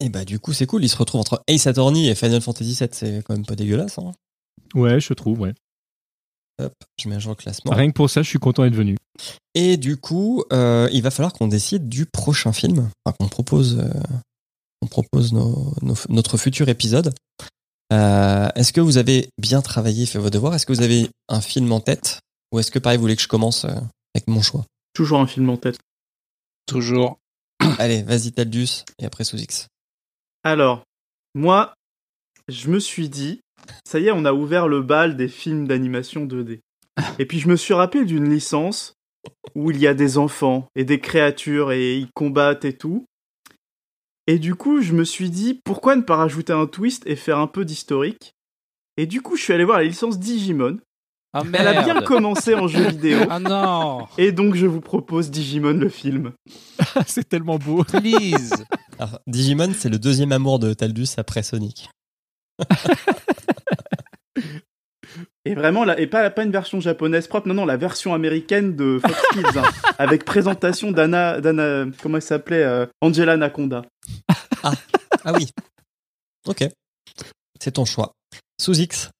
Et 0.00 0.10
bah 0.10 0.24
du 0.24 0.38
coup 0.38 0.52
c'est 0.52 0.66
cool, 0.66 0.84
il 0.84 0.88
se 0.88 0.96
retrouve 0.96 1.20
entre 1.20 1.42
Ace 1.48 1.66
Attorney 1.66 2.08
et 2.08 2.14
Final 2.14 2.40
Fantasy 2.40 2.76
VII, 2.78 2.88
c'est 2.92 3.20
quand 3.24 3.34
même 3.34 3.46
pas 3.46 3.56
dégueulasse. 3.56 3.98
Hein 3.98 4.12
ouais, 4.74 5.00
je 5.00 5.12
trouve, 5.12 5.40
ouais. 5.40 5.54
Hop, 6.60 6.72
je 7.00 7.08
mets 7.08 7.14
un 7.14 7.18
jour 7.20 7.30
le 7.30 7.36
classement. 7.36 7.72
Rien 7.72 7.88
que 7.88 7.94
pour 7.94 8.10
ça, 8.10 8.22
je 8.22 8.28
suis 8.28 8.38
content 8.38 8.64
d'être 8.64 8.74
venu. 8.74 8.96
Et 9.54 9.76
du 9.76 9.96
coup, 9.96 10.44
euh, 10.52 10.88
il 10.92 11.02
va 11.02 11.10
falloir 11.10 11.32
qu'on 11.32 11.46
décide 11.46 11.88
du 11.88 12.04
prochain 12.06 12.52
film, 12.52 12.90
enfin, 13.04 13.16
qu'on 13.18 13.28
propose, 13.28 13.78
euh, 13.78 14.16
on 14.82 14.86
propose 14.86 15.32
nos, 15.32 15.74
notre 16.08 16.36
futur 16.36 16.68
épisode. 16.68 17.14
Euh, 17.92 18.48
est-ce 18.54 18.72
que 18.72 18.80
vous 18.80 18.98
avez 18.98 19.30
bien 19.38 19.62
travaillé, 19.62 20.06
fait 20.06 20.18
vos 20.18 20.30
devoirs? 20.30 20.54
Est-ce 20.54 20.66
que 20.66 20.72
vous 20.72 20.82
avez 20.82 21.08
un 21.28 21.40
film 21.40 21.70
en 21.72 21.80
tête? 21.80 22.20
Ou 22.52 22.58
est-ce 22.58 22.70
que 22.70 22.78
pareil, 22.78 22.98
vous 22.98 23.02
voulez 23.02 23.16
que 23.16 23.22
je 23.22 23.28
commence 23.28 23.64
euh, 23.64 23.80
avec 24.14 24.26
mon 24.26 24.42
choix? 24.42 24.64
Toujours 24.94 25.20
un 25.20 25.26
film 25.26 25.48
en 25.50 25.56
tête. 25.56 25.78
Toujours. 26.66 27.18
Allez, 27.78 28.02
vas-y 28.02 28.32
Taldus, 28.32 28.84
et 28.98 29.06
après 29.06 29.24
sous 29.24 29.38
X. 29.38 29.68
Alors, 30.44 30.82
moi, 31.34 31.74
je 32.48 32.68
me 32.68 32.78
suis 32.78 33.08
dit, 33.08 33.40
ça 33.84 34.00
y 34.00 34.06
est, 34.06 34.12
on 34.12 34.24
a 34.24 34.32
ouvert 34.32 34.68
le 34.68 34.82
bal 34.82 35.16
des 35.16 35.28
films 35.28 35.66
d'animation 35.66 36.26
2D. 36.26 36.60
Et 37.18 37.26
puis 37.26 37.38
je 37.38 37.48
me 37.48 37.56
suis 37.56 37.74
rappelé 37.74 38.04
d'une 38.04 38.28
licence 38.28 38.94
où 39.54 39.70
il 39.70 39.78
y 39.78 39.86
a 39.86 39.94
des 39.94 40.18
enfants 40.18 40.68
et 40.74 40.84
des 40.84 41.00
créatures 41.00 41.72
et 41.72 41.96
ils 41.96 42.10
combattent 42.12 42.64
et 42.64 42.76
tout. 42.76 43.06
Et 44.26 44.38
du 44.38 44.54
coup, 44.54 44.82
je 44.82 44.92
me 44.92 45.04
suis 45.04 45.30
dit, 45.30 45.60
pourquoi 45.64 45.96
ne 45.96 46.02
pas 46.02 46.16
rajouter 46.16 46.52
un 46.52 46.66
twist 46.66 47.02
et 47.06 47.16
faire 47.16 47.38
un 47.38 47.46
peu 47.46 47.64
d'historique? 47.64 48.34
Et 48.98 49.06
du 49.06 49.22
coup, 49.22 49.36
je 49.36 49.42
suis 49.42 49.54
allé 49.54 49.64
voir 49.64 49.78
la 49.78 49.84
licence 49.84 50.18
Digimon. 50.18 50.78
Ah, 51.32 51.42
Elle 51.52 51.66
a 51.68 51.82
bien 51.82 52.02
commencé 52.02 52.54
en 52.54 52.68
jeu 52.68 52.88
vidéo. 52.88 53.20
Ah 53.30 53.38
non 53.38 54.06
Et 54.18 54.32
donc, 54.32 54.54
je 54.54 54.66
vous 54.66 54.80
propose 54.80 55.30
Digimon 55.30 55.72
le 55.72 55.88
film. 55.88 56.32
c'est 57.06 57.28
tellement 57.28 57.58
beau. 57.58 57.84
Please 57.84 58.52
Alors, 58.98 59.18
Digimon, 59.26 59.72
c'est 59.74 59.88
le 59.88 59.98
deuxième 59.98 60.32
amour 60.32 60.58
de 60.58 60.74
Taldus 60.74 61.08
après 61.16 61.42
Sonic. 61.42 61.88
Et 65.44 65.54
vraiment, 65.54 65.84
là, 65.84 65.98
et 65.98 66.06
pas, 66.06 66.28
pas 66.28 66.44
une 66.44 66.52
version 66.52 66.78
japonaise 66.78 67.26
propre, 67.26 67.48
non, 67.48 67.54
non, 67.54 67.64
la 67.64 67.78
version 67.78 68.12
américaine 68.12 68.76
de 68.76 69.00
Fox 69.00 69.22
Kids, 69.32 69.58
hein, 69.58 69.62
avec 69.98 70.26
présentation 70.26 70.90
d'Anna, 70.90 71.40
d'Anna, 71.40 71.86
comment 72.02 72.16
elle 72.16 72.22
s'appelait, 72.22 72.62
euh, 72.62 72.84
Angela 73.00 73.38
Nakonda. 73.38 73.82
Ah, 74.62 74.72
ah 75.24 75.32
oui. 75.32 75.48
Ok. 76.46 76.64
C'est 77.58 77.72
ton 77.72 77.86
choix. 77.86 78.12
Sous 78.60 78.78
X. 78.78 79.10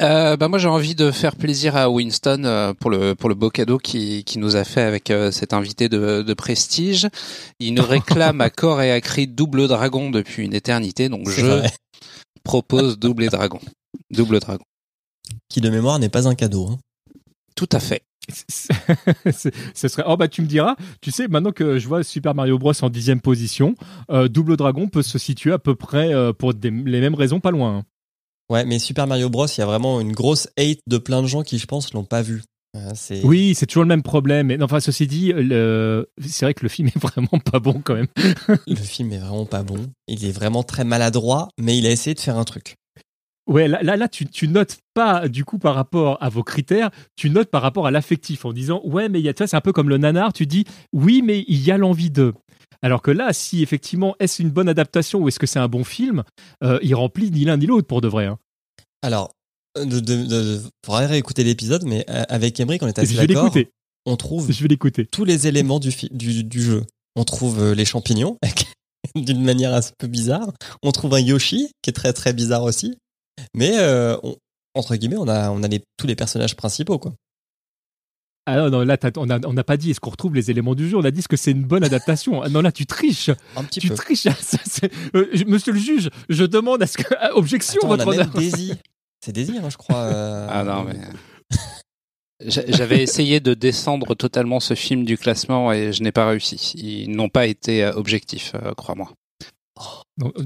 Euh, 0.00 0.36
bah 0.36 0.48
moi 0.48 0.58
j'ai 0.58 0.68
envie 0.68 0.94
de 0.94 1.10
faire 1.10 1.36
plaisir 1.36 1.76
à 1.76 1.90
Winston 1.90 2.42
euh, 2.44 2.72
pour 2.72 2.90
le 2.90 3.14
pour 3.14 3.28
le 3.28 3.34
beau 3.34 3.50
cadeau 3.50 3.78
qui 3.78 4.22
qui 4.24 4.38
nous 4.38 4.56
a 4.56 4.64
fait 4.64 4.82
avec 4.82 5.10
euh, 5.10 5.30
cet 5.30 5.52
invité 5.52 5.88
de, 5.88 6.22
de 6.22 6.34
prestige. 6.34 7.08
Il 7.58 7.74
nous 7.74 7.84
réclame 7.84 8.40
à 8.40 8.50
corps 8.50 8.80
et 8.80 8.92
à 8.92 9.00
cri 9.00 9.26
double 9.26 9.68
dragon 9.68 10.10
depuis 10.10 10.44
une 10.44 10.54
éternité, 10.54 11.08
donc 11.08 11.28
je 11.28 11.46
vrai. 11.46 11.70
propose 12.44 12.98
double 12.98 13.28
dragon, 13.28 13.60
double 14.10 14.40
dragon. 14.40 14.64
Qui 15.48 15.60
de 15.60 15.70
mémoire 15.70 15.98
n'est 15.98 16.08
pas 16.08 16.28
un 16.28 16.34
cadeau. 16.34 16.68
Hein. 16.68 16.78
Tout 17.56 17.68
à 17.72 17.80
fait. 17.80 18.02
Ce 19.30 19.88
serait. 19.88 20.04
Oh 20.06 20.16
bah 20.16 20.28
tu 20.28 20.42
me 20.42 20.46
diras. 20.46 20.76
Tu 21.00 21.10
sais 21.10 21.26
maintenant 21.28 21.52
que 21.52 21.78
je 21.78 21.88
vois 21.88 22.04
Super 22.04 22.34
Mario 22.34 22.58
Bros 22.58 22.72
en 22.82 22.88
dixième 22.88 23.20
position, 23.20 23.74
euh, 24.10 24.28
Double 24.28 24.56
Dragon 24.56 24.88
peut 24.88 25.02
se 25.02 25.18
situer 25.18 25.52
à 25.52 25.58
peu 25.58 25.74
près 25.74 26.14
euh, 26.14 26.32
pour 26.32 26.54
des, 26.54 26.70
les 26.70 27.00
mêmes 27.00 27.14
raisons, 27.14 27.40
pas 27.40 27.50
loin. 27.50 27.78
hein. 27.78 27.82
Ouais, 28.52 28.66
mais 28.66 28.78
Super 28.78 29.06
Mario 29.06 29.30
Bros, 29.30 29.46
il 29.46 29.58
y 29.58 29.62
a 29.62 29.66
vraiment 29.66 29.98
une 29.98 30.12
grosse 30.12 30.46
hate 30.58 30.80
de 30.86 30.98
plein 30.98 31.22
de 31.22 31.26
gens 31.26 31.42
qui, 31.42 31.56
je 31.58 31.64
pense, 31.66 31.94
l'ont 31.94 32.04
pas 32.04 32.20
vu. 32.20 32.42
Euh, 32.76 32.90
Oui, 33.24 33.54
c'est 33.54 33.64
toujours 33.64 33.82
le 33.84 33.88
même 33.88 34.02
problème. 34.02 34.48
Mais, 34.48 34.62
enfin, 34.62 34.78
ceci 34.78 35.06
dit, 35.06 35.32
le... 35.34 36.06
c'est 36.20 36.44
vrai 36.44 36.52
que 36.52 36.62
le 36.62 36.68
film 36.68 36.88
est 36.88 36.98
vraiment 37.02 37.38
pas 37.50 37.60
bon 37.60 37.80
quand 37.82 37.94
même. 37.94 38.08
le 38.66 38.74
film 38.76 39.10
est 39.12 39.18
vraiment 39.18 39.46
pas 39.46 39.62
bon. 39.62 39.86
Il 40.06 40.26
est 40.26 40.32
vraiment 40.32 40.62
très 40.62 40.84
maladroit, 40.84 41.48
mais 41.58 41.78
il 41.78 41.86
a 41.86 41.90
essayé 41.90 42.12
de 42.14 42.20
faire 42.20 42.36
un 42.36 42.44
truc. 42.44 42.76
Ouais, 43.48 43.68
là, 43.68 43.82
là, 43.82 43.96
là 43.96 44.06
tu, 44.06 44.26
tu 44.26 44.48
notes 44.48 44.78
pas 44.94 45.28
du 45.28 45.44
coup 45.46 45.58
par 45.58 45.74
rapport 45.74 46.16
à 46.22 46.28
vos 46.28 46.44
critères, 46.44 46.90
tu 47.16 47.28
notes 47.30 47.50
par 47.50 47.62
rapport 47.62 47.86
à 47.86 47.90
l'affectif 47.90 48.44
en 48.44 48.52
disant 48.52 48.80
ouais, 48.84 49.08
mais 49.08 49.18
il 49.18 49.24
y 49.24 49.28
a, 49.28 49.32
c'est 49.34 49.54
un 49.56 49.60
peu 49.60 49.72
comme 49.72 49.88
le 49.88 49.98
nanar, 49.98 50.32
tu 50.32 50.46
dis 50.46 50.64
oui, 50.92 51.22
mais 51.24 51.44
il 51.48 51.60
y 51.64 51.72
a 51.72 51.76
l'envie 51.78 52.10
de. 52.10 52.34
Alors 52.82 53.02
que 53.02 53.10
là, 53.10 53.32
si 53.32 53.62
effectivement, 53.62 54.14
est-ce 54.20 54.42
une 54.42 54.50
bonne 54.50 54.68
adaptation 54.68 55.20
ou 55.20 55.28
est-ce 55.28 55.38
que 55.38 55.46
c'est 55.46 55.58
un 55.58 55.68
bon 55.68 55.82
film, 55.84 56.22
euh, 56.62 56.78
il 56.82 56.94
remplit 56.94 57.30
ni 57.30 57.44
l'un 57.44 57.56
ni 57.56 57.66
l'autre 57.66 57.86
pour 57.86 58.00
de 58.00 58.08
vrai. 58.08 58.26
hein. 58.26 58.38
Alors, 59.02 59.32
euh, 59.78 59.84
de, 59.84 60.00
de, 60.00 60.24
de, 60.24 60.60
faudrait 60.84 61.06
réécouter 61.06 61.44
l'épisode, 61.44 61.84
mais 61.84 62.04
euh, 62.08 62.24
avec 62.28 62.58
Emmerich, 62.60 62.82
on 62.82 62.86
est 62.88 62.98
assez 62.98 63.12
Je 63.14 63.20
vais 63.20 63.26
d'accord. 63.26 63.44
l'écouter. 63.44 63.70
On 64.06 64.16
trouve 64.16 64.50
Je 64.50 64.62
vais 64.62 64.68
l'écouter. 64.68 65.06
tous 65.06 65.24
les 65.24 65.46
éléments 65.46 65.78
du, 65.80 65.90
du, 66.10 66.44
du 66.44 66.62
jeu. 66.62 66.84
On 67.16 67.24
trouve 67.24 67.60
euh, 67.62 67.74
les 67.74 67.84
champignons, 67.84 68.38
d'une 69.14 69.42
manière 69.42 69.74
un 69.74 69.80
peu 69.98 70.06
bizarre. 70.06 70.52
On 70.82 70.92
trouve 70.92 71.14
un 71.14 71.20
Yoshi, 71.20 71.70
qui 71.82 71.90
est 71.90 71.92
très 71.94 72.12
très 72.12 72.32
bizarre 72.32 72.62
aussi. 72.64 72.96
Mais, 73.54 73.78
euh, 73.78 74.16
on- 74.22 74.36
entre 74.74 74.96
guillemets, 74.96 75.18
on 75.18 75.28
a, 75.28 75.50
on 75.50 75.62
a 75.62 75.68
les, 75.68 75.82
tous 75.98 76.06
les 76.06 76.16
personnages 76.16 76.56
principaux, 76.56 76.98
quoi. 76.98 77.12
Ah 78.46 78.56
non, 78.56 78.70
non, 78.70 78.80
là, 78.80 78.96
t'as- 78.96 79.12
on 79.18 79.26
n'a 79.26 79.38
on 79.44 79.54
pas 79.54 79.76
dit 79.76 79.90
est-ce 79.92 80.00
qu'on 80.00 80.10
retrouve 80.10 80.34
les 80.34 80.50
éléments 80.50 80.74
du 80.74 80.88
jeu, 80.88 80.96
on 80.96 81.04
a 81.04 81.12
dit 81.12 81.22
ce 81.22 81.28
que 81.28 81.36
c'est 81.36 81.52
une 81.52 81.62
bonne 81.62 81.84
adaptation. 81.84 82.42
Ah 82.42 82.48
non, 82.48 82.60
là, 82.60 82.72
tu 82.72 82.86
triches. 82.86 83.30
Un 83.56 83.62
petit 83.62 83.78
Tu 83.80 83.88
peu. 83.88 83.94
triches. 83.94 84.22
Ça, 84.40 84.58
c'est- 84.64 84.90
euh, 85.14 85.28
je- 85.32 85.44
monsieur 85.44 85.72
le 85.72 85.78
juge, 85.78 86.10
je 86.28 86.44
demande 86.44 86.82
à 86.82 86.86
ce 86.88 86.98
que. 86.98 87.04
ah, 87.20 87.36
Objection, 87.36 87.80
Attends, 87.82 87.88
on 87.90 88.00
a 88.00 88.04
votre 88.04 88.18
même 88.18 88.20
honneur. 88.30 88.34
Daisy. 88.40 88.72
C'est 89.24 89.32
Daisy, 89.32 89.58
hein, 89.58 89.70
je 89.70 89.76
crois. 89.76 89.96
euh, 89.98 90.48
Ah 90.50 90.64
non, 90.64 90.82
mais. 90.84 90.98
J'a- 92.44 92.66
J'avais 92.66 93.00
essayé 93.00 93.38
de 93.38 93.54
descendre 93.54 94.16
totalement 94.16 94.58
ce 94.58 94.74
film 94.74 95.04
du 95.04 95.16
classement 95.16 95.72
et 95.72 95.92
je 95.92 96.02
n'ai 96.02 96.10
pas 96.10 96.26
réussi. 96.26 96.72
Ils 96.74 97.10
n'ont 97.14 97.28
pas 97.28 97.46
été 97.46 97.84
euh, 97.84 97.92
objectifs, 97.92 98.52
euh, 98.56 98.72
crois-moi. 98.74 99.12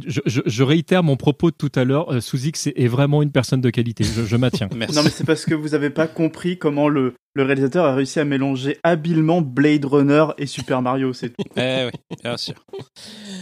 Je, 0.07 0.21
je- 0.27 0.41
je 0.47 0.63
réitère 0.63 1.03
mon 1.03 1.17
propos 1.17 1.51
de 1.51 1.57
tout 1.57 1.73
à 1.75 1.85
l'heure. 1.85 2.13
euh, 2.13 2.21
est 2.77 2.87
vraiment 2.89 3.23
une 3.23 3.33
personne 3.33 3.61
de 3.61 3.71
qualité. 3.71 4.05
Je, 4.05 4.25
je 4.25 4.37
maintiens. 4.37 4.69
Merci. 4.77 4.95
Non, 4.95 5.03
mais 5.03 5.11
c'est 5.11 5.25
parce 5.25 5.45
que 5.45 5.55
vous 5.55 5.75
avez 5.75 5.91
pas 5.91 6.07
compris 6.07 6.59
comment 6.59 6.89
le, 6.89 7.15
le 7.35 7.43
réalisateur 7.43 7.85
a 7.85 7.95
réussi 7.95 8.21
à 8.21 8.25
mélanger 8.25 8.79
habilement 8.85 9.43
Blade 9.43 9.85
Runner 9.85 10.27
et 10.39 10.47
Super 10.47 10.83
Mario, 10.83 11.13
c'est 11.13 11.31
tout. 11.31 11.45
Eh 11.57 11.87
oui, 11.87 12.17
bien 12.23 12.37
sûr. 12.37 12.55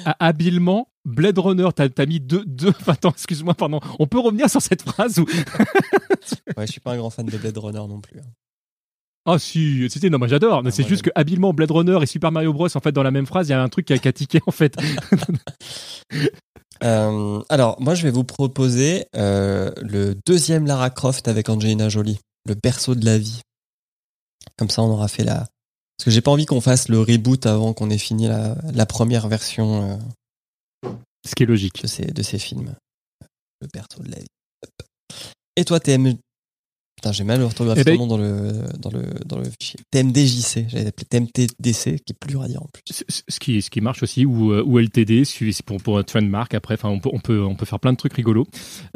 Ah, 0.07 0.17
habilement, 0.19 0.89
Blade 1.05 1.39
Runner, 1.39 1.69
t'as 1.75 1.89
as 1.99 2.07
mis 2.07 2.21
deux. 2.21 2.45
deux... 2.47 2.73
Attends, 2.87 3.11
excuse-moi, 3.11 3.55
pardon. 3.55 3.81
On 3.99 4.07
peut 4.07 4.19
revenir 4.19 4.49
sur 4.49 4.63
cette 4.63 4.83
phrase 4.83 5.19
où. 5.19 5.27
Ouais, 6.57 6.67
je 6.67 6.73
suis 6.73 6.81
pas 6.81 6.93
un 6.93 6.97
grand 6.97 7.11
fan 7.11 7.27
de 7.27 7.37
Blade 7.37 7.59
Runner 7.59 7.79
non 7.87 8.01
plus. 8.01 8.19
Ah 9.27 9.39
si, 9.39 9.89
c'était 9.89 10.11
non, 10.11 10.19
moi 10.19 10.29
j'adore. 10.29 10.63
Ah, 10.65 10.71
c'est 10.71 10.87
juste 10.87 11.03
que 11.03 11.11
habilement 11.15 11.55
Blade 11.55 11.71
Runner 11.71 11.99
et 12.03 12.07
Super 12.07 12.31
Mario 12.31 12.53
Bros. 12.53 12.69
En 12.75 12.81
fait, 12.81 12.93
dans 12.93 13.03
la 13.03 13.11
même 13.11 13.27
phrase, 13.27 13.49
il 13.49 13.53
y 13.53 13.55
a 13.55 13.63
un 13.63 13.69
truc 13.69 13.87
qui 13.87 13.95
a, 13.95 13.99
qui 13.99 14.09
a 14.09 14.13
tiqué 14.13 14.41
en 14.47 14.53
fait. 14.53 14.77
Euh, 16.83 17.41
alors, 17.49 17.81
moi, 17.81 17.95
je 17.95 18.03
vais 18.03 18.11
vous 18.11 18.25
proposer 18.25 19.07
euh, 19.17 19.73
le 19.81 20.15
deuxième 20.27 20.67
Lara 20.67 20.91
Croft 20.91 21.29
avec 21.29 21.49
Angelina 21.49 21.89
Jolie, 21.89 22.19
le 22.47 22.55
berceau 22.55 22.95
de 22.95 23.05
la 23.05 23.17
vie. 23.17 23.41
Comme 24.59 24.69
ça, 24.69 24.83
on 24.83 24.91
aura 24.91 25.09
fait 25.09 25.25
la. 25.25 25.47
Parce 25.97 26.07
que 26.07 26.11
j'ai 26.11 26.21
pas 26.21 26.31
envie 26.31 26.47
qu'on 26.47 26.61
fasse 26.61 26.89
le 26.89 27.01
reboot 27.01 27.47
avant 27.47 27.73
qu'on 27.73 27.89
ait 27.91 27.97
fini 27.97 28.27
la, 28.27 28.57
la 28.75 28.85
première 28.85 29.29
version 29.29 29.99
euh, 30.85 30.91
Ce 31.25 31.35
qui 31.35 31.45
est 31.45 31.47
logique. 31.47 31.81
de, 31.83 31.87
ces, 31.87 32.05
de 32.05 32.23
ces 32.23 32.39
films. 32.39 32.75
Le 33.63 33.69
berceau 33.73 34.03
de 34.03 34.11
la 34.11 34.19
vie. 34.19 34.27
Et 35.57 35.65
toi, 35.65 35.81
TM. 35.81 36.17
J'ai 37.13 37.25
mal 37.25 37.41
orthographié 37.43 37.85
ton 37.85 38.07
nom 38.07 38.07
dans 38.07 38.19
le, 38.19 38.53
dans 38.81 38.91
le, 38.91 39.03
dans 39.27 39.39
le 39.39 39.45
fichier. 39.59 39.79
TMDJC, 39.91 40.67
j'avais 40.69 40.87
appelé 40.87 41.05
TMTDC, 41.09 42.01
qui 42.05 42.13
est 42.13 42.19
plus 42.19 42.29
dur 42.31 42.43
à 42.43 42.49
dire 42.49 42.63
en 42.63 42.69
plus. 42.73 42.83
Ce- 43.09 43.39
qui, 43.39 43.61
ce 43.63 43.71
qui 43.71 43.81
marche 43.81 44.03
aussi, 44.03 44.25
ou, 44.25 44.53
euh, 44.53 44.63
ou 44.65 44.79
LTD, 44.79 45.23
pour, 45.67 45.77
pour 45.83 45.99
un 45.99 46.03
trademark, 46.03 46.55
après, 46.55 46.75
enfin, 46.75 46.89
on 46.89 46.99
peut, 47.01 47.11
on, 47.13 47.19
peut, 47.19 47.43
on 47.43 47.55
peut 47.55 47.67
faire 47.67 47.81
plein 47.81 47.93
de 47.93 47.97
trucs 47.99 48.13
rigolos. 48.15 48.47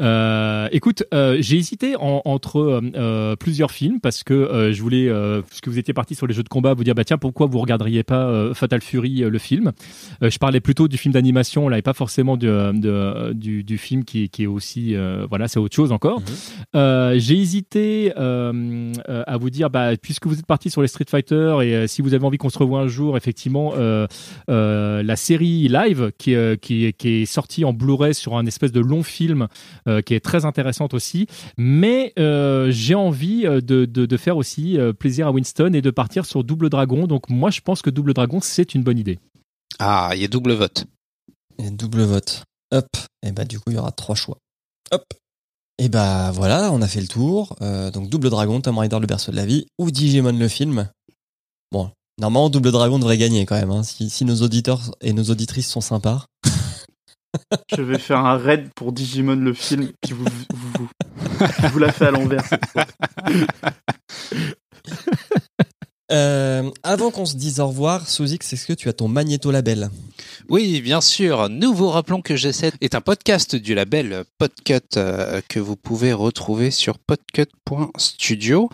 Euh, 0.01 0.67
écoute, 0.71 1.03
euh, 1.13 1.37
j'ai 1.39 1.57
hésité 1.57 1.95
en- 1.95 2.21
entre 2.25 2.81
euh, 2.95 3.35
plusieurs 3.35 3.71
films 3.71 3.99
parce 3.99 4.23
que 4.23 4.71
je 4.73 4.81
voulais, 4.81 5.07
euh, 5.09 5.41
puisque 5.41 5.67
vous 5.67 5.77
étiez 5.77 5.93
parti 5.93 6.15
sur 6.15 6.27
les 6.27 6.33
jeux 6.33 6.43
de 6.43 6.49
combat, 6.49 6.73
vous 6.73 6.83
dire, 6.83 6.95
bah 6.95 7.03
tiens, 7.03 7.17
pourquoi 7.17 7.47
vous 7.47 7.59
regarderiez 7.59 8.03
pas 8.03 8.53
Fatal 8.53 8.81
Fury, 8.81 9.19
le 9.19 9.37
film? 9.39 9.71
Je 10.21 10.37
parlais 10.37 10.59
plutôt 10.59 10.87
du 10.87 10.97
film 10.97 11.13
d'animation, 11.13 11.69
là, 11.69 11.77
et 11.77 11.81
pas 11.81 11.93
forcément 11.93 12.37
du, 12.37 12.47
de- 12.47 13.33
du, 13.33 13.63
du 13.63 13.77
film 13.77 14.03
qui, 14.05 14.29
qui 14.29 14.43
est 14.43 14.47
aussi, 14.47 14.95
voilà, 15.29 15.47
c'est 15.47 15.59
autre 15.59 15.75
chose 15.75 15.91
encore. 15.91 16.21
Mhm. 16.73 17.19
J'ai 17.19 17.37
hésité 17.37 17.98
euh, 18.17 18.93
euh, 19.09 19.23
à 19.27 19.37
vous 19.37 19.49
dire, 19.49 19.69
bah, 19.69 19.95
puisque 19.97 20.25
vous 20.27 20.37
êtes 20.39 20.45
parti 20.45 20.69
sur 20.69 20.81
les 20.81 20.87
Street 20.87 21.05
Fighter 21.09 21.57
et 21.63 21.75
euh, 21.75 21.87
si 21.87 22.01
vous 22.01 22.13
avez 22.13 22.25
envie 22.25 22.37
qu'on 22.37 22.49
se 22.49 22.57
revoie 22.57 22.79
un 22.81 22.87
jour, 22.87 23.17
effectivement, 23.17 23.73
euh, 23.75 24.07
euh, 24.49 25.03
la 25.03 25.15
série 25.15 25.67
live 25.67 26.11
qui, 26.17 26.35
euh, 26.35 26.55
qui, 26.55 26.85
est- 26.85 26.93
qui 26.93 27.09
est 27.21 27.25
sortie 27.25 27.65
en 27.65 27.73
Blu-ray 27.73 28.13
sur 28.13 28.37
un 28.37 28.45
espèce 28.45 28.71
de 28.71 28.79
long 28.79 29.03
film 29.03 29.47
euh, 29.87 30.01
qui 30.01 30.13
est 30.13 30.19
très 30.19 30.45
intéressante 30.45 30.93
aussi. 30.93 31.27
Mais 31.57 32.13
euh, 32.19 32.71
j'ai 32.71 32.95
envie 32.95 33.43
de, 33.43 33.59
de, 33.59 33.85
de 33.85 34.17
faire 34.17 34.37
aussi 34.37 34.77
plaisir 34.99 35.27
à 35.27 35.31
Winston 35.31 35.71
et 35.73 35.81
de 35.81 35.91
partir 35.91 36.25
sur 36.25 36.43
Double 36.43 36.69
Dragon. 36.69 37.07
Donc 37.07 37.29
moi, 37.29 37.49
je 37.51 37.61
pense 37.61 37.81
que 37.81 37.89
Double 37.89 38.13
Dragon, 38.13 38.39
c'est 38.41 38.73
une 38.75 38.83
bonne 38.83 38.97
idée. 38.99 39.19
Ah, 39.79 40.11
il 40.15 40.21
y 40.21 40.25
a 40.25 40.27
double 40.27 40.53
vote. 40.53 40.85
Et 41.57 41.69
double 41.71 42.01
vote. 42.03 42.43
Hop. 42.71 42.87
Et 43.25 43.31
bah, 43.31 43.45
du 43.45 43.59
coup, 43.59 43.71
il 43.71 43.75
y 43.75 43.77
aura 43.77 43.91
trois 43.91 44.15
choix. 44.15 44.37
Hop. 44.91 45.03
Et 45.81 45.87
bah, 45.87 46.31
voilà, 46.33 46.73
on 46.73 46.81
a 46.81 46.87
fait 46.89 46.99
le 46.99 47.07
tour. 47.07 47.55
Euh, 47.61 47.89
donc, 47.89 48.09
Double 48.09 48.29
Dragon, 48.29 48.59
Tom 48.59 48.77
Raider, 48.77 48.99
le 48.99 49.07
berceau 49.07 49.31
de 49.31 49.37
la 49.37 49.45
vie, 49.45 49.65
ou 49.77 49.91
Digimon, 49.91 50.37
le 50.37 50.47
film. 50.49 50.89
Bon, 51.71 51.89
normalement, 52.19 52.49
Double 52.49 52.73
Dragon 52.73 52.99
devrait 52.99 53.17
gagner 53.17 53.45
quand 53.45 53.55
même, 53.55 53.71
hein, 53.71 53.83
si, 53.83 54.09
si 54.09 54.25
nos 54.25 54.41
auditeurs 54.41 54.91
et 54.99 55.13
nos 55.13 55.23
auditrices 55.23 55.69
sont 55.69 55.79
sympas. 55.79 56.25
Je 57.77 57.81
vais 57.81 57.97
faire 57.97 58.25
un 58.25 58.37
raid 58.37 58.67
pour 58.75 58.91
Digimon 58.91 59.37
le 59.37 59.53
film 59.53 59.91
qui 60.01 60.11
vous, 60.11 60.25
vous, 60.53 60.69
vous, 60.79 60.89
vous 61.71 61.79
l'a 61.79 61.93
fait 61.93 62.07
à 62.07 62.11
l'envers. 62.11 62.43
Euh, 66.11 66.69
avant 66.83 67.11
qu'on 67.11 67.25
se 67.25 67.35
dise 67.35 67.59
au 67.59 67.67
revoir, 67.67 68.09
Souzix, 68.09 68.39
est-ce 68.51 68.65
que 68.65 68.73
tu 68.73 68.89
as 68.89 68.93
ton 68.93 69.07
magnéto 69.07 69.51
label 69.51 69.89
Oui, 70.49 70.81
bien 70.81 71.01
sûr. 71.01 71.49
Nous 71.49 71.73
vous 71.73 71.89
rappelons 71.89 72.21
que 72.21 72.33
G7 72.33 72.73
est 72.81 72.95
un 72.95 73.01
podcast 73.01 73.55
du 73.55 73.75
label 73.75 74.23
Podcut 74.37 74.79
euh, 74.97 75.41
que 75.47 75.59
vous 75.59 75.75
pouvez 75.75 76.11
retrouver 76.13 76.71
sur 76.71 76.97
podcut.studio. 76.97 78.69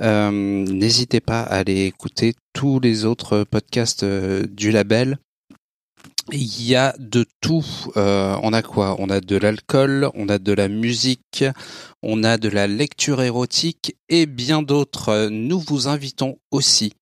Euh, 0.00 0.30
N'hésitez 0.30 1.20
pas 1.20 1.40
à 1.40 1.56
aller 1.56 1.86
écouter 1.86 2.34
tous 2.52 2.78
les 2.78 3.04
autres 3.04 3.44
podcasts 3.44 4.04
du 4.04 4.70
label. 4.70 5.18
Il 6.32 6.62
y 6.64 6.76
a 6.76 6.94
de 6.98 7.24
tout. 7.40 7.64
Euh, 7.96 8.36
on 8.42 8.52
a 8.52 8.62
quoi? 8.62 8.96
On 9.00 9.10
a 9.10 9.20
de 9.20 9.36
l'alcool, 9.36 10.10
on 10.14 10.28
a 10.28 10.38
de 10.38 10.52
la 10.52 10.68
musique, 10.68 11.44
on 12.02 12.22
a 12.24 12.36
de 12.38 12.48
la 12.48 12.66
lecture 12.68 13.22
érotique 13.22 13.96
et 14.08 14.26
bien 14.26 14.62
d'autres. 14.62 15.28
Nous 15.28 15.60
vous 15.60 15.88
invitons 15.88 16.38
aussi. 16.50 16.92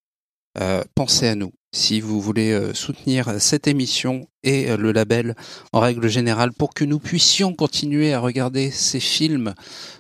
euh, 0.61 0.85
pensez 0.95 1.29
à 1.29 1.35
nous 1.35 1.53
si 1.75 2.01
vous 2.01 2.21
voulez 2.21 2.53
euh, 2.53 2.75
soutenir 2.75 3.41
cette 3.41 3.67
émission 3.69 4.29
et 4.43 4.71
euh, 4.71 4.77
le 4.77 4.93
label 4.93 5.37
en 5.73 5.81
règle 5.81 6.09
générale 6.09 6.53
pour 6.53 6.75
que 6.75 6.85
nous 6.85 6.99
puissions 6.99 7.55
continuer 7.55 8.15
à 8.15 8.21
regarder 8.21 8.71
ces 8.71 9.01
films 9.01 9.55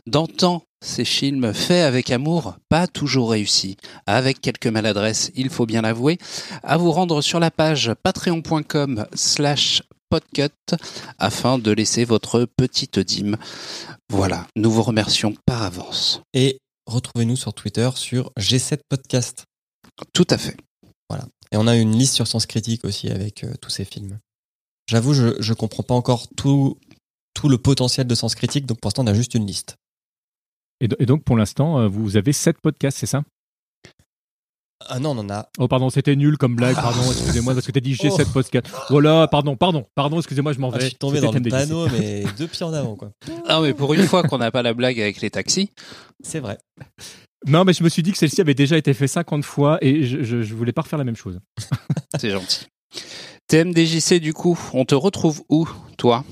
d'antan, 0.07 0.65
ces 0.81 1.05
films 1.05 1.53
faits 1.53 1.85
avec 1.85 2.11
amour, 2.11 2.57
pas 2.69 2.87
toujours 2.87 3.31
réussis, 3.31 3.77
avec 4.07 4.41
quelques 4.41 4.67
maladresses, 4.67 5.31
il 5.35 5.51
faut 5.51 5.67
bien 5.67 5.83
l'avouer, 5.83 6.19
à 6.63 6.77
vous 6.77 6.93
rendre 6.93 7.21
sur 7.23 7.41
la 7.41 7.51
page 7.51 7.93
patreon.com 8.03 9.07
slash 9.15 9.83
podcut 10.09 10.77
afin 11.19 11.59
de 11.59 11.71
laisser 11.71 12.05
votre 12.05 12.47
petite 12.57 12.99
dîme. 12.99 13.37
Voilà, 14.11 14.47
nous 14.57 14.71
vous 14.71 14.83
remercions 14.83 15.35
par 15.45 15.63
avance. 15.63 16.23
Et 16.33 16.59
retrouvez-nous 16.87 17.37
sur 17.37 17.53
Twitter 17.53 17.91
sur 17.95 18.33
G7 18.39 18.79
Podcast. 18.89 19.45
Tout 20.13 20.27
à 20.31 20.39
fait. 20.39 20.57
Et 21.51 21.57
on 21.57 21.67
a 21.67 21.77
une 21.77 21.97
liste 21.97 22.15
sur 22.15 22.27
Sens 22.27 22.47
Critique 22.47 22.85
aussi 22.85 23.09
avec 23.09 23.45
euh, 23.45 23.55
tous 23.61 23.71
ces 23.71 23.85
films. 23.85 24.19
J'avoue, 24.87 25.15
je, 25.15 25.41
je 25.41 25.55
comprends 25.55 25.83
pas 25.83 25.95
encore 25.95 26.29
tout, 26.37 26.79
tout 27.35 27.49
le 27.49 27.59
potentiel 27.59 28.07
de 28.07 28.15
Sens 28.15 28.35
Critique, 28.35 28.67
donc 28.67 28.81
pour 28.81 28.89
l'instant, 28.89 29.05
on 29.05 29.07
a 29.07 29.15
juste 29.15 29.35
une 29.35 29.47
liste. 29.47 29.77
Et, 30.81 30.89
do- 30.89 30.97
et 30.99 31.07
donc, 31.07 31.25
pour 31.25 31.37
l'instant, 31.37 31.81
euh, 31.81 31.89
vous 31.89 32.17
avez 32.17 32.33
sept 32.33 32.61
podcasts, 32.61 32.99
c'est 32.99 33.07
ça? 33.07 33.23
Ah 34.89 35.01
non, 35.01 35.11
on 35.11 35.19
en 35.19 35.29
a. 35.31 35.49
Oh, 35.59 35.67
pardon, 35.67 35.91
c'était 35.91 36.15
nul 36.15 36.39
comme 36.39 36.55
blague, 36.55 36.77
pardon, 36.77 37.11
excusez-moi, 37.11 37.53
parce 37.53 37.67
que 37.67 37.73
t'as 37.73 37.81
dit 37.81 37.95
j'ai 37.95 38.11
sept 38.11 38.29
podcasts. 38.33 38.71
Voilà, 38.91 39.27
pardon, 39.27 39.57
pardon, 39.57 39.85
pardon, 39.97 40.19
excusez-moi, 40.19 40.53
je 40.53 40.61
m'en 40.61 40.69
Ah, 40.71 40.77
vais. 40.79 40.85
je 40.85 40.87
suis 40.91 40.95
tombé 40.97 41.21
dans 41.21 41.33
le 41.33 41.41
panneau, 41.43 41.89
mais 41.91 42.25
deux 42.39 42.47
pieds 42.47 42.65
en 42.65 42.73
avant, 42.73 42.95
quoi. 42.95 43.11
Ah 43.49 43.61
mais 43.61 43.75
pour 43.75 43.93
une 43.95 44.05
fois 44.07 44.23
qu'on 44.23 44.39
n'a 44.39 44.53
pas 44.53 44.63
la 44.63 44.75
blague 44.75 45.01
avec 45.01 45.21
les 45.21 45.31
taxis, 45.31 45.73
C'est 46.23 46.39
vrai. 46.41 46.59
Non, 47.47 47.65
mais 47.65 47.73
je 47.73 47.83
me 47.85 47.89
suis 47.89 48.03
dit 48.03 48.13
que 48.13 48.19
celle-ci 48.19 48.41
avait 48.41 48.55
déjà 48.55 48.77
été 48.77 48.95
faite 48.95 49.09
50 49.11 49.45
fois 49.45 49.79
et 49.81 50.05
je, 50.05 50.23
je, 50.23 50.43
je 50.43 50.55
voulais 50.55 50.73
pas 50.73 50.83
refaire 50.83 50.99
la 50.99 51.05
même 51.05 51.17
chose. 51.17 51.41
c'est 52.19 52.31
gentil. 52.31 52.67
TMDJC 53.49 54.21
du 54.21 54.33
coup, 54.33 54.59
on 54.75 54.85
te 54.85 54.95
retrouve 54.95 55.43
où, 55.49 55.69
toi? 55.97 56.25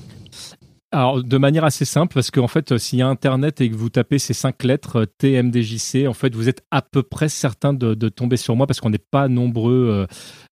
Alors, 0.93 1.21
de 1.21 1.37
manière 1.37 1.65
assez 1.65 1.83
simple, 1.83 2.13
parce 2.13 2.31
qu'en 2.31 2.47
fait, 2.47 2.71
euh, 2.71 2.77
s'il 2.77 2.99
y 2.99 3.01
a 3.01 3.07
Internet 3.07 3.59
et 3.59 3.69
que 3.69 3.75
vous 3.75 3.89
tapez 3.89 4.19
ces 4.19 4.33
cinq 4.33 4.63
lettres 4.63 5.01
euh, 5.01 5.05
TMDJC, 5.17 6.07
en 6.07 6.13
fait, 6.13 6.33
vous 6.33 6.47
êtes 6.47 6.63
à 6.71 6.81
peu 6.81 7.03
près 7.03 7.27
certain 7.27 7.73
de, 7.73 7.93
tomber 8.07 8.37
sur 8.37 8.55
moi 8.55 8.67
parce 8.67 8.79
qu'on 8.79 8.89
n'est 8.89 8.97
pas 8.97 9.27
nombreux 9.27 10.07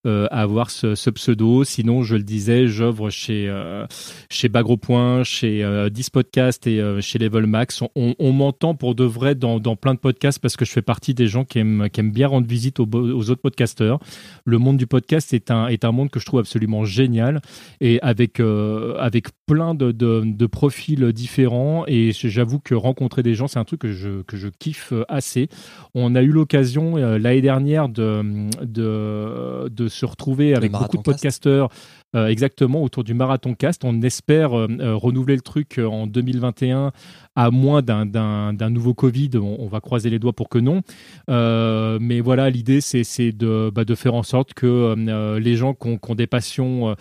euh, 0.05 0.27
à 0.29 0.41
avoir 0.41 0.69
ce, 0.69 1.09
pseudo. 1.09 1.63
Sinon, 1.63 2.03
je 2.03 2.15
le 2.15 2.21
disais, 2.21 2.67
j'œuvre 2.67 3.09
chez, 3.09 3.47
euh, 3.49 3.87
chez 4.29 4.49
Bagro 4.49 4.77
Point, 4.77 5.23
chez 5.23 5.63
euh, 5.63 5.89
10 5.89 6.11
Podcasts 6.11 6.67
et 6.67 7.01
chez 7.01 7.17
Level 7.17 7.47
Max. 7.47 7.81
On, 7.95 8.31
m'entend 8.31 8.75
pour 8.75 8.93
de 8.93 9.03
vrai 9.03 9.33
dans, 9.33 9.59
plein 9.75 9.95
de 9.95 9.99
podcasts 9.99 10.37
parce 10.37 10.57
que 10.57 10.65
je 10.65 10.71
fais 10.71 10.83
partie 10.83 11.15
des 11.15 11.27
gens 11.27 11.43
qui 11.43 11.57
aiment, 11.57 11.89
qui 11.89 12.01
aiment 12.01 12.11
bien 12.11 12.27
rendre 12.27 12.47
visite 12.47 12.79
aux, 12.79 12.85
autres 12.85 13.41
podcasteurs. 13.41 13.99
Le 14.45 14.59
monde 14.59 14.77
du 14.77 14.85
podcast 14.85 15.33
est 15.33 15.49
un, 15.49 15.67
est 15.67 15.85
un 15.85 15.91
monde 15.91 16.11
que 16.11 16.19
je 16.19 16.25
trouve 16.25 16.41
absolument 16.41 16.85
génial 16.85 17.41
et 17.81 17.99
avec, 18.01 18.39
avec 18.39 19.29
plein 19.47 19.73
de, 19.73 19.91
de 20.25 20.45
profils 20.45 21.11
différents. 21.11 21.85
Et 21.87 22.11
j'avoue 22.13 22.59
que 22.59 22.73
rencontrer 22.73 23.23
des 23.23 23.35
gens, 23.35 23.47
c'est 23.47 23.59
un 23.59 23.63
truc 23.63 23.81
que 23.81 23.93
je, 23.93 24.21
que 24.23 24.37
je 24.37 24.47
kiffe 24.47 24.93
assez. 25.07 25.49
On 25.93 26.15
a 26.15 26.21
eu 26.21 26.31
l'occasion 26.31 26.97
euh, 26.97 27.17
l'année 27.17 27.41
dernière 27.41 27.89
de, 27.89 28.49
de, 28.63 29.69
de 29.69 29.87
se 29.87 30.05
retrouver 30.05 30.55
avec 30.55 30.71
beaucoup 30.71 30.97
de 30.97 31.03
podcasteurs 31.03 31.69
euh, 32.15 32.27
exactement 32.27 32.81
autour 32.81 33.03
du 33.03 33.13
Marathon 33.13 33.53
Cast. 33.53 33.83
On 33.85 34.01
espère 34.01 34.57
euh, 34.57 34.67
euh, 34.79 34.95
renouveler 34.95 35.35
le 35.35 35.41
truc 35.41 35.79
en 35.79 36.07
2021 36.07 36.91
à 37.35 37.51
moins 37.51 37.81
d'un- 37.81 38.05
d'un 38.05 38.53
d'un 38.53 38.69
nouveau 38.69 38.93
Covid. 38.93 39.31
On, 39.35 39.57
on 39.59 39.67
va 39.67 39.81
croiser 39.81 40.09
les 40.09 40.19
doigts 40.19 40.31
pour 40.33 40.47
que 40.49 40.57
non. 40.57 40.81
Euh, 41.29 41.97
mais 42.01 42.21
voilà, 42.21 42.49
l'idée, 42.49 42.81
c'est 42.81 43.03
c'est 43.03 43.31
de, 43.31 43.71
bah, 43.73 43.85
de 43.85 43.95
faire 43.95 44.13
en 44.15 44.23
sorte 44.23 44.53
que 44.53 44.65
euh, 44.67 45.39
les 45.39 45.55
gens 45.55 45.73
qui 45.73 45.87
ont, 45.89 45.97
qui 45.97 46.11
ont 46.11 46.15
des 46.15 46.27
passions 46.27 46.95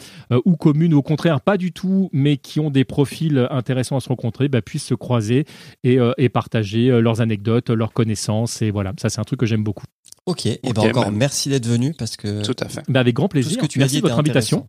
ou 0.45 0.57
communes, 0.57 0.95
ou 0.95 0.99
au 0.99 1.03
contraire 1.03 1.41
pas 1.41 1.57
du 1.57 1.73
tout, 1.73 2.11
mais 2.13 2.37
qui 2.37 2.61
ont 2.61 2.71
des 2.71 2.85
profils 2.85 3.47
intéressants 3.51 3.97
à 3.97 4.01
se 4.01 4.09
rencontrer, 4.09 4.49
bah, 4.49 4.63
puissent 4.63 4.87
se 4.87 4.95
croiser 4.95 5.45
et, 5.85 5.99
euh, 5.99 6.13
et 6.19 6.29
partager 6.29 6.89
leurs 7.01 7.21
anecdotes, 7.21 7.71
leurs 7.71 7.93
connaissances. 7.93 8.63
Et 8.63 8.71
voilà, 8.71 8.93
ça 9.01 9.09
c'est 9.09 9.21
un 9.21 9.25
truc 9.25 9.41
que 9.41 9.47
j'aime 9.47 9.63
beaucoup. 9.65 9.85
Ok, 10.27 10.47
et 10.47 10.59
ben 10.75 10.83
encore 10.89 11.05
bah- 11.05 11.11
merci 11.13 11.51
d'être 11.51 11.67
venu 11.67 11.95
parce 11.99 12.17
que 12.17 12.43
Tout 12.43 12.57
à 12.61 12.69
fait. 12.69 12.83
Bah, 12.89 13.01
avec 13.01 13.15
grand 13.15 13.29
tout 13.29 13.37
ce 13.39 13.43
plaisir. 13.43 13.61
que 13.63 13.67
tu 13.67 13.79
Merci 13.79 13.97
as 13.97 13.99
dit 13.99 14.03
de 14.03 14.09
votre 14.09 14.19
invitation. 14.19 14.67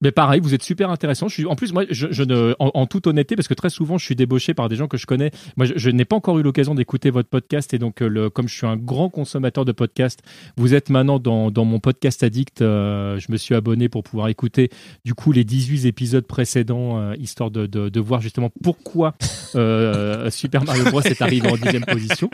Mais 0.00 0.12
pareil, 0.12 0.40
vous 0.40 0.54
êtes 0.54 0.62
super 0.62 0.90
intéressant. 0.90 1.26
Je 1.28 1.34
suis, 1.34 1.44
en 1.46 1.56
plus, 1.56 1.72
moi, 1.72 1.84
je, 1.90 2.06
je 2.10 2.22
ne, 2.22 2.54
en, 2.60 2.70
en 2.74 2.86
toute 2.86 3.06
honnêteté, 3.08 3.34
parce 3.34 3.48
que 3.48 3.54
très 3.54 3.70
souvent, 3.70 3.98
je 3.98 4.04
suis 4.04 4.14
débauché 4.14 4.54
par 4.54 4.68
des 4.68 4.76
gens 4.76 4.86
que 4.86 4.96
je 4.96 5.06
connais. 5.06 5.30
Moi, 5.56 5.66
je, 5.66 5.72
je 5.76 5.90
n'ai 5.90 6.04
pas 6.04 6.14
encore 6.16 6.38
eu 6.38 6.42
l'occasion 6.42 6.74
d'écouter 6.74 7.10
votre 7.10 7.28
podcast, 7.28 7.74
et 7.74 7.78
donc, 7.78 8.00
euh, 8.02 8.08
le, 8.08 8.30
comme 8.30 8.46
je 8.48 8.54
suis 8.54 8.66
un 8.66 8.76
grand 8.76 9.08
consommateur 9.10 9.64
de 9.64 9.72
podcasts, 9.72 10.20
vous 10.56 10.74
êtes 10.74 10.88
maintenant 10.90 11.18
dans, 11.18 11.50
dans 11.50 11.64
mon 11.64 11.80
podcast 11.80 12.22
addict. 12.22 12.62
euh, 12.62 13.18
je 13.18 13.32
me 13.32 13.36
suis 13.36 13.54
abonné 13.56 13.88
pour 13.88 14.02
pouvoir 14.04 14.28
écouter, 14.28 14.70
du 15.04 15.14
coup, 15.14 15.32
les 15.32 15.44
18 15.44 15.86
épisodes 15.86 16.26
précédents, 16.26 16.98
euh, 17.00 17.14
histoire 17.18 17.50
de, 17.50 17.66
de, 17.66 17.88
de 17.88 18.00
voir 18.00 18.20
justement 18.20 18.50
pourquoi 18.62 19.14
euh, 19.56 20.30
Super 20.30 20.64
Mario 20.64 20.84
Bros 20.84 21.00
est 21.02 21.20
arrivé 21.22 21.48
en 21.50 21.56
dixième 21.56 21.84
position. 21.84 22.30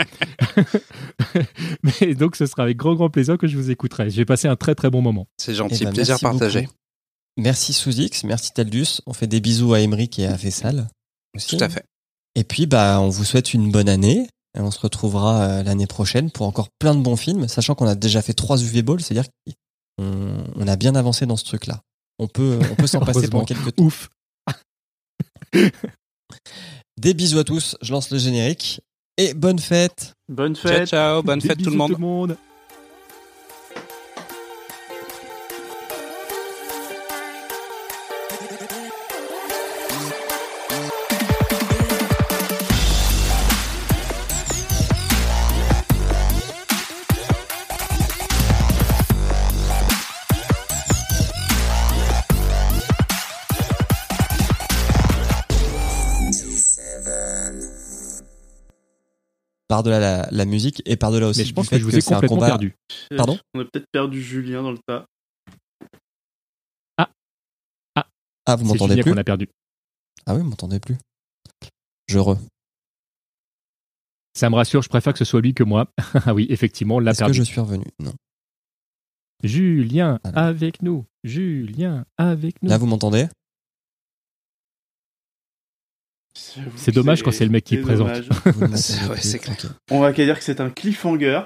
Mais 2.01 2.15
donc, 2.15 2.37
ce 2.37 2.47
sera 2.47 2.65
avec 2.65 2.77
grand, 2.77 2.95
grand 2.95 3.11
plaisir 3.11 3.39
que 3.39 3.47
je 3.47 3.57
vous 3.57 3.71
écouterai. 3.71 4.11
J'ai 4.11 4.25
passé 4.25 4.49
un 4.49 4.57
très, 4.57 4.75
très 4.75 4.91
bon 4.91 5.03
moment. 5.03 5.27
C'est 5.39 5.53
Eh 5.53 5.55
gentil, 5.55 5.85
ben, 5.85 5.93
plaisir 5.93 6.19
partagé. 6.21 6.63
beaucoup. 6.63 6.73
Merci 7.37 7.73
Sous-X, 7.73 8.25
merci 8.25 8.53
Taldus. 8.53 9.01
On 9.07 9.13
fait 9.13 9.27
des 9.27 9.41
bisous 9.41 9.75
à 9.75 9.81
Emeric 9.81 10.19
et 10.19 10.27
à 10.27 10.39
Fessal. 10.39 10.89
aussi. 11.35 11.57
Tout 11.57 11.65
à 11.65 11.69
fait. 11.69 11.85
Et 12.37 12.45
puis, 12.45 12.67
bah, 12.67 13.01
on 13.01 13.09
vous 13.09 13.25
souhaite 13.25 13.55
une 13.55 13.71
bonne 13.71 13.89
année. 13.89 14.27
Et 14.57 14.61
on 14.61 14.71
se 14.71 14.79
retrouvera 14.79 15.43
euh, 15.43 15.63
l'année 15.65 15.89
prochaine 15.89 16.31
pour 16.31 16.47
encore 16.47 16.69
plein 16.79 16.95
de 16.95 17.01
bons 17.01 17.17
films, 17.17 17.49
sachant 17.49 17.75
qu'on 17.75 17.89
a 17.89 17.97
déjà 17.97 18.23
fait 18.23 18.35
trois 18.35 18.63
UV 18.63 18.83
Balls, 18.83 19.01
c'est-à-dire 19.01 19.29
qu'on 19.99 20.45
on 20.55 20.69
a 20.69 20.77
bien 20.77 20.95
avancé 20.95 21.27
dans 21.27 21.37
ce 21.37 21.45
truc-là. 21.45 21.81
On 22.21 22.29
peut, 22.29 22.61
on 22.71 22.77
peut 22.77 22.87
s'en 22.87 23.01
passer 23.01 23.27
pendant 23.27 23.45
quelques 23.47 23.75
temps. 23.75 23.83
Ouf. 23.85 24.09
Des 27.01 27.15
bisous 27.15 27.39
à 27.41 27.45
tous. 27.45 27.77
Je 27.83 27.93
lance 27.93 28.11
le 28.11 28.19
générique. 28.19 28.81
Et 29.17 29.35
bonne 29.35 29.59
fête. 29.59 30.13
Bonne 30.29 30.55
fête. 30.55 30.89
ciao, 30.89 31.23
bonne 31.23 31.41
Des 31.41 31.49
fête 31.49 31.59
tout 31.59 31.65
le 31.65 31.71
bisous 31.71 31.79
monde. 31.79 31.91
tout 31.91 32.01
le 32.01 32.07
monde. 32.07 32.37
Par-delà 59.75 59.99
la, 59.99 60.29
la 60.31 60.45
musique 60.45 60.81
et 60.87 60.95
par-delà 60.97 61.27
aussi 61.27 61.41
Mais 61.41 61.47
je 61.47 61.53
pense 61.53 61.69
que 61.69 61.77
je 61.77 61.83
vous 61.83 61.97
ai 61.97 62.01
c'est 62.01 62.13
un 62.13 62.15
complètement 62.21 62.37
combat. 62.37 62.47
perdu. 62.47 62.77
Pardon? 63.17 63.37
On 63.55 63.61
a 63.61 63.65
peut-être 63.65 63.91
perdu 63.91 64.23
Julien 64.23 64.63
dans 64.63 64.71
le 64.71 64.79
tas. 64.87 65.05
Ah, 68.47 68.57
vous 68.57 68.63
C'est 68.63 68.69
m'entendez 68.69 68.93
Julien 68.93 69.03
plus? 69.03 69.11
qu'on 69.13 69.17
a 69.19 69.25
perdu. 69.25 69.49
Ah 70.27 70.35
oui, 70.35 70.43
vous 70.43 70.49
m'entendez 70.51 70.79
plus. 70.79 70.97
Je 72.07 72.19
re. 72.19 72.37
Ça 74.37 74.49
me 74.51 74.55
rassure, 74.55 74.83
je 74.83 74.89
préfère 74.89 75.13
que 75.13 75.19
ce 75.19 75.25
soit 75.25 75.41
lui 75.41 75.55
que 75.55 75.65
moi. 75.65 75.89
ah 76.27 76.35
oui, 76.35 76.47
effectivement, 76.51 76.97
on 76.97 76.99
l'a 77.01 77.11
Est-ce 77.13 77.21
que 77.21 77.25
perdu. 77.25 77.39
je 77.39 77.43
suis 77.43 77.61
revenu? 77.61 77.85
Non. 77.99 78.13
Julien, 79.43 80.21
Voilà. 80.23 80.47
avec 80.47 80.83
nous. 80.83 81.05
Julien, 81.25 82.05
avec 82.19 82.63
nous. 82.63 82.69
Là, 82.69 82.79
vous 82.79 82.87
m'entendez? 82.87 83.27
C'est 86.35 86.93
dommage 86.93 87.23
quand 87.23 87.33
c'est 87.33 87.45
le 87.45 87.51
mec 87.51 87.65
qui 87.65 87.77
présente. 87.77 88.09
ouais, 88.09 89.39
clair. 89.39 89.57
On 89.91 90.01
va 90.01 90.13
qu'à 90.13 90.25
dire 90.25 90.39
que 90.39 90.45
c'est 90.45 90.61
un 90.61 90.71
cliffhanger. 90.71 91.43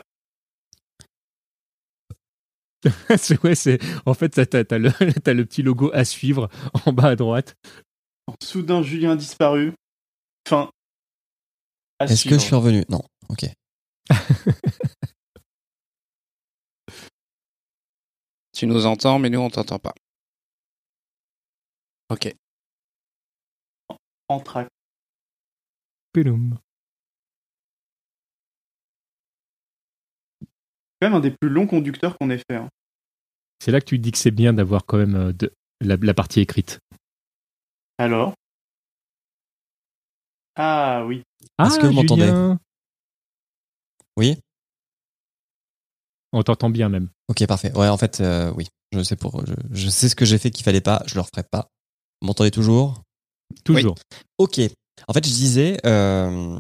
C'est- 3.19 3.43
ouais, 3.43 3.57
c'est... 3.57 3.81
En 4.07 4.15
fait, 4.15 4.29
t'as, 4.29 4.79
le, 4.79 5.45
petit 5.45 5.63
logo 5.63 5.91
à 5.93 6.05
suivre 6.05 6.49
en 6.87 6.93
bas 6.93 7.09
à 7.09 7.17
droite. 7.17 7.57
Soudain, 8.41 8.83
Julien 8.83 9.13
a 9.13 9.17
disparu. 9.17 9.73
Fin. 10.49 10.71
À 11.99 12.05
Est-ce 12.05 12.29
que 12.29 12.35
je 12.37 12.39
suis 12.39 12.55
revenu? 12.55 12.85
Non. 12.89 13.03
Ok. 13.29 13.47
Tu 18.57 18.67
nous 18.67 18.87
entends, 18.87 19.19
mais 19.19 19.29
nous, 19.29 19.41
on 19.41 19.51
t'entend 19.51 19.79
pas. 19.81 19.95
Ok. 22.11 22.33
en 24.29 24.41
C'est 30.91 31.07
quand 31.07 31.11
même 31.11 31.15
un 31.15 31.21
des 31.21 31.31
plus 31.31 31.49
longs 31.49 31.67
conducteurs 31.67 32.17
qu'on 32.19 32.31
ait 32.31 32.39
fait. 32.51 32.57
hein. 32.57 32.69
C'est 33.61 33.71
là 33.73 33.81
que 33.81 33.87
tu 33.87 33.99
dis 33.99 34.13
que 34.13 34.19
c'est 34.19 34.31
bien 34.31 34.53
d'avoir 34.53 34.85
quand 34.87 34.99
même 34.99 35.15
euh, 35.17 35.33
de, 35.33 35.53
la, 35.81 35.97
la 35.97 36.15
partie 36.15 36.41
écrite. 36.41 36.81
Alors? 37.99 38.35
Ah 40.57 41.05
oui. 41.07 41.23
Ah, 41.57 41.67
Est-ce 41.67 41.79
que 41.79 41.87
vous 41.87 41.93
m'entendez? 41.93 42.33
Oui 44.17 44.37
On 46.33 46.43
t'entend 46.43 46.71
bien 46.71 46.89
même. 46.89 47.09
Ok, 47.29 47.47
parfait. 47.47 47.77
Ouais, 47.77 47.89
en 47.89 47.97
fait, 47.97 48.21
euh, 48.21 48.53
oui. 48.57 48.67
Je 48.93 49.03
sais 49.03 49.17
pour, 49.17 49.45
je, 49.47 49.55
je 49.71 49.89
sais 49.89 50.09
ce 50.09 50.17
que 50.17 50.25
j'ai 50.25 50.39
fait 50.39 50.51
qu'il 50.51 50.65
fallait 50.65 50.81
pas. 50.81 51.03
Je 51.07 51.15
le 51.15 51.21
referai 51.21 51.43
pas. 51.43 51.69
Vous 52.21 52.27
m'entendez 52.27 52.51
toujours? 52.51 53.03
Toujours. 53.65 53.97
Ok. 54.39 54.61
En 55.07 55.13
fait, 55.13 55.25
je 55.27 55.31
disais, 55.33 55.77
euh, 55.87 56.59